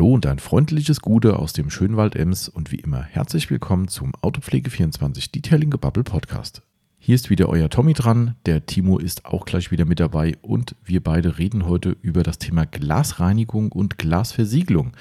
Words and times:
Hallo 0.00 0.14
und 0.14 0.24
ein 0.24 0.38
freundliches 0.38 1.02
Gute 1.02 1.38
aus 1.38 1.52
dem 1.52 1.68
Schönwald 1.68 2.16
Ems 2.16 2.48
und 2.48 2.72
wie 2.72 2.78
immer 2.78 3.02
herzlich 3.02 3.50
willkommen 3.50 3.86
zum 3.86 4.12
Autopflege24 4.22 5.30
Detailing 5.30 5.68
Bubble 5.68 6.04
Podcast. 6.04 6.62
Hier 6.98 7.14
ist 7.14 7.28
wieder 7.28 7.50
euer 7.50 7.68
Tommy 7.68 7.92
dran, 7.92 8.34
der 8.46 8.64
Timo 8.64 8.96
ist 8.96 9.26
auch 9.26 9.44
gleich 9.44 9.70
wieder 9.70 9.84
mit 9.84 10.00
dabei 10.00 10.38
und 10.40 10.74
wir 10.82 11.02
beide 11.02 11.36
reden 11.36 11.66
heute 11.66 11.98
über 12.00 12.22
das 12.22 12.38
Thema 12.38 12.64
Glasreinigung 12.64 13.72
und 13.72 13.98
Glasversiegelung. 13.98 14.92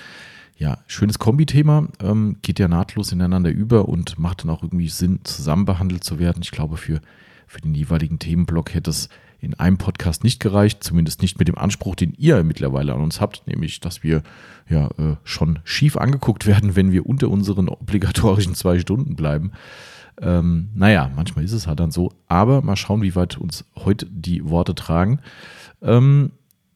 Ja, 0.57 0.79
schönes 0.85 1.17
Kombi-Thema, 1.17 1.87
ähm, 2.01 2.35
geht 2.41 2.59
ja 2.59 2.67
nahtlos 2.67 3.13
ineinander 3.13 3.51
über 3.51 3.87
und 3.87 4.19
macht 4.19 4.43
dann 4.43 4.49
auch 4.49 4.63
irgendwie 4.63 4.89
Sinn, 4.89 5.21
zusammen 5.23 5.63
behandelt 5.63 6.03
zu 6.03 6.19
werden. 6.19 6.41
Ich 6.43 6.51
glaube, 6.51 6.75
für, 6.75 6.99
für 7.47 7.61
den 7.61 7.73
jeweiligen 7.73 8.19
Themenblock 8.19 8.73
hätte 8.73 8.89
es 8.89 9.07
in 9.41 9.53
einem 9.53 9.77
Podcast 9.77 10.23
nicht 10.23 10.39
gereicht, 10.39 10.83
zumindest 10.83 11.21
nicht 11.21 11.39
mit 11.39 11.47
dem 11.47 11.57
Anspruch, 11.57 11.95
den 11.95 12.13
ihr 12.17 12.43
mittlerweile 12.43 12.93
an 12.93 13.01
uns 13.01 13.21
habt, 13.21 13.47
nämlich, 13.47 13.79
dass 13.79 14.03
wir 14.03 14.21
ja 14.69 14.87
äh, 14.97 15.15
schon 15.23 15.59
schief 15.63 15.97
angeguckt 15.97 16.45
werden, 16.45 16.75
wenn 16.75 16.91
wir 16.91 17.05
unter 17.05 17.29
unseren 17.29 17.69
obligatorischen 17.69 18.55
zwei 18.55 18.79
Stunden 18.79 19.15
bleiben. 19.15 19.51
Ähm, 20.21 20.69
naja, 20.75 21.09
manchmal 21.15 21.45
ist 21.45 21.53
es 21.53 21.67
halt 21.67 21.79
dann 21.79 21.91
so, 21.91 22.11
aber 22.27 22.61
mal 22.61 22.75
schauen, 22.75 23.01
wie 23.01 23.15
weit 23.15 23.37
uns 23.37 23.63
heute 23.75 24.05
die 24.05 24.47
Worte 24.49 24.75
tragen. 24.75 25.19
Ähm, 25.81 26.31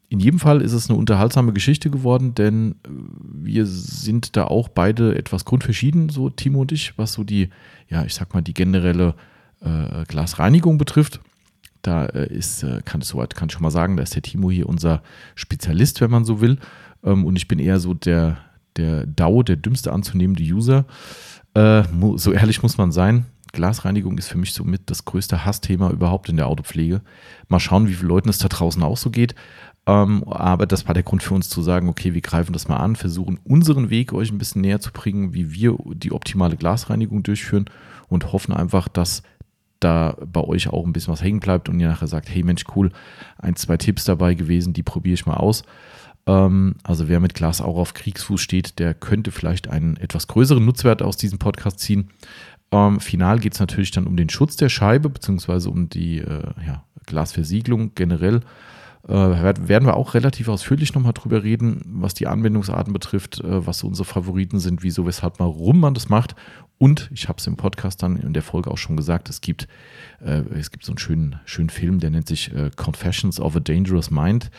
in 0.07 0.19
jedem 0.19 0.39
Fall 0.39 0.61
ist 0.61 0.73
es 0.73 0.89
eine 0.89 0.99
unterhaltsame 0.99 1.53
Geschichte 1.53 1.89
geworden, 1.89 2.35
denn 2.35 2.75
äh, 2.85 2.89
wir 3.33 3.65
sind 3.65 4.37
da 4.37 4.45
auch 4.45 4.69
beide 4.69 5.17
etwas 5.17 5.43
grundverschieden, 5.43 6.09
so 6.09 6.29
Timo 6.29 6.61
und 6.61 6.71
ich, 6.71 6.97
was 6.97 7.13
so 7.13 7.23
die, 7.23 7.49
ja, 7.89 8.05
ich 8.05 8.13
sag 8.13 8.33
mal, 8.33 8.41
die 8.41 8.53
generelle 8.53 9.15
äh, 9.61 10.03
Glasreinigung 10.07 10.77
betrifft. 10.77 11.19
Da 11.83 12.05
äh, 12.05 12.33
ist, 12.33 12.63
äh, 12.63 12.81
kann 12.83 13.01
ich 13.01 13.07
soweit 13.07 13.35
kann 13.35 13.49
ich 13.49 13.53
schon 13.53 13.61
mal 13.61 13.69
sagen, 13.69 13.97
da 13.97 14.03
ist 14.03 14.15
der 14.15 14.21
Timo 14.21 14.49
hier 14.49 14.67
unser 14.67 15.03
Spezialist, 15.35 16.01
wenn 16.01 16.09
man 16.09 16.25
so 16.25 16.41
will. 16.41 16.57
Ähm, 17.03 17.25
und 17.25 17.35
ich 17.35 17.47
bin 17.47 17.59
eher 17.59 17.79
so 17.79 17.93
der, 17.93 18.37
der 18.77 19.05
DAO, 19.05 19.43
der 19.43 19.57
dümmste 19.57 19.91
anzunehmende 19.91 20.43
User. 20.43 20.85
Äh, 21.53 21.83
so 22.15 22.31
ehrlich 22.31 22.63
muss 22.63 22.77
man 22.77 22.91
sein. 22.91 23.25
Glasreinigung 23.51 24.17
ist 24.17 24.29
für 24.29 24.37
mich 24.37 24.53
somit 24.53 24.89
das 24.89 25.05
größte 25.05 25.45
Hassthema 25.45 25.91
überhaupt 25.91 26.27
in 26.29 26.37
der 26.37 26.47
Autopflege. 26.47 27.01
Mal 27.49 27.59
schauen, 27.59 27.87
wie 27.87 27.93
vielen 27.93 28.09
Leuten 28.09 28.29
es 28.29 28.39
da 28.39 28.47
draußen 28.47 28.81
auch 28.81 28.97
so 28.97 29.11
geht. 29.11 29.35
Ähm, 29.85 30.23
aber 30.27 30.65
das 30.65 30.87
war 30.87 30.93
der 30.93 31.03
Grund 31.03 31.21
für 31.21 31.33
uns 31.33 31.49
zu 31.49 31.61
sagen, 31.61 31.89
okay, 31.89 32.13
wir 32.13 32.21
greifen 32.21 32.53
das 32.53 32.67
mal 32.67 32.77
an, 32.77 32.95
versuchen 32.95 33.39
unseren 33.43 33.89
Weg 33.89 34.13
euch 34.13 34.31
ein 34.31 34.37
bisschen 34.37 34.61
näher 34.61 34.79
zu 34.79 34.91
bringen, 34.91 35.33
wie 35.33 35.53
wir 35.53 35.77
die 35.93 36.13
optimale 36.13 36.55
Glasreinigung 36.55 37.21
durchführen 37.21 37.65
und 38.07 38.31
hoffen 38.31 38.53
einfach, 38.53 38.87
dass 38.87 39.23
da 39.83 40.15
bei 40.25 40.41
euch 40.41 40.69
auch 40.69 40.85
ein 40.85 40.93
bisschen 40.93 41.13
was 41.13 41.23
hängen 41.23 41.39
bleibt 41.39 41.69
und 41.69 41.79
ihr 41.79 41.87
nachher 41.87 42.07
sagt, 42.07 42.29
hey 42.29 42.43
Mensch, 42.43 42.63
cool, 42.75 42.91
ein, 43.37 43.55
zwei 43.55 43.77
Tipps 43.77 44.05
dabei 44.05 44.33
gewesen, 44.33 44.73
die 44.73 44.83
probiere 44.83 45.15
ich 45.15 45.25
mal 45.25 45.37
aus. 45.37 45.63
Ähm, 46.25 46.75
also 46.83 47.07
wer 47.07 47.19
mit 47.19 47.33
Glas 47.33 47.61
auch 47.61 47.77
auf 47.77 47.93
Kriegsfuß 47.93 48.39
steht, 48.41 48.79
der 48.79 48.93
könnte 48.93 49.31
vielleicht 49.31 49.69
einen 49.69 49.97
etwas 49.97 50.27
größeren 50.27 50.63
Nutzwert 50.63 51.01
aus 51.01 51.17
diesem 51.17 51.39
Podcast 51.39 51.79
ziehen. 51.79 52.09
Ähm, 52.71 52.99
final 52.99 53.39
geht 53.39 53.53
es 53.53 53.59
natürlich 53.59 53.91
dann 53.91 54.07
um 54.07 54.17
den 54.17 54.29
Schutz 54.29 54.55
der 54.55 54.69
Scheibe, 54.69 55.09
beziehungsweise 55.09 55.69
um 55.69 55.89
die 55.89 56.19
äh, 56.19 56.43
ja, 56.65 56.83
Glasversiegelung 57.05 57.91
generell. 57.95 58.41
Äh, 59.07 59.11
werden 59.13 59.85
wir 59.85 59.97
auch 59.97 60.13
relativ 60.13 60.47
ausführlich 60.47 60.93
nochmal 60.95 61.11
drüber 61.11 61.43
reden, 61.43 61.81
was 61.85 62.13
die 62.13 62.25
Anwendungsarten 62.25 62.93
betrifft, 62.93 63.41
äh, 63.41 63.67
was 63.67 63.79
so 63.79 63.87
unsere 63.87 64.05
Favoriten 64.05 64.59
sind, 64.59 64.81
wieso, 64.81 65.05
weshalb, 65.05 65.39
warum 65.39 65.81
man 65.81 65.93
das 65.93 66.07
macht 66.07 66.35
und 66.77 67.09
ich 67.13 67.29
habe 67.29 67.37
es 67.39 67.47
im 67.47 67.55
Podcast 67.55 68.03
dann 68.03 68.17
in 68.17 68.33
der 68.33 68.43
Folge 68.43 68.69
auch 68.69 68.77
schon 68.77 68.97
gesagt, 68.97 69.29
es 69.29 69.41
gibt, 69.41 69.67
äh, 70.21 70.41
es 70.57 70.71
gibt 70.71 70.83
so 70.83 70.91
einen 70.91 70.97
schönen, 70.97 71.39
schönen 71.45 71.69
Film, 71.69 71.99
der 71.99 72.09
nennt 72.09 72.27
sich 72.27 72.53
äh, 72.53 72.71
Confessions 72.75 73.39
of 73.39 73.55
a 73.55 73.59
Dangerous 73.59 74.11
Mind. 74.11 74.51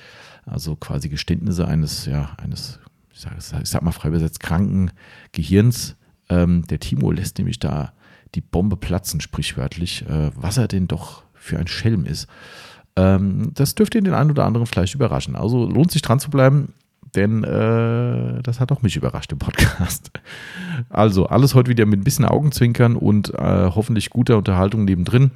Also 0.46 0.76
quasi 0.76 1.08
Geständnisse 1.08 1.66
eines, 1.66 2.06
ja, 2.06 2.36
eines, 2.42 2.78
ich 3.12 3.20
sag, 3.20 3.62
ich 3.62 3.68
sag 3.68 3.82
mal 3.82 3.92
frei 3.92 4.08
übersetzt, 4.08 4.40
kranken 4.40 4.90
Gehirns. 5.32 5.96
Ähm, 6.28 6.66
der 6.66 6.80
Timo 6.80 7.10
lässt 7.10 7.38
nämlich 7.38 7.58
da 7.58 7.92
die 8.34 8.40
Bombe 8.40 8.76
platzen, 8.76 9.20
sprichwörtlich, 9.20 10.06
äh, 10.08 10.30
was 10.34 10.56
er 10.56 10.68
denn 10.68 10.88
doch 10.88 11.24
für 11.34 11.58
ein 11.58 11.66
Schelm 11.66 12.04
ist. 12.04 12.26
Ähm, 12.96 13.50
das 13.54 13.74
dürfte 13.74 14.00
den 14.00 14.14
einen 14.14 14.30
oder 14.30 14.44
anderen 14.44 14.66
vielleicht 14.66 14.94
überraschen. 14.94 15.36
Also 15.36 15.66
lohnt 15.66 15.90
sich 15.90 16.02
dran 16.02 16.20
zu 16.20 16.30
bleiben 16.30 16.72
denn 17.14 17.44
äh, 17.44 18.42
das 18.42 18.60
hat 18.60 18.72
auch 18.72 18.82
mich 18.82 18.96
überrascht 18.96 19.32
im 19.32 19.38
Podcast. 19.38 20.10
Also 20.90 21.26
alles 21.26 21.54
heute 21.54 21.70
wieder 21.70 21.86
mit 21.86 22.00
ein 22.00 22.04
bisschen 22.04 22.24
Augenzwinkern 22.24 22.96
und 22.96 23.32
äh, 23.34 23.70
hoffentlich 23.74 24.10
guter 24.10 24.36
Unterhaltung 24.36 24.84
nebendrin. 24.84 25.30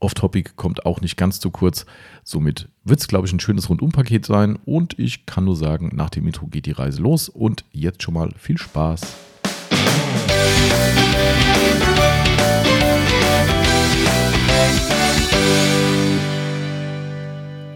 Off-Topic 0.00 0.50
kommt 0.56 0.84
auch 0.84 1.00
nicht 1.00 1.16
ganz 1.16 1.40
zu 1.40 1.50
kurz. 1.50 1.86
Somit 2.24 2.68
wird 2.84 3.00
es, 3.00 3.08
glaube 3.08 3.26
ich, 3.26 3.32
ein 3.32 3.40
schönes 3.40 3.70
Rundumpaket 3.70 4.26
sein. 4.26 4.58
Und 4.64 4.98
ich 4.98 5.26
kann 5.26 5.44
nur 5.44 5.56
sagen, 5.56 5.92
nach 5.94 6.10
dem 6.10 6.26
Intro 6.26 6.46
geht 6.46 6.66
die 6.66 6.72
Reise 6.72 7.00
los. 7.00 7.28
Und 7.28 7.64
jetzt 7.70 8.02
schon 8.02 8.14
mal 8.14 8.30
viel 8.36 8.58
Spaß. 8.58 9.00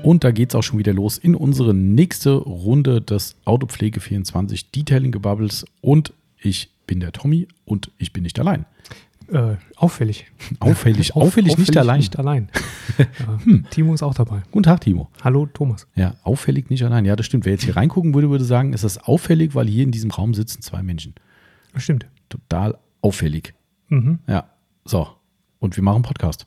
Und 0.06 0.22
da 0.22 0.31
geht 0.31 0.50
es 0.50 0.55
auch 0.55 0.62
schon 0.62 0.78
wieder 0.78 0.93
los 0.93 1.19
in 1.19 1.34
unsere 1.34 1.75
nächste 1.75 2.34
Runde 2.34 3.00
des 3.00 3.34
Autopflege 3.44 3.99
24 3.99 4.71
Detailing 4.71 5.11
Gebubbles. 5.11 5.65
Und 5.81 6.12
ich 6.39 6.71
bin 6.87 7.00
der 7.00 7.11
Tommy 7.11 7.49
und 7.65 7.91
ich 7.99 8.12
bin 8.12 8.22
nicht 8.22 8.39
allein. 8.39 8.67
Äh, 9.33 9.56
auffällig. 9.75 10.27
Auffällig, 10.61 10.61
auffällig, 10.61 11.17
auffällig 11.17 11.59
nicht 11.59 11.77
allein. 11.77 11.97
Nicht 11.97 12.17
allein. 12.21 12.50
hm. 13.43 13.67
Timo 13.71 13.94
ist 13.94 14.05
auch 14.05 14.15
dabei. 14.15 14.44
Guten 14.53 14.62
Tag, 14.62 14.83
Timo. 14.83 15.11
Hallo, 15.25 15.47
Thomas. 15.47 15.89
Ja, 15.97 16.15
auffällig 16.23 16.71
nicht 16.71 16.84
allein. 16.84 17.05
Ja, 17.05 17.17
das 17.17 17.27
stimmt. 17.27 17.44
Wer 17.44 17.55
jetzt 17.55 17.65
hier 17.65 17.75
reingucken 17.75 18.15
würde, 18.15 18.31
würde 18.31 18.44
sagen, 18.44 18.75
ist 18.75 18.84
das 18.84 18.99
auffällig, 18.99 19.56
weil 19.56 19.67
hier 19.67 19.83
in 19.83 19.91
diesem 19.91 20.12
Raum 20.12 20.34
sitzen 20.34 20.62
zwei 20.62 20.84
Menschen. 20.84 21.17
Das 21.75 21.83
stimmt. 21.83 22.06
Total 22.28 22.78
auffällig. 23.00 23.55
Mhm. 23.88 24.21
Ja, 24.28 24.50
so. 24.84 25.09
Und 25.59 25.75
wir 25.75 25.83
machen 25.83 26.03
Podcast. 26.03 26.47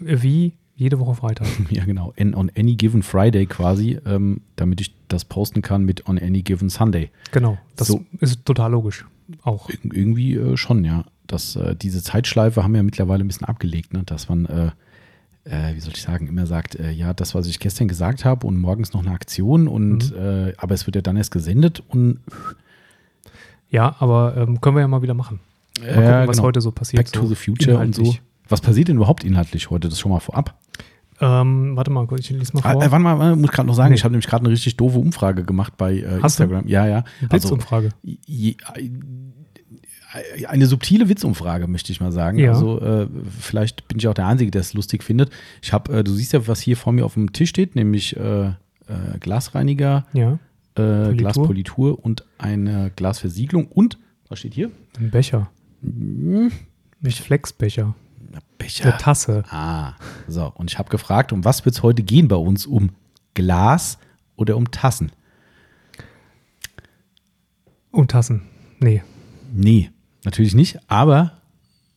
Wie 0.00 0.54
jede 0.80 0.98
Woche 0.98 1.14
Freitag. 1.14 1.46
Ja, 1.70 1.84
genau. 1.84 2.12
In, 2.16 2.34
on 2.34 2.50
any 2.56 2.74
given 2.74 3.02
Friday 3.02 3.46
quasi, 3.46 3.98
ähm, 4.06 4.40
damit 4.56 4.80
ich 4.80 4.94
das 5.08 5.24
posten 5.24 5.60
kann 5.62 5.84
mit 5.84 6.08
on 6.08 6.18
any 6.18 6.42
given 6.42 6.70
Sunday. 6.70 7.10
Genau. 7.32 7.58
Das 7.76 7.88
so, 7.88 8.04
ist 8.20 8.44
total 8.44 8.72
logisch. 8.72 9.04
Auch. 9.42 9.68
Irgendwie 9.82 10.34
äh, 10.36 10.56
schon, 10.56 10.84
ja. 10.84 11.04
Das, 11.26 11.54
äh, 11.54 11.76
diese 11.76 12.02
Zeitschleife 12.02 12.64
haben 12.64 12.74
wir 12.74 12.82
mittlerweile 12.82 13.22
ein 13.22 13.28
bisschen 13.28 13.46
abgelegt, 13.46 13.92
ne? 13.92 14.02
dass 14.04 14.28
man, 14.28 14.46
äh, 14.46 14.70
äh 15.44 15.74
wie 15.74 15.80
soll 15.80 15.92
ich 15.94 16.02
sagen, 16.02 16.26
immer 16.26 16.46
sagt, 16.46 16.76
äh, 16.76 16.90
ja, 16.90 17.12
das, 17.12 17.34
was 17.34 17.46
ich 17.46 17.60
gestern 17.60 17.86
gesagt 17.86 18.24
habe 18.24 18.46
und 18.46 18.58
morgens 18.58 18.94
noch 18.94 19.02
eine 19.02 19.12
Aktion 19.12 19.68
und 19.68 20.12
mhm. 20.12 20.16
Äh, 20.16 20.54
aber 20.56 20.74
es 20.74 20.86
wird 20.86 20.96
ja 20.96 21.02
dann 21.02 21.16
erst 21.16 21.30
gesendet 21.30 21.82
und 21.88 22.20
ja, 23.68 23.94
aber 24.00 24.34
ähm, 24.36 24.60
können 24.60 24.76
wir 24.76 24.80
ja 24.80 24.88
mal 24.88 25.02
wieder 25.02 25.14
machen. 25.14 25.40
Mal 25.78 25.94
gucken, 25.94 26.28
was 26.28 26.36
genau. 26.38 26.42
heute 26.48 26.60
so 26.60 26.72
passiert. 26.72 27.04
Back 27.04 27.12
to 27.12 27.26
the 27.26 27.34
Future 27.36 27.78
und 27.78 27.94
so. 27.94 28.16
Was 28.48 28.60
passiert 28.60 28.88
denn 28.88 28.96
überhaupt 28.96 29.22
inhaltlich 29.22 29.70
heute? 29.70 29.88
Das 29.88 30.00
schon 30.00 30.10
mal 30.10 30.18
vorab. 30.18 30.58
Ähm, 31.20 31.76
warte 31.76 31.90
mal, 31.90 32.06
ich 32.18 32.30
lese 32.30 32.54
mal 32.54 32.60
ah, 32.64 32.72
vor. 32.72 32.82
Äh, 32.82 32.90
warte 32.90 33.02
mal, 33.02 33.36
muss 33.36 33.50
gerade 33.50 33.66
noch 33.66 33.74
sagen, 33.74 33.90
nee. 33.90 33.96
ich 33.96 34.04
habe 34.04 34.12
nämlich 34.12 34.26
gerade 34.26 34.44
eine 34.44 34.52
richtig 34.52 34.76
doofe 34.76 34.98
Umfrage 34.98 35.44
gemacht 35.44 35.76
bei 35.76 35.96
äh, 35.96 36.20
Instagram. 36.20 36.64
Du? 36.64 36.70
Ja, 36.70 36.86
ja. 36.86 37.04
Witzumfrage. 37.28 37.90
Also, 37.96 38.88
eine 40.48 40.66
subtile 40.66 41.08
Witzumfrage, 41.08 41.68
möchte 41.68 41.92
ich 41.92 42.00
mal 42.00 42.10
sagen. 42.10 42.38
Ja. 42.38 42.52
Also 42.52 42.80
äh, 42.80 43.06
vielleicht 43.38 43.86
bin 43.86 43.98
ich 43.98 44.08
auch 44.08 44.14
der 44.14 44.26
Einzige, 44.26 44.50
der 44.50 44.62
es 44.62 44.74
lustig 44.74 45.04
findet. 45.04 45.30
Ich 45.62 45.72
habe, 45.72 45.98
äh, 45.98 46.04
du 46.04 46.12
siehst 46.12 46.32
ja, 46.32 46.48
was 46.48 46.60
hier 46.60 46.76
vor 46.76 46.92
mir 46.92 47.04
auf 47.04 47.14
dem 47.14 47.32
Tisch 47.32 47.50
steht, 47.50 47.76
nämlich 47.76 48.16
äh, 48.16 48.48
äh 48.48 48.54
Glasreiniger, 49.20 50.06
ja. 50.12 50.38
Politur. 50.74 51.14
Glaspolitur 51.14 52.04
und 52.04 52.24
eine 52.38 52.90
Glasversiegelung 52.96 53.66
und 53.66 53.98
was 54.28 54.38
steht 54.38 54.54
hier? 54.54 54.70
Ein 54.98 55.10
Becher. 55.10 55.50
Hm. 55.82 56.50
Nicht 57.00 57.20
Flexbecher. 57.20 57.94
Becher. 58.58 58.84
Eine 58.84 58.98
Tasse. 58.98 59.44
Ah, 59.50 59.94
so. 60.28 60.52
Und 60.54 60.70
ich 60.70 60.78
habe 60.78 60.88
gefragt, 60.90 61.32
um 61.32 61.44
was 61.44 61.64
wird 61.64 61.74
es 61.74 61.82
heute 61.82 62.02
gehen 62.02 62.28
bei 62.28 62.36
uns? 62.36 62.66
Um 62.66 62.90
Glas 63.34 63.98
oder 64.36 64.56
um 64.56 64.70
Tassen? 64.70 65.12
Um 67.90 68.06
Tassen. 68.06 68.42
Nee. 68.78 69.02
Nee, 69.52 69.90
natürlich 70.24 70.54
nicht, 70.54 70.78
aber. 70.88 71.32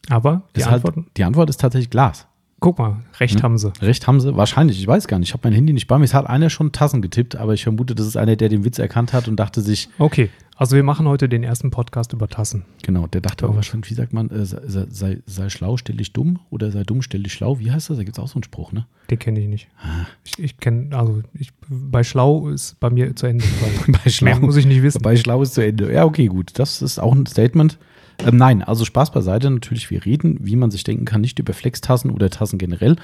Aber 0.10 0.44
die, 0.56 0.64
Antwort, 0.64 0.96
halt, 0.98 1.06
die 1.16 1.24
Antwort 1.24 1.50
ist 1.50 1.62
tatsächlich 1.62 1.90
Glas. 1.90 2.28
Guck 2.60 2.80
mal, 2.80 3.04
recht 3.20 3.36
hm? 3.36 3.44
haben 3.44 3.58
sie. 3.58 3.72
Recht 3.82 4.08
haben 4.08 4.20
sie, 4.20 4.36
wahrscheinlich, 4.36 4.80
ich 4.80 4.88
weiß 4.88 5.08
gar 5.08 5.20
nicht. 5.20 5.30
Ich 5.30 5.34
habe 5.34 5.48
mein 5.48 5.54
Handy 5.54 5.74
nicht 5.74 5.88
bei 5.88 5.98
mir. 5.98 6.06
Es 6.06 6.14
hat 6.14 6.28
einer 6.28 6.50
schon 6.50 6.72
Tassen 6.72 7.02
getippt, 7.02 7.36
aber 7.36 7.54
ich 7.54 7.64
vermute, 7.64 7.94
das 7.94 8.08
ist 8.08 8.18
einer, 8.18 8.36
der 8.36 8.50
den 8.50 8.64
Witz 8.64 8.80
erkannt 8.80 9.14
hat 9.14 9.28
und 9.28 9.36
dachte 9.38 9.62
sich. 9.62 9.90
Okay, 10.00 10.30
also 10.56 10.76
wir 10.76 10.84
machen 10.84 11.08
heute 11.08 11.28
den 11.28 11.44
ersten 11.44 11.72
Podcast 11.72 12.14
über 12.14 12.28
Tassen. 12.28 12.66
Genau, 12.84 13.08
der 13.08 13.22
dachte 13.22 13.48
auch 13.48 13.56
wahrscheinlich, 13.56 13.90
wie 13.90 13.96
sagt 13.96 14.14
man, 14.14 14.30
äh, 14.30 14.46
sei, 14.46 14.86
sei, 14.90 15.22
sei, 15.26 15.50
schlau, 15.50 15.78
stell 15.78 15.98
dich 15.98 16.14
dumm 16.14 16.40
oder 16.50 16.72
sei 16.72 16.84
dumm, 16.84 17.02
stell 17.02 17.24
dich 17.24 17.34
schlau. 17.34 17.60
Wie 17.60 17.72
heißt 17.72 17.90
das? 17.90 17.98
Da 17.98 18.04
gibt 18.04 18.18
es 18.18 18.24
auch 18.24 18.28
so 18.28 18.36
einen 18.36 18.44
Spruch, 18.44 18.72
ne? 18.72 18.86
Den 19.10 19.20
kenne 19.20 19.40
ich 19.40 19.48
nicht. 19.48 19.68
Ah. 19.82 20.06
Ich, 20.24 20.40
ich 20.40 20.58
kenne, 20.58 20.96
also 20.96 21.22
ich, 21.34 21.52
bei 21.68 22.04
schlau 22.04 22.50
ist 22.50 22.80
bei 22.80 22.90
mir 22.90 23.16
zu 23.16 23.26
Ende. 23.26 23.46
bei 23.88 24.10
schlau 24.10 24.40
muss 24.40 24.56
ich 24.56 24.66
nicht 24.66 24.84
wissen. 24.84 25.02
Bei 25.02 25.16
schlau 25.18 25.42
ist 25.42 25.56
zu 25.56 25.62
Ende. 25.62 25.92
Ja, 25.92 26.06
okay, 26.06 26.28
gut. 26.28 26.52
Das 26.60 26.82
ist 26.82 27.00
auch 27.00 27.14
ein 27.14 27.26
Statement. 27.26 27.80
Ähm, 28.20 28.38
nein, 28.38 28.62
also 28.62 28.86
Spaß 28.86 29.12
beiseite. 29.12 29.50
Natürlich, 29.50 29.90
wir 29.90 30.06
reden, 30.06 30.38
wie 30.42 30.56
man 30.56 30.72
sich 30.72 30.84
denken 30.84 31.06
kann, 31.06 31.22
nicht 31.22 31.40
über 31.40 31.54
Flextassen 31.54 32.12
oder 32.12 32.30
Tassen 32.30 32.60
generell. 32.60 32.96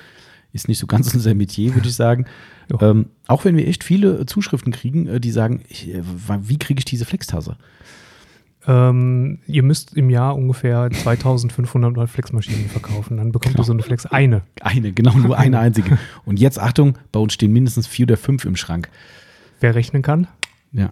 Ist 0.53 0.67
nicht 0.67 0.79
so 0.79 0.87
ganz 0.87 1.13
unser 1.13 1.33
Metier, 1.35 1.75
würde 1.75 1.87
ich 1.87 1.95
sagen. 1.95 2.25
Ähm, 2.81 3.07
auch 3.27 3.45
wenn 3.45 3.57
wir 3.57 3.67
echt 3.67 3.83
viele 3.83 4.25
Zuschriften 4.25 4.71
kriegen, 4.71 5.07
äh, 5.07 5.19
die 5.19 5.31
sagen, 5.31 5.61
ich, 5.69 5.89
äh, 5.93 6.01
wie 6.41 6.57
kriege 6.59 6.79
ich 6.79 6.85
diese 6.85 7.05
Flextasse? 7.05 7.57
Ähm, 8.67 9.39
ihr 9.47 9.63
müsst 9.63 9.95
im 9.95 10.09
Jahr 10.09 10.35
ungefähr 10.35 10.89
2500 10.91 11.93
neue 11.93 12.07
Flexmaschinen 12.07 12.67
verkaufen. 12.69 13.17
Dann 13.17 13.31
bekommt 13.31 13.55
Genau. 13.55 13.63
ihr 13.63 13.65
so 13.65 13.73
eine 13.73 13.83
Flex 13.83 14.05
eine. 14.05 14.41
Eine, 14.61 14.91
genau, 14.91 15.13
nur 15.17 15.37
eine 15.37 15.59
einzige. 15.59 15.97
Und 16.25 16.39
jetzt 16.39 16.59
Achtung, 16.59 16.97
bei 17.11 17.19
uns 17.19 17.33
stehen 17.33 17.53
mindestens 17.53 17.87
vier 17.87 18.05
oder 18.05 18.17
fünf 18.17 18.45
im 18.45 18.55
Schrank. 18.55 18.89
Wer 19.61 19.75
rechnen 19.75 20.01
kann, 20.01 20.27
Ja, 20.71 20.91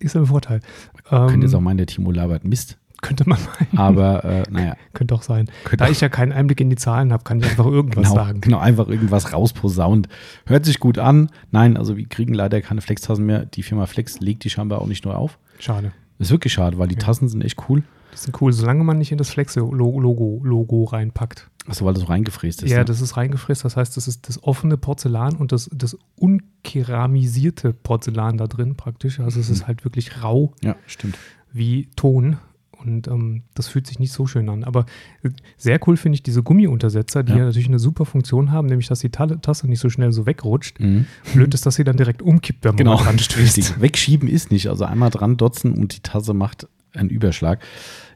ist 0.00 0.16
ein 0.16 0.26
Vorteil. 0.26 0.60
könnte 1.08 1.34
Ähm, 1.34 1.42
jetzt 1.42 1.54
auch 1.54 1.60
meinen, 1.60 1.78
der 1.78 1.86
Timo 1.86 2.10
labert 2.10 2.44
Mist. 2.44 2.78
Könnte 3.02 3.28
man 3.28 3.38
meinen. 3.40 3.78
Aber 3.78 4.24
äh, 4.24 4.42
naja, 4.50 4.74
Könnte 4.92 5.14
auch 5.14 5.22
sein. 5.22 5.46
Könnte 5.64 5.76
da 5.78 5.84
auch- 5.86 5.90
ich 5.90 6.00
ja 6.00 6.08
keinen 6.08 6.32
Einblick 6.32 6.60
in 6.60 6.70
die 6.70 6.76
Zahlen 6.76 7.12
habe, 7.12 7.24
kann 7.24 7.38
ich 7.38 7.46
einfach 7.46 7.66
irgendwas 7.66 8.10
genau, 8.10 8.14
sagen. 8.14 8.40
genau, 8.40 8.58
einfach 8.58 8.88
irgendwas 8.88 9.32
rausposaunt. 9.32 10.08
Hört 10.46 10.64
sich 10.64 10.80
gut 10.80 10.98
an. 10.98 11.30
Nein, 11.50 11.76
also 11.76 11.96
wir 11.96 12.06
kriegen 12.06 12.34
leider 12.34 12.60
keine 12.60 12.80
Flextassen 12.80 13.24
mehr. 13.26 13.46
Die 13.46 13.62
Firma 13.62 13.86
Flex 13.86 14.20
legt 14.20 14.44
die 14.44 14.50
scheinbar 14.50 14.80
auch 14.82 14.86
nicht 14.86 15.04
neu 15.04 15.12
auf. 15.12 15.38
Schade. 15.58 15.92
Ist 16.18 16.30
wirklich 16.30 16.52
schade, 16.52 16.78
weil 16.78 16.88
die 16.88 16.94
Ja. 16.96 17.00
Tassen 17.00 17.28
sind 17.28 17.44
echt 17.44 17.68
cool. 17.68 17.82
Die 18.12 18.16
sind 18.18 18.40
cool, 18.40 18.52
solange 18.52 18.82
man 18.84 18.98
nicht 18.98 19.12
in 19.12 19.18
das 19.18 19.30
Flex-Logo 19.30 20.40
Logo 20.42 20.84
reinpackt. 20.84 21.48
Achso, 21.68 21.84
weil 21.84 21.92
das 21.92 22.02
so 22.02 22.08
reingefräst 22.08 22.62
ist. 22.62 22.70
ja, 22.70 22.78
ne? 22.78 22.84
das 22.86 23.02
ist 23.02 23.16
reingefräst. 23.18 23.64
Das 23.64 23.76
heißt, 23.76 23.96
das 23.96 24.08
ist 24.08 24.28
das 24.28 24.42
offene 24.42 24.78
Porzellan 24.78 25.36
und 25.36 25.52
das, 25.52 25.68
das 25.72 25.96
unkeramisierte 26.16 27.72
Porzellan 27.72 28.38
da 28.38 28.46
drin 28.46 28.74
praktisch. 28.76 29.20
Also 29.20 29.38
es 29.40 29.50
ist 29.50 29.66
halt 29.66 29.84
wirklich 29.84 30.22
rau 30.22 30.52
ja, 30.62 30.76
stimmt. 30.86 31.18
wie 31.52 31.88
Ton. 31.96 32.38
Und 32.84 33.08
ähm, 33.08 33.42
das 33.54 33.66
fühlt 33.68 33.86
sich 33.86 33.98
nicht 33.98 34.12
so 34.12 34.26
schön 34.26 34.48
an. 34.48 34.62
Aber 34.64 34.86
äh, 35.22 35.30
sehr 35.56 35.80
cool 35.86 35.96
finde 35.96 36.14
ich 36.14 36.22
diese 36.22 36.42
Gummiuntersetzer, 36.42 37.22
die 37.24 37.32
Ja. 37.32 37.38
ja. 37.38 37.44
natürlich 37.46 37.68
eine 37.68 37.78
super 37.80 38.04
Funktion 38.04 38.52
haben, 38.52 38.68
nämlich 38.68 38.86
dass 38.88 39.00
die 39.00 39.10
Ta 39.10 39.26
Tasse 39.26 39.66
nicht 39.68 39.80
so 39.80 39.90
schnell 39.90 40.12
so 40.12 40.26
wegrutscht. 40.26 40.78
Mhm. 40.80 41.06
Blöd 41.34 41.52
ist, 41.54 41.66
dass 41.66 41.74
sie 41.74 41.84
dann 41.84 41.96
direkt 41.96 42.22
umkippt, 42.22 42.62
wenn 42.64 42.70
man 42.70 42.76
Genau, 42.76 42.94
mal 42.96 43.02
dran 43.04 43.18
stößt. 43.18 43.56
richtig. 43.58 43.80
Wegschieben 43.80 44.28
ist 44.28 44.50
nicht. 44.52 44.68
Also 44.68 44.84
einmal 44.84 45.10
dran 45.10 45.36
dotzen 45.36 45.72
und 45.74 45.96
die 45.96 46.00
Tasse 46.00 46.34
macht 46.34 46.68
einen 46.94 47.10
Überschlag. 47.10 47.60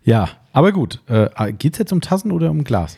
Ja, 0.05 0.29
aber 0.53 0.73
gut. 0.73 1.01
Äh, 1.07 1.53
Geht 1.55 1.75
es 1.75 1.79
jetzt 1.79 1.93
um 1.93 2.01
Tassen 2.01 2.31
oder 2.33 2.51
um 2.51 2.65
Glas? 2.65 2.97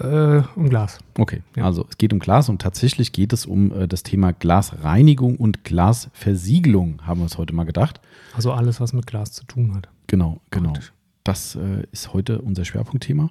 Äh, 0.00 0.42
um 0.56 0.68
Glas. 0.68 0.98
Okay, 1.16 1.42
Ja. 1.56 1.64
also 1.66 1.86
es 1.88 1.96
geht 1.98 2.12
um 2.12 2.18
Glas 2.18 2.48
und 2.48 2.60
tatsächlich 2.60 3.12
geht 3.12 3.32
es 3.32 3.46
um 3.46 3.70
äh, 3.72 3.86
das 3.86 4.02
Thema 4.02 4.32
Glasreinigung 4.32 5.36
und 5.36 5.62
Glasversiegelung, 5.62 7.00
haben 7.06 7.20
wir 7.20 7.24
uns 7.24 7.38
heute 7.38 7.54
mal 7.54 7.64
gedacht. 7.64 8.00
Also 8.34 8.52
alles, 8.52 8.80
was 8.80 8.92
mit 8.92 9.06
Glas 9.06 9.30
zu 9.32 9.44
tun 9.44 9.72
hat. 9.74 9.88
Genau, 10.08 10.40
genau. 10.50 10.70
Praktisch. 10.72 10.92
Das 11.24 11.56
äh, 11.56 11.84
ist 11.90 12.12
heute 12.12 12.40
unser 12.42 12.64
Schwerpunktthema. 12.64 13.30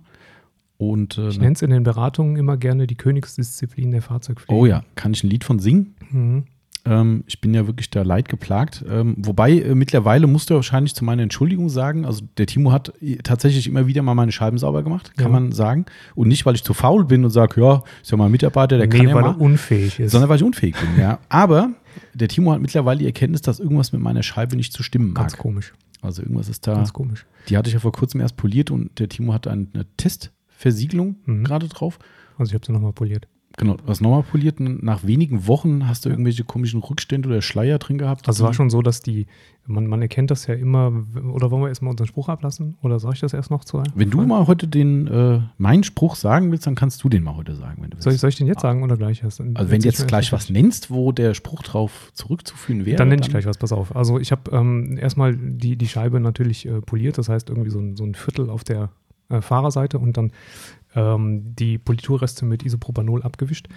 Und 0.77 1.17
äh, 1.17 1.29
Ich 1.29 1.39
nenne 1.39 1.53
es 1.53 1.61
in 1.61 1.69
den 1.69 1.83
Beratungen 1.83 2.35
immer 2.35 2.57
gerne 2.57 2.87
die 2.87 2.95
Königsdisziplin 2.95 3.91
der 3.91 4.01
Fahrzeugpflege. 4.01 4.59
oh 4.59 4.65
ja, 4.65 4.83
kann 4.95 5.13
ich 5.13 5.23
ein 5.23 5.29
Lied 5.29 5.43
von 5.43 5.59
singen? 5.59 5.95
Mhm. 6.09 6.43
Ähm, 6.85 7.23
ich 7.27 7.39
bin 7.39 7.53
ja 7.53 7.65
wirklich 7.65 7.89
da 7.91 8.01
leid 8.01 8.27
geplagt. 8.27 8.83
Ähm, 8.89 9.15
wobei 9.17 9.51
äh, 9.53 9.73
mittlerweile 9.73 10.27
musst 10.27 10.49
du 10.49 10.55
wahrscheinlich 10.55 10.93
zu 10.95 11.05
meiner 11.05 11.23
Entschuldigung 11.23 11.69
sagen, 11.69 12.05
also 12.05 12.25
der 12.37 12.45
Timo 12.45 12.71
hat 12.73 12.93
äh, 13.01 13.17
tatsächlich 13.17 13.67
immer 13.67 13.87
wieder 13.87 14.01
mal 14.01 14.15
meine 14.15 14.33
Scheiben 14.33 14.57
sauber 14.57 14.83
gemacht, 14.83 15.15
kann 15.15 15.27
Ja. 15.27 15.39
man 15.39 15.51
sagen. 15.53 15.85
Und 16.15 16.27
nicht, 16.27 16.45
weil 16.45 16.55
ich 16.55 16.63
zu 16.63 16.73
faul 16.73 17.05
bin 17.05 17.23
und 17.23 17.29
sage, 17.31 17.61
ja, 17.61 17.83
ist 18.01 18.11
ja 18.11 18.17
mal 18.17 18.25
ein 18.25 18.31
Mitarbeiter, 18.31 18.77
der 18.77 18.87
nee, 18.87 18.97
kann 18.97 19.07
ja 19.07 19.15
weil 19.15 19.21
mal. 19.21 19.29
er 19.31 19.39
unfähig 19.41 19.99
ist. 19.99 20.11
sondern 20.11 20.29
weil 20.29 20.35
ich 20.37 20.43
unfähig 20.43 20.75
bin, 20.75 20.99
ja. 21.01 21.19
Aber 21.29 21.71
der 22.13 22.27
Timo 22.27 22.51
hat 22.51 22.59
mittlerweile 22.59 22.99
die 22.99 23.05
Erkenntnis, 23.05 23.41
dass 23.41 23.59
irgendwas 23.61 23.93
mit 23.93 24.01
meiner 24.01 24.21
Scheibe 24.23 24.55
nicht 24.57 24.73
zu 24.73 24.83
stimmen 24.83 25.13
Ganz 25.13 25.33
mag. 25.33 25.39
komisch. 25.39 25.73
Also 26.01 26.21
irgendwas 26.21 26.49
ist 26.49 26.67
da. 26.67 26.73
Ganz 26.73 26.91
komisch. 26.91 27.25
Die 27.47 27.55
hatte 27.55 27.69
ich 27.69 27.73
ja 27.75 27.79
vor 27.79 27.93
kurzem 27.93 28.19
erst 28.19 28.35
poliert 28.35 28.71
und 28.71 28.99
der 28.99 29.07
Timo 29.07 29.33
hatte 29.33 29.51
eine 29.51 29.69
Testversiegelung 29.95 31.15
Mhm. 31.25 31.43
gerade 31.45 31.67
drauf. 31.69 31.97
Also 32.37 32.49
ich 32.49 32.55
habe 32.55 32.65
sie 32.65 32.71
nochmal 32.73 32.93
poliert. 32.93 33.27
Genau, 33.57 33.77
was 33.85 34.01
nochmal 34.01 34.23
poliert 34.23 34.59
nach 34.59 35.03
wenigen 35.03 35.47
Wochen 35.47 35.87
hast 35.87 36.05
du 36.05 36.09
irgendwelche 36.09 36.43
komischen 36.43 36.81
Rückstände 36.81 37.29
oder 37.29 37.41
Schleier 37.43 37.77
drin 37.77 37.99
gehabt. 37.99 38.27
Also 38.27 38.43
es 38.43 38.47
war 38.47 38.53
schon 38.53 38.71
so, 38.71 38.81
dass 38.81 39.01
die, 39.01 39.27
man, 39.67 39.85
man 39.85 40.01
erkennt 40.01 40.31
das 40.31 40.47
ja 40.47 40.55
immer, 40.55 40.91
oder 41.31 41.51
wollen 41.51 41.61
wir 41.61 41.69
erstmal 41.69 41.91
unseren 41.91 42.07
Spruch 42.07 42.29
ablassen? 42.29 42.77
Oder 42.81 42.99
soll 42.99 43.13
ich 43.13 43.19
das 43.19 43.31
erst 43.33 43.51
noch 43.51 43.63
zu? 43.63 43.83
Wenn 43.93 44.09
du 44.09 44.23
mal 44.23 44.47
heute 44.47 44.67
den 44.67 45.05
äh, 45.07 45.39
meinen 45.57 45.83
Spruch 45.83 46.15
sagen 46.15 46.51
willst, 46.51 46.65
dann 46.65 46.73
kannst 46.73 47.03
du 47.03 47.09
den 47.09 47.21
mal 47.21 47.35
heute 47.35 47.55
sagen, 47.55 47.83
wenn 47.83 47.91
du 47.91 47.97
willst. 47.97 48.05
Soll 48.05 48.13
ich, 48.13 48.19
soll 48.19 48.29
ich 48.29 48.37
den 48.37 48.47
jetzt 48.47 48.61
sagen 48.61 48.81
oder 48.81 48.97
gleich 48.97 49.21
erst? 49.21 49.39
also 49.39 49.71
wenn 49.71 49.81
du 49.81 49.87
jetzt 49.87 50.07
gleich 50.07 50.31
was 50.31 50.49
nennst, 50.49 50.89
wo 50.89 51.11
der 51.11 51.35
Spruch 51.35 51.61
drauf 51.61 52.11
zurückzuführen 52.13 52.87
wäre, 52.87 52.97
Dann 52.97 53.09
nenne 53.09 53.21
ich 53.21 53.29
gleich 53.29 53.45
was, 53.45 53.59
pass 53.59 53.71
auf. 53.71 53.95
Also 53.95 54.17
ich 54.17 54.31
habe 54.31 54.49
ähm, 54.51 54.97
erstmal 54.97 55.35
die, 55.35 55.75
die 55.75 55.87
Scheibe 55.87 56.19
natürlich 56.19 56.65
äh, 56.65 56.81
poliert, 56.81 57.19
das 57.19 57.29
heißt 57.29 57.49
irgendwie 57.49 57.69
so 57.69 57.79
ein, 57.79 57.95
so 57.97 58.03
ein 58.03 58.15
Viertel 58.15 58.49
auf 58.49 58.63
der 58.63 58.89
äh, 59.29 59.41
Fahrerseite 59.41 59.99
und 59.99 60.17
dann 60.17 60.31
ähm, 60.95 61.55
die 61.55 61.77
Politurreste 61.77 62.45
mit 62.45 62.63
Isopropanol 62.63 63.23
abgewischt. 63.23 63.67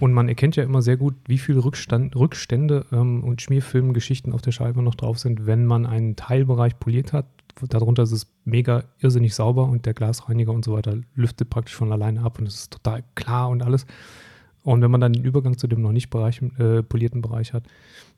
Und 0.00 0.12
man 0.12 0.28
erkennt 0.28 0.56
ja 0.56 0.64
immer 0.64 0.82
sehr 0.82 0.96
gut, 0.96 1.14
wie 1.26 1.38
viele 1.38 1.64
Rückstand, 1.64 2.16
Rückstände 2.16 2.86
ähm, 2.92 3.22
und 3.22 3.42
Schmierfilmgeschichten 3.42 4.32
auf 4.32 4.42
der 4.42 4.52
Scheibe 4.52 4.82
noch 4.82 4.94
drauf 4.94 5.18
sind, 5.18 5.46
wenn 5.46 5.66
man 5.66 5.86
einen 5.86 6.16
Teilbereich 6.16 6.78
poliert 6.78 7.12
hat. 7.12 7.26
Darunter 7.68 8.02
ist 8.02 8.12
es 8.12 8.26
mega 8.44 8.84
irrsinnig 8.98 9.34
sauber 9.34 9.68
und 9.68 9.86
der 9.86 9.94
Glasreiniger 9.94 10.52
und 10.52 10.64
so 10.64 10.72
weiter 10.72 10.96
lüftet 11.14 11.50
praktisch 11.50 11.76
von 11.76 11.92
alleine 11.92 12.22
ab 12.22 12.38
und 12.40 12.48
es 12.48 12.54
ist 12.54 12.72
total 12.72 13.04
klar 13.14 13.48
und 13.48 13.62
alles. 13.62 13.86
Und 14.64 14.80
wenn 14.80 14.90
man 14.90 15.00
dann 15.00 15.12
den 15.12 15.24
Übergang 15.24 15.58
zu 15.58 15.66
dem 15.66 15.82
noch 15.82 15.92
nicht 15.92 16.10
Bereich, 16.10 16.40
äh, 16.58 16.82
polierten 16.82 17.20
Bereich 17.20 17.52
hat, 17.52 17.64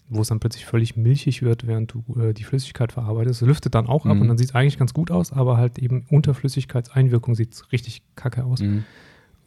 wo 0.08 0.20
es 0.22 0.28
dann 0.28 0.38
plötzlich 0.40 0.66
völlig 0.66 0.96
milchig 0.96 1.42
wird, 1.42 1.66
während 1.66 1.92
du 1.94 2.04
äh, 2.20 2.32
die 2.32 2.44
Flüssigkeit 2.44 2.92
verarbeitest, 2.92 3.42
es 3.42 3.46
lüftet 3.48 3.74
dann 3.74 3.86
auch 3.86 4.06
ab 4.06 4.14
Mhm. 4.16 4.22
und 4.22 4.28
dann 4.28 4.38
sieht 4.38 4.50
es 4.50 4.54
eigentlich 4.54 4.78
ganz 4.78 4.94
gut 4.94 5.10
aus, 5.10 5.32
aber 5.32 5.56
halt 5.56 5.78
eben 5.78 6.04
unter 6.10 6.32
Flüssigkeitseinwirkung 6.34 7.34
sieht 7.34 7.52
es 7.54 7.72
richtig 7.72 8.02
kacke 8.14 8.44
aus. 8.44 8.60
Mhm. 8.60 8.84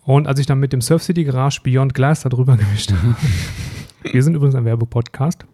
Und 0.04 0.28
als 0.28 0.40
ich 0.40 0.46
dann 0.46 0.60
mit 0.60 0.74
dem 0.74 0.82
Surf 0.82 1.04
City 1.04 1.24
Garage 1.24 1.62
Beyond 1.64 1.94
Glass 1.94 2.22
da 2.22 2.30
drüber 2.30 2.58
gemischt 2.58 2.92
habe, 2.92 3.16
wir 4.14 4.24
sind 4.24 4.36
übrigens 4.36 4.56
ein 4.56 4.66
Werbepodcast, 4.66 5.46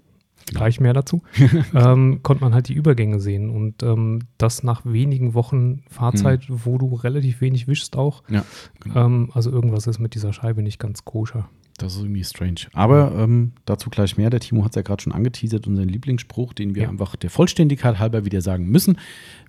Genau. 0.48 0.60
gleich 0.60 0.80
mehr 0.80 0.94
dazu, 0.94 1.24
ähm, 1.74 2.20
konnte 2.22 2.44
man 2.44 2.54
halt 2.54 2.68
die 2.68 2.76
Übergänge 2.76 3.20
sehen 3.20 3.50
und 3.50 3.82
ähm, 3.82 4.20
das 4.38 4.62
nach 4.62 4.86
wenigen 4.86 5.34
Wochen 5.34 5.82
Fahrzeit, 5.90 6.48
Mhm. 6.48 6.60
wo 6.66 6.78
du 6.78 6.94
relativ 6.94 7.42
wenig 7.42 7.68
wischst 7.68 7.96
auch. 7.96 8.22
Ja, 8.30 8.46
genau. 8.80 9.06
Ähm, 9.08 9.30
also 9.34 9.50
irgendwas 9.50 9.88
ist 9.88 9.98
mit 9.98 10.14
dieser 10.14 10.34
Scheibe 10.34 10.62
nicht 10.62 10.78
ganz 10.78 11.04
koscher. 11.04 11.50
Das 11.78 11.94
ist 11.96 12.00
irgendwie 12.02 12.24
strange. 12.24 12.62
Aber 12.74 13.14
ähm, 13.18 13.52
dazu 13.66 13.90
gleich 13.90 14.16
mehr. 14.18 14.30
Der 14.30 14.40
Timo 14.40 14.64
hat 14.64 14.72
es 14.72 14.76
ja 14.78 14.82
gerade 14.82 15.04
schon 15.04 15.12
angeteasert, 15.12 15.68
unseren 15.68 15.90
Lieblingsspruch, 15.90 16.54
den 16.54 16.74
wir 16.74 16.84
Ja. 16.84 16.90
einfach 16.90 17.16
der 17.18 17.30
Vollständigkeit 17.30 18.00
halber 18.00 18.24
wieder 18.24 18.40
sagen 18.42 18.68
müssen. 18.70 18.98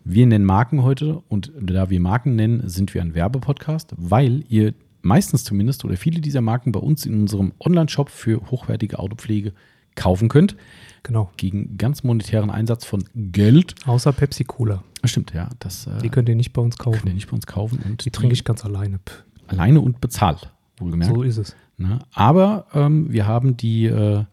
Wir 0.05 0.27
nennen 0.27 0.45
Marken 0.45 0.83
heute 0.83 1.23
und 1.29 1.53
da 1.61 1.89
wir 1.89 2.01
Marken 2.01 2.35
nennen, 2.35 2.69
sind 2.69 2.95
wir 2.95 3.03
ein 3.03 3.15
Werbepodcast, 3.15 3.95
weil 3.97 4.43
ihr 4.49 4.75
meistens 5.03 5.45
zumindest 5.45 5.85
oder 5.85 5.97
viele 5.97 6.21
dieser 6.21 6.41
Marken 6.41 6.73
bei 6.73 6.81
uns 6.81 7.07
in 7.07 7.15
unserem 7.21 7.53
Online-Shop 7.61 8.11
für 8.11 8.41
hochwertige 8.51 8.99
Autopflege 8.99 9.53
kaufen 9.95 10.29
könnt. 10.29 10.57
Genau. 11.05 11.31
Gegen 11.37 11.79
ganz 11.79 12.03
monetären 12.03 12.51
Einsatz 12.51 12.85
von 12.85 13.05
Geld. 13.15 13.77
Außer 13.87 14.13
Pepsi 14.13 14.43
Cola. 14.43 14.83
Stimmt, 15.05 15.33
ja. 15.33 15.49
Das 15.61 15.87
äh, 15.87 16.03
Die 16.03 16.09
könnt 16.09 16.29
ihr 16.29 16.35
nicht 16.35 16.53
bei 16.53 16.61
uns 16.61 16.77
könnt 16.77 16.97
ihr 16.97 17.01
kaufen. 17.03 17.15
nicht 17.15 17.31
bei 17.31 17.37
uns 17.37 17.47
kaufen. 17.47 17.79
Und 17.85 18.05
Die 18.05 18.11
trinke 18.11 18.33
ich 18.35 18.43
ganz 18.43 18.65
alleine. 18.65 18.99
Alleine 19.47 19.81
und 19.81 20.01
bezahlt, 20.01 20.53
wohlgemerkt. 20.79 21.15
So 21.15 21.23
ist 21.23 21.37
es. 21.37 21.55
Ne? 21.79 21.99
Aber 22.13 22.67
ähm, 22.75 23.13
wir 23.13 23.27
haben 23.27 23.57
die, 23.57 23.87
äh, 23.87 24.25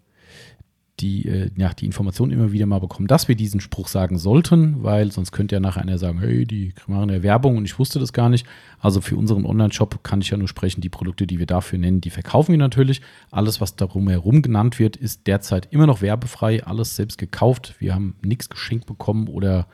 die, 0.99 1.27
äh, 1.27 1.49
ja, 1.57 1.73
die 1.73 1.85
Information 1.85 2.31
immer 2.31 2.51
wieder 2.51 2.65
mal 2.65 2.79
bekommen, 2.79 3.07
dass 3.07 3.27
wir 3.27 3.35
diesen 3.35 3.59
Spruch 3.59 3.87
sagen 3.87 4.17
sollten, 4.17 4.83
weil 4.83 5.11
sonst 5.11 5.31
könnte 5.31 5.55
ja 5.55 5.59
nachher 5.59 5.81
einer 5.81 5.97
sagen, 5.97 6.19
hey, 6.19 6.45
die 6.45 6.73
machen 6.87 7.09
ja 7.09 7.23
Werbung 7.23 7.57
und 7.57 7.65
ich 7.65 7.77
wusste 7.79 7.99
das 7.99 8.13
gar 8.13 8.29
nicht. 8.29 8.45
Also 8.79 9.01
für 9.01 9.17
unseren 9.17 9.45
Online-Shop 9.45 10.03
kann 10.03 10.21
ich 10.21 10.29
ja 10.29 10.37
nur 10.37 10.47
sprechen, 10.47 10.81
die 10.81 10.89
Produkte, 10.89 11.27
die 11.27 11.39
wir 11.39 11.45
dafür 11.45 11.79
nennen, 11.79 11.99
die 11.99 12.11
verkaufen 12.11 12.51
wir 12.51 12.59
natürlich. 12.59 13.01
Alles, 13.31 13.59
was 13.59 13.75
darum 13.75 14.07
herum 14.07 14.41
genannt 14.41 14.79
wird, 14.79 14.95
ist 14.95 15.27
derzeit 15.27 15.67
immer 15.71 15.87
noch 15.87 16.01
werbefrei, 16.01 16.63
alles 16.63 16.95
selbst 16.95 17.17
gekauft. 17.17 17.75
Wir 17.79 17.95
haben 17.95 18.15
nichts 18.23 18.49
geschenkt 18.49 18.85
bekommen 18.85 19.27
oder 19.27 19.67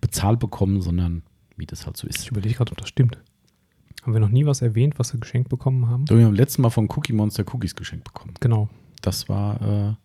bezahlt 0.00 0.40
bekommen, 0.40 0.80
sondern 0.80 1.22
wie 1.56 1.66
das 1.66 1.86
halt 1.86 1.96
so 1.96 2.08
ist. 2.08 2.22
Ich 2.22 2.30
überlege 2.30 2.56
gerade, 2.56 2.72
ob 2.72 2.78
das 2.78 2.88
stimmt. 2.88 3.18
Haben 4.02 4.12
wir 4.14 4.20
noch 4.20 4.30
nie 4.30 4.46
was 4.46 4.62
erwähnt, 4.62 4.98
was 4.98 5.12
wir 5.12 5.20
geschenkt 5.20 5.48
bekommen 5.48 5.88
haben? 5.88 6.06
So, 6.08 6.18
wir 6.18 6.26
haben 6.26 6.34
letztes 6.34 6.58
Mal 6.58 6.70
von 6.70 6.88
Cookie 6.90 7.12
Monster 7.12 7.44
Cookies 7.52 7.76
geschenkt 7.76 8.04
bekommen. 8.04 8.34
Genau. 8.40 8.68
Das 9.00 9.28
war, 9.28 9.60
äh, 9.62 9.66
haben 9.66 9.96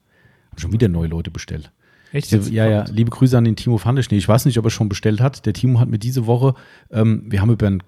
schon 0.57 0.71
wieder 0.71 0.87
neue 0.87 1.07
Leute 1.07 1.31
bestellt. 1.31 1.71
Echt? 2.11 2.31
Ja, 2.31 2.39
ja, 2.39 2.69
ja, 2.69 2.85
liebe 2.85 3.09
Grüße 3.09 3.37
an 3.37 3.43
den 3.43 3.55
Timo 3.55 3.77
Fandeschnee. 3.77 4.17
Ich 4.17 4.27
weiß 4.27 4.45
nicht, 4.45 4.57
ob 4.57 4.65
er 4.65 4.71
schon 4.71 4.87
bestellt 4.87 5.19
hat. 5.19 5.45
Der 5.45 5.53
Timo 5.53 5.79
hat 5.79 5.89
mir 5.89 5.99
diese 5.99 6.25
Woche, 6.25 6.53
ähm, 6.91 7.23
wir 7.27 7.41
haben 7.41 7.51
über 7.51 7.67
ein, 7.67 7.83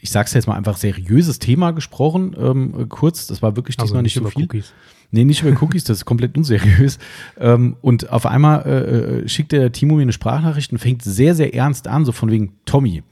ich 0.00 0.10
sag's 0.10 0.32
jetzt 0.32 0.46
mal 0.46 0.54
einfach, 0.54 0.76
seriöses 0.76 1.38
Thema 1.38 1.72
gesprochen, 1.72 2.34
ähm, 2.38 2.74
äh, 2.78 2.86
kurz. 2.86 3.26
Das 3.26 3.42
war 3.42 3.56
wirklich 3.56 3.76
diesmal 3.76 3.98
Also 3.98 4.02
nicht 4.02 4.14
so 4.14 4.20
über 4.20 4.30
viel. 4.30 4.44
Cookies. 4.44 4.72
Nee, 5.10 5.24
nicht 5.24 5.42
über 5.42 5.60
Cookies, 5.62 5.84
das 5.84 5.98
ist 5.98 6.04
komplett 6.04 6.36
unseriös. 6.36 6.98
Ähm, 7.38 7.76
und 7.80 8.10
auf 8.10 8.26
einmal 8.26 8.62
äh, 8.62 9.22
äh, 9.22 9.28
schickt 9.28 9.52
der 9.52 9.72
Timo 9.72 9.96
mir 9.96 10.02
eine 10.02 10.12
Sprachnachricht 10.12 10.72
und 10.72 10.78
fängt 10.78 11.02
sehr, 11.02 11.34
sehr 11.34 11.54
ernst 11.54 11.88
an, 11.88 12.04
so 12.04 12.12
von 12.12 12.30
wegen, 12.30 12.54
Tommy, 12.64 13.02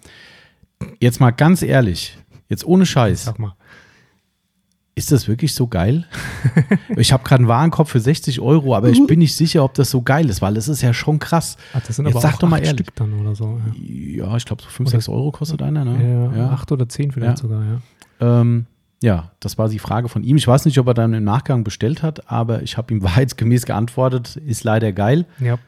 jetzt 1.00 1.20
mal 1.20 1.30
ganz 1.30 1.62
ehrlich, 1.62 2.18
jetzt 2.48 2.64
ohne 2.66 2.86
Scheiß, 2.86 3.24
Sag 3.24 3.38
mal. 3.38 3.54
ist 4.94 5.12
das 5.12 5.28
wirklich 5.28 5.54
so 5.54 5.66
geil? 5.66 6.06
ich 6.96 7.12
habe 7.12 7.22
gerade 7.24 7.40
einen 7.40 7.48
Warenkorb 7.48 7.88
für 7.88 8.00
60 8.00 8.40
Euro, 8.40 8.74
aber 8.74 8.88
ich 8.88 9.06
bin 9.06 9.18
nicht 9.18 9.36
sicher, 9.36 9.62
ob 9.64 9.74
das 9.74 9.90
so 9.90 10.00
geil 10.02 10.28
ist, 10.30 10.40
weil 10.42 10.56
es 10.56 10.68
ist 10.68 10.80
ja 10.82 10.94
schon 10.94 11.18
krass. 11.18 11.56
Ach, 11.74 11.80
das 11.86 11.96
sind 11.96 12.06
Jetzt 12.06 12.14
aber 12.16 12.22
sag 12.22 12.38
doch 12.38 12.48
mal 12.48 12.58
ehrlich. 12.58 12.86
Stück 12.86 12.94
dann 12.96 13.12
oder 13.20 13.34
so. 13.34 13.60
Ja, 13.78 14.26
Ja, 14.28 14.36
ich 14.36 14.44
glaube, 14.46 14.62
so 14.62 14.68
5, 14.68 14.88
Oder- 14.88 14.98
6 14.98 15.08
Euro 15.10 15.32
kostet 15.32 15.60
einer, 15.62 15.84
ja. 15.84 15.92
ne? 15.92 16.50
Acht 16.52 16.72
oder 16.72 16.88
zehn 16.88 17.12
vielleicht 17.12 17.38
Ja. 17.38 17.42
sogar, 17.42 17.62
ja. 17.64 17.80
Ähm, 18.40 18.66
ja, 19.02 19.30
das 19.40 19.58
war 19.58 19.68
die 19.68 19.78
Frage 19.78 20.08
von 20.08 20.24
ihm. 20.24 20.38
Ich 20.38 20.48
weiß 20.48 20.64
nicht, 20.64 20.78
ob 20.78 20.86
er 20.86 20.94
dann 20.94 21.12
im 21.12 21.24
Nachgang 21.24 21.64
bestellt 21.64 22.02
hat, 22.02 22.30
aber 22.30 22.62
ich 22.62 22.78
habe 22.78 22.94
ihm 22.94 23.02
wahrheitsgemäß 23.02 23.66
geantwortet, 23.66 24.36
ist 24.36 24.64
leider 24.64 24.92
geil. 24.92 25.26
Ja. 25.38 25.58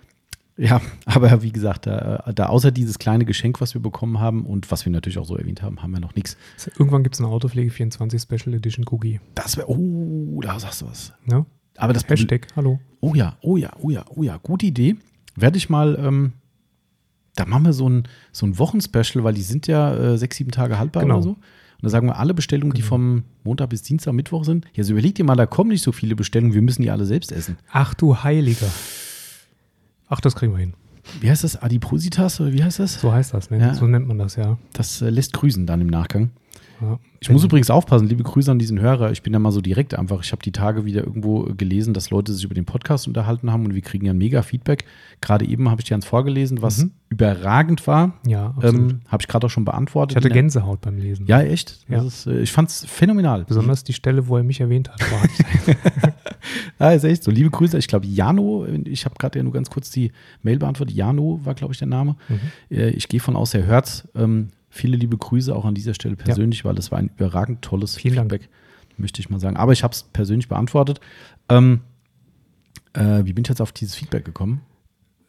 Ja, 0.59 0.81
aber 1.07 1.43
wie 1.43 1.53
gesagt, 1.53 1.87
da, 1.87 2.31
da 2.35 2.47
außer 2.47 2.71
dieses 2.73 2.99
kleine 2.99 3.25
Geschenk, 3.25 3.61
was 3.61 3.75
wir 3.75 3.81
bekommen 3.81 4.19
haben 4.21 4.45
und 4.45 4.71
was 4.71 4.85
wir 4.85 4.93
natürlich 4.93 5.19
auch 5.19 5.25
so 5.25 5.37
erwähnt 5.37 5.62
haben, 5.62 5.81
haben 5.83 5.93
wir 5.93 6.00
noch 6.00 6.15
nichts. 6.15 6.37
Irgendwann 6.79 7.03
gibt 7.05 7.15
es 7.15 7.21
eine 7.21 7.31
Autopflege 7.31 7.71
24 7.71 8.21
Special 8.21 8.55
Edition 8.55 8.85
Cookie. 8.91 9.21
Das 9.35 9.57
wäre, 9.57 9.71
oh, 9.71 10.41
da 10.43 10.59
sagst 10.59 10.83
du 10.83 10.87
was. 10.87 11.12
Ja? 11.31 11.47
Aber 11.77 11.93
das 11.93 12.07
Hashtag, 12.09 12.49
hallo. 12.57 12.81
Oh 13.00 13.15
ja, 13.15 13.37
oh 13.41 13.57
ja, 13.57 13.71
oh 13.81 13.91
ja, 13.91 14.05
oh 14.15 14.23
ja, 14.25 14.37
gute 14.43 14.67
Idee. 14.67 14.97
Werde 15.37 15.57
ich 15.59 15.71
mal, 15.71 15.97
ähm, 16.03 16.33
da 17.37 17.47
machen 17.47 17.65
wir 17.67 17.73
so 17.73 17.88
ein, 17.88 18.03
so 18.33 18.45
ein 18.45 18.59
Wochenspecial, 18.59 19.23
weil 19.23 19.35
die 19.35 19.43
sind 19.43 19.69
ja 19.69 19.95
äh, 19.95 20.19
sechs, 20.19 20.37
sieben 20.37 20.50
Tage 20.50 20.77
haltbar 20.79 21.05
Genau. 21.05 21.15
oder 21.15 21.23
so. 21.23 21.31
Und 21.31 21.85
da 21.85 21.91
sagen 21.91 22.09
wir 22.09 22.19
alle 22.19 22.35
Bestellungen, 22.35 22.75
die 22.75 22.81
Genau. 22.81 22.88
vom 22.88 23.23
Montag 23.45 23.69
bis 23.71 23.83
Dienstag, 23.83 24.12
Mittwoch 24.12 24.43
sind. 24.45 24.67
Ja, 24.75 24.83
so 24.83 24.91
überleg 24.91 25.15
dir 25.15 25.25
mal, 25.25 25.37
da 25.37 25.47
kommen 25.47 25.71
nicht 25.71 25.85
so 25.85 25.93
viele 25.93 26.17
Bestellungen, 26.17 26.53
wir 26.53 26.62
müssen 26.62 26.83
die 26.83 26.91
alle 26.91 27.05
selbst 27.05 27.31
essen. 27.31 27.57
Ach 27.71 27.95
du 27.95 28.25
Heiliger. 28.25 28.67
Ach, 30.09 30.21
das 30.21 30.35
kriegen 30.35 30.53
wir 30.53 30.59
hin. 30.59 30.75
Wie 31.21 31.31
heißt 31.31 31.45
das? 31.45 31.57
Adipositas 31.57 32.41
oder 32.41 32.53
wie 32.53 32.62
heißt 32.62 32.79
das? 32.81 33.00
So 33.00 33.12
heißt 33.12 33.35
das, 33.35 33.50
ne? 33.50 33.59
Ja. 33.59 33.75
So 33.75 33.87
nennt 33.87 34.07
man 34.07 34.19
das, 34.19 34.37
ja. 34.37 34.59
Das 34.73 35.00
äh, 35.00 35.11
lässt 35.11 35.33
grüßen 35.33 35.67
dann 35.67 35.81
im 35.81 35.87
Nachgang. 35.87 36.31
Ja. 36.80 36.99
Ich 37.20 37.30
muss 37.30 37.42
übrigens 37.42 37.68
aufpassen, 37.68 38.06
liebe 38.08 38.23
Grüße 38.23 38.49
an 38.49 38.61
diesen 38.61 38.78
Hörer. 38.80 39.11
Ich 39.11 39.23
bin 39.23 39.32
da 39.32 39.40
mal 39.40 39.50
so 39.50 39.61
direkt 39.61 39.92
einfach. 39.99 40.23
Ich 40.23 40.30
habe 40.30 40.40
die 40.42 40.52
Tage 40.52 40.85
wieder 40.85 41.02
irgendwo 41.02 41.42
gelesen, 41.56 41.92
dass 41.92 42.11
Leute 42.11 42.32
sich 42.32 42.44
über 42.44 42.54
den 42.54 42.64
Podcast 42.64 43.08
unterhalten 43.08 43.50
haben 43.50 43.64
und 43.66 43.75
wir 43.75 43.82
kriegen 43.82 44.06
ja 44.06 44.12
ein 44.12 44.18
mega 44.18 44.42
Feedback. 44.42 44.85
Gerade 45.20 45.44
eben 45.44 45.68
habe 45.68 45.80
ich 45.80 45.87
dir 45.88 45.97
eins 45.97 46.04
vorgelesen, 46.06 46.62
was 46.62 46.78
Mhm. 46.85 46.92
überragend 47.08 47.85
war. 47.88 48.12
Ja, 48.25 48.54
absolut. 48.56 48.92
Ähm, 48.92 49.00
habe 49.08 49.20
ich 49.23 49.26
gerade 49.26 49.47
auch 49.47 49.50
schon 49.50 49.64
beantwortet. 49.64 50.12
ich 50.16 50.25
hatte 50.25 50.32
Gänsehaut 50.32 50.80
beim 50.80 50.97
Lesen. 50.99 51.26
Ja, 51.26 51.40
echt? 51.42 51.80
Ja. 51.88 52.04
Ist, 52.04 52.26
äh, 52.28 52.38
ich 52.40 52.52
fand 52.52 52.68
es 52.68 52.85
phänomenal. 52.87 53.44
Besonders 53.44 53.82
die 53.82 53.94
Stelle, 53.94 54.28
wo 54.28 54.37
er 54.37 54.44
mich 54.44 54.61
erwähnt 54.61 54.88
hat. 54.88 55.00
War 55.11 55.23
Ja, 56.78 56.90
ist 56.94 57.04
echt 57.04 57.25
so. 57.25 57.32
Liebe 57.32 57.50
Grüße. 57.50 57.76
Ich 57.78 57.88
glaube, 57.88 58.06
Jano, 58.06 58.64
ich 58.85 59.04
habe 59.04 59.16
gerade 59.18 59.38
ja 59.38 59.42
nur 59.42 59.52
ganz 59.52 59.70
kurz 59.70 59.90
die 59.90 60.12
Mail 60.42 60.58
beantwortet. 60.58 60.94
Jano 60.94 61.40
war, 61.42 61.54
glaube 61.54 61.73
ich, 61.73 61.78
der 61.78 61.88
Name. 61.88 62.14
Mhm. 62.28 62.38
Äh, 62.76 62.90
Ich 62.90 63.08
gehe 63.08 63.18
von 63.20 63.35
aus, 63.37 63.54
er 63.54 63.66
hört's. 63.66 64.06
Ähm, 64.14 64.49
viele 64.78 64.97
liebe 64.97 65.16
Grüße 65.18 65.54
auch 65.54 65.64
an 65.64 65.75
dieser 65.75 65.94
Stelle 65.94 66.16
persönlich, 66.16 66.64
weil 66.64 66.75
das 66.75 66.90
war 66.90 66.99
ein 66.99 67.11
überragend 67.16 67.61
tolles 67.62 67.97
Vielen 67.97 68.16
Dank. 68.16 68.30
Feedback, 68.32 68.49
möchte 68.97 69.20
ich 69.20 69.28
mal 69.30 69.38
sagen. 69.40 69.56
Aber 69.56 69.73
ich 69.73 69.82
habe 69.85 69.92
es 69.92 70.02
persönlich 70.04 70.49
beantwortet. 70.49 71.00
Ähm, 71.49 71.80
äh, 72.94 73.25
wie 73.25 73.32
bin 73.32 73.44
ich 73.44 73.49
jetzt 73.49 73.61
auf 73.61 73.73
dieses 73.73 73.94
Feedback 73.94 74.25
gekommen? 74.25 74.62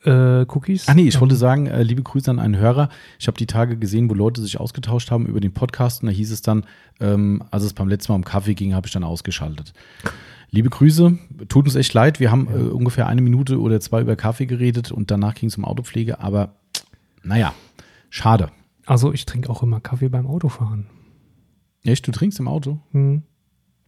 äh, 0.06 0.46
Cookies. 0.48 0.86
Ach 0.88 0.94
nee, 0.94 1.10
ich 1.10 1.20
wollte 1.20 1.36
sagen, 1.36 1.68
äh, 1.68 1.84
liebe 1.84 2.02
Grüße 2.02 2.32
an 2.32 2.40
einen 2.40 2.56
Hörer. 2.56 2.88
Ich 3.20 3.28
habe 3.28 3.38
die 3.38 3.48
Tage 3.48 3.76
gesehen, 3.76 4.10
wo 4.10 4.14
Leute 4.14 4.42
sich 4.42 4.58
ausgetauscht 4.58 5.12
haben 5.12 5.26
über 5.26 5.42
den 5.42 5.52
Podcast 5.54 6.02
und 6.02 6.08
da 6.08 6.14
hieß 6.14 6.32
es 6.32 6.42
dann, 6.42 6.64
ähm, 7.02 7.44
als 7.52 7.64
es 7.66 7.74
beim 7.74 7.90
letzten 7.90 8.14
Mal 8.14 8.16
um 8.16 8.24
Kaffee 8.24 8.54
ging, 8.54 8.74
habe 8.74 8.88
ich 8.88 8.94
dann 8.94 9.04
ausgeschaltet. 9.04 9.74
Liebe 10.52 10.70
Grüße, 10.70 11.18
tut 11.50 11.66
uns 11.66 11.76
echt 11.76 11.94
leid. 11.94 12.22
Wir 12.22 12.32
haben 12.32 12.48
Ja. 12.50 12.56
äh, 12.56 12.70
ungefähr 12.70 13.08
eine 13.08 13.22
Minute 13.22 13.60
oder 13.60 13.82
zwei 13.82 14.00
über 14.00 14.16
Kaffee 14.16 14.46
geredet 14.46 14.90
und 14.90 15.12
danach 15.12 15.36
ging 15.36 15.50
es 15.50 15.58
um 15.58 15.66
Autopflege, 15.66 16.22
aber 16.22 16.56
naja, 17.22 17.54
schade. 18.10 18.52
Also 18.90 19.14
ich 19.14 19.26
trinke 19.26 19.50
auch 19.50 19.62
immer 19.64 19.80
Kaffee 19.80 20.10
beim 20.10 20.26
Autofahren. 20.26 20.88
Echt, 21.84 22.08
du 22.08 22.12
trinkst 22.12 22.40
im 22.40 22.48
Auto? 22.48 22.80
Hm. 22.92 23.22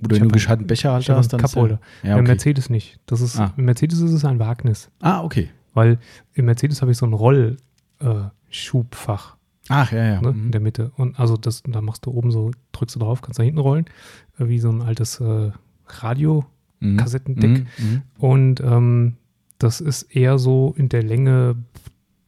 Oder 0.04 0.16
wenn 0.16 0.24
du 0.24 0.30
gescheiten 0.30 0.64
Ich 0.64 0.68
Becherhalter 0.68 1.14
habe 1.14 1.20
hast, 1.20 1.34
einen 1.34 1.42
dann 1.42 1.80
ja, 2.04 2.10
ja, 2.10 2.16
okay. 2.16 2.28
Mercedes 2.28 2.70
nicht. 2.70 3.00
Das 3.06 3.22
ist, 3.22 3.40
Ah. 3.40 3.54
Im 3.58 3.66
Mercedes 3.66 4.00
ist 4.00 4.12
es 4.12 4.26
ein 4.26 4.40
Wagnis. 4.40 4.90
Ah, 5.00 5.24
okay. 5.24 5.50
Weil 5.74 6.00
im 6.34 6.46
Mercedes 6.46 6.82
habe 6.82 6.92
ich 6.92 6.98
so 6.98 7.06
ein 7.06 7.14
Rollschubfach 7.14 9.38
Ach, 9.70 9.92
ja, 9.92 10.04
ja. 10.06 10.22
ne, 10.22 10.32
Mhm. 10.34 10.46
in 10.46 10.52
der 10.52 10.62
Mitte. 10.62 10.92
Und 10.98 11.20
also 11.20 11.38
das, 11.38 11.64
da 11.64 11.82
machst 11.82 12.06
du 12.06 12.12
oben 12.12 12.32
so, 12.32 12.52
drückst 12.72 12.96
du 12.96 13.00
drauf, 13.00 13.22
kannst 13.22 13.40
da 13.40 13.44
hinten 13.44 13.60
rollen, 13.60 13.86
äh, 14.40 14.48
wie 14.48 14.60
so 14.60 14.70
ein 14.70 14.82
altes 14.82 15.20
äh, 15.20 15.52
Radio. 15.88 16.46
Mhm. 16.80 16.98
Kassettendeck. 16.98 17.66
Mhm. 17.78 17.86
Mhm. 17.86 18.02
Und 18.18 18.62
ähm, 18.62 19.18
das 19.60 19.82
ist 19.82 20.04
eher 20.16 20.40
so 20.40 20.74
in 20.78 20.90
der 20.90 21.04
Länge 21.04 21.56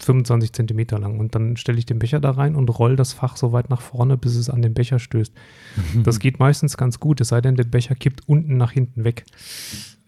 25 0.04 0.54
Zentimeter 0.54 1.00
lang. 1.00 1.20
Und 1.20 1.36
dann 1.36 1.58
stelle 1.58 1.78
ich 1.78 1.86
den 1.86 2.00
Becher 2.00 2.20
da 2.20 2.32
rein 2.32 2.56
und 2.56 2.68
roll 2.70 2.96
das 2.96 3.14
Fach 3.14 3.38
so 3.38 3.52
weit 3.52 3.70
nach 3.70 3.82
vorne, 3.82 4.18
bis 4.18 4.36
es 4.36 4.50
an 4.50 4.62
den 4.62 4.74
Becher 4.74 5.00
stößt. 5.00 5.34
Das 6.04 6.20
geht 6.20 6.40
meistens 6.40 6.78
ganz 6.78 7.00
gut, 7.00 7.22
es 7.22 7.30
sei 7.30 7.42
denn, 7.42 7.56
der 7.56 7.64
Becher 7.64 7.96
kippt 7.96 8.28
unten 8.28 8.58
nach 8.58 8.72
hinten 8.72 9.04
weg. 9.04 9.26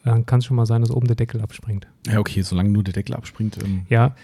Dann 0.04 0.26
kann 0.26 0.40
es 0.40 0.46
schon 0.46 0.56
mal 0.56 0.66
sein, 0.68 0.82
dass 0.82 0.92
oben 0.92 1.08
der 1.08 1.16
Deckel 1.16 1.42
abspringt. 1.42 1.88
Ja, 2.08 2.20
okay, 2.20 2.42
solange 2.44 2.70
nur 2.70 2.84
der 2.84 2.94
Deckel 2.94 3.16
abspringt. 3.16 3.58
Ähm, 3.64 3.86
Ja, 3.90 4.16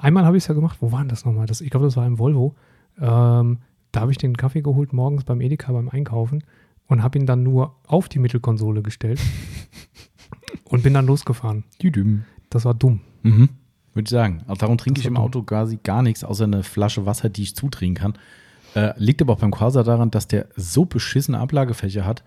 einmal 0.00 0.26
habe 0.26 0.36
ich 0.36 0.44
es 0.44 0.48
ja 0.48 0.54
gemacht. 0.54 0.78
Wo 0.80 0.92
war 0.92 0.98
denn 1.00 1.08
das 1.08 1.24
nochmal? 1.24 1.46
Das, 1.46 1.60
ich 1.62 1.70
glaube, 1.70 1.86
das 1.86 1.96
war 1.96 2.06
im 2.06 2.18
Volvo. 2.18 2.54
Ähm, 3.00 3.58
da 3.92 4.00
habe 4.00 4.10
ich 4.10 4.18
den 4.18 4.36
Kaffee 4.36 4.60
geholt 4.62 4.92
morgens 4.92 5.24
beim 5.24 5.40
Edeka 5.40 5.72
beim 5.72 5.88
Einkaufen 5.88 6.44
und 6.86 7.02
habe 7.02 7.18
ihn 7.18 7.26
dann 7.26 7.42
nur 7.42 7.76
auf 7.86 8.08
die 8.10 8.18
Mittelkonsole 8.18 8.82
gestellt 8.82 9.20
und 10.64 10.82
bin 10.82 10.94
dann 10.94 11.06
losgefahren. 11.06 11.64
Das 12.50 12.64
war 12.64 12.74
dumm. 12.74 13.00
Mhm. 13.22 13.48
Würde 13.94 14.04
ich 14.04 14.10
sagen. 14.10 14.42
Also 14.46 14.60
darum 14.60 14.78
trinke 14.78 15.00
ich 15.00 15.06
im 15.06 15.16
Auto 15.16 15.42
quasi 15.42 15.78
gar 15.82 16.02
nichts, 16.02 16.24
außer 16.24 16.44
eine 16.44 16.62
Flasche 16.62 17.04
Wasser, 17.06 17.28
die 17.28 17.42
ich 17.42 17.54
zutrinken 17.54 18.02
kann. 18.02 18.14
Äh, 18.74 18.94
liegt 18.96 19.20
aber 19.20 19.34
auch 19.34 19.38
beim 19.38 19.50
Quasar 19.50 19.84
daran, 19.84 20.10
dass 20.10 20.28
der 20.28 20.46
so 20.56 20.84
beschissene 20.84 21.38
Ablagefächer 21.38 22.06
hat. 22.06 22.22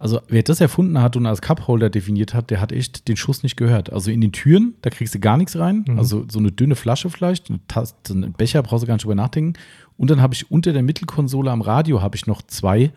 Also, 0.00 0.20
wer 0.28 0.44
das 0.44 0.60
erfunden 0.60 1.02
hat 1.02 1.16
und 1.16 1.26
als 1.26 1.42
Cupholder 1.42 1.90
definiert 1.90 2.32
hat, 2.32 2.50
der 2.50 2.60
hat 2.60 2.70
echt 2.70 3.08
den 3.08 3.16
Schuss 3.16 3.42
nicht 3.42 3.56
gehört. 3.56 3.92
Also 3.92 4.12
in 4.12 4.20
den 4.20 4.30
Türen, 4.30 4.74
da 4.82 4.90
kriegst 4.90 5.12
du 5.16 5.18
gar 5.18 5.36
nichts 5.36 5.58
rein. 5.58 5.84
Mhm. 5.88 5.98
Also 5.98 6.24
so 6.30 6.38
eine 6.38 6.52
dünne 6.52 6.76
Flasche 6.76 7.10
vielleicht, 7.10 7.50
eine 7.50 7.58
Tasse, 7.66 7.94
einen 8.08 8.32
Becher 8.32 8.62
brauchst 8.62 8.84
du 8.84 8.86
gar 8.86 8.94
nicht 8.94 9.02
drüber 9.02 9.16
nachdenken. 9.16 9.54
Und 9.96 10.10
dann 10.10 10.22
habe 10.22 10.34
ich 10.34 10.52
unter 10.52 10.72
der 10.72 10.84
Mittelkonsole 10.84 11.50
am 11.50 11.62
Radio 11.62 12.00
habe 12.00 12.14
ich 12.14 12.28
noch 12.28 12.42
zwei. 12.42 12.92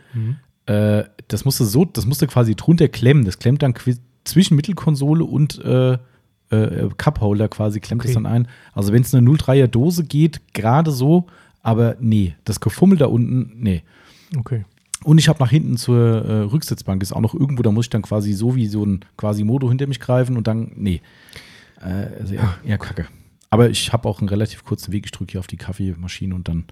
Äh, 0.67 1.05
das 1.27 1.43
musste 1.43 1.65
so, 1.65 1.85
das 1.85 2.05
musste 2.05 2.27
quasi 2.27 2.55
drunter 2.55 2.87
klemmen. 2.87 3.25
Das 3.25 3.39
klemmt 3.39 3.63
dann 3.63 3.73
zwischen 4.23 4.55
Mittelkonsole 4.55 5.25
und 5.25 5.57
äh, 5.65 5.97
äh, 6.51 6.89
Cupholder 6.98 7.48
quasi 7.48 7.79
klemmt 7.79 8.03
es 8.03 8.12
Okay. 8.12 8.15
dann 8.15 8.25
ein. 8.25 8.48
Also 8.74 8.93
wenn 8.93 9.01
es 9.01 9.13
eine 9.13 9.27
03er 9.29 9.67
Dose 9.67 10.03
geht, 10.03 10.41
gerade 10.53 10.91
so, 10.91 11.27
aber 11.63 11.96
nee, 12.00 12.36
das 12.46 12.60
Gefummel 12.60 12.98
da 12.98 13.05
unten, 13.08 13.51
nee. 13.58 13.84
Okay. 14.38 14.65
Und 15.03 15.17
ich 15.17 15.27
habe 15.29 15.39
nach 15.39 15.50
hinten 15.50 15.77
zur 15.77 15.98
äh, 16.25 16.41
Rücksitzbank, 16.43 17.01
ist 17.01 17.12
auch 17.12 17.22
noch 17.22 17.34
irgendwo, 17.34 17.63
da 17.63 17.72
muss 17.72 17.86
ich 17.86 17.89
dann 17.89 18.03
quasi 18.03 18.34
so 18.34 18.55
wie 18.55 18.67
so 18.67 18.86
ein 18.86 19.00
quasi 19.17 19.43
Modo 19.43 19.67
hinter 19.70 19.88
mich 19.88 20.00
greifen 20.00 20.38
und 20.38 20.48
dann, 20.48 20.72
nee. 20.75 21.01
Äh, 21.81 22.20
also 22.20 22.36
eher, 22.36 22.53
eher 22.65 22.77
kacke. 22.77 23.08
Aber 23.50 23.70
ich 23.70 23.91
habe 23.91 24.08
auch 24.08 24.20
einen 24.20 24.29
relativ 24.29 24.63
kurzen 24.63 24.93
Weg. 24.93 25.05
Ich 25.05 25.12
drücke 25.12 25.31
hier 25.34 25.39
auf 25.39 25.48
die 25.48 25.58
Kaffeemaschine 25.58 26.34
und 26.36 26.48
dann 26.48 26.65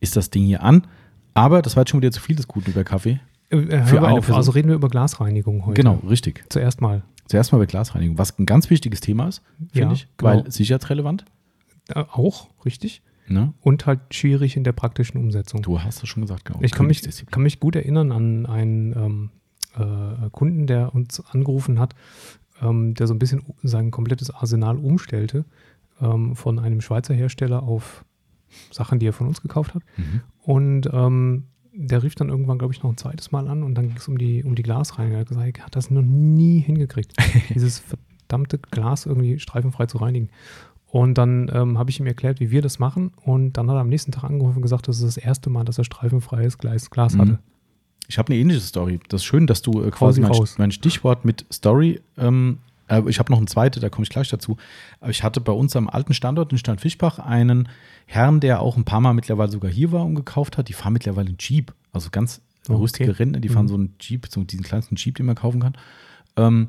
ist 0.00 0.16
das 0.16 0.30
Ding 0.30 0.44
hier 0.44 0.62
an. 0.62 0.86
Aber 1.34 1.62
das 1.62 1.76
war 1.76 1.82
jetzt 1.82 1.90
schon 1.90 2.00
wieder 2.00 2.12
zu 2.12 2.20
viel 2.20 2.36
des 2.36 2.46
Guten 2.48 2.70
über 2.70 2.84
Kaffee. 2.84 3.20
Äh, 3.50 3.56
äh, 3.56 3.82
Für 3.84 3.98
eine 3.98 4.14
auf. 4.14 4.20
Person? 4.20 4.36
Also 4.36 4.52
reden 4.52 4.68
wir 4.68 4.76
über 4.76 4.88
Glasreinigung 4.88 5.66
heute. 5.66 5.74
Genau, 5.82 6.00
richtig. 6.08 6.44
Zuerst 6.48 6.80
mal. 6.80 7.02
Zuerst 7.26 7.52
mal 7.52 7.58
über 7.58 7.66
Glasreinigung, 7.66 8.18
was 8.18 8.38
ein 8.38 8.46
ganz 8.46 8.70
wichtiges 8.70 9.00
Thema 9.00 9.28
ist, 9.28 9.42
finde 9.72 9.88
Ja, 9.88 9.92
ich, 9.92 10.08
genau. 10.16 10.30
weil 10.30 10.50
sicherheitsrelevant. 10.50 11.24
Äh, 11.88 12.04
auch, 12.10 12.48
richtig. 12.64 13.02
Ne? 13.26 13.54
Und 13.62 13.86
halt 13.86 14.00
schwierig 14.10 14.56
in 14.56 14.64
der 14.64 14.72
praktischen 14.72 15.18
Umsetzung. 15.18 15.62
Du 15.62 15.80
hast 15.80 16.02
es 16.02 16.08
schon 16.08 16.22
gesagt, 16.22 16.44
genau. 16.44 16.58
Ich 16.62 16.72
kann 16.72 16.86
mich, 16.86 17.02
kann 17.30 17.42
mich 17.42 17.58
gut 17.58 17.74
erinnern 17.76 18.12
an 18.12 18.44
einen 18.44 18.92
ähm, 18.94 19.30
äh, 19.76 20.28
Kunden, 20.30 20.66
der 20.66 20.94
uns 20.94 21.20
angerufen 21.30 21.78
hat, 21.78 21.94
ähm, 22.60 22.94
der 22.94 23.06
so 23.06 23.14
ein 23.14 23.18
bisschen 23.18 23.42
sein 23.62 23.90
komplettes 23.90 24.30
Arsenal 24.30 24.76
umstellte 24.76 25.46
ähm, 26.00 26.36
von 26.36 26.58
einem 26.58 26.82
Schweizer 26.82 27.14
Hersteller 27.14 27.62
auf 27.62 28.04
Sachen, 28.70 28.98
die 28.98 29.06
er 29.08 29.12
von 29.14 29.26
uns 29.26 29.40
gekauft 29.40 29.74
hat. 29.74 29.82
Mhm. 29.96 30.20
Und 30.42 30.88
ähm, 30.92 31.44
der 31.76 32.02
rief 32.02 32.14
dann 32.14 32.28
irgendwann, 32.28 32.58
glaube 32.58 32.72
ich, 32.72 32.82
noch 32.82 32.90
ein 32.90 32.96
zweites 32.96 33.32
Mal 33.32 33.48
an 33.48 33.62
und 33.62 33.74
dann 33.74 33.88
ging 33.88 33.96
es 33.96 34.06
um 34.08 34.16
die, 34.18 34.44
um 34.44 34.54
die 34.54 34.62
Glasreinigung. 34.62 35.16
Er 35.16 35.20
hat 35.20 35.28
gesagt, 35.28 35.58
er 35.58 35.66
hat 35.66 35.76
das 35.76 35.90
noch 35.90 36.02
nie 36.02 36.60
hingekriegt, 36.60 37.12
dieses 37.54 37.80
verdammte 37.80 38.58
Glas 38.58 39.06
irgendwie 39.06 39.38
streifenfrei 39.38 39.86
zu 39.86 39.98
reinigen. 39.98 40.28
Und 40.86 41.18
dann 41.18 41.50
ähm, 41.52 41.76
habe 41.76 41.90
ich 41.90 41.98
ihm 41.98 42.06
erklärt, 42.06 42.38
wie 42.38 42.52
wir 42.52 42.62
das 42.62 42.78
machen. 42.78 43.10
Und 43.24 43.54
dann 43.54 43.68
hat 43.68 43.76
er 43.76 43.80
am 43.80 43.88
nächsten 43.88 44.12
Tag 44.12 44.22
angerufen 44.24 44.58
und 44.58 44.62
gesagt, 44.62 44.86
das 44.86 44.98
ist 44.98 45.04
das 45.04 45.16
erste 45.16 45.50
Mal, 45.50 45.64
dass 45.64 45.76
er 45.78 45.82
streifenfreies 45.84 46.58
Glas, 46.58 46.88
Glas 46.90 47.14
Mhm. 47.16 47.20
hatte. 47.20 47.38
Ich 48.06 48.18
habe 48.18 48.32
eine 48.32 48.40
ähnliche 48.40 48.60
Story. 48.60 49.00
Das 49.08 49.22
ist 49.22 49.24
schön, 49.24 49.48
dass 49.48 49.60
du 49.62 49.82
äh, 49.82 49.90
quasi 49.90 50.20
mein, 50.20 50.30
mein 50.58 50.70
Stichwort 50.70 51.24
mit 51.24 51.46
Story. 51.52 52.00
Ähm, 52.16 52.58
äh, 52.58 52.73
ich 53.08 53.18
habe 53.18 53.32
noch 53.32 53.40
ein 53.40 53.46
zweites, 53.46 53.80
da 53.80 53.88
komme 53.88 54.02
ich 54.04 54.10
gleich 54.10 54.28
dazu. 54.28 54.56
Aber 55.00 55.10
ich 55.10 55.22
hatte 55.22 55.40
bei 55.40 55.52
uns 55.52 55.74
am 55.76 55.88
alten 55.88 56.14
Standort 56.14 56.52
in 56.52 56.58
Steinfischbach 56.58 57.18
einen 57.18 57.68
Herrn, 58.06 58.40
der 58.40 58.60
auch 58.60 58.76
ein 58.76 58.84
paar 58.84 59.00
Mal 59.00 59.14
mittlerweile 59.14 59.50
sogar 59.50 59.70
hier 59.70 59.90
war 59.92 60.04
und 60.04 60.14
gekauft 60.14 60.58
hat. 60.58 60.68
Die 60.68 60.72
fahren 60.74 60.92
mittlerweile 60.92 61.28
einen 61.28 61.38
Jeep. 61.40 61.72
Also 61.92 62.10
ganz 62.10 62.40
Oh, 62.68 62.76
rüstige 62.76 63.10
okay. 63.10 63.18
Rentner, 63.22 63.40
die 63.40 63.48
fahren 63.50 63.66
Mhm. 63.66 63.68
so 63.68 63.74
einen 63.74 63.94
Jeep, 64.00 64.26
so 64.30 64.42
diesen 64.42 64.64
kleinsten 64.64 64.96
Jeep, 64.96 65.16
den 65.16 65.26
man 65.26 65.34
kaufen 65.36 65.60
kann. 65.60 65.74
Ähm, 66.36 66.68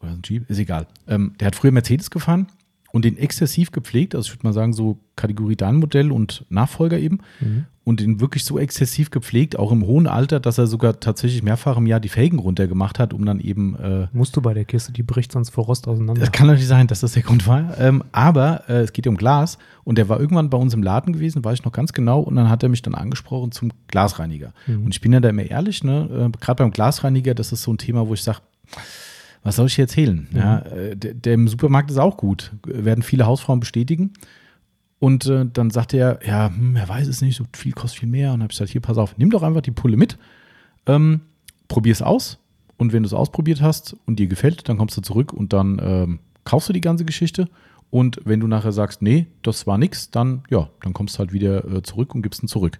oder 0.00 0.12
ein 0.12 0.22
Jeep, 0.24 0.48
ist 0.48 0.58
egal. 0.58 0.86
Ähm, 1.08 1.34
der 1.40 1.48
hat 1.48 1.56
früher 1.56 1.72
Mercedes 1.72 2.10
gefahren 2.10 2.46
und 2.92 3.04
den 3.04 3.18
exzessiv 3.18 3.72
gepflegt, 3.72 4.14
also 4.14 4.26
ich 4.28 4.32
würde 4.36 4.46
mal 4.46 4.52
sagen, 4.52 4.72
so 4.72 4.98
Kategorie 5.16 5.56
Dein-Modell 5.56 6.10
und 6.12 6.44
Nachfolger 6.48 6.98
eben, 6.98 7.18
Mhm. 7.40 7.66
Und 7.82 8.00
den 8.00 8.20
wirklich 8.20 8.44
so 8.44 8.58
exzessiv 8.58 9.10
gepflegt, 9.10 9.58
auch 9.58 9.72
im 9.72 9.86
hohen 9.86 10.06
Alter, 10.06 10.38
dass 10.38 10.58
er 10.58 10.66
sogar 10.66 11.00
tatsächlich 11.00 11.42
mehrfach 11.42 11.78
im 11.78 11.86
Jahr 11.86 11.98
die 11.98 12.10
Felgen 12.10 12.38
runtergemacht 12.38 12.98
hat, 12.98 13.14
um 13.14 13.24
dann 13.24 13.40
eben 13.40 13.74
äh, 13.76 14.06
Musst 14.12 14.36
du 14.36 14.42
bei 14.42 14.52
der 14.52 14.66
Kiste, 14.66 14.92
die 14.92 15.02
bricht 15.02 15.32
sonst 15.32 15.50
vor 15.50 15.64
Rost 15.64 15.88
auseinander. 15.88 16.20
das 16.20 16.30
kann 16.30 16.46
natürlich 16.46 16.68
sein, 16.68 16.86
dass 16.88 17.00
das 17.00 17.12
der 17.12 17.22
Grund 17.22 17.46
war. 17.46 17.78
Ähm, 17.78 18.04
aber 18.12 18.68
äh, 18.68 18.82
es 18.82 18.92
geht 18.92 19.06
um 19.06 19.16
Glas 19.16 19.56
und 19.84 19.96
der 19.96 20.10
war 20.10 20.20
irgendwann 20.20 20.50
bei 20.50 20.58
uns 20.58 20.74
im 20.74 20.82
Laden 20.82 21.14
gewesen, 21.14 21.42
weiß 21.42 21.60
ich 21.60 21.64
noch 21.64 21.72
ganz 21.72 21.92
genau. 21.94 22.20
Und 22.20 22.36
dann 22.36 22.50
hat 22.50 22.62
er 22.62 22.68
mich 22.68 22.82
dann 22.82 22.94
angesprochen 22.94 23.50
zum 23.50 23.72
Glasreiniger. 23.88 24.52
Mhm. 24.66 24.84
Und 24.84 24.94
ich 24.94 25.00
bin 25.00 25.12
ja 25.12 25.20
da 25.20 25.30
immer 25.30 25.42
ehrlich, 25.42 25.82
ne? 25.82 26.08
äh, 26.12 26.38
gerade 26.38 26.62
beim 26.62 26.72
Glasreiniger, 26.72 27.34
das 27.34 27.50
ist 27.50 27.62
so 27.62 27.72
ein 27.72 27.78
Thema, 27.78 28.06
wo 28.06 28.14
ich 28.14 28.22
sage, 28.22 28.40
was 29.42 29.56
soll 29.56 29.66
ich 29.66 29.74
hier 29.74 29.84
erzählen? 29.84 30.28
Ja, 30.34 30.58
äh, 30.58 30.96
der, 30.96 31.14
der 31.14 31.34
im 31.34 31.48
Supermarkt 31.48 31.90
ist 31.90 31.98
auch 31.98 32.18
gut, 32.18 32.52
werden 32.66 33.02
viele 33.02 33.24
Hausfrauen 33.24 33.58
bestätigen. 33.58 34.12
Und 35.00 35.26
äh, 35.26 35.46
dann 35.50 35.70
sagte 35.70 35.96
er, 35.96 36.20
ja, 36.24 36.48
hm, 36.48 36.76
er 36.76 36.88
weiß 36.88 37.08
es 37.08 37.22
nicht, 37.22 37.36
so 37.36 37.44
viel 37.56 37.72
kostet 37.72 38.00
viel 38.00 38.08
mehr. 38.08 38.28
Und 38.28 38.34
dann 38.34 38.42
habe 38.42 38.52
ich 38.52 38.58
gesagt, 38.58 38.70
hier, 38.70 38.82
pass 38.82 38.98
auf, 38.98 39.16
nimm 39.18 39.30
doch 39.30 39.42
einfach 39.42 39.62
die 39.62 39.70
Pulle 39.72 39.96
mit, 39.96 40.18
ähm, 40.86 41.22
probier 41.68 41.92
es 41.92 42.02
aus. 42.02 42.38
Und 42.76 42.92
wenn 42.92 43.02
du 43.02 43.06
es 43.06 43.14
ausprobiert 43.14 43.60
hast 43.62 43.96
und 44.06 44.18
dir 44.18 44.26
gefällt, 44.26 44.68
dann 44.68 44.78
kommst 44.78 44.96
du 44.96 45.00
zurück 45.00 45.32
und 45.32 45.52
dann 45.52 45.80
ähm, 45.82 46.18
kaufst 46.44 46.68
du 46.68 46.72
die 46.72 46.80
ganze 46.80 47.04
Geschichte. 47.04 47.48
Und 47.90 48.20
wenn 48.24 48.40
du 48.40 48.46
nachher 48.46 48.72
sagst, 48.72 49.02
nee, 49.02 49.26
das 49.42 49.66
war 49.66 49.78
nix, 49.78 50.10
dann 50.10 50.44
ja, 50.50 50.68
dann 50.82 50.92
kommst 50.92 51.16
du 51.16 51.18
halt 51.20 51.32
wieder 51.32 51.64
äh, 51.64 51.82
zurück 51.82 52.14
und 52.14 52.22
gibst 52.22 52.42
ihn 52.42 52.48
zurück. 52.48 52.78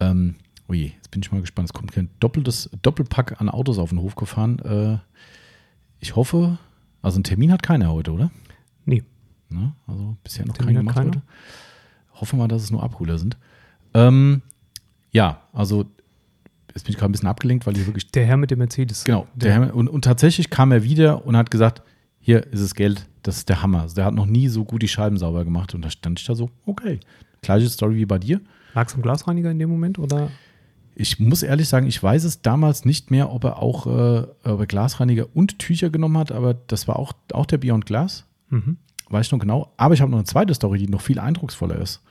Ähm, 0.00 0.36
oh 0.68 0.74
je, 0.74 0.92
jetzt 0.96 1.10
bin 1.10 1.22
ich 1.22 1.32
mal 1.32 1.40
gespannt. 1.40 1.68
Es 1.68 1.72
kommt 1.72 1.92
kein 1.92 2.08
doppeltes 2.20 2.70
Doppelpack 2.82 3.40
an 3.40 3.48
Autos 3.48 3.78
auf 3.78 3.90
den 3.90 4.00
Hof 4.00 4.14
gefahren. 4.14 4.58
Äh, 4.60 4.98
ich 6.00 6.16
hoffe, 6.16 6.58
also 7.02 7.16
einen 7.16 7.24
Termin 7.24 7.52
hat 7.52 7.62
keiner 7.62 7.92
heute, 7.92 8.12
oder? 8.12 8.30
Ne? 9.48 9.72
Also 9.86 10.16
bisher 10.22 10.46
noch 10.46 10.56
keinen 10.56 10.74
gemacht 10.74 10.96
keiner. 10.96 11.22
Hoffen 12.14 12.38
wir, 12.38 12.48
dass 12.48 12.62
es 12.62 12.70
nur 12.70 12.82
Abholer 12.82 13.18
sind. 13.18 13.36
Ähm, 13.94 14.42
ja, 15.12 15.42
also 15.52 15.86
jetzt 16.74 16.84
bin 16.84 16.92
ich 16.92 16.98
gerade 16.98 17.10
ein 17.10 17.12
bisschen 17.12 17.28
abgelenkt, 17.28 17.66
weil 17.66 17.74
hier 17.74 17.86
wirklich 17.86 18.10
Der 18.10 18.26
Herr 18.26 18.36
mit 18.36 18.50
dem 18.50 18.58
Mercedes. 18.58 19.04
Genau. 19.04 19.26
Der 19.34 19.52
Herr, 19.52 19.74
und, 19.74 19.88
und 19.88 20.02
tatsächlich 20.02 20.50
kam 20.50 20.72
er 20.72 20.82
wieder 20.82 21.26
und 21.26 21.36
hat 21.36 21.50
gesagt, 21.50 21.82
hier 22.18 22.44
ist 22.52 22.62
das 22.62 22.74
Geld, 22.74 23.06
das 23.22 23.38
ist 23.38 23.48
der 23.48 23.62
Hammer. 23.62 23.82
Also 23.82 23.94
der 23.94 24.04
hat 24.04 24.14
noch 24.14 24.26
nie 24.26 24.48
so 24.48 24.64
gut 24.64 24.82
die 24.82 24.88
Scheiben 24.88 25.16
sauber 25.16 25.44
gemacht. 25.44 25.74
Und 25.74 25.82
da 25.82 25.90
stand 25.90 26.18
ich 26.20 26.26
da 26.26 26.34
so, 26.34 26.50
okay. 26.64 27.00
Gleiche 27.42 27.68
Story 27.68 27.96
wie 27.96 28.06
bei 28.06 28.18
dir. 28.18 28.40
Lag 28.74 28.88
es 28.88 28.94
am 28.94 29.02
Glasreiniger 29.02 29.50
in 29.50 29.58
dem 29.58 29.70
Moment 29.70 29.98
oder? 29.98 30.30
Ich 30.94 31.20
muss 31.20 31.42
ehrlich 31.42 31.68
sagen, 31.68 31.86
ich 31.86 32.02
weiß 32.02 32.24
es 32.24 32.42
damals 32.42 32.84
nicht 32.84 33.10
mehr, 33.10 33.30
ob 33.30 33.44
er 33.44 33.62
auch 33.62 33.86
äh, 33.86 34.26
er 34.42 34.66
Glasreiniger 34.66 35.28
und 35.34 35.58
Tücher 35.58 35.90
genommen 35.90 36.18
hat, 36.18 36.32
aber 36.32 36.54
das 36.54 36.88
war 36.88 36.98
auch, 36.98 37.12
auch 37.32 37.46
der 37.46 37.58
Beyond 37.58 37.86
Glass. 37.86 38.24
Mhm. 38.48 38.78
Weiß 39.08 39.26
ich 39.26 39.32
noch 39.32 39.38
genau. 39.38 39.72
Aber 39.76 39.94
ich 39.94 40.00
habe 40.00 40.10
noch 40.10 40.18
eine 40.18 40.24
zweite 40.26 40.54
Story, 40.54 40.78
die 40.78 40.88
noch 40.88 41.00
viel 41.00 41.18
eindrucksvoller 41.18 41.76
ist, 41.76 42.02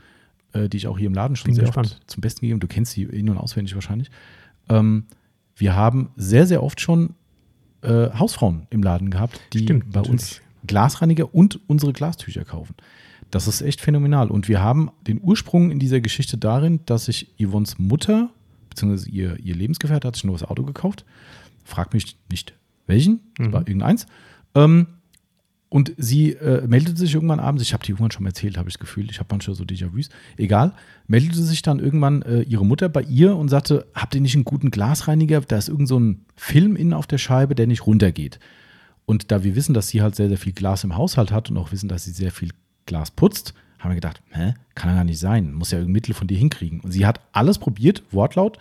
äh, 0.53 0.69
die 0.69 0.77
ich 0.77 0.87
auch 0.87 0.97
hier 0.97 1.07
im 1.07 1.13
Laden 1.13 1.35
schon 1.35 1.45
Bin 1.45 1.55
sehr 1.55 1.65
gespannt. 1.65 1.97
oft 1.99 2.09
zum 2.11 2.21
Besten 2.21 2.41
gegeben. 2.41 2.59
Du 2.59 2.67
kennst 2.67 2.93
sie 2.93 3.03
in- 3.03 3.29
und 3.29 3.37
auswendig 3.37 3.75
wahrscheinlich. 3.75 4.09
Ähm, 4.69 5.05
wir 5.55 5.75
haben 5.75 6.09
sehr, 6.15 6.47
sehr 6.47 6.63
oft 6.63 6.79
schon 6.81 7.15
äh, 7.81 8.09
Hausfrauen 8.17 8.67
im 8.71 8.81
Laden 8.81 9.09
gehabt, 9.11 9.39
die 9.53 9.59
Stimmt, 9.59 9.91
bei 9.91 10.01
uns. 10.01 10.41
Glasreiniger 10.65 11.35
und 11.35 11.59
unsere 11.67 11.93
Glastücher 11.93 12.43
kaufen. 12.43 12.73
Das 13.29 13.47
ist 13.47 13.61
echt 13.61 13.81
phänomenal. 13.81 14.31
Und 14.31 14.47
wir 14.47 14.61
haben 14.61 14.89
den 15.05 15.19
Ursprung 15.21 15.69
in 15.69 15.77
dieser 15.79 15.99
Geschichte 16.01 16.37
darin, 16.37 16.79
dass 16.85 17.05
sich 17.05 17.27
Yvonnes 17.39 17.77
Mutter, 17.77 18.29
beziehungsweise 18.69 19.09
ihr, 19.09 19.37
ihr 19.39 19.55
Lebensgefährte, 19.55 20.07
hat 20.07 20.15
sich 20.15 20.23
ein 20.23 20.27
neues 20.27 20.43
Auto 20.43 20.63
gekauft. 20.63 21.05
Frag 21.63 21.93
mich 21.93 22.17
nicht 22.31 22.53
welchen, 22.87 23.19
Mhm. 23.37 23.51
war 23.53 23.61
irgendeins. 23.67 24.07
Ähm, 24.55 24.87
und 25.69 25.93
sie 25.97 26.31
äh, 26.33 26.65
meldete 26.67 26.97
sich 26.97 27.13
irgendwann 27.15 27.39
abends, 27.39 27.63
ich 27.63 27.73
habe 27.73 27.83
die 27.83 27.91
irgendwann 27.91 28.11
schon 28.11 28.23
mal 28.23 28.29
erzählt, 28.29 28.57
habe 28.57 28.69
ich 28.69 28.75
das 28.75 28.79
Gefühl, 28.79 29.09
ich 29.09 29.19
habe 29.19 29.27
manchmal 29.31 29.55
so 29.55 29.63
Déjà-vus, 29.63 30.09
egal, 30.37 30.73
meldete 31.07 31.41
sich 31.41 31.61
dann 31.61 31.79
irgendwann 31.79 32.21
äh, 32.21 32.41
ihre 32.41 32.65
Mutter 32.65 32.87
bei 32.87 33.01
ihr 33.01 33.35
und 33.35 33.49
sagte, 33.49 33.85
habt 33.93 34.15
ihr 34.15 34.21
nicht 34.21 34.35
einen 34.35 34.45
guten 34.45 34.71
Glasreiniger? 34.71 35.41
Da 35.41 35.57
ist 35.57 35.69
irgend 35.69 35.87
so 35.87 35.99
ein 35.99 36.25
Film 36.35 36.75
innen 36.75 36.93
auf 36.93 37.07
der 37.07 37.17
Scheibe, 37.17 37.55
der 37.55 37.67
nicht 37.67 37.85
runtergeht. 37.85 38.39
Und 39.05 39.31
da 39.31 39.43
wir 39.43 39.55
wissen, 39.55 39.73
dass 39.73 39.87
sie 39.87 40.01
halt 40.01 40.15
sehr, 40.15 40.29
sehr 40.29 40.37
viel 40.37 40.53
Glas 40.53 40.83
im 40.83 40.95
Haushalt 40.95 41.31
hat 41.31 41.49
und 41.49 41.57
auch 41.57 41.71
wissen, 41.71 41.89
dass 41.89 42.05
sie 42.05 42.11
sehr 42.11 42.31
viel 42.31 42.49
Glas 42.85 43.11
putzt, 43.11 43.53
haben 43.79 43.91
wir 43.91 43.95
gedacht, 43.95 44.21
hä, 44.29 44.53
kann 44.73 44.89
ja 44.89 44.95
gar 44.95 45.03
nicht 45.03 45.19
sein, 45.19 45.53
muss 45.53 45.71
ja 45.71 45.77
irgendein 45.77 45.93
Mittel 45.93 46.13
von 46.13 46.27
dir 46.27 46.37
hinkriegen. 46.37 46.79
Und 46.79 46.91
sie 46.91 47.05
hat 47.05 47.21
alles 47.31 47.59
probiert, 47.59 48.03
Wortlaut, 48.11 48.57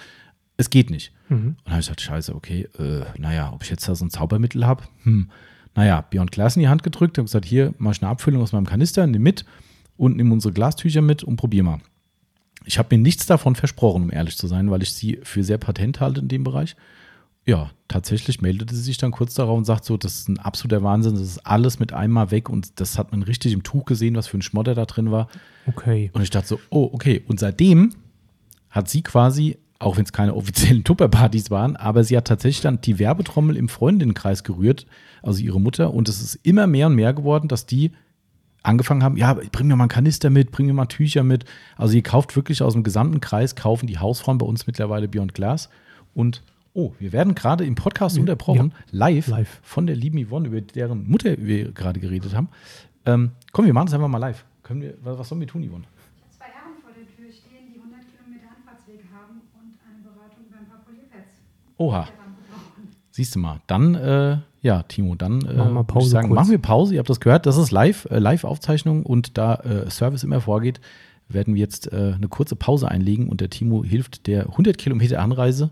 es 0.57 0.71
geht 0.71 0.91
nicht. 0.91 1.13
Mhm. 1.29 1.37
Und 1.37 1.57
dann 1.65 1.73
habe 1.73 1.81
ich 1.81 1.87
gesagt, 1.87 2.01
scheiße, 2.01 2.35
okay, 2.35 2.69
äh, 2.79 3.05
naja, 3.19 3.53
ob 3.53 3.63
ich 3.63 3.71
jetzt 3.71 3.89
da 3.89 3.95
so 3.95 4.05
ein 4.05 4.11
Zaubermittel 4.11 4.67
habe, 4.67 4.85
hm, 5.03 5.31
naja, 5.75 6.03
Beyond 6.11 6.33
Glass 6.33 6.57
in 6.57 6.61
die 6.61 6.69
Hand 6.69 6.83
gedrückt, 6.83 7.19
habe 7.19 7.25
gesagt, 7.25 7.45
hier, 7.45 7.75
ich 7.79 8.03
eine 8.03 8.11
Abfüllung 8.11 8.43
aus 8.43 8.53
meinem 8.53 8.67
Kanister, 8.67 9.07
nimm 9.07 9.23
mit 9.23 9.45
und 9.97 10.17
nimm 10.17 10.33
unsere 10.33 10.55
Glastücher 10.55 11.03
mit 11.03 11.25
und 11.25 11.37
probier 11.37 11.63
mal. 11.63 11.81
Ich 12.65 12.79
habe 12.79 12.97
mir 12.97 13.03
nichts 13.03 13.27
davon 13.27 13.57
versprochen, 13.57 14.05
um 14.05 14.13
ehrlich 14.13 14.37
zu 14.37 14.47
sein, 14.47 14.71
weil 14.71 14.83
ich 14.83 14.93
sie 14.95 15.21
für 15.23 15.45
sehr 15.45 15.59
patent 15.59 16.01
halte 16.01 16.21
in 16.21 16.29
dem 16.29 16.45
Bereich. 16.45 16.77
Ja, 17.47 17.71
tatsächlich 17.89 18.41
meldete 18.41 18.75
sie 18.75 18.81
sich 18.81 18.97
dann 18.97 19.11
kurz 19.11 19.35
darauf 19.35 19.59
und 19.59 19.67
sagt 19.67 19.85
so, 19.85 19.99
das 19.99 20.21
ist 20.21 20.29
ein 20.29 20.39
absoluter 20.39 20.83
Wahnsinn, 20.83 21.13
das 21.13 21.23
ist 21.23 21.47
alles 21.47 21.79
mit 21.79 21.93
einmal 21.93 22.31
weg 22.31 22.49
und 22.49 22.81
das 22.81 22.97
hat 22.97 23.13
man 23.13 23.23
richtig 23.23 23.53
im 23.53 23.63
Tuch 23.63 23.85
gesehen, 23.85 24.17
was 24.17 24.29
für 24.29 24.39
ein 24.39 24.43
Schmotter 24.43 24.75
da 24.75 24.87
drin 24.87 25.11
war. 25.11 25.29
Okay. 25.67 26.11
Und 26.15 26.23
ich 26.23 26.31
dachte 26.31 26.49
so, 26.49 26.61
oh, 26.71 26.89
okay. 26.93 27.23
Und 27.27 27.39
seitdem 27.39 27.91
hat 28.71 28.89
sie 28.89 29.03
quasi, 29.03 29.59
auch 29.85 29.97
wenn 29.97 30.05
es 30.05 30.13
keine 30.13 30.35
offiziellen 30.35 30.85
Tupperpartys 30.85 31.51
waren, 31.51 31.77
aber 31.77 32.05
sie 32.05 32.17
hat 32.17 32.27
tatsächlich 32.27 32.63
dann 32.63 32.81
die 32.81 32.99
Werbetrommel 32.99 33.57
im 33.57 33.69
Freundinnenkreis 33.69 34.45
gerührt, 34.45 34.87
also 35.23 35.43
ihre 35.43 35.61
Mutter. 35.61 35.93
Und 35.93 36.09
es 36.09 36.21
ist 36.21 36.35
immer 36.43 36.67
mehr 36.67 36.87
und 36.87 36.95
mehr 36.95 37.13
geworden, 37.13 37.49
dass 37.49 37.67
die 37.67 37.93
angefangen 38.65 39.03
haben, 39.03 39.17
ja, 39.17 39.35
bring 39.35 39.69
mir 39.69 39.77
mal 39.77 39.85
einen 39.85 39.89
Kanister 39.91 40.31
mit, 40.31 40.51
bring 40.51 40.67
mir 40.67 40.73
mal 40.73 40.87
Tücher 40.87 41.23
mit. 41.23 41.45
Also 41.77 41.95
ihr 41.95 42.03
kauft 42.03 42.35
wirklich 42.35 42.63
aus 42.63 42.73
dem 42.73 42.83
gesamten 42.83 43.21
Kreis, 43.21 43.55
kaufen 43.55 43.87
die 43.87 43.99
Hausfrauen 43.99 44.39
bei 44.39 44.47
uns 44.47 44.67
mittlerweile 44.67 45.07
Beyond 45.07 45.35
Glass. 45.35 45.69
Und 46.15 46.43
oh, 46.73 46.93
wir 46.99 47.13
werden 47.13 47.35
gerade 47.35 47.65
im 47.65 47.75
Podcast 47.75 48.19
unterbrochen, 48.19 48.73
live, 48.91 49.29
live. 49.29 49.61
von 49.63 49.87
der 49.87 49.97
lieben 49.97 50.27
Yvonne, 50.27 50.49
über 50.49 50.61
deren 50.61 51.09
Mutter 51.09 51.37
wir 51.39 51.73
gerade 51.73 52.01
geredet 52.01 52.35
haben. 52.35 52.49
Ähm, 53.07 53.33
komm, 53.53 53.67
wir 53.67 53.75
machen 53.75 53.87
das 53.87 53.95
einfach 53.95 54.09
mal 54.09 54.19
live. 54.19 54.45
Können 54.63 54.81
wir, 54.81 54.95
was 55.03 55.29
sollen 55.29 55.41
wir 55.41 55.49
tun, 55.49 55.63
Yvonne? 55.69 55.85
Zwei 56.31 56.47
Herren 56.47 56.81
vor 56.81 56.91
der 56.97 57.05
Tür 57.05 57.31
stehen, 57.31 57.69
die 57.69 57.79
100 57.79 58.01
Kilometer 58.11 58.49
Anfahrtsweg 58.57 59.05
haben 59.13 59.43
und 59.61 59.77
eine 59.85 60.01
Beratung 60.03 60.49
über 60.49 60.59
ein 60.59 60.67
paar 60.67 60.81
Polierpads 60.87 61.45
Oha, 61.85 62.09
siehst 63.11 63.35
du 63.35 63.39
mal. 63.39 63.61
Dann, 63.67 63.95
äh, 63.95 64.39
ja, 64.63 64.83
Timo, 64.85 65.17
dann 65.17 65.43
äh, 65.43 65.53
Machen 65.53 65.75
wir 65.75 65.85
Pause 65.85 66.09
sagen, 66.09 66.33
machen 66.33 66.51
wir 66.51 66.59
Pause. 66.59 66.95
Ihr 66.95 66.99
habt 66.99 67.11
das 67.11 67.21
gehört, 67.21 67.45
das 67.45 67.59
ist 67.59 67.73
live, 67.73 68.07
äh, 68.11 68.19
Live-Aufzeichnung 68.19 69.05
und 69.05 69.37
da 69.37 69.57
äh, 69.57 69.91
Service 69.91 70.25
immer 70.25 70.41
vorgeht, 70.41 70.81
werden 71.29 71.55
wir 71.55 71.61
jetzt 71.61 71.93
äh, 71.93 72.15
eine 72.15 72.29
kurze 72.29 72.57
Pause 72.57 72.89
einlegen 72.89 73.29
und 73.29 73.43
der 73.43 73.51
Timo 73.51 73.85
hilft 73.85 74.27
der 74.27 74.49
100 74.49 74.79
Kilometer 74.79 75.21
Anreise 75.21 75.71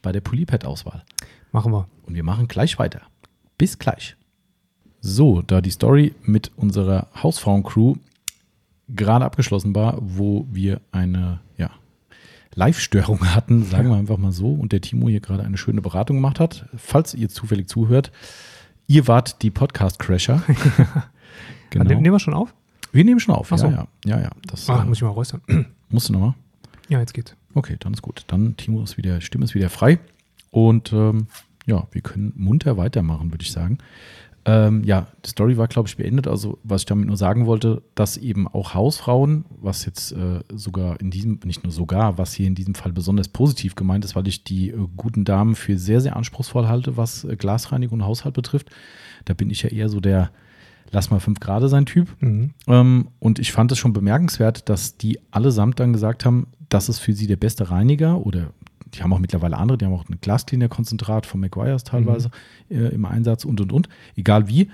bei 0.00 0.12
der 0.12 0.20
Polypad-Auswahl. 0.20 1.02
Machen 1.50 1.72
wir. 1.72 1.88
Und 2.06 2.14
wir 2.14 2.22
machen 2.22 2.46
gleich 2.46 2.78
weiter. 2.78 3.00
Bis 3.56 3.80
gleich. 3.80 4.16
So, 5.00 5.42
da 5.42 5.60
die 5.60 5.70
Story 5.70 6.14
mit 6.22 6.52
unserer 6.54 7.08
Hausfrauen-Crew 7.20 7.96
gerade 8.90 9.24
abgeschlossen 9.24 9.74
war, 9.74 9.98
wo 10.00 10.46
wir 10.52 10.80
eine 10.92 11.40
Live-Störung 12.58 13.34
hatten, 13.34 13.62
sagen 13.62 13.88
wir 13.88 13.96
einfach 13.96 14.16
mal 14.16 14.32
so, 14.32 14.52
und 14.52 14.72
der 14.72 14.80
Timo 14.80 15.08
hier 15.08 15.20
gerade 15.20 15.44
eine 15.44 15.56
schöne 15.56 15.80
Beratung 15.80 16.16
gemacht 16.16 16.40
hat. 16.40 16.66
Falls 16.76 17.14
ihr 17.14 17.28
zufällig 17.28 17.68
zuhört, 17.68 18.10
ihr 18.88 19.06
wart 19.06 19.42
die 19.42 19.50
Podcast-Crasher. 19.50 20.42
Genau. 21.70 21.84
Nehmen 21.84 22.12
wir 22.12 22.18
schon 22.18 22.32
auf? 22.32 22.54
Wir 22.92 23.04
nehmen 23.04 23.20
schon 23.20 23.34
auf. 23.34 23.52
Ach 23.52 23.58
so. 23.58 23.66
Ja, 23.66 23.86
ja, 24.06 24.16
ja, 24.16 24.22
ja. 24.22 24.30
Das 24.46 24.70
Ach, 24.70 24.82
äh, 24.82 24.86
muss 24.86 24.96
ich 24.96 25.02
mal 25.02 25.10
räuspern. 25.10 25.42
musst 25.90 26.08
du 26.08 26.14
nochmal. 26.14 26.34
Ja, 26.88 26.98
jetzt 26.98 27.12
geht's. 27.12 27.36
Okay, 27.54 27.76
dann 27.78 27.92
ist 27.92 28.00
gut. 28.00 28.24
Dann 28.28 28.56
Timo 28.56 28.82
ist 28.82 28.96
wieder, 28.96 29.20
Stimme 29.20 29.44
ist 29.44 29.54
wieder 29.54 29.68
frei. 29.68 29.98
Und 30.50 30.94
ähm, 30.94 31.26
ja, 31.66 31.86
wir 31.92 32.00
können 32.00 32.32
munter 32.36 32.78
weitermachen, 32.78 33.30
würde 33.30 33.42
ich 33.42 33.52
sagen. 33.52 33.78
Ähm, 34.44 34.82
ja, 34.84 35.08
die 35.24 35.30
Story 35.30 35.56
war, 35.56 35.68
glaube 35.68 35.88
ich, 35.88 35.96
beendet. 35.96 36.26
Also, 36.26 36.58
was 36.62 36.82
ich 36.82 36.86
damit 36.86 37.06
nur 37.06 37.16
sagen 37.16 37.46
wollte, 37.46 37.82
dass 37.94 38.16
eben 38.16 38.48
auch 38.48 38.74
Hausfrauen, 38.74 39.44
was 39.60 39.84
jetzt 39.84 40.12
äh, 40.12 40.40
sogar 40.54 41.00
in 41.00 41.10
diesem, 41.10 41.40
nicht 41.44 41.64
nur 41.64 41.72
sogar, 41.72 42.18
was 42.18 42.32
hier 42.32 42.46
in 42.46 42.54
diesem 42.54 42.74
Fall 42.74 42.92
besonders 42.92 43.28
positiv 43.28 43.74
gemeint 43.74 44.04
ist, 44.04 44.16
weil 44.16 44.28
ich 44.28 44.44
die 44.44 44.70
äh, 44.70 44.88
guten 44.96 45.24
Damen 45.24 45.54
für 45.54 45.76
sehr, 45.76 46.00
sehr 46.00 46.16
anspruchsvoll 46.16 46.68
halte, 46.68 46.96
was 46.96 47.24
äh, 47.24 47.36
Glasreinigung 47.36 48.00
und 48.00 48.06
Haushalt 48.06 48.34
betrifft. 48.34 48.70
Da 49.24 49.34
bin 49.34 49.50
ich 49.50 49.62
ja 49.62 49.70
eher 49.70 49.88
so 49.88 50.00
der 50.00 50.30
Lass 50.90 51.10
mal 51.10 51.20
fünf 51.20 51.40
Grade 51.40 51.68
sein 51.68 51.86
Typ. 51.86 52.08
Mhm. 52.20 52.54
Ähm, 52.66 53.08
und 53.18 53.38
ich 53.38 53.52
fand 53.52 53.70
es 53.72 53.78
schon 53.78 53.92
bemerkenswert, 53.92 54.68
dass 54.68 54.96
die 54.96 55.18
allesamt 55.30 55.80
dann 55.80 55.92
gesagt 55.92 56.24
haben, 56.24 56.46
das 56.68 56.88
ist 56.88 56.98
für 56.98 57.12
sie 57.12 57.26
der 57.26 57.36
beste 57.36 57.70
Reiniger 57.70 58.24
oder 58.24 58.52
die 58.94 59.02
haben 59.02 59.12
auch 59.12 59.18
mittlerweile 59.18 59.56
andere, 59.56 59.78
die 59.78 59.84
haben 59.84 59.92
auch 59.92 60.08
ein 60.08 60.18
Glascleaner-Konzentrat 60.20 61.26
von 61.26 61.40
McGuire's 61.40 61.84
teilweise 61.84 62.30
äh, 62.70 62.94
im 62.94 63.04
Einsatz 63.04 63.44
und 63.44 63.60
und 63.60 63.72
und. 63.72 63.88
Egal 64.16 64.48
wie, 64.48 64.70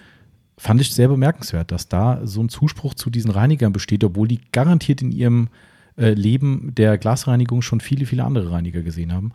fand 0.57 0.81
ich 0.81 0.93
sehr 0.93 1.09
bemerkenswert, 1.09 1.73
dass 1.73 1.89
da 1.89 2.27
so 2.27 2.43
ein 2.43 2.49
Zuspruch 2.49 2.95
zu 2.95 3.11
diesen 3.11 3.31
Reinigern 3.31 3.73
besteht, 3.73 4.05
obwohl 4.05 4.29
die 4.29 4.41
garantiert 4.53 5.03
in 5.03 5.13
ihrem 5.13 5.49
äh, 5.97 6.15
Leben 6.15 6.75
der 6.75 6.99
Glasreinigung 6.99 7.63
schon 7.63 7.81
viele, 7.81 8.07
viele 8.07 8.25
andere 8.25 8.51
Reiniger 8.51 8.83
gesehen 8.83 9.13
haben. 9.13 9.33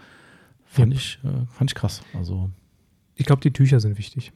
Fand, 0.65 0.93
Ja. 0.93 0.99
ich, 0.99 1.19
äh, 1.23 1.45
fand 1.51 1.71
ich 1.71 1.75
krass. 1.75 2.01
Also, 2.17 2.49
Ich 3.15 3.25
glaube, 3.25 3.41
die 3.41 3.51
Tücher 3.51 3.79
sind 3.79 3.97
wichtig. 3.97 4.31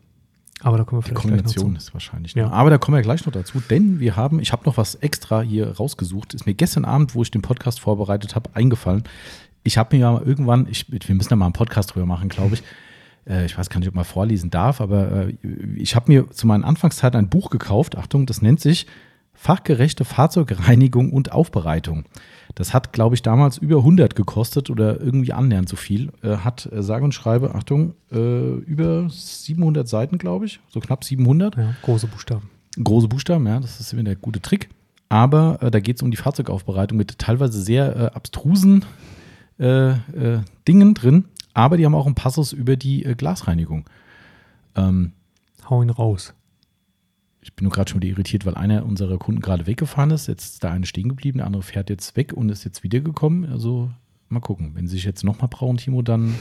Aber 0.62 0.78
da 0.78 0.84
kommen 0.84 1.00
wir 1.00 1.04
Die 1.04 1.10
vielleicht 1.10 1.22
Kombination 1.22 1.72
gleich 1.72 1.84
ist 1.84 1.94
wahrscheinlich. 1.94 2.34
Ja. 2.36 2.48
Ne? 2.48 2.54
Aber 2.54 2.70
da 2.70 2.78
kommen 2.78 2.96
wir 2.96 3.02
gleich 3.02 3.26
noch 3.26 3.34
dazu, 3.34 3.62
denn 3.70 4.00
wir 4.00 4.16
haben, 4.16 4.40
ich 4.40 4.52
habe 4.52 4.64
noch 4.66 4.78
was 4.78 4.96
extra 4.96 5.42
hier 5.42 5.72
rausgesucht. 5.72 6.34
Ist 6.34 6.46
mir 6.46 6.54
gestern 6.54 6.86
Abend, 6.86 7.16
wo 7.16 7.22
ich 7.22 7.32
den 7.32 7.42
Podcast 7.42 7.80
vorbereitet 7.80 8.36
habe, 8.36 8.50
eingefallen. 8.54 9.04
Ich 9.64 9.78
habe 9.78 9.96
mir 9.96 10.02
ja 10.02 10.12
mal 10.12 10.24
irgendwann, 10.24 10.68
ich, 10.70 10.86
wir 10.90 11.16
müssen 11.16 11.30
da 11.30 11.36
mal 11.36 11.46
einen 11.46 11.54
Podcast 11.54 11.94
drüber 11.94 12.06
machen, 12.06 12.30
glaube 12.30 12.56
ich. 12.56 12.64
Äh, 13.28 13.46
ich 13.46 13.58
weiß 13.58 13.70
gar 13.70 13.80
nicht, 13.80 13.90
ob 13.90 13.96
man 13.96 14.06
vorlesen 14.06 14.50
darf, 14.50 14.82
aber 14.82 15.28
äh, 15.28 15.34
ich 15.76 15.96
habe 15.96 16.12
mir 16.12 16.30
zu 16.32 16.48
meinen 16.48 16.64
Anfangszeiten 16.64 17.18
ein 17.18 17.30
Buch 17.30 17.50
gekauft. 17.50 17.98
Achtung, 17.98 18.26
das 18.26 18.42
nennt 18.42 18.60
sich 18.60 18.88
Fachgerechte 19.36 20.06
Fahrzeugreinigung 20.06 21.12
und 21.12 21.32
Aufbereitung. 21.32 22.06
Das 22.56 22.74
hat, 22.74 22.94
glaube 22.94 23.16
ich, 23.16 23.24
damals 23.24 23.58
über 23.58 23.78
100 23.78 24.16
gekostet 24.16 24.70
oder 24.70 25.02
irgendwie 25.02 25.34
annähernd 25.34 25.68
so 25.68 25.76
viel. 25.76 26.12
Äh, 26.22 26.38
hat, 26.38 26.70
äh, 26.72 26.84
sage 26.84 27.04
und 27.04 27.14
schreibe, 27.14 27.56
Achtung, 27.56 27.96
äh, 28.12 28.18
über 28.18 29.10
700 29.10 29.88
Seiten, 29.88 30.20
glaube 30.20 30.46
ich, 30.46 30.60
so 30.70 30.80
knapp 30.80 31.04
700 31.04 31.56
dazu. 31.58 31.68
Ja, 31.68 31.76
große 31.82 32.08
Buchstaben. 32.08 32.50
große 32.82 33.08
Buchstaben, 33.08 33.48
ja, 33.48 33.60
das 33.60 33.80
ist 33.80 33.92
immer 33.92 34.04
der 34.04 34.16
gute 34.16 34.40
Trick. 34.40 34.70
Aber 35.10 35.58
äh, 35.62 35.72
da 35.72 35.80
geht 35.80 35.96
es 35.98 36.04
um 36.04 36.12
die 36.12 36.18
Fahrzeugaufbereitung 36.18 36.98
mit 36.98 37.18
teilweise 37.18 37.62
sehr 37.62 38.16
abstrusen 38.16 38.86
Dingen 40.68 40.94
drin. 40.94 41.26
Aber 41.54 41.78
die 41.78 41.86
haben 41.86 41.96
auch 41.96 42.06
einen 42.06 42.16
Passus 42.16 42.52
über 42.52 42.76
die 42.76 43.06
äh, 43.06 43.16
Glasreinigung. 43.16 43.86
Ähm, 44.76 45.14
Hau 45.70 45.82
ihn 45.82 45.90
raus. 45.90 46.34
ich 47.42 47.54
bin 47.56 47.64
nur 47.64 47.72
gerade 47.72 47.90
schon 47.90 48.02
wieder 48.02 48.12
irritiert, 48.12 48.46
weil 48.46 48.56
einer 48.56 48.86
unserer 48.86 49.18
Kunden 49.18 49.40
gerade 49.40 49.66
weggefahren 49.66 50.12
ist. 50.12 50.28
Jetzt 50.28 50.56
ist 50.56 50.64
der 50.64 50.72
eine 50.72 50.86
stehen 50.86 51.10
geblieben, 51.10 51.38
der 51.38 51.48
andere 51.48 51.64
fährt 51.64 51.90
jetzt 51.90 52.18
weg 52.18 52.34
und 52.34 52.50
ist 52.50 52.64
jetzt 52.64 52.84
wiedergekommen. 52.84 53.50
Also 53.50 53.92
mal 54.30 54.42
gucken. 54.42 54.72
Wenn 54.74 54.88
sie 54.88 54.96
sich 54.96 55.06
jetzt 55.06 55.24
nochmal 55.24 55.48
brauchen, 55.48 55.78
Timo, 55.78 56.02
dann, 56.02 56.36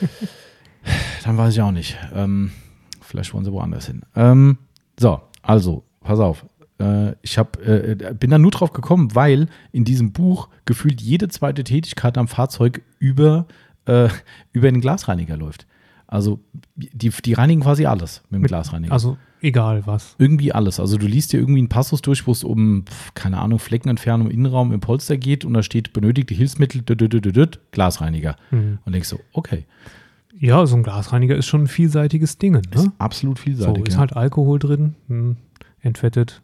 dann 1.24 1.36
weiß 1.36 1.54
ich 1.54 1.62
auch 1.62 1.72
nicht. 1.72 1.96
Ähm, 2.14 2.52
vielleicht 3.00 3.34
wollen 3.34 3.44
sie 3.44 3.52
woanders 3.52 3.86
hin. 3.86 4.02
Ähm, 4.14 4.58
so, 4.98 5.20
also, 5.42 5.84
pass 6.00 6.20
auf. 6.20 6.46
Äh, 6.78 7.12
ich 7.22 7.38
hab, 7.38 7.56
äh, 7.66 8.14
bin 8.18 8.30
da 8.30 8.38
nur 8.38 8.50
drauf 8.50 8.72
gekommen, 8.72 9.14
weil 9.14 9.48
in 9.72 9.84
diesem 9.84 10.12
Buch 10.12 10.48
gefühlt 10.64 11.00
jede 11.00 11.28
zweite 11.28 11.64
Tätigkeit 11.64 12.18
am 12.18 12.28
Fahrzeug 12.28 12.82
über, 12.98 13.46
äh, 13.86 14.08
über 14.52 14.70
den 14.70 14.80
Glasreiniger 14.80 15.36
läuft. 15.36 15.66
Also 16.06 16.38
die, 16.76 17.10
die 17.10 17.32
reinigen 17.32 17.62
quasi 17.62 17.86
alles 17.86 18.22
mit 18.30 18.38
dem 18.38 18.42
Mit- 18.42 18.50
Glasreiniger. 18.50 18.92
Also 18.92 19.16
egal 19.40 19.86
was. 19.86 20.14
Irgendwie 20.18 20.52
alles. 20.52 20.78
Also 20.78 20.98
du 20.98 21.06
liest 21.06 21.32
dir 21.32 21.40
irgendwie 21.40 21.58
einen 21.60 21.68
Passus 21.68 22.00
durch, 22.02 22.26
wo 22.28 22.32
es 22.32 22.44
um, 22.44 22.84
keine 23.14 23.38
Ahnung, 23.40 23.58
Fleckenentfernung 23.58 24.28
im 24.28 24.32
Innenraum 24.32 24.72
im 24.72 24.80
Polster 24.80 25.16
geht 25.16 25.44
und 25.44 25.54
da 25.54 25.62
steht 25.64 25.92
benötigte 25.92 26.34
Hilfsmittel, 26.34 26.82
Glasreiniger. 27.72 28.36
Mhm. 28.50 28.78
Und 28.84 28.92
denkst 28.92 29.08
so, 29.08 29.18
okay, 29.32 29.64
Ja, 30.38 30.64
so 30.66 30.76
ein 30.76 30.82
Glasreiniger 30.82 31.34
ist 31.36 31.46
schon 31.46 31.62
ein 31.62 31.66
vielseitiges 31.66 32.38
Ding. 32.38 32.54
ist 32.54 32.74
Ne? 32.74 32.92
absolut 32.98 33.38
So, 33.38 33.42
vielseitig. 33.44 33.88
ist 33.88 33.94
ja. 33.94 34.00
halt 34.00 34.14
Alkohol 34.14 34.58
drin, 34.58 34.94
hm, 35.08 35.36
entfettet, 35.80 36.42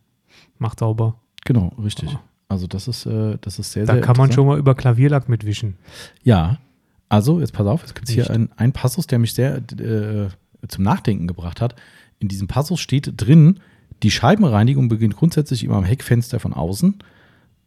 macht 0.63 0.79
sauber. 0.79 1.17
genau, 1.45 1.73
richtig. 1.83 2.17
Also 2.49 2.67
das 2.67 2.87
ist, 2.89 3.07
äh, 3.07 3.39
das 3.41 3.59
ist 3.59 3.73
sehr, 3.73 3.87
Da 3.87 3.95
sehr 3.95 4.03
kann 4.03 4.17
man 4.17 4.31
schon 4.31 4.47
mal 4.47 4.59
über 4.59 4.75
Klavierlack 4.75 5.29
mitwischen. 5.29 5.77
Ja, 6.23 6.59
also 7.09 7.41
jetzt 7.41 7.53
pass 7.53 7.67
auf, 7.67 7.85
es 7.85 7.95
gibt 7.95 8.09
hier 8.09 8.31
einen, 8.31 8.73
Passus, 8.73 9.07
der 9.07 9.19
mich 9.19 9.33
sehr 9.35 9.57
äh, 9.57 10.29
zum 10.69 10.85
Nachdenken 10.85 11.27
gebracht 11.27 11.61
hat. 11.61 11.75
In 12.19 12.29
diesem 12.29 12.49
Passus 12.49 12.81
steht 12.81 13.15
drin, 13.17 13.61
die 14.03 14.11
Scheibenreinigung 14.11 14.89
beginnt 14.89 15.17
grundsätzlich 15.17 15.65
immer 15.65 15.77
am 15.77 15.85
Heckfenster 15.85 16.41
von 16.41 16.53
außen. 16.53 16.99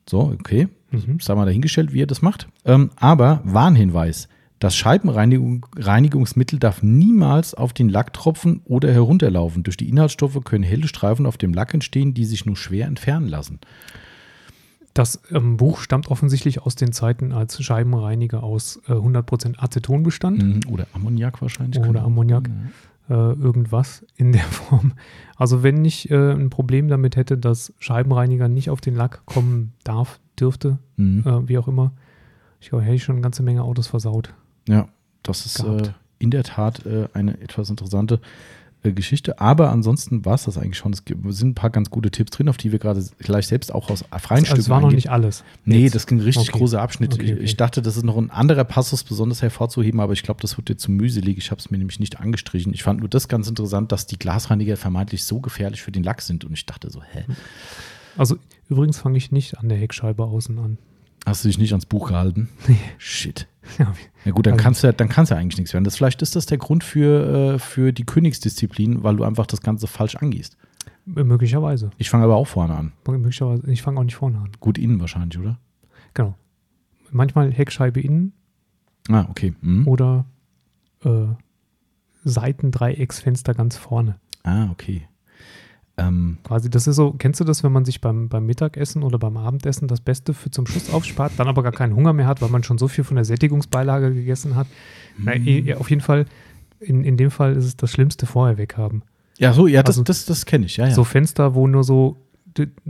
So, 0.10 0.20
okay, 0.40 0.68
Mhm. 0.92 1.20
sei 1.20 1.34
mal 1.36 1.46
dahingestellt, 1.46 1.92
wie 1.94 2.04
er 2.04 2.08
das 2.08 2.22
macht. 2.22 2.48
Ähm, 2.64 2.92
aber 2.96 3.42
Warnhinweis: 3.44 4.28
Das 4.66 4.76
Scheibenreinigungsmittel 4.76 6.58
darf 6.58 6.82
niemals 6.82 7.54
auf 7.54 7.72
den 7.72 7.88
Lack 7.88 8.14
tropfen 8.14 8.62
oder 8.66 8.92
herunterlaufen. 8.92 9.62
Durch 9.62 9.78
die 9.78 9.88
Inhaltsstoffe 9.88 10.44
können 10.44 10.64
helle 10.64 10.88
Streifen 10.88 11.28
auf 11.28 11.38
dem 11.38 11.54
Lack 11.54 11.76
entstehen, 11.76 12.16
die 12.16 12.26
sich 12.26 12.48
nur 12.48 12.58
schwer 12.58 12.88
entfernen 12.88 13.28
lassen. 13.28 13.60
Das 14.96 15.22
ähm, 15.30 15.58
Buch 15.58 15.78
stammt 15.78 16.08
offensichtlich 16.08 16.64
aus 16.64 16.74
den 16.74 16.94
Zeiten, 16.94 17.32
als 17.32 17.62
Scheibenreiniger 17.64 18.42
aus 18.42 18.82
äh, 18.88 18.94
100% 18.94 19.60
Aceton 19.60 20.02
bestand. 20.02 20.42
Mhm, 20.42 20.62
Oder 20.72 20.88
Ammoniak 20.94 21.44
wahrscheinlich. 21.44 21.80
Oder 21.80 21.90
Ahnung. 22.00 22.06
Ammoniak. 22.06 22.50
Ja. 23.08 23.34
äh, 23.34 23.34
irgendwas 23.36 24.04
in 24.16 24.32
der 24.32 24.42
Form. 24.50 24.94
Also 25.36 25.62
wenn 25.62 25.86
ich 25.86 26.10
äh, 26.10 26.32
ein 26.32 26.50
Problem 26.50 26.88
damit 26.88 27.18
hätte, 27.18 27.38
dass 27.38 27.72
Scheibenreiniger 27.78 28.48
nicht 28.48 28.72
auf 28.72 28.82
den 28.82 28.96
Lack 28.96 29.28
kommen 29.28 29.74
darf, 29.84 30.20
dürfte, 30.40 30.80
Mhm. 30.98 31.24
äh, 31.24 31.48
wie 31.50 31.60
auch 31.60 31.68
immer, 31.68 31.92
ich 32.62 32.70
glaube, 32.70 32.84
hätte 32.86 32.96
ich 32.96 33.04
schon 33.04 33.18
eine 33.18 33.22
ganze 33.22 33.44
Menge 33.44 33.62
Autos 33.64 33.86
versaut. 33.86 34.34
Ja, 34.68 34.88
das 35.24 35.46
ist 35.46 35.60
äh, 35.60 35.90
in 36.20 36.32
der 36.32 36.44
Tat 36.44 36.86
äh, 36.86 37.08
eine 37.14 37.40
etwas 37.42 37.70
interessante 37.70 38.20
äh, 38.84 38.92
Geschichte. 38.92 39.40
Aber 39.40 39.72
ansonsten 39.72 40.26
war 40.26 40.36
es 40.36 40.44
das 40.46 40.58
eigentlich 40.58 40.78
schon. 40.78 40.94
Es 40.94 41.04
sind 41.38 41.50
ein 41.50 41.56
paar 41.56 41.70
ganz 41.70 41.90
gute 41.90 42.12
Tipps 42.12 42.32
drin, 42.32 42.50
auf 42.50 42.58
die 42.58 42.72
wir 42.72 42.80
gerade 42.80 43.04
gleich 43.20 43.48
selbst 43.48 43.74
auch 43.74 43.90
aus 43.90 44.04
freien 44.20 44.40
Also, 44.40 44.46
Stücken 44.46 44.60
es 44.62 44.70
war 44.70 44.82
noch 44.82 44.92
nicht 44.92 45.10
alles. 45.10 45.44
Nee, 45.66 45.84
Jetzt. 45.84 45.96
das 45.96 46.08
ging 46.08 46.20
richtig 46.20 46.50
Okay. 46.50 46.58
großer 46.60 46.82
Abschnitt. 46.82 47.14
Okay, 47.14 47.34
okay. 47.34 47.44
Ich, 47.44 47.52
ich 47.52 47.58
dachte, 47.58 47.82
das 47.82 47.98
ist 47.98 48.04
noch 48.04 48.18
ein 48.18 48.30
anderer 48.32 48.64
Passus 48.64 49.04
besonders 49.04 49.42
hervorzuheben, 49.42 50.00
aber 50.00 50.14
ich 50.14 50.24
glaube, 50.24 50.42
das 50.42 50.58
wird 50.58 50.70
dir 50.70 50.78
zu 50.78 50.92
mühselig. 50.92 51.38
Ich 51.38 51.52
habe 51.52 51.60
es 51.60 51.72
mir 51.72 51.78
nämlich 51.78 52.00
nicht 52.00 52.20
angestrichen. 52.20 52.74
Ich 52.74 52.84
fand 52.84 53.00
nur 53.00 53.10
das 53.10 53.28
ganz 53.28 53.48
interessant, 53.48 53.92
dass 53.92 54.06
die 54.08 54.18
Glasreiniger 54.20 54.78
vermeintlich 54.78 55.24
so 55.24 55.40
gefährlich 55.40 55.82
für 55.82 55.92
den 55.92 56.04
Lack 56.04 56.22
sind. 56.22 56.46
Und 56.46 56.54
ich 56.54 56.66
dachte 56.66 56.90
so, 56.90 57.02
hä? 57.04 57.26
Also 58.18 58.38
übrigens 58.70 58.98
fange 59.00 59.18
ich 59.18 59.32
nicht 59.32 59.58
an 59.58 59.68
der 59.70 59.78
Heckscheibe 59.78 60.24
außen 60.24 60.58
an. 60.60 60.78
Hast 61.26 61.44
du 61.44 61.50
dich 61.50 61.58
nicht 61.58 61.72
ans 61.72 61.86
Buch 61.86 62.10
gehalten? 62.10 62.50
Nee. 62.68 62.78
Shit. 62.98 63.48
Ja, 63.80 63.92
Ja 64.26 64.32
gut, 64.32 64.46
dann 64.46 64.54
Also- 64.54 64.64
kannst 64.64 64.84
du 64.84 64.88
ja, 64.88 64.94
dann 64.94 65.10
kannst 65.10 65.32
du 65.32 65.36
ja 65.36 65.42
eigentlich 65.42 65.58
nichts 65.58 65.74
werden. 65.74 65.84
Das, 65.86 65.96
vielleicht 65.98 66.22
ist 66.22 66.36
das 66.36 66.46
der 66.46 66.60
Grund 66.60 66.84
für, 66.84 67.54
äh, 67.56 67.60
für 67.60 67.92
die 67.94 68.04
Königsdisziplin, 68.06 69.02
weil 69.02 69.16
du 69.16 69.24
einfach 69.24 69.48
das 69.48 69.62
Ganze 69.62 69.88
falsch 69.88 70.16
angehst. 70.18 70.56
möglicherweise. 71.06 71.90
Ich 71.98 72.10
fange 72.12 72.26
aber 72.26 72.36
auch 72.36 72.46
vorne 72.48 72.76
an. 72.76 72.92
möglicherweise. 73.08 73.70
Ich 73.72 73.82
fange 73.82 74.00
auch 74.00 74.04
nicht 74.04 74.16
vorne 74.16 74.38
an. 74.38 74.52
Gut 74.60 74.78
innen 74.78 75.00
wahrscheinlich, 75.00 75.40
oder? 75.40 75.58
Genau. 76.14 76.36
Manchmal 77.12 77.52
Heckscheibe 77.52 78.00
innen 78.02 78.34
Ah, 79.10 79.26
okay. 79.30 79.54
Mhm. 79.62 79.88
oder 79.88 80.26
äh, 81.04 81.26
Seitendreiecksfenster 82.24 83.54
ganz 83.54 83.78
vorne. 83.78 84.16
Ah, 84.44 84.70
okay. 84.72 85.08
Ähm, 85.98 86.38
Quasi, 86.44 86.70
das 86.70 86.88
ist 86.88 86.98
so, 86.98 87.12
kennst 87.14 87.40
du 87.40 87.46
das, 87.46 87.64
wenn 87.64 87.72
man 87.72 87.86
sich 87.86 88.02
beim, 88.02 88.28
beim 88.28 88.46
Mittagessen 88.46 89.02
oder 89.02 89.18
beim 89.18 89.38
Abendessen 89.38 89.88
das 89.88 90.02
Beste 90.02 90.34
für 90.34 90.52
zum 90.52 90.68
Schluss 90.68 90.92
aufspart, 90.94 91.32
dann 91.38 91.48
aber 91.48 91.64
gar 91.64 91.72
keinen 91.72 91.96
Hunger 91.96 92.12
mehr 92.12 92.28
hat, 92.28 92.42
weil 92.42 92.50
man 92.50 92.64
schon 92.64 92.78
so 92.78 92.88
viel 92.90 93.04
von 93.06 93.16
der 93.16 93.24
Sättigungsbeilage 93.26 94.14
gegessen 94.14 94.56
hat? 94.56 94.68
Na, 95.18 95.34
Mhm. 95.38 95.74
auf 95.80 95.90
jeden 95.90 96.02
Fall, 96.02 96.26
in, 96.82 97.04
in 97.06 97.16
dem 97.16 97.32
Fall 97.32 97.56
ist 97.56 97.64
es 97.66 97.78
das 97.78 97.92
Schlimmste 97.92 98.26
vorher 98.26 98.58
weghaben. 98.58 99.04
ja, 99.38 99.54
so, 99.54 99.68
ja, 99.68 99.84
das, 99.84 99.96
Also- 99.96 100.04
das, 100.04 100.26
das 100.26 100.46
kenne 100.46 100.66
ich, 100.66 100.76
ja, 100.78 100.88
ja. 100.88 100.94
So 100.94 101.04
Fenster, 101.06 101.56
wo 101.56 101.66
nur 101.68 101.84
so, 101.86 102.18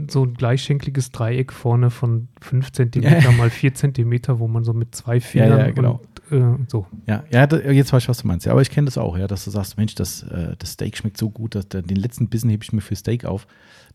so 0.08 0.24
ein 0.24 0.34
gleichschenkliges 0.34 1.10
Dreieck 1.10 1.52
vorne 1.52 1.90
von 1.90 2.28
5 2.40 2.72
Zentimeter 2.72 3.18
Ja. 3.18 3.32
mal 3.32 3.50
4 3.50 3.74
Zentimeter, 3.74 4.38
wo 4.38 4.46
man 4.48 4.62
so 4.64 4.72
mit 4.72 4.94
zwei 4.94 5.20
Fingern 5.20 5.58
ja, 5.58 5.70
genau. 5.70 6.00
und 6.30 6.38
äh, 6.38 6.64
so. 6.68 6.86
ja, 7.06 7.24
ja, 7.30 7.46
jetzt 7.72 7.92
weiß 7.92 8.04
ich, 8.04 8.08
was 8.08 8.18
du 8.18 8.28
meinst. 8.28 8.46
Ja, 8.46 8.52
aber 8.52 8.62
ich 8.62 8.70
kenne 8.70 8.84
das 8.84 8.96
auch, 8.98 9.18
ja, 9.18 9.26
dass 9.26 9.44
du 9.44 9.50
sagst, 9.50 9.76
Mensch, 9.76 9.94
das, 9.96 10.22
äh, 10.24 10.54
das 10.58 10.72
Steak 10.72 10.96
schmeckt 10.96 11.16
so 11.18 11.30
gut, 11.30 11.54
dass 11.56 11.68
den 11.68 11.84
letzten 11.96 12.28
Bissen 12.28 12.48
hebe 12.50 12.62
ich 12.62 12.72
mir 12.72 12.80
für 12.80 12.94
Steak 12.96 13.24
auf. 13.24 13.46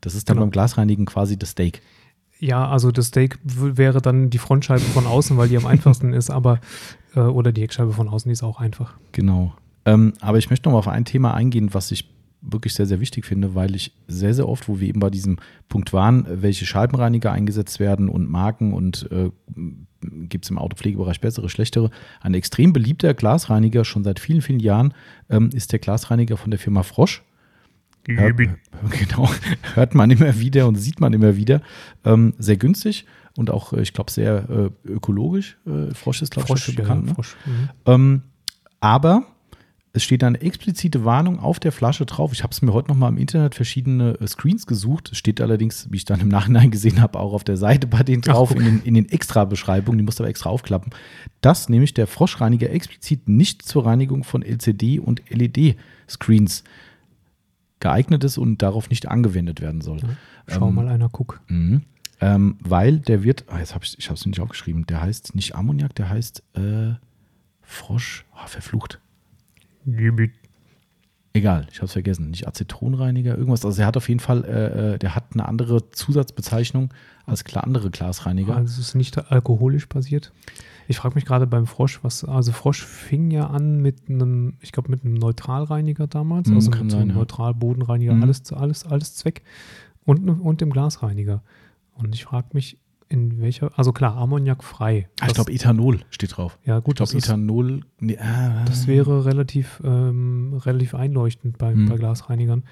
Das 0.02 0.14
ist 0.16 0.28
dann 0.30 0.36
Genau. 0.36 0.46
beim 0.48 0.52
Glasreinigen 0.52 1.06
quasi 1.06 1.38
das 1.38 1.52
Steak. 1.52 1.82
Ja, 2.40 2.68
also 2.68 2.92
das 2.92 3.08
Steak 3.08 3.38
wäre 3.44 4.02
dann 4.02 4.30
die 4.30 4.40
Frontscheibe 4.40 4.82
von 4.82 5.06
außen, 5.06 5.38
weil 5.38 5.48
die 5.48 5.58
am 5.58 5.68
einfachsten 5.68 6.12
ist, 6.12 6.30
aber 6.32 6.60
äh, 7.16 7.20
oder 7.20 7.52
die 7.52 7.62
Heckscheibe 7.62 7.94
von 7.94 8.10
außen, 8.10 8.28
die 8.30 8.34
ist 8.34 8.44
auch 8.44 8.60
einfach. 8.60 8.96
Genau. 9.12 9.54
Ähm, 9.86 10.14
aber 10.22 10.38
ich 10.38 10.50
möchte 10.50 10.68
noch 10.68 10.74
mal 10.74 10.80
auf 10.80 10.88
ein 10.88 11.06
Thema 11.06 11.34
eingehen, 11.34 11.74
was 11.74 11.92
ich 11.92 12.10
wirklich 12.42 12.74
sehr, 12.74 12.86
sehr 12.86 13.00
wichtig 13.00 13.26
finde, 13.26 13.56
weil 13.56 13.76
ich 13.76 13.94
sehr, 14.08 14.34
sehr 14.34 14.50
oft, 14.50 14.68
wo 14.68 14.80
wir 14.80 14.88
eben 14.88 15.00
bei 15.00 15.10
diesem 15.10 15.38
Punkt 15.70 15.94
waren, 15.94 16.26
welche 16.28 16.66
Scheibenreiniger 16.66 17.32
eingesetzt 17.32 17.80
werden 17.80 18.10
und 18.10 18.30
Marken 18.30 18.74
und 18.74 19.10
äh, 19.12 19.30
gibt 20.02 20.46
es 20.46 20.52
im 20.52 20.58
Autopflegebereich 20.58 21.22
bessere, 21.22 21.50
schlechtere. 21.50 21.92
Ein 22.20 22.34
extrem 22.34 22.74
beliebter 22.74 23.14
Glasreiniger 23.14 23.86
schon 23.86 24.04
seit 24.04 24.20
vielen, 24.20 24.42
vielen 24.42 24.60
Jahren 24.60 24.94
ähm, 25.30 25.50
ist 25.54 25.72
der 25.72 25.80
Glasreiniger 25.80 26.38
von 26.38 26.52
der 26.52 26.60
Firma 26.60 26.84
Frosch. 26.84 27.24
Hört, 28.08 28.38
genau, 28.90 29.30
hört 29.76 29.94
man 29.94 30.10
immer 30.10 30.40
wieder 30.40 30.68
und 30.68 30.76
sieht 30.76 31.00
man 31.00 31.14
immer 31.14 31.36
wieder. 31.36 31.62
Ähm, 32.04 32.34
sehr 32.40 32.58
günstig 32.58 33.06
und 33.38 33.52
auch, 33.52 33.74
äh, 33.74 33.82
ich 33.82 33.94
glaube, 33.94 34.12
sehr 34.12 34.50
äh, 34.50 34.90
ökologisch. 34.90 35.58
Äh, 35.68 35.94
Frosch 35.94 36.22
ist, 36.24 36.32
glaube 36.32 36.46
ich, 36.46 36.64
Frosch, 36.64 36.70
ja, 36.70 36.82
bekannt. 36.82 37.06
ne? 37.06 37.14
Frosch. 37.14 37.36
Mhm. 37.46 37.70
Ähm, 37.86 38.22
aber 38.80 39.26
es 39.94 40.04
steht 40.04 40.24
eine 40.24 40.40
explizite 40.40 41.04
Warnung 41.04 41.40
auf 41.40 41.60
der 41.60 41.74
Flasche 41.74 42.06
drauf. 42.06 42.32
Ich 42.32 42.44
habe 42.44 42.52
es 42.52 42.62
mir 42.62 42.72
heute 42.72 42.88
noch 42.90 42.96
mal 42.96 43.10
im 43.10 43.18
Internet 43.18 43.56
verschiedene 43.56 44.18
äh, 44.22 44.28
Screens 44.28 44.66
gesucht. 44.66 45.10
Es 45.12 45.18
steht 45.18 45.42
allerdings, 45.42 45.88
wie 45.92 45.98
ich 45.98 46.06
dann 46.06 46.22
im 46.22 46.30
Nachhinein 46.30 46.72
gesehen 46.72 47.02
habe, 47.02 47.20
auch 47.20 47.34
auf 47.34 47.44
der 47.44 47.58
Seite 47.58 47.88
bei 47.88 48.02
denen 48.04 48.24
Ach, 48.28 48.34
drauf, 48.34 48.50
guck. 48.50 48.60
in 48.60 48.66
den, 48.66 48.82
in 48.84 48.94
den 48.94 49.10
Extra-Beschreibungen. 49.10 49.98
Die 49.98 50.04
musst 50.06 50.20
du 50.20 50.24
aber 50.24 50.30
extra 50.30 50.50
aufklappen. 50.50 50.94
Dass 51.42 51.68
nämlich 51.68 51.94
der 51.94 52.08
Froschreiniger 52.08 52.70
explizit 52.70 53.28
nicht 53.28 53.64
zur 53.64 53.86
Reinigung 53.86 54.24
von 54.24 54.44
LCD- 54.44 55.00
und 55.00 55.24
LED-Screens 55.30 56.64
geeignet 57.82 58.24
ist 58.24 58.38
und 58.38 58.62
darauf 58.62 58.90
nicht 58.90 59.08
angewendet 59.10 59.60
werden 59.60 59.82
soll. 59.82 60.00
Schau 60.48 60.70
Ähm, 60.70 60.76
mal 60.76 60.88
einer, 60.88 61.10
guck. 61.10 61.42
Mhm. 61.48 61.82
Ähm, 62.22 62.56
weil 62.62 63.00
der 63.00 63.24
wird, 63.24 63.46
ah, 63.48 63.60
jetzt 63.60 63.74
habe 63.74 63.84
ich, 63.84 63.98
ich 63.98 64.06
habe 64.08 64.16
es 64.16 64.26
nicht 64.26 64.40
aufgeschrieben, 64.40 64.86
der 64.86 65.02
heißt 65.02 65.36
nicht 65.36 65.56
Ammoniak, 65.56 65.96
der 65.96 66.10
heißt 66.10 66.44
äh, 66.54 66.94
Frosch, 67.62 68.26
ah, 68.34 68.46
verflucht. 68.48 69.00
Egal, 71.34 71.68
ich 71.72 71.78
habe 71.78 71.86
es 71.86 71.94
vergessen, 71.94 72.30
nicht 72.30 72.48
Acetonreiniger, 72.48 73.38
irgendwas. 73.38 73.66
Also 73.66 73.82
er 73.82 73.88
hat 73.88 73.98
auf 73.98 74.10
jeden 74.10 74.20
Fall, 74.20 74.44
äh, 74.46 74.94
äh, 74.94 74.98
der 75.00 75.16
hat 75.16 75.26
eine 75.34 75.48
andere 75.48 75.90
Zusatzbezeichnung 75.92 76.94
als 77.26 77.44
klar 77.44 77.64
andere 77.64 77.90
Glasreiniger. 77.90 78.56
Also 78.56 78.74
es 78.82 78.88
ist 78.90 78.96
nicht 78.96 79.18
alkoholisch 79.32 79.88
basiert. 79.88 80.32
Ich 80.88 80.98
frage 80.98 81.16
mich 81.16 81.26
gerade 81.26 81.48
beim 81.48 81.68
Frosch, 81.68 82.00
was, 82.04 82.26
also 82.26 82.52
Frosch 82.52 82.84
fing 82.84 83.32
ja 83.32 83.48
an 83.48 83.78
mit 83.82 84.10
einem, 84.10 84.56
ich 84.60 84.72
glaube, 84.74 84.90
mit 84.90 85.06
einem 85.06 85.14
Neutralreiniger 85.14 86.08
damals, 86.08 86.50
Mhm, 86.50 86.56
also 86.56 86.72
kann 86.72 86.82
mit 86.88 86.92
sein, 86.92 87.02
einem 87.02 87.10
ja. 87.12 87.16
Neutralbodenreiniger, 87.18 88.14
Mhm. 88.14 88.24
alles, 88.24 88.52
alles, 88.52 88.86
alles 88.86 89.16
Zweck 89.16 89.44
und, 90.04 90.28
und 90.28 90.60
dem 90.60 90.72
Glasreiniger. 90.72 91.44
Und 91.94 92.14
ich 92.16 92.26
frage 92.26 92.48
mich, 92.54 92.78
in 93.12 93.42
welcher, 93.42 93.72
also 93.78 93.92
klar, 93.92 94.16
Ammoniak 94.18 94.64
frei. 94.64 95.10
Ah, 95.20 95.28
ich 95.28 95.34
glaube, 95.34 95.52
Ethanol 95.52 96.00
steht 96.10 96.38
drauf. 96.38 96.58
ja 96.64 96.78
Ich 96.78 96.84
gut, 96.84 96.96
glaube, 96.96 97.12
das, 97.12 97.24
ist, 97.24 97.28
Ethanol. 97.28 97.82
Nee, 98.00 98.18
ah, 98.18 98.64
das 98.66 98.88
wäre 98.88 99.26
relativ, 99.26 99.82
ähm, 99.84 100.54
relativ 100.66 100.96
einleuchtend 100.96 101.58
bei, 101.58 101.76
Mhm. 101.76 101.90
bei 101.90 101.98
Glasreinigern. 101.98 102.64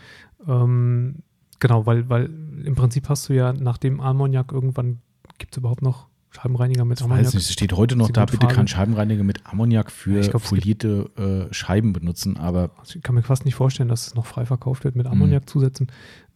Ähm, 0.48 1.16
genau, 1.60 1.86
weil, 1.86 2.10
weil 2.10 2.30
im 2.64 2.76
Prinzip 2.76 3.10
hast 3.10 3.30
du 3.30 3.34
ja 3.34 3.54
nach 3.54 3.78
dem 3.78 4.00
Ammoniak 4.00 4.52
irgendwann, 4.52 5.00
gibt 5.38 5.54
es 5.54 5.58
überhaupt 5.58 5.82
noch 5.82 6.08
Scheibenreiniger 6.32 6.86
mit 6.86 7.00
Ich 7.00 7.06
Ammoniak? 7.06 7.26
weiß 7.26 7.34
nicht, 7.34 7.46
es 7.48 7.54
steht 7.54 7.74
heute 7.74 7.96
noch 7.96 8.10
da, 8.12 8.26
bitte 8.26 8.38
Frage. 8.38 8.54
kein 8.56 8.68
Scheibenreiniger 8.68 9.24
mit 9.24 9.46
Ammoniak 9.46 9.92
für 9.92 10.20
Ich 10.20 10.30
glaub, 10.30 10.44
folierte 10.44 11.10
äh, 11.50 11.54
Scheiben 11.54 11.92
benutzen, 11.92 12.38
aber 12.38 12.70
Also 12.80 12.98
ich 12.98 13.04
kann 13.04 13.16
mir 13.16 13.24
fast 13.24 13.46
nicht 13.46 13.56
vorstellen, 13.56 13.90
dass 13.90 14.08
es 14.08 14.16
noch 14.16 14.26
frei 14.28 14.46
verkauft 14.46 14.84
wird 14.84 14.96
mit 14.96 15.08
Ammoniakzusätzen. 15.08 15.88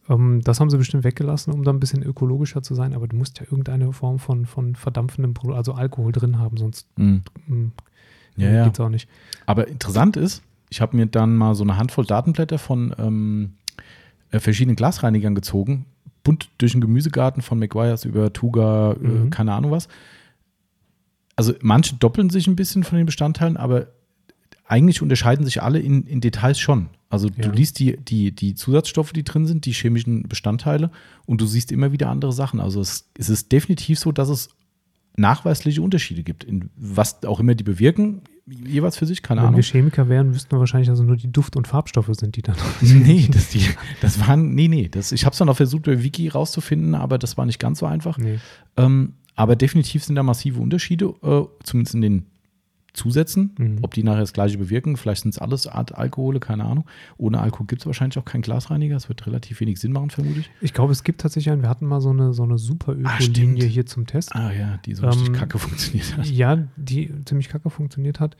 Ähm, 0.08 0.40
das 0.42 0.60
haben 0.60 0.70
sie 0.70 0.76
bestimmt 0.78 1.04
weggelassen, 1.04 1.52
um 1.52 1.64
da 1.64 1.72
ein 1.72 1.80
bisschen 1.80 2.02
ökologischer 2.02 2.62
zu 2.62 2.74
sein, 2.74 2.94
aber 2.94 3.08
du 3.08 3.16
musst 3.16 3.38
ja 3.40 3.46
irgendeine 3.50 3.92
Form 3.92 4.18
von, 4.18 4.46
von 4.46 4.74
verdampfendem 4.76 5.34
Produkt, 5.34 5.56
also 5.56 5.72
Alkohol 5.74 6.12
drin 6.12 6.38
haben, 6.38 6.56
sonst 6.56 6.86
mh. 6.96 7.20
mh, 7.46 7.70
ja, 8.36 8.50
ja. 8.50 8.64
geht's 8.64 8.80
auch 8.80 8.88
nicht. 8.88 9.08
Aber 9.46 9.68
interessant 9.68 10.16
ist, 10.16 10.42
ich 10.70 10.80
habe 10.80 10.96
mir 10.96 11.06
dann 11.06 11.36
mal 11.36 11.54
so 11.54 11.62
eine 11.64 11.76
Handvoll 11.76 12.04
Datenblätter 12.04 12.58
von 12.58 12.94
ähm, 12.98 13.54
äh, 14.30 14.40
verschiedenen 14.40 14.76
Glasreinigern 14.76 15.34
gezogen, 15.34 15.86
bunt 16.22 16.50
durch 16.58 16.72
den 16.72 16.80
Gemüsegarten 16.80 17.42
von 17.42 17.58
McGuire's 17.58 18.04
über 18.04 18.32
Tuga, 18.32 18.92
äh, 18.92 18.98
Mhm. 18.98 19.30
keine 19.30 19.52
Ahnung 19.52 19.70
was. 19.70 19.88
Also 21.36 21.52
manche 21.62 21.96
doppeln 21.96 22.30
sich 22.30 22.46
ein 22.46 22.56
bisschen 22.56 22.84
von 22.84 22.96
den 22.96 23.06
Bestandteilen, 23.06 23.56
aber 23.56 23.88
eigentlich 24.66 25.02
unterscheiden 25.02 25.44
sich 25.44 25.62
alle 25.62 25.78
in, 25.78 26.04
in 26.06 26.20
Details 26.20 26.58
schon. 26.58 26.88
Also 27.10 27.28
du 27.28 27.42
Ja. 27.48 27.52
liest 27.52 27.78
die, 27.78 27.96
die, 27.98 28.32
die 28.32 28.54
Zusatzstoffe, 28.54 29.12
die 29.12 29.22
drin 29.24 29.46
sind, 29.46 29.66
die 29.66 29.72
chemischen 29.72 30.22
Bestandteile 30.24 30.90
und 31.26 31.40
du 31.40 31.46
siehst 31.46 31.70
immer 31.70 31.92
wieder 31.92 32.08
andere 32.08 32.32
Sachen. 32.32 32.60
Also 32.60 32.80
es, 32.80 33.08
es 33.18 33.28
ist 33.28 33.52
definitiv 33.52 33.98
so, 33.98 34.10
dass 34.10 34.28
es 34.28 34.48
nachweisliche 35.16 35.80
Unterschiede 35.80 36.22
gibt, 36.24 36.42
in 36.44 36.70
was 36.76 37.22
auch 37.24 37.38
immer 37.38 37.54
die 37.54 37.62
bewirken, 37.62 38.22
jeweils 38.46 38.96
für 38.96 39.06
sich, 39.06 39.22
keine 39.22 39.40
Wenn 39.42 39.48
Ahnung. 39.48 39.58
wir 39.58 39.62
Chemiker 39.64 40.08
wären, 40.08 40.34
wüssten 40.34 40.50
wir 40.52 40.58
wahrscheinlich, 40.58 40.88
dass 40.88 40.98
es 40.98 41.04
nur 41.04 41.16
die 41.16 41.30
Duft- 41.30 41.56
und 41.56 41.68
Farbstoffe 41.68 42.10
sind, 42.12 42.34
die 42.36 42.42
dann. 42.42 42.56
Nee, 42.82 43.28
das, 43.30 43.48
die, 43.50 43.64
das 44.00 44.18
waren, 44.26 44.54
nee, 44.54 44.66
nee, 44.68 44.88
das, 44.88 45.12
ich 45.12 45.24
habe 45.24 45.32
es 45.32 45.38
dann 45.38 45.48
auch 45.48 45.56
versucht, 45.56 45.84
bei 45.84 46.02
Wiki 46.02 46.28
rauszufinden, 46.28 46.94
aber 46.96 47.18
das 47.18 47.36
war 47.36 47.46
nicht 47.46 47.58
ganz 47.60 47.78
so 47.78 47.86
einfach. 47.86 48.18
nee. 48.18 48.38
Ähm, 48.76 49.14
aber 49.36 49.56
definitiv 49.56 50.04
sind 50.04 50.14
da 50.14 50.22
massive 50.22 50.60
Unterschiede, 50.60 51.06
äh, 51.22 51.42
zumindest 51.64 51.94
in 51.96 52.00
den 52.02 52.26
Zusätzen. 52.94 53.54
Mhm. 53.58 53.78
Ob 53.82 53.92
die 53.92 54.02
nachher 54.02 54.20
das 54.20 54.32
gleiche 54.32 54.56
bewirken, 54.56 54.96
vielleicht 54.96 55.22
sind 55.22 55.34
es 55.34 55.38
alles 55.38 55.66
Art 55.66 55.94
Alkohole, 55.94 56.40
keine 56.40 56.64
Ahnung. 56.64 56.86
Ohne 57.18 57.40
Alkohol 57.40 57.66
gibt 57.66 57.82
es 57.82 57.86
wahrscheinlich 57.86 58.18
auch 58.18 58.24
keinen 58.24 58.42
Glasreiniger. 58.42 58.96
Es 58.96 59.08
wird 59.08 59.26
relativ 59.26 59.60
wenig 59.60 59.80
Sinn 59.80 59.92
machen, 59.92 60.10
vermute 60.10 60.40
ich. 60.40 60.50
Ich 60.60 60.72
glaube, 60.72 60.92
es 60.92 61.04
gibt 61.04 61.20
tatsächlich 61.20 61.52
einen, 61.52 61.62
wir 61.62 61.68
hatten 61.68 61.86
mal 61.86 62.00
so 62.00 62.10
eine, 62.10 62.32
so 62.32 62.44
eine 62.44 62.56
super 62.56 62.96
Ah, 63.04 63.18
Öko-Linie 63.20 63.66
hier 63.66 63.84
zum 63.84 64.06
Test. 64.06 64.34
Ah 64.34 64.52
ja, 64.52 64.78
die 64.86 64.94
so 64.94 65.06
richtig 65.06 65.26
Ähm, 65.28 65.34
kacke 65.34 65.58
funktioniert 65.58 66.16
hat. 66.16 66.26
Ja, 66.26 66.58
die 66.76 67.12
ziemlich 67.24 67.48
kacke 67.48 67.68
funktioniert 67.68 68.20
hat, 68.20 68.36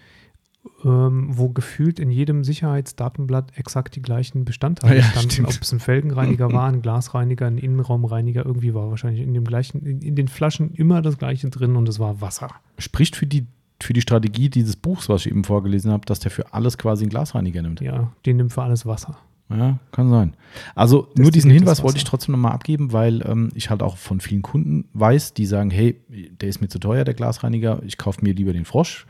ähm, 0.84 1.26
wo 1.30 1.48
gefühlt 1.50 1.98
in 1.98 2.10
jedem 2.10 2.44
Sicherheitsdatenblatt 2.44 3.58
exakt 3.58 3.96
die 3.96 4.02
gleichen 4.02 4.44
Bestandteile 4.44 4.98
Ja, 5.00 5.02
standen. 5.04 5.44
Ob 5.46 5.60
es 5.60 5.72
ein 5.72 5.80
Felgenreiniger 5.80 6.52
war, 6.52 6.68
ein 6.68 6.80
Glasreiniger, 6.80 7.46
ein 7.46 7.58
Innenraumreiniger, 7.58 8.46
irgendwie 8.46 8.72
war 8.72 8.88
wahrscheinlich 8.88 9.22
in 9.22 9.34
dem 9.34 9.44
gleichen, 9.44 9.84
in, 9.84 10.00
in 10.00 10.14
den 10.16 10.28
Flaschen 10.28 10.72
immer 10.74 11.02
das 11.02 11.18
gleiche 11.18 11.50
drin 11.50 11.76
und 11.76 11.88
es 11.88 11.98
war 11.98 12.20
Wasser. 12.20 12.48
Spricht 12.78 13.16
für 13.16 13.26
die, 13.26 13.46
für 13.84 13.92
die 13.92 14.00
Strategie 14.00 14.48
dieses 14.48 14.76
Buchs, 14.76 15.08
was 15.08 15.26
ich 15.26 15.30
eben 15.30 15.44
vorgelesen 15.44 15.92
habe, 15.92 16.04
dass 16.06 16.18
der 16.20 16.30
für 16.30 16.52
alles 16.52 16.78
quasi 16.78 17.04
einen 17.04 17.10
Glasreiniger 17.10 17.62
nimmt. 17.62 17.80
Ja, 17.80 18.12
den 18.26 18.36
nimmt 18.38 18.52
für 18.52 18.62
alles 18.62 18.86
Wasser. 18.86 19.16
Ja, 19.50 19.78
kann 19.92 20.10
sein. 20.10 20.34
Also 20.74 20.96
nur 20.96 21.04
Destilliertes 21.06 21.32
diesen 21.32 21.50
Hinweis 21.50 21.82
wollte 21.82 21.98
ich 21.98 22.04
trotzdem 22.04 22.32
nochmal 22.32 22.52
abgeben, 22.52 22.92
weil 22.92 23.22
ähm, 23.26 23.50
ich 23.54 23.68
halt 23.68 23.82
auch 23.82 23.98
von 23.98 24.20
vielen 24.20 24.42
Kunden 24.42 24.88
weiß, 24.94 25.34
die 25.34 25.44
sagen, 25.44 25.70
hey, 25.70 26.00
der 26.08 26.48
ist 26.48 26.60
mir 26.60 26.68
zu 26.68 26.78
teuer, 26.78 27.04
der 27.04 27.14
Glasreiniger, 27.14 27.82
ich 27.84 27.98
kaufe 27.98 28.22
mir 28.22 28.32
lieber 28.32 28.52
den 28.52 28.64
Frosch. 28.64 29.06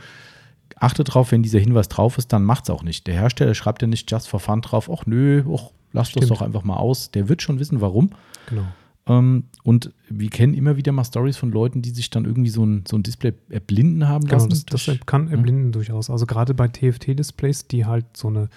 Achte 0.77 1.05
drauf, 1.05 1.31
wenn 1.31 1.45
dieser 1.45 1.61
Hinweis 1.61 1.89
drauf 1.89 2.19
ist, 2.19 2.33
dann 2.33 2.45
macht's 2.45 2.69
auch 2.69 2.83
nicht. 2.83 3.07
Der 3.07 3.15
Hersteller 3.15 3.55
schreibt 3.55 3.81
ja 3.83 3.89
nicht 3.89 4.11
just 4.11 4.29
for 4.29 4.41
fun 4.41 4.61
drauf, 4.61 4.91
ach 4.93 5.07
nö, 5.07 5.45
ach, 5.55 5.71
lass 5.93 6.09
das 6.09 6.25
Stimmt. 6.25 6.31
doch 6.31 6.43
einfach 6.43 6.65
mal 6.65 6.77
aus. 6.77 7.13
Der 7.13 7.29
wird 7.29 7.41
schon 7.41 7.61
wissen, 7.61 7.81
warum. 7.81 8.11
Genau. 8.49 8.65
Ähm, 9.07 9.45
und 9.65 9.93
wir 10.09 10.31
kennen 10.31 10.55
immer 10.55 10.77
wieder 10.77 10.93
mal 10.93 11.05
Stories 11.05 11.37
von 11.37 11.51
Leuten, 11.51 11.83
die 11.83 11.91
sich 11.91 12.09
dann 12.11 12.25
irgendwie 12.25 12.51
so 12.51 12.65
ein, 12.65 12.85
so 12.89 12.97
ein 12.97 13.03
Display 13.03 13.35
erblinden 13.51 14.09
haben 14.09 14.25
Genau, 14.25 14.35
lassen. 14.37 14.51
das, 14.51 14.65
das 14.67 14.85
durch- 14.87 15.05
kann 15.07 15.27
ja. 15.27 15.33
erblinden 15.33 15.73
durchaus. 15.73 16.09
Also 16.11 16.25
gerade 16.27 16.55
bei 16.55 16.69
TFT-Displays, 16.69 17.69
die 17.69 17.85
halt 17.85 18.07
so 18.17 18.29
eine, 18.29 18.49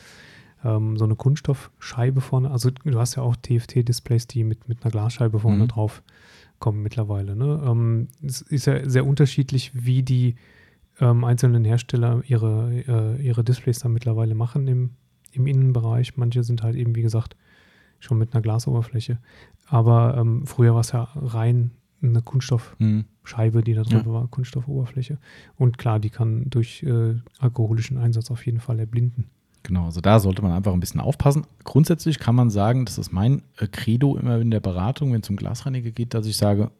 ähm, 0.64 0.98
so 0.98 1.04
eine 1.06 1.16
Kunststoffscheibe 1.16 2.22
vorne, 2.22 2.50
also 2.52 2.70
du 2.72 2.98
hast 3.00 3.16
ja 3.16 3.24
auch 3.24 3.36
TFT-Displays, 3.36 4.28
die 4.28 4.44
mit, 4.44 4.70
mit 4.70 4.84
einer 4.84 4.92
Glasscheibe 4.92 5.40
vorne 5.40 5.64
Mhm. 5.64 5.68
drauf 5.68 6.02
kommen 6.60 6.82
mittlerweile. 6.82 7.36
Ne? 7.36 7.62
Ähm, 7.66 8.08
es 8.24 8.42
ist 8.42 8.66
ja 8.68 8.88
sehr 8.90 9.06
unterschiedlich, 9.06 9.72
wie 9.74 10.02
die 10.02 10.36
ähm, 11.00 11.24
einzelnen 11.26 11.64
Hersteller 11.66 12.24
ihre, 12.26 12.72
äh, 13.18 13.22
ihre 13.22 13.44
Displays 13.44 13.80
dann 13.80 13.94
mittlerweile 13.94 14.34
machen 14.34 14.68
im, 14.68 14.92
im 15.34 15.46
Innenbereich. 15.46 16.18
Manche 16.18 16.44
sind 16.44 16.64
halt 16.64 16.76
eben, 16.76 16.96
wie 16.96 17.04
gesagt, 17.04 17.36
schon 18.00 18.18
mit 18.18 18.34
einer 18.34 18.42
Glasoberfläche. 18.42 19.20
Aber 19.68 20.18
ähm, 20.18 20.46
früher 20.46 20.74
war 20.74 20.82
es 20.82 20.92
ja 20.92 21.08
rein 21.16 21.72
eine 22.02 22.22
Kunststoff, 22.22 22.76
Hm. 22.80 23.06
Scheibe, 23.24 23.62
die 23.64 23.74
da 23.74 23.82
drüber 23.84 23.98
Ja. 24.06 24.14
war, 24.14 24.28
Kunststoffoberfläche. 24.28 25.18
Und 25.58 25.78
klar, 25.78 26.00
die 26.00 26.10
kann 26.10 26.50
durch 26.50 26.84
äh, 26.84 27.16
alkoholischen 27.40 27.98
Einsatz 27.98 28.32
auf 28.32 28.46
jeden 28.46 28.60
Fall 28.60 28.80
erblinden. 28.80 29.26
Genau, 29.64 29.86
also 29.86 30.00
da 30.00 30.20
sollte 30.20 30.42
man 30.42 30.54
einfach 30.54 30.72
ein 30.72 30.80
bisschen 30.80 31.02
aufpassen. 31.02 31.46
Grundsätzlich 31.66 32.20
kann 32.20 32.36
man 32.36 32.50
sagen, 32.50 32.86
das 32.86 32.98
ist 32.98 33.12
mein 33.12 33.42
äh, 33.58 33.68
Credo 33.68 34.16
immer 34.18 34.40
in 34.40 34.52
der 34.52 34.62
Beratung, 34.62 35.12
wenn 35.12 35.22
es 35.22 35.30
um 35.30 35.36
Glasreiniger 35.36 35.92
geht, 35.92 36.14
dass 36.14 36.26
ich 36.28 36.38
sage, 36.38 36.72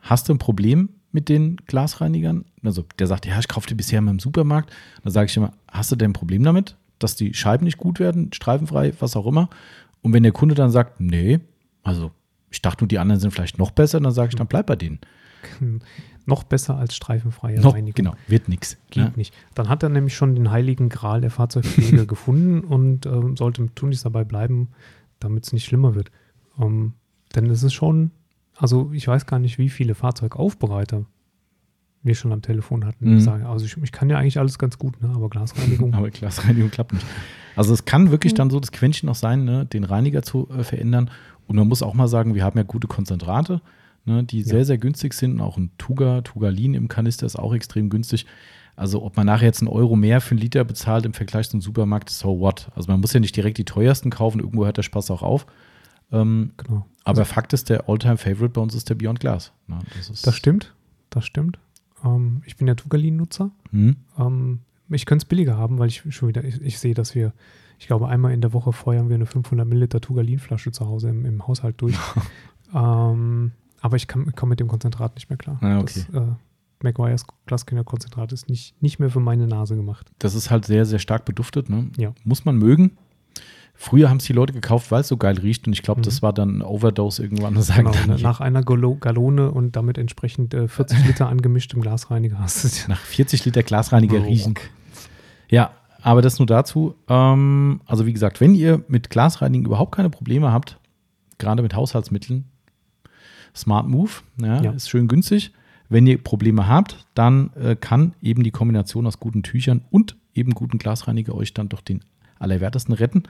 hast 0.00 0.28
du 0.28 0.34
ein 0.34 0.38
Problem 0.38 0.88
mit 1.12 1.28
den 1.28 1.58
Glasreinigern? 1.66 2.44
Also 2.64 2.84
der 2.98 3.06
sagt, 3.06 3.26
ja, 3.26 3.38
ich 3.38 3.46
kaufte 3.46 3.76
bisher 3.76 3.98
immer 4.00 4.10
im 4.10 4.18
Supermarkt. 4.18 4.72
Dann 5.04 5.12
sage 5.12 5.26
ich 5.26 5.36
immer, 5.36 5.52
hast 5.70 5.92
du 5.92 5.96
denn 5.96 6.10
ein 6.10 6.14
Problem 6.14 6.42
damit, 6.42 6.76
dass 6.98 7.14
die 7.14 7.34
Scheiben 7.34 7.64
nicht 7.66 7.78
gut 7.78 8.00
werden, 8.00 8.32
streifenfrei, 8.32 8.92
was 8.98 9.14
auch 9.14 9.26
immer? 9.26 9.48
Und 10.02 10.12
wenn 10.12 10.24
der 10.24 10.32
Kunde 10.32 10.56
dann 10.56 10.70
sagt, 10.72 10.98
nee, 11.00 11.38
also 11.84 12.10
ich 12.54 12.62
dachte 12.62 12.84
nur, 12.84 12.88
die 12.88 12.98
anderen 12.98 13.20
sind 13.20 13.32
vielleicht 13.32 13.58
noch 13.58 13.72
besser, 13.72 14.00
dann 14.00 14.12
sage 14.12 14.30
ich, 14.30 14.34
dann 14.36 14.46
bleib 14.46 14.66
bei 14.66 14.76
denen. 14.76 15.00
Noch 16.26 16.42
besser 16.42 16.78
als 16.78 16.96
streifenfreie 16.96 17.60
Noch, 17.60 17.74
Reinigung. 17.74 17.96
genau, 17.96 18.14
wird 18.28 18.48
nichts. 18.48 18.78
Geht 18.88 19.18
nicht. 19.18 19.34
Dann 19.54 19.68
hat 19.68 19.82
er 19.82 19.90
nämlich 19.90 20.16
schon 20.16 20.34
den 20.34 20.50
heiligen 20.50 20.88
Gral 20.88 21.20
der 21.20 21.30
Fahrzeugpflege 21.30 22.06
gefunden 22.14 22.60
und 22.60 23.04
ähm, 23.04 23.36
sollte 23.36 23.66
tunlichst 23.74 24.06
dabei 24.06 24.24
bleiben, 24.24 24.68
damit 25.20 25.44
es 25.44 25.52
nicht 25.52 25.66
schlimmer 25.66 25.94
wird. 25.94 26.10
Ähm, 26.58 26.94
denn 27.34 27.50
es 27.50 27.62
ist 27.62 27.74
schon, 27.74 28.10
also 28.56 28.90
ich 28.94 29.06
weiß 29.06 29.26
gar 29.26 29.38
nicht, 29.38 29.58
wie 29.58 29.68
viele 29.68 29.94
Fahrzeugaufbereiter 29.94 31.04
wir 32.02 32.14
schon 32.14 32.32
am 32.32 32.40
Telefon 32.40 32.86
hatten. 32.86 33.14
Mhm. 33.14 33.20
Sagen, 33.20 33.44
also 33.44 33.66
ich, 33.66 33.76
ich 33.82 33.92
kann 33.92 34.08
ja 34.08 34.16
eigentlich 34.16 34.38
alles 34.38 34.58
ganz 34.58 34.78
gut, 34.78 35.02
ne? 35.02 35.12
aber 35.14 35.28
Glasreinigung. 35.28 35.94
Aber 35.94 36.10
Glasreinigung 36.10 36.70
klappt 36.70 36.92
nicht. 36.92 37.06
Also 37.56 37.72
es 37.72 37.84
kann 37.84 38.10
wirklich 38.10 38.34
dann 38.34 38.50
so 38.50 38.60
das 38.60 38.72
Quäntchen 38.72 39.06
noch 39.06 39.14
sein, 39.14 39.44
ne, 39.44 39.64
den 39.64 39.84
Reiniger 39.84 40.22
zu 40.22 40.48
äh, 40.50 40.64
verändern. 40.64 41.10
Und 41.46 41.56
man 41.56 41.68
muss 41.68 41.82
auch 41.82 41.94
mal 41.94 42.08
sagen, 42.08 42.34
wir 42.34 42.44
haben 42.44 42.56
ja 42.58 42.64
gute 42.64 42.88
Konzentrate, 42.88 43.60
ne, 44.04 44.24
die 44.24 44.40
Ja. 44.40 44.46
sehr, 44.46 44.64
sehr 44.64 44.78
günstig 44.78 45.14
sind. 45.14 45.32
Und 45.34 45.40
auch 45.40 45.56
ein 45.56 45.70
Tuga, 45.78 46.22
Tugalin 46.22 46.74
im 46.74 46.88
Kanister 46.88 47.26
ist 47.26 47.36
auch 47.36 47.54
extrem 47.54 47.90
günstig. 47.90 48.26
Also 48.76 49.02
ob 49.04 49.16
man 49.16 49.26
nachher 49.26 49.46
jetzt 49.46 49.60
einen 49.60 49.68
Euro 49.68 49.94
mehr 49.94 50.20
für 50.20 50.32
einen 50.32 50.40
Liter 50.40 50.64
bezahlt 50.64 51.06
im 51.06 51.12
Vergleich 51.14 51.48
zum 51.48 51.60
Supermarkt, 51.60 52.10
so 52.10 52.40
what? 52.40 52.70
Also 52.74 52.90
man 52.90 53.00
muss 53.00 53.12
ja 53.12 53.20
nicht 53.20 53.36
direkt 53.36 53.58
die 53.58 53.64
teuersten 53.64 54.10
kaufen, 54.10 54.40
irgendwo 54.40 54.64
hört 54.64 54.76
der 54.78 54.82
Spaß 54.82 55.10
auch 55.12 55.22
auf. 55.22 55.46
Ähm, 56.12 56.52
genau. 56.56 56.84
aber 57.04 57.24
Fakt 57.24 57.52
ist, 57.52 57.70
der 57.70 57.88
Alltime-Favorite 57.88 58.48
bei 58.50 58.60
uns 58.60 58.74
ist 58.74 58.90
der 58.90 58.94
Beyond 58.96 59.20
Glass. 59.20 59.52
Ne, 59.68 59.78
das, 59.96 60.22
Das 60.22 60.34
stimmt, 60.34 60.74
das 61.10 61.24
stimmt. 61.24 61.58
Ähm, 62.04 62.42
ich 62.46 62.56
bin 62.56 62.66
ja 62.66 62.74
Tugalin-Nutzer. 62.74 63.50
Hm? 63.70 63.96
Ähm, 64.18 64.60
ich 64.90 65.06
könnte 65.06 65.22
es 65.24 65.28
billiger 65.28 65.56
haben, 65.56 65.78
weil 65.78 65.88
ich 65.88 66.02
schon 66.10 66.28
wieder, 66.28 66.44
ich, 66.44 66.60
ich 66.60 66.78
sehe, 66.78 66.94
dass 66.94 67.14
wir, 67.14 67.32
ich 67.84 67.88
glaube, 67.88 68.08
einmal 68.08 68.32
in 68.32 68.40
der 68.40 68.54
Woche 68.54 68.72
feuern 68.72 69.10
wir 69.10 69.14
eine 69.14 69.26
500 69.26 69.68
Milliliter 69.68 70.00
Tugalin-Flasche 70.00 70.72
zu 70.72 70.86
Hause 70.86 71.10
im, 71.10 71.26
im 71.26 71.46
Haushalt 71.46 71.78
durch. 71.82 71.94
ähm, 72.74 73.52
aber 73.82 73.96
ich 73.96 74.08
komme 74.08 74.32
mit 74.48 74.58
dem 74.58 74.68
Konzentrat 74.68 75.14
nicht 75.16 75.28
mehr 75.28 75.36
klar. 75.36 75.58
Ah, 75.60 75.80
okay. 75.80 76.02
Das, 76.10 76.22
äh, 76.22 76.26
McGuire's 76.82 77.26
Glaskinder-Konzentrat 77.44 78.32
ist 78.32 78.48
nicht, 78.48 78.80
nicht 78.82 79.00
mehr 79.00 79.10
für 79.10 79.20
meine 79.20 79.46
Nase 79.46 79.76
gemacht. 79.76 80.10
Das 80.18 80.34
ist 80.34 80.50
halt 80.50 80.64
sehr, 80.64 80.86
sehr 80.86 80.98
stark 80.98 81.26
beduftet. 81.26 81.68
Ne? 81.68 81.90
Ja. 81.98 82.14
Muss 82.24 82.46
man 82.46 82.56
mögen. 82.56 82.92
Früher 83.74 84.08
haben 84.08 84.16
es 84.16 84.24
die 84.24 84.32
Leute 84.32 84.54
gekauft, 84.54 84.90
weil 84.90 85.02
es 85.02 85.08
so 85.08 85.18
geil 85.18 85.36
riecht. 85.36 85.66
Und 85.66 85.74
ich 85.74 85.82
glaube, 85.82 86.00
Mhm. 86.00 86.04
das 86.04 86.22
war 86.22 86.32
dann 86.32 86.54
eine 86.54 86.66
Overdose 86.66 87.22
irgendwann. 87.22 87.60
Sagen 87.60 87.90
Genau, 87.92 88.16
nach 88.16 88.40
einer 88.40 88.62
Gallone 88.62 89.50
und 89.50 89.76
damit 89.76 89.98
entsprechend 89.98 90.54
äh, 90.54 90.68
40 90.68 91.04
Liter 91.06 91.28
angemischtem 91.28 91.82
Glasreiniger 91.82 92.38
hast 92.38 92.64
du 92.64 92.68
es 92.68 92.88
nach 92.88 93.00
40 93.00 93.44
Liter 93.44 93.62
Glasreiniger 93.62 94.20
Rock. 94.20 94.26
riechen. 94.26 94.54
Ja, 95.50 95.72
Aber 96.04 96.20
das 96.20 96.38
nur 96.38 96.44
dazu. 96.46 96.94
Ähm, 97.08 97.80
also 97.86 98.04
wie 98.04 98.12
gesagt, 98.12 98.40
wenn 98.40 98.54
ihr 98.54 98.84
mit 98.88 99.08
Glasreinigen 99.08 99.64
überhaupt 99.66 99.94
keine 99.94 100.10
Probleme 100.10 100.52
habt, 100.52 100.78
gerade 101.38 101.62
mit 101.62 101.74
Haushaltsmitteln, 101.74 102.44
Smart 103.56 103.88
Move, 103.88 104.10
ja, 104.40 104.62
Ja. 104.62 104.70
ist 104.72 104.90
schön 104.90 105.08
günstig. 105.08 105.52
Wenn 105.88 106.06
ihr 106.06 106.22
Probleme 106.22 106.68
habt, 106.68 107.06
dann 107.14 107.52
äh, 107.54 107.74
kann 107.74 108.14
eben 108.20 108.42
die 108.42 108.50
Kombination 108.50 109.06
aus 109.06 109.18
guten 109.18 109.42
Tüchern 109.42 109.82
und 109.90 110.16
eben 110.34 110.52
guten 110.52 110.76
Glasreiniger 110.78 111.34
euch 111.34 111.54
dann 111.54 111.68
doch 111.70 111.80
den 111.80 112.00
Allerwertesten 112.38 112.92
retten. 112.94 113.22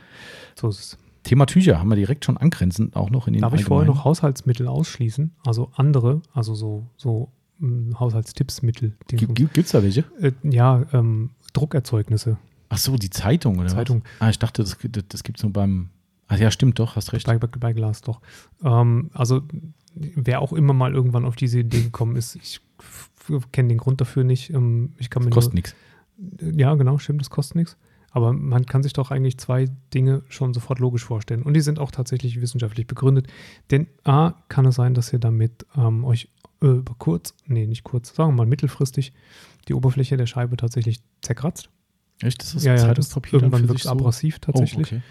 So 0.57 0.69
ist 0.69 0.79
es. 0.81 0.99
Thema 1.23 1.47
Tücher 1.47 1.79
haben 1.79 1.89
wir 1.89 1.97
direkt 1.97 2.25
schon 2.25 2.37
angrenzend 2.37 2.97
auch 2.97 3.11
noch 3.11 3.29
in 3.29 3.35
den 3.35 3.43
Darf 3.43 3.55
ich 3.55 3.65
vorher 3.65 3.87
noch 3.87 4.05
Haushaltsmittel 4.05 4.67
ausschließen? 4.67 5.31
Also 5.47 5.71
andere, 5.77 6.23
also 6.33 6.55
so, 6.55 6.87
so 6.97 7.29
mh, 7.61 7.99
Haushaltstippsmittel. 8.01 8.95
Gibt 9.07 9.59
es 9.59 9.71
da 9.73 9.83
welche? 9.83 10.05
äh, 10.21 10.33
ja, 10.43 10.83
ähm, 10.93 11.31
Druckerzeugnisse. 11.53 12.37
Ach 12.68 12.79
so, 12.79 12.96
die 12.96 13.11
Zeitung 13.11 13.59
oder 13.59 13.68
Zeitung. 13.68 14.03
was? 14.18 14.27
Ah, 14.27 14.31
ich 14.31 14.38
dachte, 14.38 14.62
das, 14.62 14.77
das, 14.83 15.05
das 15.09 15.22
gibt 15.22 15.38
es 15.38 15.42
nur 15.42 15.53
beim. 15.53 15.90
Ach 16.27 16.38
ja, 16.38 16.50
stimmt 16.50 16.79
doch, 16.79 16.96
hast 16.96 17.12
recht. 17.12 17.27
Bei, 17.27 17.38
bei, 17.38 17.46
bei 17.46 17.72
Glas 17.72 18.00
doch. 18.00 18.20
Ähm, 18.62 19.11
also, 19.12 19.42
wer 19.94 20.40
auch 20.40 20.53
immer 20.53 20.72
mal 20.72 20.94
irgendwann 20.94 21.24
auf 21.24 21.37
diese 21.37 21.61
Idee 21.61 21.83
gekommen 21.83 22.16
ist, 22.16 22.37
ich 22.37 22.61
kenne 23.53 23.68
den 23.68 23.79
Grund 23.79 24.00
dafür 24.00 24.24
nicht. 24.24 24.50
Ähm, 24.50 24.94
ich 24.98 25.11
kann 25.11 25.22
mir 25.22 25.31
Das 25.31 25.35
kostet 25.35 25.55
nichts. 25.55 25.74
nur, 26.18 26.61
ja, 26.61 26.74
genau, 26.74 26.98
stimmt, 26.98 27.20
das 27.20 27.31
kostet 27.31 27.57
nichts. 27.57 27.77
Aber 28.11 28.33
man 28.33 28.64
kann 28.64 28.83
sich 28.85 28.92
doch 28.92 29.11
eigentlich 29.11 29.38
zwei 29.38 29.66
Dinge 29.92 30.22
schon 30.29 30.55
sofort 30.55 30.79
logisch 30.79 31.05
vorstellen. 31.05 31.42
Und 31.42 31.55
die 31.55 31.61
sind 31.61 31.81
auch 31.81 31.90
tatsächlich 31.90 32.40
wissenschaftlich 32.40 32.87
begründet. 32.87 33.27
Denn 33.72 33.88
A, 34.05 34.35
kann 34.48 34.66
es 34.66 34.77
sein, 34.77 34.94
dass 34.94 35.12
ihr 35.12 35.18
damit 35.18 35.66
ähm, 35.77 36.05
euch 36.05 36.29
äh, 36.62 36.66
über 36.68 36.94
kurz, 36.96 37.35
nee, 37.46 37.66
nicht 37.66 37.83
kurz, 37.83 38.14
sagen 38.14 38.31
wir 38.31 38.37
mal 38.37 38.46
mittelfristig, 38.46 39.12
die 39.66 39.74
Oberfläche 39.74 40.16
der 40.16 40.27
Scheibe 40.27 40.57
tatsächlich 40.57 41.00
zerkratzt. 41.22 41.70
Echt? 42.20 42.42
Das 42.42 42.55
ist 42.55 42.64
ja, 42.64 42.72
ja, 42.74 42.79
Zeitungspapier 42.81 43.40
dann 43.40 43.50
irgendwann 43.50 43.68
wird 43.68 43.79
es 43.79 43.85
so? 43.85 43.90
abrasiv 43.90 44.38
tatsächlich. 44.38 44.92
Oh, 44.92 44.96
okay. 44.96 45.03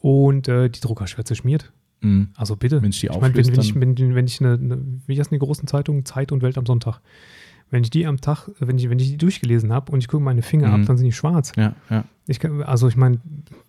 Und 0.00 0.48
äh, 0.48 0.68
die 0.70 0.80
Druckerschwärze 0.80 1.34
schmiert. 1.34 1.72
Mhm. 2.00 2.28
Also 2.34 2.56
bitte. 2.56 2.82
Wenn 2.82 2.90
ich 2.90 3.00
die 3.00 3.06
ich 3.06 3.20
meine, 3.20 3.34
wenn, 3.34 3.46
wenn, 3.46 3.60
ich, 3.60 3.74
wenn, 3.74 4.14
wenn 4.14 4.26
ich 4.26 4.40
eine, 4.40 4.54
eine, 4.54 4.78
wie 5.06 5.18
heißt 5.18 5.30
die 5.30 5.38
großen 5.38 5.66
Zeitungen, 5.68 6.04
Zeit 6.04 6.32
und 6.32 6.42
Welt 6.42 6.56
am 6.58 6.66
Sonntag, 6.66 7.00
wenn 7.70 7.84
ich 7.84 7.90
die 7.90 8.06
am 8.06 8.20
Tag, 8.20 8.48
wenn 8.58 8.78
ich, 8.78 8.90
wenn 8.90 8.98
ich 8.98 9.10
die 9.10 9.16
durchgelesen 9.18 9.72
habe 9.72 9.92
und 9.92 10.00
ich 10.00 10.08
gucke 10.08 10.22
meine 10.24 10.42
Finger 10.42 10.68
Mhm. 10.68 10.74
ab, 10.74 10.80
dann 10.86 10.96
sind 10.96 11.06
die 11.06 11.12
schwarz. 11.12 11.52
Ja, 11.56 11.76
ja. 11.88 12.04
Ich 12.26 12.40
kann, 12.40 12.62
also 12.62 12.88
ich 12.88 12.96
meine, 12.96 13.20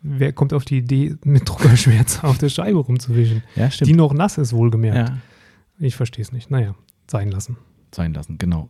wer 0.01 0.33
kommt 0.33 0.53
auf 0.53 0.65
die 0.65 0.77
Idee, 0.77 1.15
mit 1.23 1.47
Druckerschwärze 1.47 2.23
auf 2.23 2.37
der 2.37 2.49
Scheibe 2.49 2.79
rumzuwischen? 2.79 3.43
Ja, 3.55 3.69
stimmt. 3.69 3.89
Die 3.89 3.93
noch 3.93 4.13
nass 4.13 4.37
ist, 4.37 4.53
wohlgemerkt. 4.53 5.09
ja. 5.09 5.17
Ich 5.77 5.95
verstehe 5.95 6.21
es 6.23 6.31
nicht. 6.31 6.49
Naja, 6.51 6.75
sein 7.09 7.29
lassen. 7.31 7.57
sein 7.93 8.13
lassen, 8.13 8.37
genau. 8.37 8.69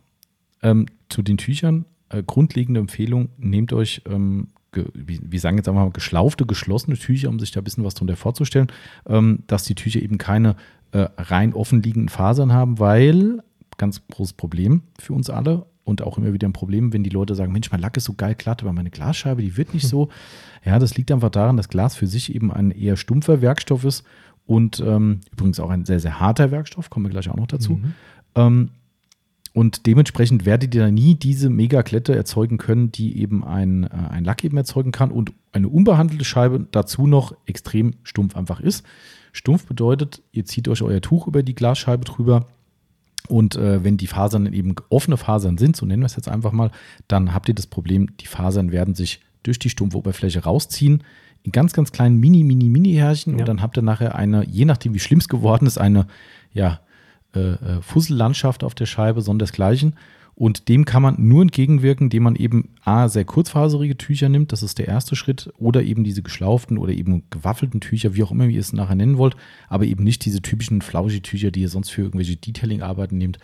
Ähm, 0.62 0.86
zu 1.08 1.22
den 1.22 1.36
Tüchern, 1.38 1.84
äh, 2.12 2.22
grundlegende 2.22 2.80
Empfehlung, 2.80 3.30
nehmt 3.38 3.72
euch, 3.72 4.02
ähm, 4.06 4.48
wie, 4.94 5.20
wir 5.22 5.40
sagen 5.40 5.56
jetzt 5.56 5.68
einfach 5.68 5.82
mal, 5.82 5.90
geschlaufte, 5.90 6.46
geschlossene 6.46 6.96
Tücher, 6.96 7.28
um 7.28 7.38
sich 7.38 7.50
da 7.50 7.60
ein 7.60 7.64
bisschen 7.64 7.84
was 7.84 7.94
drunter 7.94 8.16
vorzustellen, 8.16 8.68
ähm, 9.06 9.40
dass 9.46 9.64
die 9.64 9.74
Tücher 9.74 10.00
eben 10.00 10.18
keine 10.18 10.56
äh, 10.92 11.08
rein 11.16 11.54
offen 11.54 11.82
liegenden 11.82 12.08
Fasern 12.08 12.52
haben, 12.52 12.78
weil, 12.78 13.42
ganz 13.76 14.02
großes 14.08 14.34
Problem 14.34 14.82
für 14.98 15.12
uns 15.12 15.30
alle 15.30 15.66
und 15.84 16.02
auch 16.02 16.18
immer 16.18 16.32
wieder 16.32 16.48
ein 16.48 16.52
Problem, 16.52 16.92
wenn 16.92 17.02
die 17.02 17.10
Leute 17.10 17.34
sagen, 17.34 17.52
Mensch, 17.52 17.70
mein 17.70 17.80
Lack 17.80 17.96
ist 17.96 18.04
so 18.04 18.14
geil 18.14 18.34
glatt, 18.34 18.62
aber 18.62 18.72
meine 18.72 18.90
Glasscheibe, 18.90 19.42
die 19.42 19.56
wird 19.56 19.74
nicht 19.74 19.88
so. 19.88 20.08
Ja, 20.64 20.78
das 20.78 20.96
liegt 20.96 21.10
einfach 21.10 21.30
daran, 21.30 21.56
dass 21.56 21.68
Glas 21.68 21.96
für 21.96 22.06
sich 22.06 22.34
eben 22.34 22.52
ein 22.52 22.70
eher 22.70 22.96
stumpfer 22.96 23.42
Werkstoff 23.42 23.84
ist 23.84 24.04
und 24.46 24.80
ähm, 24.80 25.20
übrigens 25.32 25.60
auch 25.60 25.70
ein 25.70 25.84
sehr, 25.84 26.00
sehr 26.00 26.20
harter 26.20 26.50
Werkstoff, 26.50 26.90
kommen 26.90 27.06
wir 27.06 27.10
gleich 27.10 27.28
auch 27.28 27.36
noch 27.36 27.46
dazu. 27.46 27.74
Mhm. 27.74 27.94
Ähm, 28.34 28.70
und 29.54 29.86
dementsprechend 29.86 30.46
werdet 30.46 30.74
ihr 30.74 30.82
da 30.82 30.90
nie 30.90 31.14
diese 31.14 31.50
Megakletте 31.50 32.14
erzeugen 32.14 32.56
können, 32.58 32.90
die 32.90 33.18
eben 33.18 33.44
ein, 33.44 33.84
äh, 33.84 33.88
ein 34.10 34.24
Lack 34.24 34.44
eben 34.44 34.56
erzeugen 34.56 34.92
kann 34.92 35.10
und 35.10 35.32
eine 35.52 35.68
unbehandelte 35.68 36.24
Scheibe 36.24 36.66
dazu 36.70 37.06
noch 37.06 37.34
extrem 37.46 37.94
stumpf 38.02 38.36
einfach 38.36 38.60
ist. 38.60 38.84
Stumpf 39.32 39.66
bedeutet, 39.66 40.22
ihr 40.32 40.44
zieht 40.44 40.68
euch 40.68 40.82
euer 40.82 41.00
Tuch 41.00 41.26
über 41.26 41.42
die 41.42 41.54
Glasscheibe 41.54 42.04
drüber 42.04 42.46
und 43.28 43.56
äh, 43.56 43.84
wenn 43.84 43.96
die 43.96 44.06
Fasern 44.06 44.52
eben 44.52 44.74
offene 44.88 45.16
Fasern 45.16 45.58
sind, 45.58 45.76
so 45.76 45.86
nennen 45.86 46.02
wir 46.02 46.06
es 46.06 46.16
jetzt 46.16 46.28
einfach 46.28 46.52
mal, 46.52 46.70
dann 47.08 47.34
habt 47.34 47.48
ihr 47.48 47.54
das 47.54 47.66
Problem, 47.66 48.08
die 48.20 48.26
Fasern 48.26 48.72
werden 48.72 48.94
sich 48.94 49.20
durch 49.42 49.58
die 49.58 49.70
stumpfe 49.70 49.98
Oberfläche 49.98 50.44
rausziehen, 50.44 51.02
in 51.44 51.50
ganz, 51.52 51.72
ganz 51.72 51.90
kleinen 51.92 52.20
Mini, 52.20 52.44
Mini, 52.44 52.68
Mini-Härchen 52.68 53.34
Ja. 53.34 53.40
und 53.40 53.48
dann 53.48 53.62
habt 53.62 53.76
ihr 53.76 53.82
nachher 53.82 54.14
eine, 54.14 54.46
je 54.46 54.64
nachdem 54.64 54.94
wie 54.94 55.00
schlimm 55.00 55.18
es 55.18 55.28
geworden 55.28 55.66
ist, 55.66 55.78
eine, 55.78 56.06
ja, 56.52 56.80
äh, 57.34 57.40
äh, 57.40 57.82
Fussellandschaft 57.82 58.64
auf 58.64 58.74
der 58.74 58.86
Scheibe, 58.86 59.22
sondersgleichen. 59.22 59.94
Und 60.34 60.68
dem 60.70 60.86
kann 60.86 61.02
man 61.02 61.16
nur 61.18 61.42
entgegenwirken, 61.42 62.06
indem 62.06 62.22
man 62.22 62.36
eben 62.36 62.70
A, 62.84 63.08
sehr 63.08 63.26
kurzfaserige 63.26 63.98
Tücher 63.98 64.30
nimmt, 64.30 64.50
das 64.52 64.62
ist 64.62 64.78
der 64.78 64.88
erste 64.88 65.14
Schritt, 65.14 65.52
oder 65.58 65.82
eben 65.82 66.04
diese 66.04 66.22
geschlauften 66.22 66.78
oder 66.78 66.92
eben 66.94 67.24
gewaffelten 67.28 67.80
Tücher, 67.82 68.14
wie 68.14 68.22
auch 68.22 68.30
immer 68.32 68.46
ihr 68.46 68.60
es 68.60 68.72
nachher 68.72 68.94
nennen 68.94 69.18
wollt, 69.18 69.36
aber 69.68 69.84
eben 69.84 70.02
nicht 70.04 70.24
diese 70.24 70.40
typischen 70.40 70.80
Flauschig-Tücher, 70.80 71.50
die 71.50 71.60
ihr 71.60 71.68
sonst 71.68 71.90
für 71.90 72.00
irgendwelche 72.02 72.36
Detailing-Arbeiten 72.36 73.18
nehmt. 73.18 73.38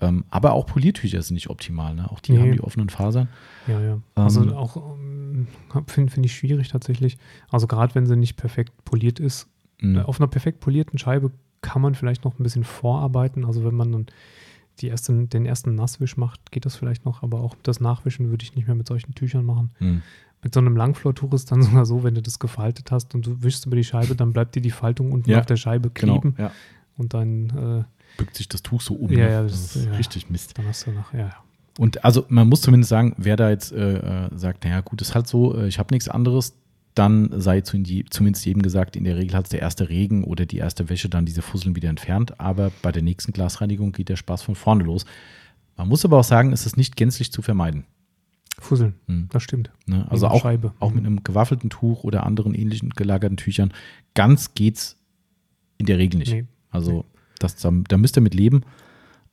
Ähm, 0.00 0.24
aber 0.28 0.52
auch 0.52 0.66
Poliertücher 0.66 1.22
sind 1.22 1.34
nicht 1.34 1.48
optimal, 1.48 1.94
ne? 1.94 2.10
Auch 2.10 2.20
die 2.20 2.32
Nee. 2.32 2.40
haben 2.40 2.52
die 2.52 2.60
offenen 2.60 2.90
Fasern. 2.90 3.28
Ja, 3.66 3.80
ja. 3.80 4.00
Also 4.14 4.42
Ähm, 4.42 4.52
auch 4.52 4.76
ähm, 4.76 5.46
finde 5.86 6.12
find 6.12 6.26
ich 6.26 6.36
schwierig 6.36 6.68
tatsächlich. 6.68 7.16
Also 7.48 7.66
gerade 7.66 7.94
wenn 7.94 8.04
sie 8.04 8.16
nicht 8.16 8.36
perfekt 8.36 8.72
poliert 8.84 9.18
ist. 9.18 9.48
Mhm. 9.80 10.00
Auf 10.00 10.20
einer 10.20 10.28
perfekt 10.28 10.60
polierten 10.60 10.98
Scheibe 10.98 11.30
kann 11.64 11.80
man 11.82 11.94
vielleicht 11.94 12.24
noch 12.24 12.38
ein 12.38 12.42
bisschen 12.42 12.64
vorarbeiten. 12.64 13.44
Also 13.44 13.64
wenn 13.64 13.74
man 13.74 13.90
dann 13.90 14.06
die 14.80 14.88
ersten, 14.88 15.28
den 15.30 15.46
ersten 15.46 15.74
Nasswisch 15.74 16.16
macht, 16.16 16.52
geht 16.52 16.66
das 16.66 16.76
vielleicht 16.76 17.04
noch, 17.04 17.22
aber 17.22 17.40
auch 17.40 17.54
das 17.62 17.80
Nachwischen 17.80 18.28
würde 18.30 18.44
ich 18.44 18.54
nicht 18.54 18.66
mehr 18.66 18.74
mit 18.76 18.86
solchen 18.86 19.14
Tüchern 19.14 19.44
machen. 19.44 19.70
Mhm. 19.80 20.02
Mit 20.42 20.52
so 20.52 20.60
einem 20.60 20.76
Langflortuch 20.76 21.32
ist 21.32 21.50
dann 21.50 21.62
sogar 21.68 21.86
so, 21.86 22.02
wenn 22.04 22.14
du 22.14 22.20
das 22.22 22.38
gefaltet 22.38 22.90
hast 22.92 23.14
und 23.14 23.26
du 23.26 23.42
wischst 23.42 23.66
über 23.66 23.76
die 23.76 23.84
Scheibe, 23.84 24.14
dann 24.14 24.32
bleibt 24.32 24.54
dir 24.54 24.60
die 24.62 24.70
Faltung 24.70 25.10
unten 25.12 25.30
Ja, 25.30 25.40
auf 25.40 25.46
der 25.46 25.56
Scheibe 25.56 25.90
Genau. 25.90 26.20
kleben 26.20 26.36
Ja. 26.38 26.50
und 26.96 27.14
dann, 27.14 27.50
äh, 27.50 27.84
Bückt 28.18 28.36
sich 28.36 28.48
das 28.48 28.62
Tuch 28.62 28.80
so 28.80 28.94
um. 28.94 29.10
Ja, 29.10 29.16
ne? 29.26 29.30
ja, 29.32 29.42
das, 29.42 29.52
das- 29.52 29.76
ist 29.76 29.86
ja. 29.86 29.92
richtig 29.94 30.28
Mist. 30.30 30.56
dann 30.58 30.66
hast 30.68 30.86
du 30.86 30.90
nach, 30.92 31.12
ja, 31.14 31.18
ja. 31.20 31.32
Und 31.78 32.04
also 32.04 32.24
man 32.28 32.48
muss 32.48 32.60
zumindest 32.60 32.90
sagen, 32.90 33.14
wer 33.16 33.34
da 33.36 33.50
jetzt 33.50 33.72
äh, 33.72 34.26
äh, 34.26 34.28
sagt, 34.36 34.62
naja 34.64 34.80
gut, 34.82 35.00
ist 35.02 35.14
halt 35.16 35.26
so, 35.26 35.56
äh, 35.56 35.66
ich 35.66 35.80
habe 35.80 35.92
nichts 35.92 36.08
anderes, 36.08 36.54
dann 36.94 37.40
sei 37.40 37.60
zumindest 37.60 38.46
jedem 38.46 38.62
gesagt, 38.62 38.94
in 38.96 39.04
der 39.04 39.16
Regel 39.16 39.36
hat 39.36 39.52
der 39.52 39.60
erste 39.60 39.88
Regen 39.88 40.24
oder 40.24 40.46
die 40.46 40.58
erste 40.58 40.88
Wäsche 40.88 41.08
dann 41.08 41.26
diese 41.26 41.42
Fusseln 41.42 41.74
wieder 41.74 41.88
entfernt, 41.88 42.38
aber 42.38 42.70
bei 42.82 42.92
der 42.92 43.02
nächsten 43.02 43.32
Glasreinigung 43.32 43.92
geht 43.92 44.08
der 44.08 44.16
Spaß 44.16 44.42
von 44.42 44.54
vorne 44.54 44.84
los. 44.84 45.04
Man 45.76 45.88
muss 45.88 46.04
aber 46.04 46.18
auch 46.18 46.24
sagen, 46.24 46.52
es 46.52 46.66
ist 46.66 46.76
nicht 46.76 46.96
gänzlich 46.96 47.32
zu 47.32 47.42
vermeiden. 47.42 47.84
Fusseln, 48.60 48.94
Hm. 49.08 49.28
das 49.30 49.42
stimmt. 49.42 49.72
Ne? 49.86 50.06
Also 50.08 50.28
auch, 50.28 50.44
auch 50.78 50.92
mit 50.92 51.04
einem 51.04 51.24
gewaffelten 51.24 51.70
Tuch 51.70 52.04
oder 52.04 52.24
anderen 52.24 52.54
ähnlichen 52.54 52.90
gelagerten 52.90 53.36
Tüchern, 53.36 53.72
ganz 54.14 54.54
geht's 54.54 54.96
in 55.78 55.86
der 55.86 55.98
Regel 55.98 56.18
nicht. 56.18 56.32
Nee. 56.32 56.46
Also 56.70 57.04
das, 57.40 57.56
da, 57.56 57.72
da 57.88 57.98
müsst 57.98 58.16
ihr 58.16 58.20
mit 58.20 58.34
leben. 58.34 58.62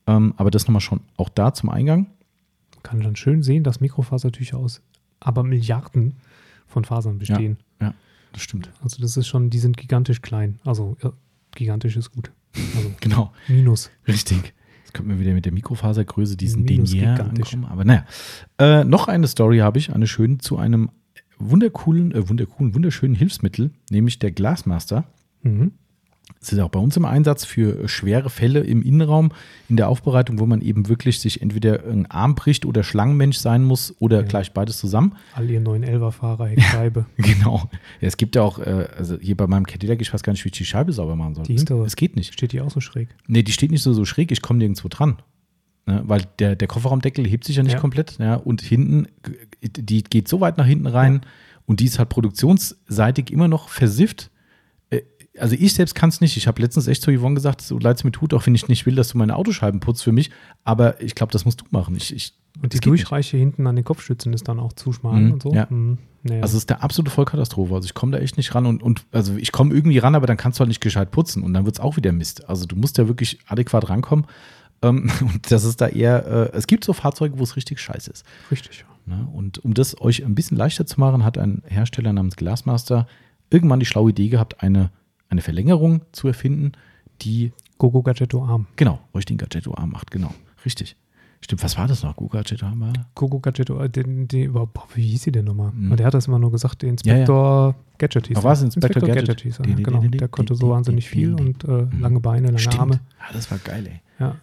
Ähm, 0.07 0.33
aber 0.37 0.49
das 0.49 0.63
nochmal 0.67 0.81
schon 0.81 1.01
auch 1.17 1.29
da 1.29 1.53
zum 1.53 1.69
Eingang. 1.69 2.07
Man 2.73 2.83
kann 2.83 3.01
dann 3.01 3.15
schön 3.15 3.43
sehen, 3.43 3.63
dass 3.63 3.79
Mikrofasertücher 3.79 4.57
aus 4.57 4.81
aber 5.19 5.43
Milliarden 5.43 6.15
von 6.71 6.85
Fasern 6.85 7.17
bestehen. 7.19 7.57
Ja, 7.79 7.93
das 8.33 8.41
stimmt. 8.41 8.69
Also 8.81 9.01
das 9.01 9.17
ist 9.17 9.27
schon, 9.27 9.49
die 9.49 9.59
sind 9.59 9.77
gigantisch 9.77 10.21
klein. 10.21 10.59
Also 10.63 10.97
ja, 11.03 11.11
gigantisch 11.55 11.97
ist 11.97 12.11
gut. 12.11 12.31
Also 12.75 12.91
Genau. 13.01 13.31
Minus. 13.47 13.91
Richtig. 14.07 14.53
Jetzt 14.83 14.93
könnten 14.93 15.11
wir 15.11 15.19
wieder 15.19 15.33
mit 15.33 15.45
der 15.45 15.51
Mikrofasergröße 15.53 16.35
diesen 16.37 16.65
Denier 16.65 17.11
gigantisch. 17.11 17.53
ankommen. 17.53 17.71
Aber 17.71 17.85
naja. 17.85 18.05
Äh, 18.57 18.83
noch 18.83 19.07
eine 19.07 19.27
Story 19.27 19.59
habe 19.59 19.77
ich, 19.79 19.93
eine 19.93 20.07
schöne 20.07 20.39
zu 20.39 20.57
einem 20.57 20.89
wundercoolen, 21.37 22.11
äh, 22.13 22.27
wundercoolen, 22.29 22.73
wunderschönen 22.75 23.15
Hilfsmittel, 23.15 23.71
nämlich 23.89 24.19
der 24.19 24.31
Glasmaster. 24.31 25.05
Mhm. 25.43 25.71
Es 26.43 26.51
ist 26.51 26.57
auch 26.59 26.69
bei 26.69 26.79
uns 26.79 26.97
im 26.97 27.05
Einsatz 27.05 27.45
für 27.45 27.87
schwere 27.87 28.31
Fälle 28.31 28.61
im 28.61 28.81
Innenraum, 28.81 29.31
in 29.69 29.77
der 29.77 29.87
Aufbereitung, 29.89 30.39
wo 30.39 30.47
man 30.47 30.61
eben 30.61 30.89
wirklich 30.89 31.19
sich 31.19 31.39
entweder 31.41 31.83
ein 31.85 32.09
Arm 32.09 32.33
bricht 32.33 32.65
oder 32.65 32.83
Schlangenmensch 32.83 33.37
sein 33.37 33.63
muss 33.63 33.93
oder 33.99 34.21
Ja. 34.21 34.23
gleich 34.23 34.51
beides 34.51 34.79
zusammen. 34.79 35.15
All 35.35 35.47
ihr 35.49 35.61
911er-Fahrer, 35.61 36.47
Heckscheibe. 36.47 37.05
Genau. 37.17 37.69
Ja, 38.01 38.07
es 38.07 38.17
gibt 38.17 38.35
ja 38.35 38.41
auch, 38.41 38.57
äh, 38.57 38.87
also 38.97 39.19
hier 39.21 39.37
bei 39.37 39.45
meinem 39.45 39.67
Cadillac, 39.67 40.01
ich 40.01 40.11
weiß 40.11 40.23
gar 40.23 40.33
nicht, 40.33 40.43
wie 40.43 40.47
ich 40.49 40.53
die 40.57 40.65
Scheibe 40.65 40.91
sauber 40.93 41.15
machen 41.15 41.35
soll. 41.35 41.43
Die 41.45 41.55
hintere. 41.57 41.85
Es, 41.85 41.95
geht 41.95 42.15
nicht. 42.15 42.33
Steht 42.33 42.53
die 42.53 42.61
auch 42.61 42.71
so 42.71 42.79
schräg? 42.79 43.09
Nee, 43.27 43.43
die 43.43 43.51
steht 43.51 43.69
nicht 43.69 43.83
so, 43.83 43.93
so 43.93 44.03
schräg, 44.03 44.31
ich 44.31 44.41
komme 44.41 44.57
nirgendwo 44.57 44.87
dran. 44.87 45.17
Ne, 45.85 46.01
weil 46.05 46.23
der, 46.39 46.55
der 46.55 46.67
Kofferraumdeckel 46.67 47.25
hebt 47.27 47.43
sich 47.43 47.55
ja 47.57 47.61
nicht 47.63 47.73
Ja. 47.73 47.79
komplett. 47.79 48.17
Ja, 48.19 48.35
und 48.35 48.61
hinten, 48.61 49.05
die 49.61 50.03
geht 50.03 50.27
so 50.27 50.41
weit 50.41 50.57
nach 50.57 50.65
hinten 50.65 50.87
rein 50.87 51.21
und 51.67 51.79
die 51.81 51.85
ist 51.85 51.99
halt 51.99 52.09
produktionsseitig 52.09 53.29
immer 53.31 53.47
noch 53.47 53.69
versifft. 53.69 54.30
Also 55.39 55.55
ich 55.57 55.73
selbst 55.73 55.95
kann 55.95 56.09
es 56.09 56.19
nicht. 56.19 56.35
Ich 56.35 56.47
habe 56.47 56.61
letztens 56.61 56.87
echt 56.87 57.01
zu 57.01 57.11
Yvonne 57.17 57.35
gesagt, 57.35 57.61
so 57.61 57.79
leid 57.79 57.97
es 57.97 58.03
mir 58.03 58.11
tut, 58.11 58.33
auch 58.33 58.45
wenn 58.45 58.55
ich 58.55 58.67
nicht 58.67 58.85
will, 58.85 58.95
dass 58.95 59.09
du 59.09 59.17
meine 59.17 59.35
Autoscheiben 59.35 59.79
putzt 59.79 60.03
für 60.03 60.11
mich. 60.11 60.29
Aber 60.65 61.01
ich 61.01 61.15
glaube, 61.15 61.31
das 61.31 61.45
musst 61.45 61.61
du 61.61 61.65
machen. 61.69 61.95
Ich, 61.95 62.13
ich, 62.13 62.33
Und 62.61 62.73
die 62.73 62.77
geht 62.79 62.85
nicht. 62.85 62.85
Durchreiche 62.85 63.37
hinten 63.37 63.65
an 63.65 63.75
den 63.77 63.85
Kopfstützen 63.85 64.33
ist 64.33 64.47
dann 64.49 64.59
auch 64.59 64.73
zu 64.73 64.91
schmal 64.91 65.19
Mhm, 65.21 65.31
und 65.33 65.43
so. 65.43 65.53
ja. 65.53 65.67
Mhm. 65.69 65.97
Naja. 66.23 66.43
Also 66.43 66.57
es 66.57 66.63
ist 66.65 66.71
eine 66.71 66.83
absolute 66.83 67.09
Vollkatastrophe. 67.11 67.73
Also 67.73 67.85
ich 67.85 67.93
komme 67.95 68.11
da 68.11 68.19
echt 68.19 68.37
nicht 68.37 68.53
ran 68.53 68.65
und, 68.67 68.83
und 68.83 69.05
also 69.11 69.35
ich 69.37 69.51
komme 69.51 69.73
irgendwie 69.73 69.97
ran, 69.97 70.13
aber 70.15 70.27
dann 70.27 70.37
kannst 70.37 70.59
du 70.59 70.61
halt 70.61 70.67
nicht 70.67 70.81
gescheit 70.81 71.09
putzen 71.11 71.41
und 71.43 71.53
dann 71.53 71.65
wird 71.65 71.75
es 71.77 71.79
auch 71.79 71.97
wieder 71.97 72.11
Mist. 72.11 72.47
Also 72.47 72.65
du 72.65 72.75
musst 72.75 72.97
ja 72.99 73.07
wirklich 73.07 73.39
adäquat 73.47 73.89
rankommen. 73.89 74.25
Ähm, 74.83 75.09
und 75.21 75.49
das 75.51 75.63
ist 75.63 75.79
da 75.81 75.87
eher, 75.87 76.27
äh, 76.27 76.57
es 76.57 76.67
gibt 76.67 76.83
so 76.83 76.93
Fahrzeuge, 76.93 77.39
wo 77.39 77.43
es 77.43 77.55
richtig 77.55 77.79
scheiße 77.79 78.11
ist. 78.11 78.25
Richtig. 78.51 78.85
Ne? 79.07 79.27
Und 79.33 79.63
um 79.65 79.73
das 79.73 79.99
euch 80.01 80.23
ein 80.25 80.35
bisschen 80.35 80.57
leichter 80.57 80.85
zu 80.85 80.99
machen, 80.99 81.23
hat 81.23 81.37
ein 81.39 81.63
Hersteller 81.65 82.13
namens 82.13 82.35
Glassmaster 82.35 83.07
irgendwann 83.49 83.79
die 83.79 83.85
schlaue 83.87 84.11
Idee 84.11 84.27
gehabt, 84.29 84.61
eine, 84.61 84.91
eine 85.31 85.41
Verlängerung 85.41 86.01
zu 86.11 86.27
erfinden, 86.27 86.73
die, 87.21 87.51
Gogo 87.79 88.03
Gadgetto 88.03 88.43
Arm. 88.45 88.67
genau, 88.75 88.99
euch 89.13 89.25
den 89.25 89.37
Gadgetto-Arm 89.37 89.89
macht. 89.89 90.11
Genau, 90.11 90.31
richtig. 90.65 90.95
Stimmt, 91.43 91.63
was 91.63 91.75
war 91.75 91.87
das 91.87 92.03
noch? 92.03 92.15
Gogo 92.15 92.37
Gadgetto-Arm 92.37 92.79
war? 92.81 92.93
Gogo 93.15 93.39
Gadgetto, 93.39 93.87
den, 93.87 94.27
den, 94.27 94.53
boah, 94.53 94.69
wie 94.93 95.01
hieß 95.01 95.23
sie 95.23 95.31
denn 95.31 95.45
nochmal? 95.45 95.71
Mhm. 95.71 95.95
Der 95.95 96.05
hat 96.05 96.13
das 96.13 96.27
immer 96.27 96.37
nur 96.37 96.51
gesagt, 96.51 96.83
der 96.83 96.89
Inspektor 96.89 97.73
Gadget 97.97 98.27
hieß 98.27 98.37
er. 98.37 98.43
was? 98.43 98.61
Inspektor 98.61 99.01
Gadget? 99.01 99.41
hieß 99.41 99.59
er, 99.59 99.65
genau. 99.65 100.01
Der 100.01 100.27
konnte 100.27 100.53
so 100.53 100.69
wahnsinnig 100.69 101.09
viel 101.09 101.33
und 101.33 101.63
äh, 101.63 101.87
lange 101.99 102.19
Beine, 102.19 102.47
lange 102.47 102.59
Stimmt. 102.59 102.79
Arme. 102.79 102.99
Ja, 103.19 103.33
das 103.33 103.49
war 103.49 103.57
geil, 103.57 103.87
ey. 103.87 104.01
Ja, 104.19 104.35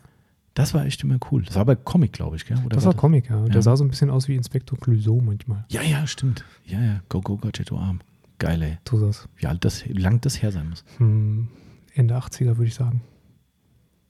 Das 0.54 0.74
war 0.74 0.84
echt 0.86 1.04
immer 1.04 1.18
cool. 1.30 1.44
Das 1.44 1.54
war 1.54 1.64
bei 1.64 1.76
Comic, 1.76 2.12
glaube 2.14 2.34
ich, 2.34 2.44
gell? 2.46 2.58
Oder 2.66 2.74
das 2.74 2.84
war 2.84 2.94
Comic, 2.94 3.30
ja. 3.30 3.42
Ja. 3.42 3.48
Der 3.48 3.62
sah 3.62 3.76
so 3.76 3.84
ein 3.84 3.88
bisschen 3.90 4.10
aus 4.10 4.26
wie 4.26 4.34
Inspektor 4.34 4.76
Clouseau 4.78 5.20
manchmal. 5.20 5.64
Ja, 5.68 5.82
ja, 5.82 6.04
stimmt. 6.08 6.44
Ja, 6.66 6.80
ja. 6.80 7.00
Go, 7.08 7.20
go, 7.20 7.36
Gadgetto-Arm. 7.36 8.00
Geil, 8.38 8.62
ey. 8.62 8.78
So 8.88 9.04
das. 9.04 9.28
Wie 9.36 9.46
alt 9.46 9.64
das, 9.64 9.84
wie 9.86 9.92
lang 9.92 10.20
das 10.20 10.42
her 10.42 10.52
sein 10.52 10.68
muss. 10.68 10.84
Hm, 10.98 11.48
Ende 11.94 12.16
80er, 12.16 12.56
würde 12.56 12.66
ich 12.66 12.74
sagen. 12.74 13.02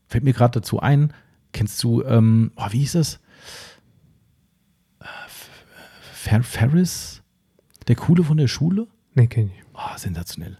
Fällt 0.06 0.24
mir 0.24 0.32
gerade 0.32 0.60
dazu 0.60 0.80
ein, 0.80 1.12
kennst 1.52 1.82
du, 1.82 2.02
ähm, 2.02 2.52
oh, 2.56 2.66
wie 2.70 2.80
hieß 2.80 2.92
das? 2.92 3.20
Äh, 5.00 5.04
Fer 6.12 6.42
Ferris? 6.42 7.22
Der 7.88 7.96
Coole 7.96 8.22
von 8.22 8.36
der 8.36 8.48
Schule? 8.48 8.86
Nee, 9.14 9.26
kenn 9.26 9.48
ich. 9.48 9.64
Oh, 9.74 9.96
sensationell. 9.96 10.58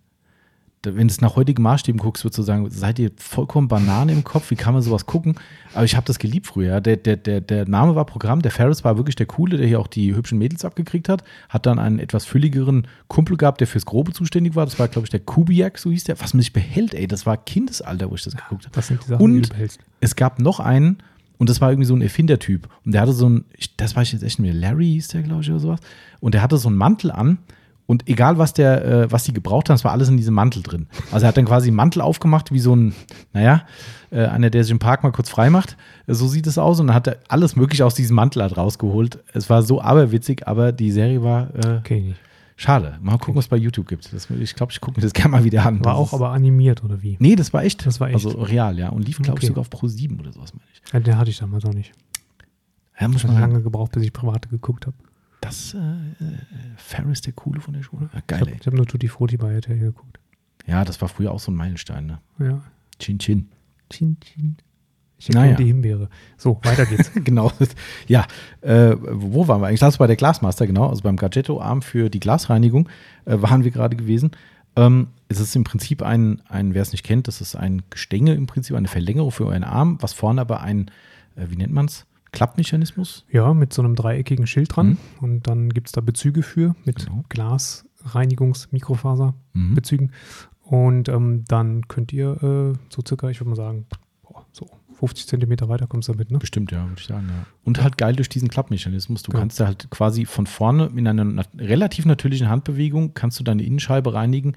Wenn 0.85 1.09
du 1.09 1.13
es 1.13 1.21
nach 1.21 1.35
heutigen 1.35 1.63
Maßstäben 1.63 2.01
guckst, 2.01 2.25
würdest 2.25 2.39
du 2.39 2.43
sagen, 2.43 2.71
seid 2.71 2.99
ihr 3.01 3.11
vollkommen 3.17 3.67
Banane 3.67 4.13
im 4.13 4.23
Kopf? 4.23 4.51
Wie 4.51 4.55
kann 4.55 4.75
man 4.75 4.83
sowas 4.83 5.07
gucken? 5.07 5.35
Aber 5.75 5.85
ich 5.85 5.97
habe 5.97 6.07
das 6.07 6.19
geliebt 6.21 6.47
früher. 6.47 6.81
Der, 6.81 6.97
der, 6.97 7.17
der, 7.17 7.41
der 7.41 7.69
Name 7.69 7.97
war 7.97 8.05
Programm. 8.07 8.43
Der 8.43 8.53
Ferris 8.53 8.85
war 8.85 8.97
wirklich 8.97 9.17
der 9.17 9.27
Coole, 9.27 9.57
der 9.57 9.67
hier 9.67 9.81
auch 9.81 9.89
die 9.89 10.15
hübschen 10.15 10.39
Mädels 10.39 10.65
abgekriegt 10.65 11.09
hat. 11.09 11.25
Hat 11.49 11.67
dann 11.67 11.79
einen 11.81 11.99
etwas 11.99 12.25
fülligeren 12.25 12.87
Kumpel 13.09 13.37
gehabt, 13.37 13.61
der 13.61 13.67
fürs 13.67 13.87
Grobe 13.87 14.13
zuständig 14.13 14.55
war. 14.55 14.65
Das 14.67 14.79
war, 14.79 14.87
glaube 14.87 15.07
ich, 15.07 15.11
der 15.11 15.21
Kubiak, 15.21 15.79
so 15.79 15.91
hieß 15.91 16.05
der. 16.05 16.21
Was 16.21 16.33
man 16.33 16.41
sich 16.43 16.53
behält, 16.53 16.95
ey. 16.95 17.09
Das 17.09 17.27
war 17.27 17.37
Kindesalter, 17.37 18.09
wo 18.11 18.15
ich 18.15 18.23
das 18.23 18.37
geguckt 18.37 18.65
habe. 18.67 18.75
Das 18.75 18.87
sind 18.87 19.03
die 19.03 19.09
Sachen, 19.09 19.19
die 19.19 19.25
Und 19.25 19.43
du 19.43 19.49
behältst. 19.49 19.81
es 20.01 20.15
gab 20.15 20.39
noch 20.39 20.61
einen, 20.61 20.99
und 21.39 21.51
das 21.51 21.61
war 21.61 21.71
irgendwie 21.71 21.87
so 21.87 21.95
ein 21.95 22.03
Erfindertyp. 22.03 22.69
Und 22.85 22.93
der 22.93 23.01
hatte 23.01 23.13
so 23.13 23.29
ein, 23.29 23.45
das 23.77 23.97
weiß 23.97 24.07
ich 24.09 24.13
jetzt 24.13 24.23
echt 24.23 24.39
nicht 24.39 24.53
mehr, 24.53 24.55
Larry 24.55 24.87
hieß 24.93 25.09
der, 25.09 25.23
glaube 25.23 25.43
ich, 25.43 25.51
oder 25.51 25.59
sowas. 25.61 25.81
Und 26.21 26.35
der 26.35 26.43
hatte 26.43 26.57
so 26.57 26.69
einen 26.69 26.77
Mantel 26.79 27.11
an. 27.11 27.39
Und 27.91 28.07
egal, 28.07 28.37
was 28.37 28.53
der, 28.53 28.85
äh, 28.85 29.11
was 29.11 29.25
die 29.25 29.33
gebraucht 29.33 29.71
haben, 29.71 29.77
es 29.77 29.83
war 29.85 29.93
alles 29.93 30.11
in 30.11 30.19
diesem 30.19 30.35
Mantel 30.35 30.63
drin. 30.63 30.89
Also 31.11 31.25
er 31.25 31.29
hat 31.29 31.39
dann 31.39 31.47
quasi 31.47 31.69
einen 31.69 31.77
Mantel 31.77 32.03
aufgemacht, 32.03 32.53
wie 32.53 32.59
so 32.59 32.77
ein, 32.77 32.95
naja, 33.33 33.63
äh, 34.11 34.27
einer, 34.27 34.51
der 34.51 34.63
sich 34.63 34.71
im 34.73 34.79
Park 34.79 35.03
mal 35.03 35.11
kurz 35.11 35.31
frei 35.31 35.49
macht. 35.49 35.79
Äh, 36.07 36.13
So 36.13 36.29
sieht 36.29 36.47
es 36.47 36.59
aus. 36.59 36.81
Und 36.81 36.89
dann 36.89 36.95
hat 36.95 37.07
er 37.07 37.17
alles 37.29 37.57
Mögliche 37.57 37.87
aus 37.87 37.95
diesem 37.95 38.15
Mantel 38.17 38.43
halt 38.43 38.59
rausgeholt. 38.59 39.25
Es 39.33 39.49
war 39.49 39.63
so 39.63 39.81
aberwitzig, 39.81 40.47
aber 40.47 40.71
die 40.73 40.93
Serie 40.93 41.23
war 41.23 41.49
äh, 41.55 41.81
ich 41.83 41.91
nicht. 42.05 42.21
schade. 42.57 42.99
Mal 43.01 43.17
gucken, 43.17 43.37
was 43.37 43.47
es 43.47 43.49
bei 43.49 43.57
YouTube 43.57 43.89
gibt. 43.89 44.13
Das, 44.13 44.29
ich 44.31 44.55
glaube, 44.55 44.71
ich 44.71 44.83
gucke 44.83 45.01
mir 45.01 45.03
das 45.05 45.13
gerne 45.15 45.31
mal 45.31 45.45
wieder 45.45 45.65
an. 45.65 45.83
War 45.83 45.95
Das 45.95 46.01
auch 46.01 46.13
aber 46.13 46.29
animiert, 46.33 46.85
oder 46.85 47.01
wie? 47.01 47.17
Nee, 47.21 47.37
das 47.37 47.55
war 47.55 47.63
echt. 47.65 47.87
Das 47.87 48.01
war 48.01 48.09
echt. 48.11 48.17
Also 48.27 48.39
real, 48.43 48.79
ja. 48.79 48.91
Und 48.91 49.07
lief, 49.07 49.17
glaube 49.17 49.39
ich, 49.39 49.45
Okay. 49.45 49.47
sogar 49.47 49.61
auf 49.63 49.71
Pro 49.71 49.89
7 49.89 50.21
oder 50.21 50.31
sowas, 50.31 50.53
meine 50.53 50.65
ich. 50.75 50.93
Ja, 50.93 51.01
den 51.01 51.17
hatte 51.17 51.31
ich 51.31 51.39
damals 51.39 51.65
auch 51.65 51.73
nicht. 51.73 51.93
Ja, 53.01 53.09
muss 53.09 53.23
Ich 53.25 53.31
man 53.31 53.41
lange 53.41 53.63
gebraucht, 53.63 53.93
bis 53.93 54.03
ich 54.03 54.13
private 54.13 54.51
geguckt 54.51 54.87
habe. 54.87 54.97
Das 55.41 55.75
äh, 55.75 55.79
äh, 55.79 56.39
Ferris, 56.77 57.21
der 57.21 57.33
Coole 57.33 57.61
von 57.61 57.75
der 57.75 57.83
Schule. 57.83 58.11
Ja, 58.13 58.19
Ich 58.19 58.27
geil, 58.27 58.41
habe 58.41 58.53
hab 58.53 58.73
nur 58.75 58.87
Tutti 58.87 59.09
Frutti 59.09 59.37
bei 59.37 59.53
RTL 59.55 59.79
geguckt. 59.79 60.19
Ja, 60.67 60.85
das 60.85 61.01
war 61.01 61.09
früher 61.09 61.33
auch 61.33 61.41
so 61.41 61.51
ein 61.51 61.55
Meilenstein, 61.55 62.07
ne? 62.07 62.19
Ja. 62.39 62.61
Chin 62.99 63.19
Chin. 63.19 63.49
Chin, 63.89 64.17
chin. 64.21 64.57
Ich 65.19 65.29
Naja. 65.31 65.47
naja. 65.47 65.57
die 65.57 65.65
Himbeere. 65.67 66.09
So, 66.37 66.61
weiter 66.63 66.87
geht's. 66.87 67.11
genau. 67.25 67.51
Ja, 68.07 68.27
äh, 68.61 68.95
wo 69.01 69.49
waren 69.49 69.61
wir 69.61 69.67
eigentlich? 69.67 69.81
Das 69.81 69.99
war 69.99 70.05
bei 70.05 70.09
der 70.09 70.17
Glasmaster, 70.17 70.67
genau. 70.67 70.89
Also 70.89 71.03
beim 71.03 71.17
Gadgetto-Arm 71.17 71.83
für 71.83 72.09
die 72.09 72.21
Glasreinigung 72.21 72.89
äh, 73.25 73.41
waren 73.41 73.65
wir 73.65 73.73
gerade 73.73 73.97
gewesen. 73.97 74.31
Ähm, 74.77 75.09
es 75.29 75.41
ist 75.41 75.57
im 75.57 75.65
Prinzip 75.65 76.03
ein, 76.03 76.41
ein 76.49 76.73
wer 76.75 76.83
es 76.83 76.93
nicht 76.93 77.05
kennt, 77.05 77.27
das 77.27 77.41
ist 77.41 77.57
ein 77.57 77.83
Gestänge 77.91 78.35
im 78.35 78.47
Prinzip, 78.47 78.77
eine 78.77 78.87
Verlängerung 78.87 79.33
für 79.33 79.47
euren 79.47 79.65
Arm, 79.65 79.99
was 80.01 80.13
vorne 80.13 80.41
aber 80.41 80.61
ein, 80.61 80.91
äh, 81.35 81.47
wie 81.49 81.57
nennt 81.57 81.73
man 81.73 81.87
es? 81.87 82.07
Klappmechanismus. 82.33 83.25
ja, 83.31 83.53
mit 83.55 83.73
so 83.73 83.83
einem 83.83 83.95
dreieckigen 83.95 84.47
Schild 84.47 84.75
dran. 84.77 84.89
Mhm. 84.91 84.99
Und 85.21 85.47
dann 85.47 85.69
gibt 85.71 85.89
es 85.89 85.93
da 85.93 86.01
Bezüge 86.01 86.43
für 86.43 86.75
mit 86.85 87.07
Genau. 87.07 87.25
Glasreinigungs-Mikrofaserbezügen. 87.29 90.07
Mhm. 90.07 90.11
Und 90.63 91.09
ähm, 91.09 91.45
dann 91.49 91.89
könnt 91.89 92.13
ihr 92.13 92.33
äh, 92.43 92.79
so 92.91 93.03
circa, 93.07 93.31
ich 93.31 93.41
würde 93.41 93.51
mal 93.51 93.57
sagen, 93.57 93.87
boah, 94.23 94.45
so 94.53 94.69
50 94.99 95.27
Zentimeter 95.29 95.69
weiter 95.69 95.87
kommst 95.87 96.09
du 96.09 96.13
damit, 96.13 96.31
ne? 96.31 96.39
Bestimmt, 96.39 96.73
ja, 96.73 96.83
würde 96.87 97.01
ich 97.01 97.07
sagen, 97.07 97.27
ja. 97.29 97.47
Und 97.65 97.83
halt 97.83 97.97
geil 97.97 98.15
durch 98.17 98.29
diesen 98.29 98.49
Klappmechanismus. 98.49 99.23
Du 99.23 99.33
Ja. 99.33 99.39
kannst 99.39 99.61
da 99.61 99.67
halt 99.67 99.89
quasi 99.91 100.25
von 100.27 100.47
vorne 100.47 100.91
in 100.95 101.07
einer 101.07 101.25
nat 101.25 101.49
relativ 101.57 102.05
natürlichen 102.05 102.49
Handbewegung 102.49 103.15
kannst 103.15 103.39
du 103.41 103.45
deine 103.45 103.63
Innenscheibe 103.63 104.13
reinigen. 104.13 104.55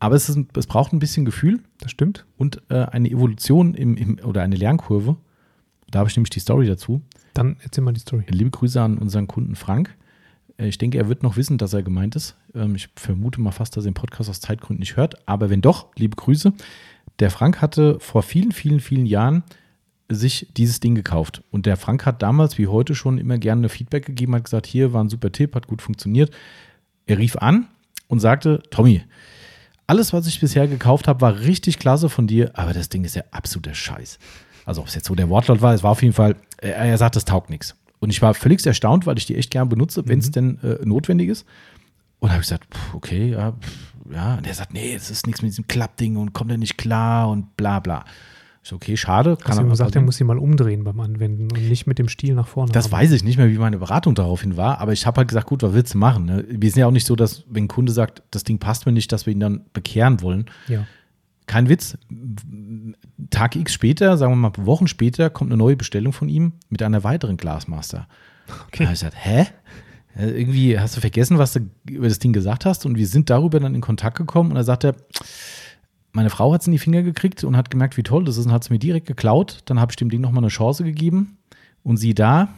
Aber 0.00 0.16
es, 0.16 0.28
ist, 0.28 0.38
es 0.56 0.66
braucht 0.66 0.92
ein 0.92 0.98
bisschen 0.98 1.24
Gefühl 1.24 1.60
Das 1.78 1.90
stimmt. 1.90 2.26
und 2.36 2.62
äh, 2.68 2.84
eine 2.86 3.10
Evolution 3.10 3.74
im, 3.74 3.96
im, 3.96 4.18
oder 4.24 4.42
eine 4.42 4.56
Lernkurve. 4.56 5.16
Da 5.94 6.00
habe 6.00 6.10
ich 6.10 6.16
nämlich 6.16 6.30
die 6.30 6.40
Story 6.40 6.66
dazu. 6.66 7.02
Dann 7.34 7.56
erzähl 7.62 7.84
mal 7.84 7.92
die 7.92 8.00
Story. 8.00 8.24
Liebe 8.28 8.50
Grüße 8.50 8.82
an 8.82 8.98
unseren 8.98 9.28
Kunden 9.28 9.54
Frank. 9.54 9.94
Äh, 10.56 10.66
Ich 10.66 10.76
denke, 10.76 10.98
er 10.98 11.08
wird 11.08 11.22
noch 11.22 11.36
wissen, 11.36 11.56
dass 11.56 11.72
er 11.72 11.84
gemeint 11.84 12.16
ist. 12.16 12.34
Ähm, 12.52 12.74
Ich 12.74 12.88
vermute 12.96 13.40
mal 13.40 13.52
fast, 13.52 13.76
dass 13.76 13.84
er 13.84 13.92
den 13.92 13.94
Podcast 13.94 14.28
aus 14.28 14.40
Zeitgründen 14.40 14.80
nicht 14.80 14.96
hört. 14.96 15.28
Aber 15.28 15.50
wenn 15.50 15.60
doch, 15.60 15.86
liebe 15.94 16.16
Grüße. 16.16 16.52
Der 17.20 17.30
Frank 17.30 17.62
hatte 17.62 18.00
vor 18.00 18.24
vielen, 18.24 18.50
vielen, 18.50 18.80
vielen 18.80 19.06
Jahren 19.06 19.44
sich 20.08 20.48
dieses 20.56 20.80
Ding 20.80 20.96
gekauft. 20.96 21.44
Und 21.52 21.64
der 21.64 21.76
Frank 21.76 22.04
hat 22.06 22.22
damals, 22.22 22.58
wie 22.58 22.66
heute 22.66 22.96
schon, 22.96 23.16
immer 23.18 23.38
gerne 23.38 23.68
Feedback 23.68 24.04
gegeben, 24.04 24.34
hat 24.34 24.44
gesagt, 24.44 24.66
hier 24.66 24.92
war 24.92 25.04
ein 25.04 25.08
super 25.08 25.30
Tipp, 25.30 25.54
hat 25.54 25.68
gut 25.68 25.80
funktioniert. 25.80 26.32
Er 27.06 27.18
rief 27.18 27.36
an 27.36 27.68
und 28.08 28.18
sagte, 28.18 28.64
Tommy, 28.70 29.02
alles, 29.86 30.12
was 30.12 30.26
ich 30.26 30.40
bisher 30.40 30.66
gekauft 30.66 31.06
habe, 31.06 31.20
war 31.20 31.38
richtig 31.38 31.78
klasse 31.78 32.08
von 32.08 32.26
dir, 32.26 32.50
aber 32.58 32.72
das 32.72 32.88
Ding 32.88 33.04
ist 33.04 33.14
ja 33.14 33.22
absoluter 33.30 33.74
Scheiß. 33.74 34.18
Also 34.64 34.80
ob 34.80 34.88
es 34.88 34.94
jetzt 34.94 35.06
so 35.06 35.14
der 35.14 35.28
Wortlaut 35.28 35.62
war, 35.62 35.74
es 35.74 35.82
war 35.82 35.90
auf 35.90 36.02
jeden 36.02 36.14
Fall, 36.14 36.36
er, 36.58 36.76
er 36.76 36.98
sagt, 36.98 37.16
das 37.16 37.24
taugt 37.24 37.50
nichts. 37.50 37.76
Und 38.00 38.10
ich 38.10 38.20
war 38.22 38.34
völlig 38.34 38.64
erstaunt, 38.66 39.06
weil 39.06 39.18
ich 39.18 39.26
die 39.26 39.36
echt 39.36 39.50
gern 39.50 39.68
benutze, 39.68 40.06
wenn 40.06 40.18
es 40.18 40.30
denn 40.30 40.58
äh, 40.62 40.84
notwendig 40.84 41.28
ist. 41.28 41.46
Und 42.18 42.30
habe 42.30 42.40
ich 42.40 42.48
gesagt, 42.48 42.74
pff, 42.74 42.94
okay, 42.94 43.30
ja, 43.30 43.52
pff, 43.52 43.94
ja. 44.12 44.36
Und 44.36 44.46
er 44.46 44.54
sagt, 44.54 44.72
nee, 44.72 44.94
es 44.94 45.10
ist 45.10 45.26
nichts 45.26 45.42
mit 45.42 45.52
diesem 45.52 45.66
Klappding 45.66 46.16
und 46.16 46.32
kommt 46.32 46.50
er 46.50 46.58
nicht 46.58 46.76
klar 46.76 47.28
und 47.30 47.56
bla 47.56 47.80
bla. 47.80 48.04
Ich 48.62 48.70
so, 48.70 48.76
okay, 48.76 48.96
schade. 48.96 49.36
Du 49.36 49.52
ihm 49.52 49.58
aber 49.58 49.68
gesagt, 49.68 49.94
er 49.94 50.00
muss 50.00 50.16
sie 50.16 50.24
mal 50.24 50.38
umdrehen 50.38 50.84
beim 50.84 50.98
Anwenden 51.00 51.52
und 51.52 51.68
nicht 51.68 51.86
mit 51.86 51.98
dem 51.98 52.08
Stiel 52.08 52.34
nach 52.34 52.48
vorne. 52.48 52.72
Das 52.72 52.86
arbeiten. 52.86 53.02
weiß 53.02 53.12
ich 53.12 53.22
nicht 53.22 53.36
mehr, 53.36 53.50
wie 53.50 53.58
meine 53.58 53.76
Beratung 53.76 54.14
daraufhin 54.14 54.56
war, 54.56 54.80
aber 54.80 54.94
ich 54.94 55.04
habe 55.04 55.18
halt 55.18 55.28
gesagt, 55.28 55.46
gut, 55.46 55.62
was 55.62 55.74
willst 55.74 55.92
du 55.92 55.98
machen? 55.98 56.24
Ne? 56.24 56.46
Wir 56.48 56.70
sind 56.70 56.80
ja 56.80 56.86
auch 56.86 56.90
nicht 56.90 57.06
so, 57.06 57.14
dass, 57.14 57.44
wenn 57.50 57.64
ein 57.64 57.68
Kunde 57.68 57.92
sagt, 57.92 58.22
das 58.30 58.42
Ding 58.42 58.58
passt 58.58 58.86
mir 58.86 58.92
nicht, 58.92 59.12
dass 59.12 59.26
wir 59.26 59.34
ihn 59.34 59.40
dann 59.40 59.66
bekehren 59.74 60.22
wollen. 60.22 60.46
Ja. 60.68 60.86
Kein 61.46 61.68
Witz. 61.68 61.98
Tag 63.30 63.56
X 63.56 63.72
später, 63.72 64.16
sagen 64.16 64.32
wir 64.32 64.36
mal 64.36 64.52
Wochen 64.58 64.86
später, 64.86 65.30
kommt 65.30 65.50
eine 65.50 65.58
neue 65.58 65.76
Bestellung 65.76 66.12
von 66.12 66.28
ihm 66.28 66.52
mit 66.68 66.82
einer 66.82 67.04
weiteren 67.04 67.36
Glasmaster. 67.36 68.08
Okay. 68.66 68.78
Da 68.78 68.84
habe 68.84 68.94
ich 68.94 69.00
gesagt, 69.00 69.16
hä? 69.18 69.46
Äh, 70.16 70.30
Irgendwie 70.40 70.78
hast 70.78 70.96
du 70.96 71.00
vergessen, 71.00 71.38
was 71.38 71.52
du 71.52 71.60
über 71.88 72.08
das 72.08 72.18
Ding 72.18 72.32
gesagt 72.32 72.64
hast 72.64 72.86
und 72.86 72.96
wir 72.96 73.06
sind 73.06 73.30
darüber 73.30 73.60
dann 73.60 73.74
in 73.74 73.80
Kontakt 73.80 74.16
gekommen 74.16 74.50
und 74.50 74.56
er 74.56 74.64
sagte, 74.64 74.94
meine 76.12 76.30
Frau 76.30 76.52
hat 76.52 76.60
es 76.60 76.66
in 76.66 76.72
die 76.72 76.78
Finger 76.78 77.02
gekriegt 77.02 77.42
und 77.44 77.56
hat 77.56 77.70
gemerkt, 77.70 77.96
wie 77.96 78.04
toll 78.04 78.24
das 78.24 78.36
ist 78.36 78.46
und 78.46 78.52
hat 78.52 78.62
es 78.62 78.70
mir 78.70 78.78
direkt 78.78 79.06
geklaut. 79.06 79.62
Dann 79.64 79.80
habe 79.80 79.92
ich 79.92 79.96
dem 79.96 80.10
Ding 80.10 80.20
nochmal 80.20 80.44
eine 80.44 80.48
Chance 80.48 80.84
gegeben 80.84 81.38
und 81.82 81.96
sie 81.96 82.14
da 82.14 82.48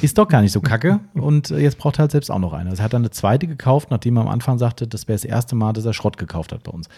ist 0.00 0.18
doch 0.18 0.28
gar 0.28 0.42
nicht 0.42 0.52
so 0.52 0.60
kacke 0.60 1.00
und 1.14 1.50
äh, 1.50 1.58
jetzt 1.58 1.78
braucht 1.78 1.98
er 1.98 2.02
halt 2.02 2.12
selbst 2.12 2.30
auch 2.30 2.38
noch 2.38 2.52
eine. 2.52 2.70
Also 2.70 2.82
er 2.82 2.84
hat 2.84 2.92
dann 2.92 3.02
eine 3.02 3.10
zweite 3.10 3.46
gekauft, 3.46 3.90
nachdem 3.90 4.16
er 4.16 4.22
am 4.22 4.28
Anfang 4.28 4.58
sagte, 4.58 4.86
das 4.86 5.08
wäre 5.08 5.16
das 5.16 5.24
erste 5.24 5.56
Mal, 5.56 5.72
dass 5.72 5.84
er 5.84 5.92
Schrott 5.92 6.18
gekauft 6.18 6.52
hat 6.52 6.62
bei 6.62 6.70
uns. 6.70 6.88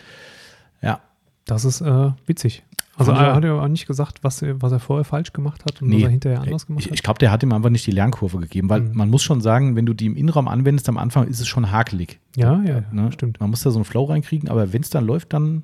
Das 1.49 1.65
ist 1.65 1.81
äh, 1.81 2.11
witzig. 2.27 2.63
Also 2.97 3.13
ich 3.13 3.19
er 3.19 3.35
hat 3.37 3.45
ja 3.45 3.53
auch 3.61 3.69
nicht 3.69 3.87
gesagt, 3.87 4.19
was, 4.25 4.43
er- 4.43 4.61
was 4.61 4.73
er 4.73 4.81
vorher 4.81 5.05
falsch 5.05 5.33
gemacht 5.33 5.65
hat 5.65 5.81
und 5.83 5.93
was 5.95 6.03
er 6.03 6.09
hinterher 6.09 6.41
anders 6.43 6.67
gemacht 6.67 6.81
ich, 6.85 6.87
hat. 6.91 6.95
ich 6.95 7.03
glaube, 7.05 7.19
der 7.21 7.31
hat 7.31 7.43
ihm 7.45 7.53
einfach 7.53 7.71
nicht 7.71 7.87
die 7.87 7.93
Lernkurve 7.93 8.39
gegeben, 8.39 8.69
weil 8.69 8.81
Mhm. 8.81 8.97
man 8.97 9.09
muss 9.09 9.23
schon 9.23 9.41
sagen, 9.41 9.77
wenn 9.77 9.87
du 9.87 9.95
die 9.95 10.07
im 10.07 10.17
Innenraum 10.17 10.49
anwendest, 10.49 10.89
am 10.89 10.99
Anfang 10.99 11.29
ist 11.29 11.39
es 11.41 11.47
schon 11.47 11.71
hakelig. 11.71 12.19
ja, 12.37 12.61
ja, 12.65 12.83
Ne? 12.93 13.13
stimmt. 13.13 13.39
Man 13.41 13.51
muss 13.51 13.63
da 13.63 13.71
so 13.71 13.79
einen 13.79 13.85
Flow 13.85 14.05
reinkriegen, 14.05 14.49
aber 14.49 14.73
wenn 14.73 14.83
es 14.83 14.91
dann 14.91 15.07
läuft, 15.07 15.33
dann, 15.33 15.63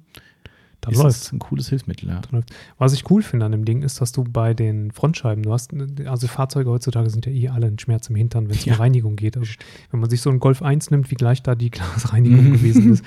Dann 0.81 0.93
ist 0.93 1.03
läuft 1.03 1.17
es 1.23 1.33
ein 1.33 1.39
cooles 1.41 1.69
Hilfsmittel. 1.71 2.09
Ja. 2.11 2.21
Was 2.79 2.93
ich 2.93 3.11
cool 3.11 3.23
finde 3.23 3.47
an 3.47 3.53
dem 3.53 3.65
Ding 3.65 3.83
ist, 3.83 4.01
dass 4.01 4.13
du 4.13 4.23
bei 4.23 4.53
den 4.55 4.93
Frontscheiben, 4.93 5.43
du 5.43 5.53
hast, 5.53 5.73
also 6.07 6.29
Fahrzeuge 6.29 6.71
heutzutage 6.71 7.09
sind 7.11 7.27
ja 7.27 7.33
eh 7.33 7.49
alle 7.49 7.67
ein 7.67 7.79
Schmerz 7.81 8.09
im 8.11 8.17
Hintern, 8.17 8.49
wenn 8.49 8.55
es 8.57 8.65
Ja. 8.67 8.75
um 8.75 8.81
Reinigung 8.81 9.17
geht. 9.17 9.37
Also 9.37 9.51
wenn 9.91 9.99
man 10.01 10.09
sich 10.11 10.21
so 10.21 10.31
einen 10.31 10.39
Golf 10.41 10.63
1 10.63 10.91
nimmt, 10.93 11.11
wie 11.11 11.15
gleich 11.17 11.43
da 11.43 11.55
die 11.57 11.71
Glasreinigung 11.71 12.53
gewesen 12.53 12.93
ist, 12.93 13.05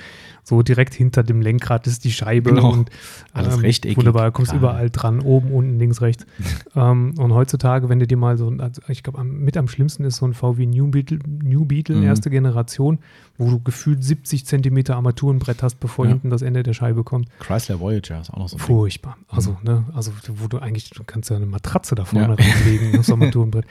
so 0.48 0.62
direkt 0.62 0.94
hinter 0.94 1.22
dem 1.22 1.42
Lenkrad 1.42 1.86
ist 1.86 2.04
die 2.04 2.10
Scheibe 2.12 2.50
Genau. 2.54 2.72
und 2.72 2.90
Alles 3.34 3.60
rechteckig, 3.62 3.98
Wunderbar, 3.98 4.30
kommst 4.32 4.52
gerade. 4.52 4.64
überall 4.64 4.88
dran, 4.90 5.20
oben, 5.20 5.52
unten, 5.52 5.78
links, 5.78 6.00
rechts. 6.00 6.24
ähm, 6.74 7.12
und 7.18 7.34
heutzutage, 7.34 7.90
wenn 7.90 7.98
du 7.98 8.06
dir 8.06 8.16
mal 8.16 8.38
so, 8.38 8.48
ein- 8.48 8.60
also 8.60 8.80
ich 8.88 9.02
glaube, 9.02 9.22
mit 9.24 9.58
am 9.58 9.68
schlimmsten 9.68 10.04
ist 10.04 10.16
so 10.16 10.26
ein 10.26 10.32
VW 10.32 10.64
New 10.64 10.88
Beetle, 10.88 11.18
New 11.26 11.66
Beetle 11.66 11.96
Mhm. 11.96 12.04
erste 12.04 12.30
Generation, 12.30 12.98
wo 13.36 13.50
du 13.50 13.60
gefühlt 13.60 14.02
70 14.02 14.46
Zentimeter 14.46 14.96
Armaturenbrett 14.96 15.62
hast, 15.62 15.80
bevor 15.80 16.06
Ja. 16.06 16.12
hinten 16.12 16.30
das 16.30 16.40
Ende 16.40 16.62
der 16.62 16.72
Scheibe 16.72 17.04
kommt. 17.04 17.28
Chrysler 17.40 17.78
Voyager 17.78 18.20
ist 18.20 18.30
auch 18.30 18.38
noch 18.38 18.48
so 18.48 18.56
ein 18.56 18.58
Ding. 18.58 18.66
Furchtbar. 18.66 19.18
Also, 19.28 19.58
ne, 19.62 19.84
also 19.94 20.12
wo 20.36 20.46
du 20.48 20.58
eigentlich, 20.60 20.88
du 20.90 21.04
kannst 21.04 21.28
ja 21.28 21.36
eine 21.36 21.46
Matratze 21.46 21.94
da 21.94 22.04
vorne 22.06 22.36
Ja. 22.38 22.44
reinlegen, 22.44 22.98
aufs 22.98 23.10
Armaturenbrett. 23.10 23.66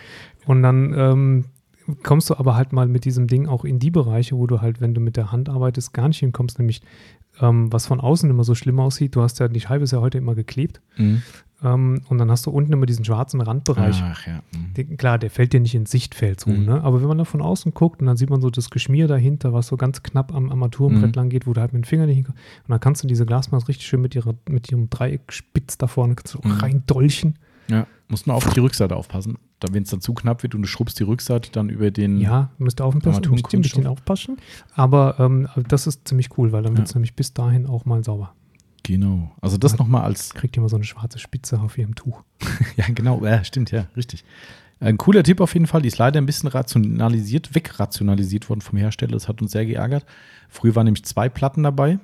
Und 0.46 0.62
dann 0.62 0.94
ähm, 0.96 1.46
kommst 2.04 2.30
du 2.30 2.36
aber 2.38 2.56
halt 2.56 2.74
mal 2.74 2.88
mit 2.88 3.06
diesem 3.06 3.28
Ding 3.28 3.48
auch 3.48 3.64
in 3.66 3.80
die 3.80 3.92
Bereiche, 3.92 4.36
wo 4.38 4.48
du 4.48 4.62
halt, 4.62 4.82
wenn 4.82 4.94
du 4.94 5.02
mit 5.02 5.16
der 5.18 5.32
Hand 5.32 5.50
arbeitest, 5.50 5.94
gar 5.94 6.08
nicht 6.08 6.20
hinkommst, 6.20 6.60
nämlich 6.60 6.82
ähm, 7.40 7.72
was 7.72 7.86
von 7.86 8.00
außen 8.00 8.30
immer 8.30 8.44
so 8.44 8.56
schlimm 8.56 8.80
aussieht. 8.80 9.16
Du 9.16 9.22
hast 9.22 9.40
ja, 9.40 9.48
die 9.48 9.60
Scheibe 9.62 9.84
ist 9.84 9.92
ja 9.92 10.02
heute 10.02 10.18
immer 10.18 10.34
geklebt 10.36 10.82
Mhm. 10.98 11.22
ähm, 11.64 12.02
und 12.10 12.18
dann 12.18 12.32
hast 12.32 12.46
du 12.48 12.50
unten 12.52 12.74
immer 12.74 12.88
diesen 12.88 13.06
schwarzen 13.06 13.40
Randbereich. 13.42 14.02
Ach 14.04 14.26
ja. 14.26 14.42
mhm. 14.56 14.74
Den, 14.74 14.98
klar, 14.98 15.20
der 15.20 15.30
fällt 15.30 15.54
dir 15.54 15.60
nicht 15.60 15.76
ins 15.76 15.92
Sichtfeld 15.92 16.40
so, 16.40 16.50
Mhm. 16.50 16.66
ne? 16.66 16.84
Aber 16.84 17.00
wenn 17.02 17.08
man 17.08 17.20
da 17.20 17.26
von 17.26 17.42
außen 17.44 17.74
guckt 17.76 18.02
und 18.02 18.08
dann 18.08 18.18
sieht 18.18 18.30
man 18.32 18.42
so 18.42 18.50
das 18.50 18.70
Geschmier 18.72 19.08
dahinter, 19.08 19.54
was 19.54 19.68
so 19.68 19.78
ganz 19.78 20.02
knapp 20.02 20.34
am 20.34 20.50
Armaturenbrett 20.50 21.16
Mhm. 21.16 21.20
lang 21.20 21.30
geht, 21.30 21.46
wo 21.48 21.54
du 21.54 21.62
halt 21.62 21.74
mit 21.74 21.84
dem 21.84 21.88
Finger 21.88 22.08
nicht 22.08 22.16
hinkommst. 22.16 22.40
Und 22.64 22.70
dann 22.72 22.80
kannst 22.80 23.04
du 23.04 23.08
diese 23.08 23.26
Glasmaß 23.26 23.68
richtig 23.68 23.86
schön 23.86 24.02
mit, 24.02 24.16
ihrer, 24.16 24.34
mit 24.50 24.72
ihrem 24.72 24.90
Dreieckspitz 24.90 25.78
da 25.78 25.86
vorne 25.88 26.16
auch 26.38 26.44
Mhm. 26.44 26.52
reindolchen. 26.54 27.36
Ja, 27.70 27.86
musst 28.10 28.28
nur 28.28 28.36
auf 28.36 28.48
die 28.54 28.60
Rückseite 28.60 28.96
aufpassen. 28.96 29.38
Da, 29.60 29.68
wenn 29.74 29.84
es 29.84 29.90
dann 29.90 30.02
zu 30.02 30.14
knapp 30.14 30.44
wird 30.44 30.54
und 30.56 30.62
du 30.62 30.68
schrubbst 30.68 31.00
die 31.00 31.04
Rückseite 31.04 31.52
dann 31.52 31.70
über 31.70 31.92
den. 31.92 32.20
Ja, 32.20 32.52
müsst 32.58 32.80
ihr 32.80 32.86
aufpassen, 32.86 33.30
müsst 33.32 33.54
ihr 33.54 33.60
ein 33.60 33.62
bisschen 33.62 33.88
aufpassen. 33.88 34.38
Aber 34.76 35.16
ähm, 35.20 35.48
das 35.68 35.88
ist 35.88 36.08
ziemlich 36.08 36.38
cool, 36.38 36.52
weil 36.52 36.64
dann 36.64 36.74
Ja. 36.74 36.78
wird 36.80 36.88
es 36.90 36.96
nämlich 36.96 37.16
bis 37.16 37.34
dahin 37.34 37.66
auch 37.66 37.86
mal 37.86 38.04
sauber. 38.04 38.34
Genau. 38.84 39.32
Also 39.42 39.58
das 39.58 39.78
nochmal 39.78 40.04
als. 40.04 40.34
Kriegt 40.34 40.56
ihr 40.56 40.62
mal 40.62 40.70
so 40.70 40.76
eine 40.78 40.86
schwarze 40.86 41.20
Spitze 41.20 41.60
auf 41.60 41.78
ihrem 41.78 41.96
Tuch. 41.96 42.24
Ja, 42.78 42.86
genau. 42.94 43.24
Ja, 43.26 43.44
stimmt, 43.44 43.72
ja, 43.72 43.88
richtig. 43.98 44.24
Ein 44.80 44.98
cooler 45.00 45.24
Tipp 45.24 45.42
auf 45.42 45.54
jeden 45.56 45.66
Fall. 45.66 45.82
Die 45.82 45.88
ist 45.88 45.98
leider 45.98 46.22
ein 46.22 46.28
bisschen 46.28 46.48
rationalisiert, 46.50 47.56
wegrationalisiert 47.56 48.48
worden 48.48 48.62
vom 48.62 48.78
Hersteller. 48.78 49.14
Das 49.14 49.28
hat 49.28 49.42
uns 49.42 49.52
sehr 49.52 49.66
geärgert. 49.66 50.06
Früher 50.50 50.76
waren 50.76 50.86
nämlich 50.86 51.04
zwei 51.04 51.28
Platten 51.30 51.64
dabei 51.64 51.98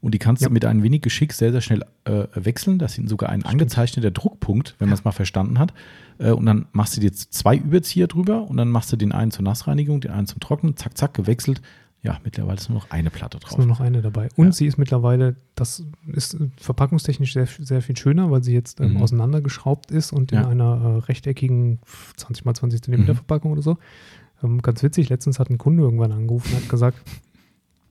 und 0.00 0.12
die 0.14 0.18
kannst 0.18 0.42
Ja. 0.42 0.48
du 0.48 0.54
mit 0.54 0.64
ein 0.64 0.82
wenig 0.82 1.02
Geschick 1.02 1.32
sehr, 1.32 1.52
sehr 1.52 1.60
schnell 1.60 1.84
äh, 2.04 2.24
wechseln. 2.34 2.78
Das 2.78 2.94
sind 2.94 3.08
sogar 3.08 3.28
ein 3.30 3.44
angezeichneter 3.44 4.10
Druckpunkt, 4.10 4.74
wenn 4.78 4.88
man 4.88 4.94
es 4.98 5.04
mal 5.04 5.12
verstanden 5.12 5.58
hat. 5.58 5.74
Äh, 6.18 6.30
und 6.32 6.46
dann 6.46 6.66
machst 6.72 6.96
du 6.96 7.00
dir 7.00 7.06
jetzt 7.08 7.32
zwei 7.34 7.56
Überzieher 7.56 8.06
drüber 8.06 8.48
und 8.48 8.56
dann 8.56 8.68
machst 8.70 8.90
du 8.92 8.96
den 8.96 9.12
einen 9.12 9.30
zur 9.30 9.44
Nassreinigung, 9.44 10.00
den 10.00 10.10
einen 10.12 10.26
zum 10.26 10.40
Trocknen, 10.40 10.76
zack, 10.76 10.96
zack, 10.96 11.12
gewechselt. 11.14 11.60
Ja, 12.02 12.18
mittlerweile 12.24 12.56
ist 12.56 12.70
nur 12.70 12.78
noch 12.78 12.90
eine 12.90 13.10
Platte 13.10 13.36
Ist 13.36 13.44
drauf. 13.50 13.58
nur 13.58 13.66
noch 13.66 13.80
eine 13.80 14.00
dabei. 14.00 14.30
Und 14.36 14.46
Ja. 14.46 14.52
sie 14.52 14.64
ist 14.66 14.78
mittlerweile, 14.78 15.36
das 15.54 15.84
ist 16.10 16.34
verpackungstechnisch 16.56 17.34
sehr, 17.34 17.46
sehr 17.46 17.82
viel 17.82 17.94
schöner, 17.94 18.30
weil 18.30 18.42
sie 18.42 18.54
jetzt 18.54 18.80
ähm, 18.80 18.94
Mhm. 18.94 19.02
auseinandergeschraubt 19.02 19.90
ist 19.90 20.10
und 20.14 20.32
in 20.32 20.38
Ja. 20.38 20.48
einer 20.48 20.80
äh, 20.82 20.98
rechteckigen 21.08 21.78
20 22.16 22.46
x 22.46 22.58
20 22.60 22.82
Zentimeter 22.82 23.12
Mhm. 23.12 23.16
Verpackung 23.16 23.52
oder 23.52 23.60
so. 23.60 23.76
Ähm, 24.42 24.62
ganz 24.62 24.82
witzig, 24.82 25.10
letztens 25.10 25.38
hat 25.38 25.50
ein 25.50 25.58
Kunde 25.58 25.82
irgendwann 25.82 26.12
angerufen 26.12 26.54
und 26.54 26.62
hat 26.62 26.70
gesagt, 26.70 26.96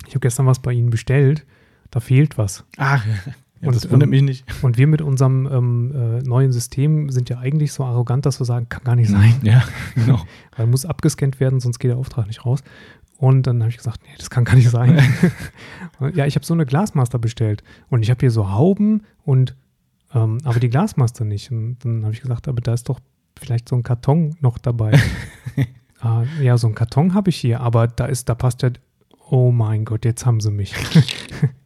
ich 0.08 0.16
habe 0.16 0.22
gestern 0.22 0.48
was 0.48 0.58
bei 0.60 0.74
Ihnen 0.74 0.90
bestellt, 0.90 1.46
da 1.92 2.00
fehlt 2.00 2.38
was. 2.38 2.66
Ah, 2.78 3.00
ja, 3.62 3.68
Und, 3.68 3.76
das 3.76 3.90
wundert 3.90 4.08
ähm, 4.08 4.12
mich 4.12 4.22
nicht. 4.22 4.46
Und 4.64 4.78
wir 4.78 4.88
mit 4.88 5.02
unserem 5.02 5.48
ähm, 5.52 5.92
äh, 5.94 6.22
neuen 6.22 6.52
System 6.52 7.10
sind 7.10 7.30
ja 7.30 7.40
eigentlich 7.40 7.74
so 7.74 7.84
arrogant, 7.84 8.26
dass 8.26 8.40
wir 8.40 8.46
sagen, 8.46 8.70
kann 8.70 8.84
gar 8.84 8.96
nicht 8.96 9.10
sein. 9.10 9.36
Ja, 9.44 9.64
genau. 9.96 10.22
Weil 10.56 10.68
muss 10.68 10.86
abgescannt 10.86 11.40
werden, 11.40 11.60
sonst 11.60 11.80
geht 11.80 11.92
der 11.92 11.98
Auftrag 11.98 12.28
nicht 12.28 12.46
raus. 12.46 12.64
Und 13.18 13.48
dann 13.48 13.60
habe 13.60 13.70
ich 13.70 13.78
gesagt, 13.78 14.02
nee, 14.04 14.16
das 14.18 14.30
kann 14.30 14.46
gar 14.46 14.56
nicht 14.56 14.70
sein. 14.70 14.98
ja, 16.14 16.26
ich 16.26 16.36
habe 16.36 16.46
so 16.46 16.54
eine 16.54 16.66
Glasmaster 16.66 17.20
bestellt 17.20 17.64
und 17.90 18.02
ich 18.02 18.10
habe 18.10 18.22
hier 18.22 18.32
so 18.32 18.52
Hauben 18.52 19.04
und 19.26 19.56
ähm, 20.14 20.40
aber 20.44 20.60
die 20.60 20.70
Glasmaster 20.70 21.26
nicht. 21.26 21.52
Und 21.52 21.80
dann 21.84 22.04
habe 22.04 22.14
ich 22.14 22.22
gesagt, 22.22 22.48
aber 22.48 22.62
da 22.62 22.74
ist 22.74 22.88
doch 22.88 23.00
vielleicht 23.38 23.68
so 23.68 23.76
ein 23.76 23.84
Karton 23.84 24.36
noch 24.40 24.58
dabei. 24.58 24.98
ah, 26.00 26.24
ja, 26.42 26.58
so 26.58 26.68
ein 26.68 26.76
Karton 26.76 27.14
habe 27.14 27.30
ich 27.30 27.36
hier, 27.36 27.60
aber 27.60 27.88
da 27.88 28.06
ist, 28.06 28.30
da 28.30 28.36
passt 28.36 28.62
ja. 28.62 28.70
Oh 29.30 29.52
mein 29.52 29.86
Gott, 29.86 30.06
jetzt 30.06 30.26
haben 30.26 30.40
sie 30.40 30.50
mich. 30.50 30.74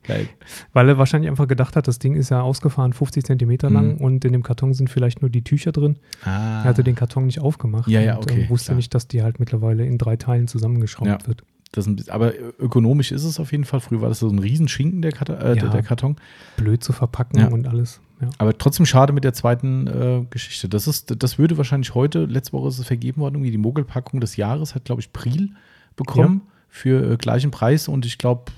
Geil. 0.04 0.28
Weil 0.74 0.90
er 0.90 0.98
wahrscheinlich 0.98 1.30
einfach 1.30 1.48
gedacht 1.48 1.76
hat, 1.76 1.88
das 1.88 1.98
Ding 2.00 2.16
ist 2.16 2.30
ja 2.30 2.42
ausgefahren 2.42 2.94
50 2.94 3.24
Zentimeter 3.26 3.70
lang 3.70 3.96
Mhm. 3.96 4.02
und 4.02 4.26
in 4.26 4.34
dem 4.34 4.44
Karton 4.44 4.74
sind 4.74 4.90
vielleicht 4.90 5.22
nur 5.22 5.30
die 5.30 5.44
Tücher 5.44 5.72
drin. 5.72 5.98
Ah. 6.26 6.60
Er 6.60 6.64
hatte 6.66 6.84
den 6.84 6.96
Karton 6.96 7.26
nicht 7.26 7.40
aufgemacht 7.40 7.88
Ja, 7.90 8.02
ja, 8.02 8.16
und 8.18 8.24
okay, 8.30 8.42
ähm, 8.44 8.50
wusste 8.50 8.68
klar. 8.68 8.76
nicht, 8.78 8.94
dass 8.94 9.08
die 9.08 9.24
halt 9.24 9.40
mittlerweile 9.40 9.86
in 9.86 9.98
drei 9.98 10.16
Teilen 10.18 10.48
zusammengeschraubt 10.48 11.08
Ja. 11.22 11.28
wird. 11.28 11.44
Das 11.72 11.88
ein 11.88 12.00
aber 12.10 12.34
ökonomisch 12.60 13.12
ist 13.12 13.24
es 13.24 13.40
auf 13.40 13.52
jeden 13.52 13.64
Fall. 13.64 13.80
Früher 13.80 14.02
war 14.02 14.10
das 14.10 14.20
so 14.20 14.28
ein 14.30 14.38
Riesenschinken, 14.38 15.02
der, 15.02 15.12
Karton, 15.12 15.38
äh, 15.38 15.56
Ja. 15.56 15.70
der 15.70 15.82
Karton. 15.82 16.18
Blöd 16.56 16.84
zu 16.84 16.94
verpacken 16.94 17.40
Ja. 17.40 17.48
und 17.48 17.68
alles. 17.68 18.00
Ja. 18.22 18.30
Aber 18.38 18.56
trotzdem 18.58 18.86
schade 18.86 19.12
mit 19.12 19.24
der 19.24 19.34
zweiten 19.34 19.88
äh, 19.88 20.24
Geschichte. 20.30 20.70
Das, 20.70 20.88
ist, 20.88 21.16
das 21.24 21.40
würde 21.40 21.58
wahrscheinlich 21.58 21.96
heute, 21.96 22.26
letzte 22.26 22.54
Woche 22.54 22.68
ist 22.68 22.78
es 22.78 22.86
vergeben 22.86 23.22
worden, 23.22 23.36
irgendwie 23.36 23.52
die 23.52 23.58
Mogelpackung 23.58 24.20
des 24.22 24.36
Jahres 24.36 24.76
hat, 24.76 24.86
glaube 24.86 25.02
ich, 25.02 25.12
Priel 25.14 25.50
bekommen 25.96 26.42
für 26.70 27.12
äh, 27.14 27.18
gleichen 27.18 27.50
Preis 27.52 27.88
und 27.88 28.06
ich 28.06 28.18
glaube 28.20 28.52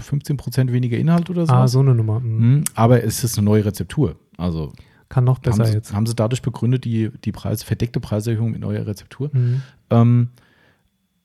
15% 0.00 0.72
weniger 0.72 0.98
Inhalt 0.98 1.30
oder 1.30 1.46
so. 1.46 1.52
Ah, 1.52 1.68
so 1.68 1.80
eine 1.80 1.94
Nummer. 1.94 2.20
Mhm. 2.20 2.50
Mhm, 2.56 2.64
aber 2.74 3.02
es 3.04 3.22
ist 3.24 3.38
eine 3.38 3.44
neue 3.44 3.64
Rezeptur. 3.64 4.16
Also 4.36 4.72
Kann 5.08 5.24
noch 5.24 5.38
besser 5.38 5.58
haben 5.64 5.66
sie, 5.70 5.74
jetzt. 5.74 5.92
haben 5.94 6.06
sie 6.06 6.14
dadurch 6.14 6.42
begründet, 6.42 6.84
die, 6.84 7.10
die 7.24 7.32
Preis, 7.32 7.62
verdeckte 7.62 8.00
Preiserhöhung 8.00 8.50
mit 8.52 8.60
neuer 8.60 8.86
Rezeptur. 8.86 9.30
Mhm. 9.32 9.62
Ähm, 9.90 10.28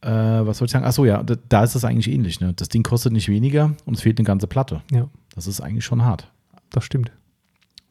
äh, 0.01 0.09
was 0.09 0.57
soll 0.59 0.65
ich 0.67 0.71
sagen? 0.71 0.85
Achso, 0.85 1.05
ja, 1.05 1.23
da, 1.23 1.35
da 1.49 1.63
ist 1.63 1.75
das 1.75 1.83
eigentlich 1.85 2.09
ähnlich. 2.13 2.39
Ne? 2.39 2.53
Das 2.55 2.69
Ding 2.69 2.83
kostet 2.83 3.13
nicht 3.13 3.27
weniger 3.29 3.73
und 3.85 3.95
es 3.95 4.01
fehlt 4.01 4.19
eine 4.19 4.25
ganze 4.25 4.47
Platte. 4.47 4.81
Ja, 4.91 5.07
Das 5.35 5.47
ist 5.47 5.61
eigentlich 5.61 5.85
schon 5.85 6.03
hart. 6.03 6.31
das 6.71 6.83
stimmt. 6.83 7.11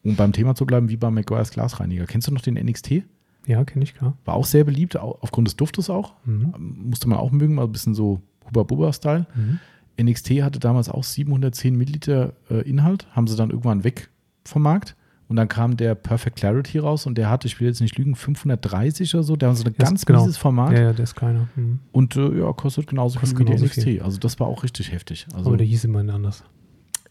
Um 0.02 0.16
beim 0.16 0.32
Thema 0.32 0.54
zu 0.54 0.66
bleiben, 0.66 0.90
wie 0.90 0.96
beim 0.98 1.14
McGuire's 1.14 1.50
Glasreiniger. 1.50 2.04
Kennst 2.06 2.28
du 2.28 2.32
noch 2.32 2.42
den 2.42 2.54
NXT? 2.54 3.02
Ja, 3.46 3.64
kenne 3.64 3.84
ich, 3.84 3.94
klar. 3.94 4.16
War 4.26 4.34
auch 4.34 4.44
sehr 4.44 4.64
beliebt, 4.64 4.96
au- 4.98 5.18
aufgrund 5.20 5.48
des 5.48 5.56
Duftes 5.56 5.88
auch. 5.90 6.12
Mhm. 6.26 6.52
Musste 6.88 7.08
man 7.08 7.18
auch 7.18 7.30
mögen, 7.30 7.54
mal 7.54 7.64
ein 7.64 7.72
bisschen 7.72 7.94
so 7.94 8.20
Hubba-Bubba-Style. 8.46 9.26
Mhm. 9.34 9.58
NXT 10.00 10.30
hatte 10.42 10.58
damals 10.58 10.88
auch 10.88 11.04
710 11.04 11.76
Milliliter 11.76 12.32
äh, 12.50 12.68
Inhalt, 12.68 13.06
haben 13.12 13.26
sie 13.26 13.36
dann 13.36 13.50
irgendwann 13.50 13.84
weg 13.84 14.08
vom 14.44 14.62
Markt. 14.62 14.96
Und 15.26 15.36
dann 15.36 15.48
kam 15.48 15.76
der 15.78 15.94
Perfect 15.94 16.36
Clarity 16.36 16.78
raus 16.78 17.06
und 17.06 17.16
der 17.16 17.30
hatte, 17.30 17.46
ich 17.46 17.58
will 17.58 17.66
jetzt 17.66 17.80
nicht 17.80 17.96
lügen, 17.96 18.14
530 18.14 19.14
oder 19.14 19.22
so. 19.24 19.36
Der 19.36 19.48
war 19.48 19.56
so 19.56 19.64
ein 19.64 19.74
Ja, 19.78 19.84
ganz 19.86 20.04
genau. 20.04 20.20
mieses 20.20 20.36
Format. 20.36 20.72
Ja, 20.72 20.82
ja, 20.82 20.92
der 20.92 21.02
ist 21.04 21.14
kleiner. 21.14 21.48
Mhm. 21.56 21.78
Und 21.92 22.14
äh, 22.16 22.38
ja, 22.40 22.52
kostet 22.52 22.86
genauso 22.86 23.18
Kostet 23.18 23.38
viel 23.38 23.46
wie 23.48 23.52
der 23.56 23.60
NXT. 23.60 23.82
viel. 23.82 24.02
Also 24.02 24.18
das 24.18 24.38
war 24.38 24.46
auch 24.48 24.62
richtig 24.62 24.92
heftig. 24.92 25.26
Also, 25.34 25.48
Aber 25.48 25.56
der 25.56 25.66
hieß 25.66 25.84
immerhin 25.84 26.10
anders. 26.10 26.44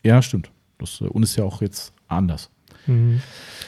ja, 0.04 0.22
stimmt. 0.22 0.52
Das, 0.78 1.02
äh, 1.02 1.06
und 1.06 1.24
ist 1.24 1.36
ja 1.38 1.44
auch 1.44 1.62
jetzt 1.62 1.92
anders. 2.08 2.52
Mhm. 2.86 3.22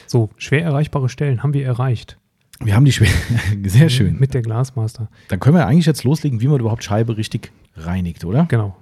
So, 0.06 0.30
schwer 0.36 0.62
erreichbare 0.62 1.08
Stellen 1.08 1.42
haben 1.42 1.52
wir 1.52 1.64
erreicht. 1.66 2.16
Wir 2.60 2.74
haben 2.76 2.84
die 2.84 2.92
Schwer 2.92 3.08
sehr 3.66 3.88
schön. 3.88 4.16
Mit 4.18 4.32
der 4.32 4.42
Glasmaster. 4.42 5.08
Dann 5.28 5.40
können 5.40 5.56
wir 5.56 5.66
eigentlich 5.66 5.86
jetzt 5.86 6.04
loslegen, 6.04 6.40
wie 6.40 6.46
man 6.46 6.60
überhaupt 6.60 6.84
Scheibe 6.84 7.16
richtig 7.16 7.52
reinigt, 7.76 8.24
oder? 8.24 8.44
Genau. 8.46 8.76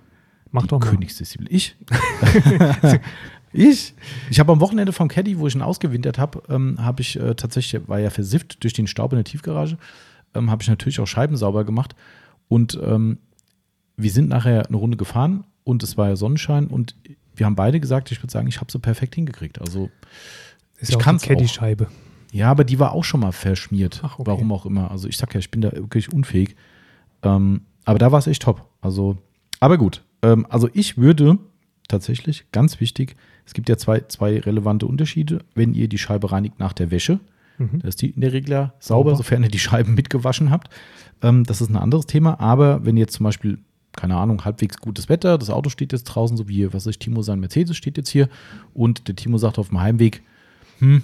Mach 0.54 0.68
doch 0.68 0.78
mal. 0.78 0.88
Königsdisziplin. 0.88 1.48
Ich? 1.50 1.76
ich? 3.52 3.92
Ich 4.30 4.38
habe 4.38 4.52
am 4.52 4.60
Wochenende 4.60 4.92
vom 4.92 5.08
Caddy, 5.08 5.40
wo 5.40 5.48
ich 5.48 5.56
ihn 5.56 5.62
ausgewintert 5.62 6.16
habe, 6.16 6.42
ähm, 6.48 6.76
habe 6.78 7.02
ich 7.02 7.18
äh, 7.18 7.34
tatsächlich, 7.34 7.88
war 7.88 7.98
ja 7.98 8.08
versifft 8.08 8.62
durch 8.62 8.72
den 8.72 8.86
Staub 8.86 9.12
in 9.12 9.16
der 9.16 9.24
Tiefgarage, 9.24 9.78
ähm, 10.32 10.52
habe 10.52 10.62
ich 10.62 10.68
natürlich 10.68 11.00
auch 11.00 11.08
Scheiben 11.08 11.36
sauber 11.36 11.64
gemacht. 11.64 11.96
Und 12.46 12.78
ähm, 12.84 13.18
wir 13.96 14.12
sind 14.12 14.28
nachher 14.28 14.64
eine 14.68 14.76
Runde 14.76 14.96
gefahren 14.96 15.42
und 15.64 15.82
es 15.82 15.96
war 15.96 16.08
ja 16.08 16.14
Sonnenschein 16.14 16.68
und 16.68 16.94
wir 17.34 17.46
haben 17.46 17.56
beide 17.56 17.80
gesagt, 17.80 18.12
ich 18.12 18.22
würde 18.22 18.30
sagen, 18.30 18.46
ich 18.46 18.60
habe 18.60 18.70
sie 18.70 18.78
perfekt 18.78 19.16
hingekriegt. 19.16 19.60
Also 19.60 19.90
Ist 20.78 20.90
ich 20.90 21.04
ja 21.04 21.12
die 21.12 21.18
Caddy-Scheibe. 21.18 21.88
ja, 22.30 22.48
aber 22.48 22.62
die 22.62 22.78
war 22.78 22.92
auch 22.92 23.02
schon 23.02 23.18
mal 23.18 23.32
verschmiert. 23.32 24.02
Ach, 24.04 24.20
okay. 24.20 24.30
Warum 24.30 24.52
auch 24.52 24.66
immer. 24.66 24.92
Also 24.92 25.08
ich 25.08 25.16
sag 25.16 25.34
ja, 25.34 25.40
ich 25.40 25.50
bin 25.50 25.62
da 25.62 25.72
wirklich 25.72 26.12
unfähig. 26.12 26.54
Ähm, 27.24 27.62
aber 27.84 27.98
da 27.98 28.12
war 28.12 28.20
es 28.20 28.28
echt 28.28 28.42
top. 28.42 28.68
Also, 28.80 29.18
aber 29.58 29.78
gut. 29.78 30.04
Ähm, 30.24 30.46
also 30.48 30.68
ich 30.72 30.96
würde 30.98 31.38
tatsächlich, 31.88 32.46
ganz 32.50 32.80
wichtig, 32.80 33.14
es 33.46 33.52
gibt 33.54 33.68
ja 33.68 33.76
zwei, 33.76 34.00
zwei 34.08 34.38
relevante 34.40 34.86
Unterschiede. 34.86 35.40
Wenn 35.54 35.74
ihr 35.74 35.86
die 35.88 35.98
Scheibe 35.98 36.32
reinigt 36.32 36.58
nach 36.58 36.72
der 36.72 36.90
Wäsche, 36.90 37.20
Mhm. 37.56 37.78
da 37.82 37.86
ist 37.88 38.02
die 38.02 38.10
in 38.10 38.20
der 38.20 38.32
Regel 38.32 38.50
ja 38.50 38.74
sauber, 38.80 39.10
Sauber. 39.10 39.16
sofern 39.16 39.44
ihr 39.44 39.48
die 39.48 39.60
Scheiben 39.60 39.94
mitgewaschen 39.94 40.50
habt. 40.50 40.70
Ähm, 41.22 41.44
das 41.44 41.60
ist 41.60 41.68
ein 41.70 41.76
anderes 41.76 42.06
Thema. 42.06 42.40
Aber 42.40 42.84
wenn 42.84 42.96
ihr 42.96 43.02
jetzt 43.02 43.14
zum 43.14 43.22
Beispiel, 43.24 43.58
keine 43.92 44.16
Ahnung, 44.16 44.44
halbwegs 44.44 44.78
gutes 44.78 45.08
Wetter, 45.08 45.38
das 45.38 45.50
Auto 45.50 45.70
steht 45.70 45.92
jetzt 45.92 46.04
draußen, 46.04 46.36
so 46.36 46.48
wie, 46.48 46.66
was 46.72 46.84
weiß 46.86 46.90
ich, 46.90 46.98
Timo 46.98 47.22
sein 47.22 47.38
Mercedes 47.38 47.76
steht 47.76 47.96
jetzt 47.96 48.08
hier 48.10 48.28
und 48.72 49.06
der 49.06 49.14
Timo 49.14 49.38
sagt 49.38 49.60
auf 49.60 49.68
dem 49.68 49.80
Heimweg, 49.80 50.22
hm, 50.80 51.02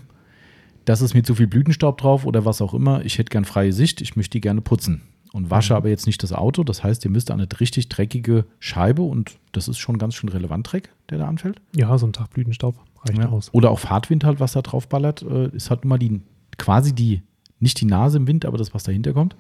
das 0.87 1.03
ist 1.03 1.14
mir 1.14 1.23
zu 1.23 1.37
viel 1.37 1.47
Blütenstaub 1.47 1.99
drauf 1.99 2.27
oder 2.27 2.45
was 2.45 2.61
auch 2.61 2.75
immer. 2.75 3.05
Ich 3.05 3.18
hätte 3.18 3.31
gern 3.31 3.45
freie 3.45 3.73
Sicht, 3.73 4.01
ich 4.01 4.16
möchte 4.16 4.33
die 4.33 4.41
gerne 4.41 4.61
putzen. 4.61 5.03
Und 5.33 5.49
wasche 5.51 5.74
Mhm. 5.74 5.76
aber 5.78 5.89
jetzt 5.91 6.07
nicht 6.07 6.22
das 6.22 6.33
Auto. 6.33 6.64
Das 6.64 6.83
heißt, 6.83 7.05
ihr 7.05 7.11
müsst 7.11 7.31
eine 7.31 7.47
richtig 7.61 7.89
dreckige 7.89 8.47
Scheibe 8.59 9.03
und 9.03 9.39
das 9.53 9.68
ist 9.68 9.78
schon 9.78 9.97
ganz 9.99 10.14
schön 10.16 10.28
relevant 10.28 10.72
Dreck, 10.72 10.91
der 11.09 11.18
da 11.18 11.28
anfällt. 11.28 11.61
Ja, 11.76 11.97
so 11.99 12.07
ein 12.07 12.12
Tag 12.12 12.31
Blütenstaub 12.31 12.74
reicht 13.05 13.18
Ja. 13.18 13.28
aus. 13.28 13.49
Oder 13.55 13.70
auch 13.70 13.78
Fahrtwind 13.78 14.24
halt, 14.24 14.41
was 14.41 14.53
da 14.53 14.62
drauf 14.62 14.89
ballert, 14.89 15.22
äh, 15.22 15.49
ist 15.55 15.70
halt 15.70 15.85
immer 15.85 15.99
die, 15.99 16.20
quasi 16.59 16.93
die, 16.95 17.22
nicht 17.61 17.81
die 17.81 17.85
Nase 17.85 18.16
im 18.16 18.26
Wind, 18.26 18.45
aber 18.45 18.59
das, 18.59 18.74
was 18.74 18.83
dahinter 18.83 19.12
kommt, 19.12 19.37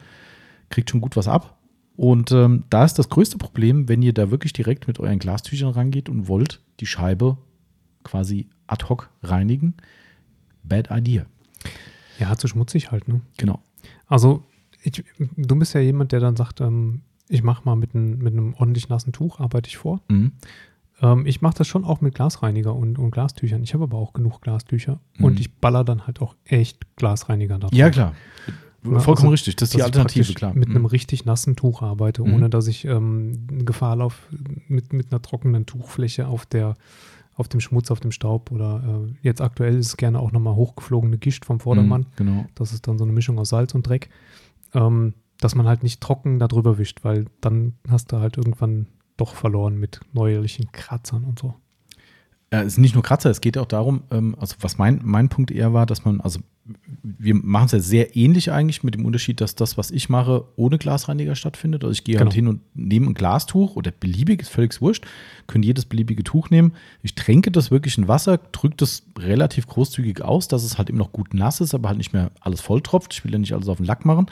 kriegt 0.68 0.90
schon 0.90 1.00
gut 1.00 1.16
was 1.16 1.26
ab. 1.26 1.56
Und 1.96 2.30
ähm, 2.32 2.64
da 2.70 2.84
ist 2.84 2.94
das 2.98 3.08
größte 3.08 3.36
Problem, 3.36 3.88
wenn 3.88 4.00
ihr 4.00 4.14
da 4.14 4.30
wirklich 4.30 4.52
direkt 4.52 4.86
mit 4.86 5.00
euren 5.00 5.18
Glastüchern 5.18 5.70
rangeht 5.70 6.08
und 6.08 6.28
wollt 6.28 6.60
die 6.78 6.86
Scheibe 6.86 7.36
quasi 8.04 8.48
ad 8.68 8.86
hoc 8.88 9.10
reinigen. 9.22 9.74
Bad 10.62 10.88
idea. 10.90 11.26
Ja, 12.18 12.36
zu 12.36 12.46
schmutzig 12.48 12.90
halt, 12.92 13.08
ne? 13.08 13.20
Genau. 13.38 13.58
Also, 14.06 14.44
ich, 14.82 15.04
du 15.36 15.56
bist 15.56 15.74
ja 15.74 15.80
jemand, 15.80 16.12
der 16.12 16.20
dann 16.20 16.36
sagt, 16.36 16.60
ähm, 16.60 17.02
ich 17.28 17.42
mache 17.42 17.62
mal 17.64 17.76
mit, 17.76 17.94
ein, 17.94 18.18
mit 18.18 18.32
einem 18.32 18.54
ordentlich 18.54 18.88
nassen 18.88 19.12
Tuch, 19.12 19.38
arbeite 19.40 19.68
ich 19.68 19.76
vor. 19.76 20.00
Mhm. 20.08 20.32
Ähm, 21.02 21.26
ich 21.26 21.40
mache 21.42 21.54
das 21.58 21.66
schon 21.68 21.84
auch 21.84 22.00
mit 22.00 22.14
Glasreiniger 22.14 22.74
und, 22.74 22.98
und 22.98 23.10
Glastüchern. 23.10 23.62
Ich 23.62 23.72
habe 23.74 23.84
aber 23.84 23.98
auch 23.98 24.12
genug 24.12 24.40
Glastücher 24.42 24.98
und 25.20 25.34
Mhm. 25.34 25.40
ich 25.40 25.52
baller 25.54 25.84
dann 25.84 26.06
halt 26.06 26.20
auch 26.20 26.34
echt 26.44 26.96
Glasreiniger 26.96 27.58
drauf. 27.58 27.72
Ja, 27.72 27.90
klar. 27.90 28.14
Vollkommen 28.82 29.10
also, 29.16 29.28
richtig. 29.28 29.56
Das 29.56 29.68
ist 29.68 29.76
die 29.76 29.82
Alternative, 29.82 30.32
klar. 30.32 30.54
Mit 30.54 30.70
Mhm. 30.70 30.76
einem 30.76 30.86
richtig 30.86 31.26
nassen 31.26 31.54
Tuch 31.54 31.82
arbeite, 31.82 32.22
Mhm. 32.24 32.32
ohne 32.34 32.50
dass 32.50 32.66
ich 32.66 32.86
ähm, 32.86 33.46
Gefahr 33.66 33.96
laufe 33.96 34.22
mit, 34.68 34.92
mit 34.94 35.12
einer 35.12 35.20
trockenen 35.20 35.66
Tuchfläche 35.66 36.26
auf 36.28 36.46
der 36.46 36.76
auf 37.36 37.48
dem 37.48 37.60
Schmutz, 37.60 37.90
auf 37.90 38.00
dem 38.00 38.12
Staub 38.12 38.50
oder 38.50 38.82
äh, 39.06 39.12
jetzt 39.22 39.40
aktuell 39.40 39.76
ist 39.78 39.86
es 39.86 39.96
gerne 39.96 40.18
auch 40.20 40.30
nochmal 40.32 40.54
hochgeflogene 40.56 41.16
Gischt 41.16 41.46
vom 41.46 41.58
Vordermann. 41.58 42.02
Mhm, 42.02 42.06
Genau. 42.16 42.46
Das 42.54 42.72
ist 42.74 42.86
dann 42.86 42.98
so 42.98 43.04
eine 43.04 43.14
Mischung 43.14 43.38
aus 43.38 43.48
Salz 43.50 43.74
und 43.74 43.86
Dreck, 43.86 44.10
ähm, 44.74 45.14
dass 45.38 45.54
man 45.54 45.66
halt 45.66 45.82
nicht 45.82 46.00
trocken 46.00 46.38
da 46.38 46.48
drüber 46.48 46.78
wischt, 46.78 47.02
weil 47.02 47.26
dann 47.40 47.74
hast 47.88 48.12
du 48.12 48.18
halt 48.18 48.36
irgendwann 48.36 48.86
doch 49.16 49.34
verloren 49.34 49.78
mit 49.78 50.00
neuerlichen 50.12 50.70
Kratzern 50.72 51.24
und 51.24 51.38
so. 51.38 51.54
Ja, 52.52 52.62
es 52.62 52.74
ist 52.74 52.78
nicht 52.78 52.94
nur 52.94 53.02
Kratzer, 53.02 53.30
es 53.30 53.40
geht 53.40 53.58
auch 53.58 53.66
darum, 53.66 54.02
ähm, 54.10 54.34
also 54.38 54.56
was 54.60 54.76
mein, 54.76 55.00
mein 55.04 55.28
Punkt 55.28 55.50
eher 55.50 55.72
war, 55.72 55.86
dass 55.86 56.04
man, 56.04 56.20
also 56.20 56.40
wir 57.02 57.34
machen 57.34 57.66
es 57.66 57.72
ja 57.72 57.80
sehr 57.80 58.16
ähnlich 58.16 58.52
eigentlich 58.52 58.82
mit 58.82 58.94
dem 58.94 59.04
Unterschied, 59.04 59.40
dass 59.40 59.54
das, 59.54 59.78
was 59.78 59.90
ich 59.90 60.08
mache, 60.08 60.44
ohne 60.56 60.78
Glasreiniger 60.78 61.34
stattfindet. 61.34 61.84
Also 61.84 61.92
ich 61.92 62.04
gehe 62.04 62.18
halt 62.18 62.30
Genau. 62.30 62.34
hin 62.34 62.48
und 62.48 62.60
nehme 62.74 63.06
ein 63.06 63.14
Glastuch 63.14 63.76
oder 63.76 63.90
beliebig, 63.90 64.42
ist 64.42 64.48
völlig 64.50 64.80
wurscht, 64.80 65.06
können 65.46 65.62
jedes 65.62 65.84
beliebige 65.84 66.24
Tuch 66.24 66.50
nehmen. 66.50 66.72
Ich 67.02 67.14
tränke 67.14 67.50
das 67.50 67.70
wirklich 67.70 67.98
in 67.98 68.08
Wasser, 68.08 68.38
drücke 68.38 68.76
das 68.76 69.02
relativ 69.18 69.66
großzügig 69.66 70.22
aus, 70.22 70.48
dass 70.48 70.64
es 70.64 70.78
halt 70.78 70.88
eben 70.88 70.98
noch 70.98 71.12
gut 71.12 71.34
nass 71.34 71.60
ist, 71.60 71.74
aber 71.74 71.88
halt 71.88 71.98
nicht 71.98 72.12
mehr 72.12 72.30
alles 72.40 72.60
volltropft. 72.60 73.12
Ich 73.14 73.24
will 73.24 73.32
ja 73.32 73.38
nicht 73.38 73.52
alles 73.54 73.68
auf 73.68 73.78
den 73.78 73.86
Lack 73.86 74.04
machen. 74.04 74.26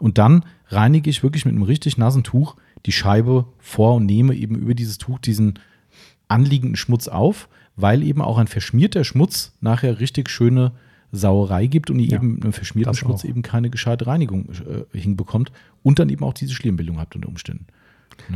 Und 0.00 0.18
dann 0.18 0.44
reinige 0.68 1.10
ich 1.10 1.22
wirklich 1.22 1.44
mit 1.44 1.54
einem 1.54 1.62
richtig 1.62 1.98
nassen 1.98 2.22
Tuch 2.24 2.56
die 2.86 2.92
Scheibe 2.92 3.46
vor 3.58 3.94
und 3.94 4.06
nehme 4.06 4.34
eben 4.34 4.56
über 4.56 4.74
dieses 4.74 4.98
Tuch 4.98 5.18
diesen 5.18 5.58
anliegenden 6.28 6.76
Schmutz 6.76 7.08
auf, 7.08 7.48
weil 7.76 8.02
eben 8.02 8.20
auch 8.20 8.38
ein 8.38 8.48
verschmierter 8.48 9.04
Schmutz 9.04 9.52
nachher 9.60 10.00
richtig 10.00 10.28
schöne 10.30 10.72
Sauerei 11.12 11.66
gibt 11.66 11.90
und 11.90 11.98
ihr 11.98 12.08
Ja, 12.08 12.16
eben 12.16 12.42
einen 12.42 12.52
verschmierten 12.52 12.94
Schmutz 12.94 13.24
auch. 13.24 13.28
eben 13.28 13.42
keine 13.42 13.68
gescheite 13.70 14.06
Reinigung 14.06 14.48
äh, 14.50 14.98
hinbekommt 14.98 15.52
und 15.82 15.98
dann 15.98 16.08
eben 16.08 16.24
auch 16.24 16.32
diese 16.32 16.54
Schlimmbildung 16.54 16.98
habt 16.98 17.14
unter 17.14 17.28
Umständen. 17.28 17.66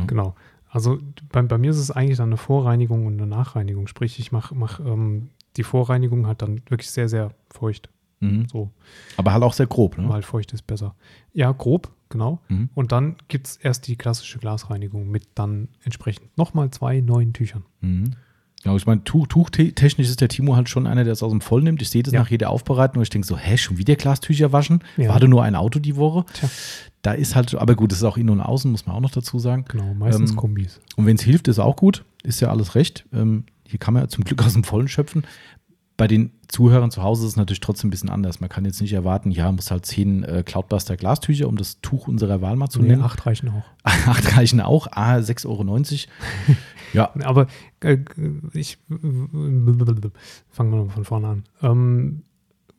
Genau. 0.05 0.35
Also 0.69 0.99
bei, 1.31 1.41
bei 1.41 1.57
mir 1.57 1.71
ist 1.71 1.77
es 1.77 1.91
eigentlich 1.91 2.17
dann 2.17 2.29
eine 2.29 2.37
Vorreinigung 2.37 3.05
und 3.05 3.13
eine 3.13 3.27
Nachreinigung. 3.27 3.87
Sprich, 3.87 4.19
ich 4.19 4.31
mache 4.31 4.53
mach, 4.53 4.79
ähm, 4.79 5.29
die 5.55 5.63
Vorreinigung 5.63 6.27
halt 6.27 6.41
dann 6.41 6.61
wirklich 6.69 6.91
sehr, 6.91 7.09
sehr 7.09 7.31
feucht. 7.49 7.89
Mhm. 8.19 8.47
So, 8.47 8.71
Aber 9.15 9.33
halt 9.33 9.43
auch 9.43 9.53
sehr 9.53 9.67
grob. 9.67 9.97
Ne? 9.97 10.09
weil 10.09 10.21
feucht 10.23 10.51
ist 10.53 10.65
besser. 10.67 10.95
Ja, 11.33 11.51
grob, 11.51 11.91
genau. 12.09 12.41
Mhm. 12.49 12.69
Und 12.73 12.91
dann 12.91 13.15
gibt 13.27 13.47
es 13.47 13.57
erst 13.57 13.87
die 13.87 13.95
klassische 13.95 14.39
Glasreinigung 14.39 15.07
mit 15.09 15.27
dann 15.35 15.69
entsprechend 15.83 16.35
nochmal 16.37 16.71
zwei 16.71 16.99
neuen 17.01 17.33
Tüchern. 17.33 17.63
Mhm. 17.81 18.11
Ja, 18.65 18.75
ich 18.75 18.85
meine, 18.85 19.03
Tuch, 19.03 19.27
tuchtechnisch 19.27 20.07
ist 20.09 20.19
der 20.19 20.27
Timo 20.29 20.55
halt 20.55 20.67
schon 20.67 20.87
einer, 20.87 21.03
der 21.03 21.13
es 21.13 21.23
aus 21.23 21.31
dem 21.31 21.41
Voll 21.41 21.61
nimmt. 21.61 21.81
Ich 21.81 21.89
sehe 21.89 22.03
das 22.03 22.13
Ja. 22.13 22.19
nach 22.21 22.29
jeder 22.29 22.49
Aufbereitung 22.49 22.97
und 22.97 23.03
ich 23.03 23.09
denke 23.09 23.27
so, 23.27 23.37
hä, 23.37 23.57
schon 23.57 23.77
wieder 23.77 23.95
Glastücher 23.95 24.51
waschen? 24.51 24.83
Ja. 24.97 25.09
Warte 25.09 25.27
nur 25.27 25.43
ein 25.43 25.55
Auto 25.55 25.79
die 25.79 25.95
Woche? 25.95 26.25
Tja. 26.33 26.49
Da 27.03 27.11
ist 27.13 27.35
halt, 27.35 27.53
aber 27.55 27.75
gut, 27.75 27.91
das 27.91 27.99
ist 27.99 28.03
auch 28.03 28.17
innen 28.17 28.29
und 28.31 28.41
außen, 28.41 28.69
muss 28.71 28.85
man 28.85 28.95
auch 28.95 28.99
noch 29.01 29.11
dazu 29.11 29.39
sagen. 29.39 29.65
Genau, 29.69 29.93
meistens 29.93 30.31
Ähm, 30.31 30.35
Kombis. 30.37 30.81
Und 30.97 31.05
wenn 31.05 31.15
es 31.15 31.21
hilft, 31.21 31.47
ist 31.47 31.59
auch 31.59 31.75
gut. 31.75 32.03
Ist 32.23 32.41
ja 32.41 32.49
alles 32.49 32.75
recht. 32.75 33.05
Ähm, 33.13 33.45
hier 33.65 33.79
kann 33.79 33.93
man 33.93 34.03
ja 34.03 34.09
zum 34.09 34.23
Glück 34.23 34.43
aus 34.45 34.53
dem 34.53 34.63
Vollen 34.63 34.87
schöpfen. 34.87 35.23
Bei 35.97 36.07
den 36.07 36.31
Zuhörern 36.47 36.91
zu 36.91 37.01
Hause 37.01 37.23
ist 37.25 37.31
es 37.31 37.35
natürlich 37.37 37.59
trotzdem 37.59 37.87
ein 37.87 37.91
bisschen 37.91 38.09
anders. 38.11 38.39
Man 38.39 38.49
kann 38.49 38.65
jetzt 38.65 38.79
nicht 38.81 38.93
erwarten, 38.93 39.31
ja, 39.31 39.51
muss 39.51 39.71
halt 39.71 39.85
zehn 39.85 40.23
äh, 40.23 40.43
Cloudbuster 40.45 40.95
Glastücher, 40.95 41.47
um 41.47 41.57
das 41.57 41.81
Tuch 41.81 42.07
unserer 42.07 42.39
Wahl 42.41 42.55
mal 42.55 42.69
zu 42.69 42.81
Nee, 42.81 42.89
nennen. 42.89 43.01
acht 43.03 43.25
reichen 43.25 43.49
auch. 43.49 43.63
Acht 43.83 44.37
reichen 44.37 44.61
auch. 44.61 44.87
Ah, 44.91 45.15
6,90 45.17 45.47
Euro. 45.47 45.65
ja, 46.93 47.11
Aber 47.23 47.47
äh, 47.79 47.97
ich 48.53 48.77
fangen 48.87 50.71
wir 50.71 50.83
mal 50.83 50.89
von 50.89 51.03
vorne 51.05 51.27
an. 51.27 51.43
Ähm, 51.63 52.21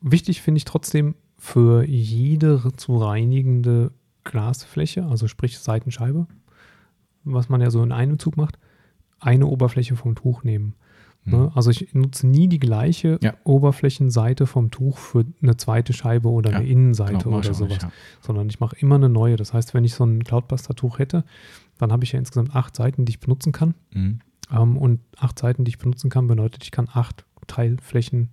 wichtig 0.01 0.41
finde 0.41 0.59
ich 0.59 0.65
trotzdem 0.65 1.17
für 1.37 1.85
jede 1.85 2.63
zu 2.77 2.99
reinigende 2.99 3.91
Glasfläche, 4.25 5.07
also 5.07 5.27
sprich 5.27 5.59
Seitenscheibe, 5.59 6.27
was 7.25 7.49
man 7.49 7.61
ja 7.61 7.71
so 7.71 7.83
in 7.83 7.93
einem 7.93 8.19
Zug 8.19 8.37
macht, 8.37 8.59
eine 9.21 9.47
Oberfläche 9.47 9.97
vom 9.97 10.15
Tuch 10.15 10.45
nehmen. 10.45 10.75
Ne? 11.31 11.53
Also 11.55 11.71
ich 11.71 11.93
nutze 11.95 12.27
nie 12.27 12.49
die 12.49 12.59
gleiche 12.59 13.13
Mhm. 13.13 13.19
Ja. 13.23 13.35
Oberflächenseite 13.45 14.47
vom 14.47 14.71
Tuch 14.71 14.99
für 14.99 15.25
eine 15.43 15.57
zweite 15.57 15.93
Scheibe 15.93 16.29
oder 16.31 16.51
Ja, 16.53 16.59
eine 16.59 16.67
Innenseite 16.67 17.13
genau, 17.25 17.27
oder 17.29 17.37
auch 17.37 17.43
nicht, 17.45 17.55
sowas, 17.55 17.79
ja. 17.83 17.93
sondern 18.21 18.49
ich 18.49 18.61
mache 18.61 18.77
immer 18.79 18.95
eine 18.97 19.09
neue. 19.09 19.37
Das 19.37 19.53
heißt, 19.55 19.75
wenn 19.75 19.85
ich 19.85 19.95
so 19.95 20.05
ein 20.05 20.25
Cloudbuster-Tuch 20.25 20.99
hätte, 20.99 21.25
dann 21.79 21.93
habe 21.93 22.05
ich 22.05 22.13
ja 22.13 22.19
insgesamt 22.19 22.55
acht 22.57 22.75
Seiten, 22.77 23.05
die 23.05 23.11
ich 23.11 23.21
benutzen 23.21 23.53
kann. 23.53 23.75
Mhm. 23.95 24.21
Ähm, 24.51 24.77
und 24.77 25.01
acht 25.17 25.39
Seiten, 25.39 25.65
die 25.65 25.71
ich 25.71 25.79
benutzen 25.79 26.11
kann, 26.11 26.27
bedeutet, 26.27 26.65
ich 26.65 26.71
kann 26.71 26.89
acht 26.93 27.25
Teilflächen 27.47 28.31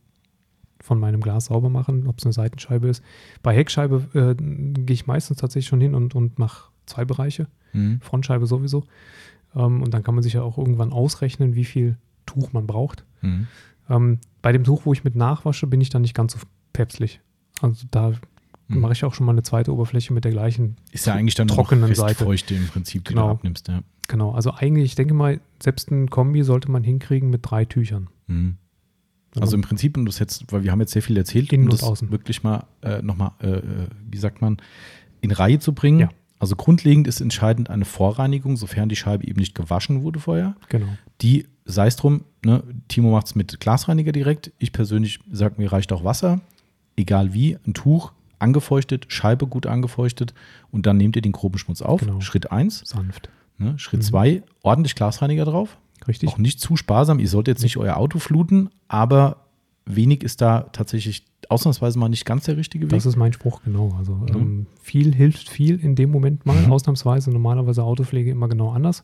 von 0.81 0.99
meinem 0.99 1.21
Glas 1.21 1.45
sauber 1.45 1.69
machen, 1.69 2.05
ob 2.07 2.19
es 2.19 2.25
eine 2.25 2.33
Seitenscheibe 2.33 2.87
ist. 2.87 3.01
Bei 3.41 3.55
Heckscheibe 3.55 4.07
äh, 4.13 4.35
gehe 4.35 4.93
ich 4.93 5.07
meistens 5.07 5.37
tatsächlich 5.37 5.67
schon 5.67 5.81
hin 5.81 5.95
und, 5.95 6.13
und 6.15 6.37
mache 6.39 6.69
zwei 6.85 7.05
Bereiche, 7.05 7.47
Mhm. 7.73 7.99
Frontscheibe 8.01 8.45
sowieso. 8.45 8.83
Ähm, 9.55 9.81
und 9.81 9.93
dann 9.93 10.03
kann 10.03 10.15
man 10.15 10.23
sich 10.23 10.33
ja 10.33 10.43
auch 10.43 10.57
irgendwann 10.57 10.93
ausrechnen, 10.93 11.55
wie 11.55 11.65
viel 11.65 11.97
Tuch 12.25 12.53
man 12.53 12.67
braucht. 12.67 13.03
Mhm. 13.21 13.47
Ähm, 13.89 14.19
bei 14.41 14.51
dem 14.51 14.63
Tuch, 14.63 14.85
wo 14.85 14.93
ich 14.93 15.03
mit 15.03 15.15
nachwasche, 15.15 15.67
bin 15.67 15.81
ich 15.81 15.89
dann 15.89 16.01
nicht 16.01 16.13
ganz 16.15 16.33
so 16.33 16.39
päpstlich. 16.73 17.19
Also 17.61 17.85
da 17.91 18.13
Mhm. 18.67 18.79
mache 18.79 18.93
ich 18.93 19.03
auch 19.05 19.13
schon 19.13 19.27
mal 19.27 19.31
eine 19.33 19.43
zweite 19.43 19.71
Oberfläche 19.71 20.11
mit 20.11 20.23
der 20.25 20.31
gleichen. 20.31 20.77
Ist 20.91 21.05
ja 21.05 21.13
eigentlich 21.13 21.35
dann 21.35 21.47
trockenen 21.47 21.87
noch 21.89 21.95
Seite. 21.95 22.25
Feuchte 22.25 22.55
im 22.55 22.65
Prinzip, 22.67 23.05
die 23.05 23.13
Genau. 23.13 23.27
du 23.27 23.31
abnimmst. 23.33 23.67
Ja. 23.67 23.81
Genau, 24.07 24.31
also 24.31 24.53
eigentlich, 24.55 24.85
ich 24.85 24.95
denke 24.95 25.13
mal, 25.13 25.39
selbst 25.61 25.91
ein 25.91 26.09
Kombi 26.09 26.41
sollte 26.43 26.71
man 26.71 26.83
hinkriegen 26.83 27.29
mit 27.29 27.41
drei 27.43 27.65
Tüchern. 27.65 28.07
Mhm. 28.25 28.57
Also 29.39 29.55
im 29.55 29.61
Prinzip, 29.61 29.97
um 29.97 30.05
das 30.05 30.17
jetzt, 30.17 30.51
weil 30.51 30.63
wir 30.63 30.71
haben 30.71 30.79
jetzt 30.79 30.93
sehr 30.93 31.01
viel 31.03 31.17
erzählt, 31.17 31.51
Innen 31.53 31.63
um 31.65 31.69
und 31.69 31.73
das 31.73 31.83
außen. 31.83 32.09
wirklich 32.09 32.41
mal 32.41 32.65
äh, 32.81 33.01
nochmal, 33.03 33.31
äh, 33.39 33.49
äh, 33.57 33.61
wie 34.09 34.17
sagt 34.17 34.41
man, 34.41 34.57
in 35.21 35.31
Reihe 35.31 35.59
zu 35.59 35.73
bringen. 35.73 35.99
Ja. 35.99 36.09
Also 36.39 36.55
grundlegend 36.55 37.07
ist 37.07 37.21
entscheidend 37.21 37.69
eine 37.69 37.85
Vorreinigung, 37.85 38.57
sofern 38.57 38.89
die 38.89 38.95
Scheibe 38.95 39.27
eben 39.27 39.39
nicht 39.39 39.53
gewaschen 39.53 40.01
wurde 40.03 40.19
vorher. 40.19 40.55
Genau. 40.69 40.87
Die, 41.21 41.45
sei 41.65 41.87
es 41.87 41.95
drum, 41.95 42.21
ne, 42.45 42.63
Timo 42.87 43.11
macht 43.11 43.27
es 43.27 43.35
mit 43.35 43.59
Glasreiniger 43.59 44.11
direkt. 44.11 44.51
Ich 44.59 44.71
persönlich 44.71 45.19
sage 45.31 45.55
mir, 45.57 45.71
reicht 45.71 45.91
auch 45.91 46.03
Wasser. 46.03 46.41
Egal 46.95 47.33
wie, 47.33 47.57
ein 47.67 47.73
Tuch, 47.73 48.11
angefeuchtet, 48.39 49.05
Scheibe 49.09 49.47
gut 49.47 49.65
angefeuchtet 49.65 50.33
und 50.71 50.85
dann 50.85 50.97
nehmt 50.97 51.15
ihr 51.15 51.21
den 51.21 51.31
groben 51.31 51.57
Schmutz 51.57 51.81
auf. 51.81 52.01
Genau. 52.01 52.21
Schritt 52.21 52.51
1. 52.51 52.83
Sanft. 52.85 53.29
Ne, 53.57 53.77
Schritt 53.79 54.03
2, 54.03 54.43
ordentlich 54.61 54.95
Glasreiniger 54.95 55.45
drauf. 55.45 55.77
Richtig? 56.07 56.29
Auch 56.29 56.37
nicht 56.37 56.59
zu 56.59 56.75
sparsam. 56.77 57.19
Ihr 57.19 57.27
solltet 57.29 57.55
jetzt 57.57 57.63
nicht 57.63 57.77
euer 57.77 57.97
Auto 57.97 58.19
fluten, 58.19 58.69
aber 58.87 59.37
wenig 59.85 60.23
ist 60.23 60.41
da 60.41 60.61
tatsächlich 60.71 61.23
ausnahmsweise 61.49 61.97
mal 61.99 62.09
nicht 62.09 62.25
ganz 62.25 62.45
der 62.45 62.57
richtige 62.57 62.85
Weg. 62.85 62.91
Das 62.91 63.05
ist 63.05 63.15
mein 63.15 63.31
Spruch, 63.33 63.61
genau. 63.63 63.95
Also 63.97 64.13
Mhm. 64.13 64.27
ähm, 64.35 64.65
viel 64.81 65.13
hilft 65.15 65.49
viel 65.49 65.79
in 65.79 65.95
dem 65.95 66.11
Moment 66.11 66.45
mal, 66.45 66.55
Mhm. 66.55 66.71
ausnahmsweise. 66.71 67.31
Normalerweise 67.31 67.83
Autopflege 67.83 68.31
immer 68.31 68.47
genau 68.47 68.71
anders. 68.71 69.03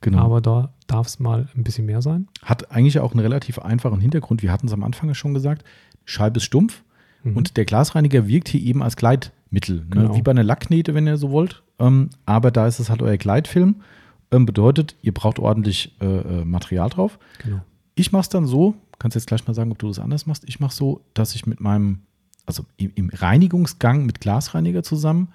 Genau. 0.00 0.18
Aber 0.24 0.40
da 0.40 0.72
darf 0.86 1.06
es 1.06 1.18
mal 1.18 1.48
ein 1.56 1.64
bisschen 1.64 1.86
mehr 1.86 2.02
sein. 2.02 2.28
Hat 2.42 2.70
eigentlich 2.70 2.98
auch 3.00 3.12
einen 3.12 3.20
relativ 3.20 3.58
einfachen 3.58 4.00
Hintergrund. 4.00 4.42
Wir 4.42 4.52
hatten 4.52 4.66
es 4.66 4.72
am 4.72 4.82
Anfang 4.84 5.12
schon 5.14 5.34
gesagt. 5.34 5.64
Scheibe 6.04 6.38
ist 6.38 6.44
stumpf 6.44 6.82
Mhm. 7.24 7.36
und 7.36 7.56
der 7.56 7.64
Glasreiniger 7.64 8.28
wirkt 8.28 8.48
hier 8.48 8.60
eben 8.60 8.80
als 8.82 8.96
Gleitmittel. 8.96 9.78
Ne? 9.78 9.86
Genau. 9.90 10.16
Wie 10.16 10.22
bei 10.22 10.30
einer 10.30 10.44
Lackknete, 10.44 10.94
wenn 10.94 11.06
ihr 11.08 11.16
so 11.16 11.30
wollt. 11.30 11.62
Ähm, 11.80 12.10
aber 12.26 12.50
da 12.52 12.66
ist 12.68 12.78
es 12.78 12.90
halt 12.90 13.02
euer 13.02 13.16
Gleitfilm. 13.16 13.76
Ähm, 14.30 14.46
bedeutet, 14.46 14.94
ihr 15.02 15.12
braucht 15.12 15.38
ordentlich 15.40 15.96
äh, 16.00 16.06
äh, 16.06 16.44
Material 16.44 16.88
drauf. 16.90 17.18
Genau. 17.42 17.60
Ich 17.96 18.12
mache 18.12 18.20
es 18.22 18.28
dann 18.28 18.46
so, 18.46 18.76
kannst 19.00 19.16
jetzt 19.16 19.26
gleich 19.26 19.44
mal 19.48 19.54
sagen, 19.54 19.72
ob 19.72 19.78
du 19.80 19.88
das 19.88 19.98
anders 19.98 20.26
machst. 20.26 20.44
Ich 20.46 20.60
mache 20.60 20.74
so, 20.74 21.00
dass 21.14 21.34
ich 21.34 21.44
mit 21.46 21.60
meinem, 21.60 22.00
also 22.46 22.64
im, 22.76 22.92
im 22.94 23.10
Reinigungsgang 23.12 24.06
mit 24.06 24.20
Glasreiniger 24.20 24.84
zusammen, 24.84 25.28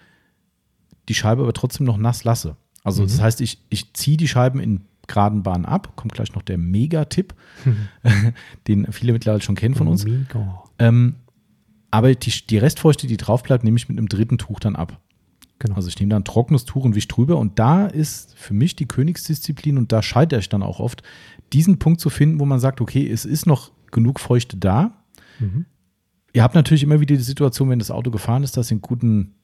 die 1.10 1.16
Scheibe 1.16 1.42
aber 1.42 1.54
trotzdem 1.54 1.86
noch 1.86 1.98
nass 1.98 2.24
lasse. 2.24 2.56
Also 2.84 3.04
Mhm. 3.04 3.08
das 3.08 3.22
heißt, 3.22 3.42
ich, 3.42 3.60
ich 3.70 3.94
ziehe 3.94 4.18
die 4.18 4.28
Scheiben 4.28 4.60
in 4.60 4.82
geraden 5.08 5.44
Bahnen 5.44 5.66
ab. 5.66 5.94
Kommt 5.96 6.14
gleich 6.14 6.34
noch 6.34 6.42
der 6.42 6.58
Mega-Tipp, 6.58 7.34
den 8.68 8.92
viele 8.92 9.14
mittlerweile 9.14 9.42
schon 9.42 9.56
kennen 9.56 9.76
von 9.76 9.88
uns. 9.88 10.06
Ähm, 10.80 11.16
aber 11.92 12.14
die, 12.16 12.32
die 12.48 12.58
Restfeuchte, 12.58 13.08
die 13.08 13.18
drauf 13.18 13.44
bleibt, 13.44 13.64
nehme 13.64 13.78
ich 13.78 13.90
mit 13.90 13.98
einem 13.98 14.08
dritten 14.10 14.38
Tuch 14.38 14.60
dann 14.60 14.76
ab. 14.76 15.00
Genau. 15.60 15.76
Also 15.76 15.88
ich 15.88 16.00
nehme 16.00 16.10
dann 16.10 16.22
ein 16.22 16.26
trockenes 16.26 16.66
Tuch 16.66 16.84
und 16.86 16.96
wisch 16.96 17.08
drüber. 17.08 17.38
Und 17.38 17.60
da 17.60 17.86
ist 17.86 18.38
für 18.38 18.54
mich 18.54 18.76
die 18.76 18.88
Königsdisziplin 18.88 19.78
und 19.78 19.92
da 19.92 20.02
scheitere 20.02 20.40
ich 20.40 20.50
dann 20.50 20.64
auch 20.64 20.80
oft, 20.80 21.04
diesen 21.54 21.80
Punkt 21.80 22.02
zu 22.02 22.10
finden, 22.10 22.40
wo 22.40 22.46
man 22.46 22.60
sagt, 22.60 22.82
okay, 22.82 23.08
es 23.08 23.26
ist 23.26 23.46
noch 23.46 23.72
genug 23.92 24.20
Feuchte 24.20 24.58
da. 24.58 25.04
Mhm. 25.40 25.66
Ihr 26.34 26.42
habt 26.42 26.56
natürlich 26.56 26.82
immer 26.84 27.00
wieder 27.00 27.16
die 27.16 27.22
Situation, 27.22 27.70
wenn 27.70 27.80
das 27.80 27.92
Auto 27.92 28.10
gefahren 28.10 28.44
ist, 28.44 28.58
dass 28.58 28.72
ihr 28.72 28.76
einen 28.76 28.82
guten, 28.82 29.36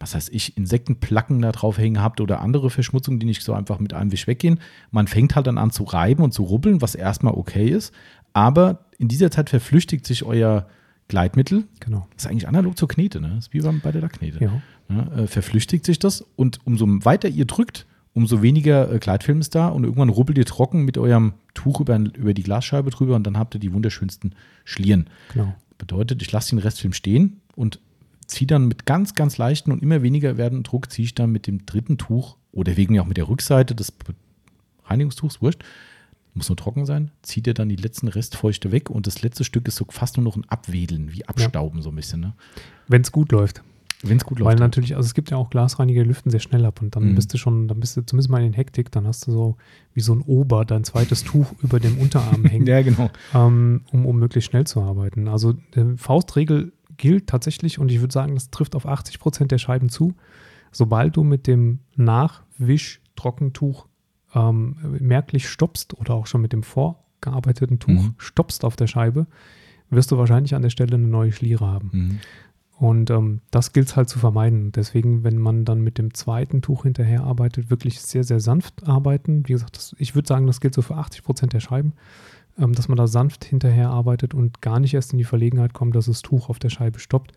was 0.00 0.14
heißt 0.14 0.30
ich, 0.32 0.56
Insektenplacken 0.56 1.42
da 1.42 1.52
drauf 1.52 1.78
hängen 1.78 2.02
habt 2.02 2.20
oder 2.20 2.40
andere 2.40 2.70
Verschmutzungen, 2.70 3.20
die 3.20 3.26
nicht 3.26 3.42
so 3.42 3.52
einfach 3.52 3.78
mit 3.78 3.92
einem 3.92 4.10
Wisch 4.10 4.26
weggehen. 4.26 4.58
Man 4.90 5.06
fängt 5.06 5.36
halt 5.36 5.46
dann 5.46 5.58
an 5.58 5.70
zu 5.70 5.84
reiben 5.84 6.22
und 6.24 6.32
zu 6.32 6.42
rubbeln, 6.42 6.80
was 6.80 6.94
erstmal 6.94 7.34
okay 7.34 7.68
ist. 7.68 7.92
Aber 8.32 8.86
in 8.98 9.08
dieser 9.08 9.30
Zeit 9.30 9.50
verflüchtigt 9.50 10.06
sich 10.06 10.24
euer 10.24 10.66
Gleitmittel. 11.08 11.64
Genau. 11.80 12.08
Das 12.14 12.24
ist 12.24 12.30
eigentlich 12.30 12.48
analog 12.48 12.78
zur 12.78 12.88
Knete, 12.88 13.20
ne? 13.20 13.32
Das 13.36 13.48
ist 13.48 13.52
wie 13.52 13.60
bei 13.60 13.92
der 13.92 14.00
Lackknete 14.00 14.42
Ja. 14.42 14.62
ja, 14.88 15.12
äh, 15.18 15.26
verflüchtigt 15.26 15.84
sich 15.84 15.98
das 15.98 16.24
und 16.36 16.60
umso 16.64 16.86
weiter 17.04 17.28
ihr 17.28 17.44
drückt, 17.44 17.86
umso 18.14 18.42
weniger 18.42 18.90
äh, 18.90 18.98
Gleitfilm 18.98 19.40
ist 19.40 19.54
da 19.54 19.68
und 19.68 19.84
irgendwann 19.84 20.08
ruppelt 20.08 20.38
ihr 20.38 20.46
trocken 20.46 20.84
mit 20.84 20.96
eurem 20.96 21.34
Tuch 21.52 21.80
über, 21.80 21.96
über 21.98 22.32
die 22.32 22.42
Glasscheibe 22.42 22.90
drüber 22.90 23.16
und 23.16 23.26
dann 23.26 23.36
habt 23.36 23.54
ihr 23.54 23.60
die 23.60 23.72
wunderschönsten 23.72 24.34
Schlieren. 24.64 25.10
Genau. 25.32 25.54
Bedeutet, 25.76 26.22
ich 26.22 26.30
lasse 26.32 26.50
den 26.50 26.58
Restfilm 26.60 26.92
stehen 26.92 27.40
und 27.56 27.80
ziehe 28.30 28.46
dann 28.46 28.68
mit 28.68 28.86
ganz, 28.86 29.14
ganz 29.14 29.38
leichten 29.38 29.72
und 29.72 29.82
immer 29.82 30.02
weniger 30.02 30.36
werdenden 30.36 30.62
Druck, 30.64 30.90
ziehe 30.90 31.04
ich 31.04 31.14
dann 31.14 31.30
mit 31.30 31.46
dem 31.46 31.66
dritten 31.66 31.98
Tuch 31.98 32.36
oder 32.52 32.76
wegen 32.76 32.94
mir 32.94 33.02
auch 33.02 33.06
mit 33.06 33.16
der 33.16 33.28
Rückseite 33.28 33.74
des 33.74 33.92
Reinigungstuchs, 34.84 35.40
wurscht, 35.42 35.62
muss 36.34 36.48
nur 36.48 36.56
trocken 36.56 36.86
sein, 36.86 37.10
zieht 37.22 37.46
ihr 37.46 37.54
dann 37.54 37.68
die 37.68 37.76
letzten 37.76 38.08
Restfeuchte 38.08 38.72
weg 38.72 38.88
und 38.90 39.06
das 39.06 39.22
letzte 39.22 39.44
Stück 39.44 39.66
ist 39.68 39.76
so 39.76 39.84
fast 39.90 40.16
nur 40.16 40.24
noch 40.24 40.36
ein 40.36 40.48
Abwedeln, 40.48 41.12
wie 41.12 41.26
Abstauben 41.26 41.82
so 41.82 41.90
ein 41.90 41.96
bisschen. 41.96 42.20
Ne? 42.20 42.34
Wenn 42.88 43.02
es 43.02 43.10
gut 43.12 43.32
läuft. 43.32 43.62
Wenn 44.02 44.16
es 44.16 44.24
gut 44.24 44.38
läuft. 44.38 44.48
Weil 44.48 44.56
natürlich, 44.56 44.96
also 44.96 45.06
es 45.06 45.12
gibt 45.14 45.30
ja 45.30 45.36
auch 45.36 45.50
Glasreiniger, 45.50 46.02
die 46.02 46.08
lüften 46.08 46.30
sehr 46.30 46.40
schnell 46.40 46.64
ab 46.64 46.80
und 46.80 46.96
dann 46.96 47.10
Mhm. 47.10 47.14
bist 47.16 47.34
du 47.34 47.38
schon, 47.38 47.68
dann 47.68 47.80
bist 47.80 47.96
du 47.96 48.06
zumindest 48.06 48.30
mal 48.30 48.42
in 48.42 48.52
Hektik, 48.54 48.90
dann 48.92 49.06
hast 49.06 49.26
du 49.26 49.32
so 49.32 49.56
wie 49.92 50.00
so 50.00 50.14
ein 50.14 50.22
Ober, 50.22 50.64
dein 50.64 50.84
zweites 50.84 51.24
Tuch 51.24 51.52
über 51.62 51.80
dem 51.80 51.98
Unterarm 51.98 52.44
hängen, 52.44 52.66
ja, 52.66 52.80
genau. 52.82 53.10
ähm, 53.34 53.82
um, 53.92 54.06
um 54.06 54.18
möglichst 54.18 54.50
schnell 54.50 54.66
zu 54.66 54.80
arbeiten. 54.82 55.28
Also 55.28 55.54
äh, 55.74 55.96
Faustregel 55.96 56.72
gilt 57.00 57.26
tatsächlich 57.26 57.78
und 57.78 57.90
ich 57.90 58.00
würde 58.00 58.12
sagen, 58.12 58.34
das 58.34 58.50
trifft 58.50 58.76
auf 58.76 58.86
80 58.86 59.18
Prozent 59.18 59.50
der 59.50 59.58
Scheiben 59.58 59.88
zu. 59.88 60.14
Sobald 60.70 61.16
du 61.16 61.24
mit 61.24 61.46
dem 61.46 61.80
Nachwisch-Trockentuch 61.96 63.86
ähm, 64.34 64.76
merklich 65.00 65.48
stoppst 65.48 65.98
oder 65.98 66.14
auch 66.14 66.26
schon 66.26 66.40
mit 66.42 66.52
dem 66.52 66.62
vorgearbeiteten 66.62 67.78
Tuch 67.80 67.92
Mhm. 67.92 68.14
stoppst 68.18 68.64
auf 68.64 68.76
der 68.76 68.86
Scheibe, 68.86 69.26
wirst 69.88 70.12
du 70.12 70.18
wahrscheinlich 70.18 70.54
an 70.54 70.62
der 70.62 70.70
Stelle 70.70 70.94
eine 70.94 71.08
neue 71.08 71.32
Schliere 71.32 71.66
haben. 71.66 71.90
Mhm. 71.92 72.18
Und 72.78 73.10
ähm, 73.10 73.40
das 73.50 73.72
gilt 73.72 73.88
es 73.88 73.96
halt 73.96 74.08
zu 74.08 74.18
vermeiden. 74.18 74.72
Deswegen, 74.72 75.22
wenn 75.22 75.36
man 75.36 75.64
dann 75.66 75.82
mit 75.82 75.98
dem 75.98 76.14
zweiten 76.14 76.62
Tuch 76.62 76.84
hinterher 76.84 77.24
arbeitet, 77.24 77.68
wirklich 77.68 78.00
sehr, 78.00 78.24
sehr 78.24 78.40
sanft 78.40 78.86
arbeiten. 78.88 79.46
Wie 79.46 79.52
gesagt, 79.52 79.76
das, 79.76 79.94
ich 79.98 80.14
würde 80.14 80.28
sagen, 80.28 80.46
das 80.46 80.60
gilt 80.60 80.74
so 80.74 80.80
für 80.80 80.96
80 80.96 81.22
Prozent 81.22 81.52
der 81.52 81.60
Scheiben, 81.60 81.92
ähm, 82.60 82.72
dass 82.74 82.88
man 82.88 82.96
da 82.96 83.06
sanft 83.06 83.44
hinterher 83.44 83.90
arbeitet 83.90 84.34
und 84.34 84.60
gar 84.60 84.78
nicht 84.80 84.94
erst 84.94 85.12
in 85.12 85.18
die 85.18 85.24
Verlegenheit 85.24 85.72
kommt, 85.72 85.94
dass 85.96 86.06
das 86.06 86.22
Tuch 86.22 86.48
auf 86.48 86.58
der 86.58 86.70
Scheibe 86.70 86.98
stoppt, 86.98 87.32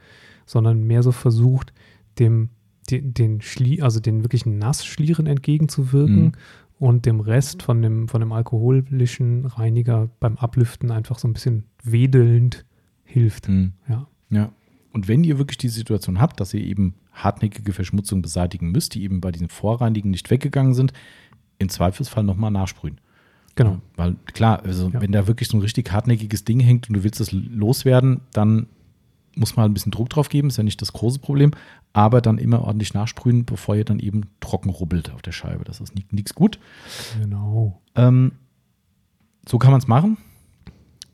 sondern 0.46 0.84
mehr 0.84 1.04
so 1.04 1.12
versucht, 1.12 1.74
dem, 2.20 2.50
den, 2.90 3.14
den 3.14 3.42
Schlie 3.42 3.82
also 3.82 4.00
den 4.00 4.24
wirklichen 4.24 4.58
Nassschlieren 4.60 5.26
entgegenzuwirken 5.26 6.24
Mhm. 6.24 6.32
und 6.80 7.06
dem 7.06 7.20
Rest 7.22 7.64
von 7.64 7.82
dem, 7.82 8.08
von 8.08 8.20
dem 8.20 8.32
alkoholischen 8.32 9.46
Reiniger 9.46 10.10
beim 10.20 10.38
Ablüften 10.38 10.92
einfach 10.92 11.18
so 11.18 11.28
ein 11.28 11.34
bisschen 11.34 11.64
wedelnd 11.84 12.66
hilft. 13.06 13.48
Mhm. 13.48 13.74
Ja. 13.88 14.08
Ja. 14.30 14.52
Und 14.92 15.08
wenn 15.08 15.24
ihr 15.24 15.38
wirklich 15.40 15.58
die 15.58 15.70
Situation 15.70 16.20
habt, 16.20 16.40
dass 16.40 16.54
ihr 16.54 16.62
eben 16.62 16.96
hartnäckige 17.12 17.74
Verschmutzung 17.74 18.22
beseitigen 18.22 18.72
müsst, 18.72 18.94
die 18.96 19.04
eben 19.04 19.22
bei 19.22 19.32
diesen 19.32 19.50
Vorreinigen 19.50 20.12
nicht 20.12 20.30
weggegangen 20.30 20.74
sind, 20.74 20.94
im 21.58 21.70
Zweifelsfall 21.70 22.24
nochmal 22.24 22.52
nachsprühen. 22.52 23.00
Genau. 23.56 23.80
Weil 23.96 24.16
klar, 24.34 24.64
also 24.64 24.90
Ja. 24.90 25.02
wenn 25.02 25.12
da 25.12 25.28
wirklich 25.28 25.48
so 25.50 25.58
ein 25.58 25.62
richtig 25.62 25.92
hartnäckiges 25.92 26.44
Ding 26.44 26.60
hängt 26.60 26.90
und 26.90 26.96
du 26.96 27.04
willst 27.04 27.22
es 27.22 27.32
loswerden, 27.32 28.22
dann 28.32 28.68
muss 29.36 29.56
man 29.56 29.64
halt 29.64 29.72
ein 29.72 29.74
bisschen 29.74 29.92
Druck 29.92 30.10
drauf 30.10 30.30
geben, 30.30 30.48
ist 30.50 30.58
ja 30.58 30.64
nicht 30.64 30.82
das 30.82 30.94
große 30.94 31.20
Problem, 31.20 31.52
aber 31.92 32.22
dann 32.22 32.38
immer 32.38 32.62
ordentlich 32.64 32.94
nachsprühen, 32.94 33.46
bevor 33.46 33.76
ihr 33.76 33.86
dann 33.86 34.00
eben 34.00 34.24
trocken 34.40 34.70
rubbelt 34.70 35.12
auf 35.12 35.22
der 35.24 35.32
Scheibe. 35.32 35.64
Das 35.64 35.80
ist 35.82 35.94
nichts 36.12 36.36
gut. 36.36 36.60
Genau. 37.20 37.82
Ähm, 37.96 38.34
so 39.48 39.58
kann 39.60 39.72
man 39.72 39.80
es 39.80 39.88
machen. 39.88 40.18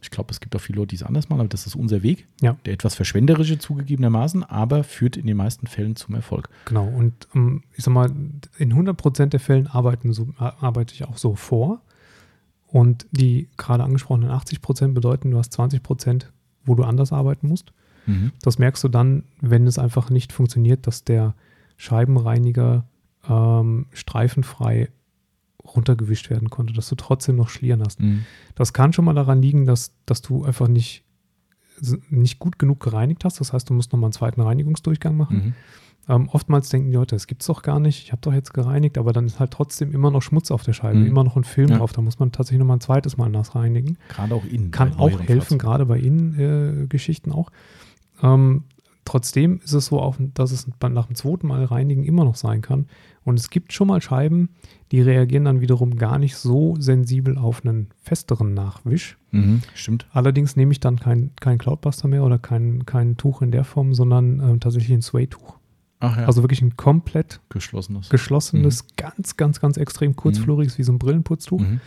Ich 0.02 0.12
glaube, 0.12 0.32
es 0.32 0.40
gibt 0.40 0.56
auch 0.56 0.62
viele 0.62 0.78
Leute, 0.78 0.90
die 0.90 0.96
es 0.96 1.04
anders 1.04 1.28
machen, 1.28 1.42
aber 1.42 1.50
das 1.50 1.68
ist 1.68 1.76
unser 1.76 2.04
Weg. 2.04 2.26
Ja. 2.42 2.56
Der 2.66 2.74
etwas 2.74 2.96
verschwenderische 2.96 3.58
zugegebenermaßen, 3.58 4.44
aber 4.46 4.86
führt 4.86 5.18
in 5.18 5.28
den 5.28 5.36
meisten 5.36 5.68
Fällen 5.68 5.98
zum 5.98 6.16
Erfolg. 6.16 6.50
Genau. 6.66 6.88
Und 6.88 7.28
ähm, 7.36 7.64
ich 7.76 7.84
sag 7.84 7.94
mal, 7.94 8.10
in 8.58 8.74
100% 8.74 9.26
der 9.28 9.40
Fällen 9.42 9.68
arbeiten 9.68 10.14
so, 10.14 10.30
ar- 10.38 10.56
arbeite 10.64 10.94
ich 10.94 11.04
auch 11.04 11.18
so 11.18 11.36
vor. 11.36 11.82
Und 12.72 13.08
die 13.12 13.50
gerade 13.58 13.84
angesprochenen 13.84 14.30
80% 14.30 14.94
bedeuten, 14.94 15.32
du 15.32 15.38
hast 15.38 15.60
20%, 15.60 16.26
wo 16.66 16.76
du 16.76 16.84
anders 16.84 17.12
arbeiten 17.12 17.48
musst. 17.48 17.74
Das 18.42 18.60
merkst 18.60 18.84
du 18.84 18.88
dann, 18.88 19.24
wenn 19.42 19.68
es 19.68 19.80
einfach 19.80 20.10
nicht 20.10 20.34
funktioniert, 20.34 20.88
dass 20.88 21.04
der 21.04 21.36
Scheibenreiniger 21.78 22.86
ähm, 23.28 23.88
streifenfrei 23.94 24.90
runtergewischt 25.64 26.30
werden 26.30 26.50
konnte, 26.50 26.74
dass 26.74 26.90
du 26.90 26.96
trotzdem 26.96 27.36
noch 27.36 27.50
Schlieren 27.50 27.84
hast. 27.86 28.00
Mhm. 28.00 28.26
Das 28.56 28.74
kann 28.74 28.94
schon 28.94 29.06
mal 29.06 29.14
daran 29.14 29.42
liegen, 29.42 29.66
dass, 29.66 29.94
dass 30.06 30.22
du 30.22 30.44
einfach 30.44 30.68
nicht, 30.68 31.04
nicht 32.10 32.40
gut 32.40 32.60
genug 32.60 32.80
gereinigt 32.80 33.26
hast. 33.26 33.40
Das 33.40 33.54
heißt, 33.54 33.70
du 33.70 33.74
musst 33.74 33.92
nochmal 33.92 34.08
einen 34.08 34.14
zweiten 34.14 34.42
Reinigungsdurchgang 34.42 35.16
machen. 35.18 35.36
Mhm. 35.38 35.54
Ähm, 36.08 36.30
oftmals 36.32 36.70
denken 36.70 36.90
die 36.90 36.96
Leute, 36.96 37.16
das 37.16 37.28
gibt's 37.28 37.46
doch 37.46 37.62
gar 37.62 37.80
nicht, 37.80 38.04
ich 38.04 38.12
habe 38.12 38.22
doch 38.22 38.34
jetzt 38.34 38.52
gereinigt, 38.54 38.98
aber 38.98 39.14
dann 39.14 39.26
ist 39.28 39.40
halt 39.40 39.52
trotzdem 39.52 39.92
immer 39.92 40.10
noch 40.10 40.22
Schmutz 40.24 40.50
auf 40.50 40.64
der 40.64 40.74
Scheibe, 40.74 40.98
Mhm. 41.00 41.06
immer 41.08 41.24
noch 41.24 41.36
ein 41.36 41.44
Film 41.44 41.70
Ja. 41.70 41.78
drauf. 41.78 41.94
Da 41.94 42.02
muss 42.02 42.18
man 42.18 42.32
tatsächlich 42.32 42.60
nochmal 42.60 42.78
ein 42.78 42.82
zweites 42.82 43.16
Mal 43.18 43.30
nass 43.30 43.54
reinigen. 43.54 43.98
Gerade 44.08 44.34
auch 44.34 44.44
innen. 44.46 44.72
Kann 44.72 44.96
auch 44.96 45.20
helfen, 45.20 45.60
gerade 45.60 45.86
bei 45.86 46.00
Innengeschichten 46.00 47.32
auch. 47.32 47.52
Ähm, 48.24 48.64
trotzdem 49.10 49.60
ist 49.64 49.74
es 49.74 49.88
so, 49.88 50.16
dass 50.36 50.52
es 50.52 50.68
nach 50.88 51.08
dem 51.08 51.16
zweiten 51.16 51.48
Mal 51.48 51.64
reinigen 51.66 52.04
immer 52.04 52.26
noch 52.26 52.36
sein 52.36 52.62
kann. 52.62 52.86
Und 53.24 53.40
es 53.40 53.50
gibt 53.50 53.74
schon 53.74 53.88
mal 53.88 54.02
Scheiben, 54.02 54.50
die 54.92 55.02
reagieren 55.02 55.46
dann 55.46 55.62
wiederum 55.62 55.96
gar 55.98 56.20
nicht 56.20 56.36
so 56.36 56.76
sensibel 56.80 57.36
auf 57.38 57.66
einen 57.66 57.88
festeren 58.04 58.54
Nachwisch. 58.54 59.18
Mhm. 59.32 59.62
Stimmt. 59.74 60.08
Allerdings 60.12 60.56
nehme 60.56 60.72
ich 60.72 60.80
dann 60.80 61.00
kein, 61.00 61.32
kein 61.40 61.58
Cloudbuster 61.58 62.08
mehr 62.08 62.24
oder 62.24 62.38
kein, 62.38 62.86
kein 62.86 63.18
Tuch 63.18 63.42
in 63.42 63.50
der 63.52 63.64
Form, 63.64 63.96
sondern 63.96 64.40
ähm, 64.42 64.60
tatsächlich 64.60 64.94
ein 64.96 65.02
Sway-Tuch. 65.02 65.58
Ach 66.02 66.16
ja, 66.16 66.26
Also 66.26 66.44
wirklich 66.44 66.62
ein 66.62 66.78
komplett 66.78 67.42
geschlossenes. 67.50 68.10
geschlossenes, 68.10 68.86
ganz, 68.96 69.38
ganz, 69.38 69.60
ganz 69.60 69.78
extrem 69.78 70.16
kurzfloriges, 70.16 70.78
wie 70.78 70.84
so 70.84 70.92
ein 70.94 71.00
Brillenputztuch. 71.00 71.62
Mhm. 71.62 71.82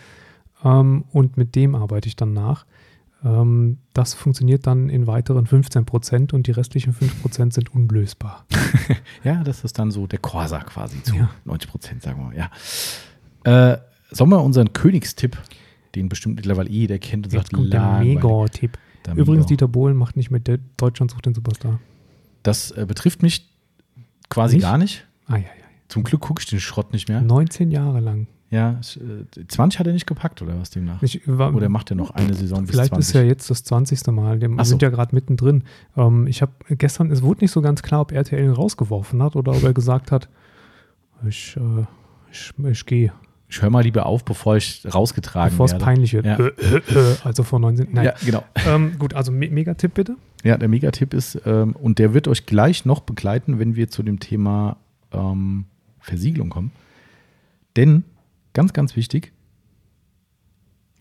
Ähm, 0.64 1.04
und 1.12 1.36
mit 1.36 1.54
dem 1.54 1.76
arbeite 1.76 2.08
ich 2.08 2.16
dann 2.16 2.32
nach. 2.32 2.66
Ähm, 3.24 3.78
das 3.94 4.14
funktioniert 4.14 4.66
dann 4.66 4.88
in 4.88 5.06
weiteren 5.06 5.46
15 5.46 5.84
Prozent 5.84 6.32
und 6.32 6.46
die 6.46 6.50
restlichen 6.50 6.92
5 6.92 7.22
Prozent 7.22 7.54
sind 7.54 7.72
unlösbar. 7.74 8.46
Ja, 9.24 9.44
das 9.44 9.62
ist 9.62 9.78
dann 9.78 9.92
so 9.92 10.08
der 10.08 10.18
Corsa 10.18 10.58
quasi 10.64 11.00
zu 11.04 11.14
Ja. 11.14 11.30
90 11.44 11.70
Prozent, 11.70 12.02
sagen 12.02 12.18
wir 12.18 12.24
mal. 12.26 12.36
Ja. 12.36 13.72
Äh, 13.74 13.78
sollen 14.10 14.30
wir 14.30 14.42
unseren 14.42 14.72
Königstipp, 14.72 15.38
den 15.94 16.08
bestimmt 16.08 16.36
mittlerweile 16.36 16.68
eh 16.68 16.72
jeder 16.72 16.98
kennt 16.98 17.26
und 17.26 17.32
Jetzt 17.32 17.42
sagt, 17.44 17.52
kommt 17.52 17.72
der. 17.72 18.00
Mega-Tipp. 18.00 18.78
Übrigens. 19.14 19.46
Dieter 19.46 19.68
Bohlen 19.68 19.96
macht 19.96 20.16
nicht 20.16 20.30
mit 20.30 20.48
der 20.48 20.58
Deutschland 20.76 21.10
sucht 21.12 21.26
den 21.26 21.34
Superstar. 21.34 21.78
Das 22.42 22.72
äh, 22.72 22.84
betrifft 22.86 23.22
mich 23.22 23.48
quasi 24.28 24.56
Nicht? 24.56 24.64
gar 24.64 24.78
nicht. 24.78 25.06
Ah, 25.26 25.36
ja, 25.36 25.42
ja. 25.42 25.46
Zum 25.88 26.02
Glück 26.02 26.20
gucke 26.22 26.40
ich 26.40 26.46
den 26.48 26.58
Schrott 26.60 26.92
nicht 26.92 27.08
mehr. 27.08 27.20
19 27.20 27.70
Jahre 27.70 28.00
lang. 28.00 28.26
Ja, 28.52 28.76
es, 28.80 28.98
äh, 28.98 29.46
20 29.48 29.80
hat 29.80 29.86
er 29.86 29.94
nicht 29.94 30.06
gepackt, 30.06 30.42
oder 30.42 30.60
was 30.60 30.68
demnach? 30.68 31.02
Ich 31.02 31.22
war, 31.24 31.54
Oder 31.54 31.70
macht 31.70 31.90
er 31.90 31.96
noch 31.96 32.10
eine 32.10 32.34
Saison 32.34 32.60
bis 32.60 32.72
Vielleicht 32.72 32.90
20? 32.90 33.08
ist 33.08 33.14
ja 33.14 33.22
jetzt 33.22 33.48
das 33.48 33.64
20. 33.64 34.06
Mal. 34.08 34.42
Wir 34.42 34.48
so. 34.58 34.64
sind 34.64 34.82
ja 34.82 34.90
gerade 34.90 35.14
mittendrin. 35.14 35.64
Ähm, 35.96 36.26
ich 36.26 36.42
habe 36.42 36.52
gestern, 36.68 37.10
es 37.10 37.22
wurde 37.22 37.40
nicht 37.40 37.50
so 37.50 37.62
ganz 37.62 37.82
klar, 37.82 38.02
ob 38.02 38.12
RTL 38.12 38.44
ihn 38.44 38.50
rausgeworfen 38.50 39.22
hat 39.22 39.36
oder 39.36 39.52
ob 39.52 39.62
er 39.62 39.72
gesagt 39.72 40.12
hat, 40.12 40.28
ich, 41.26 41.56
äh, 41.56 41.86
ich, 42.30 42.52
ich 42.62 42.84
gehe, 42.84 43.12
ich 43.48 43.62
höre 43.62 43.70
mal 43.70 43.82
lieber 43.82 44.04
auf, 44.04 44.22
bevor 44.24 44.56
ich 44.56 44.82
rausgetragen 44.92 45.52
bevor 45.52 45.66
es 45.66 45.72
werde. 45.72 45.84
peinlich 45.84 46.12
wird. 46.12 46.26
Ja. 46.26 46.38
Äh, 46.38 46.48
äh, 46.48 46.76
äh, 46.94 47.16
also 47.24 47.44
vor 47.44 47.58
19. 47.58 47.88
Nein. 47.90 48.04
Ja, 48.04 48.14
genau. 48.24 48.44
Ähm, 48.66 48.98
gut, 48.98 49.14
also 49.14 49.32
Me 49.32 49.48
Megatipp 49.48 49.94
bitte. 49.94 50.16
Ja, 50.44 50.58
der 50.58 50.68
Megatipp 50.68 51.14
ist, 51.14 51.40
ähm, 51.46 51.74
und 51.74 51.98
der 51.98 52.12
wird 52.12 52.28
euch 52.28 52.44
gleich 52.44 52.84
noch 52.84 53.00
begleiten, 53.00 53.58
wenn 53.58 53.76
wir 53.76 53.88
zu 53.88 54.02
dem 54.02 54.20
Thema 54.20 54.76
ähm, 55.10 55.64
Versiegelung 56.00 56.50
kommen. 56.50 56.70
Denn, 57.76 58.04
ganz, 58.52 58.72
ganz 58.72 58.96
wichtig, 58.96 59.32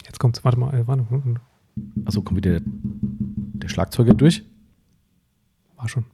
Jetzt 0.06 0.20
kommt's, 0.20 0.44
warte 0.44 0.60
mal, 0.60 0.74
äh, 0.74 0.88
warte, 0.88 1.06
mal, 1.10 1.40
also 2.06 2.22
kommt 2.22 2.38
wieder 2.38 2.60
der, 2.60 2.62
der 2.66 3.70
Schlagzeuger 3.70 4.14
durch. 4.14 4.44
war 5.76 5.88
schon. 5.88 6.06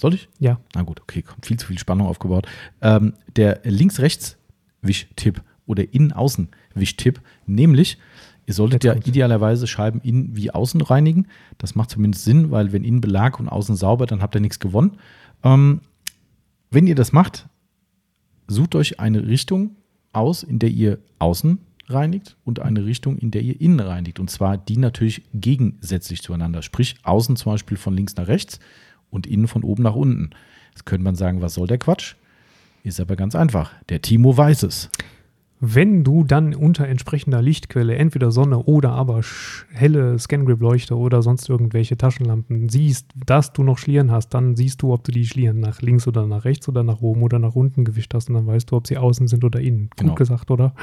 Soll 0.00 0.14
ich? 0.14 0.28
Ja, 0.38 0.60
Na 0.74 0.82
gut, 0.82 1.00
okay, 1.00 1.22
kommt 1.22 1.46
viel 1.46 1.58
zu 1.58 1.66
viel 1.66 1.78
Spannung 1.78 2.06
aufgebaut. 2.06 2.46
Ähm, 2.82 3.14
der 3.36 3.60
Links-Rechts-Wischtipp 3.64 5.42
oder 5.66 5.92
Innen-Außen-Wischtipp, 5.92 7.20
nämlich, 7.46 7.98
ihr 8.46 8.54
solltet 8.54 8.84
Jetzt 8.84 8.84
ja 8.84 8.92
kommt's. 8.92 9.08
idealerweise 9.08 9.66
Scheiben 9.66 10.00
innen 10.02 10.36
wie 10.36 10.50
außen 10.50 10.80
reinigen. 10.82 11.26
Das 11.58 11.74
macht 11.74 11.90
zumindest 11.90 12.24
Sinn, 12.24 12.50
weil 12.50 12.72
wenn 12.72 12.84
innen 12.84 13.00
Belag 13.00 13.40
und 13.40 13.48
außen 13.48 13.74
sauber, 13.76 14.06
dann 14.06 14.22
habt 14.22 14.34
ihr 14.34 14.40
nichts 14.40 14.60
gewonnen. 14.60 14.98
Ähm, 15.42 15.80
wenn 16.70 16.86
ihr 16.86 16.94
das 16.94 17.12
macht, 17.12 17.48
sucht 18.48 18.74
euch 18.74 19.00
eine 19.00 19.26
Richtung 19.26 19.76
aus, 20.16 20.42
in 20.42 20.58
der 20.58 20.70
ihr 20.70 20.98
außen 21.18 21.58
reinigt 21.88 22.36
und 22.44 22.60
eine 22.60 22.84
Richtung, 22.84 23.18
in 23.18 23.30
der 23.30 23.42
ihr 23.42 23.60
innen 23.60 23.80
reinigt. 23.80 24.18
Und 24.18 24.30
zwar 24.30 24.58
die 24.58 24.76
natürlich 24.76 25.22
gegensätzlich 25.34 26.22
zueinander. 26.22 26.62
Sprich, 26.62 26.96
außen 27.02 27.36
zum 27.36 27.52
Beispiel 27.52 27.76
von 27.76 27.94
links 27.94 28.16
nach 28.16 28.26
rechts 28.26 28.58
und 29.10 29.26
innen 29.26 29.48
von 29.48 29.62
oben 29.62 29.82
nach 29.82 29.94
unten. 29.94 30.30
Jetzt 30.70 30.86
könnte 30.86 31.04
man 31.04 31.14
sagen, 31.14 31.42
was 31.42 31.54
soll 31.54 31.66
der 31.66 31.78
Quatsch? 31.78 32.16
Ist 32.82 33.00
aber 33.00 33.16
ganz 33.16 33.34
einfach. 33.34 33.72
Der 33.88 34.02
Timo 34.02 34.36
weiß 34.36 34.64
es. 34.64 34.90
Wenn 35.58 36.04
du 36.04 36.22
dann 36.22 36.54
unter 36.54 36.86
entsprechender 36.86 37.40
Lichtquelle, 37.40 37.94
entweder 37.96 38.30
Sonne 38.30 38.58
oder 38.58 38.90
aber 38.90 39.22
helle 39.72 40.18
Scangrip-Leuchte 40.18 40.96
oder 40.96 41.22
sonst 41.22 41.48
irgendwelche 41.48 41.96
Taschenlampen 41.96 42.68
siehst, 42.68 43.06
dass 43.24 43.54
du 43.54 43.62
noch 43.62 43.78
Schlieren 43.78 44.10
hast, 44.10 44.30
dann 44.30 44.54
siehst 44.54 44.82
du, 44.82 44.92
ob 44.92 45.04
du 45.04 45.12
die 45.12 45.26
Schlieren 45.26 45.60
nach 45.60 45.80
links 45.80 46.06
oder 46.06 46.26
nach 46.26 46.44
rechts 46.44 46.68
oder 46.68 46.82
nach 46.82 47.00
oben 47.00 47.22
oder 47.22 47.38
nach 47.38 47.54
unten 47.54 47.84
gewischt 47.86 48.12
hast 48.12 48.28
und 48.28 48.34
dann 48.34 48.46
weißt 48.46 48.70
du, 48.70 48.76
ob 48.76 48.86
sie 48.86 48.98
außen 48.98 49.28
sind 49.28 49.44
oder 49.44 49.60
innen. 49.60 49.88
Genau. 49.96 50.10
Gut 50.10 50.18
gesagt, 50.18 50.50
oder? 50.50 50.74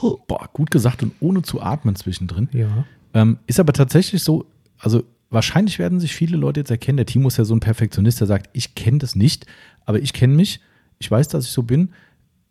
Boah, 0.26 0.48
gut 0.52 0.72
gesagt 0.72 1.04
und 1.04 1.12
ohne 1.20 1.42
zu 1.42 1.62
atmen 1.62 1.94
zwischendrin. 1.94 2.48
Ja. 2.52 2.84
Ähm, 3.14 3.38
ist 3.46 3.60
aber 3.60 3.72
tatsächlich 3.72 4.24
so, 4.24 4.46
also 4.78 5.04
wahrscheinlich 5.30 5.78
werden 5.78 6.00
sich 6.00 6.14
viele 6.14 6.36
Leute 6.36 6.60
jetzt 6.60 6.70
erkennen. 6.70 6.96
Der 6.96 7.06
Timo 7.06 7.28
ist 7.28 7.36
ja 7.36 7.44
so 7.44 7.54
ein 7.54 7.60
Perfektionist, 7.60 8.20
der 8.20 8.26
sagt, 8.26 8.50
ich 8.52 8.74
kenne 8.74 8.98
das 8.98 9.14
nicht, 9.14 9.46
aber 9.84 10.00
ich 10.00 10.12
kenne 10.12 10.34
mich, 10.34 10.60
ich 10.98 11.10
weiß, 11.10 11.28
dass 11.28 11.44
ich 11.44 11.50
so 11.50 11.62
bin. 11.62 11.90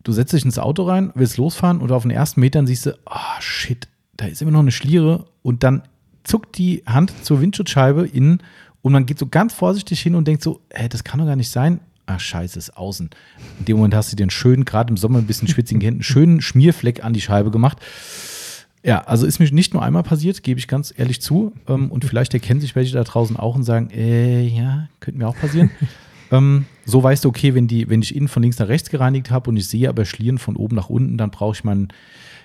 Du 0.06 0.12
setzt 0.12 0.34
dich 0.34 0.46
ins 0.46 0.60
Auto 0.60 0.84
rein, 0.84 1.12
willst 1.16 1.38
losfahren 1.38 1.82
und 1.82 1.92
auf 1.92 2.04
den 2.04 2.12
ersten 2.12 2.40
Metern 2.40 2.68
siehst 2.68 2.86
du, 2.86 2.92
ah 3.06 3.42
shit, 3.42 3.88
da 4.18 4.28
ist 4.28 4.40
immer 4.40 4.52
noch 4.52 4.60
eine 4.60 4.72
Schliere 4.72 5.26
und 5.42 5.64
dann 5.64 5.82
zuckt 6.24 6.60
die 6.60 6.84
Hand 6.86 7.12
zur 7.24 7.42
Windschutzscheibe 7.42 8.06
innen 8.08 8.44
und 8.84 8.94
man 8.94 9.08
geht 9.08 9.18
so 9.18 9.26
ganz 9.26 9.56
vorsichtig 9.56 10.00
hin 10.00 10.14
und 10.14 10.28
denkt 10.28 10.44
so, 10.44 10.62
hä, 10.72 10.88
das 10.90 11.04
kann 11.04 11.20
doch 11.20 11.26
gar 11.26 11.36
nicht 11.36 11.50
sein. 11.50 11.80
Ah, 12.06 12.20
scheiße, 12.20 12.60
ist 12.60 12.78
außen. 12.78 13.10
In 13.58 13.66
dem 13.66 13.78
Moment 13.78 13.96
hast 13.96 14.12
du 14.12 14.16
dir 14.16 14.26
einen 14.26 14.30
schönen, 14.30 14.64
gerade 14.64 14.92
im 14.92 14.98
Sommer 14.98 15.18
ein 15.18 15.26
bisschen 15.26 15.48
schwitzigen 15.48 15.82
Händen, 15.82 16.02
einen 16.02 16.04
schönen 16.04 16.40
Schmierfleck 16.40 17.04
an 17.04 17.14
die 17.14 17.22
Scheibe 17.22 17.50
gemacht. 17.50 17.80
Ja, 18.84 19.00
also 19.06 19.26
ist 19.26 19.40
mir 19.40 19.52
nicht 19.52 19.74
nur 19.74 19.82
einmal 19.82 20.04
passiert, 20.04 20.44
gebe 20.44 20.60
ich 20.60 20.68
ganz 20.68 20.94
ehrlich 20.96 21.20
zu. 21.20 21.52
Ähm, 21.68 21.90
und 21.90 22.06
vielleicht 22.06 22.36
erkennen 22.36 22.62
sich 22.62 22.76
welche 22.76 22.94
da 22.94 23.04
draußen 23.04 23.38
auch 23.38 23.56
und 23.56 23.64
sagen, 23.64 23.90
äh, 23.90 24.46
ja, 24.46 24.88
könnte 25.00 25.18
mir 25.18 25.28
auch 25.28 25.36
passieren. 25.36 25.72
ähm, 26.32 26.68
so 26.86 27.02
weißt 27.04 27.26
du, 27.26 27.30
okay, 27.30 27.54
wenn, 27.56 27.68
die, 27.68 27.90
wenn 27.90 28.02
ich 28.02 28.16
innen 28.16 28.28
von 28.28 28.44
links 28.44 28.60
nach 28.60 28.68
rechts 28.68 28.90
gereinigt 28.90 29.32
habe 29.32 29.50
und 29.50 29.58
ich 29.58 29.68
sehe 29.68 29.90
aber 29.90 30.06
Schlieren 30.06 30.38
von 30.38 30.56
oben 30.56 30.76
nach 30.76 30.90
unten, 30.90 31.18
dann 31.18 31.32
brauche 31.32 31.56
ich 31.56 31.64
meinen 31.64 31.90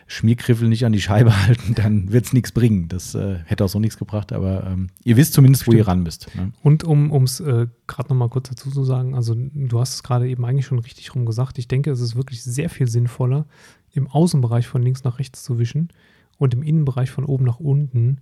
Schmiergriffel 0.07 0.69
nicht 0.69 0.85
an 0.85 0.93
die 0.93 1.01
Scheibe 1.01 1.37
halten, 1.47 1.75
dann 1.75 2.11
wird 2.11 2.27
es 2.27 2.33
nichts 2.33 2.51
bringen. 2.53 2.89
Das 2.89 3.15
äh, 3.15 3.39
hätte 3.45 3.65
auch 3.65 3.69
so 3.69 3.79
nichts 3.79 3.97
gebracht, 3.97 4.33
aber 4.33 4.67
ähm, 4.67 4.89
ihr 5.05 5.17
wisst 5.17 5.35
zumindest, 5.35 5.67
wo 5.67 5.73
ihr 5.73 5.87
ran 5.87 6.03
müsst. 6.03 6.35
Ne? 6.35 6.53
Und 6.63 6.83
um 6.85 7.23
es 7.23 7.39
äh, 7.41 7.67
gerade 7.87 8.09
nochmal 8.09 8.29
kurz 8.29 8.49
dazu 8.49 8.71
zu 8.71 8.85
sagen, 8.85 9.15
also 9.15 9.35
du 9.37 9.79
hast 9.79 9.95
es 9.95 10.03
gerade 10.03 10.29
eben 10.29 10.45
eigentlich 10.45 10.67
schon 10.67 10.79
richtig 10.81 11.15
rum 11.15 11.27
gesagt. 11.27 11.59
Ich 11.59 11.69
denke, 11.69 11.91
es 11.91 12.01
ist 12.01 12.17
wirklich 12.17 12.43
sehr 12.43 12.71
viel 12.71 12.89
sinnvoller, 12.89 13.47
im 13.93 14.09
Außenbereich 14.09 14.67
von 14.67 14.83
links 14.83 15.05
nach 15.05 15.19
rechts 15.19 15.45
zu 15.45 15.59
wischen 15.59 15.91
und 16.39 16.55
im 16.55 16.63
Innenbereich 16.63 17.11
von 17.11 17.25
oben 17.25 17.45
nach 17.45 17.61
unten 17.61 18.19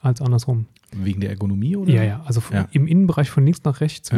als 0.00 0.20
andersrum. 0.20 0.66
Wegen 0.92 1.20
der 1.20 1.30
Ergonomie 1.30 1.76
oder? 1.76 1.92
Ja, 1.92 2.02
ja, 2.02 2.22
also 2.24 2.42
Ja. 2.52 2.68
im 2.72 2.86
Innenbereich 2.86 3.30
von 3.30 3.44
links 3.44 3.62
nach 3.64 3.80
rechts 3.80 4.10
Ja. 4.10 4.16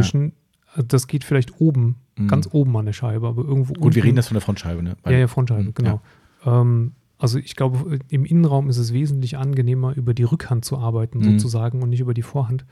Das 0.88 1.06
geht 1.06 1.24
vielleicht 1.24 1.60
oben, 1.60 1.96
Mhm. 2.16 2.28
ganz 2.28 2.48
oben 2.52 2.76
an 2.76 2.86
der 2.86 2.92
Scheibe, 2.92 3.26
aber 3.28 3.42
irgendwo 3.44 3.72
Gut, 3.74 3.94
wir 3.94 4.04
reden 4.04 4.16
das 4.16 4.28
von 4.28 4.34
der 4.34 4.42
Frontscheibe, 4.42 4.82
ne? 4.82 4.96
Weil- 5.02 5.14
ja, 5.14 5.18
ja, 5.20 5.26
Frontscheibe, 5.28 5.64
Mhm, 5.64 5.74
genau. 5.74 6.00
Ähm, 6.46 6.92
also 7.18 7.38
ich 7.38 7.56
glaube, 7.56 7.98
im 8.08 8.24
Innenraum 8.24 8.68
ist 8.68 8.76
es 8.78 8.92
wesentlich 8.92 9.36
angenehmer, 9.38 9.94
über 9.96 10.14
die 10.14 10.24
Rückhand 10.24 10.64
zu 10.64 10.78
arbeiten, 10.78 11.18
Mhm. 11.18 11.38
sozusagen, 11.38 11.82
und 11.82 11.90
nicht 11.90 12.00
über 12.00 12.14
die 12.14 12.22
Vorhand. 12.22 12.64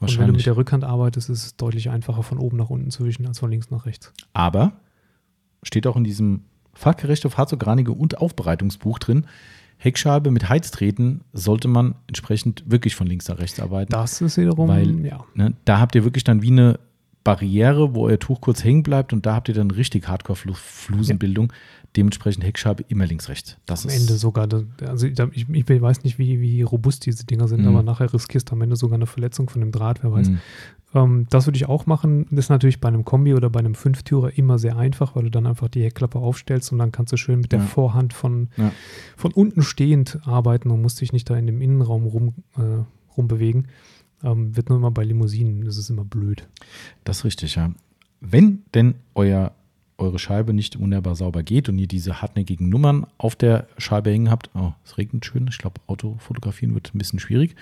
Und 0.00 0.18
wenn 0.18 0.26
du 0.26 0.32
mit 0.32 0.44
der 0.46 0.56
Rückhand 0.56 0.84
arbeitest, 0.84 1.30
ist 1.30 1.44
es 1.46 1.56
deutlich 1.56 1.90
einfacher, 1.90 2.22
von 2.22 2.38
oben 2.38 2.56
nach 2.56 2.70
unten 2.70 2.90
zu 2.90 3.04
wischen, 3.04 3.26
als 3.26 3.38
von 3.38 3.50
links 3.50 3.70
nach 3.70 3.86
rechts. 3.86 4.12
Aber 4.32 4.72
steht 5.62 5.86
auch 5.86 5.96
in 5.96 6.04
diesem 6.04 6.42
fachgerechte 6.74 7.28
Fahrzeugreinige 7.30 7.92
und 7.92 8.18
Aufbereitungsbuch 8.18 8.98
drin, 8.98 9.26
Heckscheibe 9.76 10.30
mit 10.30 10.48
Heiztreten 10.48 11.22
sollte 11.32 11.66
man 11.68 11.94
entsprechend 12.06 12.64
wirklich 12.66 12.94
von 12.96 13.06
links 13.06 13.28
nach 13.28 13.38
rechts 13.38 13.60
arbeiten. 13.60 13.90
Das 13.92 14.20
ist 14.20 14.36
wiederum, 14.36 14.68
Weil- 14.68 15.06
ja. 15.06 15.24
Ne, 15.34 15.54
da 15.64 15.78
habt 15.80 15.94
ihr 15.94 16.04
wirklich 16.04 16.24
dann 16.24 16.42
wie 16.42 16.50
eine 16.50 16.78
Barriere, 17.24 17.94
wo 17.94 18.06
euer 18.06 18.18
Tuch 18.18 18.40
kurz 18.40 18.64
hängen 18.64 18.82
bleibt 18.82 19.12
und 19.12 19.26
da 19.26 19.34
habt 19.34 19.48
ihr 19.48 19.54
dann 19.54 19.70
richtig 19.70 20.08
Hardcore-Flusenbildung. 20.08 21.52
Dementsprechend 21.96 22.44
Heckscheibe 22.44 22.84
immer 22.88 23.04
links 23.04 23.28
rechts. 23.28 23.56
Das 23.66 23.84
Am 23.84 23.90
ist 23.90 24.00
Ende 24.00 24.14
sogar, 24.14 24.48
also 24.86 25.06
ich, 25.06 25.18
ich, 25.32 25.48
ich 25.68 25.80
weiß 25.82 26.04
nicht, 26.04 26.18
wie, 26.18 26.40
wie 26.40 26.62
robust 26.62 27.04
diese 27.04 27.26
Dinger 27.26 27.48
sind, 27.48 27.62
Mhm. 27.62 27.68
aber 27.68 27.82
nachher 27.82 28.12
riskierst 28.14 28.48
du 28.48 28.54
am 28.54 28.62
Ende 28.62 28.76
sogar 28.76 28.94
eine 28.96 29.06
Verletzung 29.06 29.50
von 29.50 29.60
dem 29.60 29.72
Draht, 29.72 30.02
wer 30.04 30.12
weiß. 30.12 30.30
Mhm. 30.30 30.38
Ähm, 30.94 31.26
das 31.30 31.46
würde 31.46 31.56
ich 31.56 31.66
auch 31.68 31.86
machen. 31.86 32.26
Das 32.30 32.44
ist 32.46 32.48
natürlich 32.48 32.80
bei 32.80 32.88
einem 32.88 33.04
Kombi 33.04 33.34
oder 33.34 33.50
bei 33.50 33.58
einem 33.58 33.74
Fünftürer 33.74 34.36
immer 34.38 34.58
sehr 34.60 34.76
einfach, 34.76 35.16
weil 35.16 35.24
du 35.24 35.30
dann 35.30 35.46
einfach 35.48 35.68
die 35.68 35.82
Heckklappe 35.82 36.18
aufstellst 36.20 36.70
und 36.72 36.78
dann 36.78 36.92
kannst 36.92 37.12
du 37.12 37.16
schön 37.16 37.40
mit 37.40 37.50
der 37.50 37.58
Ja. 37.60 37.64
Vorhand 37.66 38.12
von, 38.14 38.48
Ja. 38.56 38.70
von 39.16 39.32
unten 39.32 39.62
stehend 39.62 40.20
arbeiten 40.24 40.70
und 40.70 40.80
musst 40.82 41.00
dich 41.00 41.12
nicht 41.12 41.28
da 41.28 41.36
in 41.36 41.46
dem 41.46 41.60
Innenraum 41.60 42.04
rum, 42.06 42.34
äh, 42.56 42.84
rumbewegen. 43.16 43.66
Ähm, 44.22 44.56
wird 44.56 44.68
nur 44.68 44.78
immer 44.78 44.90
bei 44.90 45.04
Limousinen, 45.04 45.64
das 45.64 45.76
ist 45.76 45.90
immer 45.90 46.04
blöd. 46.04 46.46
Das 47.04 47.18
ist 47.18 47.24
richtig, 47.24 47.54
ja. 47.54 47.70
Wenn 48.20 48.62
denn 48.74 48.94
euer, 49.14 49.52
eure 49.96 50.18
Scheibe 50.18 50.52
nicht 50.52 50.78
wunderbar 50.78 51.14
sauber 51.16 51.42
geht 51.42 51.68
und 51.68 51.78
ihr 51.78 51.86
diese 51.86 52.20
hartnäckigen 52.20 52.68
Nummern 52.68 53.06
auf 53.18 53.34
der 53.36 53.66
Scheibe 53.78 54.10
hängen 54.10 54.30
habt, 54.30 54.50
oh, 54.54 54.72
es 54.84 54.98
regnet 54.98 55.24
schön, 55.24 55.46
ich 55.48 55.58
glaube, 55.58 55.80
Autofotografieren 55.86 56.74
wird 56.74 56.92
ein 56.94 56.98
bisschen 56.98 57.18
schwierig. 57.18 57.54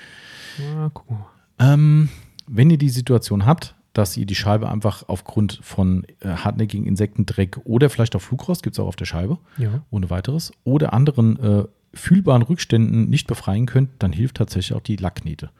Ja, 0.58 0.88
gucken 0.90 1.16
wir 1.16 1.20
mal. 1.20 1.74
Ähm, 1.74 2.08
wenn 2.48 2.70
ihr 2.70 2.78
die 2.78 2.88
Situation 2.88 3.46
habt, 3.46 3.74
dass 3.92 4.16
ihr 4.16 4.26
die 4.26 4.34
Scheibe 4.34 4.68
einfach 4.68 5.08
aufgrund 5.08 5.58
von 5.62 6.04
äh, 6.20 6.28
hartnäckigen 6.28 6.86
Insektendreck 6.86 7.58
oder 7.64 7.90
vielleicht 7.90 8.14
auch 8.16 8.22
Flugrost, 8.22 8.62
gibt 8.62 8.74
es 8.74 8.80
auch 8.80 8.86
auf 8.86 8.96
der 8.96 9.06
Scheibe, 9.06 9.38
Ja. 9.58 9.82
ohne 9.90 10.08
weiteres, 10.10 10.52
oder 10.64 10.92
anderen 10.92 11.38
äh, 11.40 11.64
fühlbaren 11.94 12.42
Rückständen 12.42 13.08
nicht 13.08 13.26
befreien 13.26 13.66
könnt, 13.66 13.90
dann 13.98 14.12
hilft 14.12 14.36
tatsächlich 14.36 14.76
auch 14.76 14.82
die 14.82 14.96
Lackknete. 14.96 15.50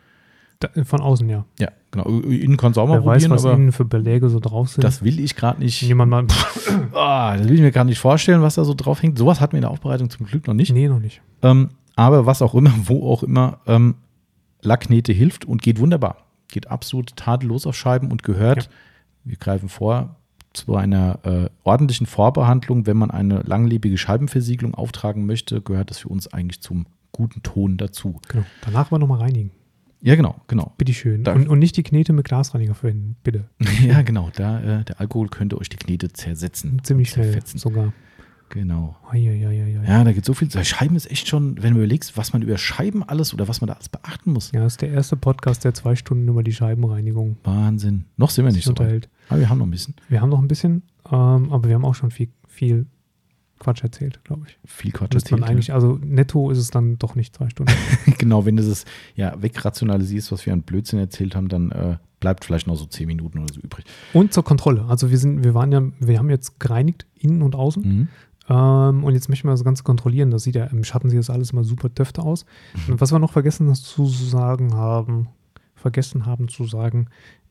Von 0.85 1.01
außen, 1.01 1.29
ja. 1.29 1.45
Ja, 1.61 1.69
genau. 1.93 2.07
Innen 2.21 2.57
kannst 2.57 2.77
du 2.77 2.81
auch 2.81 2.89
mal 2.89 2.95
Wer 3.01 3.05
weiß, 3.05 3.23
probieren, 3.23 3.31
was 3.31 3.45
aber 3.47 3.55
innen 3.55 3.71
für 3.73 3.85
Beläge 3.85 4.29
so 4.29 4.41
drauf 4.41 4.71
sind. 4.71 4.83
das 4.83 5.03
will 5.05 5.21
ich 5.21 5.37
gerade 5.37 5.61
nicht. 5.61 5.81
Jemand 5.83 6.11
mal. 6.11 6.27
Ah, 6.95 7.37
das 7.37 7.47
will 7.47 7.55
ich 7.55 7.61
mir 7.61 7.71
gar 7.71 7.85
nicht 7.85 7.99
vorstellen, 8.01 8.43
was 8.43 8.57
da 8.57 8.65
so 8.65 8.75
drauf 8.75 9.01
hängt. 9.03 9.19
Sowas 9.19 9.41
hatten 9.41 9.53
wir 9.53 9.59
in 9.59 9.63
der 9.63 9.71
Aufbereitung 9.71 10.11
zum 10.11 10.27
Glück 10.27 10.47
noch 10.49 10.55
nicht. 10.55 10.73
nee, 10.73 10.89
noch 10.89 10.99
nicht. 10.99 11.23
Ähm, 11.43 11.71
aber 11.95 12.27
was 12.27 12.43
auch 12.43 12.55
immer, 12.55 12.73
wo 12.85 13.09
auch 13.09 13.23
immer, 13.23 13.59
ähm, 13.67 13.95
Lacknete 14.63 15.13
hilft 15.13 15.45
und 15.45 15.63
geht 15.63 15.79
wunderbar. 15.79 16.17
Geht 16.49 16.69
absolut 16.71 17.15
tadellos 17.15 17.65
auf 17.67 17.77
Scheiben 17.77 18.11
und 18.11 18.25
gehört, 18.25 18.65
Ja. 18.65 18.69
wir 19.25 19.37
greifen 19.37 19.69
vor, 19.69 20.17
zu 20.55 20.75
einer 20.75 21.21
äh, 21.23 21.51
ordentlichen 21.63 22.07
Vorbehandlung, 22.07 22.87
wenn 22.87 22.97
man 22.97 23.13
eine 23.13 23.43
langlebige 23.43 23.97
Scheibenversiegelung 23.97 24.75
auftragen 24.75 25.25
möchte, 25.27 25.61
gehört 25.61 25.91
das 25.91 25.99
für 25.99 26.09
uns 26.09 26.27
eigentlich 26.33 26.61
zum 26.63 26.87
guten 27.13 27.43
Ton 27.45 27.77
dazu. 27.77 28.19
Genau. 28.29 28.45
Danach 28.65 28.87
aber 28.89 28.99
nochmal 28.99 29.21
reinigen. 29.21 29.53
Ja, 30.01 30.15
genau, 30.15 30.37
genau. 30.47 30.73
Bitteschön. 30.79 31.25
Da- 31.25 31.33
Und, 31.35 31.49
und 31.49 31.59
nicht 31.59 31.77
die 31.77 31.83
Knete 31.83 32.13
mit 32.13 32.25
Glasreiniger 32.27 32.75
verwenden, 32.75 33.17
bitte. 33.25 33.49
ja, 33.87 34.03
genau. 34.03 34.31
Da, 34.35 34.81
äh, 34.81 34.85
der 34.85 35.01
Alkohol 35.01 35.29
könnte 35.29 35.59
euch 35.59 35.69
die 35.69 35.77
Knete 35.77 36.13
zersetzen. 36.13 36.81
Ziemlich 36.85 37.11
schnell 37.11 37.27
Zerfetzen. 37.33 37.59
sogar. 37.59 37.93
Genau. 38.51 38.97
Eieieiei. 39.11 39.79
Ja, 39.87 40.05
da 40.05 40.13
gibt 40.13 40.25
so 40.25 40.33
viel. 40.33 40.49
Scheiben 40.65 40.97
ist 40.97 41.11
echt 41.11 41.29
schon, 41.29 41.63
wenn 41.63 41.75
du 41.75 41.81
überlegst, 41.81 42.17
was 42.17 42.33
man 42.33 42.41
über 42.41 42.57
Scheiben 42.57 43.03
alles 43.03 43.35
oder 43.35 43.47
was 43.47 43.61
man 43.61 43.69
da 43.69 43.75
alles 43.75 43.91
beachten 43.91 44.33
muss. 44.33 44.53
Ja, 44.53 44.61
das 44.61 44.75
ist 44.75 44.83
der 44.83 44.89
erste 44.91 45.17
Podcast, 45.17 45.65
der 45.65 45.75
zwei 45.75 45.97
Stunden 45.97 46.27
über 46.29 46.43
die 46.43 46.53
Scheibenreinigung 46.55 47.37
Wahnsinn. 47.45 48.07
Noch 48.17 48.31
sind 48.31 48.47
wir 48.47 48.53
nicht 48.53 48.65
so 48.65 48.79
weit. 48.79 49.11
Aber 49.29 49.41
wir 49.41 49.51
haben 49.51 49.59
noch 49.59 49.67
ein 49.67 49.71
bisschen. 49.71 49.95
Wir 50.09 50.23
haben 50.23 50.31
noch 50.31 50.39
ein 50.41 50.49
bisschen, 50.49 50.83
ähm, 51.11 51.53
aber 51.53 51.69
wir 51.69 51.75
haben 51.75 51.85
auch 51.85 51.95
schon 51.95 52.11
viel, 52.11 52.29
viel 52.47 52.87
Quatsch 53.59 53.83
erzählt, 53.83 54.23
glaube 54.25 54.47
ich. 54.47 54.59
Viel 54.65 54.93
Quatsch 54.93 55.15
Müsste 55.15 55.33
man 55.33 55.43
erzählt, 55.43 55.51
eigentlich, 55.51 55.73
also 55.73 55.99
netto 56.03 56.51
ist 56.51 56.59
es 56.59 56.71
dann 56.71 56.99
doch 56.99 57.15
nicht 57.15 57.35
zwei 57.37 57.49
Stunden. 57.49 57.73
Genau, 58.19 58.45
wenn 58.45 58.57
du 58.57 58.63
das 58.63 58.85
ja 59.15 59.41
wegrationalisierst, 59.41 60.33
was 60.33 60.45
wir 60.47 60.53
an 60.53 60.63
Blödsinn 60.63 60.99
erzählt 60.99 61.37
haben, 61.37 61.49
dann 61.49 61.71
äh, 61.71 61.97
bleibt 62.21 62.45
vielleicht 62.45 62.67
noch 62.67 62.77
so 62.77 62.87
zehn 62.87 63.07
Minuten 63.07 63.39
oder 63.39 63.53
so 63.53 63.61
übrig. 63.61 63.85
und 64.13 64.33
zur 64.33 64.45
Kontrolle. 64.45 64.85
Also 64.89 65.11
wir 65.11 65.19
sind, 65.19 65.45
wir 65.45 65.55
waren 65.55 65.73
ja, 65.73 65.83
wir 66.01 66.19
haben 66.19 66.31
jetzt 66.31 66.59
gereinigt, 66.59 67.07
innen 67.15 67.43
und 67.43 67.55
außen. 67.55 67.83
Mhm. 67.83 68.09
Ähm, 68.49 69.05
und 69.05 69.15
jetzt 69.15 69.29
möchten 69.29 69.47
wir 69.47 69.53
das 69.53 69.65
Ganze 69.65 69.83
kontrollieren. 69.83 70.31
Das 70.31 70.43
sieht 70.43 70.57
ja 70.57 70.65
im 70.65 70.85
Schatten 70.85 71.11
sieht 71.11 71.19
das 71.19 71.31
alles 71.31 71.53
immer 71.53 71.65
super 71.65 71.89
döfte 71.89 72.23
aus. 72.23 72.47
Und 72.89 73.01
was 73.01 73.13
wir 73.13 73.19
noch 73.19 73.33
vergessen 73.33 73.73
zu 73.75 74.07
sagen 74.07 74.75
haben, 74.75 75.29
vergessen 75.75 76.27
haben 76.27 76.49
zu 76.49 76.65
sagen, 76.65 77.09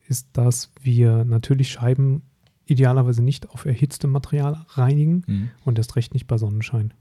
ist, 0.08 0.28
dass 0.32 0.72
wir 0.82 1.24
natürlich 1.24 1.70
Scheiben 1.70 2.22
idealerweise 2.68 3.22
nicht 3.22 3.50
auf 3.50 3.64
erhitztem 3.66 4.10
Material 4.10 4.64
reinigen 4.70 5.22
Mhm. 5.26 5.50
und 5.64 5.78
erst 5.78 5.96
recht 5.96 6.14
nicht 6.14 6.26
bei 6.26 6.38
Sonnenschein. 6.38 6.92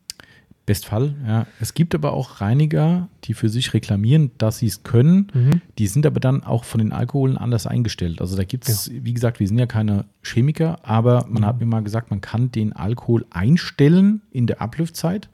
Bestfall, 0.65 1.15
ja. 1.26 1.47
Es 1.61 1.74
gibt 1.74 1.95
aber 1.95 2.11
auch 2.11 2.41
Reiniger, 2.41 3.07
die 3.24 3.34
für 3.34 3.47
sich 3.47 3.74
reklamieren, 3.74 4.32
dass 4.38 4.57
sie 4.57 4.68
es 4.68 4.84
können. 4.84 5.28
Mhm. 5.34 5.61
Die 5.78 5.88
sind 5.88 6.05
aber 6.05 6.20
dann 6.20 6.43
auch 6.43 6.65
von 6.65 6.80
den 6.80 6.91
Alkoholen 6.91 7.38
anders 7.38 7.68
eingestellt. 7.68 8.20
Also 8.20 8.36
da 8.36 8.43
gibt 8.43 8.68
es, 8.68 8.91
wie 8.91 9.13
gesagt, 9.13 9.39
wir 9.39 9.47
sind 9.47 9.57
ja 9.59 9.65
keine 9.65 10.03
Chemiker, 10.24 10.80
aber 10.86 11.26
man 11.30 11.45
hat 11.45 11.61
mir 11.61 11.65
mal 11.65 11.84
gesagt, 11.84 12.09
man 12.09 12.20
kann 12.20 12.51
den 12.51 12.74
Alkohol 12.74 13.26
einstellen 13.30 14.22
in 14.32 14.45
der 14.45 14.61
Ablüftzeit. 14.61 15.30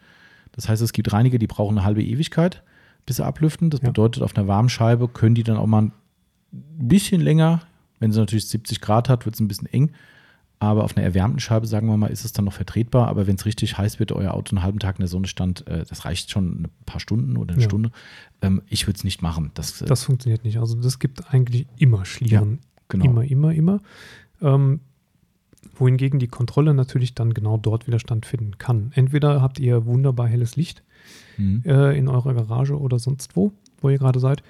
Das 0.51 0.69
heißt, 0.69 0.83
es 0.83 0.93
gibt 0.93 1.11
Reiniger, 1.11 1.39
die 1.39 1.47
brauchen 1.47 1.79
eine 1.79 1.85
halbe 1.85 2.03
Ewigkeit, 2.03 2.61
bis 3.07 3.15
sie 3.15 3.25
ablüften. 3.25 3.71
Das 3.71 3.81
Ja. 3.81 3.87
bedeutet, 3.87 4.21
auf 4.21 4.37
einer 4.37 4.47
warmen 4.47 4.69
Scheibe 4.69 5.07
können 5.07 5.33
die 5.33 5.41
dann 5.43 5.57
auch 5.57 5.65
mal 5.65 5.81
ein 5.81 5.91
bisschen 6.51 7.21
länger, 7.21 7.61
wenn 7.99 8.11
sie 8.11 8.19
natürlich 8.19 8.47
70 8.49 8.81
Grad 8.81 9.09
hat, 9.09 9.25
wird 9.25 9.33
es 9.33 9.41
ein 9.41 9.47
bisschen 9.47 9.65
eng. 9.73 9.93
Aber 10.63 10.83
auf 10.83 10.95
einer 10.95 11.05
erwärmten 11.05 11.39
Scheibe, 11.39 11.67
sagen 11.67 11.87
wir 11.87 11.97
mal, 11.97 12.07
ist 12.07 12.25
es 12.25 12.31
dann 12.33 12.45
noch 12.45 12.53
vertretbar. 12.53 13.07
Aber 13.07 13.27
wenn 13.27 13.35
es 13.35 13.45
richtig 13.45 13.77
heiß 13.77 13.99
wird, 13.99 14.11
euer 14.11 14.33
Auto 14.33 14.55
einen 14.55 14.63
halben 14.63 14.79
Tag 14.79 14.95
in 14.97 15.01
der 15.01 15.07
Sonne 15.07 15.27
stand, 15.27 15.67
äh, 15.67 15.83
das 15.87 16.05
reicht 16.05 16.31
schon 16.31 16.63
ein 16.63 16.67
paar 16.85 16.99
Stunden 16.99 17.37
oder 17.37 17.53
eine 17.53 17.61
Ja. 17.63 17.69
Stunde. 17.69 17.91
Ähm, 18.41 18.61
ich 18.69 18.87
würde 18.87 18.97
es 18.97 19.03
nicht 19.03 19.21
machen. 19.21 19.51
Das, 19.53 19.81
äh, 19.81 19.85
Das 19.85 20.03
funktioniert 20.03 20.43
nicht. 20.43 20.57
Also 20.59 20.75
das 20.75 20.99
gibt 20.99 21.33
eigentlich 21.33 21.67
immer 21.77 22.05
Schlieren. 22.05 22.59
genau. 22.87 23.05
Immer, 23.05 23.23
immer, 23.25 23.53
immer. 23.53 23.79
Ähm, 24.41 24.79
wohingegen 25.75 26.19
die 26.19 26.27
Kontrolle 26.27 26.73
natürlich 26.73 27.15
dann 27.15 27.33
genau 27.33 27.57
dort 27.57 27.87
Widerstand 27.87 28.25
finden 28.25 28.57
kann. 28.57 28.91
Entweder 28.93 29.41
habt 29.41 29.59
ihr 29.59 29.85
wunderbar 29.85 30.27
helles 30.27 30.55
Licht 30.55 30.83
Mhm. 31.37 31.63
äh, 31.65 31.97
in 31.97 32.07
eurer 32.07 32.33
Garage 32.33 32.79
oder 32.79 32.99
sonst 32.99 33.35
wo, 33.35 33.51
wo 33.81 33.89
ihr 33.89 33.97
gerade 33.97 34.19
seid, 34.19 34.43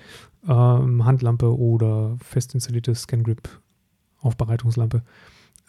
ähm, 0.48 1.06
Handlampe 1.06 1.58
oder 1.58 2.18
fest 2.20 2.54
installierte 2.54 2.94
ScanGrip 2.94 3.48
Aufbereitungslampe. 4.20 5.02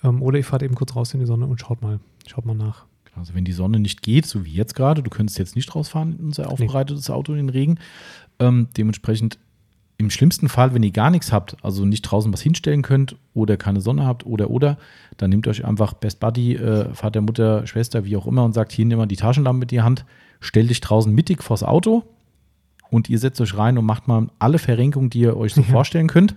Ähm, 0.05 0.23
oder 0.23 0.39
ihr 0.39 0.45
fahrt 0.45 0.63
eben 0.63 0.75
kurz 0.75 0.95
raus 0.95 1.13
in 1.15 1.21
die 1.21 1.27
Sonne 1.27 1.47
und 1.47 1.61
schaut 1.61 1.83
mal, 1.83 1.99
schaut 2.27 2.45
mal 2.45 2.55
nach. 2.55 2.85
Also 3.17 3.35
wenn 3.35 3.45
die 3.45 3.53
Sonne 3.53 3.79
nicht 3.79 4.03
geht, 4.03 4.27
so 4.27 4.45
wie 4.45 4.53
jetzt 4.53 4.75
gerade, 4.75 5.03
du 5.03 5.11
könntest 5.11 5.39
jetzt 5.39 5.57
nicht 5.57 5.75
rausfahren 5.75 6.19
in 6.19 6.27
unser 6.27 6.51
aufbereitetes 6.51 7.11
Auto 7.11 7.33
in 7.33 7.39
den 7.39 7.49
Regen. 7.49 7.79
Ähm, 8.39 8.69
dementsprechend 8.77 9.39
im 9.97 10.11
schlimmsten 10.11 10.49
Fall, 10.49 10.75
wenn 10.75 10.83
ihr 10.83 10.91
gar 10.91 11.11
nichts 11.11 11.33
habt, 11.33 11.57
also 11.63 11.85
nicht 11.85 12.03
draußen 12.03 12.33
was 12.33 12.41
hinstellen 12.41 12.83
könnt 12.83 13.17
oder 13.33 13.57
keine 13.57 13.81
Sonne 13.81 14.05
habt 14.05 14.27
oder 14.27 14.51
oder, 14.51 14.77
dann 15.17 15.31
nehmt 15.31 15.47
euch 15.47 15.65
einfach 15.65 15.95
Best 15.95 16.19
Buddy, 16.19 16.57
äh, 16.57 16.93
Vater, 16.93 17.21
Mutter, 17.21 17.67
Schwester, 17.69 18.05
wie 18.05 18.17
auch 18.17 18.27
immer 18.27 18.45
und 18.45 18.55
sagt, 18.55 18.73
hier 18.73 18.85
nimm 18.85 18.99
mal 18.99 19.07
die 19.07 19.17
Taschenlampe 19.17 19.61
mit 19.61 19.71
die 19.71 19.83
Hand, 19.83 20.05
stell 20.41 20.67
dich 20.67 20.81
draußen 20.81 21.15
mittig 21.15 21.45
vors 21.45 21.63
Auto 21.63 22.03
und 22.95 23.11
ihr 23.11 23.19
setzt 23.19 23.41
euch 23.41 23.57
rein 23.59 23.77
und 23.77 23.85
macht 23.85 24.07
mal 24.07 24.29
alle 24.39 24.59
Verrenkungen, 24.59 25.11
die 25.11 25.19
ihr 25.21 25.37
euch 25.37 25.53
so 25.55 25.63
Ja. 25.63 25.67
vorstellen 25.67 26.07
könnt. 26.07 26.35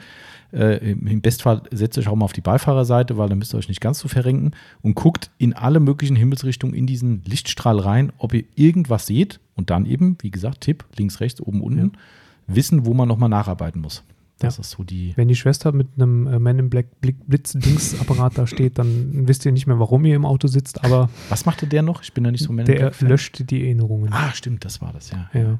Äh, 0.51 0.91
im, 0.93 1.21
Bestfall 1.21 1.61
setzt 1.71 1.97
euch 1.99 2.07
auch 2.07 2.15
mal 2.15 2.25
auf 2.25 2.33
die 2.33 2.41
Beifahrerseite, 2.41 3.17
weil 3.17 3.29
dann 3.29 3.37
müsst 3.37 3.53
ihr 3.53 3.57
euch 3.57 3.67
nicht 3.67 3.81
ganz 3.81 3.99
so 3.99 4.07
verrenken 4.07 4.51
und 4.81 4.95
guckt 4.95 5.29
in 5.37 5.53
alle 5.53 5.79
möglichen 5.79 6.15
Himmelsrichtungen 6.15 6.73
in 6.73 6.87
diesen 6.87 7.21
Lichtstrahl 7.25 7.77
rein, 7.79 8.11
ob 8.17 8.33
ihr 8.33 8.45
irgendwas 8.55 9.05
seht 9.05 9.39
und 9.55 9.69
dann 9.69 9.85
eben, 9.85 10.17
wie 10.21 10.31
gesagt, 10.31 10.61
Tipp, 10.61 10.85
links, 10.97 11.19
rechts, 11.19 11.41
oben, 11.41 11.61
unten, 11.61 11.91
wissen, 12.47 12.85
wo 12.85 12.93
man 12.93 13.07
nochmal 13.07 13.29
nacharbeiten 13.29 13.81
muss. 13.81 14.03
Das 14.39 14.57
Ja. 14.57 14.61
ist 14.61 14.69
so 14.71 14.83
die. 14.83 15.13
Wenn 15.15 15.27
die 15.27 15.35
Schwester 15.35 15.71
mit 15.71 15.87
einem 15.95 16.27
äh, 16.27 16.37
Man 16.39 16.59
in 16.59 16.69
Black 16.69 16.87
Blitz-Dings-Apparat 17.01 18.37
da 18.37 18.45
steht, 18.47 18.77
dann 18.77 19.27
wisst 19.27 19.45
ihr 19.45 19.51
nicht 19.51 19.65
mehr, 19.67 19.79
warum 19.79 20.05
ihr 20.05 20.15
im 20.15 20.25
Auto 20.25 20.47
sitzt, 20.47 20.83
aber 20.83 21.09
Was 21.29 21.45
machte 21.45 21.65
der 21.67 21.81
noch? 21.81 22.03
Ich 22.03 22.13
bin 22.13 22.23
da 22.23 22.31
nicht 22.31 22.43
so 22.43 22.51
Man 22.53 22.59
in 22.59 22.65
der 22.65 22.75
Black-Fan. 22.79 23.09
löscht 23.09 23.49
die 23.49 23.63
Erinnerungen. 23.63 24.11
Ah, 24.13 24.31
stimmt, 24.33 24.63
das 24.65 24.81
war 24.81 24.93
das, 24.93 25.11
ja. 25.11 25.29
Ja. 25.33 25.59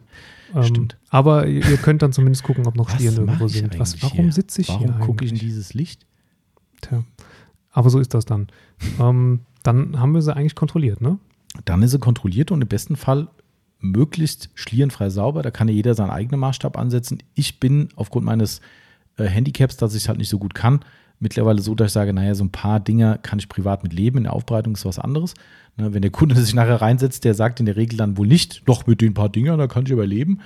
Ähm, 0.55 0.63
Stimmt. 0.63 0.97
Aber 1.09 1.47
ihr, 1.47 1.61
könnt 1.77 2.01
dann 2.01 2.13
zumindest 2.13 2.43
gucken, 2.43 2.67
ob 2.67 2.75
noch 2.75 2.89
Stieren 2.89 3.15
mach 3.25 3.33
irgendwo 3.33 3.47
sind. 3.47 3.77
Was, 3.79 4.01
warum 4.01 4.25
hier? 4.25 4.31
sitze 4.31 4.61
ich 4.61 4.67
hier 4.67 4.89
Warum 4.89 5.01
gucke 5.01 5.25
ich 5.25 5.31
in 5.31 5.37
dieses 5.37 5.73
Licht? 5.73 6.05
Tja. 6.81 7.03
Aber 7.71 7.89
so 7.89 7.99
ist 7.99 8.13
das 8.13 8.25
dann. 8.25 8.47
ähm, 8.99 9.41
dann 9.63 9.99
haben 9.99 10.13
wir 10.13 10.21
sie 10.21 10.33
eigentlich 10.35 10.55
kontrolliert, 10.55 11.01
ne? 11.01 11.19
Dann 11.65 11.81
ist 11.81 11.91
sie 11.91 11.99
kontrolliert 11.99 12.51
und 12.51 12.61
im 12.61 12.67
besten 12.67 12.95
Fall 12.95 13.27
möglichst 13.91 14.49
schlierenfrei 14.55 15.09
sauber. 15.09 15.41
Da 15.41 15.51
kann 15.51 15.67
ja 15.67 15.73
jeder 15.73 15.93
seinen 15.95 16.11
eigenen 16.11 16.39
Maßstab 16.39 16.77
ansetzen. 16.77 17.19
Ich 17.33 17.59
bin 17.59 17.89
aufgrund 17.95 18.25
meines 18.25 18.61
äh, 19.17 19.25
Handicaps, 19.25 19.77
dass 19.77 19.95
ich 19.95 20.03
es 20.03 20.09
halt 20.09 20.17
nicht 20.17 20.29
so 20.29 20.39
gut 20.39 20.53
kann, 20.53 20.81
mittlerweile 21.19 21.61
so, 21.61 21.75
dass 21.75 21.87
ich 21.87 21.93
sage, 21.93 22.13
naja, 22.13 22.35
so 22.35 22.43
ein 22.43 22.51
paar 22.51 22.79
Dinger 22.79 23.17
kann 23.17 23.39
ich 23.39 23.49
privat 23.49 23.83
mit 23.83 23.93
leben. 23.93 24.17
In 24.17 24.23
der 24.25 24.33
Aufbereitung 24.33 24.75
ist 24.75 24.85
was 24.85 24.99
anderes. 24.99 25.33
Ne, 25.77 25.93
wenn 25.93 26.01
der 26.01 26.11
Kunde 26.11 26.35
sich 26.41 26.53
nachher 26.53 26.81
reinsetzt, 26.81 27.23
der 27.23 27.33
sagt 27.33 27.59
in 27.59 27.65
der 27.65 27.75
Regel 27.75 27.97
dann 27.97 28.17
wohl 28.17 28.27
nicht, 28.27 28.63
doch 28.67 28.87
mit 28.87 29.01
den 29.01 29.13
paar 29.13 29.29
Dingern, 29.29 29.59
da 29.59 29.67
kann 29.67 29.85
ich 29.85 29.91
überleben. 29.91 30.39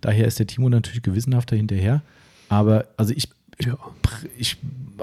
Daher 0.00 0.26
ist 0.26 0.38
der 0.38 0.46
Timo 0.46 0.68
natürlich 0.68 1.02
gewissenhafter 1.02 1.56
hinterher. 1.56 2.02
Aber 2.48 2.86
also 2.96 3.12
ich, 3.16 3.28
ich, 3.58 3.66
Ja. 3.66 3.78
ich 4.36 4.58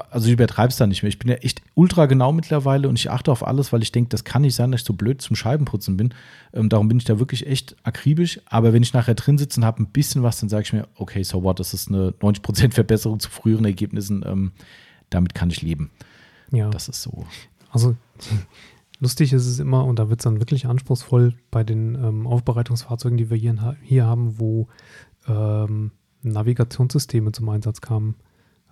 also 0.10 0.28
ich 0.28 0.34
übertreibe 0.34 0.70
es 0.70 0.78
da 0.78 0.88
nicht 0.88 1.04
mehr. 1.04 1.10
Ich 1.10 1.20
bin 1.20 1.30
ja 1.30 1.36
echt 1.36 1.62
ultra 1.76 2.08
genau 2.08 2.32
mittlerweile 2.32 2.90
und 2.90 2.98
ich 2.98 3.12
achte 3.12 3.32
auf 3.32 3.46
alles, 3.46 3.72
weil 3.74 3.84
ich 3.84 3.92
denke, 3.92 4.10
das 4.10 4.24
kann 4.24 4.42
nicht 4.42 4.56
sein, 4.56 4.72
dass 4.72 4.82
ich 4.82 4.88
so 4.88 4.94
blöd 4.94 5.22
zum 5.22 5.36
Scheibenputzen 5.36 5.98
bin. 5.98 6.14
Ähm, 6.52 6.70
darum 6.70 6.88
bin 6.88 6.98
ich 6.98 7.04
da 7.04 7.20
wirklich 7.20 7.46
echt 7.46 7.76
akribisch. 7.84 8.40
Aber 8.46 8.74
wenn 8.74 8.82
ich 8.84 8.94
nachher 8.94 9.14
drin 9.16 9.38
sitze 9.38 9.60
und 9.60 9.66
habe 9.66 9.84
ein 9.84 9.88
bisschen 9.88 10.24
was, 10.24 10.40
dann 10.40 10.50
sage 10.50 10.64
ich 10.64 10.74
mir, 10.74 10.88
okay, 10.96 11.22
so 11.24 11.44
what, 11.44 11.60
das 11.60 11.74
ist 11.74 11.90
eine 11.90 12.10
90% 12.12 12.74
Verbesserung 12.74 13.20
zu 13.20 13.30
früheren 13.30 13.66
Ergebnissen. 13.66 14.24
Ähm, 14.26 14.52
damit 15.10 15.36
kann 15.36 15.50
ich 15.50 15.62
leben. 15.62 15.92
Ja. 16.52 16.70
Das 16.70 16.90
ist 16.90 17.02
so. 17.04 17.26
Also 17.72 17.96
lustig 19.00 19.34
ist 19.34 19.46
es 19.46 19.60
immer, 19.60 19.86
und 19.86 20.00
da 20.00 20.10
wird 20.10 20.22
es 20.22 20.24
dann 20.24 20.40
wirklich 20.40 20.66
anspruchsvoll 20.66 21.36
bei 21.52 21.64
den 21.64 21.96
ähm, 21.96 22.26
Aufbereitungsfahrzeugen, 22.28 23.18
die 23.18 23.30
wir 23.30 23.38
hier, 23.38 23.76
hier 23.84 24.06
haben, 24.06 24.40
wo 24.40 24.68
ähm, 25.28 25.92
Navigationssysteme 26.24 27.32
zum 27.32 27.50
Einsatz 27.50 27.82
kamen. 27.82 28.16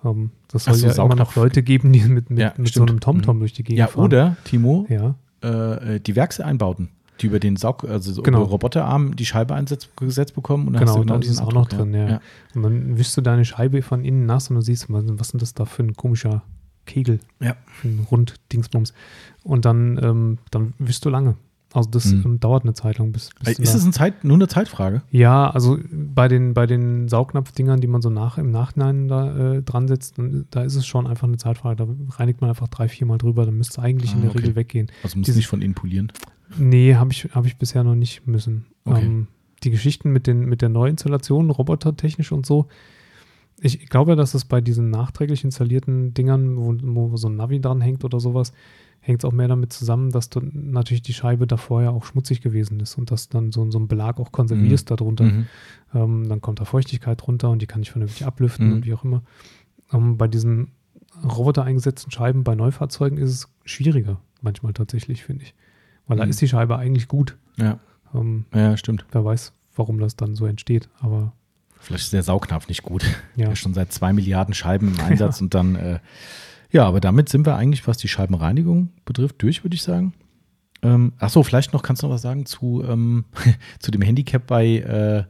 Ähm, 0.03 0.31
das 0.49 0.65
soll 0.65 0.75
so, 0.75 0.87
ja 0.87 1.05
immer 1.05 1.15
noch 1.15 1.35
Leute 1.35 1.63
geben, 1.63 1.91
die 1.93 2.01
mit, 2.01 2.29
mit, 2.29 2.39
Ja, 2.39 2.53
mit 2.57 2.73
so 2.73 2.81
einem 2.83 2.99
TomTom 2.99 3.39
durch 3.39 3.53
die 3.53 3.63
Gegend 3.63 3.79
Ja, 3.79 3.87
fahren. 3.87 4.03
oder, 4.05 4.37
Timo, 4.43 4.85
Ja, 4.89 5.15
äh, 5.41 5.99
die 5.99 6.15
Werkseinbauten, 6.15 6.89
die 7.19 7.27
über 7.27 7.39
den 7.39 7.55
Saug, 7.55 7.83
also 7.83 8.11
so 8.11 8.21
Genau. 8.23 8.39
über 8.41 8.49
Roboterarm 8.49 9.15
die 9.15 9.25
Scheibe 9.25 9.53
eingesetzt 9.55 10.33
bekommen. 10.35 10.67
Und 10.67 10.73
dann 10.73 10.81
Genau, 10.81 10.93
hast 10.97 11.03
du 11.03 11.05
da 11.05 11.17
diesen 11.19 11.33
ist 11.35 11.41
auch 11.41 11.53
noch 11.53 11.67
drin, 11.67 11.93
ja. 11.93 12.19
und 12.55 12.63
dann 12.63 12.97
wischst 12.97 13.15
du 13.17 13.21
deine 13.21 13.45
Scheibe 13.45 13.81
von 13.83 14.03
innen 14.03 14.25
nass 14.25 14.49
und 14.49 14.55
du 14.55 14.61
siehst, 14.61 14.87
was, 14.89 15.29
denn 15.31 15.39
das 15.39 15.53
da 15.53 15.65
für 15.65 15.83
ein 15.83 15.95
komischer 15.95 16.43
Kegel, 16.85 17.19
Ja. 17.39 17.55
für 17.67 17.87
ein 17.89 18.07
Rund-Dingsbums. 18.09 18.93
Und 19.43 19.65
dann, 19.65 19.99
ähm, 20.01 20.37
dann 20.49 20.73
wischst 20.79 21.05
du 21.05 21.09
lange. 21.09 21.35
Also 21.73 21.89
das 21.89 22.05
Mhm. 22.11 22.21
ähm, 22.25 22.39
dauert 22.41 22.63
eine 22.63 22.73
Zeit 22.73 22.97
lang, 22.97 23.11
bis, 23.13 23.29
bis 23.43 23.55
du 23.55 23.63
Ist 23.63 23.73
es 23.73 23.89
Zeit, 23.91 24.23
nur 24.25 24.35
eine 24.35 24.47
Zeitfrage? 24.49 25.03
Ja, 25.09 25.49
also 25.49 25.77
bei 25.91 26.27
den, 26.27 26.53
bei 26.53 26.65
den 26.65 27.07
Saugnapfdingern, 27.07 27.79
die 27.79 27.87
man 27.87 28.01
so 28.01 28.09
nach, 28.09 28.37
im 28.37 28.51
Nachhinein 28.51 29.07
da 29.07 29.53
äh, 29.53 29.61
dran 29.61 29.87
setzt, 29.87 30.15
da 30.51 30.63
ist 30.63 30.75
es 30.75 30.85
schon 30.85 31.07
einfach 31.07 31.27
eine 31.27 31.37
Zeitfrage. 31.37 31.77
Da 31.77 31.87
reinigt 32.17 32.41
man 32.41 32.49
einfach 32.49 32.67
drei, 32.67 32.89
vier 32.89 33.07
Mal 33.07 33.17
drüber, 33.17 33.45
dann 33.45 33.57
müsste 33.57 33.79
es 33.79 33.79
eigentlich 33.79 34.11
in 34.11 34.19
Ah, 34.19 34.21
der 34.23 34.29
okay. 34.31 34.39
Regel 34.39 34.55
weggehen. 34.55 34.91
Also 35.03 35.17
muss 35.17 35.25
Diese- 35.25 35.37
nicht 35.37 35.47
von 35.47 35.61
innen 35.61 35.73
polieren. 35.75 36.11
Nee, 36.57 36.95
habe 36.95 37.13
ich, 37.13 37.29
hab 37.33 37.45
ich 37.45 37.55
bisher 37.57 37.85
noch 37.85 37.95
nicht 37.95 38.27
müssen. 38.27 38.65
Okay. 38.83 39.05
Ähm, 39.05 39.27
die 39.63 39.69
Geschichten 39.71 40.11
mit, 40.11 40.27
den, 40.27 40.45
mit 40.45 40.61
der 40.61 40.67
Neuinstallation, 40.69 41.49
robotertechnisch 41.51 42.31
und 42.33 42.45
so, 42.45 42.67
ich 43.63 43.87
glaube, 43.89 44.15
dass 44.15 44.33
es 44.33 44.43
bei 44.43 44.59
diesen 44.59 44.89
nachträglich 44.89 45.43
installierten 45.43 46.13
Dingern, 46.15 46.57
wo, 46.57 46.75
wo 47.11 47.15
so 47.17 47.29
ein 47.29 47.35
Navi 47.35 47.61
dran 47.61 47.79
hängt 47.79 48.03
oder 48.03 48.19
sowas, 48.19 48.53
hängt 49.03 49.23
es 49.23 49.25
auch 49.27 49.33
mehr 49.33 49.47
damit 49.47 49.73
zusammen, 49.73 50.11
dass 50.11 50.29
du 50.29 50.39
natürlich 50.53 51.01
die 51.01 51.13
Scheibe 51.13 51.47
davor 51.47 51.81
ja 51.81 51.89
auch 51.89 52.05
schmutzig 52.05 52.41
gewesen 52.41 52.79
ist 52.79 52.97
und 52.97 53.09
dass 53.11 53.29
dann 53.29 53.51
so, 53.51 53.69
so 53.71 53.79
ein 53.79 53.87
Belag 53.87 54.19
auch 54.19 54.31
konservierst 54.31 54.91
darunter. 54.91 55.23
Mhm. 55.25 55.47
Ähm, 55.93 56.29
dann 56.29 56.39
kommt 56.39 56.59
da 56.59 56.65
Feuchtigkeit 56.65 57.25
runter 57.27 57.49
und 57.49 57.61
die 57.61 57.67
kann 57.67 57.81
ich 57.81 57.89
vernünftig 57.91 58.25
ablüften 58.25 58.67
Mhm. 58.67 58.73
und 58.73 58.85
wie 58.85 58.93
auch 58.93 59.03
immer. 59.03 59.23
Ähm, 59.91 60.17
bei 60.17 60.27
diesen 60.27 60.71
Roboter 61.23 61.63
eingesetzten 61.63 62.11
Scheiben 62.11 62.43
bei 62.43 62.55
Neufahrzeugen 62.55 63.17
ist 63.17 63.31
es 63.31 63.47
schwieriger, 63.65 64.21
manchmal 64.41 64.73
tatsächlich, 64.73 65.23
finde 65.23 65.43
ich. 65.43 65.55
Weil 66.07 66.17
da 66.17 66.23
Mhm. 66.25 66.29
ist 66.29 66.41
die 66.41 66.47
Scheibe 66.47 66.77
eigentlich 66.77 67.07
gut. 67.07 67.37
Ja. 67.57 67.79
Ähm, 68.13 68.45
ja, 68.53 68.77
stimmt. 68.77 69.05
wer 69.11 69.25
weiß, 69.25 69.51
warum 69.75 69.99
das 69.99 70.15
dann 70.15 70.35
so 70.35 70.45
entsteht. 70.45 70.89
Aber 70.99 71.33
Vielleicht 71.79 72.03
ist 72.03 72.13
der 72.13 72.21
Saugnapf 72.23 72.67
nicht 72.67 72.83
gut. 72.83 73.03
ja, 73.35 73.49
Ja. 73.49 73.55
schon 73.55 73.73
seit 73.73 73.91
zwei 73.91 74.13
Milliarden 74.13 74.53
Scheiben 74.53 74.89
im 74.93 74.99
Einsatz 75.03 75.41
und 75.41 75.53
dann, 75.55 75.75
äh, 75.75 75.99
ja, 76.71 76.85
aber 76.85 76.99
damit 77.01 77.29
sind 77.29 77.45
wir 77.45 77.55
eigentlich, 77.55 77.87
was 77.87 77.97
die 77.97 78.07
Scheibenreinigung 78.07 78.89
betrifft, 79.05 79.41
durch, 79.41 79.63
würde 79.63 79.75
ich 79.75 79.83
sagen. 79.83 80.13
Ähm, 80.81 81.13
ach 81.19 81.29
so, 81.29 81.43
vielleicht 81.43 81.73
noch, 81.73 81.83
kannst 81.83 82.01
du 82.01 82.07
noch 82.07 82.13
was 82.15 82.21
sagen 82.21 82.45
zu, 82.45 82.83
ähm, 82.87 83.25
zu 83.79 83.91
dem 83.91 84.01
Handicap 84.01 84.47
bei, 84.47 84.65
äh, 84.77 85.23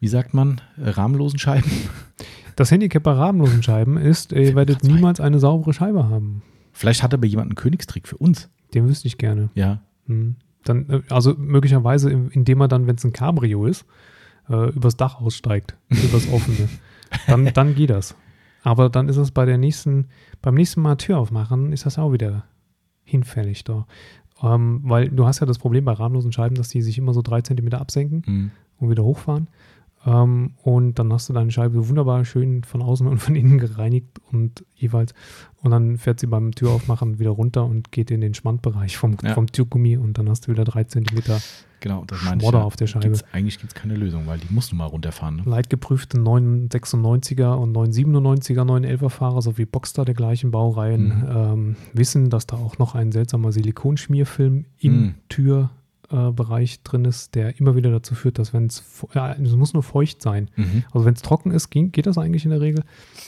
wie 0.00 0.08
sagt 0.08 0.34
man, 0.34 0.60
äh, 0.76 0.90
rahmenlosen 0.90 1.38
Scheiben? 1.38 1.70
das 2.56 2.70
Handicap 2.70 3.02
bei 3.02 3.12
rahmenlosen 3.12 3.62
Scheiben 3.62 3.96
ist, 3.96 4.32
ihr 4.32 4.54
werdet 4.54 4.84
niemals 4.84 5.20
eine 5.20 5.38
saubere 5.38 5.72
Scheibe 5.72 6.08
haben. 6.08 6.42
Vielleicht 6.72 7.02
hat 7.02 7.14
aber 7.14 7.26
jemand 7.26 7.48
einen 7.50 7.54
Königstrick 7.56 8.06
für 8.06 8.16
uns. 8.18 8.48
Den 8.74 8.86
wüsste 8.88 9.08
ich 9.08 9.18
gerne. 9.18 9.50
Ja. 9.54 9.80
Hm. 10.06 10.36
Dann, 10.64 10.88
äh, 10.90 11.00
also 11.08 11.34
möglicherweise, 11.38 12.10
in- 12.10 12.28
indem 12.30 12.60
er 12.60 12.68
dann, 12.68 12.86
wenn 12.86 12.96
es 12.96 13.04
ein 13.04 13.12
Cabrio 13.14 13.64
ist, 13.66 13.86
äh, 14.50 14.70
übers 14.70 14.96
Dach 14.96 15.20
aussteigt, 15.20 15.74
übers 15.88 16.30
offene. 16.30 16.68
Dann, 17.26 17.50
dann 17.54 17.74
geht 17.74 17.90
das. 17.90 18.14
Aber 18.62 18.90
dann 18.90 19.08
ist 19.08 19.16
es 19.16 19.30
bei 19.30 19.46
der 19.46 19.58
nächsten, 19.58 20.06
beim 20.42 20.54
nächsten 20.54 20.82
Mal 20.82 20.96
Tür 20.96 21.18
aufmachen, 21.18 21.72
ist 21.72 21.86
das 21.86 21.98
auch 21.98 22.12
wieder 22.12 22.44
hinfällig 23.04 23.64
da. 23.64 23.86
Ähm, 24.42 24.80
weil 24.84 25.08
du 25.08 25.26
hast 25.26 25.40
ja 25.40 25.46
das 25.46 25.58
Problem 25.58 25.84
bei 25.84 25.92
rahmenlosen 25.92 26.32
Scheiben, 26.32 26.54
dass 26.54 26.68
die 26.68 26.82
sich 26.82 26.98
immer 26.98 27.12
so 27.12 27.22
drei 27.22 27.42
Zentimeter 27.42 27.80
absenken 27.80 28.22
Mhm. 28.26 28.50
und 28.78 28.90
wieder 28.90 29.04
hochfahren. 29.04 29.48
Ähm, 30.06 30.54
und 30.62 30.98
dann 30.98 31.12
hast 31.12 31.28
du 31.28 31.32
deine 31.34 31.50
Scheibe 31.50 31.88
wunderbar 31.88 32.24
schön 32.24 32.64
von 32.64 32.80
außen 32.80 33.06
und 33.06 33.18
von 33.18 33.36
innen 33.36 33.58
gereinigt 33.58 34.06
und 34.32 34.64
jeweils. 34.74 35.12
Und 35.62 35.72
dann 35.72 35.98
fährt 35.98 36.20
sie 36.20 36.26
beim 36.26 36.52
Türaufmachen 36.52 37.18
wieder 37.18 37.30
runter 37.30 37.64
und 37.66 37.92
geht 37.92 38.10
in 38.10 38.22
den 38.22 38.32
Schmandbereich 38.32 38.96
vom, 38.96 39.16
Ja. 39.22 39.34
vom 39.34 39.46
Türgummi 39.46 39.96
und 39.98 40.16
dann 40.16 40.28
hast 40.30 40.46
du 40.46 40.52
wieder 40.52 40.64
drei 40.64 40.84
Zentimeter 40.84 41.38
Genau, 41.82 42.04
das 42.06 42.22
meine 42.24 42.36
ich. 42.36 42.42
Schmodder 42.42 42.58
ja. 42.58 42.64
auf 42.64 42.76
der 42.76 42.86
Scheibe. 42.86 43.06
Gibt's, 43.08 43.24
eigentlich 43.32 43.58
gibt 43.58 43.72
es 43.72 43.74
keine 43.74 43.94
Lösung, 43.94 44.26
weil 44.26 44.38
die 44.38 44.52
musst 44.52 44.70
du 44.72 44.76
mal 44.76 44.84
runterfahren. 44.86 45.36
Ne? 45.36 45.42
leitgeprüfte 45.46 46.18
996er 46.18 47.54
und 47.54 47.74
997er, 47.76 48.64
911er 48.64 49.08
Fahrer 49.10 49.42
sowie 49.42 49.64
Boxster 49.66 50.04
der 50.04 50.14
gleichen 50.14 50.50
Baureihen 50.50 51.04
Mhm. 51.20 51.26
ähm, 51.30 51.76
wissen, 51.92 52.30
dass 52.30 52.46
da 52.46 52.56
auch 52.56 52.78
noch 52.78 52.94
ein 52.94 53.12
seltsamer 53.12 53.52
Silikonschmierfilm 53.52 54.66
im 54.78 54.92
Mhm. 55.00 55.14
Türbereich 56.10 56.82
drin 56.82 57.04
ist, 57.04 57.34
der 57.34 57.58
immer 57.58 57.76
wieder 57.76 57.90
dazu 57.90 58.14
führt, 58.14 58.38
dass 58.38 58.52
wenn 58.52 58.66
es, 58.66 58.82
ja, 59.14 59.32
es 59.32 59.54
muss 59.54 59.72
nur 59.72 59.82
feucht 59.82 60.22
sein. 60.22 60.50
Mhm. 60.56 60.84
Also 60.92 61.04
wenn 61.06 61.14
es 61.14 61.22
trocken 61.22 61.50
ist, 61.50 61.70
ging, 61.70 61.92
geht 61.92 62.06
das 62.06 62.18
eigentlich 62.18 62.44
in 62.44 62.50
der 62.50 62.60
Regel. 62.60 62.84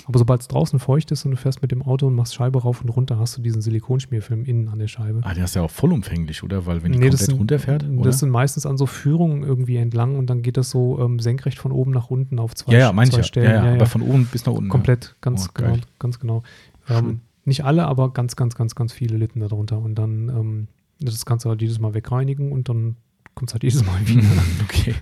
Aber 0.07 0.18
sobald 0.18 0.41
es 0.41 0.49
draußen 0.49 0.78
feucht 0.78 1.11
ist 1.11 1.24
und 1.24 1.33
du 1.33 1.37
fährst 1.37 1.62
mit 1.62 1.70
dem 1.70 1.83
Auto 1.83 2.07
und 2.07 2.14
machst 2.14 2.35
Scheibe 2.35 2.61
rauf 2.62 2.80
und 2.83 2.89
runter, 2.91 3.18
hast 3.18 3.37
du 3.37 3.43
diesen 3.43 3.62
Silikonschmierfilm 3.62 4.45
innen 4.45 4.68
an 4.68 4.78
der 4.78 4.89
Scheibe. 4.89 5.20
Ah, 5.22 5.35
der 5.35 5.45
ist 5.45 5.55
ja 5.55 5.62
auch 5.62 5.70
vollumfänglich, 5.70 6.43
oder? 6.43 6.66
Weil 6.66 6.83
wenn 6.83 6.93
die 6.93 6.99
Nee, 6.99 7.11
das 7.11 7.20
komplett 7.20 7.30
sind, 7.30 7.39
runterfährt, 7.39 7.85
oder? 7.85 8.03
das 8.03 8.18
sind 8.18 8.30
meistens 8.30 8.66
an 8.66 8.76
so 8.76 8.87
Führungen 8.87 9.43
irgendwie 9.43 9.76
entlang 9.76 10.16
und 10.16 10.28
dann 10.28 10.43
geht 10.43 10.57
das 10.57 10.70
so 10.70 10.99
ähm, 11.01 11.18
senkrecht 11.18 11.59
von 11.59 11.72
oben 11.72 11.93
nach 11.93 12.11
unten 12.11 12.39
auf 12.39 12.55
zwei, 12.55 12.72
ja, 12.72 12.78
ja, 12.78 12.93
meine 12.93 13.09
ich 13.09 13.14
zwei 13.14 13.20
ja. 13.20 13.24
Stellen. 13.24 13.51
ja, 13.51 13.66
ja, 13.66 13.74
aber 13.74 13.87
von 13.87 14.03
oben 14.03 14.26
bis 14.26 14.47
nach 14.47 14.53
unten. 14.53 14.68
Komplett, 14.68 15.16
ganz 15.20 15.49
Oh, 15.49 15.53
genau, 15.55 15.76
ganz 15.99 16.18
genau. 16.18 16.43
Ähm, 16.89 17.20
nicht 17.45 17.64
alle, 17.64 17.87
aber 17.87 18.12
ganz, 18.12 18.37
ganz, 18.37 18.55
ganz, 18.55 18.74
ganz 18.74 18.93
viele 18.93 19.16
litten 19.16 19.41
darunter. 19.41 19.78
Und 19.78 19.97
dann, 19.97 20.28
ähm, 20.28 20.68
das 21.05 21.24
kannst 21.26 21.44
du 21.44 21.48
halt 21.50 21.61
jedes 21.61 21.78
Mal 21.78 21.94
wegreinigen 21.94 22.53
und 22.53 22.68
dann 22.68 22.96
kommt 23.34 23.50
es 23.50 23.55
halt 23.55 23.62
jedes 23.64 23.84
Mal 23.84 24.07
wieder. 24.07 24.26
okay. 24.64 24.94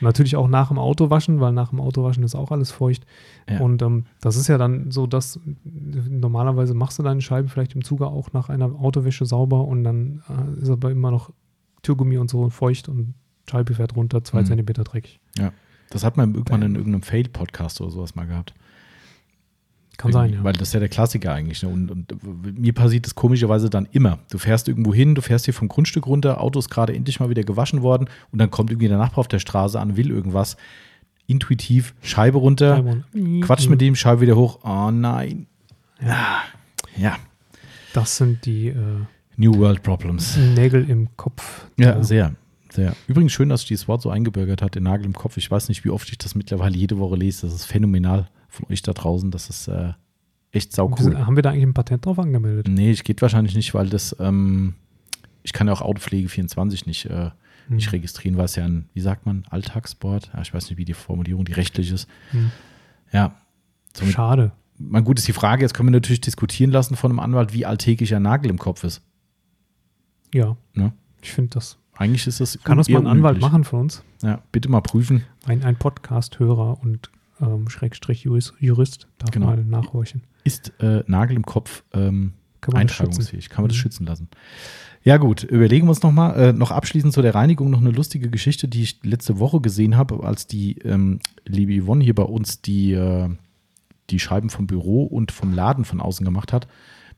Natürlich 0.00 0.36
auch 0.36 0.46
nach 0.46 0.68
dem 0.68 0.78
Autowaschen, 0.78 1.40
weil 1.40 1.52
nach 1.52 1.70
dem 1.70 1.80
Autowaschen 1.80 2.22
ist 2.22 2.36
auch 2.36 2.52
alles 2.52 2.70
feucht. 2.70 3.04
Ja. 3.50 3.58
Und 3.60 3.82
ähm, 3.82 4.04
das 4.20 4.36
ist 4.36 4.46
ja 4.46 4.56
dann 4.56 4.92
so, 4.92 5.08
dass 5.08 5.40
normalerweise 5.64 6.74
machst 6.74 6.98
du 6.98 7.02
deine 7.02 7.20
Scheiben 7.20 7.48
vielleicht 7.48 7.74
im 7.74 7.82
Zuge 7.82 8.06
auch 8.06 8.32
nach 8.32 8.48
einer 8.48 8.66
Autowäsche 8.66 9.26
sauber 9.26 9.64
und 9.66 9.82
dann 9.82 10.22
äh, 10.28 10.62
ist 10.62 10.70
aber 10.70 10.92
immer 10.92 11.10
noch 11.10 11.32
Türgummi 11.82 12.16
und 12.18 12.30
so 12.30 12.48
feucht 12.50 12.88
und 12.88 13.14
Scheibe 13.50 13.74
fährt 13.74 13.96
runter, 13.96 14.22
zwei 14.22 14.42
Mhm. 14.42 14.46
Zentimeter 14.46 14.84
dreckig. 14.84 15.20
Das 15.90 16.04
hat 16.04 16.16
man 16.16 16.34
irgendwann 16.34 16.62
in 16.62 16.72
Bam. 16.74 16.76
irgendeinem 16.80 17.02
Fail-Podcast 17.02 17.80
oder 17.80 17.90
sowas 17.90 18.14
mal 18.14 18.26
gehabt. 18.26 18.54
Kann 19.98 20.12
sein, 20.12 20.32
ja. 20.32 20.44
Weil 20.44 20.52
das 20.52 20.68
ist 20.68 20.74
ja 20.74 20.80
der 20.80 20.88
Klassiker 20.88 21.32
eigentlich. 21.34 21.60
Ne? 21.64 21.68
Und, 21.68 21.90
und 21.90 22.14
mir 22.56 22.72
passiert 22.72 23.04
das 23.04 23.16
komischerweise 23.16 23.68
dann 23.68 23.88
immer. 23.90 24.20
Du 24.30 24.38
fährst 24.38 24.68
irgendwo 24.68 24.94
hin, 24.94 25.16
du 25.16 25.22
fährst 25.22 25.44
hier 25.44 25.54
vom 25.54 25.66
Grundstück 25.66 26.06
runter, 26.06 26.40
Auto 26.40 26.60
ist 26.60 26.70
gerade 26.70 26.94
endlich 26.94 27.18
mal 27.18 27.30
wieder 27.30 27.42
gewaschen 27.42 27.82
worden 27.82 28.08
und 28.30 28.38
dann 28.38 28.48
kommt 28.48 28.70
irgendwie 28.70 28.86
der 28.86 28.96
Nachbar 28.96 29.18
auf 29.18 29.28
der 29.28 29.40
Straße 29.40 29.78
an, 29.78 29.96
will 29.96 30.10
irgendwas. 30.10 30.56
Intuitiv, 31.26 31.94
Scheibe 32.00 32.38
runter, 32.38 32.76
Scheibe 32.76 33.40
Quatsch 33.40 33.68
mit 33.68 33.80
dem, 33.80 33.96
Scheibe 33.96 34.20
wieder 34.20 34.36
hoch. 34.36 34.60
Oh 34.62 34.90
nein. 34.92 35.46
Ja. 36.00 36.42
Ja, 36.96 37.16
Das 37.92 38.16
sind 38.16 38.46
die 38.46 38.68
äh, 38.68 38.74
New 39.36 39.58
World 39.58 39.82
Problems. 39.82 40.36
Nägel 40.36 40.88
im 40.88 41.08
Kopf. 41.16 41.66
Ja, 41.76 42.02
sehr, 42.04 42.36
sehr. 42.70 42.94
Übrigens 43.08 43.32
schön, 43.32 43.48
dass 43.48 43.60
sich 43.60 43.68
dieses 43.68 43.88
Wort 43.88 44.02
so 44.02 44.10
eingebürgert 44.10 44.62
hat, 44.62 44.76
den 44.76 44.84
Nagel 44.84 45.06
im 45.06 45.12
Kopf. 45.12 45.36
Ich 45.36 45.50
weiß 45.50 45.68
nicht, 45.68 45.84
wie 45.84 45.90
oft 45.90 46.08
ich 46.08 46.18
das 46.18 46.36
mittlerweile 46.36 46.76
jede 46.76 46.98
Woche 46.98 47.16
lese. 47.16 47.46
Das 47.46 47.54
ist 47.54 47.64
phänomenal 47.66 48.28
von 48.48 48.66
euch 48.70 48.82
da 48.82 48.92
draußen. 48.92 49.30
Das 49.30 49.48
ist 49.50 49.68
äh, 49.68 49.92
echt 50.50 50.72
sau 50.74 50.90
Wir 50.90 50.96
sind- 51.02 51.14
cool. 51.16 51.26
Haben 51.26 51.36
wir 51.36 51.42
da 51.42 51.50
eigentlich 51.50 51.64
ein 51.64 51.74
Patent 51.74 52.04
drauf 52.06 52.18
angemeldet? 52.18 52.68
Nee, 52.68 52.90
ich 52.90 53.04
geht 53.04 53.22
wahrscheinlich 53.22 53.54
nicht, 53.54 53.74
weil 53.74 53.88
das, 53.88 54.16
ähm, 54.18 54.74
ich 55.42 55.52
kann 55.52 55.66
ja 55.66 55.72
auch 55.72 55.82
Autopflege 55.82 56.28
24 56.28 56.86
nicht, 56.86 57.06
äh, 57.06 57.30
nicht 57.68 57.86
Hm. 57.86 57.90
registrieren, 57.92 58.36
weil 58.38 58.46
es 58.46 58.56
ja 58.56 58.64
ein, 58.64 58.88
wie 58.94 59.00
sagt 59.00 59.26
man, 59.26 59.44
Alltagssport. 59.50 60.30
Ja, 60.34 60.40
ich 60.40 60.52
weiß 60.54 60.68
nicht, 60.70 60.78
wie 60.78 60.84
die 60.84 60.94
Formulierung, 60.94 61.44
die 61.44 61.52
rechtlich 61.52 61.90
ist. 61.90 62.08
Hm. 62.30 62.50
Ja. 63.12 63.34
Somit, 63.94 64.14
Schade. 64.14 64.52
mein 64.78 65.04
gut 65.04 65.18
ist 65.18 65.28
die 65.28 65.32
Frage, 65.32 65.62
jetzt 65.62 65.74
können 65.74 65.88
wir 65.88 65.92
natürlich 65.92 66.20
diskutieren 66.20 66.70
lassen 66.70 66.94
von 66.96 67.10
einem 67.10 67.20
Anwalt, 67.20 67.52
wie 67.52 67.66
alltäglich 67.66 68.14
ein 68.14 68.22
Nagel 68.22 68.50
im 68.50 68.58
Kopf 68.58 68.84
ist. 68.84 69.02
Ja. 70.32 70.56
Ne? 70.74 70.92
Ich 71.22 71.32
finde 71.32 71.50
das. 71.54 71.78
Eigentlich 71.96 72.26
ist 72.26 72.40
das 72.40 72.58
Kann 72.62 72.78
das 72.78 72.88
mal 72.88 73.00
ein 73.00 73.06
Anwalt 73.08 73.40
machen 73.40 73.64
von 73.64 73.80
uns? 73.80 74.04
Ja, 74.22 74.40
bitte 74.52 74.68
mal 74.68 74.80
prüfen. 74.82 75.24
Ein, 75.46 75.64
ein 75.64 75.76
Podcast-Hörer 75.76 76.80
und 76.80 77.10
ähm, 77.40 77.68
Schrägstrich 77.68 78.22
Jurist, 78.24 79.06
darf 79.18 79.30
Genau. 79.30 79.46
mal 79.46 79.64
nachhorchen. 79.64 80.22
Ist 80.44 80.72
äh, 80.80 81.02
Nagel 81.06 81.36
im 81.36 81.44
Kopf 81.46 81.84
ähm, 81.92 82.32
Kann 82.60 82.74
man 82.74 82.86
das 82.86 82.96
schützen? 82.96 83.04
eintragungsfähig? 83.06 83.48
Kann 83.50 83.62
man 83.62 83.68
das 83.68 83.76
Mhm. 83.78 83.82
schützen 83.82 84.06
lassen? 84.06 84.28
Ja 85.04 85.16
gut, 85.16 85.44
überlegen 85.44 85.86
wir 85.86 85.90
uns 85.90 86.02
nochmal. 86.02 86.38
Äh, 86.38 86.52
noch 86.52 86.70
abschließend 86.70 87.12
zu 87.12 87.22
der 87.22 87.34
Reinigung 87.34 87.70
noch 87.70 87.80
eine 87.80 87.90
lustige 87.90 88.30
Geschichte, 88.30 88.66
die 88.68 88.82
ich 88.82 88.98
letzte 89.04 89.38
Woche 89.38 89.60
gesehen 89.60 89.96
habe, 89.96 90.24
als 90.24 90.46
die 90.46 90.78
ähm, 90.80 91.20
liebe 91.46 91.80
Yvonne 91.82 92.04
hier 92.04 92.14
bei 92.14 92.24
uns 92.24 92.60
die, 92.62 92.92
äh, 92.92 93.28
die 94.10 94.18
Scheiben 94.18 94.50
vom 94.50 94.66
Büro 94.66 95.04
und 95.04 95.32
vom 95.32 95.54
Laden 95.54 95.84
von 95.84 96.00
außen 96.00 96.24
gemacht 96.24 96.52
hat. 96.52 96.66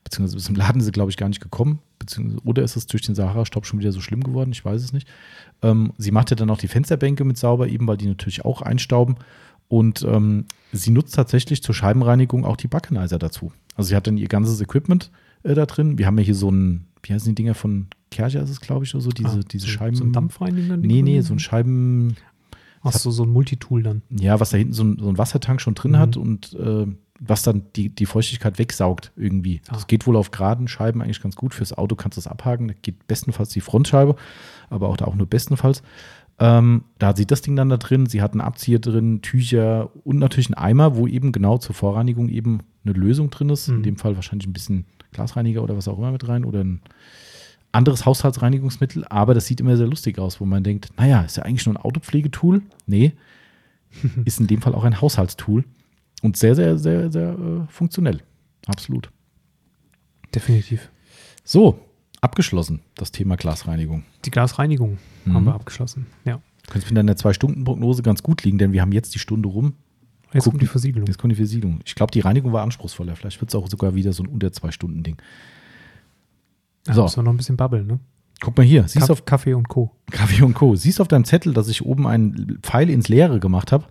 Beziehungsweise 0.05 0.37
bis 0.37 0.45
zum 0.45 0.55
Laden 0.57 0.81
ist 0.81 0.87
sie, 0.87 0.93
glaube 0.93 1.11
ich, 1.11 1.17
gar 1.17 1.29
nicht 1.29 1.41
gekommen. 1.43 1.79
Beziehungsweise, 1.99 2.43
oder 2.45 2.63
ist 2.63 2.77
es 2.77 2.87
durch 2.87 3.03
den 3.03 3.15
Sahara-Stopp 3.15 3.67
schon 3.67 3.81
wieder 3.81 3.93
so 3.93 4.01
schlimm 4.01 4.23
geworden? 4.25 4.51
Ich 4.53 4.65
weiß 4.65 4.83
es 4.83 4.93
nicht. 4.93 5.07
Ähm, 5.63 5.93
sie 5.99 6.11
machte 6.11 6.37
dann 6.37 6.49
auch 6.51 6.59
die 6.59 6.69
Fensterbänke 6.69 7.25
mit 7.25 7.37
sauber, 7.39 7.69
eben 7.69 7.87
weil 7.87 7.97
die 7.99 8.07
natürlich 8.07 8.45
auch 8.45 8.63
einstauben. 8.63 9.17
Und 9.71 10.03
ähm, 10.03 10.47
sie 10.73 10.91
nutzt 10.91 11.15
tatsächlich 11.15 11.63
zur 11.63 11.75
Scheibenreinigung 11.75 12.45
auch 12.45 12.57
die 12.57 12.67
Backenizer 12.69 13.19
dazu. 13.21 13.53
Also 13.77 13.89
sie 13.89 13.97
hat 13.97 14.07
dann 14.09 14.19
ihr 14.19 14.27
ganzes 14.29 14.61
Equipment 14.61 15.11
äh, 15.45 15.55
da 15.55 15.65
drin. 15.65 15.97
Wir 15.97 16.07
haben 16.07 16.19
ja 16.19 16.25
hier 16.25 16.35
so 16.35 16.51
ein, 16.51 16.87
wie 17.05 17.13
heißen 17.15 17.29
die 17.31 17.37
Dinger 17.37 17.55
von 17.55 17.87
Kercher 18.11 18.43
ist 18.43 18.51
es, 18.51 18.61
glaube 18.61 18.85
ich, 18.85 18.93
oder 18.95 19.03
so, 19.03 19.11
diese, 19.11 19.39
Ah, 19.39 19.41
diese 19.49 19.67
so, 19.67 19.71
Scheiben. 19.73 19.95
So 19.97 20.03
ein 20.05 20.13
Dampfreiniger? 20.13 20.77
Nee, 20.77 21.03
nee, 21.03 21.21
so 21.21 21.33
ein 21.33 21.39
Scheiben, 21.39 22.17
Ach 22.83 22.93
so, 22.93 23.11
so 23.13 23.23
ein 23.23 23.29
Multitool 23.31 23.83
dann. 23.85 24.03
ja, 24.11 24.41
was 24.41 24.51
da 24.51 24.57
hinten 24.57 24.73
so 24.73 24.83
ein, 24.83 24.99
so 24.99 25.09
ein 25.09 25.17
Wassertank 25.19 25.61
schon 25.61 25.75
drin 25.77 25.93
Mhm. 25.93 25.97
hat 25.99 26.17
und 26.17 26.53
äh, 26.55 26.87
was 27.21 27.43
dann 27.43 27.63
die, 27.77 27.91
die 27.91 28.07
Feuchtigkeit 28.07 28.59
wegsaugt 28.59 29.13
irgendwie. 29.17 29.61
Ah. 29.69 29.75
Das 29.75 29.87
geht 29.87 30.07
wohl 30.09 30.17
auf 30.17 30.31
geraden 30.33 30.67
Scheiben 30.67 31.01
eigentlich 31.03 31.21
ganz 31.23 31.37
gut. 31.37 31.55
Fürs 31.55 31.73
Auto 31.77 31.95
kannst 31.95 32.17
du 32.17 32.21
das 32.23 32.27
abhaken. 32.27 32.69
Da 32.69 32.75
geht 32.83 33.07
bestenfalls 33.07 33.51
die 33.51 33.61
Frontscheibe, 33.61 34.17
aber 34.71 34.89
auch 34.89 34.97
da 34.97 35.05
auch 35.05 35.15
nur 35.15 35.27
bestenfalls. 35.27 35.83
Ähm, 36.41 36.85
da 36.99 37.09
hat 37.09 37.19
sie 37.19 37.27
das 37.27 37.43
Ding 37.43 37.55
dann 37.55 37.69
da 37.69 37.77
drin. 37.77 38.07
Sie 38.07 38.23
hat 38.23 38.33
einen 38.33 38.41
Abzieher 38.41 38.79
drin, 38.79 39.21
Tücher 39.23 39.91
und 40.05 40.19
natürlich 40.19 40.47
einen 40.49 40.55
Eimer, 40.55 40.97
wo 40.97 41.07
eben 41.07 41.33
genau 41.33 41.59
zur 41.59 41.75
Vorreinigung 41.75 42.29
eben 42.31 42.61
eine 42.85 42.95
Lösung 42.95 43.29
drin 43.31 43.51
ist. 43.51 43.69
In 43.69 43.79
Mhm. 43.79 43.83
dem 43.83 43.97
Fall 43.97 44.17
wahrscheinlich 44.17 44.49
ein 44.49 44.53
bisschen 44.55 44.87
Glasreiniger 45.13 45.63
oder 45.63 45.77
was 45.77 45.87
auch 45.89 45.99
immer 45.99 46.13
mit 46.13 46.27
rein 46.29 46.45
oder 46.45 46.61
ein 46.65 46.81
anderes 47.73 48.07
Haushaltsreinigungsmittel. 48.07 49.05
Aber 49.09 49.35
das 49.35 49.47
sieht 49.47 49.61
immer 49.61 49.77
sehr 49.77 49.87
lustig 49.87 50.19
aus, 50.19 50.41
wo 50.41 50.47
man 50.47 50.65
denkt, 50.65 50.89
naja, 50.97 51.21
ist 51.23 51.37
ja 51.37 51.43
eigentlich 51.45 51.67
nur 51.67 51.75
ein 51.77 51.83
Autopflegetool. 51.85 52.63
Nee, 52.87 53.13
ist 54.25 54.41
in 54.41 54.47
dem 54.47 54.63
Fall 54.63 54.75
auch 54.75 54.85
ein 54.85 55.01
Haushaltstool 55.01 55.65
und 56.23 56.37
sehr, 56.37 56.55
sehr, 56.55 56.79
sehr, 56.79 57.11
sehr 57.13 57.31
äh, 57.33 57.67
funktionell. 57.69 58.23
Absolut. 58.67 59.11
Definitiv. 60.35 60.91
So, 61.45 61.81
abgeschlossen, 62.21 62.81
das 62.97 63.13
Thema 63.13 63.37
Glasreinigung. 63.37 64.05
Die 64.25 64.31
Glasreinigung 64.31 64.99
Mhm. 65.25 65.35
haben 65.35 65.45
wir 65.45 65.55
abgeschlossen. 65.55 66.07
Ja. 66.25 66.41
Du 66.67 66.73
kannst 66.73 66.89
mit 66.89 66.97
deiner 66.97 67.17
Zwei-Stunden-Prognose 67.17 68.03
ganz 68.03 68.23
gut 68.23 68.43
liegen, 68.45 68.59
denn 68.59 68.73
wir 68.73 68.81
haben 68.83 68.93
jetzt 68.93 69.15
die 69.15 69.19
Stunde 69.19 69.49
rum. 69.49 69.75
Jetzt 70.33 70.45
Gucken. 70.45 70.53
kommt 70.53 70.63
die 70.63 70.67
Versiegelung. 70.67 71.07
Jetzt 71.09 71.19
kommt 71.19 71.33
die 71.33 71.37
Versiegelung. 71.37 71.81
Ich 71.85 71.95
glaube, 71.95 72.13
die 72.13 72.21
Reinigung 72.21 72.53
war 72.53 72.63
anspruchsvoller. 72.63 73.17
Vielleicht 73.17 73.41
wird 73.41 73.51
es 73.51 73.55
auch 73.55 73.69
sogar 73.69 73.95
wieder 73.95 74.13
so 74.13 74.23
ein 74.23 74.29
unter 74.29 74.53
Zwei-Stunden-Ding. 74.53 75.17
Da 76.85 76.95
So. 76.95 77.03
müssen 77.03 77.17
wir 77.19 77.23
noch 77.25 77.33
ein 77.33 77.37
bisschen 77.37 77.57
babbeln, 77.57 77.87
ne? 77.87 77.99
Guck 78.41 78.57
mal 78.57 78.65
hier, 78.65 78.85
siehst 78.89 79.09
du 79.09 79.13
Kaff- 79.15 79.25
Kaffee 79.27 79.55
und 79.55 79.69
Co. 79.69 79.83
auf 80.07 80.13
Kaffee 80.13 80.43
und 80.43 80.55
Co. 80.55 80.75
Siehst 80.77 80.99
du 80.99 81.03
auf 81.03 81.09
deinem 81.09 81.25
Zettel, 81.25 81.53
dass 81.53 81.69
ich 81.69 81.85
oben 81.85 82.07
einen 82.07 82.59
Pfeil 82.63 82.89
ins 82.89 83.09
Leere 83.09 83.39
gemacht 83.39 83.71
habe? 83.73 83.85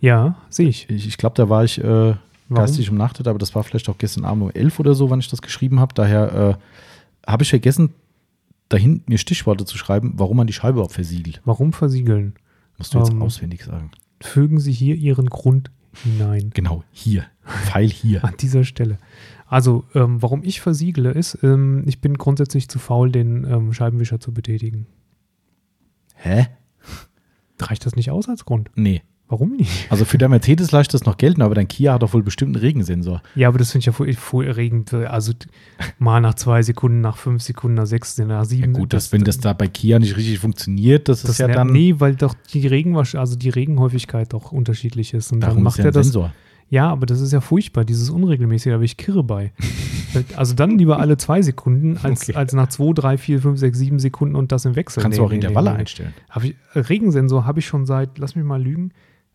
Ja, 0.00 0.36
sehe 0.48 0.68
ich. 0.68 0.88
Ich, 0.88 1.06
ich 1.06 1.18
glaube, 1.18 1.34
da 1.36 1.48
war 1.50 1.64
ich 1.64 1.82
äh, 1.82 2.14
geistig 2.52 2.88
umnachtet, 2.90 3.28
aber 3.28 3.38
das 3.38 3.54
war 3.54 3.62
vielleicht 3.64 3.88
auch 3.90 3.98
gestern 3.98 4.24
Abend 4.24 4.44
um 4.44 4.50
elf 4.50 4.78
oder 4.80 4.94
so, 4.94 5.10
wann 5.10 5.20
ich 5.20 5.28
das 5.28 5.42
geschrieben 5.42 5.78
habe. 5.78 5.92
Daher 5.94 6.32
äh, 6.58 6.62
habe 7.26 7.42
ich 7.42 7.50
vergessen, 7.50 7.90
da 8.68 8.76
hinten 8.76 9.10
mir 9.10 9.18
Stichworte 9.18 9.64
zu 9.64 9.76
schreiben, 9.76 10.14
warum 10.16 10.36
man 10.38 10.46
die 10.46 10.52
Scheibe 10.52 10.74
überhaupt 10.74 10.94
versiegelt. 10.94 11.40
Warum 11.44 11.72
versiegeln? 11.72 12.34
Musst 12.78 12.94
du 12.94 12.98
jetzt 12.98 13.10
Ähm. 13.12 13.22
auswendig 13.22 13.64
sagen. 13.64 13.90
Fügen 14.20 14.58
Sie 14.60 14.72
hier 14.72 14.94
Ihren 14.94 15.26
Grund 15.26 15.70
hinein. 16.04 16.50
Genau, 16.54 16.84
hier. 16.90 17.26
Pfeil 17.44 17.88
hier. 17.90 18.24
An 18.24 18.34
dieser 18.38 18.64
Stelle. 18.64 18.98
Also, 19.46 19.84
ähm, 19.94 20.22
warum 20.22 20.42
ich 20.42 20.60
versiegle, 20.62 21.10
ist, 21.10 21.38
ähm, 21.42 21.82
ich 21.86 22.00
bin 22.00 22.14
grundsätzlich 22.16 22.68
zu 22.68 22.78
faul, 22.78 23.10
den 23.12 23.44
ähm, 23.44 23.72
Scheibenwischer 23.74 24.20
zu 24.20 24.32
betätigen. 24.32 24.86
Hä? 26.14 26.46
Reicht 27.60 27.84
das 27.84 27.94
nicht 27.96 28.10
aus 28.10 28.28
als 28.28 28.44
Grund? 28.46 28.70
Nee. 28.74 29.02
Warum 29.28 29.56
nicht? 29.56 29.90
Also 29.90 30.04
für 30.04 30.18
der 30.18 30.28
Mercedes 30.28 30.72
leicht 30.72 30.92
das 30.92 31.04
noch 31.06 31.16
gelten, 31.16 31.40
aber 31.40 31.54
dein 31.54 31.66
Kia 31.66 31.94
hat 31.94 32.02
doch 32.02 32.12
wohl 32.12 32.22
bestimmt 32.22 32.54
einen 32.54 32.62
Regensensor. 32.64 33.22
Ja, 33.34 33.48
aber 33.48 33.56
das 33.58 33.70
finde 33.72 33.80
ich 33.80 33.86
ja 33.86 33.92
voll, 33.92 34.12
voll 34.12 34.46
erregend. 34.46 34.92
Also 34.92 35.32
mal 35.98 36.20
nach 36.20 36.34
zwei 36.34 36.62
Sekunden, 36.62 37.00
nach 37.00 37.16
fünf 37.16 37.42
Sekunden, 37.42 37.76
nach 37.76 37.86
sechs, 37.86 38.18
nach 38.18 38.28
Ja 38.28 38.44
sieben. 38.44 38.74
gut, 38.74 38.92
dass, 38.92 39.10
wenn 39.10 39.24
das 39.24 39.38
da 39.38 39.54
bei 39.54 39.68
Kia 39.68 39.98
nicht 39.98 40.16
richtig 40.18 40.38
funktioniert, 40.38 41.08
das, 41.08 41.22
das 41.22 41.30
ist 41.32 41.38
ja 41.38 41.48
dann, 41.48 41.68
Nee, 41.72 41.94
weil 41.98 42.14
doch 42.14 42.34
die 42.52 42.66
Regenwasch, 42.66 43.14
also 43.14 43.36
die 43.36 43.48
Regenhäufigkeit 43.48 44.32
doch 44.34 44.52
unterschiedlich 44.52 45.14
ist. 45.14 45.32
Und 45.32 45.40
dann 45.40 45.50
darum 45.50 45.62
macht 45.64 45.78
ist 45.78 45.84
ja 45.84 45.84
er 45.86 45.92
das. 45.92 46.06
Sensor. 46.08 46.32
Ja, 46.68 46.88
aber 46.90 47.04
das 47.06 47.20
ist 47.20 47.32
ja 47.32 47.40
furchtbar, 47.42 47.84
dieses 47.84 48.08
Unregelmäßige, 48.10 48.70
da 48.70 48.74
habe 48.74 48.84
ich 48.86 48.96
Kirre 48.96 49.22
bei. 49.22 49.52
also 50.36 50.54
dann 50.54 50.78
lieber 50.78 50.98
alle 51.00 51.16
zwei 51.18 51.42
Sekunden, 51.42 51.98
als, 52.02 52.28
Okay. 52.28 52.34
als 52.34 52.52
nach 52.54 52.68
zwei, 52.68 52.92
drei, 52.94 53.18
vier, 53.18 53.40
fünf, 53.40 53.58
sechs, 53.58 53.78
sieben 53.78 53.98
Sekunden 53.98 54.36
und 54.36 54.52
das 54.52 54.64
im 54.64 54.74
Wechsel. 54.76 55.02
Kannst 55.02 55.16
Nee, 55.18 55.22
du 55.22 55.26
auch 55.28 55.32
Intervalle 55.32 55.70
nee, 55.70 55.74
nee. 55.76 55.80
einstellen. 55.80 56.14
Hab 56.30 56.44
ich, 56.44 56.54
äh, 56.74 56.78
Regensensor 56.80 57.44
habe 57.46 57.60
ich 57.60 57.66
schon 57.66 57.84
seit, 57.86 58.16
lass 58.18 58.36
mich 58.36 58.44
mal 58.44 58.62
lügen, 58.62 58.92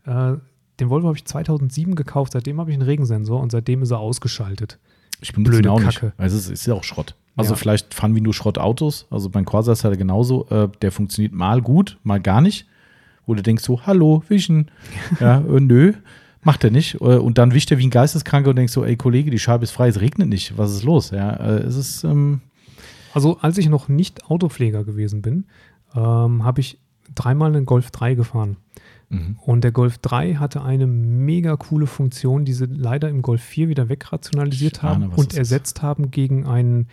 äh, 0.08 0.36
den 0.80 0.90
Volvo 0.90 1.08
habe 1.08 1.16
ich 1.18 1.24
2007 1.24 1.94
gekauft, 1.94 2.32
seitdem 2.32 2.60
habe 2.60 2.70
ich 2.70 2.74
einen 2.74 2.82
Regensensor 2.86 3.40
und 3.40 3.50
seitdem 3.52 3.82
ist 3.82 3.90
er 3.90 3.98
ausgeschaltet. 3.98 4.78
Ich 5.20 5.32
benutze 5.32 5.50
Blöde 5.52 5.68
ihn 5.68 5.72
auch 5.72 5.80
Kacke. 5.82 6.06
nicht. 6.06 6.14
Also 6.20 6.36
es 6.36 6.48
ist 6.48 6.66
ja 6.66 6.74
auch 6.74 6.84
Schrott. 6.84 7.14
Also 7.36 7.52
Ja. 7.52 7.56
vielleicht 7.56 7.94
fahren 7.94 8.14
wir 8.14 8.22
nur 8.22 8.34
Schrottautos. 8.34 9.06
Also 9.10 9.30
mein 9.34 9.44
Corsa 9.44 9.72
ist 9.72 9.84
halt 9.84 9.98
genauso. 9.98 10.46
Äh, 10.50 10.68
der 10.82 10.92
funktioniert 10.92 11.32
mal 11.32 11.60
gut, 11.62 11.98
mal 12.04 12.20
gar 12.20 12.40
nicht. 12.40 12.66
Wo 13.26 13.34
du 13.34 13.42
denkst 13.42 13.64
so, 13.64 13.84
hallo, 13.86 14.22
wischen. 14.28 14.70
Ja, 15.20 15.38
äh, 15.40 15.60
nö, 15.60 15.92
macht 16.42 16.62
er 16.64 16.70
nicht. 16.70 16.94
Äh, 17.00 17.16
und 17.18 17.38
dann 17.38 17.52
wischt 17.54 17.70
er 17.72 17.78
wie 17.78 17.86
ein 17.86 17.90
Geisteskranker 17.90 18.50
und 18.50 18.56
denkst 18.56 18.72
so, 18.72 18.84
ey 18.84 18.96
Kollege, 18.96 19.30
die 19.32 19.38
Scheibe 19.40 19.64
ist 19.64 19.72
frei, 19.72 19.88
es 19.88 20.00
regnet 20.00 20.28
nicht. 20.28 20.56
Was 20.56 20.70
ist 20.72 20.84
los? 20.84 21.10
Ja, 21.10 21.34
es 21.56 21.74
ist, 21.76 22.04
ähm, 22.04 22.40
Also 23.14 23.38
als 23.40 23.58
ich 23.58 23.68
noch 23.68 23.88
nicht 23.88 24.30
Autopfleger 24.30 24.84
gewesen 24.84 25.22
bin, 25.22 25.46
ähm, 25.96 26.44
habe 26.44 26.60
ich 26.60 26.78
dreimal 27.14 27.48
einen 27.54 27.66
Golf 27.66 27.90
3 27.90 28.14
gefahren. 28.14 28.56
Mhm. 29.10 29.36
Und 29.40 29.64
der 29.64 29.72
Golf 29.72 29.98
3 29.98 30.34
hatte 30.34 30.62
eine 30.62 30.86
mega 30.86 31.56
coole 31.56 31.86
Funktion, 31.86 32.44
die 32.44 32.52
sie 32.52 32.66
leider 32.66 33.08
im 33.08 33.22
Golf 33.22 33.42
4 33.42 33.68
wieder 33.68 33.88
wegrationalisiert 33.88 34.82
ahne, 34.84 35.06
haben 35.06 35.12
und 35.14 35.28
das 35.32 35.34
ist. 35.34 35.38
ersetzt 35.38 35.82
haben 35.82 36.10
gegen 36.10 36.46
einen 36.46 36.88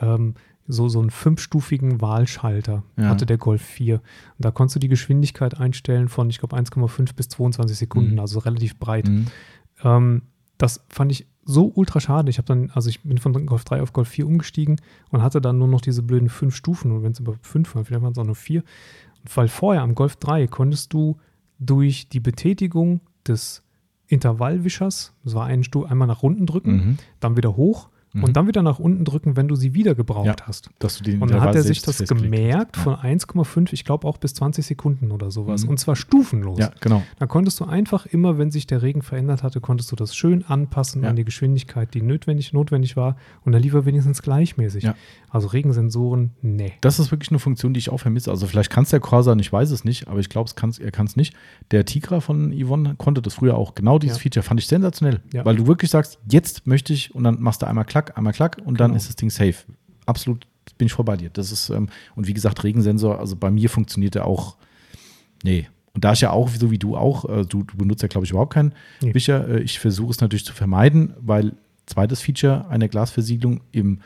ähm, 0.00 0.34
so, 0.66 0.88
so 0.88 1.00
einen 1.00 1.10
fünfstufigen 1.10 2.00
Wahlschalter 2.00 2.84
Ja. 2.96 3.08
hatte 3.08 3.26
der 3.26 3.38
Golf 3.38 3.60
4. 3.62 3.96
Und 3.96 4.02
da 4.38 4.50
konntest 4.52 4.76
du 4.76 4.80
die 4.80 4.88
Geschwindigkeit 4.88 5.58
einstellen 5.58 6.08
von, 6.08 6.30
ich 6.30 6.38
glaube, 6.38 6.56
1,5 6.56 7.14
bis 7.16 7.28
22 7.28 7.76
Sekunden, 7.76 8.12
Mhm. 8.12 8.18
also 8.20 8.38
relativ 8.38 8.78
breit. 8.78 9.08
Mhm. 9.08 9.26
Ähm, 9.82 10.22
das 10.58 10.84
fand 10.88 11.10
ich 11.10 11.26
so 11.44 11.72
ultra 11.74 11.98
schade. 12.00 12.30
Ich 12.30 12.38
habe 12.38 12.46
dann, 12.46 12.70
also 12.72 12.88
ich 12.88 13.00
bin 13.02 13.18
von 13.18 13.46
Golf 13.46 13.64
3 13.64 13.82
auf 13.82 13.92
Golf 13.92 14.08
4 14.08 14.26
umgestiegen 14.26 14.76
und 15.08 15.22
hatte 15.22 15.40
dann 15.40 15.58
nur 15.58 15.66
noch 15.66 15.80
diese 15.80 16.02
blöden 16.02 16.28
fünf 16.28 16.54
Stufen. 16.54 16.92
Und 16.92 17.02
wenn 17.02 17.12
es 17.12 17.18
über 17.20 17.34
fünf 17.42 17.74
waren, 17.74 17.84
vielleicht 17.84 18.02
waren 18.02 18.12
es 18.12 18.18
auch 18.18 18.24
nur 18.24 18.34
vier. 18.36 18.62
Weil 19.34 19.48
vorher 19.48 19.82
am 19.82 19.94
Golf 19.96 20.16
3 20.16 20.46
konntest 20.46 20.92
du 20.92 21.16
durch 21.60 22.08
die 22.08 22.20
Betätigung 22.20 23.00
des 23.28 23.62
Intervallwischers, 24.08 25.12
das 25.24 25.34
war 25.34 25.46
ein 25.46 25.62
Stuhl, 25.64 25.86
einmal 25.86 26.08
nach 26.08 26.22
unten 26.22 26.46
drücken, 26.46 26.72
Mhm. 26.72 26.96
dann 27.20 27.36
wieder 27.36 27.56
hoch 27.56 27.88
Mhm. 28.12 28.24
und 28.24 28.36
dann 28.36 28.48
wieder 28.48 28.60
nach 28.62 28.80
unten 28.80 29.04
drücken, 29.04 29.36
wenn 29.36 29.46
du 29.46 29.54
sie 29.54 29.72
wieder 29.72 29.94
gebraucht 29.94 30.26
Ja. 30.26 30.34
hast. 30.48 30.68
Und 30.82 31.30
dann 31.30 31.40
hat 31.40 31.54
er 31.54 31.62
sich 31.62 31.80
das 31.80 31.98
festgelegt 31.98 32.24
hast. 32.24 32.38
gemerkt 32.42 32.76
von 32.76 32.96
1,5, 32.96 33.72
ich 33.72 33.84
glaube 33.84 34.08
auch 34.08 34.18
bis 34.18 34.34
20 34.34 34.66
Sekunden 34.66 35.12
oder 35.12 35.30
sowas. 35.30 35.62
Mhm. 35.62 35.70
Und 35.70 35.78
zwar 35.78 35.94
stufenlos. 35.94 36.58
Ja, 36.58 36.72
genau. 36.80 37.04
Da 37.20 37.26
konntest 37.26 37.60
du 37.60 37.66
einfach 37.66 38.06
immer, 38.06 38.36
wenn 38.36 38.50
sich 38.50 38.66
der 38.66 38.82
Regen 38.82 39.02
verändert 39.02 39.44
hatte, 39.44 39.60
konntest 39.60 39.92
du 39.92 39.96
das 39.96 40.16
schön 40.16 40.44
anpassen 40.44 41.04
Ja. 41.04 41.10
an 41.10 41.14
die 41.16 41.24
Geschwindigkeit, 41.24 41.94
die 41.94 42.02
notwendig, 42.02 42.52
notwendig 42.52 42.96
war. 42.96 43.16
Und 43.44 43.52
dann 43.52 43.62
lief 43.62 43.74
er 43.74 43.84
wenigstens 43.86 44.22
gleichmäßig. 44.22 44.82
Ja. 44.82 44.96
Also 45.32 45.46
Regensensoren, 45.48 46.32
nee. 46.42 46.72
Das 46.80 46.98
ist 46.98 47.10
wirklich 47.12 47.30
eine 47.30 47.38
Funktion, 47.38 47.72
die 47.72 47.78
ich 47.78 47.90
auch 47.90 47.98
vermisse. 47.98 48.30
Also 48.30 48.46
vielleicht 48.48 48.70
kann 48.70 48.82
es 48.82 48.90
der 48.90 48.98
Corsa, 49.00 49.34
ich 49.36 49.52
weiß 49.52 49.70
es 49.70 49.84
nicht, 49.84 50.08
aber 50.08 50.18
ich 50.18 50.28
glaube, 50.28 50.50
er 50.80 50.90
kann 50.90 51.06
es 51.06 51.16
nicht. 51.16 51.34
Der 51.70 51.84
Tigra 51.84 52.20
von 52.20 52.52
Yvonne 52.52 52.96
konnte 52.98 53.22
das 53.22 53.34
früher 53.34 53.56
auch. 53.56 53.74
Genau 53.76 53.98
dieses 54.00 54.18
Ja. 54.18 54.22
Feature 54.22 54.42
fand 54.42 54.58
ich 54.60 54.66
sensationell. 54.66 55.20
Ja. 55.32 55.44
Weil 55.44 55.54
du 55.56 55.66
wirklich 55.68 55.90
sagst, 55.90 56.18
jetzt 56.28 56.66
möchte 56.66 56.92
ich 56.92 57.14
und 57.14 57.22
dann 57.24 57.40
machst 57.40 57.62
du 57.62 57.66
einmal 57.66 57.84
klack, 57.84 58.18
einmal 58.18 58.32
klack 58.32 58.58
und 58.64 58.80
dann 58.80 58.90
Genau. 58.90 58.96
ist 58.96 59.08
das 59.08 59.16
Ding 59.16 59.30
safe. 59.30 59.54
Absolut 60.06 60.46
bin 60.78 60.86
ich 60.86 60.92
voll 60.92 61.04
bei 61.04 61.16
dir. 61.16 61.30
Das 61.30 61.52
ist, 61.52 61.70
ähm, 61.70 61.88
und 62.16 62.26
wie 62.26 62.34
gesagt, 62.34 62.64
Regensensor, 62.64 63.18
also 63.20 63.36
bei 63.36 63.50
mir 63.50 63.70
funktioniert 63.70 64.14
der 64.16 64.26
auch, 64.26 64.56
nee. 65.44 65.68
Und 65.92 66.04
da 66.04 66.12
ich 66.12 66.20
ja 66.20 66.30
auch, 66.30 66.48
so 66.48 66.70
wie 66.70 66.78
du 66.78 66.96
auch, 66.96 67.24
äh, 67.28 67.44
du, 67.44 67.64
du 67.64 67.76
benutzt 67.76 68.02
ja, 68.02 68.08
glaube 68.08 68.24
ich, 68.24 68.30
überhaupt 68.30 68.52
keinen 68.54 68.72
Nee. 69.00 69.12
Wischer. 69.14 69.48
Äh, 69.48 69.60
ich 69.60 69.78
versuche 69.78 70.10
es 70.10 70.20
natürlich 70.20 70.44
zu 70.44 70.52
vermeiden, 70.54 71.14
weil 71.20 71.52
zweites 71.86 72.20
Feature 72.20 72.68
einer 72.68 72.88
Glasversiegelung 72.88 73.60
im 73.72 74.00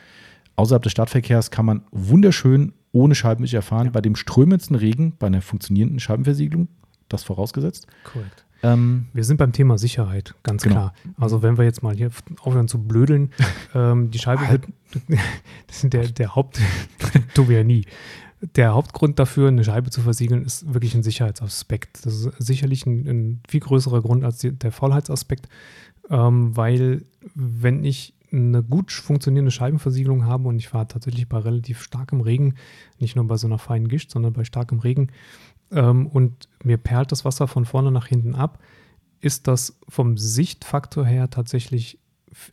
außerhalb 0.56 0.82
des 0.82 0.92
Stadtverkehrs 0.92 1.50
kann 1.50 1.66
man 1.66 1.82
wunderschön 1.90 2.72
ohne 2.92 3.14
Scheibenwischer 3.14 3.62
fahren. 3.62 3.86
Ja. 3.86 3.92
Bei 3.92 4.00
dem 4.00 4.16
strömendsten 4.16 4.76
Regen, 4.76 5.14
bei 5.18 5.26
einer 5.26 5.42
funktionierenden 5.42 5.98
Scheibenversiegelung, 6.00 6.68
das 7.08 7.24
vorausgesetzt. 7.24 7.86
Korrekt. 8.04 8.44
Ähm, 8.62 9.06
Wir 9.12 9.24
sind 9.24 9.36
beim 9.36 9.52
Thema 9.52 9.76
Sicherheit, 9.78 10.34
ganz 10.42 10.62
Genau. 10.62 10.74
klar. 10.74 10.94
Also 11.18 11.42
wenn 11.42 11.58
wir 11.58 11.64
jetzt 11.64 11.82
mal 11.82 11.94
hier 11.94 12.10
aufhören 12.40 12.66
zu 12.68 12.82
blödeln, 12.82 13.30
ähm, 13.74 14.10
die 14.10 14.18
Scheibe 14.18 14.48
wird, 14.48 14.66
das 15.66 15.84
ist 15.84 15.92
der, 15.92 16.08
der 16.08 16.34
Haupt, 16.34 16.60
tun 17.34 17.48
wir 17.48 17.58
ja 17.58 17.64
nie. 17.64 17.84
Der 18.56 18.74
Hauptgrund 18.74 19.18
dafür, 19.18 19.48
eine 19.48 19.64
Scheibe 19.64 19.90
zu 19.90 20.00
versiegeln, 20.02 20.44
ist 20.44 20.72
wirklich 20.72 20.94
ein 20.94 21.02
Sicherheitsaspekt. 21.02 22.04
Das 22.06 22.14
ist 22.14 22.30
sicherlich 22.38 22.86
ein, 22.86 23.06
ein 23.06 23.40
viel 23.48 23.60
größerer 23.60 24.00
Grund 24.02 24.24
als 24.24 24.38
die, 24.38 24.52
der 24.52 24.70
Faulheitsaspekt, 24.72 25.48
ähm, 26.10 26.56
weil 26.56 27.04
wenn 27.34 27.84
ich 27.84 28.13
eine 28.34 28.62
gut 28.62 28.92
funktionierende 28.92 29.50
Scheibenversiegelung 29.50 30.24
habe 30.24 30.48
und 30.48 30.56
ich 30.56 30.68
fahre 30.68 30.88
tatsächlich 30.88 31.28
bei 31.28 31.38
relativ 31.38 31.82
starkem 31.82 32.20
Regen, 32.20 32.54
nicht 32.98 33.16
nur 33.16 33.26
bei 33.26 33.36
so 33.36 33.46
einer 33.46 33.58
feinen 33.58 33.88
Gischt, 33.88 34.10
sondern 34.10 34.32
bei 34.32 34.44
starkem 34.44 34.80
Regen 34.80 35.08
ähm, 35.70 36.06
und 36.06 36.48
mir 36.62 36.76
perlt 36.76 37.12
das 37.12 37.24
Wasser 37.24 37.48
von 37.48 37.64
vorne 37.64 37.90
nach 37.90 38.06
hinten 38.06 38.34
ab, 38.34 38.58
ist 39.20 39.48
das 39.48 39.78
vom 39.88 40.16
Sichtfaktor 40.16 41.04
her 41.04 41.30
tatsächlich 41.30 41.98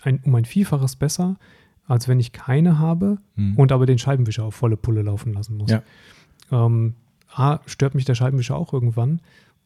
ein, 0.03 0.21
um 0.23 0.35
ein 0.35 0.45
Vielfaches 0.45 0.95
besser, 0.95 1.37
als 1.85 2.07
wenn 2.07 2.19
ich 2.19 2.31
keine 2.31 2.79
habe 2.79 3.17
hm. 3.35 3.57
und 3.57 3.71
aber 3.71 3.85
den 3.85 3.97
Scheibenwischer 3.97 4.45
auf 4.45 4.55
volle 4.55 4.77
Pulle 4.77 5.01
laufen 5.01 5.33
lassen 5.33 5.57
muss. 5.57 5.71
Ja. 5.71 5.83
Ähm, 6.51 6.95
A, 7.33 7.59
stört 7.65 7.95
mich 7.95 8.05
der 8.05 8.15
Scheibenwischer 8.15 8.55
auch 8.55 8.73
irgendwann. 8.73 9.21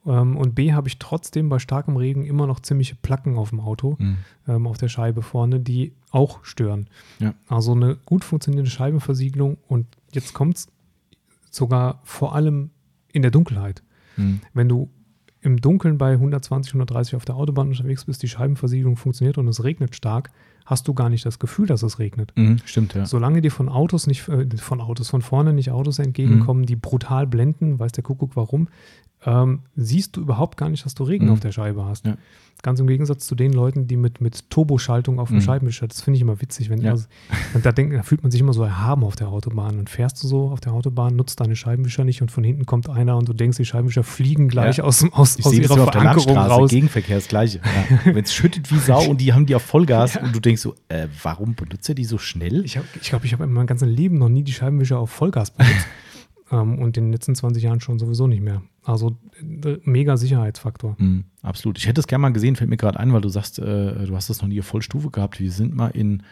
Ähm, 0.06 0.38
und 0.38 0.54
B, 0.56 0.74
habe 0.74 0.88
ich 0.88 1.00
trotzdem 1.00 1.50
bei 1.50 1.60
starkem 1.60 1.98
Regen 1.98 2.26
immer 2.26 2.46
noch 2.48 2.60
ziemliche 2.60 2.96
Placken 2.96 3.38
auf 3.38 3.50
dem 3.50 3.60
Auto, 3.60 3.98
Hm. 3.98 4.18
ähm, 4.48 4.68
auf 4.68 4.78
der 4.78 4.88
Scheibe 4.90 5.22
vorne, 5.22 5.60
die 5.60 5.94
auch 6.12 6.44
stören. 6.46 6.88
Ja. 7.20 7.34
Also 7.48 7.72
eine 7.74 7.98
gut 8.06 8.24
funktionierende 8.24 8.70
Scheibenversiegelung 8.72 9.58
und 9.68 9.88
jetzt 10.12 10.34
kommt 10.34 10.58
es 10.58 10.68
sogar 11.52 12.00
vor 12.04 12.36
allem 12.36 12.70
in 13.12 13.22
der 13.22 13.32
Dunkelheit. 13.32 13.82
Hm. 14.16 14.42
Wenn 14.54 14.70
du 14.70 14.90
im 15.42 15.62
Dunkeln 15.62 15.98
bei 15.98 16.14
120, 16.14 16.74
130 16.74 17.16
auf 17.16 17.26
der 17.26 17.36
Autobahn 17.36 17.68
unterwegs 17.68 18.06
bist, 18.06 18.24
die 18.24 18.28
Scheibenversiegelung 18.28 18.98
funktioniert 18.98 19.38
und 19.38 19.48
es 19.48 19.64
regnet 19.64 19.96
stark, 19.96 20.32
hast 20.66 20.88
du 20.88 20.96
gar 20.96 21.10
nicht 21.10 21.24
das 21.26 21.38
Gefühl, 21.38 21.68
dass 21.68 21.84
es 21.84 22.00
regnet. 22.00 22.34
Hm. 22.36 22.58
Stimmt, 22.66 22.96
ja. 22.96 23.06
Solange 23.06 23.42
dir 23.42 23.52
von 23.52 23.70
Autos 23.70 24.08
nicht, 24.08 24.28
äh, 24.28 24.48
von 24.58 24.82
Autos, 24.82 25.10
von 25.10 25.22
vorne 25.22 25.54
nicht 25.54 25.70
Autos 25.72 26.00
entgegenkommen, 26.00 26.62
Mhm. 26.62 26.66
die 26.66 26.76
brutal 26.76 27.28
blenden, 27.28 27.78
weiß 27.80 27.92
der 27.92 28.04
Kuckuck 28.04 28.36
warum, 28.36 28.68
ähm, 29.26 29.62
siehst 29.76 30.16
du 30.16 30.22
überhaupt 30.22 30.58
gar 30.58 30.70
nicht, 30.70 30.86
dass 30.86 30.94
du 30.94 31.04
Regen 31.04 31.26
Mhm. 31.26 31.32
auf 31.32 31.40
der 31.40 31.52
Scheibe 31.52 31.84
hast. 31.86 32.06
Ja. 32.06 32.16
Ganz 32.62 32.80
im 32.80 32.88
Gegensatz 32.88 33.28
zu 33.28 33.36
den 33.36 33.54
Leuten, 33.54 33.86
die 33.88 33.98
mit, 33.98 34.22
mit 34.22 34.50
Turboschaltung 34.50 35.20
auf 35.20 35.28
dem 35.30 35.38
Mhm. 35.38 35.42
Scheibenwischer, 35.42 35.88
das 35.88 36.02
finde 36.02 36.16
ich 36.18 36.22
immer 36.22 36.42
witzig, 36.42 36.70
wenn 36.70 36.80
Ja. 36.82 36.92
also, 36.92 37.06
und 37.54 37.66
da, 37.66 37.72
denk, 37.72 37.92
da 37.94 38.02
fühlt 38.02 38.24
man 38.24 38.32
sich 38.32 38.40
immer 38.42 38.54
so 38.54 38.64
erhaben 38.64 39.04
auf 39.04 39.16
der 39.16 39.28
Autobahn 39.28 39.78
und 39.78 39.90
fährst 39.90 40.24
du 40.24 40.28
so 40.28 40.50
auf 40.50 40.62
der 40.62 40.74
Autobahn, 40.74 41.16
nutzt 41.16 41.40
deine 41.42 41.56
Scheibenwischer 41.56 42.04
nicht 42.06 42.22
und 42.22 42.32
von 42.32 42.44
hinten 42.44 42.66
kommt 42.66 42.90
einer 42.90 43.18
und 43.18 43.28
du 43.28 43.34
denkst, 43.34 43.58
die 43.58 43.66
Scheibenwischer 43.66 44.04
fliegen 44.04 44.48
gleich 44.48 44.78
Ja. 44.78 44.84
aus, 44.86 45.00
dem- 45.00 45.14
aus, 45.14 45.38
Ich 45.38 45.46
aus 45.46 45.54
ihrer 45.54 45.72
auf 45.72 45.76
der 45.92 46.02
Verankerung 46.02 46.36
Landstraße, 46.36 46.50
raus. 46.62 46.70
Gegenverkehr 46.72 47.18
das 47.18 47.28
Gleiche. 47.28 47.60
Ja. 48.06 48.14
Wenn 48.16 48.24
es 48.24 48.34
schüttet 48.34 48.72
wie 48.72 48.78
Sau 48.80 49.10
und 49.10 49.22
die 49.22 49.34
haben 49.34 49.46
die 49.46 49.56
auf 49.56 49.64
Vollgas 49.64 50.18
und 50.18 50.34
du 50.36 50.40
denkst 50.40 50.62
so, 50.62 50.76
äh, 50.88 51.08
warum 51.24 51.56
benutzt 51.56 51.90
er 51.90 51.96
die 51.96 52.06
so 52.06 52.18
schnell? 52.18 52.64
Ich 52.66 52.74
glaube, 52.74 52.88
ich, 53.00 53.10
glaub, 53.10 53.24
ich 53.26 53.34
habe 53.34 53.44
in 53.44 53.52
meinem 53.52 53.68
ganzen 53.68 53.90
Leben 53.90 54.18
noch 54.18 54.30
nie 54.30 54.44
die 54.44 54.54
Scheibenwischer 54.54 54.98
auf 55.00 55.10
Vollgas 55.12 55.52
benutzt. 55.52 55.88
ähm, 56.52 56.80
und 56.80 56.98
in 56.98 57.06
den 57.06 57.12
letzten 57.12 57.36
20 57.36 57.64
Jahren 57.64 57.82
schon 57.82 58.00
sowieso 58.00 58.28
nicht 58.28 58.42
mehr. 58.42 58.62
Also 58.86 59.18
äh, 59.66 59.78
mega 59.84 60.16
Sicherheitsfaktor. 60.16 60.96
Hm, 61.00 61.26
absolut. 61.42 61.78
Ich 61.78 61.88
hätte 61.88 62.00
es 62.00 62.08
gerne 62.08 62.22
mal 62.22 62.30
gesehen, 62.34 62.56
fällt 62.56 62.70
mir 62.70 62.78
gerade 62.78 63.00
ein, 63.00 63.12
weil 63.14 63.22
du 63.22 63.30
sagst, 63.30 63.60
äh, 63.60 64.06
du 64.06 64.16
hast 64.16 64.30
das 64.30 64.42
noch 64.42 64.48
nie 64.48 64.62
Vollstufe 64.62 65.10
gehabt. 65.10 65.40
Wir 65.40 65.52
sind 65.52 65.76
mal 65.76 65.88
in, 65.88 66.24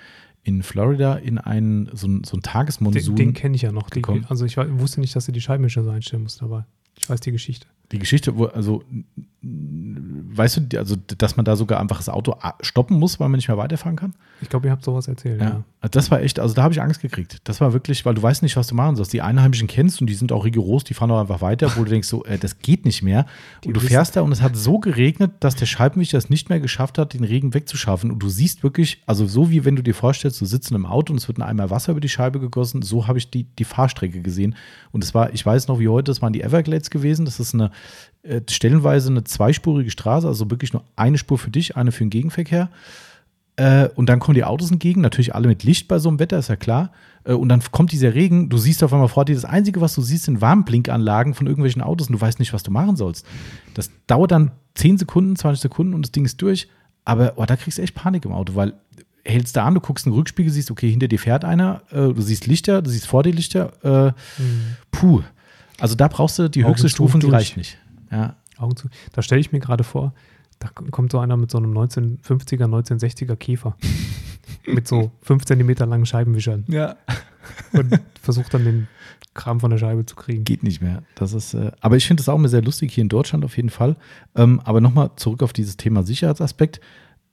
in 0.44 0.62
Florida 0.64 1.16
in 1.16 1.38
einen, 1.40 1.90
so, 1.94 2.08
ein- 2.08 2.24
so 2.24 2.38
ein 2.38 2.40
Den, 2.40 2.44
Tagesmonsun. 2.44 3.16
den 3.16 3.34
kenne 3.34 3.56
ich 3.56 3.64
ja 3.64 3.72
noch. 3.72 3.90
Die, 3.90 4.02
also 4.30 4.46
ich 4.46 4.56
wusste 4.58 5.02
nicht, 5.02 5.16
dass 5.16 5.26
du 5.26 5.32
die 5.32 5.42
Scheibenwischer 5.42 5.84
so 5.84 5.90
einstellen 5.90 6.24
musst, 6.24 6.44
aber 6.44 6.68
ich 6.98 7.10
weiß 7.10 7.20
die 7.22 7.32
Geschichte. 7.32 7.66
Die 7.92 8.00
Geschichte, 8.00 8.38
wo, 8.38 8.46
also, 8.46 8.84
weißt 9.46 10.62
du, 10.72 10.80
also, 10.80 10.96
dass 11.18 11.36
man 11.36 11.44
da 11.46 11.56
sogar 11.56 11.80
einfach 11.80 11.98
das 11.98 12.08
Auto 12.10 12.34
a- 12.42 12.56
stoppen 12.62 12.98
muss, 12.98 13.20
weil 13.20 13.28
man 13.30 13.38
nicht 13.38 13.48
mehr 13.50 13.58
weiterfahren 13.58 13.98
kann? 13.98 14.14
Ich 14.42 14.50
glaube, 14.50 14.68
ihr 14.68 14.72
habt 14.72 14.84
sowas 14.84 15.08
erzählt. 15.08 15.42
Ja. 15.42 15.48
Ja. 15.50 15.64
Also 15.82 15.92
Das 15.92 16.12
war 16.12 16.22
echt, 16.22 16.40
also 16.40 16.54
da 16.56 16.64
habe 16.64 16.74
ich 16.74 16.82
Angst 16.82 17.02
gekriegt. 17.02 17.38
Das 17.44 17.60
war 17.60 17.74
wirklich, 17.74 18.06
weil 18.06 18.14
du 18.14 18.24
weißt 18.24 18.42
nicht, 18.42 18.56
was 18.56 18.68
du 18.68 18.76
machen 18.76 18.96
sollst. 18.96 19.12
Die 19.12 19.22
Einheimischen 19.22 19.68
kennst 19.68 20.00
und 20.00 20.08
die 20.08 20.14
sind 20.14 20.32
auch 20.32 20.46
rigoros, 20.46 20.86
die 20.86 20.94
fahren 20.94 21.12
auch 21.12 21.20
einfach 21.20 21.42
weiter, 21.42 21.72
wo 21.76 21.84
du 21.84 21.90
denkst, 21.90 22.08
so, 22.08 22.24
äh, 22.24 22.38
das 22.38 22.60
geht 22.60 22.86
nicht 22.86 23.04
mehr. 23.04 23.26
Die 23.64 23.68
und 23.70 23.74
du 23.76 23.82
fährst 23.82 24.16
da 24.16 24.22
und 24.22 24.32
es 24.32 24.42
hat 24.42 24.56
so 24.56 24.80
geregnet, 24.80 25.32
dass 25.42 25.56
der 25.56 25.66
Scheibenwischer 25.66 26.18
es 26.18 26.30
nicht 26.30 26.50
mehr 26.50 26.60
geschafft 26.62 26.98
hat, 26.98 27.14
den 27.14 27.24
Regen 27.26 27.54
wegzuschaffen. 27.54 28.12
Und 28.12 28.20
du 28.20 28.30
siehst 28.30 28.64
wirklich, 28.64 29.02
also 29.06 29.28
so 29.28 29.50
wie 29.50 29.66
wenn 29.66 29.76
du 29.76 29.84
dir 29.84 29.94
vorstellst, 29.94 30.40
du 30.40 30.46
sitzt 30.46 30.72
in 30.72 30.76
einem 30.76 30.86
Auto 30.86 31.12
und 31.12 31.18
es 31.18 31.28
wird 31.28 31.38
ein 31.38 31.42
Eimer 31.44 31.70
Wasser 31.70 31.92
über 31.92 32.02
die 32.02 32.10
Scheibe 32.10 32.40
gegossen, 32.40 32.82
so 32.82 33.08
habe 33.08 33.18
ich 33.18 33.30
die, 33.30 33.44
die 33.44 33.66
Fahrstrecke 33.66 34.22
gesehen. 34.22 34.56
Und 34.92 35.04
es 35.04 35.14
war, 35.14 35.34
ich 35.34 35.46
weiß 35.46 35.68
noch 35.68 35.80
wie 35.80 35.90
heute, 35.90 36.12
das 36.12 36.22
waren 36.22 36.32
die 36.34 36.42
Everglades 36.42 36.90
gewesen. 36.90 37.26
Das 37.26 37.40
ist 37.42 37.54
eine 37.54 37.72
äh, 38.24 38.42
stellenweise 38.50 39.10
eine 39.10 39.24
zweispurige 39.24 39.92
Straße, 39.92 40.28
also 40.28 40.50
wirklich 40.50 40.74
nur 40.74 40.84
eine 40.96 41.18
Spur 41.18 41.38
für 41.38 41.52
dich, 41.52 41.78
eine 41.78 41.92
für 41.92 42.04
den 42.04 42.10
Gegenverkehr. 42.10 42.70
Äh, 43.56 43.90
und 43.96 44.08
dann 44.10 44.20
kommen 44.20 44.34
die 44.36 44.44
Autos 44.44 44.72
entgegen, 44.72 45.02
natürlich 45.02 45.36
alle 45.36 45.48
mit 45.48 45.64
Licht 45.64 45.88
bei 45.88 46.00
so 46.00 46.10
einem 46.10 46.20
Wetter, 46.20 46.40
ist 46.40 46.48
ja 46.50 46.56
klar. 46.56 46.92
Äh, 47.24 47.34
und 47.34 47.50
dann 47.50 47.62
kommt 47.72 47.92
dieser 47.92 48.16
Regen, 48.16 48.50
du 48.50 48.58
siehst 48.58 48.84
auf 48.84 48.92
einmal 48.94 49.10
vor 49.10 49.26
dir, 49.26 49.36
das 49.36 49.46
Einzige, 49.46 49.80
was 49.80 49.94
du 49.94 50.02
siehst, 50.02 50.24
sind 50.24 50.42
Warnblinkanlagen 50.42 51.36
von 51.36 51.46
irgendwelchen 51.46 51.82
Autos 51.84 52.08
und 52.08 52.14
du 52.14 52.22
weißt 52.22 52.40
nicht, 52.40 52.54
was 52.54 52.64
du 52.64 52.72
machen 52.72 52.96
sollst. 52.96 53.26
Das 53.76 53.92
dauert 54.08 54.32
dann 54.32 54.52
10 54.76 54.98
Sekunden, 54.98 55.36
20 55.36 55.62
Sekunden 55.62 55.94
und 55.94 56.02
das 56.04 56.12
Ding 56.12 56.26
ist 56.26 56.42
durch. 56.42 56.68
Aber 57.06 57.34
oh, 57.36 57.46
da 57.46 57.56
kriegst 57.56 57.78
du 57.78 57.84
echt 57.84 57.94
Panik 57.94 58.26
im 58.26 58.32
Auto, 58.32 58.56
weil 58.56 58.74
hältst 59.26 59.56
da 59.56 59.66
an, 59.66 59.76
du 59.76 59.82
guckst 59.82 60.06
in 60.06 60.12
den 60.12 60.18
Rückspiegel, 60.18 60.52
siehst, 60.52 60.72
okay, 60.72 60.90
hinter 60.90 61.08
dir 61.08 61.20
fährt 61.20 61.46
einer, 61.46 61.82
äh, 61.92 61.96
du 62.14 62.22
siehst 62.22 62.48
Lichter, 62.48 62.82
du 62.82 62.90
siehst 62.90 63.06
vor 63.06 63.24
dir 63.24 63.34
Lichter. 63.34 63.72
Äh, 63.84 64.42
Mhm. 64.42 64.78
puh. 64.92 65.22
Also 65.80 65.96
da 65.96 66.08
brauchst 66.08 66.40
du 66.40 66.50
die 66.50 66.64
Augen 66.64 66.74
höchste 66.74 66.90
Stufe 66.90 67.20
die 67.20 67.28
reicht 67.30 67.58
nicht. 67.58 67.78
Ja. 68.14 68.36
Augen 68.58 68.76
zu. 68.76 68.88
Da 69.12 69.22
stelle 69.22 69.42
ich 69.42 69.52
mir 69.52 69.60
gerade 69.60 69.84
vor, 69.84 70.14
da 70.60 70.70
kommt 70.70 71.12
so 71.12 71.20
einer 71.20 71.36
mit 71.36 71.52
so 71.52 71.58
einem 71.58 71.76
1950er, 71.78 72.66
1960er 72.66 73.36
Käfer. 73.36 73.76
mit 74.66 74.88
so 74.88 75.12
5 75.22 75.46
cm 75.46 75.70
langen 75.90 76.06
Scheibenwischern 76.06 76.66
ja. 76.68 76.96
und 77.74 78.00
versucht 78.22 78.54
dann 78.54 78.64
den 78.64 78.88
Kram 79.34 79.60
von 79.60 79.72
der 79.72 79.78
Scheibe 79.78 80.06
zu 80.06 80.16
kriegen. 80.16 80.44
Geht 80.44 80.64
nicht 80.64 80.82
mehr. 80.82 81.04
Das 81.16 81.34
ist, 81.34 81.54
äh, 81.54 81.72
aber 81.82 81.98
ich 81.98 82.06
finde 82.06 82.22
es 82.22 82.30
auch 82.30 82.36
immer 82.36 82.50
sehr 82.50 82.62
lustig 82.62 82.94
hier 82.94 83.02
in 83.02 83.10
Deutschland 83.10 83.44
auf 83.44 83.58
jeden 83.58 83.70
Fall. 83.70 83.96
Ähm, 84.36 84.62
aber 84.64 84.80
nochmal 84.80 85.12
zurück 85.16 85.44
auf 85.44 85.54
dieses 85.54 85.78
Thema 85.78 86.04
Sicherheitsaspekt. 86.04 86.80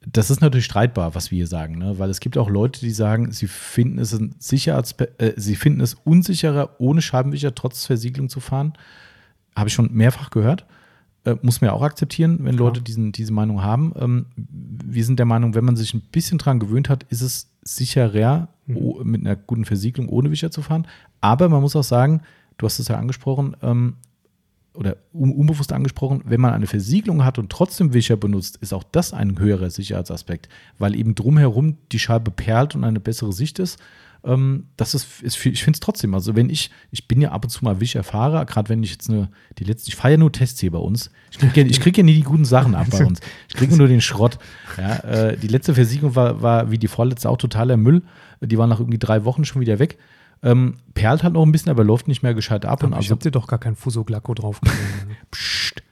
Das 0.07 0.31
ist 0.31 0.41
natürlich 0.41 0.65
streitbar, 0.65 1.15
was 1.15 1.31
wir 1.31 1.37
hier 1.37 1.47
sagen, 1.47 1.77
ne? 1.77 1.99
weil 1.99 2.09
es 2.09 2.21
gibt 2.21 2.39
auch 2.39 2.49
Leute, 2.49 2.81
die 2.81 2.91
sagen, 2.91 3.33
sie 3.33 3.49
finden 3.49 3.99
es 3.99 4.15
ein 4.15 4.35
Sicherheitspe 4.39 5.11
äh, 5.19 5.35
sie 5.37 5.57
finden 5.57 5.83
es 5.83 5.95
unsicherer, 5.95 6.77
ohne 6.79 7.03
Scheibenwischer 7.03 7.55
trotz 7.55 7.85
Versiegelung 7.85 8.31
zu 8.31 8.41
fahren. 8.41 8.73
Habe 9.57 9.69
ich 9.69 9.75
schon 9.75 9.93
mehrfach 9.93 10.31
gehört. 10.31 10.67
Äh, 11.25 11.37
muss 11.43 11.61
man 11.61 11.69
ja 11.69 11.75
auch 11.75 11.83
akzeptieren, 11.83 12.39
wenn 12.41 12.57
Klar. 12.57 12.69
Leute 12.69 12.83
diesen, 12.83 13.13
diese 13.13 13.33
Meinung 13.33 13.63
haben. 13.63 13.93
Ähm, 13.97 14.27
wir 14.37 15.05
sind 15.05 15.19
der 15.19 15.27
Meinung, 15.27 15.55
wenn 15.55 15.65
man 15.65 15.77
sich 15.77 15.93
ein 15.93 16.01
bisschen 16.13 16.39
dran 16.39 16.59
gewöhnt 16.61 16.89
hat, 16.89 17.05
ist 17.05 17.21
es 17.21 17.51
sicherer, 17.63 18.49
Mhm. 18.67 19.11
mit 19.11 19.21
einer 19.23 19.37
guten 19.37 19.65
Versiegelung 19.65 20.09
ohne 20.09 20.31
Wischer 20.31 20.51
zu 20.51 20.63
fahren. 20.63 20.87
Aber 21.21 21.49
man 21.49 21.61
muss 21.61 21.77
auch 21.77 21.85
sagen, 21.85 22.23
du 22.59 22.67
hast 22.67 22.79
es 22.79 22.89
ja 22.89 22.97
angesprochen, 22.97 23.57
ähm, 23.63 23.97
oder 24.75 24.97
un 25.13 25.33
unbewusst 25.33 25.73
angesprochen, 25.73 26.23
wenn 26.25 26.41
man 26.41 26.53
eine 26.53 26.69
Versiegelung 26.69 27.25
hat 27.25 27.39
und 27.39 27.51
trotzdem 27.51 27.93
Wischer 27.93 28.17
benutzt, 28.17 28.57
ist 28.59 28.73
auch 28.73 28.85
das 28.85 29.13
ein 29.13 29.39
höherer 29.39 29.69
Sicherheitsaspekt, 29.69 30.49
weil 30.79 30.95
eben 30.95 31.15
drumherum 31.17 31.77
die 31.91 31.99
Scheibe 31.99 32.31
perlt 32.31 32.77
und 32.77 32.85
eine 32.85 33.01
bessere 33.01 33.33
Sicht 33.33 33.59
ist. 33.59 33.81
Ähm, 34.25 34.67
das 34.77 34.95
ist, 34.95 35.23
ist 35.23 35.45
ich 35.47 35.63
finde 35.65 35.77
es 35.77 35.81
trotzdem, 35.81 36.15
also 36.15 36.37
wenn 36.37 36.51
ich, 36.51 36.71
ich 36.91 37.09
bin 37.09 37.21
ja 37.21 37.31
ab 37.31 37.45
und 37.45 37.51
zu 37.51 37.65
mal 37.65 37.81
Wischerfahrer, 37.81 38.45
gerade 38.45 38.69
wenn 38.69 38.83
ich 38.83 38.91
jetzt 38.91 39.09
eine, 39.09 39.31
die 39.59 39.65
letzte, 39.65 39.89
ich 39.89 39.97
fahre 39.97 40.13
ja 40.13 40.17
nur 40.19 40.31
Tests 40.31 40.61
hier 40.61 40.71
bei 40.71 40.79
uns. 40.79 41.11
Ich 41.31 41.39
kriege 41.39 41.63
ja, 41.63 41.79
krieg 41.79 41.97
ja 41.97 42.03
nie 42.05 42.15
die 42.15 42.23
guten 42.23 42.45
Sachen 42.45 42.75
ab 42.75 42.87
bei 42.91 43.05
uns. 43.05 43.21
Ich 43.49 43.55
kriege 43.55 43.77
nur 43.77 43.89
den 43.89 44.01
Schrott. 44.01 44.39
Ja, 44.77 44.97
äh, 44.99 45.37
die 45.37 45.49
letzte 45.49 45.75
Versiegelung 45.75 46.15
war, 46.17 46.43
war 46.43 46.71
wie 46.71 46.79
die 46.79 46.89
vorletzte 46.89 47.31
auch 47.31 47.39
totaler 47.39 47.77
Müll. 47.77 48.03
Die 48.41 48.59
war 48.59 48.67
nach 48.67 48.81
irgendwie 48.81 48.99
drei 48.99 49.25
Wochen 49.25 49.45
schon 49.45 49.61
wieder 49.61 49.79
weg. 49.79 49.99
Ähm, 50.43 50.77
perlt 50.95 51.23
halt 51.23 51.35
noch 51.35 51.43
ein 51.43 51.53
bisschen, 51.53 51.71
aber 51.71 51.85
läuft 51.85 52.09
nicht 52.09 52.23
mehr 52.23 52.35
gescheit 52.35 52.65
ab. 52.65 52.83
Aber 52.83 52.87
und 52.87 52.93
ich 52.93 52.97
also, 52.99 53.11
habe 53.13 53.23
dir 53.23 53.31
doch 53.31 53.47
gar 53.47 53.59
kein 53.59 53.77
Fuso-Glacko 53.77 54.35
drauf 54.35 54.61
Psst. 55.31 55.83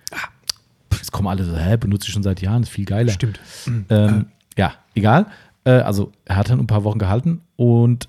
Jetzt 0.93 1.13
kommen 1.13 1.29
alle 1.29 1.45
so, 1.45 1.57
hä, 1.57 1.77
benutze 1.77 2.09
ich 2.09 2.13
schon 2.13 2.23
seit 2.23 2.41
Jahren, 2.43 2.63
ist 2.63 2.69
viel 2.71 2.85
geiler. 2.85 3.13
Stimmt. 3.13 3.41
Ähm, 3.89 4.27
ja, 4.57 4.75
egal. 4.95 5.27
Äh, 5.65 5.71
also 5.71 6.13
er 6.25 6.37
hat 6.37 6.51
dann 6.51 6.59
ein 6.59 6.67
paar 6.67 6.85
Wochen 6.85 6.99
gehalten 6.99 7.43
und 7.57 8.09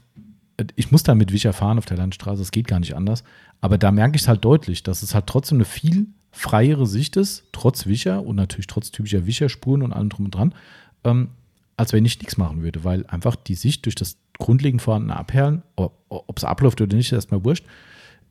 ich 0.76 0.92
muss 0.92 1.04
dann 1.04 1.18
mit 1.18 1.32
Wischer 1.32 1.54
fahren 1.54 1.78
auf 1.78 1.86
der 1.86 1.98
Landstraße, 1.98 2.42
es 2.42 2.52
geht 2.52 2.68
gar 2.68 2.80
nicht 2.80 2.96
anders. 2.96 3.24
Aber 3.62 3.78
da 3.78 3.92
merke 3.92 4.16
ich 4.16 4.24
es 4.24 4.28
halt 4.28 4.44
deutlich, 4.44 4.84
dass 4.84 5.04
es 5.04 5.14
halt 5.14 5.28
trotzdem 5.28 5.58
eine 5.58 5.66
viel 5.66 6.08
freiere 6.32 6.86
Sicht 6.86 7.18
ist, 7.18 7.46
trotz 7.52 7.88
Wischer 7.88 8.24
und 8.24 8.36
natürlich 8.36 8.68
trotz 8.68 8.92
typischer 8.92 9.26
Wischerspuren 9.26 9.82
und 9.82 9.94
allem 9.94 10.10
drum 10.10 10.26
und 10.26 10.36
dran, 10.36 10.54
ähm, 11.04 11.30
als 11.78 11.94
wenn 11.94 12.06
ich 12.06 12.20
nichts 12.20 12.38
machen 12.38 12.62
würde, 12.62 12.84
weil 12.84 13.06
einfach 13.08 13.36
die 13.36 13.56
Sicht 13.56 13.86
durch 13.86 13.96
das 13.96 14.18
grundlegend 14.38 14.82
vorhandene 14.82 15.18
Abperlen, 15.18 15.64
ob 15.76 16.38
es 16.38 16.44
abläuft 16.44 16.82
oder 16.82 16.96
nicht, 16.96 17.12
erstmal 17.12 17.44
wurscht, 17.44 17.66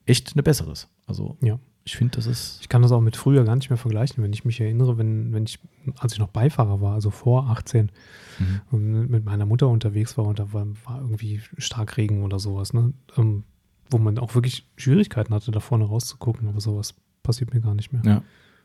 echt 0.06 0.32
eine 0.34 0.42
bessere 0.42 0.72
ist. 0.72 0.88
Also 1.06 1.36
Ja. 1.40 1.58
Ich 1.88 1.96
finde, 1.96 2.16
das 2.16 2.26
ist. 2.26 2.58
Ich 2.60 2.68
kann 2.68 2.82
das 2.82 2.92
auch 2.92 3.00
mit 3.00 3.16
früher 3.16 3.44
gar 3.44 3.56
nicht 3.56 3.70
mehr 3.70 3.76
vergleichen, 3.78 4.22
wenn 4.22 4.32
ich 4.32 4.44
mich 4.44 4.60
erinnere, 4.60 4.98
wenn, 4.98 5.32
wenn 5.32 5.44
ich, 5.44 5.58
als 5.98 6.12
ich 6.12 6.18
noch 6.18 6.28
Beifahrer 6.28 6.80
war, 6.80 6.94
also 6.94 7.10
vor 7.10 7.48
18, 7.50 7.90
Mhm. 8.38 8.60
und 8.70 9.10
mit 9.10 9.24
meiner 9.24 9.46
Mutter 9.46 9.66
unterwegs 9.68 10.16
war 10.16 10.24
und 10.26 10.38
da 10.38 10.52
war, 10.52 10.66
war 10.84 11.00
irgendwie 11.00 11.40
Starkregen 11.56 12.22
oder 12.22 12.38
sowas, 12.38 12.72
ne? 12.72 12.92
Ähm, 13.16 13.42
wo 13.90 13.98
man 13.98 14.18
auch 14.18 14.34
wirklich 14.34 14.64
Schwierigkeiten 14.76 15.32
hatte, 15.34 15.50
da 15.50 15.60
vorne 15.60 15.84
rauszugucken, 15.86 16.46
aber 16.46 16.60
sowas 16.60 16.94
passiert 17.22 17.52
mir 17.54 17.60
gar 17.60 17.74
nicht 17.74 17.92
mehr. 17.92 18.02
Ja, 18.04 18.22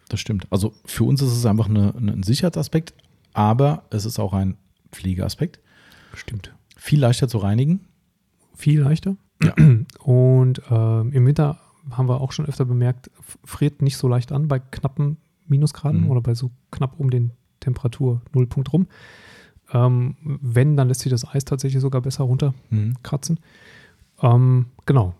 das 0.10 0.20
stimmt. 0.20 0.46
Also 0.52 0.74
für 0.86 1.06
uns 1.06 1.22
ist 1.22 1.32
es 1.32 1.46
einfach 1.46 1.70
eine, 1.70 1.96
eine, 1.96 2.12
ein 2.12 2.24
Sicherheitsaspekt, 2.24 2.94
aber 3.34 3.84
es 3.90 4.06
ist 4.06 4.20
auch 4.20 4.34
ein 4.34 4.58
Pflegeaspekt. 4.92 5.60
Stimmt. 6.14 6.54
Viel 6.78 7.00
leichter 7.00 7.28
zu 7.28 7.38
reinigen. 7.40 7.88
Viel 8.54 8.82
leichter. 8.82 9.16
Ja. 9.42 9.56
Und 10.04 10.62
ähm, 10.70 11.12
im 11.14 11.26
Winter 11.26 11.58
haben 11.92 12.08
wir 12.08 12.22
auch 12.22 12.32
schon 12.32 12.46
öfter 12.46 12.66
bemerkt, 12.66 13.10
friert 13.44 13.82
nicht 13.82 13.98
so 13.98 14.08
leicht 14.08 14.32
an 14.32 14.48
bei 14.48 14.60
knappen 14.60 15.18
Minusgraden 15.48 16.02
Mhm. 16.06 16.10
oder 16.10 16.22
bei 16.22 16.34
so 16.36 16.52
knapp 16.72 17.00
um 17.00 17.10
den 17.10 17.32
Temperatur-Nullpunkt 17.60 18.72
rum. 18.74 18.88
Ähm, 19.74 20.16
wenn, 20.24 20.78
dann 20.78 20.88
lässt 20.88 21.02
sich 21.02 21.10
das 21.10 21.28
Eis 21.28 21.46
tatsächlich 21.46 21.82
sogar 21.82 22.02
besser 22.02 22.24
runterkratzen. 22.26 23.40
Ähm, 24.22 24.68
genau. 24.86 25.14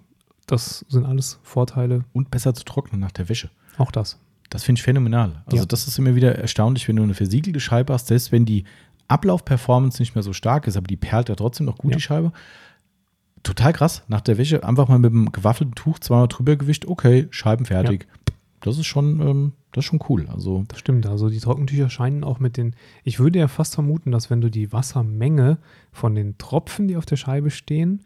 Das 0.46 0.86
sind 0.90 1.06
alles 1.06 1.40
Vorteile. 1.44 2.04
Und 2.14 2.30
besser 2.32 2.54
zu 2.54 2.64
trocknen 2.66 3.00
nach 3.02 3.12
der 3.12 3.30
Wäsche. 3.30 3.50
Auch 3.78 3.92
das. 3.92 4.20
Das 4.50 4.64
finde 4.64 4.80
ich 4.80 4.84
phänomenal. 4.84 5.42
Also 5.46 5.58
Ja. 5.58 5.66
das 5.66 5.88
ist 5.88 5.98
immer 5.98 6.16
wieder 6.16 6.36
erstaunlich, 6.38 6.88
wenn 6.88 6.98
du 6.98 7.04
eine 7.04 7.14
versiegelte 7.14 7.60
Scheibe 7.60 7.94
hast, 7.94 8.08
selbst 8.08 8.32
wenn 8.32 8.46
die 8.46 8.66
Ablaufperformance 9.08 10.02
nicht 10.02 10.16
mehr 10.16 10.24
so 10.24 10.34
stark 10.34 10.68
ist, 10.68 10.78
aber 10.78 10.88
die 10.88 10.98
perlt 10.98 11.30
ja 11.30 11.36
trotzdem 11.36 11.66
noch 11.66 11.78
gut, 11.78 11.92
Ja. 11.92 11.98
die 11.98 12.02
Scheibe. 12.04 12.32
Total 13.44 13.74
krass. 13.74 14.04
Nach 14.08 14.22
der 14.22 14.38
Wäsche 14.38 14.64
einfach 14.64 14.88
mal 14.88 15.00
mit 15.00 15.12
einem 15.12 15.32
gewaffelten 15.32 15.76
Tuch 15.76 16.00
zweimal 16.00 16.28
drüber 16.28 16.56
gewischt, 16.56 16.86
okay, 16.86 17.28
Scheiben 17.30 17.66
fertig. 17.66 18.08
Das 18.62 18.78
ist 18.78 18.86
schon, 18.86 19.20
ähm, 19.20 19.52
das 19.74 19.84
ist 19.84 19.90
schon 19.90 20.00
cool. 20.08 20.28
Also 20.30 20.64
Das 20.70 20.80
stimmt. 20.80 21.06
Also 21.06 21.30
die 21.30 21.40
Trockentücher 21.40 21.90
scheinen 21.90 22.24
auch 22.24 22.40
mit 22.40 22.56
den. 22.56 22.76
Ich 23.04 23.20
würde 23.20 23.40
ja 23.40 23.50
fast 23.50 23.74
vermuten, 23.76 24.12
dass 24.12 24.30
wenn 24.30 24.40
du 24.40 24.50
die 24.50 24.72
Wassermenge 24.72 25.58
von 25.92 26.16
den 26.16 26.38
Tropfen, 26.38 26.88
die 26.88 26.96
auf 26.96 27.06
der 27.06 27.18
Scheibe 27.18 27.52
stehen, 27.52 28.02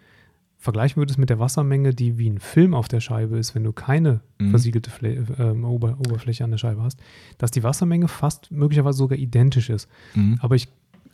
vergleichen 0.57 0.99
würdest 0.99 1.19
mit 1.19 1.29
der 1.29 1.37
Wassermenge, 1.37 1.93
die 1.93 2.17
wie 2.17 2.27
ein 2.27 2.39
Film 2.39 2.73
auf 2.73 2.87
der 2.87 2.99
Scheibe 3.01 3.37
ist, 3.37 3.53
wenn 3.53 3.63
du 3.63 3.71
keine 3.73 4.21
Mhm. 4.39 4.49
versiegelte 4.49 4.89
Fle 4.89 5.23
ähm, 5.37 5.63
Ober 5.65 5.97
Oberfläche 5.99 6.43
an 6.43 6.49
der 6.49 6.57
Scheibe 6.57 6.81
hast, 6.81 6.99
dass 7.37 7.51
die 7.51 7.61
Wassermenge 7.61 8.07
fast 8.07 8.51
möglicherweise 8.51 8.97
sogar 8.97 9.19
identisch 9.19 9.69
ist. 9.69 9.87
mhm. 10.15 10.39
Aber 10.41 10.55
ich 10.55 10.67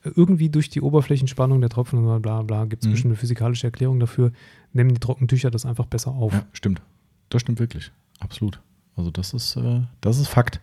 irgendwie 0.04 0.50
durch 0.50 0.70
die 0.70 0.82
Oberflächenspannung 0.82 1.62
der 1.62 1.70
Tropfen 1.70 2.00
und 2.06 2.22
bla 2.22 2.42
bla 2.42 2.66
gibt 2.66 2.84
es 2.84 2.88
Mhm. 2.88 2.92
bestimmt 2.92 3.12
eine 3.12 3.18
physikalische 3.20 3.68
Erklärung 3.68 4.00
dafür, 4.00 4.32
nehmen 4.74 4.94
die 4.94 5.00
Trockentücher 5.00 5.50
das 5.52 5.66
einfach 5.66 5.86
besser 5.86 6.12
auf. 6.12 6.34
Ja, 6.34 6.46
stimmt. 6.54 6.82
Das 7.30 7.42
stimmt 7.42 7.60
wirklich. 7.60 7.92
Absolut. 8.20 8.60
Also 8.96 9.12
das 9.12 9.34
ist, 9.34 9.56
äh, 9.56 9.82
das 10.02 10.20
ist 10.20 10.28
Fakt. 10.28 10.62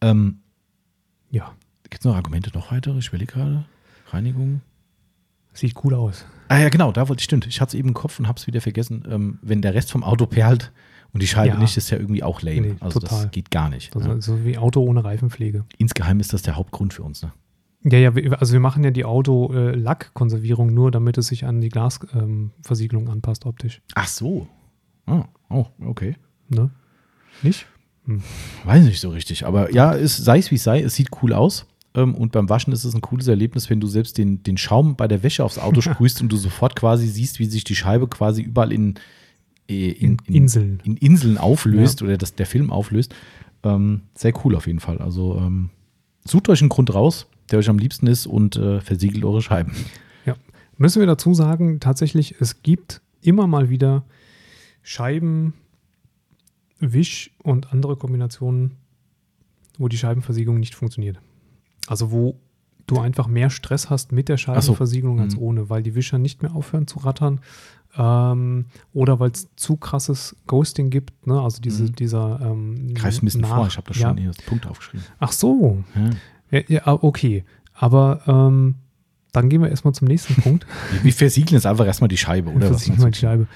Ähm, 0.00 0.38
ja. 1.30 1.52
Gibt 1.90 2.00
es 2.02 2.04
noch 2.04 2.16
Argumente 2.16 2.50
noch 2.54 2.70
weitere? 2.72 2.98
Ich 2.98 3.08
überlege 3.08 3.32
gerade. 3.32 3.64
Reinigung. 4.10 4.60
Sieht 5.52 5.74
cool 5.84 5.94
aus. 5.94 6.24
Ah 6.48 6.58
ja, 6.58 6.68
genau, 6.68 6.92
da 6.92 7.08
wollte 7.08 7.20
ich, 7.20 7.24
stimmt. 7.24 7.46
Ich 7.46 7.60
hatte 7.60 7.70
es 7.70 7.74
eben 7.78 7.88
im 7.88 7.94
Kopf 7.94 8.18
und 8.18 8.28
habe 8.28 8.38
es 8.38 8.46
wieder 8.46 8.60
vergessen. 8.60 9.04
Ähm, 9.10 9.38
wenn 9.42 9.62
der 9.62 9.74
Rest 9.74 9.90
vom 9.90 10.04
Auto 10.04 10.26
perlt 10.26 10.72
und 11.12 11.22
die 11.22 11.26
Scheibe 11.26 11.54
Ja. 11.54 11.58
nicht, 11.58 11.76
ist 11.76 11.90
ja 11.90 11.98
irgendwie 11.98 12.22
auch 12.22 12.42
lame. 12.42 12.60
Nee, 12.60 12.76
also 12.80 13.00
total. 13.00 13.22
das 13.24 13.30
geht 13.30 13.50
gar 13.50 13.68
nicht. 13.68 13.94
Also, 13.96 14.08
ne? 14.08 14.22
so 14.22 14.44
wie 14.44 14.56
Auto 14.58 14.80
ohne 14.82 15.02
Reifenpflege. 15.04 15.64
Insgeheim 15.78 16.20
ist 16.20 16.32
das 16.32 16.42
der 16.42 16.56
Hauptgrund 16.56 16.92
für 16.94 17.02
uns. 17.02 17.22
Ne? 17.22 17.32
Ja, 17.84 17.98
ja, 17.98 18.10
also 18.32 18.52
wir 18.52 18.60
machen 18.60 18.82
ja 18.82 18.90
die 18.90 19.04
Auto-Lackkonservierung 19.04 20.74
nur, 20.74 20.90
damit 20.90 21.16
es 21.16 21.28
sich 21.28 21.44
an 21.44 21.60
die 21.60 21.68
Glasversiegelung 21.68 23.08
anpasst 23.08 23.46
optisch. 23.46 23.80
Ach 23.94 24.08
so. 24.08 24.48
Ah, 25.06 25.26
oh, 25.48 25.66
okay. 25.80 26.16
Ne? 26.48 26.70
Nicht? 27.42 27.66
Weiß 28.64 28.84
nicht 28.84 29.00
so 29.00 29.10
richtig. 29.10 29.46
Aber 29.46 29.72
ja, 29.72 29.94
es, 29.94 30.16
sei 30.16 30.38
es 30.38 30.50
wie 30.50 30.56
es 30.56 30.64
sei, 30.64 30.80
es 30.82 30.94
sieht 30.94 31.10
cool 31.22 31.32
aus. 31.32 31.66
Ähm, 31.94 32.14
und 32.14 32.32
beim 32.32 32.48
Waschen 32.48 32.72
ist 32.72 32.84
es 32.84 32.94
ein 32.94 33.00
cooles 33.00 33.28
Erlebnis, 33.28 33.70
wenn 33.70 33.80
du 33.80 33.86
selbst 33.86 34.18
den, 34.18 34.42
den 34.42 34.56
Schaum 34.56 34.96
bei 34.96 35.08
der 35.08 35.22
Wäsche 35.22 35.44
aufs 35.44 35.58
Auto 35.58 35.80
sprühst 35.82 36.20
und 36.20 36.30
du 36.30 36.36
sofort 36.36 36.74
quasi 36.74 37.06
siehst, 37.06 37.38
wie 37.38 37.44
sich 37.46 37.64
die 37.64 37.76
Scheibe 37.76 38.08
quasi 38.08 38.42
überall 38.42 38.72
in, 38.72 38.94
äh, 39.68 39.90
in, 39.90 40.16
In 40.26 40.34
Inseln. 40.34 40.82
in 40.84 40.96
Inseln 40.96 41.38
auflöst 41.38 42.02
oder 42.02 42.16
dass 42.18 42.34
der 42.34 42.46
Film 42.46 42.70
auflöst. 42.70 43.14
Ähm, 43.62 44.02
sehr 44.14 44.32
cool 44.44 44.56
auf 44.56 44.66
jeden 44.66 44.80
Fall. 44.80 44.98
Also 44.98 45.36
ähm, 45.36 45.70
sucht 46.24 46.48
euch 46.48 46.60
einen 46.60 46.68
Grund 46.68 46.94
raus, 46.94 47.26
der 47.50 47.58
euch 47.58 47.68
am 47.68 47.78
liebsten 47.78 48.06
ist 48.06 48.26
und 48.26 48.56
äh, 48.56 48.80
versiegelt 48.80 49.24
eure 49.24 49.42
Scheiben. 49.42 49.72
Ja. 50.26 50.34
Müssen 50.76 51.00
wir 51.00 51.06
dazu 51.06 51.34
sagen, 51.34 51.80
tatsächlich, 51.80 52.36
es 52.40 52.62
gibt 52.62 53.00
immer 53.22 53.46
mal 53.46 53.68
wieder 53.70 54.04
Scheiben, 54.82 55.54
Wisch 56.80 57.32
und 57.42 57.72
andere 57.72 57.96
Kombinationen, 57.96 58.76
wo 59.78 59.88
die 59.88 59.98
Scheibenversiegelung 59.98 60.60
nicht 60.60 60.74
funktioniert. 60.76 61.18
Also 61.88 62.12
wo 62.12 62.38
du 62.86 63.00
einfach 63.00 63.26
mehr 63.26 63.50
Stress 63.50 63.90
hast 63.90 64.12
mit 64.12 64.28
der 64.28 64.36
Scheibenversiegelung 64.36 65.20
als 65.20 65.34
Mhm. 65.36 65.42
ohne, 65.42 65.70
weil 65.70 65.82
die 65.82 65.94
Wischer 65.94 66.18
nicht 66.18 66.40
mehr 66.42 66.54
aufhören 66.54 66.86
zu 66.86 67.00
rattern 67.00 67.40
ähm, 67.96 68.66
oder 68.92 69.18
weil 69.18 69.30
es 69.32 69.48
zu 69.56 69.76
krasses 69.76 70.36
Ghosting 70.46 70.88
gibt, 70.90 71.26
ne? 71.26 71.40
also 71.40 71.60
diese, 71.60 71.82
Mhm. 71.84 71.94
dieser 71.96 72.40
ähm, 72.40 72.94
Greif's 72.94 73.20
ein 73.20 73.24
bisschen 73.24 73.40
nach- 73.42 73.56
vor, 73.56 73.66
ich 73.66 73.76
habe 73.76 73.88
das 73.88 73.98
ja. 73.98 74.08
schon 74.08 74.18
hier 74.18 74.28
als 74.28 74.38
Punkt 74.42 74.66
aufgeschrieben. 74.66 75.04
Ach 75.18 75.32
so, 75.32 75.82
Ja. 75.96 76.10
Ja, 76.50 76.60
ja, 76.68 76.86
okay. 77.02 77.44
Aber 77.74 78.22
ähm, 78.26 78.76
dann 79.32 79.48
gehen 79.48 79.60
wir 79.62 79.68
erstmal 79.68 79.94
zum 79.94 80.08
nächsten 80.08 80.34
Punkt. 80.42 80.66
Wir, 80.92 81.04
wir 81.04 81.12
versiegeln 81.12 81.54
jetzt 81.54 81.66
einfach 81.66 81.86
erstmal 81.86 82.08
die 82.08 82.16
Scheibe, 82.16 82.50
oder? 82.50 82.62
was 82.62 82.68
Versiegeln 82.84 82.98
wir 82.98 83.04
meinst 83.04 83.20
die 83.20 83.26
Scheibe. 83.26 83.46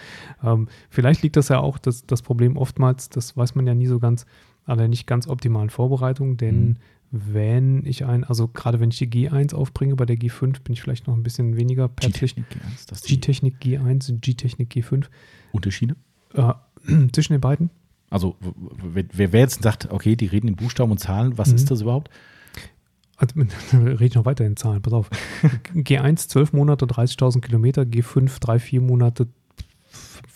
Ähm, 0.44 0.68
vielleicht 0.90 1.22
liegt 1.22 1.36
das 1.36 1.48
ja 1.48 1.58
auch, 1.60 1.78
das, 1.78 2.06
das 2.06 2.22
Problem 2.22 2.56
oftmals, 2.56 3.08
das 3.08 3.36
weiß 3.36 3.54
man 3.54 3.66
ja 3.66 3.74
nie 3.74 3.86
so 3.86 3.98
ganz, 3.98 4.26
an 4.64 4.78
der 4.78 4.88
nicht 4.88 5.06
ganz 5.06 5.26
optimalen 5.26 5.70
Vorbereitung, 5.70 6.36
denn 6.36 6.64
Mhm. 6.68 6.76
wenn 7.10 7.84
ich 7.86 8.04
ein, 8.06 8.24
also 8.24 8.48
gerade 8.48 8.80
wenn 8.80 8.90
ich 8.90 8.98
die 8.98 9.08
G1 9.08 9.54
aufbringe, 9.54 9.96
bei 9.96 10.06
der 10.06 10.16
G5 10.16 10.62
bin 10.62 10.72
ich 10.72 10.80
vielleicht 10.80 11.06
noch 11.06 11.14
ein 11.14 11.22
bisschen 11.22 11.56
weniger 11.56 11.88
päpstlich. 11.88 12.34
G-Technik, 12.36 12.46
ja, 12.62 12.70
ist 12.74 12.90
das 12.90 13.02
die 13.02 13.14
G-Technik 13.16 13.56
G1 13.62 14.10
und 14.12 14.22
G-Technik 14.22 14.72
G5. 14.72 15.06
Unterschiede? 15.52 15.96
Äh, 16.34 16.52
zwischen 17.12 17.32
den 17.34 17.40
beiden? 17.40 17.70
Also, 18.08 18.36
wer, 18.82 19.04
wer 19.12 19.40
jetzt 19.40 19.62
sagt, 19.62 19.90
okay, 19.90 20.16
die 20.16 20.26
reden 20.26 20.48
in 20.48 20.56
Buchstaben 20.56 20.90
und 20.90 20.98
Zahlen, 20.98 21.36
was 21.38 21.48
Mhm. 21.48 21.54
ist 21.56 21.70
das 21.70 21.80
überhaupt? 21.82 22.10
Also, 23.22 23.78
rede 23.86 24.04
ich 24.04 24.14
noch 24.14 24.24
weiter 24.24 24.44
in 24.44 24.56
Zahlen, 24.56 24.82
pass 24.82 24.92
auf. 24.92 25.10
G1 25.74 26.28
12 26.28 26.52
Monate, 26.52 26.86
30.000 26.86 27.40
Kilometer, 27.40 27.82
G5 27.82 28.40
3, 28.40 28.58
4 28.58 28.80
Monate, 28.80 29.28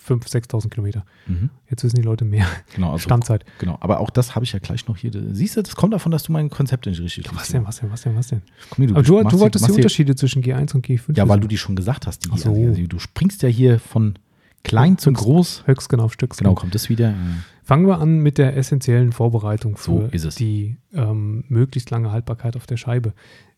5.000, 0.08 0.46
6.000 0.48 0.70
Kilometer. 0.70 1.04
Mhm. 1.26 1.50
Jetzt 1.68 1.82
wissen 1.82 1.96
die 1.96 2.02
Leute 2.02 2.24
mehr. 2.24 2.46
Genau, 2.74 2.92
also, 2.92 2.98
Standzeit. 3.02 3.44
genau. 3.58 3.76
Aber 3.80 3.98
auch 3.98 4.10
das 4.10 4.36
habe 4.36 4.44
ich 4.44 4.52
ja 4.52 4.60
gleich 4.60 4.86
noch 4.86 4.96
hier. 4.96 5.10
Siehst 5.32 5.56
du, 5.56 5.62
das 5.62 5.74
kommt 5.74 5.94
davon, 5.94 6.12
dass 6.12 6.22
du 6.22 6.32
mein 6.32 6.48
Konzept 6.48 6.86
nicht 6.86 7.00
richtig 7.00 7.26
Was 7.34 7.48
denn, 7.48 7.66
was 7.66 7.80
denn, 7.80 7.90
was 7.90 8.02
denn, 8.02 8.14
was 8.14 8.28
denn? 8.28 8.42
Komm 8.70 8.86
hier, 8.86 8.94
Aber 8.94 9.02
du, 9.02 9.22
du 9.24 9.40
wolltest 9.40 9.66
die 9.66 9.72
Unterschiede 9.72 10.14
zwischen 10.14 10.42
G1 10.42 10.74
und 10.74 10.86
G5 10.86 11.16
Ja, 11.16 11.28
weil 11.28 11.40
du 11.40 11.48
die 11.48 11.58
schon 11.58 11.74
gesagt 11.74 12.06
hast. 12.06 12.24
Die, 12.24 12.38
so. 12.38 12.50
also, 12.50 12.86
du 12.86 12.98
springst 13.00 13.42
ja 13.42 13.48
hier 13.48 13.80
von 13.80 14.16
klein 14.65 14.99
zu 14.99 15.11
Höchst- 15.11 15.23
groß. 15.23 15.66
Höchstgen 15.66 16.01
auf 16.01 16.12
Stücksken. 16.12 16.45
Genau, 16.45 16.55
kommt 16.55 16.74
das 16.74 16.89
wieder. 16.89 17.15
Fangen 17.62 17.87
wir 17.87 17.99
an 18.01 18.19
mit 18.20 18.39
der 18.39 18.57
essentiellen 18.57 19.12
Vorbereitung 19.12 19.77
So 19.77 20.09
für 20.09 20.15
es. 20.28 20.35
die 20.37 20.77
ähm, 20.93 21.45
möglichst 21.49 21.91
lange 21.91 22.11
Haltbarkeit 22.12 22.57
auf 22.57 22.66
der 22.66 22.77
Scheibe. 22.77 23.12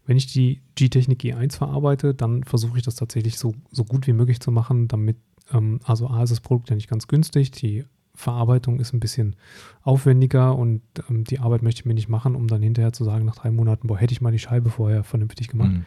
Wenn 0.06 0.16
ich 0.16 0.26
die 0.32 0.62
G-Technik 0.74 1.20
G1 1.20 1.56
verarbeite, 1.56 2.14
dann 2.14 2.42
versuche 2.44 2.78
ich 2.78 2.82
das 2.84 2.94
tatsächlich 2.94 3.38
so, 3.38 3.54
so 3.70 3.84
gut 3.84 4.06
wie 4.06 4.14
möglich 4.14 4.40
zu 4.40 4.50
machen, 4.50 4.88
damit, 4.88 5.18
ähm, 5.52 5.80
also 5.84 6.08
A 6.08 6.22
ist 6.22 6.30
das 6.30 6.40
Produkt 6.40 6.70
ja 6.70 6.76
nicht 6.76 6.88
ganz 6.88 7.08
günstig, 7.08 7.50
die 7.50 7.84
Verarbeitung 8.14 8.80
ist 8.80 8.94
ein 8.94 9.00
bisschen 9.00 9.36
aufwendiger 9.82 10.56
und 10.56 10.80
ähm, 11.08 11.24
die 11.24 11.38
Arbeit 11.38 11.62
möchte 11.62 11.80
ich 11.82 11.84
mir 11.84 11.94
nicht 11.94 12.08
machen, 12.08 12.34
um 12.34 12.48
dann 12.48 12.62
hinterher 12.62 12.92
zu 12.92 13.04
sagen, 13.04 13.24
nach 13.26 13.36
drei 13.36 13.50
Monaten, 13.50 13.86
boah, 13.86 13.98
hätte 13.98 14.12
ich 14.12 14.20
mal 14.20 14.32
die 14.32 14.38
Scheibe 14.38 14.70
vorher 14.70 15.04
vernünftig 15.04 15.48
gemacht. 15.48 15.70
Mhm. 15.72 15.84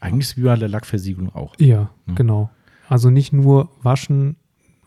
Eigentlich 0.00 0.26
ist 0.26 0.30
es 0.32 0.36
wie 0.36 0.42
bei 0.42 0.56
der 0.56 0.68
Lackversiegelung 0.68 1.34
auch. 1.34 1.54
Ja, 1.58 1.90
Ja. 2.06 2.14
genau. 2.14 2.50
Also 2.88 3.10
nicht 3.10 3.32
nur 3.32 3.70
waschen 3.82 4.36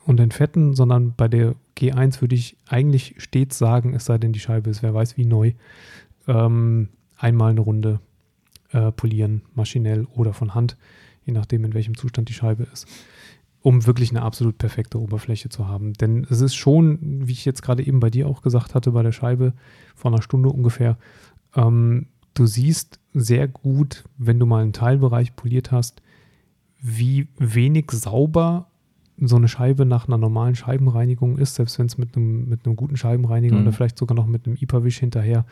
und 0.05 0.19
entfetten, 0.19 0.73
sondern 0.75 1.13
bei 1.15 1.27
der 1.27 1.55
G1 1.77 2.21
würde 2.21 2.35
ich 2.35 2.57
eigentlich 2.67 3.15
stets 3.17 3.57
sagen, 3.57 3.93
es 3.93 4.05
sei 4.05 4.17
denn, 4.17 4.33
die 4.33 4.39
Scheibe 4.39 4.69
ist, 4.69 4.83
wer 4.83 4.93
weiß 4.93 5.17
wie 5.17 5.25
neu, 5.25 5.53
ähm, 6.27 6.89
einmal 7.17 7.51
eine 7.51 7.61
Runde 7.61 7.99
äh, 8.71 8.91
polieren, 8.91 9.41
maschinell 9.55 10.05
oder 10.13 10.33
von 10.33 10.53
Hand, 10.53 10.77
je 11.25 11.33
nachdem, 11.33 11.65
in 11.65 11.73
welchem 11.73 11.97
Zustand 11.97 12.29
die 12.29 12.33
Scheibe 12.33 12.67
ist, 12.71 12.87
um 13.61 13.87
wirklich 13.87 14.11
eine 14.11 14.21
absolut 14.21 14.59
perfekte 14.59 14.99
Oberfläche 14.99 15.49
zu 15.49 15.67
haben. 15.67 15.93
Denn 15.93 16.27
es 16.29 16.39
ist 16.39 16.55
schon, 16.55 17.27
wie 17.27 17.31
ich 17.31 17.45
jetzt 17.45 17.63
gerade 17.63 17.85
eben 17.85 17.99
bei 17.99 18.11
dir 18.11 18.27
auch 18.27 18.43
gesagt 18.43 18.75
hatte, 18.75 18.91
bei 18.91 19.01
der 19.01 19.11
Scheibe 19.11 19.53
vor 19.95 20.11
einer 20.11 20.21
Stunde 20.21 20.49
ungefähr, 20.49 20.97
ähm, 21.55 22.07
du 22.35 22.45
siehst 22.45 22.99
sehr 23.13 23.47
gut, 23.47 24.03
wenn 24.17 24.37
du 24.37 24.45
mal 24.45 24.61
einen 24.61 24.73
Teilbereich 24.73 25.35
poliert 25.35 25.71
hast, 25.71 26.03
wie 26.79 27.27
wenig 27.39 27.89
sauber 27.89 28.67
so 29.17 29.35
eine 29.37 29.47
Scheibe 29.47 29.85
nach 29.85 30.07
einer 30.07 30.17
normalen 30.17 30.55
Scheibenreinigung 30.55 31.37
ist, 31.37 31.55
selbst 31.55 31.79
wenn 31.79 31.85
es 31.85 31.97
mit 31.97 32.15
einem, 32.17 32.49
mit 32.49 32.65
einem 32.65 32.75
guten 32.75 32.97
Scheibenreiniger 32.97 33.55
Mhm. 33.55 33.61
oder 33.61 33.71
vielleicht 33.71 33.97
sogar 33.97 34.15
noch 34.15 34.25
mit 34.27 34.45
einem 34.45 34.57
IPA-Wisch 34.59 34.99
hinterher 34.99 35.45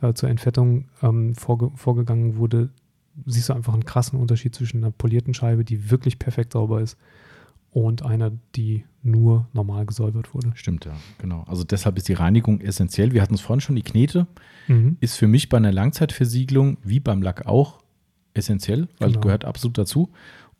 äh, 0.00 0.12
zur 0.14 0.28
Entfettung 0.28 0.86
ähm, 1.02 1.34
vorge 1.34 1.70
vorgegangen 1.74 2.36
wurde, 2.36 2.70
siehst 3.26 3.48
du 3.48 3.52
einfach 3.52 3.72
einen 3.74 3.84
krassen 3.84 4.18
Unterschied 4.18 4.54
zwischen 4.54 4.78
einer 4.78 4.92
polierten 4.92 5.34
Scheibe, 5.34 5.64
die 5.64 5.90
wirklich 5.90 6.18
perfekt 6.18 6.52
sauber 6.52 6.80
ist, 6.80 6.96
und 7.72 8.04
einer, 8.04 8.32
die 8.56 8.84
nur 9.02 9.46
normal 9.52 9.86
gesäubert 9.86 10.34
wurde. 10.34 10.50
Stimmt, 10.54 10.86
ja, 10.86 10.92
genau. 11.18 11.44
Also 11.46 11.62
deshalb 11.64 11.96
ist 11.98 12.08
die 12.08 12.14
Reinigung 12.14 12.60
essentiell. 12.60 13.12
Wir 13.12 13.22
hatten 13.22 13.34
es 13.34 13.40
vorhin 13.40 13.60
schon, 13.60 13.76
die 13.76 13.82
Knete 13.82 14.26
Mhm. 14.66 14.96
ist 15.00 15.16
für 15.16 15.26
mich 15.28 15.48
bei 15.48 15.56
einer 15.56 15.70
Langzeitversiegelung, 15.72 16.78
wie 16.82 16.98
beim 17.00 17.22
Lack 17.22 17.46
auch, 17.46 17.78
essentiell, 18.34 18.88
weil 18.98 19.10
Genau. 19.10 19.20
gehört 19.20 19.44
absolut 19.44 19.78
dazu. 19.78 20.10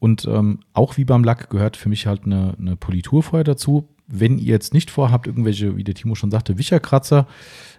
Und 0.00 0.24
ähm, 0.26 0.60
auch 0.72 0.96
wie 0.96 1.04
beim 1.04 1.22
Lack 1.22 1.50
gehört 1.50 1.76
für 1.76 1.88
mich 1.88 2.06
halt 2.06 2.24
eine, 2.24 2.54
eine 2.58 2.74
Politur 2.76 3.22
vorher 3.22 3.44
dazu. 3.44 3.88
Wenn 4.08 4.38
ihr 4.38 4.46
jetzt 4.46 4.74
nicht 4.74 4.90
vorhabt, 4.90 5.28
irgendwelche, 5.28 5.76
wie 5.76 5.84
der 5.84 5.94
Timo 5.94 6.16
schon 6.16 6.32
sagte, 6.32 6.58
Wicherkratzer, 6.58 7.28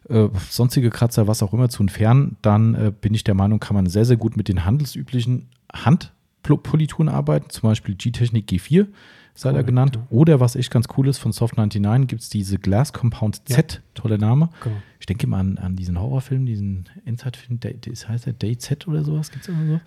äh, 0.07 0.29
sonstige 0.49 0.89
Kratzer, 0.91 1.27
was 1.27 1.43
auch 1.43 1.51
immer 1.51 1.67
zu 1.67 1.83
entfernen, 1.83 2.37
dann 2.41 2.73
äh, 2.75 2.91
bin 3.01 3.13
ich 3.13 3.23
der 3.25 3.33
Meinung, 3.33 3.59
kann 3.59 3.75
man 3.75 3.87
sehr, 3.87 4.05
sehr 4.05 4.15
gut 4.17 4.37
mit 4.37 4.47
den 4.47 4.63
handelsüblichen 4.63 5.49
Handpolituren 5.73 7.09
arbeiten, 7.09 7.49
zum 7.49 7.69
Beispiel 7.69 7.95
G-Technik 7.95 8.47
G4 8.49 8.87
sei 9.33 9.53
da 9.53 9.61
genannt. 9.61 9.95
ja. 9.95 10.07
Oder 10.09 10.39
was 10.39 10.55
echt 10.55 10.71
ganz 10.71 10.87
cool 10.97 11.07
ist, 11.07 11.17
von 11.17 11.31
Soft 11.31 11.55
99 11.57 12.07
gibt 12.07 12.21
es 12.21 12.29
diese 12.29 12.57
Glass 12.59 12.91
Compound 12.93 13.41
Z, 13.47 13.81
toller 13.93 14.17
Name. 14.17 14.49
Genau. 14.61 14.75
Ich 14.99 15.05
denke 15.05 15.25
mal 15.25 15.39
an, 15.39 15.57
an 15.57 15.75
diesen 15.75 15.99
Horrorfilm, 15.99 16.45
diesen 16.45 16.85
Day- 17.05 17.77
das 17.81 18.07
heißt 18.09 18.25
der 18.25 18.33
Day 18.33 18.57
Z 18.57 18.87
oder 18.87 19.03
sowas, 19.03 19.31
gibt 19.31 19.43
es 19.43 19.49
immer 19.49 19.65
so? 19.65 19.79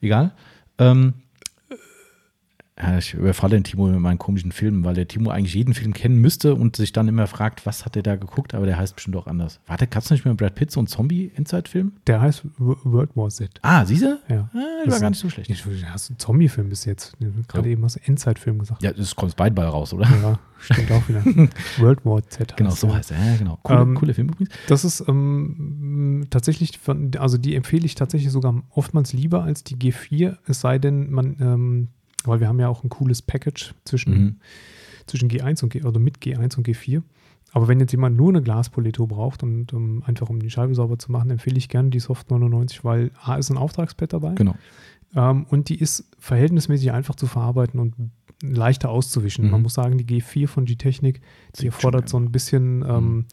Egal. 0.00 0.32
Ähm, 0.78 1.14
ja, 1.14 1.23
ich 2.98 3.14
überfalle 3.14 3.54
den 3.56 3.62
Timo 3.62 3.86
mit 3.86 4.00
meinen 4.00 4.18
komischen 4.18 4.50
Filmen, 4.50 4.84
weil 4.84 4.94
der 4.94 5.06
Timo 5.06 5.30
eigentlich 5.30 5.54
jeden 5.54 5.74
Film 5.74 5.92
kennen 5.94 6.16
müsste 6.20 6.56
und 6.56 6.74
sich 6.74 6.92
dann 6.92 7.06
immer 7.06 7.28
fragt, 7.28 7.66
was 7.66 7.84
hat 7.84 7.94
der 7.94 8.02
da 8.02 8.16
geguckt, 8.16 8.52
aber 8.52 8.66
der 8.66 8.76
heißt 8.76 8.96
bestimmt 8.96 9.14
auch 9.16 9.28
anders. 9.28 9.60
Warte, 9.68 9.86
gab 9.86 10.02
es 10.02 10.10
nicht 10.10 10.24
mehr 10.24 10.34
Brad 10.34 10.56
Pitt 10.56 10.72
so 10.72 10.80
einen 10.80 10.88
Zombie-Endzeitfilm? 10.88 11.92
Der 12.08 12.20
heißt 12.20 12.42
World 12.58 13.10
War 13.16 13.28
Z. 13.30 13.48
Ah, 13.62 13.84
siehst 13.84 14.02
du? 14.02 14.18
Ja. 14.28 14.50
Ah, 14.52 14.58
Das 14.84 14.94
war 14.94 15.00
gar 15.02 15.10
nicht 15.10 15.20
so 15.20 15.30
schlecht. 15.30 15.50
Ich, 15.50 15.64
hast 15.86 16.08
du 16.08 16.12
einen 16.14 16.18
Zombie-Film 16.18 16.68
bis 16.68 16.84
jetzt? 16.84 17.16
Gerade 17.46 17.68
Ja. 17.68 17.72
eben 17.74 17.84
hast 17.84 17.94
du 17.94 18.00
Endzeitfilm 18.06 18.58
gesagt. 18.58 18.82
Ja, 18.82 18.92
das 18.92 19.14
kommt 19.14 19.36
beide 19.36 19.54
bei 19.54 19.64
raus, 19.66 19.92
oder? 19.94 20.08
Ja, 20.10 20.38
stimmt 20.58 20.90
auch 20.90 21.08
wieder. 21.08 21.24
World 21.78 22.04
War 22.04 22.22
Z. 22.28 22.56
Genau, 22.56 22.70
heißt 22.70 22.80
so 22.80 22.86
der. 22.88 22.96
heißt 22.96 23.10
er. 23.12 23.24
Ja, 23.24 23.36
genau. 23.36 23.58
Coole, 23.62 23.80
Ähm, 23.82 23.94
cooler 23.94 24.14
Film 24.14 24.30
übrigens. 24.30 24.50
Das 24.66 24.84
ist 24.84 25.04
ähm, 25.06 26.26
tatsächlich, 26.30 26.78
von, 26.78 27.12
also 27.18 27.38
die 27.38 27.54
empfehle 27.54 27.86
ich 27.86 27.94
tatsächlich 27.94 28.32
sogar 28.32 28.62
oftmals 28.70 29.12
lieber 29.12 29.44
als 29.44 29.62
die 29.62 29.76
G4, 29.76 30.38
es 30.46 30.60
sei 30.60 30.78
denn, 30.80 31.12
man, 31.12 31.36
ähm, 31.40 31.88
weil 32.24 32.40
wir 32.40 32.48
haben 32.48 32.60
ja 32.60 32.68
auch 32.68 32.82
ein 32.84 32.88
cooles 32.88 33.22
Package 33.22 33.74
zwischen, 33.84 34.12
Mhm. 34.14 34.36
zwischen 35.06 35.28
G1 35.28 35.62
und 35.62 35.70
G, 35.70 35.82
oder 35.82 35.98
mit 36.00 36.18
G1 36.18 36.56
und 36.56 36.66
G4. 36.66 37.02
Aber 37.52 37.68
wenn 37.68 37.78
jetzt 37.78 37.92
jemand 37.92 38.16
nur 38.16 38.30
eine 38.30 38.42
Glaspolitur 38.42 39.06
braucht 39.06 39.42
und 39.44 39.72
um, 39.72 40.02
einfach 40.04 40.28
um 40.28 40.40
die 40.40 40.50
Scheibe 40.50 40.74
sauber 40.74 40.98
zu 40.98 41.12
machen, 41.12 41.30
empfehle 41.30 41.56
ich 41.56 41.68
gerne 41.68 41.90
die 41.90 42.00
Soft 42.00 42.30
99, 42.30 42.82
weil 42.84 43.10
A 43.22 43.36
ist 43.36 43.50
ein 43.50 43.56
Auftragspad 43.58 44.12
dabei 44.12 44.34
Genau. 44.34 44.56
ähm, 45.14 45.46
und 45.50 45.68
die 45.68 45.78
ist 45.78 46.04
verhältnismäßig 46.18 46.90
einfach 46.90 47.14
zu 47.14 47.26
verarbeiten 47.28 47.78
und 47.78 47.94
leichter 48.42 48.90
auszuwischen. 48.90 49.44
Mhm. 49.46 49.50
Man 49.52 49.62
muss 49.62 49.74
sagen, 49.74 49.96
die 49.98 50.04
G4 50.04 50.48
von 50.48 50.64
G-Technik, 50.64 51.20
die 51.60 51.66
erfordert 51.66 52.08
so 52.08 52.16
ein 52.18 52.32
bisschen 52.32 52.82
ähm, 52.86 53.04
Mhm. 53.14 53.26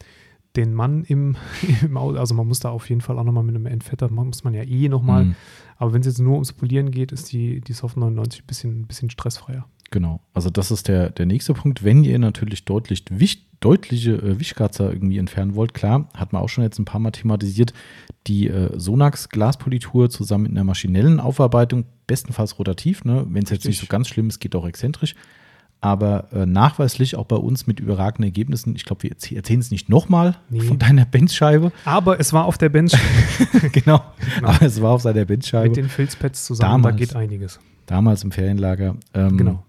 Den 0.56 0.74
Mann 0.74 1.04
im, 1.04 1.36
im 1.82 1.96
Auto. 1.96 2.18
Also 2.18 2.34
man 2.34 2.46
muss 2.46 2.60
da 2.60 2.70
auf 2.70 2.88
jeden 2.88 3.00
Fall 3.00 3.18
auch 3.18 3.24
nochmal 3.24 3.44
mit 3.44 3.54
einem 3.54 3.66
Entfetter, 3.66 4.10
muss 4.10 4.44
man 4.44 4.54
ja 4.54 4.62
eh 4.62 4.88
nochmal. 4.88 5.26
Mhm. 5.26 5.36
Aber 5.76 5.92
wenn 5.92 6.00
es 6.00 6.06
jetzt 6.06 6.20
nur 6.20 6.34
ums 6.34 6.52
Polieren 6.52 6.90
geht, 6.90 7.12
ist 7.12 7.32
die, 7.32 7.60
die 7.60 7.72
Soft 7.72 7.96
99 7.96 8.42
ein 8.42 8.46
bisschen, 8.46 8.80
ein 8.80 8.86
bisschen 8.86 9.10
stressfreier. 9.10 9.66
Genau. 9.90 10.20
Also 10.32 10.48
das 10.50 10.70
ist 10.70 10.88
der, 10.88 11.10
der 11.10 11.26
nächste 11.26 11.54
Punkt. 11.54 11.84
Wenn 11.84 12.02
ihr 12.02 12.18
natürlich 12.18 12.64
deutlich, 12.64 13.04
wich, 13.10 13.46
deutliche 13.60 14.12
äh, 14.12 14.40
Wischkratzer 14.40 14.92
irgendwie 14.92 15.18
entfernen 15.18 15.54
wollt, 15.54 15.74
klar, 15.74 16.08
hat 16.14 16.32
man 16.32 16.42
auch 16.42 16.48
schon 16.48 16.64
jetzt 16.64 16.78
ein 16.78 16.84
paar 16.84 17.00
Mal 17.00 17.10
thematisiert, 17.10 17.74
die 18.26 18.48
äh, 18.48 18.78
Sonax 18.78 19.28
Glaspolitur 19.28 20.08
zusammen 20.08 20.44
mit 20.44 20.52
einer 20.52 20.64
maschinellen 20.64 21.20
Aufarbeitung, 21.20 21.84
bestenfalls 22.06 22.58
rotativ, 22.58 23.04
ne? 23.04 23.26
wenn 23.28 23.44
es 23.44 23.50
jetzt 23.50 23.66
nicht 23.66 23.80
so 23.80 23.86
ganz 23.86 24.08
schlimm 24.08 24.28
ist, 24.28 24.40
geht 24.40 24.56
auch 24.56 24.66
exzentrisch. 24.66 25.14
Aber 25.82 26.28
äh, 26.32 26.46
nachweislich 26.46 27.16
auch 27.16 27.26
bei 27.26 27.36
uns 27.36 27.66
mit 27.66 27.80
überragenden 27.80 28.24
Ergebnissen. 28.24 28.74
Ich 28.76 28.84
glaube, 28.84 29.02
wir 29.02 29.10
erzäh- 29.10 29.34
erzählen 29.36 29.58
es 29.60 29.70
nicht 29.72 29.88
nochmal 29.88 30.36
Nee. 30.48 30.60
von 30.60 30.78
deiner 30.78 31.04
Benchscheibe. 31.04 31.72
Aber 31.84 32.18
es 32.20 32.32
war 32.32 32.44
auf 32.46 32.56
der 32.56 32.68
Bench 32.70 32.92
genau. 33.72 34.00
Genau. 34.36 34.48
Aber 34.48 34.62
es 34.64 34.80
war 34.80 34.92
auf 34.92 35.02
seiner 35.02 35.20
mit 35.20 35.28
Benchscheibe. 35.28 35.74
den 35.74 35.88
Filzpads 35.88 36.44
zusammen, 36.46 36.82
da 36.84 36.88
Damals. 36.90 36.96
geht 36.96 37.16
einiges. 37.16 37.58
Damals 37.86 38.22
im 38.24 38.30
Ferienlager. 38.30 38.94
Ähm, 39.12 39.36
Genau. 39.36 39.64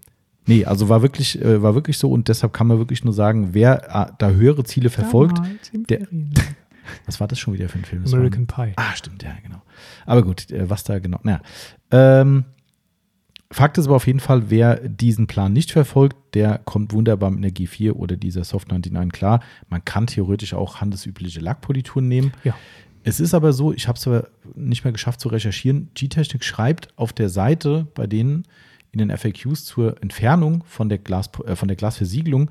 Nee, 0.46 0.64
also 0.66 0.88
war 0.88 1.02
wirklich, 1.02 1.40
äh, 1.42 1.62
war 1.62 1.74
wirklich 1.74 1.98
so 1.98 2.10
und 2.10 2.28
deshalb 2.28 2.52
kann 2.52 2.66
man 2.68 2.78
wirklich 2.78 3.02
nur 3.02 3.14
sagen, 3.14 3.48
wer 3.52 4.08
äh, 4.10 4.12
da 4.18 4.30
höhere 4.30 4.62
Ziele 4.62 4.90
verfolgt, 4.90 5.40
der- 5.72 6.06
was 7.06 7.18
war 7.18 7.26
das 7.26 7.38
schon 7.40 7.54
wieder 7.54 7.68
für 7.68 7.78
ein 7.78 7.84
Film? 7.84 8.04
American 8.06 8.46
Pie. 8.46 8.72
ah, 8.76 8.94
stimmt, 8.94 9.22
ja, 9.22 9.30
genau. 9.42 9.62
Aber 10.06 10.22
gut, 10.22 10.50
äh, 10.52 10.68
was 10.70 10.84
da 10.84 10.98
genau, 11.00 11.18
naja. 11.24 11.40
Ähm, 11.90 12.44
Fakt 13.50 13.78
ist 13.78 13.86
aber 13.86 13.96
auf 13.96 14.06
jeden 14.06 14.20
Fall, 14.20 14.50
wer 14.50 14.76
diesen 14.76 15.26
Plan 15.26 15.52
nicht 15.52 15.70
verfolgt, 15.70 16.16
der 16.34 16.58
kommt 16.64 16.92
wunderbar 16.92 17.30
mit 17.30 17.38
einer 17.38 17.52
G4 17.52 17.92
oder 17.92 18.16
dieser 18.16 18.42
Soft 18.42 18.68
99 18.68 19.12
klar. 19.12 19.40
Man 19.68 19.84
kann 19.84 20.06
theoretisch 20.06 20.54
auch 20.54 20.80
handelsübliche 20.80 21.40
Lackpolituren 21.40 22.08
nehmen. 22.08 22.32
Ja. 22.42 22.54
Es 23.04 23.20
ist 23.20 23.34
aber 23.34 23.52
so, 23.52 23.72
ich 23.72 23.86
habe 23.86 23.98
es 23.98 24.06
aber 24.06 24.28
nicht 24.54 24.82
mehr 24.82 24.92
geschafft 24.92 25.20
zu 25.20 25.28
recherchieren. 25.28 25.90
G-Technik 25.94 26.42
schreibt 26.42 26.88
auf 26.96 27.12
der 27.12 27.28
Seite 27.28 27.86
bei 27.94 28.06
denen 28.06 28.44
in 28.92 28.98
den 28.98 29.16
FAQs 29.16 29.64
zur 29.64 30.02
Entfernung 30.02 30.64
von 30.66 30.88
der, 30.88 30.98
Glas, 30.98 31.30
äh, 31.46 31.54
von 31.54 31.68
der 31.68 31.76
Glasversiegelung, 31.76 32.50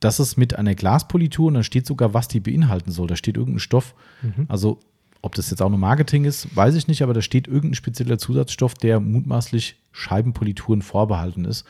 dass 0.00 0.18
es 0.18 0.36
mit 0.36 0.56
einer 0.56 0.74
Glaspolitur 0.74 1.48
und 1.48 1.54
da 1.54 1.62
steht 1.62 1.86
sogar, 1.86 2.14
was 2.14 2.28
die 2.28 2.40
beinhalten 2.40 2.90
soll. 2.90 3.06
Da 3.06 3.16
steht 3.16 3.36
irgendein 3.36 3.60
Stoff. 3.60 3.94
Mhm. 4.22 4.46
Also, 4.48 4.80
ob 5.22 5.34
das 5.34 5.50
jetzt 5.50 5.60
auch 5.60 5.68
nur 5.68 5.78
Marketing 5.78 6.24
ist, 6.24 6.54
weiß 6.54 6.74
ich 6.76 6.88
nicht, 6.88 7.02
aber 7.02 7.14
da 7.14 7.20
steht 7.20 7.48
irgendein 7.48 7.74
spezieller 7.74 8.18
Zusatzstoff, 8.18 8.74
der 8.74 9.00
mutmaßlich 9.00 9.76
Scheibenpolituren 9.96 10.82
vorbehalten 10.82 11.44
ist. 11.44 11.64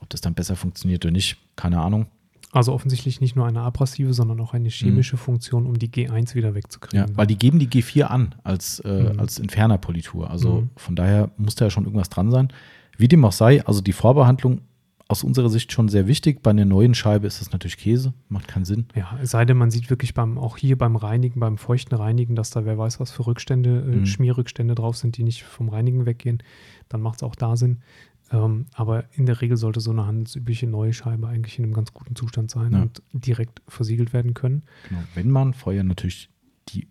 Ob 0.00 0.08
das 0.10 0.20
dann 0.20 0.34
besser 0.34 0.56
funktioniert 0.56 1.04
oder 1.04 1.12
nicht, 1.12 1.36
keine 1.56 1.80
Ahnung. 1.80 2.06
Also 2.52 2.72
offensichtlich 2.72 3.20
nicht 3.20 3.36
nur 3.36 3.46
eine 3.46 3.60
abrasive, 3.60 4.12
sondern 4.12 4.40
auch 4.40 4.54
eine 4.54 4.68
chemische 4.70 5.16
Funktion, 5.16 5.66
um 5.66 5.78
die 5.78 5.88
G1 5.88 6.34
wieder 6.34 6.48
Ja, 6.48 6.54
wegzukriegen. 6.54 7.16
weil 7.16 7.26
die 7.26 7.38
geben 7.38 7.58
die 7.60 7.68
G4 7.68 8.04
an 8.04 8.34
als, 8.42 8.80
äh, 8.80 9.12
Mhm. 9.12 9.20
als 9.20 9.38
Entfernerpolitur. 9.38 10.28
Also 10.30 10.62
Mhm. 10.62 10.70
von 10.76 10.96
daher 10.96 11.30
muss 11.36 11.54
da 11.54 11.66
ja 11.66 11.70
schon 11.70 11.84
irgendwas 11.84 12.08
dran 12.08 12.30
sein. 12.30 12.48
Wie 12.96 13.06
dem 13.08 13.24
auch 13.24 13.32
sei, 13.32 13.64
also 13.66 13.80
die 13.80 13.92
Vorbehandlung 13.92 14.62
aus 15.06 15.22
unserer 15.24 15.48
Sicht 15.48 15.72
schon 15.72 15.88
sehr 15.88 16.06
wichtig. 16.06 16.40
Bei 16.42 16.50
einer 16.50 16.64
neuen 16.64 16.94
Scheibe 16.94 17.26
ist 17.26 17.40
das 17.40 17.52
natürlich 17.52 17.78
Käse, 17.78 18.14
macht 18.28 18.46
keinen 18.48 18.64
Sinn. 18.64 18.86
Ja, 18.96 19.16
es 19.22 19.30
sei 19.30 19.44
denn, 19.44 19.56
man 19.56 19.70
sieht 19.70 19.90
wirklich 19.90 20.14
beim, 20.14 20.36
auch 20.38 20.56
hier 20.56 20.76
beim 20.78 20.94
Reinigen, 20.96 21.40
beim 21.40 21.56
feuchten 21.58 21.94
Reinigen, 21.96 22.34
dass 22.36 22.50
da 22.50 22.64
wer 22.64 22.78
weiß 22.78 23.00
was 23.00 23.10
für 23.12 23.26
Rückstände, 23.26 23.80
äh, 23.80 23.96
Mhm. 23.98 24.06
Schmierrückstände 24.06 24.74
drauf 24.74 24.96
sind, 24.96 25.16
die 25.16 25.22
nicht 25.24 25.42
vom 25.44 25.68
Reinigen 25.68 26.04
weggehen, 26.06 26.42
dann 26.90 27.00
macht 27.00 27.16
es 27.16 27.22
auch 27.22 27.34
da 27.34 27.56
Sinn. 27.56 27.78
Ähm, 28.32 28.66
aber 28.74 29.04
in 29.14 29.24
der 29.26 29.40
Regel 29.40 29.56
sollte 29.56 29.80
so 29.80 29.90
eine 29.90 30.06
handelsübliche 30.06 30.66
neue 30.66 30.92
Scheibe 30.92 31.26
eigentlich 31.26 31.58
in 31.58 31.64
einem 31.64 31.72
ganz 31.72 31.92
guten 31.94 32.14
Zustand 32.14 32.50
sein 32.50 32.72
Ja. 32.72 32.82
und 32.82 33.02
direkt 33.12 33.62
versiegelt 33.66 34.12
werden 34.12 34.34
können. 34.34 34.62
Genau. 34.88 35.00
Wenn 35.14 35.30
man 35.30 35.54
vorher 35.54 35.82
natürlich 35.82 36.28
die 36.68 36.86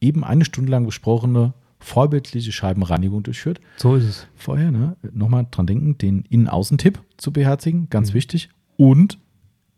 eben 0.00 0.22
eine 0.24 0.44
Stunde 0.46 0.70
lang 0.70 0.86
besprochene 0.86 1.52
vorbildliche 1.80 2.52
Scheibenreinigung 2.52 3.22
durchführt, 3.22 3.60
So 3.76 3.96
ist 3.96 4.04
es. 4.04 4.26
vorher 4.34 4.70
ne, 4.70 4.96
nochmal 5.12 5.46
dran 5.50 5.66
denken, 5.66 5.98
den 5.98 6.22
Innen-Außen-Tipp 6.28 7.00
zu 7.18 7.32
beherzigen, 7.32 7.88
ganz 7.90 8.10
Mhm. 8.10 8.14
wichtig, 8.14 8.48
und 8.76 9.18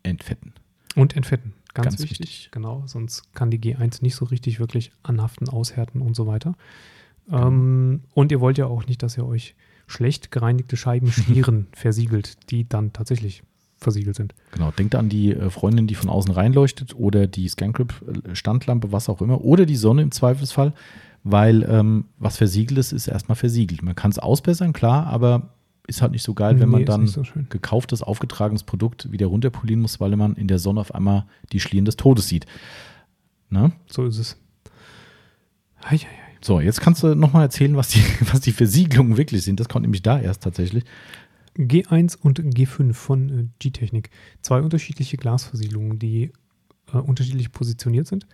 entfetten. 0.03 0.53
Und 0.95 1.15
entfetten. 1.15 1.53
Ganz, 1.73 1.85
Ganz 1.89 2.01
wichtig. 2.01 2.19
wichtig. 2.19 2.49
Genau, 2.51 2.83
sonst 2.85 3.33
kann 3.33 3.51
die 3.51 3.59
G1 3.59 4.01
nicht 4.01 4.15
so 4.15 4.25
richtig 4.25 4.59
wirklich 4.59 4.91
anhaften, 5.03 5.47
aushärten 5.47 6.01
und 6.01 6.15
so 6.15 6.25
weiter. 6.27 6.55
Genau. 7.27 7.47
Ähm, 7.47 8.01
und 8.13 8.31
ihr 8.31 8.39
wollt 8.41 8.57
ja 8.57 8.65
auch 8.65 8.85
nicht, 8.87 9.03
dass 9.03 9.17
ihr 9.17 9.25
euch 9.25 9.55
schlecht 9.87 10.31
gereinigte 10.31 10.77
Scheiben 10.77 11.07
Schlieren 11.11 11.67
versiegelt, 11.73 12.49
die 12.51 12.67
dann 12.67 12.93
tatsächlich 12.93 13.43
versiegelt 13.77 14.15
sind. 14.15 14.35
Genau, 14.51 14.71
denkt 14.71 14.95
an 14.95 15.09
die 15.09 15.31
äh, 15.31 15.49
Freundin, 15.49 15.87
die 15.87 15.95
von 15.95 16.09
außen 16.09 16.31
reinleuchtet 16.31 16.95
oder 16.95 17.27
die 17.27 17.47
Scancrip-Standlampe, 17.47 18.91
was 18.91 19.09
auch 19.09 19.21
immer, 19.21 19.41
oder 19.43 19.65
die 19.65 19.75
Sonne 19.75 20.03
im 20.03 20.11
Zweifelsfall, 20.11 20.73
weil 21.23 21.63
ähm, 21.63 22.05
was 22.19 22.37
versiegelt 22.37 22.77
ist, 22.77 22.91
ist 22.91 23.07
erstmal 23.07 23.35
versiegelt. 23.35 23.81
Man 23.81 23.95
kann 23.95 24.11
es 24.11 24.19
ausbessern, 24.19 24.73
klar, 24.73 25.07
aber 25.07 25.53
ist 25.87 26.01
halt 26.01 26.11
nicht 26.11 26.23
so 26.23 26.33
geil, 26.33 26.59
wenn 26.59 26.69
Nee, 26.69 26.77
man 26.77 26.85
dann 26.85 27.07
so 27.07 27.23
gekauftes, 27.49 28.01
aufgetragenes 28.03 28.63
Produkt 28.63 29.11
wieder 29.11 29.27
runterpolieren 29.27 29.81
muss, 29.81 29.99
weil 29.99 30.15
man 30.15 30.35
in 30.35 30.47
der 30.47 30.59
Sonne 30.59 30.79
auf 30.79 30.93
einmal 30.93 31.25
die 31.51 31.59
Schlieren 31.59 31.85
des 31.85 31.97
Todes 31.97 32.27
sieht. 32.27 32.45
Ne? 33.49 33.71
So 33.87 34.05
ist 34.05 34.19
es. 34.19 34.37
Ei, 35.81 35.95
ei, 35.95 35.97
ei. 35.97 36.30
So, 36.43 36.59
jetzt 36.59 36.81
kannst 36.81 37.03
du 37.03 37.15
nochmal 37.15 37.43
erzählen, 37.43 37.75
was 37.75 37.89
die, 37.89 38.03
was 38.31 38.41
die 38.41 38.51
Versiegelungen 38.51 39.17
wirklich 39.17 39.43
sind. 39.43 39.59
Das 39.59 39.69
kommt 39.69 39.83
nämlich 39.83 40.01
da 40.01 40.19
erst 40.19 40.43
tatsächlich. 40.43 40.83
G1 41.57 42.17
und 42.17 42.39
G5 42.39 42.93
von 42.93 43.29
äh, 43.29 43.47
G-Technik. 43.59 44.09
Zwei 44.41 44.61
unterschiedliche 44.61 45.17
Glasversiegelungen, 45.17 45.99
die 45.99 46.31
äh, 46.93 46.97
unterschiedlich 46.97 47.51
positioniert 47.51 48.07
sind. 48.07 48.25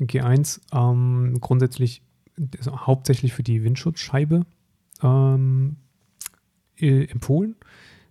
G1 0.00 0.60
ähm, 0.72 1.38
grundsätzlich 1.40 2.02
also 2.58 2.86
hauptsächlich 2.86 3.32
für 3.32 3.42
die 3.42 3.64
Windschutzscheibe 3.64 4.46
ähm, 5.02 5.76
äh, 6.76 7.04
empfohlen. 7.06 7.56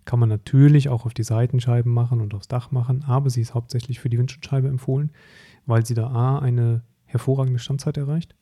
Kann 0.04 0.18
man 0.18 0.28
natürlich 0.28 0.88
auch 0.88 1.06
auf 1.06 1.14
die 1.14 1.22
Seitenscheiben 1.22 1.92
machen 1.92 2.20
und 2.20 2.34
aufs 2.34 2.48
Dach 2.48 2.70
machen, 2.70 3.04
aber 3.04 3.30
sie 3.30 3.40
ist 3.40 3.54
hauptsächlich 3.54 4.00
für 4.00 4.08
die 4.08 4.18
Windschutzscheibe 4.18 4.68
empfohlen, 4.68 5.10
weil 5.66 5.84
sie 5.84 5.94
da 5.94 6.08
A 6.08 6.38
eine 6.38 6.82
hervorragende 7.08 7.58
Standzeit 7.58 7.96
erreicht, 7.96 8.34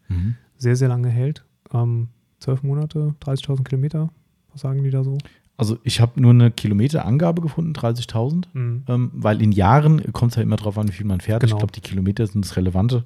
sehr, 0.56 0.76
sehr 0.76 0.88
lange 0.88 1.08
hält. 1.08 1.44
Ähm, 1.72 2.08
12 2.40 2.62
Monate, 2.62 3.14
30.000 3.22 3.64
Kilometer, 3.64 4.10
was 4.52 4.60
sagen 4.60 4.82
die 4.84 4.90
da 4.90 5.02
so? 5.02 5.16
Also 5.56 5.78
ich 5.84 6.00
habe 6.00 6.20
nur 6.20 6.32
eine 6.32 6.50
Kilometerangabe 6.50 7.40
gefunden, 7.40 7.72
30.000. 7.72 8.44
Ähm, 8.54 9.10
weil 9.14 9.40
in 9.40 9.52
Jahren 9.52 10.12
kommt 10.12 10.32
es 10.32 10.36
ja 10.36 10.42
immer 10.42 10.56
drauf 10.56 10.76
an, 10.76 10.88
wie 10.88 10.92
viel 10.92 11.06
man 11.06 11.20
fährt. 11.20 11.40
Genau. 11.40 11.54
Ich 11.54 11.58
glaube, 11.58 11.72
die 11.72 11.80
Kilometer 11.80 12.26
sind 12.26 12.44
das 12.44 12.56
Relevante. 12.56 13.04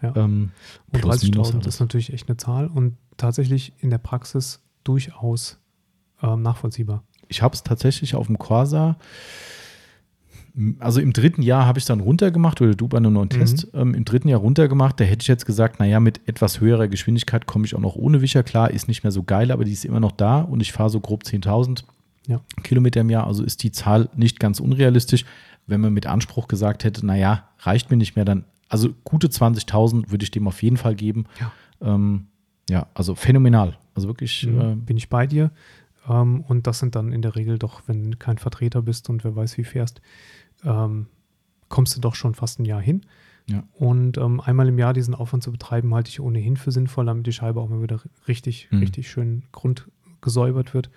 Ja. 0.00 0.14
Ähm, 0.14 0.50
Und 0.92 1.00
plus, 1.00 1.24
minus 1.24 1.48
30.000 1.50 1.54
alles. 1.54 1.66
ist 1.66 1.80
natürlich 1.80 2.12
echt 2.12 2.28
eine 2.28 2.36
Zahl 2.36 2.68
und 2.68 2.96
tatsächlich 3.16 3.72
in 3.78 3.90
der 3.90 3.98
Praxis 3.98 4.60
durchaus 4.84 5.58
ähm, 6.22 6.42
nachvollziehbar. 6.42 7.02
Ich 7.26 7.42
habe 7.42 7.54
es 7.54 7.64
tatsächlich 7.64 8.14
auf 8.14 8.28
dem 8.28 8.38
Corsa, 8.38 8.96
also 10.80 11.00
im 11.00 11.12
dritten 11.12 11.42
Jahr 11.42 11.66
habe 11.66 11.78
ich 11.78 11.84
dann 11.84 12.00
runtergemacht 12.00 12.60
oder 12.60 12.74
du 12.74 12.88
bei 12.88 12.96
einem 12.98 13.12
neuen 13.12 13.26
Mhm. 13.32 13.38
Test, 13.38 13.68
ähm, 13.74 13.94
im 13.94 14.04
dritten 14.04 14.28
Jahr 14.28 14.40
runtergemacht. 14.40 14.98
Da 14.98 15.04
hätte 15.04 15.22
ich 15.22 15.28
jetzt 15.28 15.46
gesagt, 15.46 15.78
naja, 15.78 16.00
mit 16.00 16.20
etwas 16.26 16.60
höherer 16.60 16.88
Geschwindigkeit 16.88 17.46
komme 17.46 17.64
ich 17.64 17.74
auch 17.74 17.80
noch 17.80 17.94
ohne 17.96 18.20
Wischer 18.22 18.42
klar, 18.42 18.70
ist 18.70 18.88
nicht 18.88 19.02
mehr 19.04 19.12
so 19.12 19.22
geil, 19.22 19.50
aber 19.50 19.64
die 19.64 19.72
ist 19.72 19.84
immer 19.84 20.00
noch 20.00 20.12
da 20.12 20.40
und 20.40 20.60
ich 20.60 20.72
fahre 20.72 20.90
so 20.90 21.00
grob 21.00 21.22
10.000 21.24 21.84
Ja. 22.26 22.40
Kilometer 22.62 23.00
im 23.02 23.10
Jahr, 23.10 23.26
also 23.26 23.42
ist 23.44 23.62
die 23.62 23.72
Zahl 23.72 24.08
nicht 24.16 24.40
ganz 24.40 24.60
unrealistisch. 24.60 25.24
Wenn 25.66 25.80
man 25.80 25.92
mit 25.92 26.06
Anspruch 26.06 26.48
gesagt 26.48 26.82
hätte, 26.84 27.04
naja, 27.06 27.44
reicht 27.60 27.90
mir 27.90 27.96
nicht 27.96 28.16
mehr, 28.16 28.24
dann, 28.24 28.44
also 28.68 28.88
gute 29.04 29.28
20.000 29.28 30.10
würde 30.10 30.24
ich 30.24 30.30
dem 30.30 30.48
auf 30.48 30.62
jeden 30.62 30.76
Fall 30.76 30.94
geben. 30.94 31.26
Ja. 31.40 31.52
Ähm, 31.94 32.26
ja, 32.70 32.86
also 32.94 33.14
phänomenal. 33.14 33.76
Also 33.94 34.08
wirklich, 34.08 34.46
Mhm. 34.46 34.60
äh, 34.60 34.74
Bin 34.76 34.96
ich 34.96 35.08
bei 35.08 35.26
dir. 35.26 35.50
Ähm, 36.08 36.42
und 36.48 36.66
das 36.66 36.78
sind 36.78 36.94
dann 36.96 37.12
in 37.12 37.20
der 37.22 37.36
Regel 37.36 37.58
doch, 37.58 37.82
wenn 37.86 38.10
du 38.12 38.16
kein 38.16 38.38
Vertreter 38.38 38.82
bist 38.82 39.08
und 39.10 39.24
wer 39.24 39.36
weiß, 39.36 39.58
wie 39.58 39.64
fährst, 39.64 40.00
ähm, 40.64 41.06
kommst 41.68 41.96
du 41.96 42.00
doch 42.00 42.14
schon 42.14 42.34
fast 42.34 42.58
ein 42.60 42.64
Jahr 42.64 42.80
hin. 42.80 43.02
Ja. 43.46 43.62
Und 43.74 44.18
ähm, 44.18 44.40
einmal 44.40 44.68
im 44.68 44.78
Jahr 44.78 44.92
diesen 44.92 45.14
Aufwand 45.14 45.42
zu 45.42 45.50
betreiben, 45.52 45.94
halte 45.94 46.10
ich 46.10 46.20
ohnehin 46.20 46.56
für 46.56 46.70
sinnvoll, 46.72 47.06
damit 47.06 47.26
die 47.26 47.32
Scheibe 47.32 47.60
auch 47.60 47.68
mal 47.68 47.82
wieder 47.82 48.00
richtig, 48.26 48.68
Mhm. 48.70 48.78
richtig 48.80 49.10
schön 49.10 49.42
grundgesäubert 49.52 50.74
wird. 50.74 50.90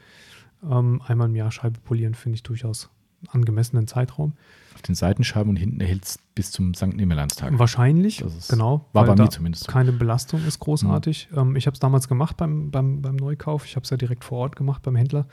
Ähm, 0.70 1.02
einmal 1.06 1.28
im 1.30 1.36
Jahr 1.36 1.52
Scheibe 1.52 1.80
polieren 1.80 2.14
finde 2.14 2.36
ich 2.36 2.44
durchaus 2.44 2.90
einen 3.22 3.30
angemessenen 3.42 3.88
Zeitraum. 3.88 4.34
auf 4.74 4.82
den 4.82 4.96
Seitenscheiben 4.96 5.50
und 5.50 5.58
hinten 5.58 5.80
erhält 5.82 6.06
es 6.06 6.18
bis 6.34 6.50
zum 6.52 6.74
St. 6.74 6.88
Nimmerlandstag. 6.96 7.58
Wahrscheinlich, 7.60 8.22
ist- 8.22 8.50
genau. 8.50 8.86
War 8.94 9.06
bei 9.06 9.16
mir 9.16 9.30
zumindest. 9.30 9.68
Keine 9.68 9.92
Belastung 9.92 10.44
ist 10.46 10.60
großartig. 10.60 11.30
Ähm, 11.36 11.56
ich 11.58 11.68
habe 11.68 11.74
es 11.76 11.80
damals 11.80 12.08
gemacht 12.08 12.38
beim, 12.38 12.72
beim, 12.72 13.02
beim 13.02 13.16
Neukauf. 13.18 13.66
Ich 13.66 13.76
habe 13.76 13.84
es 13.84 13.90
ja 13.92 13.98
direkt 13.98 14.24
vor 14.24 14.40
Ort 14.40 14.56
gemacht 14.56 14.82
beim 14.82 14.96
Händler. 14.96 15.28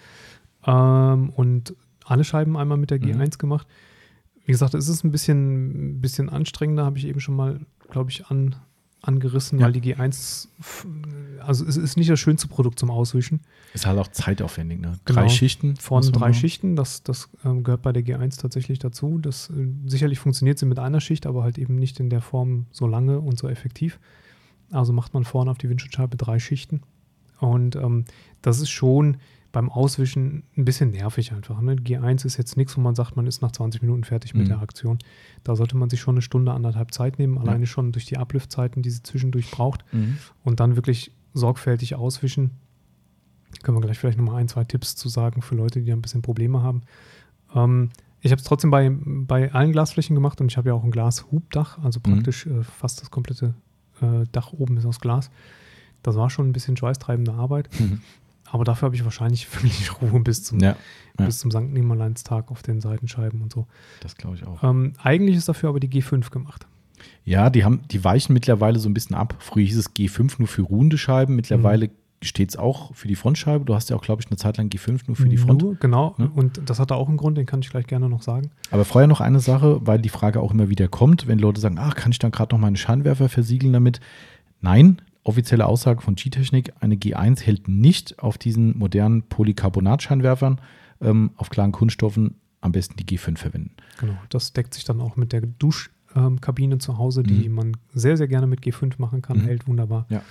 Ähm, 0.66 1.30
und 1.30 1.74
alle 2.04 2.24
Scheiben 2.24 2.56
einmal 2.56 2.78
mit 2.78 2.90
der 2.90 2.98
Mhm. 2.98 3.04
G1 3.22 3.38
gemacht. 3.38 3.66
Wie 4.48 4.52
gesagt, 4.52 4.72
es 4.72 4.88
ist 4.88 5.04
ein 5.04 5.10
bisschen, 5.10 6.00
bisschen 6.00 6.30
anstrengender, 6.30 6.86
habe 6.86 6.96
ich 6.96 7.06
eben 7.06 7.20
schon 7.20 7.36
mal, 7.36 7.60
glaube 7.90 8.10
ich, 8.10 8.28
an, 8.28 8.56
angerissen, 9.02 9.58
Ja. 9.58 9.66
weil 9.66 9.72
die 9.72 9.82
G1, 9.82 10.48
f- 10.58 10.86
also 11.40 11.66
es 11.66 11.76
ist 11.76 11.98
nicht 11.98 12.08
das 12.08 12.18
schönste 12.18 12.48
Produkt 12.48 12.78
zum 12.78 12.90
Auswischen. 12.90 13.40
Ist 13.74 13.84
halt 13.84 13.98
auch 13.98 14.08
zeitaufwendig, 14.08 14.80
ne? 14.80 14.98
Genau. 15.04 15.20
Drei 15.20 15.28
Schichten. 15.28 15.76
Vorne 15.76 16.10
drei 16.10 16.20
machen. 16.20 16.34
Schichten, 16.34 16.76
das, 16.76 17.02
das 17.02 17.28
ähm, 17.44 17.62
gehört 17.62 17.82
bei 17.82 17.92
der 17.92 18.02
G1 18.02 18.40
tatsächlich 18.40 18.78
dazu. 18.78 19.18
Das, 19.18 19.50
äh, 19.50 19.68
sicherlich 19.86 20.18
funktioniert 20.18 20.58
sie 20.58 20.64
mit 20.64 20.78
einer 20.78 21.00
Schicht, 21.02 21.26
aber 21.26 21.42
halt 21.42 21.58
eben 21.58 21.74
nicht 21.76 22.00
in 22.00 22.08
der 22.08 22.22
Form 22.22 22.64
so 22.70 22.86
lange 22.86 23.20
und 23.20 23.38
so 23.38 23.48
effektiv. 23.50 24.00
Also 24.70 24.94
macht 24.94 25.12
man 25.12 25.24
vorne 25.24 25.50
auf 25.50 25.58
die 25.58 25.68
Windschutzscheibe 25.68 26.16
drei 26.16 26.38
Schichten. 26.38 26.80
Und 27.38 27.76
ähm, 27.76 28.04
das 28.40 28.60
ist 28.60 28.70
schon 28.70 29.18
beim 29.58 29.70
Auswischen 29.70 30.44
ein 30.56 30.64
bisschen 30.64 30.92
nervig 30.92 31.32
einfach. 31.32 31.60
Ne? 31.60 31.74
G1 31.74 32.24
ist 32.24 32.36
jetzt 32.36 32.56
nichts, 32.56 32.76
wo 32.76 32.80
man 32.80 32.94
sagt, 32.94 33.16
man 33.16 33.26
ist 33.26 33.42
nach 33.42 33.50
20 33.50 33.82
Minuten 33.82 34.04
fertig 34.04 34.32
mit 34.34 34.44
Mhm. 34.44 34.50
der 34.50 34.60
Aktion. 34.60 34.98
Da 35.42 35.56
sollte 35.56 35.76
man 35.76 35.90
sich 35.90 36.00
schon 36.00 36.14
eine 36.14 36.22
Stunde, 36.22 36.52
anderthalb 36.52 36.94
Zeit 36.94 37.18
nehmen, 37.18 37.38
alleine 37.38 37.66
schon 37.66 37.90
durch 37.90 38.06
die 38.06 38.18
Ablüftzeiten, 38.18 38.82
die 38.82 38.90
sie 38.90 39.02
zwischendurch 39.02 39.50
braucht 39.50 39.84
Mhm. 39.92 40.18
und 40.44 40.60
dann 40.60 40.76
wirklich 40.76 41.10
sorgfältig 41.34 41.96
auswischen. 41.96 42.52
Können 43.64 43.76
wir 43.76 43.80
gleich 43.80 43.98
vielleicht 43.98 44.16
nochmal 44.18 44.36
ein, 44.36 44.46
zwei 44.46 44.62
Tipps 44.62 44.94
zu 44.94 45.08
sagen 45.08 45.42
für 45.42 45.56
Leute, 45.56 45.80
die 45.80 45.86
da 45.86 45.94
ein 45.94 46.02
bisschen 46.02 46.22
Probleme 46.22 46.62
haben. 46.62 46.82
Ähm, 47.52 47.90
ich 48.20 48.30
habe 48.30 48.38
es 48.40 48.46
trotzdem 48.46 48.70
bei, 48.70 48.88
bei 48.94 49.52
allen 49.52 49.72
Glasflächen 49.72 50.14
gemacht 50.14 50.40
und 50.40 50.52
ich 50.52 50.56
habe 50.56 50.68
ja 50.68 50.74
auch 50.74 50.84
ein 50.84 50.92
Glashubdach, 50.92 51.82
also 51.82 51.98
Mhm. 51.98 52.12
praktisch 52.12 52.46
äh, 52.46 52.62
fast 52.62 53.00
das 53.00 53.10
komplette 53.10 53.54
äh, 54.02 54.24
Dach 54.30 54.52
oben 54.52 54.76
ist 54.76 54.86
aus 54.86 55.00
Glas. 55.00 55.32
Das 56.04 56.14
war 56.14 56.30
schon 56.30 56.48
ein 56.48 56.52
bisschen 56.52 56.76
schweißtreibende 56.76 57.32
Arbeit, 57.32 57.68
Mhm. 57.80 58.00
Aber 58.50 58.64
dafür 58.64 58.86
habe 58.86 58.96
ich 58.96 59.04
wahrscheinlich 59.04 59.52
wirklich 59.62 59.90
Ruhe 60.00 60.20
bis 60.20 60.44
zum, 60.44 60.58
Ja, 60.60 60.76
ja. 61.18 61.26
bis 61.26 61.38
zum 61.38 61.50
St. 61.50 61.60
Nimmerleinstag 61.72 62.50
auf 62.50 62.62
den 62.62 62.80
Seitenscheiben 62.80 63.42
und 63.42 63.52
so. 63.52 63.66
das 64.00 64.16
glaube 64.16 64.36
ich 64.36 64.46
auch. 64.46 64.62
Ähm, 64.62 64.92
eigentlich 65.02 65.36
ist 65.36 65.48
dafür 65.48 65.68
aber 65.70 65.80
die 65.80 65.88
G5 65.88 66.30
gemacht. 66.30 66.66
Ja, 67.24 67.50
die 67.50 67.64
haben, 67.64 67.82
die 67.90 68.02
weichen 68.04 68.32
mittlerweile 68.32 68.78
so 68.78 68.88
ein 68.88 68.94
bisschen 68.94 69.14
ab. 69.14 69.36
Früher 69.38 69.64
hieß 69.64 69.76
es 69.78 69.94
G5 69.94 70.34
nur 70.38 70.48
für 70.48 70.62
ruhende 70.62 70.98
Scheiben. 70.98 71.36
Mittlerweile 71.36 71.90
steht 72.20 72.50
es 72.50 72.56
auch 72.56 72.92
für 72.96 73.06
die 73.06 73.14
Frontscheibe. 73.14 73.64
Du 73.64 73.76
hast 73.76 73.90
ja 73.90 73.94
auch, 73.96 74.02
glaube 74.02 74.20
ich, 74.20 74.26
eine 74.28 74.36
Zeit 74.36 74.56
lang 74.56 74.68
G5 74.68 75.02
nur 75.06 75.14
für 75.14 75.28
die 75.28 75.36
Front. 75.36 75.62
Nur, 75.62 75.76
genau, 75.76 76.16
Ne? 76.18 76.28
und 76.34 76.60
das 76.68 76.80
hat 76.80 76.90
auch 76.90 77.06
einen 77.06 77.16
Grund, 77.16 77.38
den 77.38 77.46
kann 77.46 77.60
ich 77.60 77.70
gleich 77.70 77.86
gerne 77.86 78.08
noch 78.08 78.22
sagen. 78.22 78.50
Aber 78.72 78.84
vorher 78.84 79.06
noch 79.06 79.20
eine 79.20 79.38
Sache, 79.38 79.78
weil 79.86 80.00
die 80.00 80.08
Frage 80.08 80.40
auch 80.40 80.50
immer 80.52 80.68
wieder 80.68 80.88
kommt, 80.88 81.28
wenn 81.28 81.38
Leute 81.38 81.60
sagen, 81.60 81.76
ach, 81.78 81.94
kann 81.94 82.10
ich 82.10 82.18
dann 82.18 82.32
gerade 82.32 82.52
noch 82.52 82.60
meine 82.60 82.76
Scheinwerfer 82.76 83.28
versiegeln 83.28 83.72
damit? 83.72 84.00
Nein, 84.60 85.00
offizielle 85.28 85.66
Aussage 85.66 86.00
von 86.00 86.14
G-Technik, 86.16 86.72
eine 86.80 86.96
G1 86.96 87.40
hält 87.42 87.68
nicht 87.68 88.18
auf 88.18 88.38
diesen 88.38 88.76
modernen 88.78 89.22
Polycarbonat-Scheinwerfern. 89.22 90.60
Ähm, 91.00 91.30
auf 91.36 91.50
klaren 91.50 91.70
Kunststoffen 91.70 92.34
am 92.60 92.72
besten 92.72 92.96
die 92.96 93.04
G5 93.04 93.36
verwenden. 93.38 93.70
Genau, 94.00 94.14
das 94.30 94.52
deckt 94.52 94.74
sich 94.74 94.84
dann 94.84 95.00
auch 95.00 95.14
mit 95.16 95.32
der 95.32 95.42
Duschkabine 95.42 96.78
zu 96.78 96.98
Hause, 96.98 97.22
die 97.22 97.48
Mhm. 97.48 97.54
man 97.54 97.76
sehr, 97.94 98.16
sehr 98.16 98.26
gerne 98.26 98.48
mit 98.48 98.62
G5 98.62 98.94
machen 98.98 99.22
kann. 99.22 99.38
Mhm. 99.38 99.42
Hält 99.44 99.68
wunderbar. 99.68 100.06
Ja. 100.08 100.22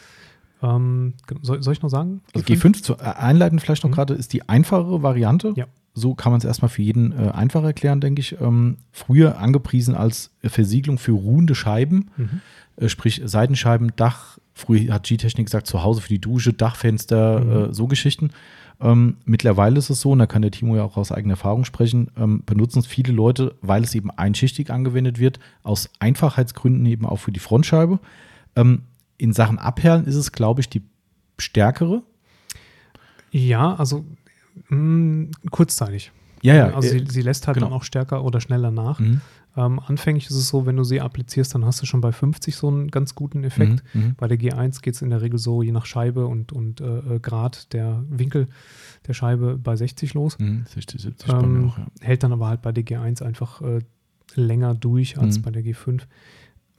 Ähm, 0.62 1.14
ge- 1.28 1.38
soll, 1.42 1.62
soll 1.64 1.72
ich 1.74 1.82
noch 1.82 1.90
sagen? 1.90 2.20
Also 2.34 2.46
G5 2.46 2.82
zu, 2.84 2.94
äh, 2.96 3.04
einleiten 3.04 3.60
vielleicht 3.60 3.84
noch 3.84 3.92
Mhm. 3.92 3.96
gerade 3.96 4.14
ist 4.16 4.34
die 4.34 4.50
einfachere 4.50 5.04
Variante. 5.04 5.54
Ja. 5.56 5.68
So 5.94 6.14
kann 6.14 6.32
man 6.32 6.40
es 6.40 6.46
erstmal 6.46 6.70
für 6.70 6.82
jeden 6.82 7.12
äh, 7.14 7.30
einfach 7.32 7.64
erklären, 7.64 8.02
denke 8.02 8.20
ich. 8.20 8.40
Ähm, 8.42 8.78
früher 8.92 9.40
angepriesen 9.40 9.96
als 9.96 10.32
Versiegelung 10.44 10.98
für 10.98 11.14
ruhende 11.14 11.56
Scheiben, 11.56 12.12
Mhm. 12.18 12.42
äh, 12.76 12.90
sprich 12.90 13.22
Seitenscheiben, 13.24 13.94
Dach. 13.96 14.38
Früher 14.58 14.94
hat 14.94 15.04
G-Technik 15.04 15.46
gesagt, 15.46 15.68
zu 15.68 15.84
Hause 15.84 16.02
für 16.02 16.10
die 16.10 16.20
Dusche, 16.20 16.52
Dachfenster, 16.52 17.40
Mhm. 17.40 17.52
äh, 17.70 17.74
so 17.74 17.88
Geschichten. 17.88 18.32
Ähm, 18.80 19.18
mittlerweile 19.26 19.78
ist 19.78 19.90
es 19.90 20.02
so, 20.02 20.12
und 20.12 20.20
da 20.20 20.26
kann 20.28 20.42
der 20.42 20.52
Timo 20.52 20.76
ja 20.76 20.84
auch 20.84 20.98
aus 20.98 21.12
eigener 21.12 21.34
Erfahrung 21.34 21.64
sprechen, 21.66 22.12
ähm, 22.18 22.44
benutzen 22.46 22.80
es 22.80 22.88
viele 22.88 23.12
Leute, 23.14 23.56
weil 23.62 23.84
es 23.84 23.96
eben 23.96 24.12
einschichtig 24.12 24.70
angewendet 24.70 25.20
wird, 25.20 25.40
aus 25.64 25.90
Einfachheitsgründen 26.00 26.86
eben 26.86 27.06
auch 27.06 27.18
für 27.18 27.32
die 27.32 27.40
Frontscheibe. 27.40 28.00
Ähm, 28.56 28.84
in 29.18 29.34
Sachen 29.34 29.58
Abperlen 29.58 30.06
ist 30.06 30.16
es, 30.16 30.32
glaube 30.32 30.62
ich, 30.62 30.70
die 30.70 30.82
stärkere. 31.40 32.04
Ja, 33.32 33.76
also 33.76 34.06
mh, 34.70 35.32
kurzzeitig. 35.52 36.12
Ja, 36.42 36.54
ja. 36.56 36.76
also 36.76 36.88
äh, 36.88 37.00
sie, 37.00 37.06
sie 37.10 37.22
lässt 37.22 37.48
halt 37.48 37.56
genau. 37.56 37.68
dann 37.68 37.76
auch 37.76 37.84
stärker 37.84 38.24
oder 38.24 38.42
schneller 38.42 38.72
nach. 38.72 39.00
Mhm. 39.00 39.22
Ähm, 39.58 39.80
anfänglich 39.80 40.26
ist 40.28 40.36
es 40.36 40.48
so, 40.50 40.66
wenn 40.68 40.78
du 40.78 40.84
sie 40.84 41.02
applizierst, 41.02 41.56
dann 41.56 41.66
hast 41.66 41.82
du 41.82 41.88
schon 41.88 42.00
bei 42.00 42.12
50 42.12 42.56
so 42.56 42.68
einen 42.68 42.90
ganz 42.90 43.16
guten 43.16 43.44
Effekt. 43.44 43.84
Mhm. 43.94 44.02
Mhm. 44.02 44.16
Bei 44.16 44.28
der 44.28 44.38
G1 44.40 44.82
geht 44.82 44.94
es 44.94 45.02
in 45.02 45.10
der 45.10 45.22
Regel 45.22 45.40
so, 45.40 45.64
je 45.64 45.72
nach 45.72 45.86
Scheibe 45.88 46.28
und, 46.28 46.52
und 46.54 46.80
äh, 46.80 47.00
äh, 47.16 47.20
Grad 47.20 47.74
der 47.74 48.04
Winkel 48.08 48.48
der 49.08 49.14
Scheibe 49.14 49.58
bei 49.58 49.76
60 49.76 50.14
los. 50.14 50.38
Mhm. 50.38 50.64
60, 50.74 51.02
70 51.02 51.28
bei 51.28 51.42
mir 51.42 51.44
Ähm, 51.60 51.70
auch, 51.70 51.78
ja. 51.80 51.88
Hält 52.02 52.22
dann 52.24 52.32
aber 52.34 52.48
halt 52.48 52.62
bei 52.62 52.72
der 52.72 52.86
G1 52.86 53.24
einfach 53.24 53.62
äh, 53.62 53.80
länger 54.36 54.76
durch 54.76 55.18
als 55.18 55.40
Mhm. 55.40 55.42
bei 55.42 55.52
der 55.52 55.64
G5. 55.64 56.04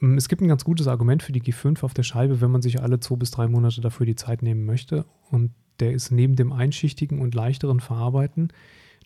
Mm, 0.01 0.17
Es 0.17 0.29
gibt 0.29 0.41
ein 0.43 0.49
ganz 0.49 0.63
gutes 0.65 0.87
Argument 0.87 1.25
für 1.25 1.33
die 1.33 1.43
G5 1.43 1.83
auf 1.83 1.95
der 1.95 2.05
Scheibe, 2.05 2.41
wenn 2.41 2.53
man 2.53 2.63
sich 2.63 2.81
alle 2.81 3.01
zwei 3.01 3.17
bis 3.17 3.33
drei 3.33 3.49
Monate 3.49 3.81
dafür 3.81 4.07
die 4.07 4.15
Zeit 4.15 4.43
nehmen 4.43 4.65
möchte. 4.65 5.05
Und 5.31 5.51
der 5.81 5.93
ist 5.93 6.13
neben 6.13 6.37
dem 6.37 6.53
einschichtigen 6.53 7.21
und 7.21 7.35
leichteren 7.35 7.81
Verarbeiten 7.81 8.53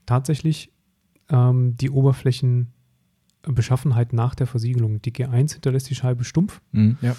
tatsächlich 0.04 0.70
ähm, 1.30 1.76
die 1.78 1.90
Oberflächenbeschaffenheit 3.46 4.12
nach 4.12 4.34
der 4.34 4.46
Versiegelung. 4.46 5.02
Die 5.02 5.12
G1 5.12 5.52
hinterlässt 5.54 5.90
die 5.90 5.94
Scheibe 5.94 6.24
stumpf, 6.24 6.60
Mhm. 6.72 6.96
Ja. 7.02 7.16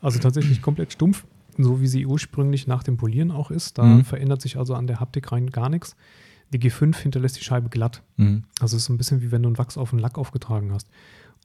also 0.00 0.18
tatsächlich 0.18 0.62
komplett 0.62 0.92
stumpf, 0.92 1.26
so 1.58 1.80
wie 1.80 1.86
sie 1.86 2.06
ursprünglich 2.06 2.66
nach 2.66 2.82
dem 2.82 2.96
Polieren 2.96 3.30
auch 3.30 3.50
ist. 3.50 3.78
Da 3.78 3.84
Mhm. 3.84 4.04
verändert 4.04 4.42
sich 4.42 4.56
also 4.58 4.74
an 4.74 4.86
der 4.86 5.00
Haptik 5.00 5.32
rein 5.32 5.50
gar 5.50 5.68
nichts. 5.68 5.96
Die 6.52 6.58
G5 6.58 6.96
hinterlässt 6.98 7.38
die 7.38 7.44
Scheibe 7.44 7.68
glatt. 7.68 8.02
Mhm. 8.16 8.44
Also 8.60 8.76
es 8.76 8.82
ist 8.82 8.86
so 8.86 8.92
ein 8.92 8.98
bisschen 8.98 9.20
wie 9.22 9.32
wenn 9.32 9.42
du 9.42 9.48
einen 9.48 9.58
Wachs 9.58 9.76
auf 9.76 9.92
einen 9.92 10.00
Lack 10.00 10.16
aufgetragen 10.18 10.72
hast. 10.72 10.88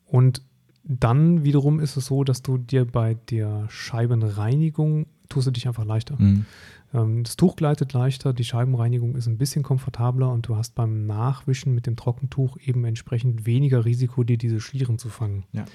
Und 0.05 0.41
dann 0.83 1.43
wiederum 1.43 1.79
ist 1.79 1.95
es 1.97 2.05
so, 2.07 2.23
dass 2.23 2.41
du 2.41 2.57
dir 2.57 2.85
bei 2.85 3.15
der 3.29 3.65
Scheibenreinigung 3.69 5.05
tust 5.31 5.47
du 5.47 5.51
dich 5.51 5.67
einfach 5.67 5.85
leichter. 5.85 6.15
Mhm. 6.19 6.45
Ähm, 6.93 7.23
das 7.23 7.35
Tuch 7.37 7.55
gleitet 7.55 7.93
leichter, 7.93 8.33
die 8.33 8.43
Scheibenreinigung 8.43 9.15
ist 9.15 9.27
ein 9.27 9.37
bisschen 9.37 9.63
komfortabler 9.63 10.31
und 10.31 10.47
du 10.47 10.55
hast 10.55 10.75
beim 10.75 11.05
Nachwischen 11.07 11.73
mit 11.73 11.87
dem 11.87 11.95
Trockentuch 11.95 12.57
eben 12.63 12.85
entsprechend 12.85 13.45
weniger 13.45 13.83
Risiko, 13.85 14.23
dir 14.23 14.37
diese 14.37 14.59
Schlieren 14.59 14.97
zu 14.99 15.09
fangen, 15.09 15.43
Ja. 15.53 15.65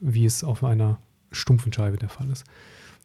wie 0.00 0.24
es 0.24 0.42
auf 0.42 0.64
einer 0.64 0.98
stumpfen 1.30 1.72
Scheibe 1.72 1.96
der 1.96 2.08
Fall 2.08 2.30
ist. 2.30 2.44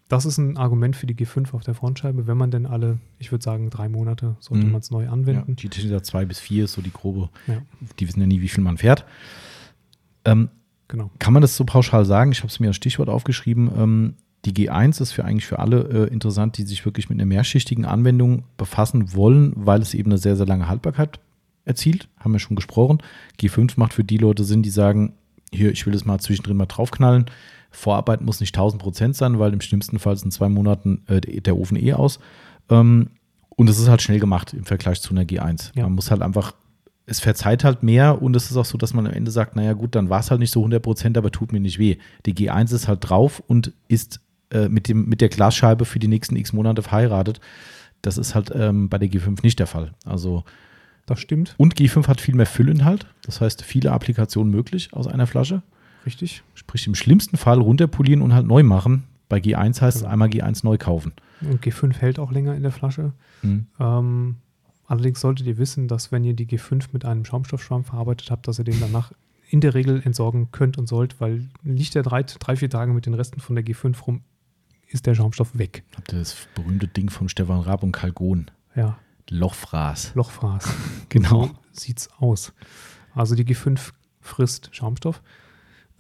Das 0.08 0.26
ist 0.26 0.40
ein 0.40 0.58
Argument 0.58 0.96
für 0.96 1.06
die 1.06 1.14
G5 1.14 1.54
auf 1.54 1.64
der 1.64 1.76
Frontscheibe, 1.76 2.26
wenn 2.26 2.38
man 2.38 2.50
denn 2.50 2.66
alle, 2.66 2.98
ich 3.20 3.32
würde 3.32 3.44
sagen, 3.44 3.70
drei 3.70 3.90
Monate 3.90 4.36
sollte 4.40 4.66
Mhm. 4.66 4.72
man 4.72 4.80
es 4.82 4.90
neu 4.90 5.04
Ja, 5.04 5.12
anwenden. 5.12 5.56
die 5.56 5.70
Technik 5.70 6.04
zwei 6.04 6.26
bis 6.26 6.40
vier 6.40 6.64
ist 6.66 6.74
so 6.74 6.82
die 6.82 6.92
grobe. 6.92 7.30
Ja. 7.46 7.62
Die 8.00 8.08
wissen 8.08 8.20
ja 8.20 8.26
nie, 8.26 8.42
wie 8.42 8.48
viel 8.50 8.64
man 8.64 8.78
fährt. 8.78 9.06
Ähm, 10.26 10.50
Genau. 10.88 11.12
kann 11.20 11.34
man 11.34 11.42
das 11.44 11.56
so 11.56 11.64
pauschal 11.66 12.06
sagen? 12.06 12.32
Ich 12.32 12.40
habe 12.40 12.48
es 12.48 12.60
mir 12.60 12.68
als 12.68 12.76
Stichwort 12.78 13.10
aufgeschrieben. 13.10 13.70
Ähm, 13.78 14.14
die 14.46 14.54
G1 14.54 15.02
ist 15.02 15.12
für 15.12 15.26
eigentlich 15.26 15.46
für 15.46 15.60
alle 15.60 16.08
äh, 16.08 16.14
interessant, 16.14 16.58
die 16.58 16.64
sich 16.64 16.86
wirklich 16.86 17.10
mit 17.10 17.18
einer 17.18 17.26
mehrschichtigen 17.26 17.86
Anwendung 17.86 18.44
befassen 18.58 19.14
wollen, 19.14 19.54
weil 19.56 19.82
es 19.82 19.94
eben 19.94 20.12
eine 20.12 20.18
sehr, 20.18 20.38
sehr 20.38 20.46
lange 20.46 20.70
Haltbarkeit 20.70 21.20
erzielt. 21.66 22.08
Haben 22.20 22.32
wir 22.32 22.40
schon 22.40 22.56
gesprochen. 22.56 23.00
G5 23.40 23.74
macht 23.76 23.94
für 23.94 24.04
die 24.04 24.18
Leute 24.18 24.44
Sinn, 24.44 24.64
die 24.64 24.70
sagen, 24.70 25.14
hier, 25.52 25.72
ich 25.72 25.86
will 25.86 25.94
das 25.94 26.06
mal 26.06 26.20
zwischendrin 26.20 26.58
mal 26.58 26.68
draufknallen. 26.68 27.26
Vorarbeit 27.72 28.22
muss 28.22 28.40
nicht 28.40 28.56
1000 28.56 28.82
Prozent 28.82 29.16
sein, 29.16 29.40
weil 29.40 29.54
im 29.54 29.62
schlimmsten 29.62 30.00
Fall 30.00 30.18
sind 30.18 30.32
zwei 30.32 30.50
Monaten 30.50 31.04
äh, 31.08 31.20
der 31.20 31.58
Ofen 31.58 31.78
eh 31.78 31.94
aus. 31.94 32.20
Ähm, 32.70 33.10
und 33.50 33.70
es 33.70 33.78
ist 33.78 33.90
halt 33.90 34.02
schnell 34.02 34.20
gemacht 34.20 34.54
im 34.54 34.64
Vergleich 34.64 35.02
zu 35.02 35.12
einer 35.12 35.24
G1. 35.24 35.72
Ja. 35.76 35.84
Man 35.84 35.94
muss 35.94 36.12
halt 36.12 36.22
einfach, 36.22 36.54
es 37.06 37.20
verzeiht 37.20 37.64
halt 37.64 37.84
mehr 37.84 38.22
und 38.22 38.36
es 38.36 38.50
ist 38.50 38.58
auch 38.58 38.66
so, 38.66 38.78
dass 38.78 38.94
man 38.94 39.06
am 39.06 39.14
Ende 39.14 39.32
sagt, 39.32 39.56
naja 39.56 39.74
gut, 39.74 39.96
dann 39.96 40.10
war 40.10 40.22
es 40.22 40.32
halt 40.32 40.40
nicht 40.40 40.52
so 40.52 40.62
100 40.62 40.82
Prozent, 40.82 41.18
aber 41.18 41.32
tut 41.32 41.52
mir 41.52 41.60
nicht 41.60 41.78
weh. 41.78 41.98
Die 42.26 42.34
G1 42.34 42.74
ist 42.74 42.88
halt 42.88 43.10
drauf 43.10 43.44
und 43.46 43.74
ist 43.88 44.22
äh, 44.52 44.70
mit, 44.70 44.88
dem, 44.88 45.08
mit 45.08 45.22
der 45.22 45.30
Glasscheibe 45.30 45.86
für 45.86 46.00
die 46.00 46.08
nächsten 46.08 46.36
x 46.36 46.54
Monate 46.54 46.82
verheiratet. 46.82 47.40
Das 48.02 48.18
ist 48.18 48.36
halt 48.36 48.52
ähm, 48.54 48.90
bei 48.90 48.98
der 48.98 49.10
G5 49.10 49.40
nicht 49.44 49.60
der 49.60 49.68
Fall. 49.68 49.94
Also 50.06 50.44
Das 51.06 51.20
stimmt, 51.20 51.56
und 51.58 51.76
G5 51.76 52.08
hat 52.08 52.22
viel 52.22 52.36
mehr 52.36 52.46
Füllinhalt, 52.46 53.06
das 53.24 53.42
heißt 53.42 53.64
viele 53.64 53.92
Applikationen 53.92 54.52
möglich 54.52 54.94
aus 54.94 55.08
einer 55.08 55.28
Flasche. 55.28 55.62
richtig. 56.06 56.44
Sprich 56.56 56.88
im 56.88 56.96
schlimmsten 56.96 57.38
Fall 57.38 57.60
runterpolieren 57.60 58.22
und 58.22 58.34
halt 58.34 58.48
neu 58.48 58.64
machen. 58.64 59.04
Bei 59.28 59.38
G1 59.38 59.82
heißt 59.82 59.98
es 59.98 60.04
einmal 60.04 60.30
G1 60.30 60.62
neu 60.64 60.78
kaufen. 60.78 61.14
Und 61.42 61.64
G5 61.64 61.94
hält 61.98 62.18
auch 62.20 62.32
länger 62.32 62.56
in 62.56 62.64
der 62.64 62.72
Flasche. 62.72 63.14
Mhm. 63.44 63.68
Ähm, 63.80 64.36
allerdings 64.88 65.22
solltet 65.22 65.46
ihr 65.46 65.58
wissen, 65.60 65.88
dass 65.88 66.12
wenn 66.12 66.24
ihr 66.24 66.34
die 66.34 66.48
G5 66.48 66.86
mit 66.94 67.06
einem 67.06 67.26
Schaumstoffschwamm 67.26 67.84
verarbeitet 67.84 68.32
habt, 68.32 68.48
dass 68.48 68.58
ihr 68.58 68.66
den 68.66 68.80
danach 68.80 69.12
in 69.50 69.62
der 69.62 69.74
Regel 69.74 70.02
entsorgen 70.04 70.50
könnt 70.52 70.78
und 70.78 70.88
sollt, 70.88 71.20
weil 71.22 71.48
liegt 71.64 71.96
der 71.96 72.04
drei, 72.04 72.24
drei, 72.24 72.56
vier 72.56 72.70
Tage 72.70 72.94
mit 72.94 73.06
den 73.06 73.14
Resten 73.14 73.40
von 73.40 73.56
der 73.56 73.66
G5 73.66 74.00
rum, 74.04 74.22
ist 74.90 75.06
der 75.06 75.16
Schaumstoff 75.16 75.58
weg. 75.58 75.84
Habt 75.96 76.12
ihr 76.14 76.20
das 76.20 76.36
berühmte 76.56 76.88
Ding 76.88 77.10
von 77.10 77.30
Stefan 77.30 77.60
Raab 77.62 77.84
und 77.84 77.92
Kalgon? 77.92 78.50
Ja, 78.76 78.98
Lochfraß. 79.30 80.14
Lochfraß. 80.16 80.68
Genau. 81.10 81.48
So 81.48 81.54
sieht's 81.72 82.10
aus. 82.20 82.54
Also 83.14 83.36
die 83.36 83.44
G5 83.46 83.92
frisst 84.22 84.70
Schaumstoff, 84.72 85.22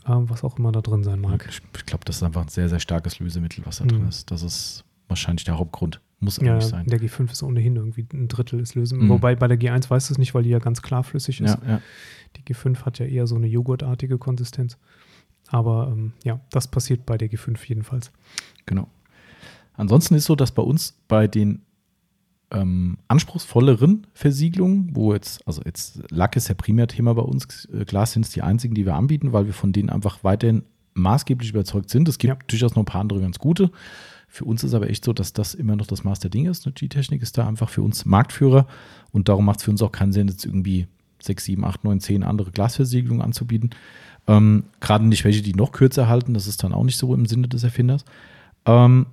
ähm, 0.07 0.29
was 0.29 0.43
auch 0.43 0.57
immer 0.59 0.71
da 0.71 0.81
drin 0.81 1.03
sein 1.03 1.19
mag. 1.19 1.45
Ich, 1.49 1.61
ich 1.75 1.85
glaube, 1.85 2.05
das 2.05 2.17
ist 2.17 2.23
einfach 2.23 2.41
ein 2.41 2.47
sehr, 2.49 2.69
sehr 2.69 2.79
starkes 2.79 3.19
Lösemittel, 3.19 3.65
was 3.65 3.77
da 3.77 3.85
Mhm. 3.85 3.89
drin 3.89 4.07
ist. 4.07 4.29
Das 4.31 4.43
ist 4.43 4.83
wahrscheinlich 5.07 5.45
der 5.45 5.57
Hauptgrund. 5.57 5.99
Muss 6.19 6.37
Ja, 6.37 6.55
nicht 6.57 6.67
sein. 6.67 6.85
der 6.85 6.99
G5 6.99 7.31
ist 7.31 7.43
ohnehin 7.43 7.75
irgendwie 7.77 8.05
ein 8.13 8.27
Drittel 8.27 8.59
ist 8.59 8.75
Lösen. 8.75 8.99
Mhm. 9.05 9.09
Wobei 9.09 9.35
bei 9.35 9.47
der 9.47 9.57
G1 9.59 9.89
weißt 9.89 10.09
du 10.09 10.13
es 10.13 10.17
nicht, 10.17 10.33
weil 10.35 10.43
die 10.43 10.49
ja 10.49 10.59
ganz 10.59 10.81
klar 10.81 11.03
flüssig 11.03 11.39
ist. 11.41 11.57
Ja, 11.63 11.67
ja. 11.67 11.81
Die 12.35 12.43
G5 12.43 12.83
hat 12.85 12.99
ja 12.99 13.05
eher 13.05 13.25
so 13.25 13.35
eine 13.35 13.47
joghurtartige 13.47 14.17
Konsistenz. 14.17 14.77
Aber 15.47 15.87
ähm, 15.91 16.13
ja, 16.23 16.39
das 16.51 16.67
passiert 16.67 17.05
bei 17.05 17.17
der 17.17 17.29
G5 17.31 17.57
jedenfalls. 17.65 18.11
Genau. 18.69 18.87
Ansonsten 19.73 20.13
ist 20.13 20.25
so, 20.25 20.35
dass 20.35 20.51
bei 20.51 20.61
uns 20.61 20.95
bei 21.07 21.27
den 21.27 21.63
ähm, 22.51 22.97
anspruchsvolleren 23.07 24.05
Versiegelungen, 24.13 24.91
wo 24.93 25.13
jetzt, 25.13 25.45
also 25.47 25.63
jetzt 25.65 26.03
Lack 26.11 26.35
ist 26.35 26.49
ja 26.49 26.53
Primärthema 26.53 27.13
bei 27.13 27.23
uns, 27.23 27.65
äh, 27.73 27.83
Glas 27.85 28.11
sind 28.13 28.25
es 28.25 28.31
die 28.31 28.43
einzigen, 28.43 28.75
die 28.75 28.85
wir 28.85 28.93
anbieten, 28.93 29.33
weil 29.33 29.47
wir 29.47 29.53
von 29.53 29.71
denen 29.71 29.89
einfach 29.89 30.23
weiterhin 30.23 30.63
maßgeblich 30.93 31.49
überzeugt 31.49 31.89
sind. 31.89 32.07
Es 32.07 32.19
gibt 32.19 32.31
Ja. 32.31 32.39
durchaus 32.47 32.75
noch 32.75 32.83
ein 32.83 32.85
paar 32.85 33.01
andere 33.01 33.21
ganz 33.21 33.39
gute. 33.39 33.71
Für 34.27 34.45
uns 34.45 34.63
ist 34.63 34.75
aber 34.75 34.87
echt 34.89 35.03
so, 35.03 35.13
dass 35.13 35.33
das 35.33 35.55
immer 35.55 35.75
noch 35.75 35.87
das 35.87 36.03
Maß 36.03 36.19
der 36.19 36.29
Dinge 36.29 36.51
ist. 36.51 36.69
Die 36.79 36.89
Technik 36.89 37.23
ist 37.23 37.39
da 37.39 37.47
einfach 37.47 37.69
für 37.69 37.81
uns 37.81 38.05
Marktführer 38.05 38.67
und 39.11 39.29
darum 39.29 39.45
macht 39.45 39.59
es 39.59 39.65
für 39.65 39.71
uns 39.71 39.81
auch 39.81 39.91
keinen 39.91 40.11
Sinn, 40.11 40.27
jetzt 40.27 40.45
irgendwie 40.45 40.87
sechs, 41.19 41.45
sieben, 41.45 41.65
acht, 41.65 41.83
neun, 41.83 41.99
zehn 41.99 42.23
andere 42.23 42.51
Glasversiegelungen 42.51 43.23
anzubieten. 43.23 43.71
Ähm, 44.27 44.65
Gerade 44.79 45.07
nicht 45.07 45.25
welche, 45.25 45.41
die 45.41 45.53
noch 45.53 45.71
kürzer 45.71 46.07
halten, 46.07 46.35
das 46.35 46.45
ist 46.45 46.61
dann 46.63 46.73
auch 46.73 46.83
nicht 46.83 46.97
so 46.97 47.15
im 47.15 47.25
Sinne 47.25 47.47
des 47.47 47.63
Erfinders. 47.63 48.05
Ähm, 48.65 49.07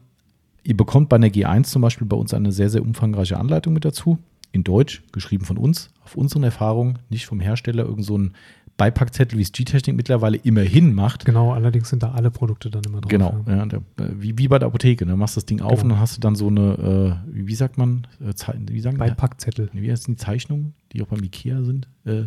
ihr 0.62 0.76
bekommt 0.76 1.08
bei 1.08 1.16
einer 1.16 1.28
G1 1.28 1.64
zum 1.64 1.82
Beispiel 1.82 2.06
bei 2.06 2.16
uns 2.16 2.34
eine 2.34 2.52
sehr, 2.52 2.70
sehr 2.70 2.82
umfangreiche 2.82 3.38
Anleitung 3.38 3.72
mit 3.72 3.84
dazu. 3.84 4.18
In 4.52 4.64
Deutsch, 4.64 5.02
geschrieben 5.12 5.44
von 5.44 5.58
uns, 5.58 5.90
auf 6.04 6.14
unseren 6.16 6.42
Erfahrungen, 6.42 6.98
nicht 7.10 7.26
vom 7.26 7.40
Hersteller, 7.40 7.84
irgend 7.84 8.04
so 8.04 8.16
ein 8.16 8.32
Beipackzettel, 8.78 9.38
wie 9.38 9.42
es 9.42 9.52
G-Technik 9.52 9.96
mittlerweile 9.96 10.36
immerhin 10.36 10.94
macht. 10.94 11.24
Genau, 11.24 11.52
allerdings 11.52 11.88
sind 11.88 12.02
da 12.02 12.12
alle 12.12 12.30
Produkte 12.30 12.70
dann 12.70 12.82
immer 12.84 13.00
drauf. 13.00 13.08
Genau, 13.10 13.42
Ja. 13.46 13.56
ja, 13.56 13.66
der, 13.66 13.78
äh, 13.98 14.08
wie, 14.18 14.36
wie 14.38 14.48
bei 14.48 14.58
der 14.58 14.68
Apotheke. 14.68 15.06
Ne? 15.06 15.16
Machst 15.16 15.36
das 15.36 15.46
Ding 15.46 15.60
auf 15.62 15.70
Genau. 15.70 15.82
und 15.82 15.88
dann 15.90 16.00
hast 16.00 16.16
du 16.16 16.20
dann 16.20 16.34
so 16.36 16.48
eine, 16.48 17.22
äh, 17.26 17.34
wie, 17.34 17.54
sagt 17.54 17.78
man, 17.78 18.06
äh, 18.20 18.32
wie 18.70 18.80
sagen 18.80 18.98
Bei 18.98 19.08
die? 19.08 19.14
Packzettel. 19.14 19.70
Wie 19.72 19.90
heißt 19.90 20.06
die 20.08 20.16
Zeichnungen, 20.16 20.74
die 20.92 21.00
auch 21.02 21.06
beim 21.06 21.22
Ikea 21.22 21.62
sind? 21.62 21.88
Äh, 22.04 22.24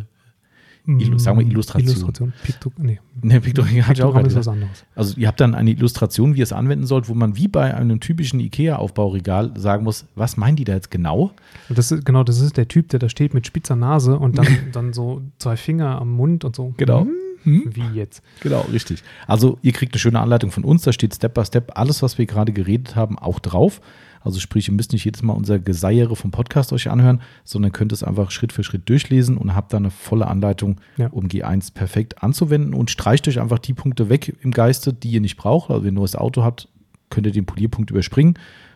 Illu- 0.86 1.18
sagen 1.18 1.38
wir 1.38 1.46
Illustration. 1.46 1.88
Illustration. 1.90 2.32
Piktok 2.42 2.78
nee. 2.78 2.98
ne, 3.22 3.40
ich 3.44 3.58
auch 3.58 3.86
Piktogramm 3.86 4.26
ist 4.26 4.34
was 4.34 4.48
anderes. 4.48 4.84
Also 4.94 5.18
ihr 5.18 5.28
habt 5.28 5.40
dann 5.40 5.54
eine 5.54 5.70
Illustration, 5.70 6.34
wie 6.34 6.38
ihr 6.38 6.44
es 6.44 6.52
anwenden 6.52 6.86
sollt, 6.86 7.08
wo 7.08 7.14
man 7.14 7.36
wie 7.36 7.48
bei 7.48 7.74
einem 7.74 8.00
typischen 8.00 8.40
IKEA-Aufbauregal 8.40 9.52
sagen 9.56 9.84
muss, 9.84 10.06
was 10.14 10.36
meinen 10.36 10.56
die 10.56 10.64
da 10.64 10.74
jetzt 10.74 10.90
genau? 10.90 11.32
Das 11.68 11.92
ist, 11.92 12.04
genau, 12.04 12.24
das 12.24 12.40
ist 12.40 12.56
der 12.56 12.68
Typ, 12.68 12.88
der 12.88 12.98
da 12.98 13.08
steht 13.08 13.34
mit 13.34 13.46
spitzer 13.46 13.76
Nase 13.76 14.18
und 14.18 14.38
dann, 14.38 14.46
dann 14.72 14.92
so 14.92 15.22
zwei 15.38 15.56
Finger 15.56 16.00
am 16.00 16.12
Mund 16.12 16.44
und 16.44 16.56
so. 16.56 16.74
Genau. 16.76 17.06
Hm, 17.42 17.70
Wie 17.72 17.96
jetzt? 17.98 18.22
Genau, 18.40 18.66
richtig. 18.72 19.02
Also 19.26 19.58
ihr 19.62 19.72
kriegt 19.72 19.94
eine 19.94 19.98
schöne 19.98 20.20
Anleitung 20.20 20.50
von 20.50 20.64
uns, 20.64 20.82
da 20.82 20.92
steht 20.92 21.14
Step 21.14 21.34
by 21.34 21.44
Step 21.44 21.72
alles, 21.74 22.02
was 22.02 22.18
wir 22.18 22.26
gerade 22.26 22.52
geredet 22.52 22.96
haben, 22.96 23.18
auch 23.18 23.38
drauf. 23.38 23.80
Also 24.22 24.38
sprich, 24.38 24.68
ihr 24.68 24.74
müsst 24.74 24.92
nicht 24.92 25.04
jedes 25.04 25.22
Mal 25.22 25.32
unser 25.32 25.58
Geseiere 25.58 26.14
vom 26.14 26.30
Podcast 26.30 26.72
euch 26.72 26.90
anhören, 26.90 27.22
sondern 27.44 27.72
könnt 27.72 27.92
es 27.92 28.02
einfach 28.02 28.30
Schritt 28.30 28.52
für 28.52 28.62
Schritt 28.64 28.88
durchlesen 28.88 29.36
und 29.38 29.54
habt 29.54 29.72
dann 29.72 29.84
eine 29.84 29.90
volle 29.90 30.26
Anleitung, 30.28 30.80
Ja. 30.98 31.08
um 31.08 31.26
G1 31.28 31.72
perfekt 31.72 32.22
anzuwenden 32.22 32.74
und 32.74 32.90
streicht 32.90 33.26
euch 33.28 33.40
einfach 33.40 33.58
die 33.58 33.72
Punkte 33.74 34.08
weg 34.10 34.36
im 34.42 34.50
Geiste, 34.50 34.92
die 34.92 35.10
ihr 35.10 35.20
nicht 35.20 35.36
braucht. 35.36 35.70
Also 35.70 35.82
wenn 35.82 35.88
ihr 35.88 35.92
ein 35.92 35.94
neues 35.94 36.16
Auto 36.16 36.42
habt, 36.42 36.68
könnt 37.08 37.26
ihr 37.26 37.32
den 37.32 37.46
Polierpunkt 37.46 37.90
überspringen 37.90 38.34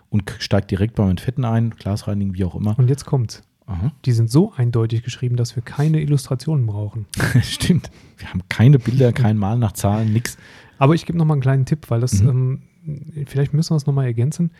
und 0.08 0.32
steigt 0.38 0.70
direkt 0.70 0.94
beim 0.94 1.16
Fetten 1.18 1.44
ein, 1.44 1.70
Glasreinigen, 1.70 2.34
wie 2.34 2.44
auch 2.44 2.54
immer. 2.54 2.78
Und 2.78 2.88
jetzt 2.88 3.04
kommt's. 3.04 3.42
Aha. 3.66 3.92
Die 4.04 4.12
sind 4.12 4.30
so 4.30 4.52
eindeutig 4.56 5.02
geschrieben, 5.02 5.36
dass 5.36 5.56
wir 5.56 5.62
keine 5.62 6.00
Illustrationen 6.00 6.66
brauchen. 6.66 7.06
Stimmt. 7.42 7.90
Wir 8.18 8.28
haben 8.28 8.42
keine 8.48 8.78
Bilder, 8.78 9.12
kein 9.12 9.38
Mal 9.38 9.58
nach 9.58 9.72
Zahlen, 9.72 10.12
nix. 10.12 10.36
Aber 10.78 10.94
ich 10.94 11.06
gebe 11.06 11.16
noch 11.18 11.24
mal 11.24 11.34
einen 11.34 11.40
kleinen 11.42 11.64
Tipp, 11.64 11.86
weil 11.88 12.00
das, 12.00 12.22
Mhm. 12.22 12.60
ähm, 12.86 13.24
vielleicht 13.26 13.54
müssen 13.54 13.70
wir 13.70 13.76
es 13.76 13.86
noch 13.86 13.94
mal 13.94 14.04
ergänzen. 14.04 14.50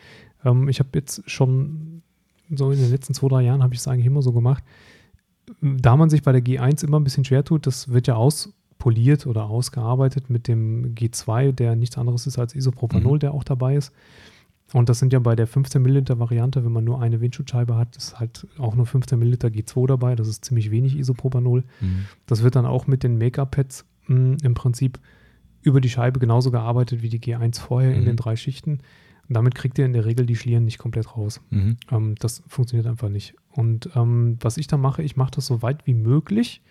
Ähm, 0.45 0.69
ich 0.69 0.79
habe 0.79 0.89
jetzt 0.93 1.29
schon 1.29 2.01
so 2.55 2.71
in 2.71 2.79
den 2.79 2.91
letzten 2.91 3.13
zwei, 3.13 3.27
drei 3.27 3.41
Jahren 3.41 3.63
habe 3.63 3.73
ich 3.73 3.79
es 3.81 3.87
eigentlich 3.87 4.05
immer 4.05 4.21
so 4.21 4.31
gemacht. 4.31 4.63
Da 5.61 5.95
man 5.97 6.09
sich 6.09 6.23
bei 6.23 6.31
der 6.31 6.43
G1 6.43 6.83
immer 6.85 6.99
ein 6.99 7.03
bisschen 7.03 7.25
schwer 7.25 7.43
tut, 7.43 7.67
das 7.67 7.89
wird 7.91 8.07
ja 8.07 8.15
auspoliert 8.15 9.27
oder 9.27 9.45
ausgearbeitet 9.45 10.29
mit 10.29 10.47
dem 10.47 10.95
G2, 10.95 11.51
der 11.51 11.75
nichts 11.75 11.97
anderes 11.97 12.25
ist 12.27 12.37
als 12.39 12.55
Isopropanol, 12.55 13.15
Mhm. 13.17 13.19
der 13.19 13.33
auch 13.33 13.43
dabei 13.43 13.75
ist. 13.75 13.91
Und 14.73 14.89
das 14.89 14.97
sind 14.97 15.13
ja 15.13 15.19
bei 15.19 15.35
der 15.35 15.45
15 15.45 15.81
Milliliter 15.81 16.17
Variante, 16.19 16.65
wenn 16.65 16.71
man 16.71 16.83
nur 16.83 16.99
eine 16.99 17.21
Windschutzscheibe 17.21 17.75
hat, 17.77 17.95
ist 17.95 18.19
halt 18.19 18.47
auch 18.57 18.75
nur 18.75 18.87
15 18.87 19.17
Milliliter 19.19 19.49
G2 19.49 19.85
dabei. 19.87 20.15
Das 20.15 20.27
ist 20.27 20.43
ziemlich 20.43 20.71
wenig 20.71 20.97
Isopropanol. 20.97 21.63
Das 22.25 22.41
wird 22.41 22.55
dann 22.55 22.65
auch 22.65 22.87
mit 22.87 23.03
den 23.03 23.17
Make-up-Pads 23.19 23.85
mh, 24.07 24.37
im 24.43 24.53
Prinzip 24.55 24.99
über 25.61 25.81
die 25.81 25.89
Scheibe 25.89 26.19
genauso 26.19 26.49
gearbeitet 26.51 27.03
wie 27.03 27.09
die 27.09 27.19
G1 27.19 27.59
vorher 27.59 27.93
in 27.93 28.01
Mhm. 28.01 28.05
den 28.05 28.15
drei 28.17 28.35
Schichten. 28.35 28.79
Und 29.27 29.33
damit 29.35 29.55
kriegt 29.55 29.77
ihr 29.79 29.85
in 29.85 29.93
der 29.93 30.05
Regel 30.05 30.25
die 30.25 30.35
Schlieren 30.35 30.65
nicht 30.65 30.77
komplett 30.77 31.15
raus. 31.17 31.41
Mhm. 31.49 31.77
Ähm, 31.91 32.15
das 32.19 32.43
funktioniert 32.47 32.87
einfach 32.87 33.09
nicht. 33.09 33.33
Und 33.51 33.89
ähm, 33.95 34.37
was 34.41 34.57
ich 34.57 34.67
da 34.67 34.77
mache, 34.77 35.01
ich 35.03 35.15
mache 35.15 35.31
das 35.31 35.47
so 35.47 35.61
weit 35.61 35.85
wie 35.87 35.93
möglich. 35.93 36.61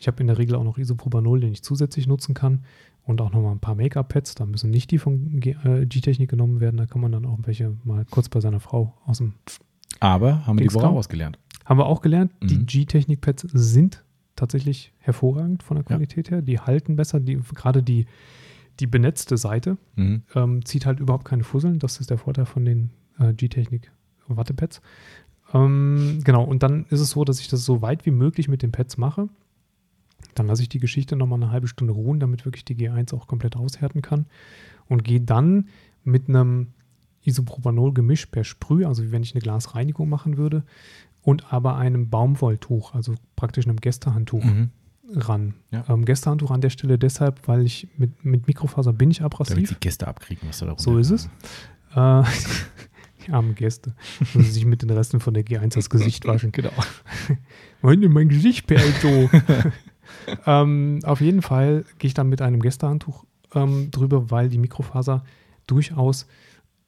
Ich 0.00 0.06
habe 0.08 0.20
in 0.20 0.26
der 0.26 0.38
Regel 0.38 0.56
auch 0.56 0.64
noch 0.64 0.78
Isopropanol, 0.78 1.40
den 1.40 1.52
ich 1.52 1.62
zusätzlich 1.62 2.06
nutzen 2.06 2.34
kann. 2.34 2.64
Und 3.04 3.20
auch 3.20 3.30
nochmal 3.30 3.52
ein 3.52 3.60
paar 3.60 3.76
Make-up-Pads. 3.76 4.34
Da 4.34 4.46
müssen 4.46 4.70
nicht 4.70 4.90
die 4.90 4.98
von 4.98 5.40
äh, 5.42 5.86
G-Technik 5.86 6.28
genommen 6.28 6.58
werden. 6.60 6.76
Da 6.76 6.86
kann 6.86 7.00
man 7.00 7.12
dann 7.12 7.24
auch 7.24 7.38
welche 7.44 7.76
mal 7.84 8.04
kurz 8.10 8.28
bei 8.28 8.40
seiner 8.40 8.58
Frau 8.58 8.94
aus 9.04 9.18
dem 9.18 9.34
Aber 10.00 10.44
haben 10.46 10.58
wir 10.58 10.66
die 10.66 10.74
Woche 10.74 10.88
ausgelernt. 10.88 11.38
haben 11.64 11.78
wir 11.78 11.86
auch 11.86 12.00
gelernt, 12.00 12.32
die 12.42 12.56
Mhm. 12.56 12.66
G-Technik-Pads 12.66 13.46
sind 13.52 14.02
tatsächlich 14.34 14.92
hervorragend 14.98 15.62
von 15.62 15.76
der 15.76 15.84
Qualität 15.84 16.30
her. 16.32 16.42
Die 16.42 16.58
halten 16.58 16.96
besser, 16.96 17.20
die, 17.20 17.36
gerade 17.54 17.82
die, 17.82 18.06
die 18.80 18.86
benetzte 18.86 19.36
Seite 19.36 19.76
Mhm. 19.96 20.22
ähm, 20.34 20.64
zieht 20.64 20.86
halt 20.86 21.00
überhaupt 21.00 21.24
keine 21.24 21.44
Fusseln. 21.44 21.78
Das 21.78 21.98
ist 22.00 22.10
der 22.10 22.18
Vorteil 22.18 22.46
von 22.46 22.64
den 22.64 22.90
äh, 23.18 23.32
G-Technik 23.32 23.90
Wattepads. 24.28 24.80
Ähm, 25.54 26.20
genau, 26.24 26.44
und 26.44 26.62
dann 26.62 26.84
ist 26.90 27.00
es 27.00 27.10
so, 27.10 27.24
dass 27.24 27.40
ich 27.40 27.48
das 27.48 27.64
so 27.64 27.80
weit 27.82 28.04
wie 28.06 28.10
möglich 28.10 28.48
mit 28.48 28.62
den 28.62 28.72
Pads 28.72 28.96
mache. 28.98 29.28
Dann 30.34 30.46
lasse 30.48 30.62
ich 30.62 30.68
die 30.68 30.80
Geschichte 30.80 31.16
nochmal 31.16 31.42
eine 31.42 31.52
halbe 31.52 31.68
Stunde 31.68 31.92
ruhen, 31.92 32.20
damit 32.20 32.44
wirklich 32.44 32.64
die 32.64 32.74
G1 32.74 33.14
auch 33.14 33.26
komplett 33.26 33.56
aushärten 33.56 34.02
kann. 34.02 34.26
Und 34.88 35.04
gehe 35.04 35.20
dann 35.20 35.68
mit 36.04 36.28
einem 36.28 36.68
Isopropanol-Gemisch 37.24 38.26
per 38.26 38.44
Sprüh, 38.44 38.84
also 38.84 39.02
wie 39.04 39.12
wenn 39.12 39.22
ich 39.22 39.34
eine 39.34 39.40
Glasreinigung 39.40 40.08
machen 40.08 40.36
würde, 40.36 40.64
und 41.22 41.52
aber 41.52 41.76
einem 41.76 42.08
Baumwolltuch, 42.08 42.94
also 42.94 43.14
praktisch 43.34 43.66
einem 43.66 43.80
Gästehandtuch 43.80 44.44
Mhm. 44.44 44.70
Ran. 45.14 45.54
Ja. 45.70 45.84
Ähm, 45.88 46.04
Gästehandtuch 46.04 46.50
an 46.50 46.60
der 46.60 46.70
Stelle 46.70 46.98
deshalb, 46.98 47.46
weil 47.46 47.64
ich 47.64 47.88
mit, 47.96 48.24
mit 48.24 48.46
Mikrofaser 48.46 48.92
bin 48.92 49.10
ich 49.10 49.18
Damit 49.18 49.34
abrasiv. 49.34 49.68
die 49.68 49.80
Gäste 49.80 50.06
abkriegen, 50.08 50.48
was 50.48 50.58
da 50.58 50.66
darunter 50.66 50.82
So 50.82 50.98
ist 50.98 51.10
es. 51.10 51.26
Äh, 51.94 52.22
die 53.26 53.32
armen 53.32 53.54
Gäste. 53.54 53.94
Müssen 54.34 54.52
sich 54.52 54.64
mit 54.64 54.82
den 54.82 54.90
Resten 54.90 55.20
von 55.20 55.34
der 55.34 55.44
G1 55.44 55.74
das 55.74 55.90
Gesicht 55.90 56.24
waschen. 56.26 56.52
Genau. 56.52 56.72
Meine, 57.82 58.08
mein 58.08 58.28
Gesicht 58.28 58.66
perlt 58.66 58.96
so. 59.00 59.30
ähm, 60.46 61.00
auf 61.04 61.20
jeden 61.20 61.42
Fall 61.42 61.84
gehe 61.98 62.08
ich 62.08 62.14
dann 62.14 62.28
mit 62.28 62.42
einem 62.42 62.60
Gästehandtuch 62.60 63.24
ähm, 63.54 63.90
drüber, 63.90 64.30
weil 64.30 64.48
die 64.48 64.58
Mikrofaser 64.58 65.24
durchaus 65.66 66.26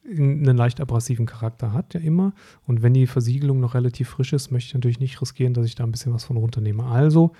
einen 0.09 0.57
leicht 0.57 0.81
abrasiven 0.81 1.25
Charakter 1.25 1.71
hat, 1.73 1.93
ja 1.93 1.99
immer. 1.99 2.33
Und 2.65 2.81
wenn 2.81 2.93
die 2.93 3.05
Versiegelung 3.07 3.59
noch 3.59 3.75
relativ 3.75 4.09
frisch 4.09 4.33
ist, 4.33 4.51
möchte 4.51 4.67
ich 4.69 4.73
natürlich 4.73 4.99
nicht 4.99 5.21
riskieren, 5.21 5.53
dass 5.53 5.65
ich 5.65 5.75
da 5.75 5.83
ein 5.83 5.91
bisschen 5.91 6.13
was 6.13 6.23
von 6.23 6.37
runternehme. 6.37 6.83
Also 6.83 7.33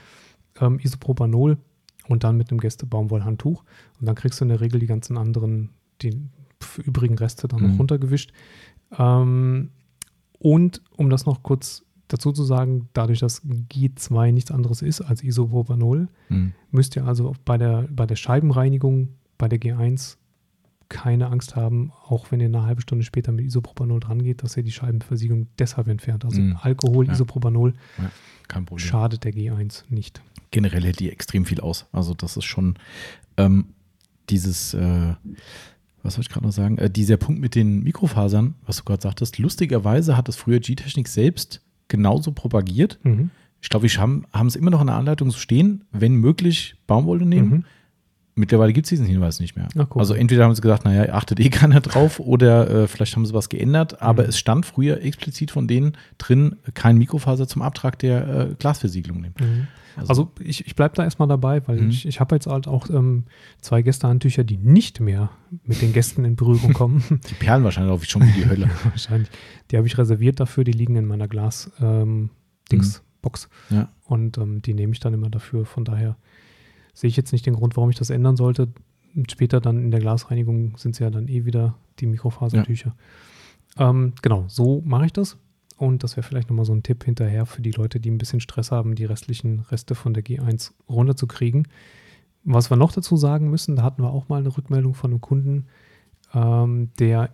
ähm, 0.59 0.80
Isopropanol 0.80 1.57
und 2.07 2.23
dann 2.23 2.38
mit 2.38 2.49
einem 2.51 2.59
Gäste-Baumwollhandtuch. 2.59 3.63
Und 3.99 4.05
dann 4.07 4.15
kriegst 4.15 4.39
du 4.39 4.45
in 4.45 4.49
der 4.49 4.61
Regel 4.61 4.80
die 4.80 4.88
ganzen 4.88 5.17
anderen, 5.17 5.69
die 6.01 6.17
übrigen 6.84 7.17
Reste 7.17 7.47
dann 7.47 7.61
Mhm. 7.61 7.67
noch 7.71 7.80
runtergewischt. 7.80 8.31
Ähm, 8.97 9.69
und 10.39 10.81
um 10.97 11.09
das 11.09 11.26
noch 11.26 11.43
kurz 11.43 11.84
dazu 12.07 12.31
zu 12.31 12.43
sagen, 12.43 12.89
dadurch, 12.93 13.19
dass 13.19 13.43
G2 13.45 14.31
nichts 14.31 14.51
anderes 14.51 14.81
ist 14.81 15.01
als 15.01 15.23
Isopropanol, 15.23 16.07
Mhm. 16.30 16.53
müsst 16.71 16.95
ihr 16.95 17.05
also 17.05 17.34
bei 17.45 17.57
der, 17.57 17.88
bei 17.91 18.05
der 18.05 18.15
Scheibenreinigung 18.15 19.09
bei 19.38 19.47
der 19.47 19.59
G1 19.59 20.17
keine 20.89 21.27
Angst 21.27 21.55
haben, 21.55 21.91
auch 22.07 22.31
wenn 22.31 22.39
ihr 22.39 22.47
eine 22.47 22.63
halbe 22.63 22.81
Stunde 22.81 23.05
später 23.05 23.31
mit 23.31 23.45
Isopropanol 23.45 23.99
dran 23.99 24.23
geht, 24.23 24.41
dass 24.41 24.57
ihr 24.57 24.63
die 24.63 24.71
Scheibenversiegelung 24.71 25.45
deshalb 25.59 25.88
entfernt. 25.88 26.26
Also 26.26 26.41
Mhm. 26.41 26.57
Alkohol, 26.59 27.05
Ja. 27.05 27.13
Isopropanol 27.13 27.73
Kein 28.47 28.65
Problem. 28.65 28.85
schadet 28.88 29.23
der 29.23 29.31
G1 29.34 29.84
nicht. 29.89 30.21
Generell 30.51 30.84
hält 30.84 30.99
die 30.99 31.11
extrem 31.11 31.45
viel 31.45 31.61
aus. 31.61 31.85
Also 31.91 32.13
das 32.13 32.38
ist 32.38 32.45
schon 32.45 32.76
ähm, 33.38 33.67
dieses, 34.30 34.73
äh, 34.73 35.13
was 36.03 36.15
soll 36.15 36.21
ich 36.21 36.30
gerade 36.30 36.45
noch 36.45 36.53
sagen, 36.53 36.77
äh, 36.77 36.89
dieser 36.89 37.17
Punkt 37.17 37.41
mit 37.41 37.55
den 37.55 37.84
Mikrofasern, 37.84 38.55
was 38.65 38.77
du 38.77 38.84
gerade 38.84 39.01
sagtest, 39.01 39.38
lustigerweise 39.38 40.15
hat 40.17 40.27
das 40.27 40.35
früher 40.35 40.59
G-Technik 40.59 41.07
selbst 41.07 41.61
genauso 41.88 42.31
propagiert. 42.31 42.99
Mhm. 43.03 43.31
Ich 43.61 43.69
glaube, 43.69 43.91
wir 43.91 43.99
haben 43.99 44.26
haben 44.31 44.47
es 44.47 44.55
immer 44.55 44.71
noch 44.71 44.81
in 44.81 44.88
der 44.88 44.95
Anleitung 44.95 45.31
so 45.31 45.38
stehen, 45.38 45.84
wenn 45.91 46.15
möglich 46.15 46.76
Baumwolle 46.88 47.26
nehmen. 47.26 47.49
Mhm. 47.49 47.65
Mittlerweile 48.39 48.73
gibt 48.73 48.85
es 48.85 48.89
diesen 48.89 49.05
Hinweis 49.05 49.39
nicht 49.39 49.55
mehr. 49.55 49.67
Ach, 49.77 49.85
guck. 49.89 49.97
also 49.99 50.13
entweder 50.13 50.45
haben 50.45 50.55
sie 50.55 50.61
gesagt, 50.61 50.85
naja, 50.85 51.13
achtet 51.13 51.39
eh 51.39 51.49
keiner 51.49 51.81
drauf 51.81 52.19
oder 52.19 52.69
äh, 52.69 52.87
vielleicht 52.87 53.15
haben 53.15 53.25
sie 53.25 53.33
was 53.33 53.49
geändert, 53.49 54.01
aber 54.01 54.23
Mhm. 54.23 54.29
es 54.29 54.39
stand 54.39 54.65
früher 54.65 55.01
explizit 55.03 55.51
von 55.51 55.67
denen 55.67 55.93
drin, 56.17 56.55
kein 56.73 56.97
Mikrofaser 56.97 57.47
zum 57.47 57.61
Abtrag 57.61 57.99
der 57.99 58.27
äh, 58.51 58.55
Glasversiegelung 58.57 59.21
nehmen. 59.21 59.35
Mhm. 59.39 59.67
Also 60.07 60.31
ich, 60.39 60.65
ich 60.65 60.75
bleibe 60.75 60.95
da 60.95 61.03
erstmal 61.03 61.27
dabei, 61.27 61.67
weil 61.67 61.81
Mhm. 61.81 61.89
ich, 61.89 62.07
ich 62.07 62.19
habe 62.21 62.33
jetzt 62.35 62.47
halt 62.47 62.67
auch 62.67 62.89
ähm, 62.89 63.25
zwei 63.59 63.81
Gästehandtücher, 63.81 64.45
die 64.45 64.55
nicht 64.57 65.01
mehr 65.01 65.29
mit 65.65 65.81
den 65.81 65.91
Gästen 65.91 66.23
in 66.23 66.37
Berührung 66.37 66.71
kommen. 66.71 67.03
Die 67.29 67.33
perlen 67.33 67.65
wahrscheinlich 67.65 67.91
auch 67.93 68.01
schon 68.05 68.21
wie 68.21 68.31
die 68.31 68.47
Hölle. 68.47 68.69
Wahrscheinlich. 68.85 69.29
Die 69.71 69.77
habe 69.77 69.87
ich 69.87 69.97
reserviert 69.97 70.39
dafür, 70.39 70.63
die 70.63 70.71
liegen 70.71 70.95
in 70.95 71.05
meiner 71.05 71.27
Glas 71.27 71.69
ähm, 71.81 72.29
Box 73.21 73.49
Ja. 73.69 73.89
und 74.05 74.37
ähm, 74.37 74.61
die 74.61 74.73
nehme 74.73 74.93
ich 74.93 74.99
dann 75.01 75.13
immer 75.13 75.29
dafür. 75.29 75.65
Von 75.65 75.83
daher 75.83 76.15
sehe 76.99 77.07
ich 77.07 77.15
jetzt 77.15 77.31
nicht 77.31 77.45
den 77.45 77.55
Grund, 77.55 77.77
warum 77.77 77.89
ich 77.89 77.95
das 77.95 78.09
ändern 78.09 78.35
sollte. 78.35 78.67
Und 79.15 79.31
später 79.31 79.61
dann 79.61 79.81
in 79.81 79.89
der 79.89 80.01
Glasreinigung 80.01 80.76
sind 80.76 80.97
sie 80.97 81.03
ja 81.03 81.09
dann 81.09 81.30
eh 81.30 81.45
wieder 81.45 81.76
die 81.99 82.07
Mikrofasertücher. 82.07 82.93
Ähm, 83.77 84.11
genau, 84.21 84.43
so 84.47 84.81
mache 84.85 85.05
ich 85.05 85.13
das. 85.13 85.38
Und 85.77 86.03
das 86.03 86.17
wäre 86.17 86.27
vielleicht 86.27 86.49
nochmal 86.49 86.65
so 86.65 86.73
ein 86.73 86.84
Tipp 86.84 87.05
hinterher 87.05 87.45
für 87.45 87.61
die 87.61 87.71
Leute, 87.71 88.01
die 88.01 88.11
ein 88.11 88.17
bisschen 88.17 88.41
Stress 88.41 88.71
haben, 88.71 88.95
die 88.95 89.05
restlichen 89.05 89.61
Reste 89.71 89.95
von 89.95 90.13
der 90.13 90.26
G1 90.26 90.73
runterzukriegen. 90.89 91.69
Was 92.43 92.69
wir 92.69 92.76
noch 92.76 92.91
dazu 92.91 93.15
sagen 93.15 93.49
müssen, 93.49 93.77
da 93.77 93.84
hatten 93.84 94.03
wir 94.03 94.11
auch 94.11 94.27
mal 94.27 94.39
eine 94.39 94.55
Rückmeldung 94.55 94.93
von 94.93 95.11
einem 95.11 95.21
Kunden, 95.21 95.67
ähm, 96.34 96.89
der 96.99 97.30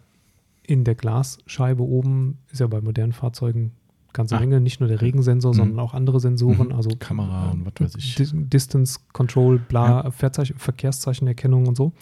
in 0.61 0.83
der 0.83 0.93
Glasscheibe 0.93 1.81
oben, 1.81 2.37
ist 2.51 2.59
ja 2.59 2.67
bei 2.67 2.81
modernen 2.81 3.13
Fahrzeugen 3.13 3.71
ganze 4.15 4.35
Ah. 4.35 4.39
Menge, 4.39 4.59
nicht 4.59 4.79
nur 4.79 4.89
der 4.89 5.01
Regensensor, 5.01 5.53
Mhm. 5.53 5.57
sondern 5.57 5.79
auch 5.79 5.93
andere 5.93 6.19
Sensoren, 6.19 6.69
Mhm. 6.69 6.73
also 6.75 6.89
Kamera 6.97 7.51
und 7.51 7.65
was 7.65 7.73
weiß 7.79 7.95
ich. 7.97 8.15
Dis 8.15 8.33
Distance 8.35 8.99
Control, 9.13 9.59
bla, 9.59 10.09
Verzeichen- 10.11 10.57
Verkehrszeichenerkennung 10.57 11.67
und 11.67 11.77
so. 11.77 11.93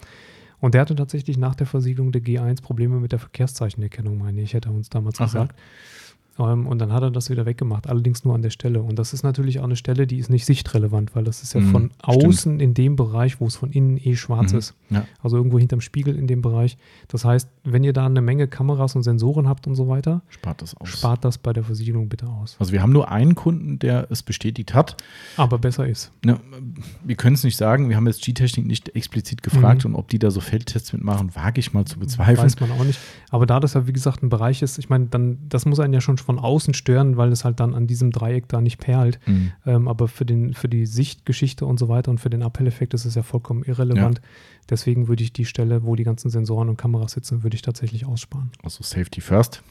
Und 0.60 0.76
der 0.76 0.82
hatte 0.82 0.96
tatsächlich 0.96 1.38
nach 1.38 1.56
der 1.56 1.68
Versiegelung 1.68 2.14
der 2.14 2.22
G1 2.22 2.62
Probleme 2.62 3.00
mit 3.00 3.12
der 3.12 3.20
Verkehrszeichenerkennung, 3.20 4.18
meine 4.18 4.42
ich, 4.42 4.54
hätte 4.54 4.70
er 4.70 4.74
uns 4.76 4.90
damals 4.90 5.20
Ach 5.20 5.34
ja. 5.34 5.48
Ähm, 6.40 6.66
und 6.66 6.80
dann 6.80 6.92
hat 6.92 7.04
er 7.04 7.12
das 7.12 7.30
wieder 7.30 7.46
weggemacht, 7.46 7.88
allerdings 7.88 8.26
nur 8.26 8.34
an 8.34 8.42
der 8.42 8.50
Stelle. 8.50 8.82
Und 8.82 8.98
das 8.98 9.14
ist 9.14 9.22
natürlich 9.24 9.60
auch 9.60 9.66
eine 9.66 9.76
Stelle, 9.76 10.08
die 10.08 10.18
ist 10.18 10.30
nicht 10.32 10.46
sichtrelevant, 10.46 11.16
weil 11.16 11.24
das 11.24 11.44
ist 11.44 11.54
ja 11.54 11.60
Mhm, 11.62 11.72
von 11.72 11.82
stimmt. 11.92 12.04
außen 12.26 12.60
in 12.60 12.74
dem 12.74 12.96
Bereich, 12.96 13.40
wo 13.40 13.46
es 13.46 13.56
von 13.56 13.72
innen 13.72 13.98
eh 13.98 14.16
schwarz 14.16 14.52
Mhm. 14.52 14.58
ist. 14.58 14.74
Ja. 14.90 15.06
Also 15.22 15.38
irgendwo 15.38 15.60
hinterm 15.60 15.80
Spiegel 15.82 16.16
in 16.18 16.26
dem 16.26 16.42
Bereich. 16.42 16.78
Das 17.08 17.24
heißt, 17.24 17.48
wenn 17.64 17.84
ihr 17.84 17.94
da 17.94 18.06
eine 18.08 18.22
Menge 18.22 18.48
Kameras 18.48 18.96
und 18.96 19.04
Sensoren 19.04 19.48
habt 19.48 19.68
und 19.68 19.76
so 19.76 19.88
weiter, 19.88 20.22
Spart 20.30 20.62
das 20.64 20.76
aus. 20.76 20.90
spart 20.90 21.24
das 21.24 21.38
bei 21.38 21.54
der 21.54 21.64
Versiegelung 21.64 22.10
bitte 22.10 22.28
aus. 22.28 22.56
Also 22.60 22.72
wir 22.74 22.82
haben 22.82 22.94
nur 22.94 23.12
einen 23.12 23.36
Kunden, 23.36 23.78
der 23.78 24.08
es 24.10 24.24
bestätigt 24.24 24.74
hat. 24.74 24.98
Aber 25.38 25.60
besser 25.60 25.88
ist. 25.88 26.12
Ne, 26.26 26.40
wir 27.04 27.16
können 27.16 27.36
es 27.36 27.44
nicht 27.44 27.58
sagen. 27.58 27.90
Wir 27.90 27.96
haben 27.96 28.08
jetzt 28.08 28.24
G-Technik 28.24 28.66
nicht 28.66 28.96
explizit 28.96 29.44
gefragt 29.44 29.86
Mhm. 29.86 29.94
und 29.94 30.00
ob 30.00 30.08
die 30.10 30.18
da 30.20 30.32
so 30.32 30.40
Feldtests 30.42 30.94
mitmachen, 30.94 31.36
wage 31.36 31.60
ich 31.60 31.74
mal 31.74 31.86
zu 31.86 32.00
bezweifeln. 32.00 32.38
Weiß 32.40 32.60
man 32.60 32.72
auch 32.72 32.84
nicht. 32.84 33.00
Aber 33.30 33.46
da 33.46 33.60
das 33.60 33.76
ja, 33.76 33.86
wie 33.88 33.94
gesagt, 33.94 34.24
ein 34.24 34.30
Bereich 34.30 34.62
ist, 34.64 34.80
ich 34.80 34.90
meine, 34.90 35.06
dann, 35.08 35.38
das 35.48 35.66
muss 35.66 35.80
einen 35.80 35.94
ja 35.94 36.02
schon 36.02 36.18
von 36.24 36.40
außen 36.40 36.74
stören, 36.74 37.18
weil 37.18 37.32
es 37.32 37.46
halt 37.46 37.60
dann 37.60 37.74
an 37.74 37.88
diesem 37.88 38.12
Dreieck 38.12 38.48
da 38.48 38.62
nicht 38.62 38.78
perlt. 38.78 39.20
Mhm. 39.26 39.52
Ähm, 39.66 39.88
aber 39.88 40.08
für, 40.08 40.26
den, 40.26 40.54
für 40.54 40.70
die 40.70 40.86
Sichtgeschichte 40.86 41.66
und 41.66 41.80
so 41.80 41.90
weiter 41.90 42.12
und 42.12 42.20
für 42.20 42.30
den 42.30 42.42
Appelleffekt 42.42 42.94
ist 42.94 43.06
es 43.06 43.16
ja 43.16 43.24
vollkommen 43.24 43.64
irrelevant. 43.64 44.22
Deswegen 44.70 45.08
würde 45.08 45.24
ich 45.24 45.34
die 45.34 45.46
Stelle, 45.46 45.84
wo 45.84 45.96
die 45.96 46.04
ganzen 46.04 46.30
Sensoren 46.30 46.70
und 46.70 46.78
Kameras 46.78 47.12
sitzen, 47.12 47.44
würde 47.44 47.56
ich 47.56 47.62
tatsächlich 47.62 48.06
aussparen. 48.06 48.52
Also 48.64 48.84
Safety 48.84 49.22
First 49.22 49.62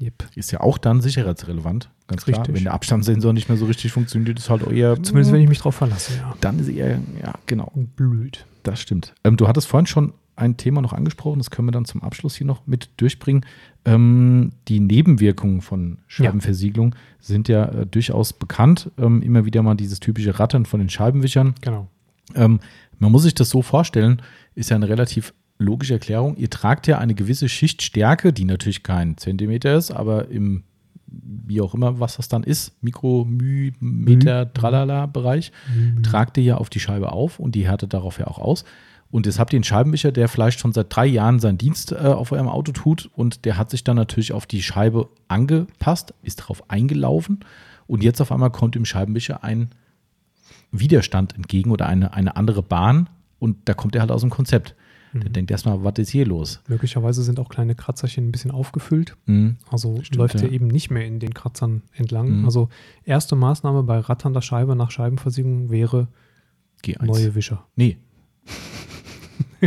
Yep. 0.00 0.28
ist 0.36 0.52
ja 0.52 0.60
auch 0.60 0.78
dann 0.78 1.00
sicherheitsrelevant. 1.00 1.90
Ganz 2.06 2.24
klar. 2.24 2.38
Richtig. 2.38 2.54
Wenn 2.54 2.64
der 2.64 2.72
Abstandssensor 2.72 3.32
nicht 3.32 3.48
mehr 3.48 3.58
so 3.58 3.66
richtig 3.66 3.92
funktioniert, 3.92 4.38
ist 4.38 4.48
halt 4.48 4.66
eher. 4.70 5.02
Zumindest 5.02 5.32
wenn 5.32 5.40
ich 5.40 5.48
mich 5.48 5.58
drauf 5.58 5.74
verlasse, 5.74 6.12
ja. 6.16 6.34
Dann 6.40 6.58
ist 6.60 6.68
eher, 6.68 7.00
ja, 7.20 7.34
genau. 7.46 7.72
Blöd. 7.74 8.46
Das 8.62 8.80
stimmt. 8.80 9.14
Ähm, 9.24 9.36
du 9.36 9.48
hattest 9.48 9.66
vorhin 9.66 9.86
schon 9.86 10.12
ein 10.38 10.56
Thema 10.56 10.80
noch 10.80 10.92
angesprochen, 10.92 11.38
das 11.38 11.50
können 11.50 11.68
wir 11.68 11.72
dann 11.72 11.84
zum 11.84 12.02
Abschluss 12.02 12.36
hier 12.36 12.46
noch 12.46 12.66
mit 12.66 12.90
durchbringen. 12.96 13.44
Ähm, 13.84 14.50
die 14.68 14.80
Nebenwirkungen 14.80 15.60
von 15.60 15.98
Scheibenversiegelung 16.06 16.94
sind 17.18 17.48
ja 17.48 17.64
äh, 17.66 17.86
durchaus 17.86 18.32
bekannt. 18.32 18.90
Ähm, 18.98 19.22
immer 19.22 19.44
wieder 19.44 19.62
mal 19.62 19.74
dieses 19.74 20.00
typische 20.00 20.38
Rattern 20.38 20.64
von 20.64 20.80
den 20.80 20.88
Scheibenwischern. 20.88 21.54
Genau. 21.60 21.88
Ähm, 22.34 22.60
man 22.98 23.12
muss 23.12 23.22
sich 23.22 23.34
das 23.34 23.50
so 23.50 23.62
vorstellen, 23.62 24.22
ist 24.54 24.70
ja 24.70 24.76
eine 24.76 24.88
relativ 24.88 25.34
logische 25.58 25.94
Erklärung. 25.94 26.36
Ihr 26.36 26.50
tragt 26.50 26.86
ja 26.86 26.98
eine 26.98 27.14
gewisse 27.14 27.48
Schichtstärke, 27.48 28.32
die 28.32 28.44
natürlich 28.44 28.82
kein 28.82 29.16
Zentimeter 29.16 29.76
ist, 29.76 29.90
aber 29.90 30.28
im, 30.28 30.62
wie 31.06 31.60
auch 31.60 31.74
immer, 31.74 31.98
was 32.00 32.16
das 32.16 32.28
dann 32.28 32.44
ist, 32.44 32.82
Mikro, 32.82 33.24
Müh, 33.24 33.72
Meter, 33.80 34.52
Tralala 34.52 35.06
Bereich, 35.06 35.52
tragt 36.02 36.36
ihr 36.38 36.44
ja 36.44 36.56
auf 36.56 36.70
die 36.70 36.80
Scheibe 36.80 37.12
auf 37.12 37.40
und 37.40 37.54
die 37.54 37.66
härtet 37.66 37.92
darauf 37.92 38.18
ja 38.18 38.28
auch 38.28 38.38
aus. 38.38 38.64
Und 39.10 39.26
jetzt 39.26 39.38
habt 39.38 39.52
ihr 39.52 39.56
einen 39.56 39.64
Scheibenwischer, 39.64 40.12
der 40.12 40.28
vielleicht 40.28 40.60
schon 40.60 40.72
seit 40.72 40.94
drei 40.94 41.06
Jahren 41.06 41.40
seinen 41.40 41.58
Dienst 41.58 41.92
äh, 41.92 41.96
auf 41.96 42.32
eurem 42.32 42.48
Auto 42.48 42.72
tut 42.72 43.10
und 43.14 43.44
der 43.44 43.56
hat 43.56 43.70
sich 43.70 43.82
dann 43.84 43.96
natürlich 43.96 44.32
auf 44.32 44.46
die 44.46 44.62
Scheibe 44.62 45.08
angepasst, 45.28 46.12
ist 46.22 46.40
darauf 46.40 46.68
eingelaufen 46.70 47.40
und 47.86 48.04
jetzt 48.04 48.20
auf 48.20 48.30
einmal 48.30 48.50
kommt 48.50 48.76
im 48.76 48.84
Scheibenwischer 48.84 49.42
ein 49.42 49.70
Widerstand 50.70 51.34
entgegen 51.34 51.70
oder 51.70 51.86
eine, 51.86 52.12
eine 52.12 52.36
andere 52.36 52.62
Bahn 52.62 53.08
und 53.38 53.56
da 53.64 53.74
kommt 53.74 53.94
er 53.94 54.02
halt 54.02 54.10
aus 54.10 54.20
dem 54.20 54.30
Konzept. 54.30 54.74
Der 55.14 55.30
denkt 55.30 55.50
erstmal, 55.50 55.82
was 55.84 55.98
ist 55.98 56.10
hier 56.10 56.26
los? 56.26 56.60
Möglicherweise 56.68 57.22
sind 57.22 57.40
auch 57.40 57.48
kleine 57.48 57.74
Kratzerchen 57.74 58.28
ein 58.28 58.32
bisschen 58.32 58.50
aufgefüllt. 58.50 59.16
Mhm. 59.26 59.56
Also 59.70 59.96
Stimmt, 60.02 60.16
läuft 60.16 60.34
ja. 60.36 60.42
er 60.42 60.52
eben 60.52 60.66
nicht 60.66 60.90
mehr 60.90 61.06
in 61.06 61.18
den 61.18 61.32
Kratzern 61.34 61.82
entlang. 61.94 62.40
Mhm. 62.40 62.44
Also 62.44 62.68
erste 63.04 63.36
Maßnahme 63.36 63.82
bei 63.84 63.98
ratternder 63.98 64.42
Scheibe 64.42 64.76
nach 64.76 64.90
Scheibenversiegelung 64.90 65.70
wäre 65.70 66.08
G1. 66.84 67.04
neue 67.04 67.34
Wischer. 67.34 67.64
Nee. 67.74 67.96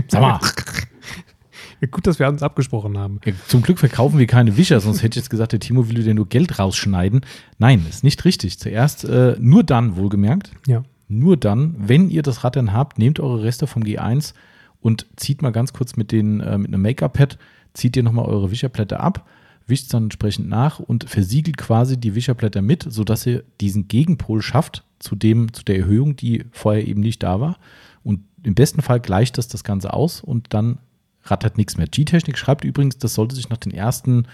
Sag 0.07 0.21
mal. 0.21 0.39
Gut, 1.91 2.05
dass 2.05 2.19
wir 2.19 2.27
uns 2.27 2.43
abgesprochen 2.43 2.97
haben. 2.97 3.19
Ja, 3.25 3.33
zum 3.47 3.63
Glück 3.63 3.79
verkaufen 3.79 4.19
wir 4.19 4.27
keine 4.27 4.55
Wischer, 4.55 4.79
sonst 4.79 5.01
hätte 5.01 5.17
ich 5.17 5.23
jetzt 5.23 5.29
gesagt, 5.31 5.51
der 5.51 5.59
Timo 5.59 5.89
will 5.89 6.03
dir 6.03 6.13
nur 6.13 6.29
Geld 6.29 6.59
rausschneiden. 6.59 7.21
Nein, 7.57 7.85
ist 7.89 8.03
nicht 8.03 8.23
richtig. 8.23 8.59
Zuerst 8.59 9.03
äh, 9.03 9.35
nur 9.39 9.63
dann, 9.63 9.95
wohlgemerkt, 9.95 10.51
Ja. 10.67 10.83
nur 11.07 11.37
dann, 11.37 11.73
wenn 11.79 12.11
ihr 12.11 12.21
das 12.21 12.43
Rad 12.43 12.55
dann 12.55 12.71
habt, 12.71 12.99
nehmt 12.99 13.19
eure 13.19 13.41
Reste 13.41 13.65
vom 13.65 13.81
G1 13.81 14.33
und 14.79 15.07
zieht 15.15 15.41
mal 15.41 15.51
ganz 15.51 15.73
kurz 15.73 15.95
mit, 15.95 16.11
den, 16.11 16.39
äh, 16.39 16.57
mit 16.59 16.67
einem 16.67 16.83
Make-up-Pad, 16.83 17.39
zieht 17.73 17.97
ihr 17.97 18.03
nochmal 18.03 18.25
eure 18.25 18.51
Wischerplätter 18.51 18.99
ab, 18.99 19.27
wischt 19.65 19.91
dann 19.91 20.03
entsprechend 20.03 20.49
nach 20.49 20.79
und 20.79 21.09
versiegelt 21.09 21.57
quasi 21.57 21.97
die 21.97 22.13
Wischerplätter 22.13 22.61
mit, 22.61 22.85
sodass 22.87 23.25
ihr 23.25 23.43
diesen 23.59 23.87
Gegenpol 23.87 24.43
schafft 24.43 24.83
zu, 24.99 25.15
dem, 25.15 25.51
zu 25.51 25.63
der 25.63 25.77
Erhöhung, 25.79 26.15
die 26.15 26.45
vorher 26.51 26.87
eben 26.87 27.01
nicht 27.01 27.23
da 27.23 27.39
war. 27.39 27.57
Und 28.03 28.21
im 28.43 28.55
besten 28.55 28.81
Fall 28.81 28.99
gleicht 28.99 29.37
das 29.37 29.47
das 29.47 29.63
Ganze 29.63 29.93
aus 29.93 30.21
und 30.21 30.53
dann 30.53 30.79
rattert 31.23 31.57
nichts 31.57 31.77
mehr. 31.77 31.87
G-Technik 31.87 32.37
schreibt 32.37 32.63
übrigens, 32.63 32.97
das 32.97 33.13
sollte 33.13 33.35
sich 33.35 33.49
nach 33.49 33.57
den 33.57 33.71
ersten 33.71 34.27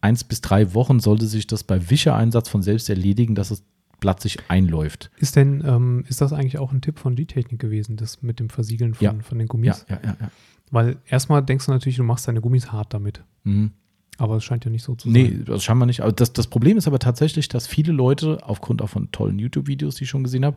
eins 0.00 0.22
bis 0.22 0.40
drei 0.40 0.74
Wochen, 0.74 1.00
sollte 1.00 1.26
sich 1.26 1.46
das 1.46 1.64
bei 1.64 1.90
Wischereinsatz 1.90 2.48
von 2.48 2.62
selbst 2.62 2.88
erledigen, 2.90 3.34
dass 3.34 3.48
das 3.48 3.62
Blatt 4.00 4.20
sich 4.20 4.38
einläuft. 4.48 5.10
Ist 5.18 5.34
denn, 5.36 5.62
ähm, 5.66 6.04
ist 6.08 6.20
das 6.20 6.32
eigentlich 6.32 6.58
auch 6.58 6.72
ein 6.72 6.82
Tipp 6.82 6.98
von 6.98 7.14
G-Technik 7.16 7.58
gewesen, 7.60 7.96
das 7.96 8.22
mit 8.22 8.38
dem 8.38 8.50
Versiegeln 8.50 8.94
von, 8.94 9.04
Ja. 9.04 9.14
von 9.22 9.38
den 9.38 9.48
Gummis? 9.48 9.86
ja, 9.88 9.98
ja, 10.04 10.16
ja. 10.20 10.30
Weil 10.70 10.96
erstmal 11.06 11.42
denkst 11.42 11.66
du 11.66 11.72
natürlich, 11.72 11.96
du 11.96 12.02
machst 12.04 12.28
deine 12.28 12.40
Gummis 12.40 12.70
hart 12.72 12.92
damit. 12.92 13.22
Mhm. 13.44 13.70
Aber 14.18 14.36
es 14.36 14.44
scheint 14.44 14.64
ja 14.64 14.70
nicht 14.70 14.82
so 14.82 14.94
zu 14.94 15.08
Nee, 15.10 15.28
sein. 15.28 15.44
das 15.46 15.64
scheinbar 15.64 15.86
nicht. 15.86 16.00
Aber 16.02 16.12
das, 16.12 16.32
das 16.32 16.46
Problem 16.48 16.76
ist 16.76 16.86
aber 16.86 16.98
tatsächlich, 16.98 17.48
dass 17.48 17.66
viele 17.66 17.92
Leute, 17.92 18.38
aufgrund 18.42 18.82
auch 18.82 18.88
von 18.88 19.10
tollen 19.10 19.38
YouTube-Videos, 19.38 19.96
die 19.96 20.04
ich 20.04 20.10
schon 20.10 20.22
gesehen 20.24 20.44
habe, 20.44 20.56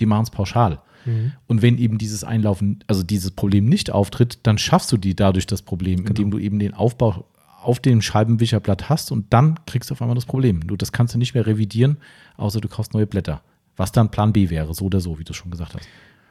die 0.00 0.06
machen 0.06 0.24
es 0.24 0.30
pauschal. 0.30 0.80
Mhm. 1.04 1.32
Und 1.46 1.62
wenn 1.62 1.78
eben 1.78 1.98
dieses 1.98 2.24
Einlaufen, 2.24 2.84
also 2.86 3.02
dieses 3.02 3.30
Problem 3.30 3.66
nicht 3.66 3.90
auftritt, 3.90 4.40
dann 4.42 4.58
schaffst 4.58 4.92
du 4.92 4.96
die 4.96 5.14
dadurch 5.14 5.46
das 5.46 5.62
Problem, 5.62 6.06
indem 6.06 6.30
du 6.30 6.38
eben 6.38 6.58
den 6.58 6.74
Aufbau 6.74 7.24
auf 7.62 7.80
dem 7.80 8.00
Scheibenwischerblatt 8.00 8.88
hast 8.88 9.10
und 9.10 9.26
dann 9.32 9.58
kriegst 9.66 9.90
du 9.90 9.94
auf 9.94 10.02
einmal 10.02 10.14
das 10.14 10.26
Problem. 10.26 10.66
Du, 10.66 10.76
das 10.76 10.92
kannst 10.92 11.14
du 11.14 11.18
nicht 11.18 11.34
mehr 11.34 11.46
revidieren, 11.46 11.98
außer 12.36 12.60
du 12.60 12.68
kaufst 12.68 12.94
neue 12.94 13.06
Blätter. 13.06 13.42
Was 13.76 13.92
dann 13.92 14.10
Plan 14.10 14.32
B 14.32 14.50
wäre, 14.50 14.74
so 14.74 14.86
oder 14.86 15.00
so, 15.00 15.18
wie 15.18 15.24
du 15.24 15.32
schon 15.32 15.50
gesagt 15.50 15.74
hast. 15.74 15.88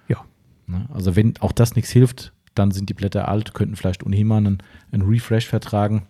Ja. 0.08 0.24
Ne? 0.68 0.86
Also 0.94 1.16
wenn 1.16 1.34
auch 1.40 1.52
das 1.52 1.76
nichts 1.76 1.92
hilft, 1.92 2.34
dann 2.56 2.72
sind 2.72 2.90
die 2.90 2.94
Blätter 2.94 3.28
alt, 3.28 3.54
könnten 3.54 3.76
vielleicht 3.76 4.06
ohnehin 4.06 4.28
mal 4.28 4.38
einen, 4.38 4.58
einen 4.92 5.04
Refresh 5.04 5.48
vertragen. 5.48 6.08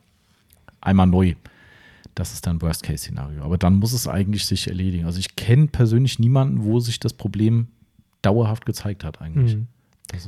Einmal 0.82 1.08
neu. 1.08 1.36
Das 2.18 2.34
ist 2.34 2.48
dann 2.48 2.60
Worst-Case-Szenario. 2.64 3.44
Aber 3.44 3.60
dann 3.60 3.76
muss 3.76 3.94
es 3.94 4.07
eigentlich 4.07 4.45
sich 4.45 4.68
erledigen. 4.68 5.06
Also 5.06 5.19
ich 5.19 5.35
kenne 5.35 5.68
persönlich 5.68 6.18
niemanden, 6.18 6.64
wo 6.64 6.80
sich 6.80 6.99
das 6.99 7.14
Problem 7.14 7.68
dauerhaft 8.23 8.65
gezeigt 8.65 9.03
hat 9.03 9.22
eigentlich. 9.22 9.56
Mhm. 9.57 9.68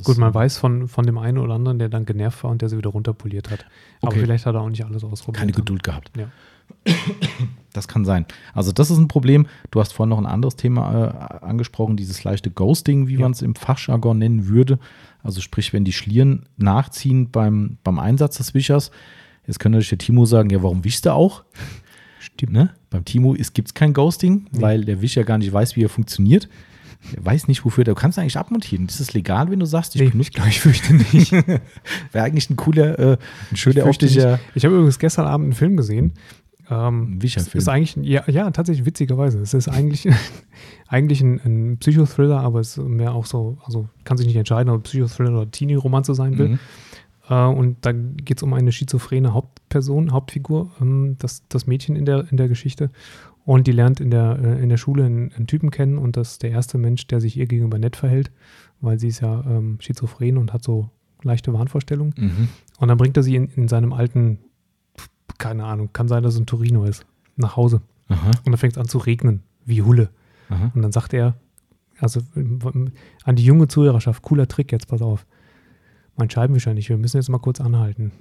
Gut, 0.04 0.18
man 0.18 0.32
weiß 0.34 0.58
von, 0.58 0.88
von 0.88 1.06
dem 1.06 1.18
einen 1.18 1.38
oder 1.40 1.54
anderen, 1.56 1.80
der 1.80 1.90
dann 1.90 2.06
genervt 2.06 2.44
war 2.44 2.52
und 2.52 2.62
der 2.62 2.70
sie 2.70 2.78
wieder 2.78 2.90
runterpoliert 2.92 3.50
hat. 3.50 3.66
Aber 4.02 4.12
Okay. 4.12 4.20
vielleicht 4.20 4.46
hat 4.46 4.54
er 4.54 4.62
auch 4.62 4.70
nicht 4.70 4.86
alles 4.86 5.04
ausprobiert. 5.04 5.40
keine 5.40 5.52
Geduld 5.54 5.82
gehabt. 5.84 6.12
Ja. 6.18 6.30
Das 7.72 7.88
kann 7.88 8.04
sein. 8.04 8.26
Also 8.56 8.72
das 8.72 8.90
ist 8.90 8.98
ein 8.98 9.08
Problem. 9.08 9.46
Du 9.70 9.80
hast 9.80 9.94
vorhin 9.94 10.10
noch 10.10 10.18
ein 10.18 10.26
anderes 10.26 10.56
Thema 10.56 11.40
äh, 11.42 11.46
angesprochen, 11.46 11.98
dieses 11.98 12.24
leichte 12.24 12.50
Ghosting, 12.50 13.08
wie 13.08 13.14
Ja. 13.14 13.20
man 13.22 13.32
es 13.32 13.44
im 13.44 13.54
Fachjargon 13.54 14.18
nennen 14.18 14.48
würde. 14.48 14.80
Also 15.22 15.40
sprich, 15.40 15.72
wenn 15.72 15.86
die 15.86 15.94
Schlieren 15.94 16.48
nachziehen 16.58 17.30
beim, 17.30 17.78
beim 17.84 18.00
Einsatz 18.00 18.38
des 18.38 18.54
Wischers. 18.56 18.90
Jetzt 19.50 19.58
könnte 19.60 19.78
natürlich 19.78 19.90
der 19.90 19.98
Timo 19.98 20.28
sagen, 20.28 20.52
ja, 20.52 20.62
warum 20.62 20.84
wischst 20.84 21.08
du 21.08 21.12
auch? 21.12 21.44
Stimmt. 22.20 22.54
Ne? 22.54 22.70
Beim 22.92 23.04
Timo 23.04 23.34
gibt 23.34 23.68
es 23.70 23.74
kein 23.74 23.94
Ghosting, 23.94 24.46
Nee. 24.52 24.62
weil 24.62 24.86
der 24.86 25.02
Wischer 25.02 25.24
gar 25.24 25.40
nicht 25.40 25.52
weiß, 25.52 25.76
wie 25.76 25.84
er 25.84 25.90
funktioniert. 25.90 26.48
Er 27.16 27.26
weiß 27.26 27.48
nicht, 27.48 27.66
wofür. 27.66 27.84
Du 27.84 27.96
kannst 27.96 28.20
eigentlich 28.20 28.38
abmontieren. 28.38 28.86
Ist 28.86 29.00
das 29.00 29.14
legal, 29.14 29.50
wenn 29.50 29.60
du 29.60 29.66
sagst, 29.66 29.96
ich 29.96 30.02
Nee, 30.02 30.10
benutze 30.10 30.30
ich 30.30 30.36
glaube, 30.36 30.50
ich 30.52 30.60
fürchte 30.62 30.94
nicht. 30.94 31.32
Wäre 32.12 32.26
eigentlich 32.26 32.48
ein 32.52 32.58
cooler, 32.58 33.00
äh, 33.00 33.18
ein 33.50 33.56
schöner 33.58 33.88
optischer 33.88 34.40
Ich 34.54 34.64
habe 34.66 34.76
übrigens 34.76 35.00
gestern 35.00 35.26
Abend 35.26 35.46
einen 35.46 35.54
Film 35.54 35.76
gesehen. 35.76 36.14
Ähm, 36.70 37.14
Ein 37.16 37.22
Wischerfilm. 37.24 37.60
Ist 37.60 37.68
eigentlich, 37.68 37.96
ja, 38.08 38.24
ja, 38.30 38.52
tatsächlich 38.52 38.86
witzigerweise. 38.86 39.40
Es 39.40 39.56
ist 39.56 39.68
eigentlich, 39.68 40.08
eigentlich 40.88 41.22
ein, 41.22 41.42
ein 41.44 41.78
Psychothriller, 41.80 42.42
aber 42.42 42.60
es 42.60 42.78
ist 42.78 42.88
mehr 42.88 43.14
auch 43.16 43.26
so, 43.26 43.58
also 43.66 43.90
kann 44.04 44.18
sich 44.18 44.28
nicht 44.28 44.36
entscheiden, 44.36 44.70
ob 44.72 44.84
Psychothriller 44.84 45.32
oder 45.32 45.50
Teenie-Romanze 45.50 46.14
sein 46.14 46.38
will. 46.38 46.50
Mhm. 46.50 46.60
Äh, 47.30 47.46
und 47.46 47.86
da 47.86 47.92
geht 47.92 48.38
es 48.38 48.44
um 48.44 48.54
eine 48.54 48.72
schizophrene 48.72 49.34
Hauptperson, 49.34 50.12
Hauptfigur, 50.12 50.72
ähm, 50.82 51.16
das, 51.20 51.48
das 51.48 51.68
Mädchen 51.68 51.96
in 51.96 52.06
der, 52.06 52.30
in 52.32 52.38
der 52.38 52.48
Geschichte. 52.48 52.90
Und 53.46 53.68
die 53.68 53.72
lernt 53.72 54.00
in 54.00 54.12
der, 54.12 54.38
äh, 54.42 54.62
in 54.62 54.70
der 54.70 54.78
Schule 54.78 55.06
einen, 55.06 55.32
einen 55.34 55.48
Typen 55.48 55.72
kennen 55.72 55.98
und 55.98 56.18
das 56.18 56.34
ist 56.34 56.44
der 56.44 56.52
erste 56.52 56.78
Mensch, 56.78 57.08
der 57.08 57.22
sich 57.22 57.38
ihr 57.38 57.48
gegenüber 57.48 57.80
nett 57.80 57.96
verhält, 57.96 58.32
weil 58.82 59.00
sie 59.00 59.08
ist 59.08 59.22
ja 59.22 59.44
ähm, 59.48 59.78
schizophren 59.80 60.38
und 60.38 60.54
hat 60.54 60.64
so 60.64 60.90
leichte 61.24 61.54
Wahnvorstellungen. 61.54 62.14
Mhm. 62.18 62.48
Und 62.80 62.88
dann 62.88 62.98
bringt 62.98 63.18
er 63.18 63.24
sie 63.24 63.36
in, 63.36 63.48
in 63.56 63.68
seinem 63.68 63.94
alten, 63.94 64.40
keine 65.38 65.66
Ahnung, 65.66 65.90
kann 65.94 66.08
sein, 66.08 66.24
dass 66.24 66.36
es 66.36 66.40
ein 66.40 66.46
Torino 66.46 66.84
ist, 66.86 67.06
nach 67.36 67.56
Hause. 67.56 67.82
Aha, 68.10 68.28
Und 68.46 68.48
dann 68.48 68.58
fängt 68.58 68.74
es 68.74 68.78
an 68.78 68.88
zu 68.88 68.98
regnen, 68.98 69.42
wie 69.66 69.82
Hulle. 69.82 70.10
aha. 70.50 70.72
Und 70.74 70.82
dann 70.82 70.92
sagt 70.92 71.14
er, 71.14 71.36
also 72.00 72.22
ähm, 72.36 72.92
an 73.24 73.36
die 73.36 73.44
junge 73.44 73.68
Zuhörerschaft, 73.68 74.22
cooler 74.22 74.48
Trick 74.48 74.72
jetzt, 74.72 74.88
pass 74.88 75.02
auf. 75.02 75.26
Mein 76.20 76.30
Scheibenwischer 76.30 76.74
nicht, 76.74 76.90
wir 76.90 76.98
müssen 76.98 77.16
jetzt 77.18 77.30
mal 77.30 77.38
kurz 77.40 77.62
anhalten. 77.62 78.12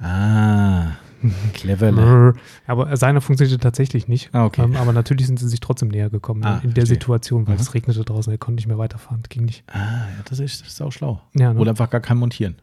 Ah, 0.00 0.92
cleverle. 1.52 1.92
Brrr. 2.00 2.34
Aber 2.66 2.96
seiner 2.96 3.20
funktionierte 3.20 3.60
tatsächlich 3.62 4.08
nicht. 4.08 4.30
Ah, 4.32 4.46
okay. 4.46 4.62
Ähm, 4.62 4.76
aber 4.76 4.94
natürlich 4.94 5.26
sind 5.26 5.38
sie 5.38 5.46
sich 5.46 5.60
trotzdem 5.60 5.88
näher 5.88 6.08
gekommen 6.08 6.42
Ah, 6.42 6.54
in 6.56 6.70
der 6.70 6.82
verstehe. 6.82 6.86
Situation, 6.86 7.46
weil 7.46 7.54
Aha. 7.56 7.62
es 7.62 7.74
regnete 7.74 8.02
draußen, 8.02 8.32
er 8.32 8.38
konnte 8.38 8.56
nicht 8.56 8.66
mehr 8.66 8.78
weiterfahren, 8.78 9.22
ging 9.28 9.44
nicht. 9.44 9.62
Ah, 9.68 9.78
ja, 9.78 10.22
das 10.24 10.40
ist, 10.40 10.62
das 10.62 10.68
ist 10.68 10.80
auch 10.82 10.90
schlau. 10.90 11.20
Ja, 11.34 11.52
ne? 11.52 11.60
Oder 11.60 11.70
einfach 11.72 11.90
gar 11.90 12.00
kein 12.00 12.16
Montieren. 12.16 12.56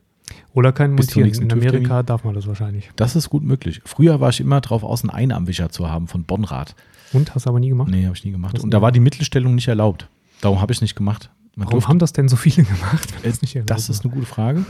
Oder 0.53 0.71
kein 0.71 0.95
bis 0.95 1.15
Montieren. 1.15 1.43
In. 1.43 1.51
Amerika 1.51 2.01
darf 2.01 2.23
man 2.23 2.33
das 2.33 2.47
wahrscheinlich. 2.47 2.89
Das 2.95 3.15
ist 3.15 3.29
gut 3.29 3.43
möglich. 3.43 3.81
Früher 3.85 4.19
war 4.19 4.29
ich 4.29 4.39
immer 4.41 4.61
drauf 4.61 4.83
aus, 4.83 5.03
einen 5.03 5.11
Einarmwischer 5.11 5.69
zu 5.69 5.89
haben 5.89 6.07
von 6.07 6.23
Bonrad. 6.23 6.75
Und, 7.13 7.35
hast 7.35 7.45
du 7.45 7.49
aber 7.51 7.59
nie 7.59 7.69
gemacht? 7.69 7.89
Nee, 7.89 8.05
habe 8.05 8.15
ich 8.15 8.25
nie 8.25 8.31
gemacht. 8.31 8.59
Und 8.59 8.73
da 8.73 8.81
war 8.81 8.91
die 8.91 8.99
Mittelstellung 8.99 9.53
nicht 9.55 9.67
erlaubt. 9.67 10.09
Darum 10.41 10.59
habe 10.59 10.71
ich 10.71 10.79
es 10.79 10.81
nicht 10.81 10.95
gemacht. 10.95 11.29
Man 11.59 11.67
Warum 11.67 11.71
durfte- 11.79 11.89
haben 11.89 11.99
das 11.99 12.13
denn 12.13 12.29
so 12.29 12.35
viele 12.37 12.63
gemacht? 12.65 13.13
wenn 13.21 13.31
Äh, 13.31 13.63
das 13.65 13.65
das 13.65 13.89
ist 13.89 14.05
eine 14.05 14.13
gute 14.13 14.25
Frage. 14.25 14.65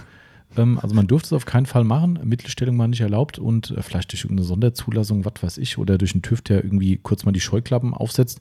Ähm, 0.58 0.80
also 0.82 0.96
man 0.96 1.06
dürfte 1.08 1.28
es 1.28 1.34
auf 1.34 1.46
keinen 1.46 1.68
Fall 1.68 1.84
machen. 1.84 2.20
Mittelstellung 2.24 2.78
war 2.80 2.88
nicht 2.88 3.02
erlaubt 3.02 3.38
und 3.38 3.72
äh, 3.72 3.82
vielleicht 3.84 4.12
durch 4.12 4.24
irgendeine 4.24 4.48
Sonderzulassung, 4.48 5.24
was 5.24 5.34
weiß 5.42 5.58
ich, 5.60 5.78
oder 5.78 5.98
durch 6.00 6.14
einen 6.14 6.24
TÜV, 6.24 6.42
der 6.42 6.64
irgendwie 6.64 6.98
kurz 6.98 7.26
mal 7.26 7.32
die 7.32 7.40
Scheuklappen 7.42 7.94
aufsetzt. 7.94 8.40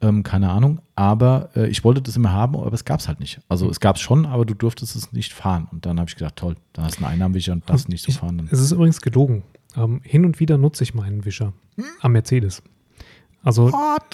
Ähm, 0.00 0.22
keine 0.22 0.48
Ahnung. 0.50 0.80
Aber 0.96 1.50
äh, 1.54 1.68
ich 1.68 1.84
wollte 1.84 2.00
das 2.00 2.16
immer 2.16 2.32
haben, 2.32 2.56
aber 2.56 2.72
es 2.72 2.84
gab 2.86 3.00
es 3.00 3.08
halt 3.08 3.20
nicht. 3.20 3.40
Also 3.50 3.68
es 3.68 3.78
gab 3.78 3.96
es 3.96 4.02
schon, 4.02 4.24
aber 4.24 4.46
du 4.46 4.54
durftest 4.54 4.96
es 4.96 5.12
nicht 5.12 5.32
fahren. 5.34 5.68
Und 5.70 5.84
dann 5.84 6.00
habe 6.00 6.08
ich 6.08 6.16
gedacht, 6.16 6.36
toll, 6.36 6.56
dann 6.72 6.86
hast 6.86 6.98
du 6.98 7.04
einen 7.04 7.12
Einnahmenwischer 7.12 7.52
und 7.52 7.68
darfst 7.68 7.90
nicht 7.90 8.02
so 8.04 8.10
fahren. 8.12 8.38
Dann. 8.38 8.48
Es 8.50 8.58
ist 8.58 8.72
übrigens 8.72 9.02
gelogen. 9.02 9.42
Ähm, 9.76 10.00
hin 10.02 10.24
und 10.24 10.40
wieder 10.40 10.56
nutze 10.56 10.82
ich 10.82 10.94
meinen 10.94 11.24
Wischer 11.26 11.52
am 12.00 12.12
Mercedes. 12.12 12.62
Also, 13.44 13.70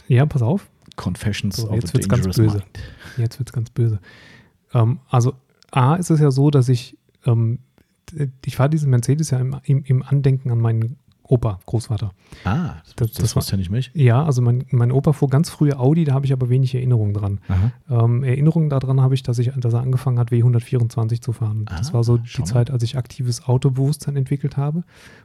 ja, 0.08 0.24
pass 0.26 0.42
auf, 0.42 0.66
Confessions 0.98 1.56
So, 1.56 1.68
of 1.68 1.76
jetzt 1.76 1.90
a 1.90 1.94
wird's 1.94 2.08
ganz 2.08 2.24
Dangerous 2.24 2.36
böse. 2.36 2.58
Mind. 2.58 2.78
jetzt 3.16 3.38
wird 3.38 3.48
es 3.48 3.52
ganz 3.54 3.70
böse. 3.70 4.00
Ähm, 4.74 5.00
also, 5.08 5.32
A 5.70 5.94
ist 5.96 6.10
es 6.10 6.20
ja 6.20 6.30
so, 6.30 6.50
dass 6.50 6.68
ich, 6.68 6.98
ähm, 7.24 7.60
ich 8.44 8.56
fahre 8.56 8.68
diesen 8.68 8.90
Mercedes 8.90 9.30
ja 9.30 9.38
im, 9.38 9.56
im, 9.64 9.84
im 9.84 10.02
Andenken 10.02 10.50
an 10.50 10.60
meinen 10.60 10.96
Opa, 11.30 11.60
Großvater. 11.66 12.12
Ah, 12.44 12.76
das, 12.84 12.94
Das- 12.96 13.10
das, 13.12 13.16
das 13.22 13.36
wusste 13.36 13.52
ja 13.52 13.58
nicht 13.58 13.70
mich. 13.70 13.90
Ja, 13.94 14.24
also 14.24 14.40
mein, 14.40 14.64
mein 14.70 14.90
Opa 14.90 15.12
fuhr 15.12 15.28
ganz 15.28 15.50
früh 15.50 15.72
Audi, 15.72 16.04
da 16.04 16.14
habe 16.14 16.24
ich 16.24 16.32
aber 16.32 16.48
wenig 16.48 16.74
Erinnerungen 16.74 17.12
dran. 17.12 17.40
Aha. 17.48 18.04
Ähm, 18.04 18.24
Erinnerungen 18.24 18.70
daran 18.70 19.00
habe 19.02 19.14
ich, 19.14 19.22
dass, 19.22 19.38
ich, 19.38 19.52
dass 19.54 19.74
er 19.74 19.80
angefangen 19.80 20.18
hat, 20.18 20.30
W124 20.30 21.20
zu 21.20 21.32
fahren. 21.32 21.66
das 21.66 21.90
Ah, 21.90 21.94
war 21.94 22.04
so 22.04 22.16
die. 22.16 22.44
Zeit, 22.44 22.70
als 22.70 22.82
ich 22.82 22.96
aktives 22.96 23.44
Autobewusstsein 23.46 24.16
entwickelt 24.16 24.56
habe. 24.56 24.84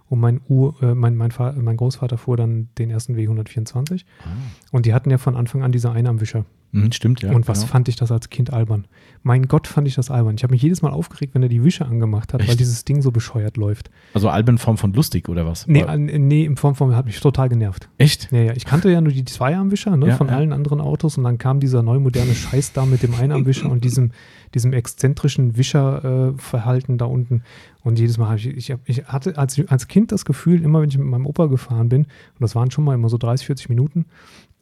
Und 0.09 0.19
mein, 0.19 0.41
Ur, 0.49 0.75
äh, 0.83 0.93
mein, 0.93 1.15
mein, 1.15 1.31
mein 1.61 1.77
Großvater 1.77 2.17
fuhr 2.17 2.35
dann 2.35 2.67
den 2.77 2.89
ersten 2.89 3.15
W124. 3.15 4.03
Ah. 4.23 4.27
Und 4.71 4.85
die 4.85 4.93
hatten 4.93 5.09
ja 5.09 5.17
von 5.17 5.35
Anfang 5.37 5.63
an 5.63 5.71
diese 5.71 5.89
Einarmwischer. 5.91 6.43
Mhm, 6.73 6.91
stimmt, 6.91 7.21
ja. 7.21 7.31
und 7.31 7.47
was 7.47 7.59
genau. 7.59 7.71
fand 7.71 7.87
ich 7.87 7.95
das 7.95 8.11
als 8.11 8.29
Kind 8.31 8.51
albern? 8.51 8.85
Mein 9.21 9.47
Gott, 9.47 9.67
fand 9.67 9.87
ich 9.87 9.93
das 9.93 10.09
albern. 10.09 10.35
Ich 10.35 10.43
habe 10.43 10.53
mich 10.53 10.61
jedes 10.63 10.81
Mal 10.81 10.91
aufgeregt, 10.91 11.35
wenn 11.35 11.43
er 11.43 11.49
die 11.49 11.63
Wische 11.63 11.85
angemacht 11.85 12.33
hat, 12.33 12.41
weil 12.41 12.49
Echt? 12.49 12.59
dieses 12.59 12.83
Ding 12.83 13.03
so 13.03 13.11
bescheuert 13.11 13.57
läuft. 13.57 13.91
Also 14.15 14.27
Alben 14.29 14.55
in 14.55 14.57
Form 14.57 14.77
von 14.77 14.91
lustig 14.91 15.29
oder 15.29 15.45
was? 15.45 15.67
Nee, 15.67 15.83
Oder- 15.83 15.91
an, 15.91 16.05
nee 16.05 16.45
in 16.45 16.57
Form 16.57 16.73
von, 16.73 16.95
hat 16.95 17.05
mich 17.05 17.19
total 17.19 17.47
genervt. 17.47 17.89
Echt? 17.99 18.31
Ja, 18.31 18.39
ja, 18.39 18.53
ich 18.53 18.65
kannte 18.65 18.89
ja 18.89 19.01
nur 19.01 19.13
die 19.13 19.23
Zweiarmwischer 19.23 19.95
ne, 19.95 20.07
Ja, 20.07 20.17
von 20.17 20.29
ja. 20.29 20.35
allen 20.35 20.51
anderen 20.51 20.81
Autos 20.81 21.15
und 21.15 21.23
dann 21.25 21.37
kam 21.37 21.59
dieser 21.59 21.83
neumoderne 21.83 22.33
Scheiß 22.33 22.73
da 22.73 22.87
mit 22.87 23.03
dem 23.03 23.13
Einarmwischer 23.13 23.69
und 23.69 23.83
diesem, 23.83 24.09
diesem 24.55 24.73
exzentrischen 24.73 25.55
Wischerverhalten 25.57 26.95
äh, 26.95 26.97
da 26.97 27.05
unten. 27.05 27.43
Und 27.83 27.99
jedes 27.99 28.17
Mal 28.17 28.29
habe 28.29 28.37
ich, 28.39 28.47
ich, 28.47 28.75
ich 28.85 29.05
hatte 29.05 29.37
als, 29.37 29.61
als 29.67 29.87
Kind 29.87 30.11
das 30.11 30.25
Gefühl, 30.25 30.63
immer 30.63 30.81
wenn 30.81 30.89
ich 30.89 30.97
mit 30.97 31.07
meinem 31.07 31.27
Opa 31.27 31.45
gefahren 31.45 31.89
bin, 31.89 32.03
und 32.03 32.39
das 32.39 32.55
waren 32.55 32.71
schon 32.71 32.83
mal 32.83 32.95
immer 32.95 33.09
so 33.09 33.17
30, 33.19 33.45
40 33.45 33.69
Minuten, 33.69 34.05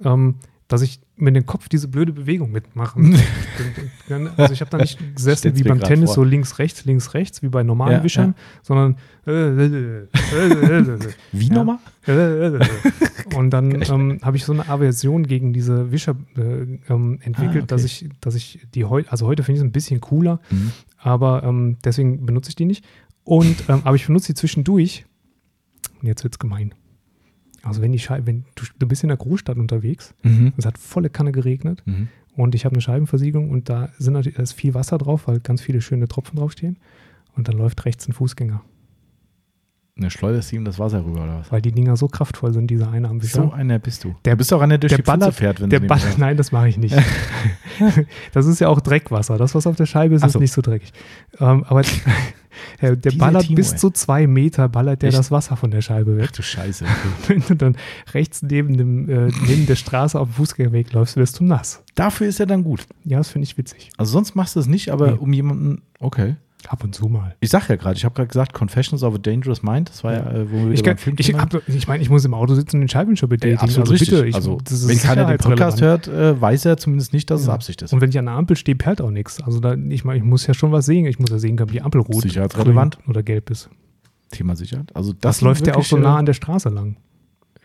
ähm, 0.03 0.35
dass 0.71 0.81
ich 0.81 0.99
mit 1.17 1.35
dem 1.35 1.45
Kopf 1.45 1.67
diese 1.69 1.87
blöde 1.87 2.13
Bewegung 2.13 2.51
mitmachen. 2.51 3.15
also 4.37 4.53
ich 4.53 4.61
habe 4.61 4.71
da 4.71 4.77
nicht 4.77 4.97
gesessen 5.15 5.55
wie 5.57 5.63
beim 5.63 5.79
Tennis, 5.81 6.09
vor. 6.09 6.15
so 6.15 6.23
links, 6.23 6.59
rechts, 6.59 6.85
links, 6.85 7.13
rechts, 7.13 7.41
wie 7.43 7.49
bei 7.49 7.63
normalen 7.63 7.97
Ja, 7.97 8.03
Wischern, 8.03 8.35
sondern 8.63 8.95
Wie 11.31 11.47
Ja. 11.47 11.53
nochmal? 11.53 11.77
und 13.35 13.49
dann 13.51 13.81
ähm, 13.81 14.19
habe 14.23 14.37
ich 14.37 14.45
so 14.45 14.53
eine 14.53 14.67
Aversion 14.67 15.27
gegen 15.27 15.53
diese 15.53 15.91
Wischer 15.91 16.15
äh, 16.37 16.41
ähm, 16.89 17.19
entwickelt, 17.21 17.55
Ah, 17.55 17.57
okay. 17.59 17.65
dass 17.67 17.83
ich, 17.83 18.09
dass 18.19 18.35
ich 18.35 18.65
die 18.73 18.85
heute, 18.85 19.11
also 19.11 19.27
heute 19.27 19.43
finde 19.43 19.57
ich 19.57 19.61
es 19.61 19.67
ein 19.67 19.71
bisschen 19.71 20.01
cooler, 20.01 20.39
Mhm. 20.49 20.71
aber 20.97 21.43
ähm, 21.43 21.77
deswegen 21.83 22.25
benutze 22.25 22.49
ich 22.49 22.55
die 22.55 22.65
nicht. 22.65 22.83
Und, 23.23 23.65
ähm, 23.69 23.81
aber 23.83 23.95
ich 23.95 24.07
benutze 24.07 24.27
sie 24.27 24.33
zwischendurch. 24.33 25.05
Und 26.01 26.07
jetzt 26.07 26.23
wird's 26.23 26.39
gemein. 26.39 26.73
Also 27.63 27.81
wenn 27.81 27.91
die 27.91 27.99
Scheibe, 27.99 28.27
wenn 28.27 28.45
du, 28.55 28.65
du 28.79 28.87
bist 28.87 29.03
in 29.03 29.09
der 29.09 29.17
Großstadt 29.17 29.57
unterwegs, 29.57 30.13
Mhm. 30.23 30.53
es 30.57 30.65
hat 30.65 30.77
volle 30.77 31.09
Kanne 31.09 31.31
geregnet 31.31 31.83
Mhm. 31.85 32.07
und 32.35 32.55
ich 32.55 32.65
habe 32.65 32.73
eine 32.73 32.81
Scheibenversiegelung 32.81 33.49
und 33.49 33.69
da 33.69 33.89
sind 33.99 34.13
natürlich, 34.13 34.37
da 34.37 34.43
ist 34.43 34.53
viel 34.53 34.73
Wasser 34.73 34.97
drauf, 34.97 35.27
weil 35.27 35.39
ganz 35.39 35.61
viele 35.61 35.81
schöne 35.81 36.07
Tropfen 36.07 36.37
draufstehen. 36.37 36.77
Und 37.35 37.47
dann 37.47 37.57
läuft 37.57 37.85
rechts 37.85 38.07
ein 38.09 38.13
Fußgänger, 38.13 38.61
Ne, 40.01 40.09
schleuderst 40.09 40.51
ihm 40.51 40.65
das 40.65 40.79
Wasser 40.79 41.05
rüber 41.05 41.23
oder 41.23 41.39
was? 41.41 41.51
weil 41.51 41.61
die 41.61 41.71
Dinger 41.71 41.95
so 41.95 42.07
kraftvoll 42.07 42.53
sind, 42.53 42.67
diese 42.71 42.87
Einarmwischer. 42.89 43.43
So 43.43 43.51
einer 43.51 43.77
bist 43.77 44.03
du. 44.03 44.15
Der- 44.25 44.33
du 44.33 44.37
bist 44.39 44.51
auch 44.51 44.59
einer, 44.61 44.79
der 44.79 44.89
durch 44.89 44.89
der 44.89 44.97
die 44.97 45.03
Pfütze 45.03 45.17
ballert- 45.19 45.35
fährt, 45.35 45.61
wenn 45.61 45.69
Der 45.69 45.79
sie 45.79 45.85
Ball, 45.85 45.99
nehmen. 45.99 46.13
nein, 46.17 46.37
das 46.37 46.51
mache 46.51 46.69
ich 46.69 46.77
nicht. 46.77 46.95
das 48.33 48.45
ist 48.47 48.59
ja 48.59 48.67
auch 48.67 48.81
Dreckwasser. 48.81 49.37
Das, 49.37 49.53
was 49.55 49.67
auf 49.67 49.75
der 49.75 49.85
Scheibe 49.85 50.15
ist, 50.15 50.23
Ach 50.23 50.27
ist 50.27 50.33
so. 50.33 50.39
nicht 50.39 50.53
so 50.53 50.61
dreckig. 50.61 50.91
Ähm, 51.39 51.63
aber 51.67 51.81
der, 52.81 52.95
der 52.95 53.11
ballert 53.11 53.43
Timo, 53.43 53.55
bis 53.57 53.73
ey. 53.73 53.77
zu 53.77 53.91
zwei 53.91 54.27
Meter, 54.27 54.69
ballert 54.69 55.01
der 55.03 55.09
Echt? 55.09 55.19
das 55.19 55.29
Wasser 55.31 55.55
von 55.55 55.71
der 55.71 55.81
Scheibe 55.81 56.17
weg. 56.17 56.29
Ach 56.29 56.35
du 56.35 56.41
Scheiße. 56.41 56.85
Wenn 57.27 57.43
du 57.47 57.55
dann 57.55 57.75
rechts 58.13 58.41
neben, 58.41 58.77
dem, 58.77 59.09
äh, 59.09 59.31
neben 59.47 59.65
der 59.67 59.75
Straße 59.75 60.19
auf 60.19 60.29
dem 60.29 60.33
Fußgängerweg 60.33 60.91
läufst, 60.93 61.15
wirst 61.15 61.39
du 61.39 61.43
nass. 61.43 61.83
Dafür 61.95 62.27
ist 62.27 62.39
er 62.39 62.45
dann 62.47 62.63
gut. 62.63 62.85
Ja, 63.05 63.17
das 63.19 63.29
finde 63.29 63.43
ich 63.43 63.57
witzig. 63.57 63.91
Also 63.97 64.13
sonst 64.13 64.35
machst 64.35 64.55
du 64.55 64.59
es 64.59 64.67
nicht, 64.67 64.89
aber 64.89 65.11
Nee. 65.11 65.17
um 65.19 65.33
jemanden, 65.33 65.81
okay. 65.99 66.35
Ab 66.67 66.83
und 66.83 66.93
zu 66.93 67.07
mal. 67.07 67.35
Ich 67.39 67.49
sag 67.49 67.67
ja 67.69 67.75
gerade, 67.75 67.95
ich 67.97 68.05
habe 68.05 68.13
gerade 68.13 68.27
gesagt, 68.27 68.53
Confessions 68.53 69.01
of 69.03 69.15
a 69.15 69.17
Dangerous 69.17 69.63
Mind, 69.63 69.89
das 69.89 70.03
war 70.03 70.13
ja, 70.13 70.19
Ja. 70.19 70.31
äh, 70.31 70.51
wo 70.51 70.65
wir 70.67 70.71
Ich, 70.71 70.83
kann, 70.83 70.95
ich, 71.17 71.33
hab, 71.33 71.67
ich 71.67 71.87
meine, 71.87 72.03
ich 72.03 72.09
muss 72.09 72.23
im 72.23 72.33
Auto 72.33 72.53
sitzen 72.53 72.77
und 72.77 72.81
den 72.81 72.89
Scheibenwischer 72.89 73.25
Ja, 73.25 73.29
betätigen. 73.29 73.59
absolut 73.59 73.79
also 73.89 73.91
richtig. 73.93 74.09
bitte, 74.11 74.27
ich, 74.27 74.35
also, 74.35 74.57
ist 74.63 74.87
wenn 74.87 74.97
keiner 74.99 75.25
den 75.25 75.37
Podcast 75.37 75.81
hört, 75.81 76.07
äh, 76.07 76.39
weiß 76.39 76.65
er 76.65 76.77
zumindest 76.77 77.13
nicht, 77.13 77.29
dass 77.31 77.41
es 77.41 77.47
Ja. 77.47 77.53
Absicht 77.53 77.81
ist. 77.81 77.93
Und 77.93 78.01
wenn 78.01 78.09
ich 78.11 78.19
an 78.19 78.25
der 78.25 78.35
Ampel 78.35 78.55
stehe, 78.55 78.75
perlt 78.75 79.01
auch 79.01 79.09
nichts. 79.11 79.41
Also 79.41 79.59
da, 79.59 79.73
ich 79.73 80.05
meine, 80.05 80.19
ich 80.19 80.23
muss 80.23 80.45
ja 80.47 80.53
schon 80.53 80.71
was 80.71 80.85
sehen. 80.85 81.05
Ich 81.07 81.17
muss 81.19 81.29
ja 81.31 81.39
sehen 81.39 81.55
können, 81.57 81.69
ob 81.69 81.73
die 81.73 81.81
Ampel 81.81 82.01
rot, 82.01 82.21
Sicherheitsrelevant. 82.21 82.97
grün 82.97 83.09
oder 83.09 83.23
gelb 83.23 83.49
ist. 83.49 83.69
Thema 84.29 84.55
Sicherheit. 84.55 84.95
Also 84.95 85.11
das, 85.13 85.19
Das, 85.37 85.41
läuft 85.41 85.65
ja 85.67 85.75
auch 85.75 85.83
so 85.83 85.97
nah 85.97 86.15
äh, 86.15 86.19
an 86.19 86.25
der 86.25 86.33
Straße 86.33 86.69
lang. 86.69 86.95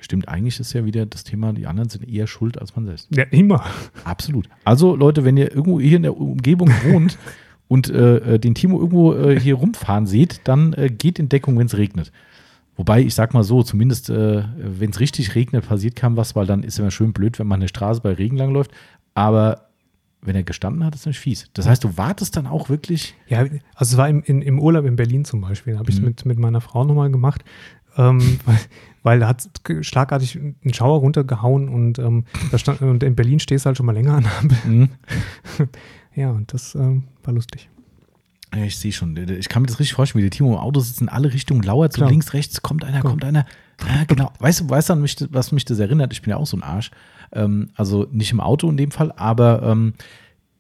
Stimmt, 0.00 0.28
eigentlich 0.28 0.60
ist 0.60 0.72
ja 0.72 0.84
wieder 0.84 1.06
das 1.06 1.24
Thema, 1.24 1.52
die 1.52 1.66
anderen 1.66 1.88
sind 1.88 2.08
eher 2.08 2.26
schuld 2.26 2.58
als 2.60 2.76
man 2.76 2.84
selbst. 2.86 3.08
Ja, 3.14 3.24
immer. 3.30 3.64
Absolut. 4.04 4.48
Also 4.64 4.94
Leute, 4.96 5.24
wenn 5.24 5.36
ihr 5.36 5.50
irgendwo 5.54 5.80
hier 5.80 5.96
in 5.96 6.02
der 6.02 6.16
Umgebung 6.16 6.70
wohnt 6.84 7.18
und 7.68 7.88
äh, 7.90 8.34
äh, 8.34 8.38
den 8.38 8.54
Timo 8.54 8.78
irgendwo 8.78 9.14
äh, 9.14 9.38
hier 9.40 9.54
rumfahren 9.56 10.06
seht, 10.06 10.40
dann 10.44 10.72
äh, 10.74 10.88
geht 10.88 11.18
in 11.18 11.28
Deckung, 11.28 11.58
wenn 11.58 11.66
es 11.66 11.76
regnet. 11.76 12.12
Wobei, 12.76 13.00
ich 13.00 13.14
sag 13.14 13.32
mal 13.34 13.42
so, 13.42 13.62
zumindest 13.62 14.10
äh, 14.10 14.44
wenn 14.58 14.90
es 14.90 15.00
richtig 15.00 15.34
regnet, 15.34 15.66
passiert 15.66 15.96
kaum 15.96 16.16
was, 16.16 16.36
weil 16.36 16.46
dann 16.46 16.62
ist 16.62 16.74
es 16.74 16.78
immer 16.78 16.90
schön 16.90 17.12
blöd, 17.12 17.38
wenn 17.38 17.46
man 17.46 17.60
eine 17.60 17.68
Straße 17.68 18.02
bei 18.02 18.12
Regen 18.12 18.36
langläuft. 18.36 18.70
Aber 19.14 19.62
wenn 20.20 20.36
er 20.36 20.42
gestanden 20.42 20.84
hat, 20.84 20.94
ist 20.94 21.00
es 21.02 21.06
nicht 21.06 21.18
fies. 21.18 21.48
Das 21.54 21.66
heißt, 21.66 21.82
du 21.84 21.96
wartest 21.96 22.36
dann 22.36 22.46
auch 22.46 22.68
wirklich. 22.68 23.14
Ja, 23.28 23.40
also 23.74 23.94
es 23.94 23.96
war 23.96 24.08
im, 24.08 24.22
in, 24.24 24.42
im 24.42 24.58
Urlaub 24.58 24.84
in 24.84 24.96
Berlin 24.96 25.24
zum 25.24 25.40
Beispiel, 25.40 25.72
da 25.74 25.78
habe 25.78 25.88
ich 25.90 25.96
es 25.96 26.00
Mhm. 26.02 26.08
mit, 26.08 26.26
mit 26.26 26.38
meiner 26.38 26.60
Frau 26.60 26.84
nochmal 26.84 27.10
gemacht, 27.10 27.44
ähm, 27.96 28.20
weil, 28.44 28.58
weil 29.02 29.20
da 29.20 29.28
hat 29.28 29.48
schlagartig 29.80 30.34
ein 30.36 30.74
Schauer 30.74 30.98
runtergehauen 30.98 31.68
und, 31.68 31.98
ähm, 31.98 32.24
stand, 32.56 32.82
und 32.82 33.02
in 33.02 33.14
Berlin 33.16 33.38
stehst 33.38 33.64
du 33.64 33.68
halt 33.68 33.76
schon 33.78 33.86
mal 33.86 33.92
länger 33.92 34.14
an 34.14 34.24
der 34.24 34.38
Ampel. 34.38 34.58
Mhm. 34.70 34.88
Ja, 36.16 36.30
und 36.30 36.52
das 36.52 36.74
ähm, 36.74 37.04
war 37.22 37.34
lustig. 37.34 37.68
Ja, 38.54 38.64
ich 38.64 38.78
sehe 38.78 38.92
schon. 38.92 39.16
Ich 39.16 39.48
kann 39.48 39.62
mir 39.62 39.68
das 39.68 39.78
richtig 39.78 39.94
vorstellen, 39.94 40.24
wie 40.24 40.28
der 40.28 40.36
Timo 40.36 40.54
im 40.54 40.58
Auto 40.58 40.80
sitzt, 40.80 41.00
in 41.00 41.08
alle 41.08 41.32
Richtungen 41.32 41.62
lauert, 41.62 41.92
so 41.92 41.98
Klar. 41.98 42.10
links, 42.10 42.32
rechts, 42.32 42.62
kommt 42.62 42.84
einer, 42.84 43.00
Klar. 43.00 43.10
kommt 43.10 43.24
einer. 43.24 43.44
Ja, 43.86 44.04
genau. 44.04 44.32
Weißt 44.38 44.60
du, 44.60 44.70
weißt 44.70 44.88
du, 44.88 44.92
an 44.94 45.02
mich, 45.02 45.16
was 45.30 45.52
mich 45.52 45.66
das 45.66 45.78
erinnert? 45.78 46.12
Ich 46.12 46.22
bin 46.22 46.30
ja 46.30 46.38
auch 46.38 46.46
so 46.46 46.56
ein 46.56 46.62
Arsch. 46.62 46.90
Ähm, 47.32 47.68
also 47.74 48.06
nicht 48.10 48.32
im 48.32 48.40
Auto 48.40 48.70
in 48.70 48.76
dem 48.76 48.90
Fall, 48.90 49.12
aber 49.12 49.62
ähm, 49.62 49.94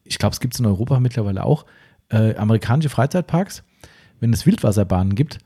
ich 0.04 0.18
glaube, 0.18 0.34
es 0.34 0.40
gibt 0.40 0.54
es 0.54 0.60
in 0.60 0.66
Europa 0.66 1.00
mittlerweile 1.00 1.44
auch. 1.44 1.64
Äh, 2.10 2.36
amerikanische 2.36 2.90
Freizeitparks, 2.90 3.64
wenn 4.20 4.32
es 4.32 4.44
Wildwasserbahnen 4.44 5.14
gibt, 5.14 5.38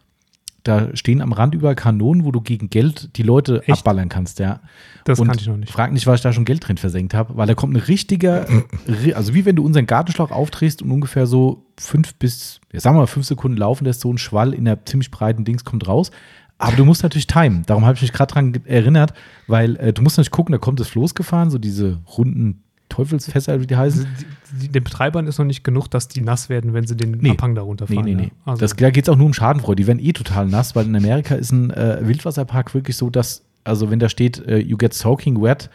da 0.62 0.94
stehen 0.94 1.20
am 1.22 1.32
Rand 1.32 1.54
überall 1.54 1.74
Kanonen, 1.74 2.24
wo 2.24 2.32
du 2.32 2.40
gegen 2.40 2.68
Geld 2.70 3.16
die 3.16 3.22
Leute 3.22 3.62
Echt? 3.66 3.70
abballern 3.80 4.08
kannst, 4.08 4.38
ja. 4.38 4.60
Das 5.04 5.18
Und 5.18 5.28
kannte 5.28 5.42
ich 5.42 5.48
noch 5.48 5.56
nicht. 5.56 5.72
Frag 5.72 5.92
nicht, 5.92 6.06
was 6.06 6.16
ich 6.16 6.22
da 6.22 6.32
schon 6.32 6.44
Geld 6.44 6.66
drin 6.68 6.76
versenkt 6.76 7.14
habe, 7.14 7.36
weil 7.36 7.46
da 7.46 7.54
kommt 7.54 7.72
ein 7.74 7.80
richtiger, 7.80 8.46
ri- 8.88 9.12
also 9.14 9.32
wie 9.34 9.44
wenn 9.44 9.56
du 9.56 9.64
unseren 9.64 9.86
Gartenschlauch 9.86 10.30
aufdrehst 10.30 10.82
und 10.82 10.90
ungefähr 10.90 11.26
so 11.26 11.64
fünf 11.78 12.14
bis, 12.16 12.60
ja, 12.72 12.80
sagen 12.80 12.96
wir 12.96 13.00
mal 13.00 13.06
fünf 13.06 13.26
Sekunden 13.26 13.56
laufen 13.56 13.84
lässt, 13.84 14.00
so 14.00 14.12
ein 14.12 14.18
Schwall 14.18 14.52
in 14.52 14.64
der 14.66 14.84
ziemlich 14.84 15.10
breiten 15.10 15.44
Dings 15.44 15.64
kommt 15.64 15.88
raus. 15.88 16.10
Aber 16.58 16.76
du 16.76 16.84
musst 16.84 17.02
natürlich 17.02 17.26
timen. 17.26 17.62
Darum 17.64 17.86
habe 17.86 17.94
ich 17.96 18.02
mich 18.02 18.12
gerade 18.12 18.32
dran 18.34 18.54
erinnert, 18.66 19.14
weil 19.46 19.76
äh, 19.76 19.92
du 19.94 20.02
musst 20.02 20.18
natürlich 20.18 20.30
gucken, 20.30 20.52
da 20.52 20.58
kommt 20.58 20.78
das 20.78 20.88
Floß 20.88 21.14
gefahren, 21.14 21.48
so 21.48 21.56
diese 21.56 22.00
runden 22.18 22.62
Teufelsfässer, 22.90 23.60
wie 23.62 23.66
die 23.66 23.76
heißen. 23.76 24.04
Also, 24.06 24.68
den 24.68 24.84
Betreibern 24.84 25.26
ist 25.26 25.38
noch 25.38 25.46
nicht 25.46 25.64
genug, 25.64 25.88
dass 25.88 26.08
die 26.08 26.20
nass 26.20 26.48
werden, 26.50 26.74
wenn 26.74 26.86
sie 26.86 26.96
den 26.96 27.12
Nee. 27.12 27.30
Abhang 27.30 27.54
darunter 27.54 27.86
Nee, 27.88 27.94
fahren. 27.94 28.04
nee, 28.04 28.10
ja. 28.12 28.16
nee. 28.18 28.30
Also, 28.44 28.60
das, 28.60 28.76
da 28.76 28.90
geht 28.90 29.04
es 29.04 29.08
auch 29.08 29.16
nur 29.16 29.26
um 29.26 29.32
Schadenfreude. 29.32 29.76
Die 29.82 29.86
werden 29.86 29.98
eh 30.00 30.12
total 30.12 30.46
nass, 30.46 30.76
weil 30.76 30.84
in 30.86 30.94
Amerika 30.94 31.34
ist 31.36 31.52
ein 31.52 31.70
äh, 31.70 31.98
Wildwasserpark 32.02 32.74
wirklich 32.74 32.96
so, 32.96 33.08
dass, 33.08 33.42
also 33.64 33.90
wenn 33.90 33.98
da 33.98 34.08
steht, 34.10 34.44
äh, 34.46 34.58
you 34.58 34.76
get 34.76 34.92
soaking 34.92 35.40
wet, 35.40 35.70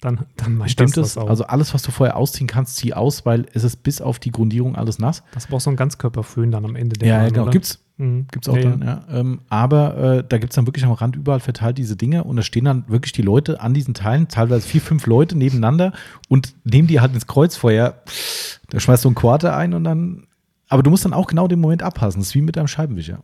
dann, 0.00 0.20
dann 0.36 0.68
Stimmt 0.68 0.96
das 0.96 1.06
es? 1.08 1.18
auch. 1.18 1.28
Also 1.30 1.44
alles, 1.44 1.72
was 1.72 1.82
du 1.82 1.90
vorher 1.90 2.16
ausziehen 2.16 2.46
kannst, 2.46 2.76
zieh 2.76 2.92
aus, 2.92 3.24
weil 3.24 3.46
es 3.54 3.64
ist 3.64 3.82
bis 3.82 4.00
auf 4.00 4.18
die 4.18 4.30
Grundierung 4.30 4.76
alles 4.76 4.98
nass. 4.98 5.22
das 5.32 5.46
braucht 5.46 5.62
so 5.62 5.70
ein 5.70 5.76
Ganzkörperföhn 5.76 6.50
dann 6.50 6.64
am 6.64 6.76
Ende 6.76 6.98
der 6.98 7.08
ja, 7.08 7.18
Bahn, 7.20 7.28
genau. 7.32 7.42
oder? 7.44 7.52
Gibt's, 7.52 7.82
Mhm. 7.98 8.26
gibt's 8.30 8.48
auch 8.48 8.56
Ja, 8.56 8.62
dann, 8.76 8.82
ja. 8.82 9.04
Ähm, 9.10 9.40
aber 9.48 9.96
äh, 10.18 10.24
da 10.28 10.36
gibt's 10.38 10.54
dann 10.56 10.66
wirklich 10.66 10.84
am 10.84 10.92
Rand 10.92 11.16
überall 11.16 11.40
verteilt 11.40 11.78
diese 11.78 11.96
Dinge 11.96 12.24
und 12.24 12.36
da 12.36 12.42
stehen 12.42 12.64
dann 12.66 12.84
wirklich 12.88 13.12
die 13.12 13.22
Leute 13.22 13.60
an 13.60 13.72
diesen 13.72 13.94
Teilen, 13.94 14.28
teilweise 14.28 14.66
vier, 14.68 14.80
fünf 14.82 15.06
Leute 15.06 15.36
nebeneinander 15.36 15.92
und 16.28 16.54
nehmen 16.64 16.88
die 16.88 17.00
halt 17.00 17.14
ins 17.14 17.26
Kreuzfeuer. 17.26 17.94
Da 18.68 18.80
schmeißt 18.80 19.04
du 19.04 19.10
ein 19.10 19.14
Quarter 19.14 19.56
ein 19.56 19.72
und 19.74 19.84
dann. 19.84 20.26
Aber 20.68 20.82
du 20.82 20.90
musst 20.90 21.04
dann 21.04 21.12
auch 21.14 21.26
genau 21.28 21.46
den 21.48 21.60
Moment 21.60 21.82
abpassen. 21.82 22.20
Das 22.20 22.28
ist 22.28 22.34
wie 22.34 22.42
mit 22.42 22.56
deinem 22.56 22.66
Scheibenwischer. 22.68 23.22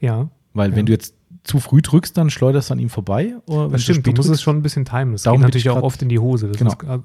Ja, 0.00 0.28
Weil 0.52 0.70
Ja. 0.70 0.76
wenn 0.76 0.86
du 0.86 0.92
jetzt 0.92 1.14
zu 1.44 1.60
früh 1.60 1.80
drückst, 1.80 2.16
dann 2.16 2.28
schleuderst 2.28 2.70
du 2.70 2.74
an 2.74 2.80
ihm 2.80 2.88
vorbei. 2.90 3.36
Oder 3.46 3.68
das 3.68 3.72
du 3.72 3.78
stimmt. 3.92 3.98
Du 3.98 4.10
spät 4.10 4.16
musst 4.16 4.30
es 4.30 4.42
schon 4.42 4.56
ein 4.56 4.62
bisschen 4.62 4.84
timen. 4.84 5.12
Das 5.12 5.22
Darum 5.22 5.38
geht 5.40 5.44
natürlich 5.48 5.66
ich 5.66 5.70
auch 5.70 5.82
oft 5.82 6.02
in 6.02 6.08
die 6.08 6.18
Hose. 6.18 6.48
Das 6.48 6.56
Genau. 6.58 6.72
ist, 6.72 6.82
äh, 6.82 6.98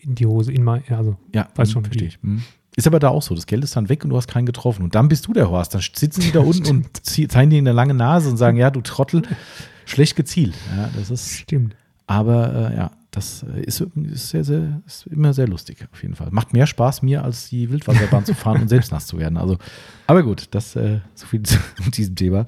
in 0.00 0.14
die 0.14 0.26
Hose, 0.26 0.50
in 0.52 0.64
mein, 0.64 0.82
ja, 0.88 0.96
also 0.98 1.16
Ja, 1.34 1.48
Weiß 1.54 1.68
hm, 1.68 1.72
schon, 1.72 1.84
verstehe 1.84 2.08
ich. 2.08 2.18
Hm. 2.22 2.42
Ist 2.76 2.86
aber 2.86 2.98
da 2.98 3.08
auch 3.08 3.22
so. 3.22 3.34
Das 3.34 3.46
Geld 3.46 3.62
ist 3.62 3.76
dann 3.76 3.88
weg 3.88 4.04
und 4.04 4.10
du 4.10 4.16
hast 4.16 4.28
keinen 4.28 4.46
getroffen. 4.46 4.82
Und 4.82 4.94
dann 4.94 5.08
bist 5.08 5.26
du 5.26 5.32
der 5.32 5.48
Horst. 5.48 5.74
Dann 5.74 5.80
sitzen 5.80 6.20
die 6.20 6.32
da 6.32 6.40
unten 6.40 6.68
und 6.68 7.06
zeigen 7.06 7.50
dir 7.50 7.58
eine 7.58 7.72
lange 7.72 7.94
Nase 7.94 8.28
und 8.28 8.36
sagen, 8.36 8.56
ja, 8.56 8.70
du 8.70 8.80
Trottel, 8.80 9.22
schlecht 9.84 10.16
gezielt. 10.16 10.54
Ja, 10.76 10.90
das 10.96 11.10
ist, 11.10 11.38
stimmt. 11.38 11.76
aber 12.06 12.70
äh, 12.72 12.76
ja, 12.76 12.90
das 13.10 13.44
äh, 13.44 13.60
ist, 13.62 13.80
ist, 13.80 14.30
sehr, 14.30 14.44
sehr, 14.44 14.82
ist 14.86 15.06
immer 15.06 15.32
sehr 15.32 15.46
lustig 15.46 15.86
auf 15.92 16.02
jeden 16.02 16.14
Fall. 16.14 16.28
Macht 16.30 16.52
mehr 16.52 16.66
Spaß 16.66 17.02
mir, 17.02 17.22
als 17.24 17.48
die 17.48 17.70
Wildwasserbahn 17.70 18.24
zu 18.24 18.34
fahren 18.34 18.62
und 18.62 18.68
selbst 18.68 18.90
nass 18.92 19.06
zu 19.06 19.18
werden. 19.18 19.36
Also, 19.36 19.58
aber 20.06 20.22
gut, 20.22 20.48
das 20.50 20.74
äh, 20.76 21.00
so 21.14 21.26
viel 21.26 21.42
zu 21.42 21.58
diesem 21.92 22.16
Thema. 22.16 22.44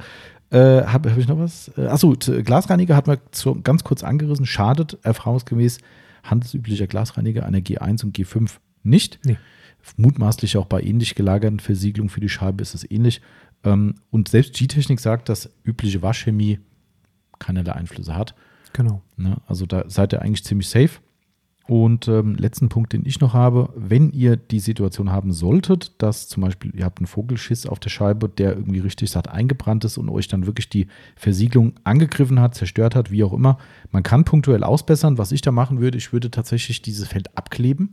Äh, 0.50 0.84
Habe 0.84 1.10
hab 1.10 1.18
ich 1.18 1.28
noch 1.28 1.38
was? 1.38 1.70
Äh, 1.76 1.86
achso, 1.86 2.14
Glasreiniger 2.16 2.96
hat 2.96 3.06
man 3.06 3.18
so 3.32 3.56
ganz 3.60 3.84
kurz 3.84 4.02
angerissen. 4.04 4.46
Schadet 4.46 4.98
erfahrungsgemäß 5.02 5.78
handelsüblicher 6.22 6.86
Glasreiniger 6.86 7.44
einer 7.44 7.58
G1 7.58 8.04
und 8.04 8.16
G5 8.16 8.50
nicht. 8.82 9.18
Nee. 9.24 9.38
Mutmaßlich 9.96 10.56
auch 10.56 10.66
bei 10.66 10.82
ähnlich 10.82 11.14
gelagerten 11.14 11.60
Versiegelungen 11.60 12.10
für 12.10 12.20
die 12.20 12.28
Scheibe 12.28 12.62
ist 12.62 12.74
es 12.74 12.90
ähnlich. 12.90 13.20
Ähm, 13.64 13.96
und 14.10 14.28
selbst 14.28 14.54
G-Technik 14.54 15.00
sagt, 15.00 15.28
dass 15.28 15.50
übliche 15.64 16.02
Waschchemie 16.02 16.60
keinerlei 17.38 17.72
Einflüsse 17.72 18.14
hat. 18.14 18.34
Genau. 18.72 19.02
Ne? 19.16 19.36
Also 19.46 19.66
da 19.66 19.84
seid 19.88 20.12
ihr 20.12 20.22
eigentlich 20.22 20.44
ziemlich 20.44 20.68
safe. 20.68 21.00
Und 21.68 22.06
ähm, 22.06 22.36
letzten 22.36 22.68
Punkt, 22.68 22.92
den 22.92 23.04
ich 23.04 23.18
noch 23.18 23.34
habe, 23.34 23.70
wenn 23.74 24.10
ihr 24.12 24.36
die 24.36 24.60
Situation 24.60 25.10
haben 25.10 25.32
solltet, 25.32 26.00
dass 26.00 26.28
zum 26.28 26.44
Beispiel 26.44 26.72
ihr 26.76 26.84
habt 26.84 27.00
einen 27.00 27.08
Vogelschiss 27.08 27.66
auf 27.66 27.80
der 27.80 27.90
Scheibe, 27.90 28.28
der 28.28 28.52
irgendwie 28.52 28.78
richtig 28.78 29.10
satt 29.10 29.28
eingebrannt 29.28 29.84
ist 29.84 29.98
und 29.98 30.08
euch 30.08 30.28
dann 30.28 30.46
wirklich 30.46 30.68
die 30.68 30.86
Versiegelung 31.16 31.72
angegriffen 31.82 32.40
hat, 32.40 32.54
zerstört 32.54 32.94
hat, 32.94 33.10
wie 33.10 33.24
auch 33.24 33.32
immer, 33.32 33.58
man 33.90 34.04
kann 34.04 34.24
punktuell 34.24 34.62
ausbessern. 34.62 35.18
Was 35.18 35.32
ich 35.32 35.40
da 35.40 35.50
machen 35.50 35.80
würde, 35.80 35.98
ich 35.98 36.12
würde 36.12 36.30
tatsächlich 36.30 36.82
dieses 36.82 37.08
Feld 37.08 37.36
abkleben. 37.36 37.90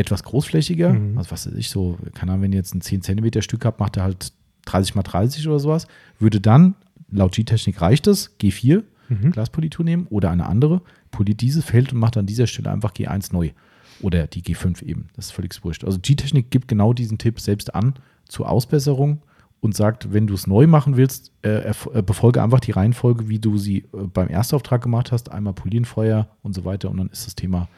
Etwas 0.00 0.22
großflächiger, 0.22 0.92
Mhm. 0.92 1.18
also 1.18 1.30
was 1.30 1.46
weiß 1.46 1.54
ich, 1.54 1.68
so, 1.70 1.98
keine 2.14 2.32
Ahnung, 2.32 2.44
wenn 2.44 2.52
ihr 2.52 2.58
jetzt 2.58 2.74
ein 2.74 2.80
10 2.80 3.02
cm 3.02 3.42
Stück 3.42 3.64
habt, 3.64 3.80
macht 3.80 3.96
er 3.96 4.04
halt 4.04 4.32
30 4.66 4.94
mal 4.94 5.02
30 5.02 5.46
oder 5.48 5.58
sowas, 5.58 5.86
würde 6.18 6.40
dann, 6.40 6.74
laut 7.10 7.32
G-Technik 7.34 7.80
reicht 7.80 8.06
es, 8.06 8.36
G4, 8.40 8.82
Mhm. 9.08 9.32
Glaspolitur 9.32 9.84
nehmen 9.84 10.06
oder 10.08 10.30
eine 10.30 10.46
andere, 10.46 10.82
poliert 11.10 11.40
dieses 11.40 11.64
Feld 11.64 11.92
und 11.92 11.98
macht 11.98 12.16
an 12.16 12.26
dieser 12.26 12.46
Stelle 12.46 12.70
einfach 12.70 12.92
G1 12.92 13.32
neu. 13.32 13.50
Oder 14.00 14.28
die 14.28 14.40
G5 14.42 14.82
eben. 14.84 15.08
Das 15.16 15.26
ist 15.26 15.32
völlig 15.32 15.52
wurscht. 15.64 15.84
Also 15.84 15.98
G-Technik 16.00 16.50
gibt 16.50 16.68
genau 16.68 16.92
diesen 16.92 17.18
Tipp 17.18 17.40
selbst 17.40 17.74
an 17.74 17.94
zur 18.28 18.48
Ausbesserung 18.48 19.20
und 19.60 19.76
sagt, 19.76 20.12
wenn 20.12 20.26
du 20.28 20.34
es 20.34 20.46
neu 20.46 20.66
machen 20.68 20.96
willst, 20.96 21.32
äh, 21.42 21.70
äh, 21.92 22.02
befolge 22.02 22.40
einfach 22.42 22.60
die 22.60 22.70
Reihenfolge, 22.70 23.28
wie 23.28 23.38
du 23.40 23.58
sie 23.58 23.78
äh, 23.92 24.06
beim 24.14 24.28
Erstauftrag 24.28 24.80
gemacht 24.80 25.10
hast. 25.12 25.30
Einmal 25.32 25.52
polieren, 25.54 25.84
Feuer 25.84 26.28
und 26.42 26.54
so 26.54 26.64
weiter. 26.64 26.88
Und 26.90 26.96
dann 26.98 27.08
ist 27.08 27.26
das 27.26 27.34
Thema 27.34 27.68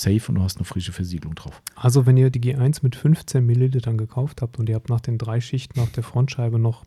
safe 0.00 0.28
und 0.28 0.34
du 0.36 0.42
hast 0.42 0.56
eine 0.56 0.64
frische 0.64 0.92
Versiegelung 0.92 1.34
drauf. 1.34 1.62
Also 1.76 2.04
wenn 2.06 2.16
ihr 2.16 2.30
die 2.30 2.40
G1 2.40 2.80
mit 2.82 2.96
15 2.96 3.44
Millilitern 3.46 3.96
gekauft 3.96 4.42
habt 4.42 4.58
und 4.58 4.68
ihr 4.68 4.74
habt 4.74 4.88
nach 4.90 5.00
den 5.00 5.18
drei 5.18 5.40
Schichten 5.40 5.78
auf 5.80 5.90
der 5.92 6.02
Frontscheibe 6.02 6.58
noch 6.58 6.84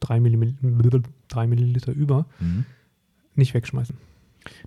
3 0.00 0.20
Milliliter, 0.20 1.00
3 1.28 1.46
Milliliter 1.46 1.92
über, 1.92 2.26
Mhm. 2.40 2.64
nicht 3.34 3.54
wegschmeißen. 3.54 3.96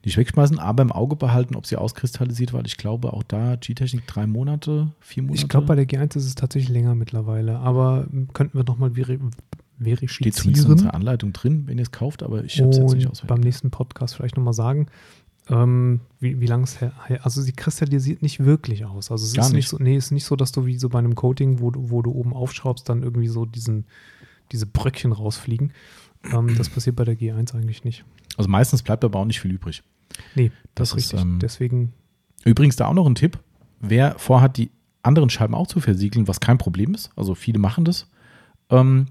Nicht 0.06 0.16
wegschmeißen, 0.18 0.57
aber 0.57 0.84
im 0.84 0.91
Auge 0.94 1.18
behalten, 1.18 1.56
ob 1.56 1.66
sie 1.66 1.76
auskristallisiert, 1.76 2.53
weil 2.53 2.66
ich 2.66 2.78
glaube, 2.78 3.12
auch 3.12 3.24
da 3.24 3.57
G-Technik 3.57 4.07
drei 4.07 4.26
Monate, 4.26 4.94
vier 5.02 5.24
Monate. 5.24 5.41
Ich 5.41 5.49
glaube, 5.49 5.66
bei 5.68 5.76
der 5.76 5.86
G1 5.86 6.16
ist 6.16 6.26
es 6.26 6.36
tatsächlich 6.36 6.70
länger 6.70 6.95
mittlerweile, 6.95 7.60
aber 7.60 8.07
könnten 8.34 8.57
wir 8.57 8.64
nochmal 8.64 8.91
veri 8.91 9.20
Steht 9.20 9.26
zumindest 9.78 10.16
in 10.16 10.32
verifizieren 10.32 10.72
unserer 10.72 10.94
Anleitung 10.94 11.34
drin, 11.34 11.64
wenn 11.68 11.78
ihr 11.78 11.82
es 11.84 11.91
kauft, 11.91 12.24
aber 12.24 12.45
ich 12.45 12.57
habe 12.62 12.70
es 12.70 12.78
jetzt 12.78 12.94
nicht 12.94 13.07
auswendig. 13.07 13.28
beim 13.28 13.41
nächsten 13.41 13.70
Podcast 13.72 14.16
vielleicht 14.16 14.38
nochmal 14.38 14.53
sagen, 14.53 14.88
ähm, 15.49 16.01
wie, 16.19 16.39
wie 16.39 16.45
lange 16.47 16.63
es 16.63 16.81
her, 16.81 16.91
also 17.23 17.41
sie 17.41 17.51
kristallisiert 17.51 18.22
nicht 18.22 18.43
wirklich 18.43 18.85
aus. 18.85 19.11
Also 19.11 19.26
es 19.26 19.34
Gar 19.34 19.45
ist 19.45 19.51
nicht 19.51 19.55
nicht. 19.57 19.69
so, 19.69 19.77
nee, 19.77 19.95
es 19.95 20.05
ist 20.05 20.11
nicht 20.11 20.26
so, 20.26 20.35
dass 20.35 20.51
du 20.51 20.65
wie 20.65 20.77
so 20.77 20.89
bei 20.89 20.99
einem 20.99 21.15
Coating, 21.15 21.59
wo, 21.59 21.72
du- 21.72 21.89
wo 21.91 22.01
du 22.01 22.11
oben 22.11 22.34
aufschraubst, 22.34 22.88
dann 22.89 23.03
irgendwie 23.03 23.27
so 23.27 23.45
diesen, 23.45 23.85
diese 24.51 24.65
Bröckchen 24.65 25.11
rausfliegen. 25.11 25.72
Ähm, 26.31 26.55
das 26.57 26.69
passiert 26.69 26.95
bei 26.95 27.03
der 27.03 27.15
G1 27.17 27.53
eigentlich 27.55 27.84
nicht. 27.84 28.05
Also 28.38 28.49
meistens 28.49 28.81
bleibt 28.81 29.03
aber 29.05 29.19
auch 29.19 29.26
nicht 29.26 29.39
viel 29.39 29.51
übrig. 29.51 29.84
Nee, 30.34 30.51
Das 30.73 30.89
das, 30.89 30.97
ist 30.97 31.05
ist, 31.05 31.13
richtig. 31.13 31.22
ähm, 31.31 31.39
Deswegen, 31.39 31.93
Übrigens 32.43 32.76
da 32.76 32.88
auch 32.88 32.93
noch 32.93 33.05
ein 33.07 33.15
Tipp. 33.15 33.39
Wer 33.81 34.17
vorhat, 34.17 34.57
die 34.57 34.72
anderen 35.03 35.30
Scheiben 35.30 35.53
auch 35.53 35.67
zu 35.67 35.80
versiegeln, 35.80 36.27
was 36.27 36.39
kein 36.39 36.57
Problem 36.57 36.95
ist, 36.95 37.11
also 37.15 37.35
viele 37.35 37.59
machen 37.59 37.85
das, 37.85 38.07
ähm, 38.72 39.05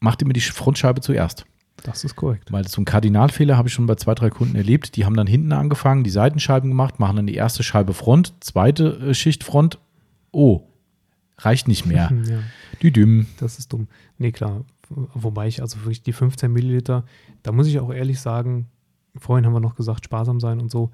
macht 0.00 0.20
immer 0.20 0.32
die 0.34 0.40
Frontscheibe 0.40 1.00
zuerst. 1.00 1.46
Das 1.82 2.04
ist 2.04 2.16
korrekt. 2.16 2.52
Weil 2.52 2.66
so 2.66 2.80
ein 2.80 2.84
Kardinalfehler 2.84 3.56
habe 3.56 3.68
ich 3.68 3.74
schon 3.74 3.86
bei 3.86 3.94
zwei, 3.96 4.14
drei 4.14 4.30
Kunden 4.30 4.56
erlebt. 4.56 4.96
Die 4.96 5.04
haben 5.04 5.16
dann 5.16 5.26
hinten 5.26 5.52
angefangen, 5.52 6.04
die 6.04 6.10
Seitenscheiben 6.10 6.70
gemacht, 6.70 6.98
machen 6.98 7.16
dann 7.16 7.26
die 7.26 7.34
erste 7.34 7.62
Scheibe 7.62 7.94
Front, 7.94 8.34
zweite 8.40 8.98
äh, 8.98 9.14
Schicht 9.14 9.44
Front. 9.44 9.78
Oh, 10.32 10.62
reicht 11.38 11.68
nicht 11.68 11.86
mehr. 11.86 12.10
ja. 12.28 12.38
Düdüm. 12.82 13.26
Das 13.38 13.58
ist 13.58 13.72
dumm. 13.72 13.88
Nee, 14.18 14.32
klar. 14.32 14.64
Wobei 14.88 15.48
ich 15.48 15.62
also 15.62 15.80
wirklich 15.80 16.02
die 16.02 16.12
15 16.12 16.52
Milliliter, 16.52 17.04
da 17.42 17.52
muss 17.52 17.66
ich 17.66 17.80
auch 17.80 17.92
ehrlich 17.92 18.20
sagen, 18.20 18.68
vorhin 19.16 19.44
haben 19.44 19.52
wir 19.52 19.60
noch 19.60 19.74
gesagt, 19.74 20.04
sparsam 20.04 20.38
sein 20.38 20.60
und 20.60 20.70
so, 20.70 20.92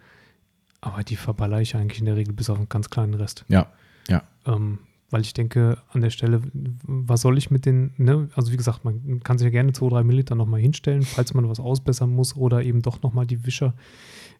aber 0.81 1.05
die 1.05 1.17
verballer 1.17 1.61
ich 1.61 1.77
eigentlich 1.77 2.01
in 2.01 2.07
der 2.07 2.17
Regel 2.17 2.33
bis 2.33 2.49
auf 2.49 2.57
einen 2.57 2.71
ganz 2.71 2.89
kleinen 2.89 3.15
Rest. 3.15 3.45
Ja, 3.49 3.67
ja. 4.09 4.23
Ähm, 4.47 4.79
weil 5.13 5.21
ich 5.21 5.35
denke, 5.35 5.79
an 5.93 6.01
der 6.01 6.11
Stelle, 6.11 6.41
was 6.83 7.21
soll 7.21 7.39
ich 7.39 7.51
mit 7.51 7.67
den, 7.67 7.93
ne? 7.99 8.29
also 8.35 8.51
wie 8.51 8.57
gesagt, 8.57 8.85
man 8.85 9.21
kann 9.23 9.39
sich 9.39 9.45
ja 9.45 9.51
gerne 9.51 9.73
2, 9.73 9.89
3 9.91 10.03
Milliliter 10.03 10.35
nochmal 10.35 10.61
hinstellen, 10.61 11.03
falls 11.03 11.33
man 11.35 11.49
was 11.49 11.61
ausbessern 11.61 12.11
muss 12.11 12.35
oder 12.37 12.65
eben 12.65 12.83
doch 12.83 13.03
nochmal 13.03 13.27
die 13.27 13.47
Wischer 13.47 13.75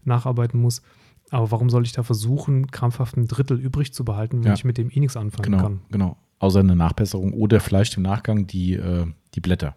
nacharbeiten 0.05 0.61
muss. 0.61 0.83
Aber 1.31 1.51
warum 1.51 1.71
soll 1.71 1.85
ich 1.85 1.93
da 1.93 2.03
versuchen, 2.03 2.67
krampfhaft 2.71 3.17
ein 3.17 3.27
Drittel 3.29 3.59
übrig 3.59 3.93
zu 3.95 4.05
behalten, 4.05 4.39
wenn 4.39 4.49
Ja. 4.49 4.55
ich 4.55 4.65
mit 4.65 4.79
dem 4.79 4.91
eh 4.91 5.01
nichts 5.01 5.17
anfangen 5.17 5.45
Genau, 5.53 5.63
kann? 5.63 5.81
genau. 5.91 6.17
Außer 6.39 6.61
eine 6.61 6.75
Nachbesserung 6.75 7.33
oder 7.35 7.61
vielleicht 7.61 7.97
im 7.97 8.03
Nachgang 8.03 8.47
die, 8.47 8.75
äh, 8.75 9.07
die 9.35 9.41
Blätter. 9.41 9.77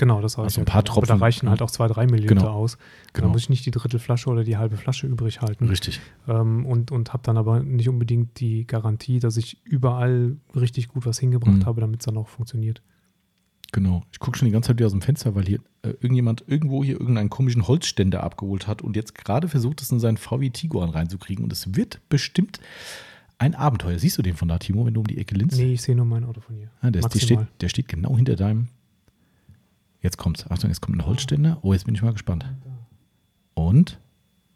Genau, 0.00 0.22
das 0.22 0.38
habe 0.38 0.46
Also 0.46 0.62
ein 0.62 0.64
paar 0.64 0.80
gedacht. 0.82 0.96
Aber 0.96 1.06
Tropfen, 1.06 1.18
da 1.20 1.24
reichen 1.26 1.50
halt 1.50 1.60
auch 1.60 1.70
zwei, 1.70 1.86
drei 1.86 2.06
Milliliter 2.06 2.34
Genau. 2.36 2.48
aus. 2.48 2.78
Genau. 3.12 3.26
Dann 3.26 3.32
muss 3.32 3.42
ich 3.42 3.50
nicht 3.50 3.66
die 3.66 3.70
Drittelflasche 3.70 4.30
oder 4.30 4.44
die 4.44 4.56
halbe 4.56 4.78
Flasche 4.78 5.06
übrig 5.06 5.42
halten. 5.42 5.66
Richtig. 5.68 6.00
Ähm, 6.26 6.64
und 6.64 6.90
und 6.90 7.12
habe 7.12 7.22
dann 7.22 7.36
aber 7.36 7.60
nicht 7.60 7.86
unbedingt 7.90 8.40
die 8.40 8.66
Garantie, 8.66 9.18
dass 9.18 9.36
ich 9.36 9.60
überall 9.64 10.38
richtig 10.56 10.88
gut 10.88 11.04
was 11.04 11.18
hingebracht 11.18 11.54
Mhm. 11.58 11.66
habe, 11.66 11.82
damit 11.82 12.00
es 12.00 12.06
dann 12.06 12.16
auch 12.16 12.28
funktioniert. 12.28 12.80
Genau. 13.72 14.02
Ich 14.10 14.18
gucke 14.20 14.38
schon 14.38 14.46
die 14.46 14.52
ganze 14.52 14.68
Zeit 14.68 14.78
wieder 14.78 14.86
aus 14.86 14.92
dem 14.92 15.02
Fenster, 15.02 15.34
weil 15.34 15.44
hier 15.44 15.58
äh, 15.82 15.90
irgendjemand 16.00 16.44
irgendwo 16.46 16.82
hier 16.82 16.98
irgendeinen 16.98 17.28
komischen 17.28 17.68
Holzständer 17.68 18.22
abgeholt 18.24 18.66
hat 18.66 18.80
und 18.80 18.96
jetzt 18.96 19.14
gerade 19.14 19.48
versucht, 19.48 19.82
es 19.82 19.92
in 19.92 20.00
seinen 20.00 20.16
VW 20.16 20.48
Tiguan 20.48 20.88
reinzukriegen. 20.88 21.44
Und 21.44 21.52
es 21.52 21.76
wird 21.76 22.00
bestimmt 22.08 22.58
ein 23.38 23.54
Abenteuer. 23.54 23.98
Siehst 23.98 24.16
du 24.18 24.22
den 24.22 24.34
von 24.34 24.48
da, 24.48 24.58
Timo, 24.58 24.86
wenn 24.86 24.94
du 24.94 25.00
um 25.00 25.06
die 25.06 25.18
Ecke 25.18 25.34
linst? 25.34 25.58
Nee, 25.58 25.74
ich 25.74 25.82
sehe 25.82 25.94
nur 25.94 26.04
mein 26.06 26.24
Auto 26.24 26.40
von 26.40 26.56
hier. 26.56 26.70
Ah, 26.80 26.90
der, 26.90 27.00
ist, 27.04 27.14
der, 27.14 27.20
steht, 27.20 27.40
der 27.60 27.68
steht 27.68 27.86
genau 27.88 28.16
hinter 28.16 28.34
deinem. 28.34 28.68
Jetzt 30.00 30.16
kommt's. 30.16 30.50
Achtung, 30.50 30.70
jetzt 30.70 30.80
kommt 30.80 30.96
ein 30.98 31.06
Holzständer. 31.06 31.58
Oh, 31.62 31.72
jetzt 31.72 31.84
bin 31.84 31.94
ich 31.94 32.02
mal 32.02 32.12
gespannt. 32.12 32.46
Und? 33.54 33.98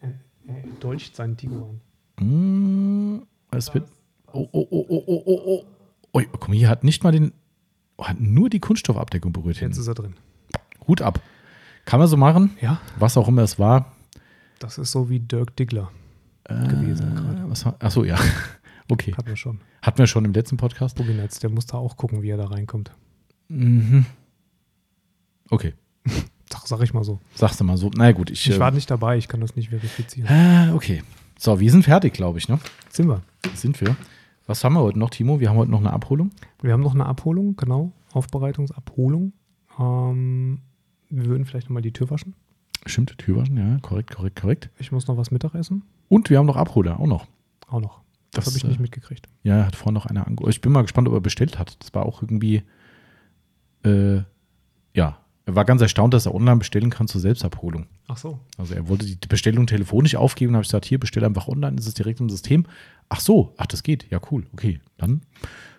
Er, 0.01 0.09
er 0.47 0.62
dolcht 0.81 1.15
seinen 1.15 1.37
Tiguan. 1.37 1.81
Mm, 2.19 3.23
es 3.51 3.73
wird. 3.75 3.89
Oh, 4.33 4.49
oh, 4.53 4.66
oh, 4.71 4.87
oh, 4.89 5.03
oh, 5.07 5.23
oh, 5.27 5.65
oh. 6.12 6.23
Guck 6.33 6.49
mal, 6.49 6.55
hier 6.57 6.69
hat 6.69 6.85
nicht 6.85 7.05
mal 7.05 7.12
den. 7.12 7.33
Oh, 7.97 8.05
hat 8.07 8.21
nur 8.21 8.49
die 8.51 8.61
Kunststoffabdeckung 8.61 9.33
berührt. 9.33 9.61
Jetzt 9.61 9.77
ist 9.79 9.87
er 9.87 9.95
drin. 9.95 10.15
Hut 10.89 11.03
ab. 11.03 11.21
Kann 11.85 11.99
man 12.01 12.09
so 12.09 12.16
machen, 12.16 12.57
Ja, 12.62 12.81
was 12.99 13.16
auch 13.19 13.29
immer 13.29 13.43
es 13.43 13.59
war. 13.59 13.93
das 14.59 14.79
ist 14.79 14.91
so 14.93 15.11
wie 15.11 15.21
Dirk 15.21 15.55
Diggler. 15.57 15.91
Äh, 16.45 16.66
Gewesen 16.69 17.15
gerade. 17.15 17.45
Was 17.51 17.66
achso, 17.66 18.05
ja. 18.05 18.19
Okay. 18.91 19.15
Hatten 19.16 19.29
wir 19.29 19.37
schon. 19.37 19.61
Hatten 19.81 19.97
wir 19.99 20.07
schon 20.07 20.27
im 20.27 20.35
letzten 20.35 20.59
Podcast. 20.59 20.97
Buginetz, 20.97 21.39
der 21.39 21.49
muss 21.49 21.65
da 21.65 21.79
auch 21.79 21.97
gucken, 21.97 22.21
wie 22.21 22.29
er 22.29 22.37
da 22.37 22.47
reinkommt. 22.47 22.91
Mhm. 23.49 24.05
Okay. 25.51 25.75
Sag, 26.53 26.66
sag 26.66 26.83
ich 26.83 26.95
mal 26.95 27.03
so. 27.05 27.19
Sagst 27.35 27.59
du 27.61 27.65
mal 27.65 27.77
so. 27.77 27.91
Na 27.97 28.12
gut, 28.12 28.31
ich. 28.31 28.49
Ich 28.49 28.57
äh, 28.57 28.61
war 28.61 28.71
nicht 28.71 28.91
dabei, 28.91 29.16
ich 29.16 29.27
kann 29.27 29.41
das 29.41 29.57
nicht 29.57 29.71
verifizieren. 29.71 30.29
ah, 30.31 30.75
okay. 30.75 31.03
So, 31.39 31.59
wir 31.59 31.71
sind 31.71 31.83
fertig, 31.83 32.12
glaube 32.12 32.39
ich, 32.39 32.49
ne? 32.49 32.61
Sind 32.91 33.09
wir. 33.09 33.23
Sind 33.55 33.81
wir. 33.81 33.97
Was 34.47 34.62
haben 34.62 34.75
wir 34.75 34.81
heute 34.81 34.99
noch, 34.99 35.11
Timo? 35.11 35.41
Wir 35.41 35.49
haben 35.49 35.57
heute 35.57 35.71
noch 35.71 35.81
eine 35.81 35.93
Abholung. 35.93 36.31
Wir 36.62 36.73
haben 36.73 36.83
noch 36.83 36.95
eine 36.95 37.07
Abholung, 37.07 37.57
genau. 37.57 37.93
Aufbereitungsabholung. 38.12 39.33
Ähm, 39.79 40.61
wir 41.11 41.27
würden 41.27 41.45
vielleicht 41.45 41.69
nochmal 41.69 41.83
die 41.83 41.93
Tür 41.93 42.11
waschen. 42.11 42.35
Stimmt, 42.87 43.16
Türwaschen, 43.19 43.57
ja, 43.57 43.79
korrekt, 43.81 44.15
korrekt, 44.15 44.41
korrekt. 44.41 44.71
Ich 44.79 44.93
muss 44.93 45.07
noch 45.07 45.16
was 45.16 45.31
Mittagessen. 45.31 45.83
Und 46.09 46.29
wir 46.29 46.39
haben 46.39 46.47
noch 46.47 46.57
Abholer, 46.57 47.01
auch 47.01 47.07
noch. 47.07 47.27
Auch 47.66 47.81
noch. 47.81 48.01
Das, 48.31 48.45
Das, 48.45 48.47
habe 48.53 48.59
ich 48.59 48.65
äh, 48.65 48.69
nicht 48.69 48.81
mitgekriegt. 48.81 49.27
Ja, 49.43 49.65
hat 49.65 49.75
vorhin 49.75 49.95
noch 49.95 50.07
einer 50.07 50.27
ange... 50.27 50.49
Ich 50.51 50.61
bin 50.61 50.71
mal 50.73 50.83
gespannt, 50.83 51.09
ob 51.09 51.15
er 51.15 51.21
bestellt 51.21 51.59
hat. 51.59 51.83
Das 51.83 51.95
war 51.95 52.05
auch 52.05 52.21
irgendwie, 52.21 52.62
äh, 53.85 54.23
ja, 54.93 55.19
er 55.47 55.55
war 55.55 55.65
ganz 55.65 55.83
erstaunt, 55.83 56.15
dass 56.15 56.27
er 56.27 56.35
online 56.35 56.57
bestellen 56.57 56.91
kann 56.91 57.07
zur 57.07 57.21
Selbstabholung. 57.21 57.87
Ach 58.09 58.16
so. 58.16 58.41
Also 58.57 58.75
er 58.75 58.89
wollte 58.89 59.05
die 59.05 59.29
Bestellung 59.29 59.66
telefonisch 59.66 60.16
aufgeben, 60.16 60.55
habe 60.55 60.62
ich 60.62 60.69
gesagt, 60.69 60.87
hier, 60.87 60.99
bestell 60.99 61.25
einfach 61.25 61.49
online, 61.49 61.77
ist 61.77 61.87
es 61.87 61.95
direkt 61.95 62.21
im 62.21 62.31
System. 62.31 62.65
Ach 63.11 63.21
so, 63.21 63.53
ach, 63.59 63.66
das 63.66 63.83
geht. 63.83 64.11
Ja, 64.11 64.21
cool. 64.31 64.47
Okay, 64.53 64.81
dann 64.97 65.21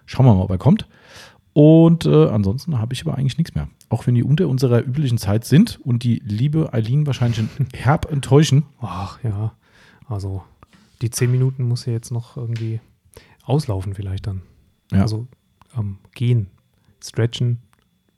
schauen 0.06 0.26
wir 0.26 0.36
mal, 0.36 0.44
ob 0.44 0.52
er 0.52 0.60
kommt. 0.60 0.88
Und 1.54 2.06
äh, 2.06 2.28
ansonsten 2.28 2.80
habe 2.80 2.94
ich 2.94 3.06
aber 3.06 3.18
eigentlich 3.18 3.38
nichts 3.38 3.56
mehr. 3.56 3.70
Auch 3.90 4.06
wenn 4.06 4.14
die 4.14 4.24
unter 4.24 4.48
unserer 4.50 4.82
üblichen 4.82 5.18
Zeit 5.18 5.46
sind 5.46 5.80
und 5.84 6.04
die 6.04 6.22
liebe 6.24 6.74
Eileen 6.74 7.08
wahrscheinlich 7.08 7.40
herb 7.74 8.12
enttäuschen. 8.12 8.64
Ach 8.82 9.24
ja. 9.24 9.54
Also 10.08 10.44
die 11.02 11.10
zehn 11.10 11.32
Minuten 11.32 11.64
muss 11.64 11.86
ja 11.86 11.94
jetzt 11.94 12.12
noch 12.12 12.38
irgendwie 12.38 12.82
auslaufen 13.44 13.96
vielleicht 13.96 14.28
dann. 14.28 14.42
Ja. 14.92 15.02
Also 15.02 15.28
ähm, 15.78 15.98
gehen, 16.14 16.48
stretchen. 17.02 17.60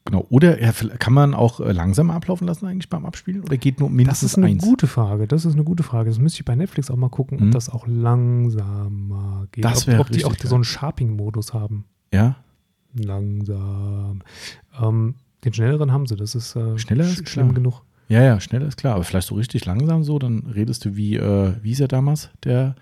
Genau. 0.07 0.25
Oder 0.29 0.55
kann 0.99 1.13
man 1.13 1.33
auch 1.33 1.59
äh, 1.59 1.71
langsam 1.71 2.09
ablaufen 2.11 2.47
lassen 2.47 2.65
eigentlich 2.65 2.89
beim 2.89 3.05
Abspielen? 3.05 3.43
Oder 3.43 3.57
geht 3.57 3.79
nur 3.79 3.89
Das 3.89 3.95
mindestens 3.95 4.31
ist 4.31 4.37
eine 4.37 4.47
eins? 4.47 4.63
gute 4.63 4.87
Frage. 4.87 5.27
Das 5.27 5.43
ist 5.45 5.53
eine 5.53 5.63
gute 5.65 5.83
Frage. 5.83 6.09
Das 6.09 6.17
müsste 6.19 6.39
ich 6.39 6.45
bei 6.45 6.55
Netflix 6.55 6.89
auch 6.89 6.95
mal 6.95 7.09
gucken, 7.09 7.39
Mhm. 7.39 7.45
ob 7.47 7.51
das 7.51 7.69
auch 7.69 7.85
langsamer 7.87 9.47
geht. 9.51 9.65
Das 9.65 9.87
ob, 9.87 9.99
ob 9.99 10.09
die 10.11 10.25
auch 10.25 10.31
richtig 10.31 10.49
so 10.49 10.55
einen 10.55 10.63
Sharping-Modus 10.63 11.53
haben. 11.53 11.85
Ja, 12.13 12.37
Langsam. 12.95 14.21
Ähm, 14.81 15.15
den 15.43 15.53
schnelleren 15.53 15.91
haben 15.91 16.07
sie. 16.07 16.15
Das 16.15 16.35
ist 16.35 16.55
äh, 16.55 16.77
Schneller 16.79 17.03
sch- 17.05 17.21
ist 17.21 17.29
schlimm 17.29 17.47
klar. 17.47 17.55
genug. 17.55 17.81
Ja, 18.09 18.21
ja, 18.23 18.39
schneller 18.39 18.67
ist 18.67 18.77
klar. 18.77 18.95
Aber 18.95 19.03
vielleicht 19.03 19.27
so 19.27 19.35
richtig 19.35 19.65
langsam 19.65 20.03
so, 20.03 20.17
dann 20.19 20.39
redest 20.53 20.85
du 20.85 20.95
wie, 20.95 21.15
äh, 21.17 21.53
wie 21.61 21.71
ist 21.71 21.79
er 21.81 21.87
damals, 21.87 22.29
der 22.43 22.75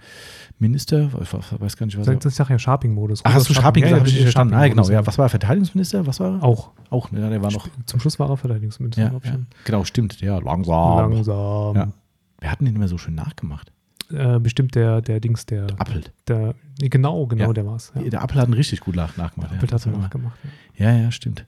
Minister? 0.59 1.09
Ich 1.21 1.29
weiß- 1.29 1.77
gar 1.77 1.85
nicht, 1.85 1.97
was 1.97 2.07
er 2.07 2.15
Das 2.15 2.25
ist 2.25 2.37
ja 2.37 2.59
Sharping-Modus. 2.59 3.21
Ach, 3.23 3.33
hast 3.33 3.49
du 3.49 3.53
Sharping 3.53 3.83
gesagt? 3.83 3.97
ja, 3.97 4.01
Hab 4.01 4.07
ich 4.07 4.13
nicht 4.13 4.21
verstanden. 4.23 4.53
Ah, 4.53 4.67
genau. 4.67 4.87
Ja, 4.89 5.05
was 5.05 5.17
war 5.17 5.25
er? 5.25 5.29
Verteidigungsminister? 5.29 6.05
Was 6.07 6.19
war 6.19 6.35
er? 6.37 6.43
Auch. 6.43 6.71
Auch, 6.89 7.11
ne, 7.11 7.29
der 7.29 7.41
war 7.41 7.51
noch. 7.51 7.67
Zum 7.85 7.99
Schluss 7.99 8.19
war 8.19 8.29
er 8.29 8.37
Verteidigungsminister. 8.37 9.01
Ja, 9.01 9.11
ich 9.21 9.29
ja. 9.29 9.39
Genau, 9.65 9.83
stimmt. 9.83 10.21
Ja, 10.21 10.37
langsam. 10.39 11.11
Langsam. 11.11 11.75
Ja. 11.75 11.87
Wir 12.39 12.51
hatten 12.51 12.65
den 12.65 12.75
immer 12.75 12.87
so 12.87 12.97
schön 12.97 13.15
nachgemacht. 13.15 13.71
Äh, 14.13 14.39
bestimmt 14.39 14.75
der, 14.75 15.01
der 15.01 15.19
Dings, 15.19 15.47
der, 15.47 15.65
Appelt. 15.79 16.11
der 16.27 16.53
genau, 16.79 17.25
genau, 17.25 17.47
Ja. 17.47 17.53
der 17.53 17.65
war's. 17.65 17.91
Ja. 17.95 18.03
Der 18.03 18.21
Appel 18.21 18.39
hat 18.39 18.47
ihn 18.47 18.53
richtig 18.53 18.81
gut 18.81 18.95
nach, 18.95 19.17
nachgemacht. 19.17 19.51
Appelt 19.51 19.71
ja, 19.71 19.77
hat 19.79 19.85
war- 19.91 19.97
nachgemacht. 19.99 20.37
Ja, 20.77 20.95
ja, 20.95 21.09
stimmt. 21.11 21.45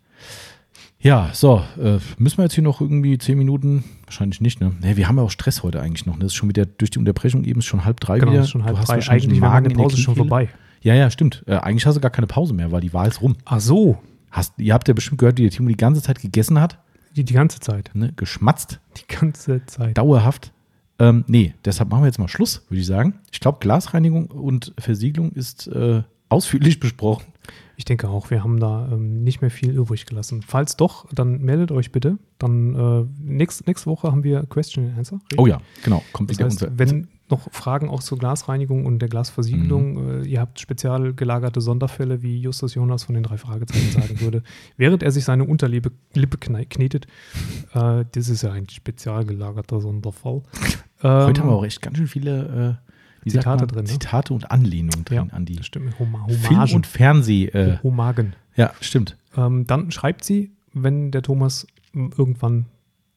Ja, 1.00 1.30
so, 1.34 1.62
äh, 1.80 2.00
müssen 2.18 2.38
wir 2.38 2.44
jetzt 2.44 2.54
hier 2.56 2.64
noch 2.64 2.82
irgendwie 2.82 3.18
zehn 3.18 3.38
Minuten? 3.38 3.84
Wahrscheinlich 4.06 4.42
nicht, 4.42 4.60
ne? 4.60 4.74
Nee, 4.82 4.98
wir 4.98 5.08
haben 5.08 5.18
ja 5.18 5.24
auch 5.24 5.32
Stress 5.32 5.62
heute 5.64 5.80
eigentlich 5.82 6.06
noch. 6.06 6.16
Ne? 6.16 6.22
Das 6.22 6.32
ist 6.32 6.36
schon 6.36 6.50
wieder 6.50 6.66
durch 6.66 6.90
die 6.90 7.00
Unterbrechung 7.00 7.44
eben 7.44 7.62
schon 7.62 7.86
halb 7.86 8.00
drei 8.00 8.20
Genau, 8.20 8.32
wieder. 8.32 8.42
ist 8.42 8.50
schon 8.50 8.64
halb 8.64 8.76
du 8.76 8.82
hast 8.82 8.90
drei. 8.90 9.14
Eigentlich 9.14 9.40
meine 9.40 9.68
in 9.68 9.76
der 9.76 9.84
Pause 9.84 9.98
schon 9.98 10.16
vorbei. 10.16 10.50
Ja, 10.82 10.96
ja, 10.96 11.10
stimmt. 11.10 11.44
Äh, 11.48 11.56
eigentlich 11.56 11.86
hast 11.86 11.96
du 11.96 12.02
gar 12.02 12.12
keine 12.12 12.28
Pause 12.28 12.54
mehr, 12.54 12.72
weil 12.72 12.82
die 12.82 12.94
Wahl 12.94 13.08
ist 13.08 13.22
rum. 13.22 13.36
Ach 13.46 13.60
so, 13.60 13.98
Hast, 14.32 14.60
ihr 14.60 14.74
habt 14.74 14.88
ja 14.88 14.94
bestimmt 14.94 15.20
gehört, 15.20 15.38
wie 15.38 15.44
der 15.44 15.52
Timo 15.52 15.70
die 15.70 15.78
ganze 15.78 16.02
Zeit 16.02 16.20
gegessen 16.22 16.60
hat, 16.60 16.80
die, 17.16 17.24
die 17.24 17.34
ganze 17.34 17.60
Zeit. 17.60 17.92
ne? 17.94 18.14
geschmatzt. 18.16 18.80
Die 18.98 19.16
ganze 19.16 19.66
Zeit. 19.66 19.98
dauerhaft. 19.98 20.52
Ähm, 21.00 21.24
nee, 21.28 21.54
deshalb 21.64 21.90
machen 21.90 22.02
wir 22.02 22.08
jetzt 22.08 22.20
mal 22.20 22.28
Schluss, 22.28 22.64
würde 22.70 22.82
ich 22.82 22.88
sagen. 22.88 23.16
Ich 23.32 23.40
glaube, 23.40 23.60
Glasreinigung 23.62 24.26
und 24.28 24.74
Versiegelung 24.78 25.32
ist 25.32 25.68
äh, 25.68 26.04
ausführlich 26.30 26.80
besprochen. 26.82 27.26
Ich 27.76 27.86
denke 27.86 28.10
auch, 28.10 28.30
wir 28.32 28.44
haben 28.44 28.60
da 28.60 28.90
ähm, 28.92 29.24
nicht 29.24 29.42
mehr 29.42 29.52
viel 29.52 29.72
übrig 29.72 30.06
gelassen. 30.06 30.42
Falls 30.42 30.78
doch, 30.78 31.06
dann 31.14 31.42
meldet 31.42 31.72
euch 31.72 31.92
bitte. 31.92 32.18
Dann 32.40 32.76
äh, 32.76 33.06
nächst, 33.22 33.68
nächste 33.68 33.88
Woche 33.90 34.12
haben 34.12 34.24
wir 34.24 34.44
Question 34.48 34.86
and 34.86 34.98
Answer. 34.98 35.16
richtig? 35.24 35.40
Oh 35.40 35.48
ja, 35.48 35.60
genau. 35.84 36.04
Kommt 36.14 36.32
Das 36.32 36.40
heißt, 36.40 36.68
wenn 36.78 37.08
noch 37.30 37.52
Fragen 37.52 37.90
auch 37.90 38.02
zur 38.02 38.18
Glasreinigung 38.18 38.86
und 38.86 39.00
der 39.00 39.10
Glasversiegelung, 39.10 39.94
Mhm. 39.94 40.24
äh, 40.24 40.28
ihr 40.28 40.40
habt 40.40 40.60
spezial 40.60 41.14
gelagerte 41.14 41.60
Sonderfälle, 41.62 42.22
wie 42.22 42.40
Justus 42.40 42.74
Jonas 42.74 43.04
von 43.04 43.16
den 43.16 43.24
drei 43.24 43.38
Fragezeichen 43.38 43.92
sagen 43.92 44.20
würde, 44.22 44.44
während 44.78 45.04
er 45.04 45.12
sich 45.12 45.26
seine 45.26 45.44
Unterlippe 45.44 45.92
Lippe 46.14 46.38
knetet. 46.38 47.06
Äh, 47.74 48.06
das 48.12 48.30
ist 48.30 48.42
ja 48.44 48.52
ein 48.54 48.68
spezial 48.70 49.26
gelagerter 49.26 49.82
Sonderfall. 49.82 50.42
Heute 51.02 51.08
Ähm, 51.08 51.44
haben 51.44 51.50
wir 51.50 51.56
auch 51.56 51.66
echt 51.66 51.82
ganz 51.82 51.98
schön 51.98 52.08
viele 52.08 52.80
äh, 52.82 52.87
wie 53.28 53.38
Zitate 53.38 53.62
man? 53.66 53.68
drin, 53.70 53.84
ne? 53.86 53.90
Zitate 53.90 54.34
und 54.34 54.52
Anlehnungen 54.52 55.06
drin 55.06 55.28
Ja, 55.30 55.36
an 55.36 55.46
die 55.46 55.62
stimmt. 55.64 55.98
Homa 56.00 56.26
Film- 56.28 56.74
und 56.76 56.88
Fernseh. 56.88 57.46
Äh, 57.48 57.78
Homagen. 57.84 58.34
ja, 58.56 58.72
stimmt. 58.82 59.16
Ähm, 59.36 59.68
dann 59.68 59.92
schreibt 59.92 60.24
sie, 60.24 60.52
wenn 60.74 61.12
der 61.12 61.22
Thomas 61.22 61.68
m, 61.94 62.12
irgendwann 62.18 62.66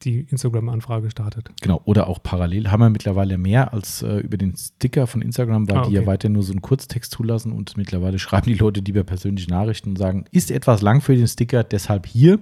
die 0.03 0.21
Instagram-Anfrage 0.31 1.11
startet. 1.11 1.51
Genau, 1.61 1.79
oder 1.85 2.07
auch 2.07 2.23
parallel 2.23 2.71
haben 2.71 2.79
wir 2.79 2.89
mittlerweile 2.89 3.37
mehr 3.37 3.71
als 3.71 4.01
äh, 4.01 4.17
über 4.17 4.35
den 4.37 4.55
Sticker 4.55 5.05
von 5.05 5.21
Instagram, 5.21 5.69
weil 5.69 5.77
Ah, 5.77 5.85
die 5.87 5.93
ja 5.93 5.99
okay. 6.01 6.07
weiter 6.07 6.29
nur 6.29 6.41
so 6.41 6.51
einen 6.53 6.63
Kurztext 6.63 7.11
zulassen 7.11 7.51
und 7.51 7.77
mittlerweile 7.77 8.17
schreiben 8.19 8.47
die 8.47 8.55
Leute 8.55 8.81
lieber 8.81 9.03
persönliche 9.03 9.49
Nachrichten 9.51 9.89
und 9.89 9.97
sagen, 9.97 10.25
ist 10.31 10.49
etwas 10.49 10.81
lang 10.81 11.01
für 11.01 11.15
den 11.15 11.27
Sticker, 11.27 11.63
deshalb 11.63 12.07
hier. 12.07 12.39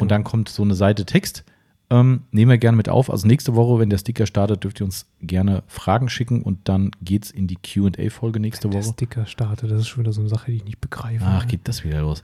Und 0.00 0.10
dann 0.10 0.24
kommt 0.24 0.48
so 0.48 0.64
eine 0.64 0.74
Seite 0.74 1.04
Text. 1.06 1.44
Ähm, 1.90 2.22
nehmen 2.30 2.50
wir 2.50 2.58
gerne 2.58 2.76
mit 2.76 2.88
auf. 2.88 3.10
Also 3.10 3.26
nächste 3.26 3.54
Woche, 3.54 3.78
wenn 3.78 3.90
der 3.90 3.98
Sticker 3.98 4.26
startet, 4.26 4.64
dürft 4.64 4.80
ihr 4.80 4.86
uns 4.86 5.06
gerne 5.20 5.62
Fragen 5.66 6.08
schicken 6.08 6.42
und 6.42 6.68
dann 6.68 6.90
geht's 7.02 7.30
in 7.30 7.46
die 7.46 7.56
QA-Folge 7.56 8.40
nächste 8.40 8.68
Der 8.68 8.80
Woche. 8.80 8.92
Sticker 8.92 9.26
startet, 9.26 9.70
das 9.70 9.82
ist 9.82 9.88
schon 9.88 10.02
wieder 10.02 10.12
so 10.12 10.20
eine 10.20 10.30
Sache, 10.30 10.50
die 10.50 10.56
ich 10.56 10.64
nicht 10.64 10.80
begreife. 10.80 11.24
Ach, 11.26 11.46
geht 11.46 11.60
das 11.64 11.84
wieder 11.84 12.00
los. 12.00 12.22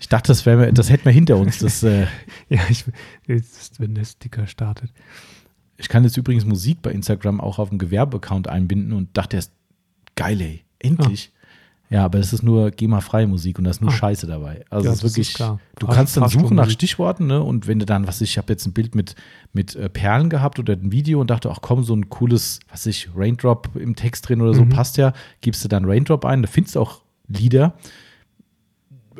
Ich 0.00 0.08
dachte, 0.08 0.28
das, 0.28 0.46
wär, 0.46 0.72
das 0.72 0.90
hätten 0.90 1.04
wir 1.04 1.12
hinter 1.12 1.36
uns. 1.36 1.58
Das, 1.58 1.82
äh, 1.82 2.06
Ja, 2.48 2.60
ich, 2.68 2.84
jetzt, 3.26 3.80
wenn 3.80 3.94
der 3.94 4.04
Sticker 4.04 4.46
startet. 4.46 4.90
Ich 5.76 5.88
kann 5.88 6.04
jetzt 6.04 6.16
übrigens 6.16 6.44
Musik 6.44 6.82
bei 6.82 6.90
Instagram 6.92 7.40
auch 7.40 7.58
auf 7.58 7.68
dem 7.68 7.78
Gewerbeaccount 7.78 8.48
einbinden 8.48 8.92
und 8.92 9.16
dachte 9.16 9.36
erst, 9.36 9.52
geil, 10.14 10.40
ey, 10.40 10.64
endlich. 10.78 11.32
Ja, 11.88 12.04
aber 12.04 12.18
das 12.18 12.32
ist 12.32 12.42
nur 12.42 12.72
GEMA-freie 12.72 13.28
Musik 13.28 13.58
und 13.58 13.64
da 13.64 13.70
ist 13.70 13.80
nur 13.80 13.90
Ah. 13.90 13.94
Scheiße 13.94 14.26
dabei. 14.26 14.64
Also 14.70 14.86
Ja, 14.86 14.92
es 14.92 14.96
ist 14.98 15.04
das 15.04 15.10
ist 15.12 15.16
wirklich, 15.16 15.34
klar. 15.34 15.60
du 15.78 15.86
Fahr- 15.86 15.94
kannst 15.94 16.16
dann 16.16 16.28
suchen 16.28 16.56
nach. 16.56 16.68
Stichworten, 16.68 17.28
ne? 17.28 17.40
Und 17.40 17.68
wenn 17.68 17.78
du 17.78 17.86
dann, 17.86 18.08
was 18.08 18.20
ich, 18.20 18.30
ich 18.32 18.38
habe 18.38 18.52
jetzt 18.52 18.66
ein 18.66 18.72
Bild 18.72 18.96
mit, 18.96 19.14
mit 19.52 19.76
äh, 19.76 19.88
Perlen 19.88 20.28
gehabt 20.28 20.58
oder 20.58 20.72
ein 20.72 20.90
Video 20.90 21.20
und 21.20 21.30
dachte, 21.30 21.48
ach 21.48 21.58
komm, 21.62 21.84
so 21.84 21.94
ein 21.94 22.08
cooles, 22.08 22.58
was 22.70 22.86
ich, 22.86 23.08
Raindrop 23.14 23.70
im 23.76 23.94
Text 23.94 24.28
drin 24.28 24.40
oder 24.40 24.52
so, 24.52 24.64
Mhm. 24.64 24.70
passt 24.70 24.96
ja, 24.96 25.12
gibst 25.42 25.62
du 25.64 25.68
dann 25.68 25.84
Raindrop 25.84 26.24
ein, 26.24 26.42
da 26.42 26.48
findest 26.48 26.74
du 26.74 26.80
auch 26.80 27.02
Lieder, 27.28 27.74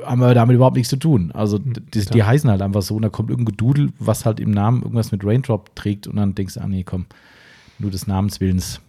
haben 0.04 0.20
wir 0.20 0.34
damit 0.34 0.56
überhaupt 0.56 0.76
nichts 0.76 0.90
zu 0.90 0.96
tun. 0.96 1.30
Also 1.32 1.58
Mhm, 1.58 1.74
die, 1.94 2.04
die 2.04 2.22
heißen 2.24 2.50
halt 2.50 2.62
einfach 2.62 2.82
so 2.82 2.96
und 2.96 3.02
da 3.02 3.08
kommt 3.08 3.30
irgendein 3.30 3.52
Gedudel, 3.56 3.92
was 3.98 4.26
halt 4.26 4.40
im 4.40 4.50
Namen 4.50 4.82
irgendwas 4.82 5.12
mit 5.12 5.24
Raindrop 5.24 5.74
trägt 5.76 6.06
und 6.06 6.16
dann 6.16 6.34
denkst 6.34 6.54
du, 6.54 6.60
ah 6.60 6.66
nee, 6.68 6.82
komm, 6.84 7.06
nur 7.78 7.90
des 7.90 8.06
Namens 8.06 8.40
Willens. 8.40 8.80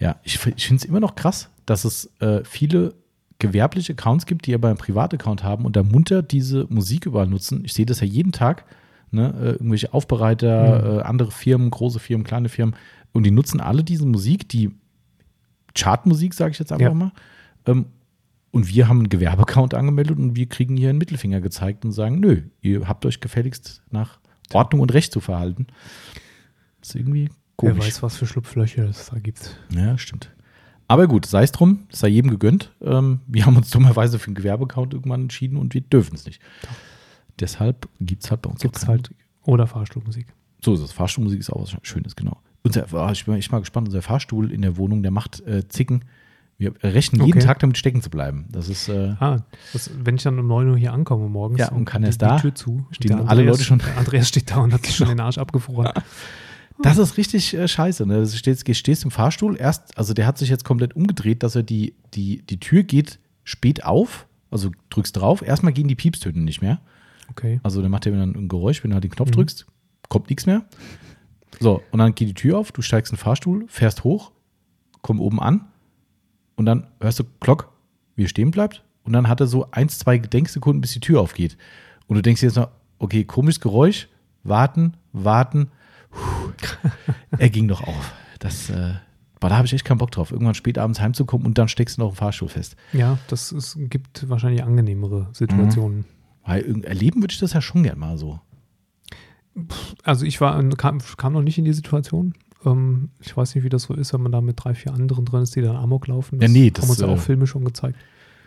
Ja, 0.00 0.16
ich, 0.24 0.34
ich 0.56 0.66
finde 0.66 0.82
es 0.82 0.84
immer 0.84 0.98
noch 1.00 1.14
krass, 1.14 1.50
dass 1.66 1.84
es 1.84 2.10
äh, 2.20 2.42
viele 2.44 2.94
gewerbliche 3.38 3.92
Accounts 3.92 4.26
gibt, 4.26 4.46
die 4.46 4.54
aber 4.54 4.68
einen 4.68 4.76
Privataccount 4.78 5.44
haben 5.44 5.64
und 5.64 5.76
da 5.76 5.82
munter 5.82 6.22
diese 6.22 6.66
Musik 6.68 7.06
überall 7.06 7.26
nutzen. 7.26 7.64
Ich 7.64 7.72
sehe 7.74 7.86
das 7.86 8.00
ja 8.00 8.06
jeden 8.06 8.32
Tag. 8.32 8.64
Ne? 9.12 9.34
Äh, 9.40 9.50
irgendwelche 9.52 9.92
Aufbereiter, 9.94 11.00
äh, 11.00 11.02
andere 11.02 11.30
Firmen, 11.30 11.70
große 11.70 11.98
Firmen, 12.00 12.24
kleine 12.24 12.48
Firmen. 12.48 12.76
Und 13.12 13.24
die 13.24 13.30
nutzen 13.30 13.60
alle 13.60 13.82
diese 13.84 14.06
Musik, 14.06 14.48
die 14.48 14.70
Chartmusik, 15.74 16.34
sage 16.34 16.52
ich 16.52 16.58
jetzt 16.58 16.72
einfach 16.72 16.88
Ja. 16.88 16.94
mal. 16.94 17.12
Ähm, 17.66 17.86
und 18.52 18.68
wir 18.68 18.88
haben 18.88 18.98
einen 18.98 19.08
Gewerbeaccount 19.08 19.74
angemeldet 19.74 20.18
und 20.18 20.34
wir 20.34 20.46
kriegen 20.46 20.76
hier 20.76 20.90
einen 20.90 20.98
Mittelfinger 20.98 21.40
gezeigt 21.40 21.84
und 21.84 21.92
sagen, 21.92 22.18
nö, 22.20 22.42
ihr 22.62 22.88
habt 22.88 23.06
euch 23.06 23.20
gefälligst 23.20 23.82
nach 23.90 24.18
Ordnung 24.52 24.80
und 24.80 24.92
Recht 24.92 25.12
zu 25.12 25.20
verhalten. 25.20 25.68
Das 26.80 26.90
ist 26.90 26.94
irgendwie 26.96 27.30
komisch. 27.60 27.76
Wer 27.78 27.86
weiß, 27.86 28.02
was 28.02 28.16
für 28.16 28.26
Schlupflöcher 28.26 28.84
es 28.88 29.10
da 29.12 29.18
gibt. 29.18 29.56
Ja, 29.70 29.96
stimmt. 29.98 30.30
Aber 30.88 31.06
gut, 31.06 31.24
sei 31.26 31.44
es 31.44 31.52
drum, 31.52 31.86
es 31.92 32.00
sei 32.00 32.08
jedem 32.08 32.30
gegönnt. 32.30 32.72
Ähm, 32.82 33.20
wir 33.28 33.46
haben 33.46 33.56
uns 33.56 33.70
dummerweise 33.70 34.18
für 34.18 34.26
einen 34.26 34.34
Gewerbeaccount 34.34 34.92
irgendwann 34.92 35.22
entschieden 35.22 35.56
und 35.56 35.72
wir 35.74 35.82
dürfen 35.82 36.14
es 36.16 36.26
nicht. 36.26 36.40
Deshalb 37.38 37.88
gibt 38.00 38.24
es 38.24 38.30
halt 38.30 38.42
bei 38.42 38.50
uns 38.50 38.60
Gibt 38.60 38.76
es 38.76 38.82
auch 38.82 38.86
keine 38.88 38.98
halt. 38.98 39.10
Oder 39.44 39.66
Fahrstuhlmusik. 39.66 40.26
so 40.62 40.74
ist 40.74 40.80
es. 40.80 40.92
Fahrstuhlmusik 40.92 41.40
ist 41.40 41.50
auch 41.50 41.62
was 41.62 41.76
Schönes, 41.82 42.16
genau. 42.16 42.36
Unser, 42.62 42.92
ah, 42.94 43.10
ich 43.12 43.24
bin 43.24 43.34
echt 43.36 43.50
mal 43.52 43.60
gespannt, 43.60 43.88
unser 43.88 44.02
Fahrstuhl 44.02 44.52
in 44.52 44.60
der 44.62 44.76
Wohnung, 44.76 45.02
der 45.02 45.10
macht 45.12 45.40
äh, 45.46 45.66
Zicken. 45.68 46.04
Wir 46.58 46.74
rechnen 46.82 47.24
jeden 47.24 47.38
Okay. 47.38 47.46
Tag 47.46 47.58
damit 47.60 47.78
stecken 47.78 48.02
zu 48.02 48.10
bleiben. 48.10 48.46
Das 48.50 48.68
ist, 48.68 48.88
äh, 48.90 49.14
Ah, 49.18 49.38
das, 49.72 49.90
wenn 50.04 50.16
ich 50.16 50.22
dann 50.24 50.38
um 50.38 50.46
9 50.46 50.68
Uhr 50.68 50.76
hier 50.76 50.92
ankomme 50.92 51.26
morgens 51.30 51.58
Ja, 51.60 51.70
und 51.70 51.86
kann 51.86 52.02
die, 52.02 52.06
erst 52.08 52.20
die 52.20 52.26
da 52.26 52.38
Tür 52.38 52.54
zu, 52.54 52.84
stehen 52.90 53.26
alle 53.28 53.44
Leute 53.44 53.64
schon- 53.64 53.80
Andreas 53.96 54.28
steht 54.28 54.50
da 54.50 54.56
und 54.58 54.74
hat 54.74 54.84
sich 54.84 54.94
schon 54.96 55.08
den 55.08 55.20
Arsch 55.20 55.38
abgefroren. 55.38 55.92
das 56.82 56.98
ist 56.98 57.16
richtig 57.16 57.54
äh, 57.54 57.68
scheiße. 57.68 58.06
Ne? 58.06 58.20
Du 58.20 58.26
stehst, 58.28 58.76
stehst 58.76 59.04
im 59.04 59.10
Fahrstuhl, 59.10 59.56
erst, 59.58 59.96
also 59.98 60.14
der 60.14 60.26
hat 60.26 60.38
sich 60.38 60.48
jetzt 60.48 60.64
komplett 60.64 60.94
umgedreht, 60.96 61.42
dass 61.42 61.54
er 61.56 61.62
die, 61.62 61.94
die, 62.14 62.42
die 62.42 62.60
Tür 62.60 62.82
geht 62.82 63.18
spät 63.44 63.84
auf, 63.84 64.26
also 64.50 64.70
drückst 64.90 65.16
drauf. 65.16 65.42
Erstmal 65.42 65.72
gehen 65.72 65.88
die 65.88 65.94
Piepstöne 65.94 66.40
nicht 66.40 66.62
mehr. 66.62 66.80
Okay. 67.30 67.60
Also 67.62 67.82
dann 67.82 67.90
macht 67.90 68.06
er 68.06 68.12
dann 68.12 68.34
ein 68.34 68.48
Geräusch, 68.48 68.82
wenn 68.82 68.90
du 68.90 68.94
halt 68.94 69.04
den 69.04 69.10
Knopf 69.10 69.30
Mhm. 69.30 69.34
drückst, 69.34 69.66
kommt 70.08 70.28
nichts 70.28 70.46
mehr. 70.46 70.64
So, 71.58 71.82
und 71.90 71.98
dann 71.98 72.14
geht 72.14 72.28
die 72.28 72.34
Tür 72.34 72.58
auf, 72.58 72.72
du 72.72 72.82
steigst 72.82 73.12
in 73.12 73.16
den 73.16 73.22
Fahrstuhl, 73.22 73.64
fährst 73.68 74.04
hoch, 74.04 74.32
komm 75.02 75.20
oben 75.20 75.40
an 75.40 75.66
und 76.56 76.66
dann 76.66 76.86
hörst 77.00 77.18
du 77.18 77.24
Glock, 77.40 77.72
wie 78.16 78.24
er 78.24 78.28
stehen 78.28 78.50
bleibt. 78.50 78.82
Und 79.02 79.12
dann 79.12 79.28
hat 79.28 79.40
er 79.40 79.46
so 79.46 79.70
eins, 79.70 79.98
zwei 79.98 80.18
Gedenksekunden, 80.18 80.80
bis 80.80 80.92
die 80.92 81.00
Tür 81.00 81.20
aufgeht. 81.20 81.56
Und 82.06 82.16
du 82.16 82.22
denkst 82.22 82.40
dir 82.40 82.46
jetzt 82.46 82.56
noch, 82.56 82.68
okay, 82.98 83.24
komisches 83.24 83.60
Geräusch, 83.60 84.08
warten, 84.42 84.94
warten. 85.12 85.68
Puh, 86.10 86.52
er 87.38 87.50
ging 87.50 87.68
doch 87.68 87.82
auf. 87.86 88.12
Das, 88.38 88.70
äh, 88.70 88.94
boah, 89.38 89.48
da 89.48 89.56
habe 89.56 89.66
ich 89.66 89.72
echt 89.72 89.84
keinen 89.84 89.98
Bock 89.98 90.10
drauf, 90.10 90.32
irgendwann 90.32 90.54
spät 90.54 90.78
abends 90.78 91.00
heimzukommen 91.00 91.46
und 91.46 91.58
dann 91.58 91.68
steckst 91.68 91.96
du 91.98 92.02
noch 92.02 92.10
im 92.10 92.16
Fahrstuhl 92.16 92.48
fest. 92.48 92.76
Ja, 92.92 93.18
das 93.28 93.52
ist, 93.52 93.76
gibt 93.78 94.28
wahrscheinlich 94.28 94.62
angenehmere 94.64 95.28
Situationen. 95.32 96.04
Weil 96.44 96.62
irgend- 96.62 96.84
erleben 96.86 97.22
würde 97.22 97.32
ich 97.32 97.38
das 97.38 97.52
ja 97.52 97.60
schon 97.60 97.82
gern 97.82 97.98
mal 97.98 98.16
so. 98.18 98.40
Also 100.04 100.24
ich 100.24 100.40
war, 100.40 100.62
kam, 100.76 101.00
kam 101.16 101.32
noch 101.32 101.42
nicht 101.42 101.58
in 101.58 101.64
die 101.64 101.72
Situation. 101.72 102.34
Ähm, 102.64 103.10
ich 103.20 103.36
weiß 103.36 103.54
nicht, 103.54 103.64
wie 103.64 103.68
das 103.68 103.84
so 103.84 103.94
ist, 103.94 104.12
wenn 104.12 104.22
man 104.22 104.32
da 104.32 104.40
mit 104.40 104.62
drei, 104.62 104.74
vier 104.74 104.92
anderen 104.94 105.24
drin 105.24 105.42
ist, 105.42 105.54
die 105.56 105.60
dann 105.62 105.76
Amok 105.76 106.06
laufen. 106.06 106.40
Ja, 106.40 106.48
nee, 106.48 106.66
haben 106.66 106.74
das, 106.74 106.88
uns 106.90 106.98
ja 107.00 107.08
äh, 107.08 107.10
auch 107.10 107.18
Filme 107.18 107.46
schon 107.46 107.64
gezeigt. 107.64 107.98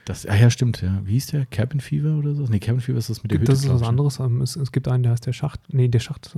Das, 0.06 0.26
ah 0.26 0.36
ja, 0.36 0.50
stimmt, 0.50 0.82
ja. 0.82 1.02
Wie 1.06 1.14
hieß 1.14 1.28
der? 1.28 1.46
Cabin 1.46 1.80
Fever 1.80 2.18
oder 2.18 2.36
so? 2.36 2.44
Nee, 2.44 2.60
Cabin 2.60 2.82
Fever 2.82 2.98
ist 2.98 3.10
das 3.10 3.24
mit 3.24 3.32
der 3.32 3.40
Hütte. 3.40 3.52
das 3.54 3.64
ist 3.64 3.70
was 3.70 3.84
anderes. 3.84 4.20
Ähm, 4.20 4.42
Es, 4.42 4.56
es 4.58 4.72
gibt 4.74 4.88
einen, 4.90 5.04
der 5.04 5.14
heißt 5.14 5.26
der 5.26 5.32
Schacht. 5.34 5.62
Nee, 5.74 5.88
der 5.88 6.00
Schacht. 6.00 6.36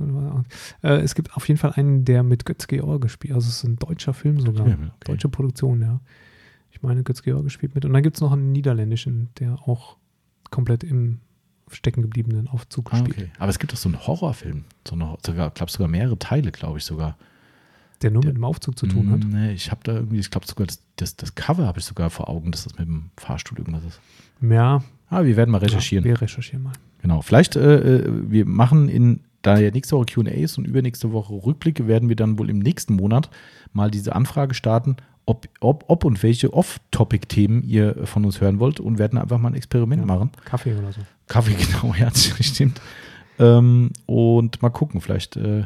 Äh, 0.82 0.88
es 1.00 1.14
gibt 1.16 1.34
auf 1.36 1.48
jeden 1.48 1.58
Fall 1.58 1.72
einen, 1.72 2.04
der 2.04 2.22
mit 2.22 2.44
Götz 2.44 2.66
George 2.68 3.08
spielt. 3.08 3.34
Also 3.34 3.48
es 3.48 3.56
ist 3.56 3.64
ein 3.64 3.76
deutscher 3.76 4.14
Film 4.14 4.38
sogar. 4.40 4.66
Okay. 4.66 4.76
Deutsche 5.04 5.28
Produktion, 5.28 5.82
ja. 5.82 6.00
Ich 6.70 6.82
meine, 6.82 7.02
Götz 7.02 7.22
George 7.22 7.50
spielt 7.50 7.74
mit. 7.74 7.84
Und 7.84 7.92
dann 7.92 8.02
gibt 8.02 8.16
es 8.16 8.20
noch 8.20 8.32
einen 8.32 8.52
niederländischen, 8.52 9.30
der 9.40 9.54
auch 9.66 9.96
komplett 10.50 10.84
im 10.84 11.18
stecken 11.68 12.02
gebliebenen 12.02 12.46
Aufzug 12.46 12.92
Ah, 12.92 12.98
spielt. 12.98 13.16
okay. 13.18 13.30
Aber 13.38 13.48
es 13.50 13.58
gibt 13.58 13.72
doch 13.72 13.76
so 13.78 13.88
einen 13.88 14.06
Horrorfilm. 14.06 14.64
So 14.86 14.94
eine, 14.94 15.16
sogar, 15.26 15.50
glaube 15.50 15.72
sogar 15.72 15.88
mehrere 15.88 16.16
Teile, 16.18 16.52
glaube 16.52 16.78
ich 16.78 16.84
sogar. 16.84 17.16
Der 18.02 18.10
nur 18.10 18.22
Der- 18.22 18.30
mit 18.30 18.36
dem 18.36 18.44
Aufzug 18.44 18.78
zu 18.78 18.86
tun 18.86 19.10
hat. 19.10 19.20
Nee, 19.24 19.52
ich 19.52 19.70
habe 19.70 19.80
da 19.84 19.94
irgendwie, 19.94 20.18
ich 20.18 20.30
glaube 20.30 20.46
sogar, 20.46 20.66
das, 20.66 20.80
das, 20.96 21.16
das 21.16 21.34
Cover 21.34 21.66
habe 21.66 21.78
ich 21.78 21.84
sogar 21.84 22.10
vor 22.10 22.28
Augen, 22.28 22.52
dass 22.52 22.64
das 22.64 22.78
mit 22.78 22.86
dem 22.86 23.10
Fahrstuhl 23.16 23.58
irgendwas 23.58 23.84
ist. 23.84 24.00
Ja, 24.42 24.82
Ah, 25.08 25.22
wir 25.24 25.36
werden 25.36 25.50
mal 25.52 25.58
recherchieren. 25.58 26.04
Ja, 26.04 26.10
wir 26.14 26.20
recherchieren 26.22 26.64
mal. 26.64 26.72
Genau. 27.00 27.22
Vielleicht, 27.22 27.54
äh, 27.54 27.98
äh, 27.98 28.12
wir 28.28 28.44
machen 28.44 28.88
in, 28.88 29.20
da 29.42 29.56
ja 29.56 29.70
nächste 29.70 29.94
Woche 29.96 30.06
QA 30.06 30.30
ist 30.30 30.58
und 30.58 30.66
übernächste 30.66 31.12
Woche 31.12 31.32
Rückblicke, 31.32 31.86
werden 31.86 32.08
wir 32.08 32.16
dann 32.16 32.40
wohl 32.40 32.50
im 32.50 32.58
nächsten 32.58 32.94
Monat 32.96 33.30
mal 33.72 33.88
diese 33.88 34.16
Anfrage 34.16 34.54
starten, 34.54 34.96
ob, 35.24 35.48
ob, 35.60 35.84
ob 35.86 36.04
und 36.04 36.24
welche 36.24 36.52
Off-Topic-Themen 36.52 37.62
ihr 37.62 38.04
von 38.04 38.24
uns 38.24 38.40
hören 38.40 38.58
wollt 38.58 38.80
und 38.80 38.98
werden 38.98 39.16
einfach 39.16 39.38
mal 39.38 39.50
ein 39.50 39.54
Experiment 39.54 40.02
Ja. 40.02 40.06
machen. 40.06 40.30
Kaffee 40.44 40.74
oder 40.74 40.92
so. 40.92 41.00
Kaffee, 41.28 41.54
genau, 41.80 41.94
ja, 41.94 42.10
stimmt. 42.12 42.80
Ähm, 43.38 43.90
und 44.06 44.60
mal 44.60 44.70
gucken, 44.70 45.00
vielleicht 45.00 45.36
äh, 45.36 45.64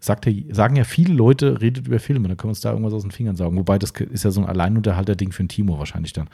sagt 0.00 0.28
sagen 0.52 0.76
ja 0.76 0.84
viele 0.84 1.12
Leute, 1.14 1.60
redet 1.60 1.86
über 1.86 1.98
Filme, 1.98 2.28
dann 2.28 2.36
können 2.36 2.48
wir 2.48 2.52
uns 2.52 2.60
da 2.60 2.70
irgendwas 2.70 2.92
aus 2.94 3.02
den 3.02 3.10
Fingern 3.10 3.36
saugen. 3.36 3.56
Wobei, 3.56 3.78
das 3.78 3.90
ist 3.90 4.24
ja 4.24 4.30
so 4.30 4.40
ein 4.40 4.46
Alleinunterhalter-Ding 4.46 5.32
für 5.32 5.42
ein 5.42 5.48
Timo 5.48 5.78
wahrscheinlich 5.78 6.12
dann. 6.12 6.28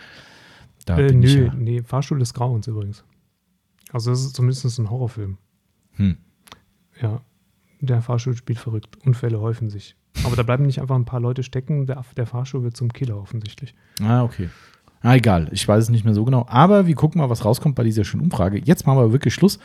Da 0.85 0.99
Äh, 0.99 1.09
bin 1.09 1.23
ich 1.23 1.35
nö, 1.35 1.47
ja. 1.47 1.55
nee, 1.55 1.83
Fahrstuhl 1.83 2.19
des 2.19 2.35
Grauens 2.35 2.67
übrigens. 2.67 3.05
Also 3.93 4.11
das 4.11 4.21
ist 4.21 4.37
zumindest 4.37 4.79
ein 4.79 4.91
Horrorfilm. 4.91 5.39
Hm. 5.93 6.17
Ja, 7.01 7.21
der 7.81 8.03
Fahrstuhl 8.03 8.37
spielt 8.37 8.59
verrückt. 8.59 8.99
Unfälle 9.05 9.41
häufen 9.41 9.71
sich. 9.71 9.97
Aber 10.25 10.37
da 10.37 10.43
bleiben 10.43 10.67
nicht 10.67 10.81
einfach 10.81 10.97
ein 10.97 11.05
paar 11.05 11.21
Leute 11.21 11.43
stecken. 11.43 11.87
Der, 11.87 12.05
der 12.17 12.27
Fahrstuhl 12.27 12.63
wird 12.63 12.77
zum 12.77 12.93
Killer 12.93 13.17
offensichtlich. 13.17 13.75
Ah, 14.01 14.23
okay. 14.23 14.49
Ah, 15.01 15.15
egal, 15.17 15.49
ich 15.53 15.67
weiß 15.67 15.85
es 15.85 15.91
nicht 15.91 16.05
mehr 16.05 16.15
so 16.15 16.25
genau. 16.25 16.47
Aber 16.49 16.87
wir 16.87 16.95
gucken 16.95 17.21
mal, 17.21 17.29
was 17.31 17.45
rauskommt 17.45 17.75
bei 17.75 17.85
dieser 17.85 18.05
schönen 18.05 18.23
Umfrage. 18.23 18.59
Jetzt 18.59 18.87
machen 18.87 18.99
wir 18.99 19.13
wirklich 19.13 19.35
Schluss. 19.35 19.59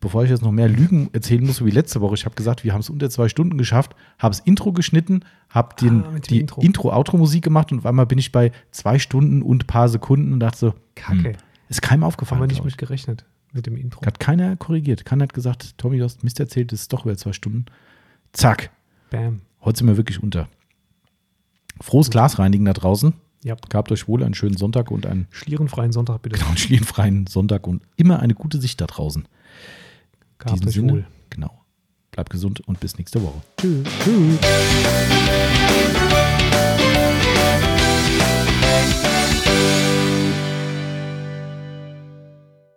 Bevor 0.00 0.24
ich 0.24 0.30
jetzt 0.30 0.42
noch 0.42 0.52
mehr 0.52 0.68
Lügen 0.68 1.08
erzählen 1.12 1.44
muss, 1.46 1.64
wie 1.64 1.70
letzte 1.70 2.00
Woche, 2.00 2.14
ich 2.14 2.24
habe 2.24 2.34
gesagt, 2.34 2.64
wir 2.64 2.72
haben 2.72 2.80
es 2.80 2.90
unter 2.90 3.08
zwei 3.10 3.28
Stunden 3.28 3.56
geschafft, 3.58 3.94
habe 4.18 4.34
das 4.34 4.40
Intro 4.40 4.72
geschnitten, 4.72 5.20
habe 5.48 5.74
Ah, 5.80 6.18
die 6.28 6.40
Intro. 6.40 6.60
Intro-Outro-Musik 6.60 7.42
gemacht 7.42 7.72
und 7.72 7.78
auf 7.78 7.86
einmal 7.86 8.06
bin 8.06 8.18
ich 8.18 8.32
bei 8.32 8.52
zwei 8.70 8.98
Stunden 8.98 9.42
und 9.42 9.66
paar 9.66 9.88
Sekunden 9.88 10.32
und 10.32 10.40
dachte 10.40 10.58
so, 10.58 10.74
Kacke. 10.94 11.30
hm, 11.30 11.36
ist 11.68 11.80
keinem 11.82 12.02
Haben 12.02 12.08
aufgefallen. 12.08 12.42
wir 12.42 12.46
nicht 12.48 12.64
mit 12.64 12.76
gerechnet 12.78 13.24
mit 13.52 13.66
dem 13.66 13.76
Intro. 13.76 14.04
Hat 14.04 14.18
keiner 14.18 14.56
korrigiert. 14.56 15.04
Keiner 15.04 15.22
hat 15.22 15.32
gesagt, 15.32 15.78
Tommy, 15.78 15.98
du 15.98 16.04
hast 16.04 16.24
Mist 16.24 16.40
erzählt, 16.40 16.72
das 16.72 16.80
ist 16.82 16.92
doch 16.92 17.04
über 17.04 17.16
zwei 17.16 17.32
Stunden. 17.32 17.66
Zack, 18.32 18.70
Bam. 19.10 19.42
heute 19.62 19.78
sind 19.78 19.86
wir 19.86 19.96
wirklich 19.96 20.22
unter. 20.22 20.48
Frohes 21.80 22.10
Glasreinigen 22.10 22.64
da 22.66 22.72
draußen. 22.72 23.14
Ja. 23.44 23.56
Gehabt 23.68 23.92
euch 23.92 24.08
wohl 24.08 24.24
einen 24.24 24.34
schönen 24.34 24.56
Sonntag 24.56 24.90
und 24.90 25.06
einen, 25.06 25.26
Schlierenfreien 25.30 25.92
Sonntag 25.92 26.22
bitte. 26.22 26.36
genau, 26.38 26.48
einen 26.48 26.56
schlierenfreien 26.56 27.26
Sonntag 27.26 27.66
und 27.66 27.82
immer 27.96 28.20
eine 28.20 28.34
gute 28.34 28.60
Sicht 28.60 28.80
da 28.80 28.86
draußen. 28.86 29.26
Gehabt 30.38 30.64
diesem 30.64 30.72
Sinne, 30.72 30.92
wohl. 30.92 31.06
genau. 31.30 31.64
Bleibt 32.10 32.30
gesund 32.30 32.60
und 32.66 32.80
bis 32.80 32.96
nächste 32.98 33.22
Woche. 33.22 33.42
Tschüss. 33.58 33.88
Tschüss. 34.04 34.38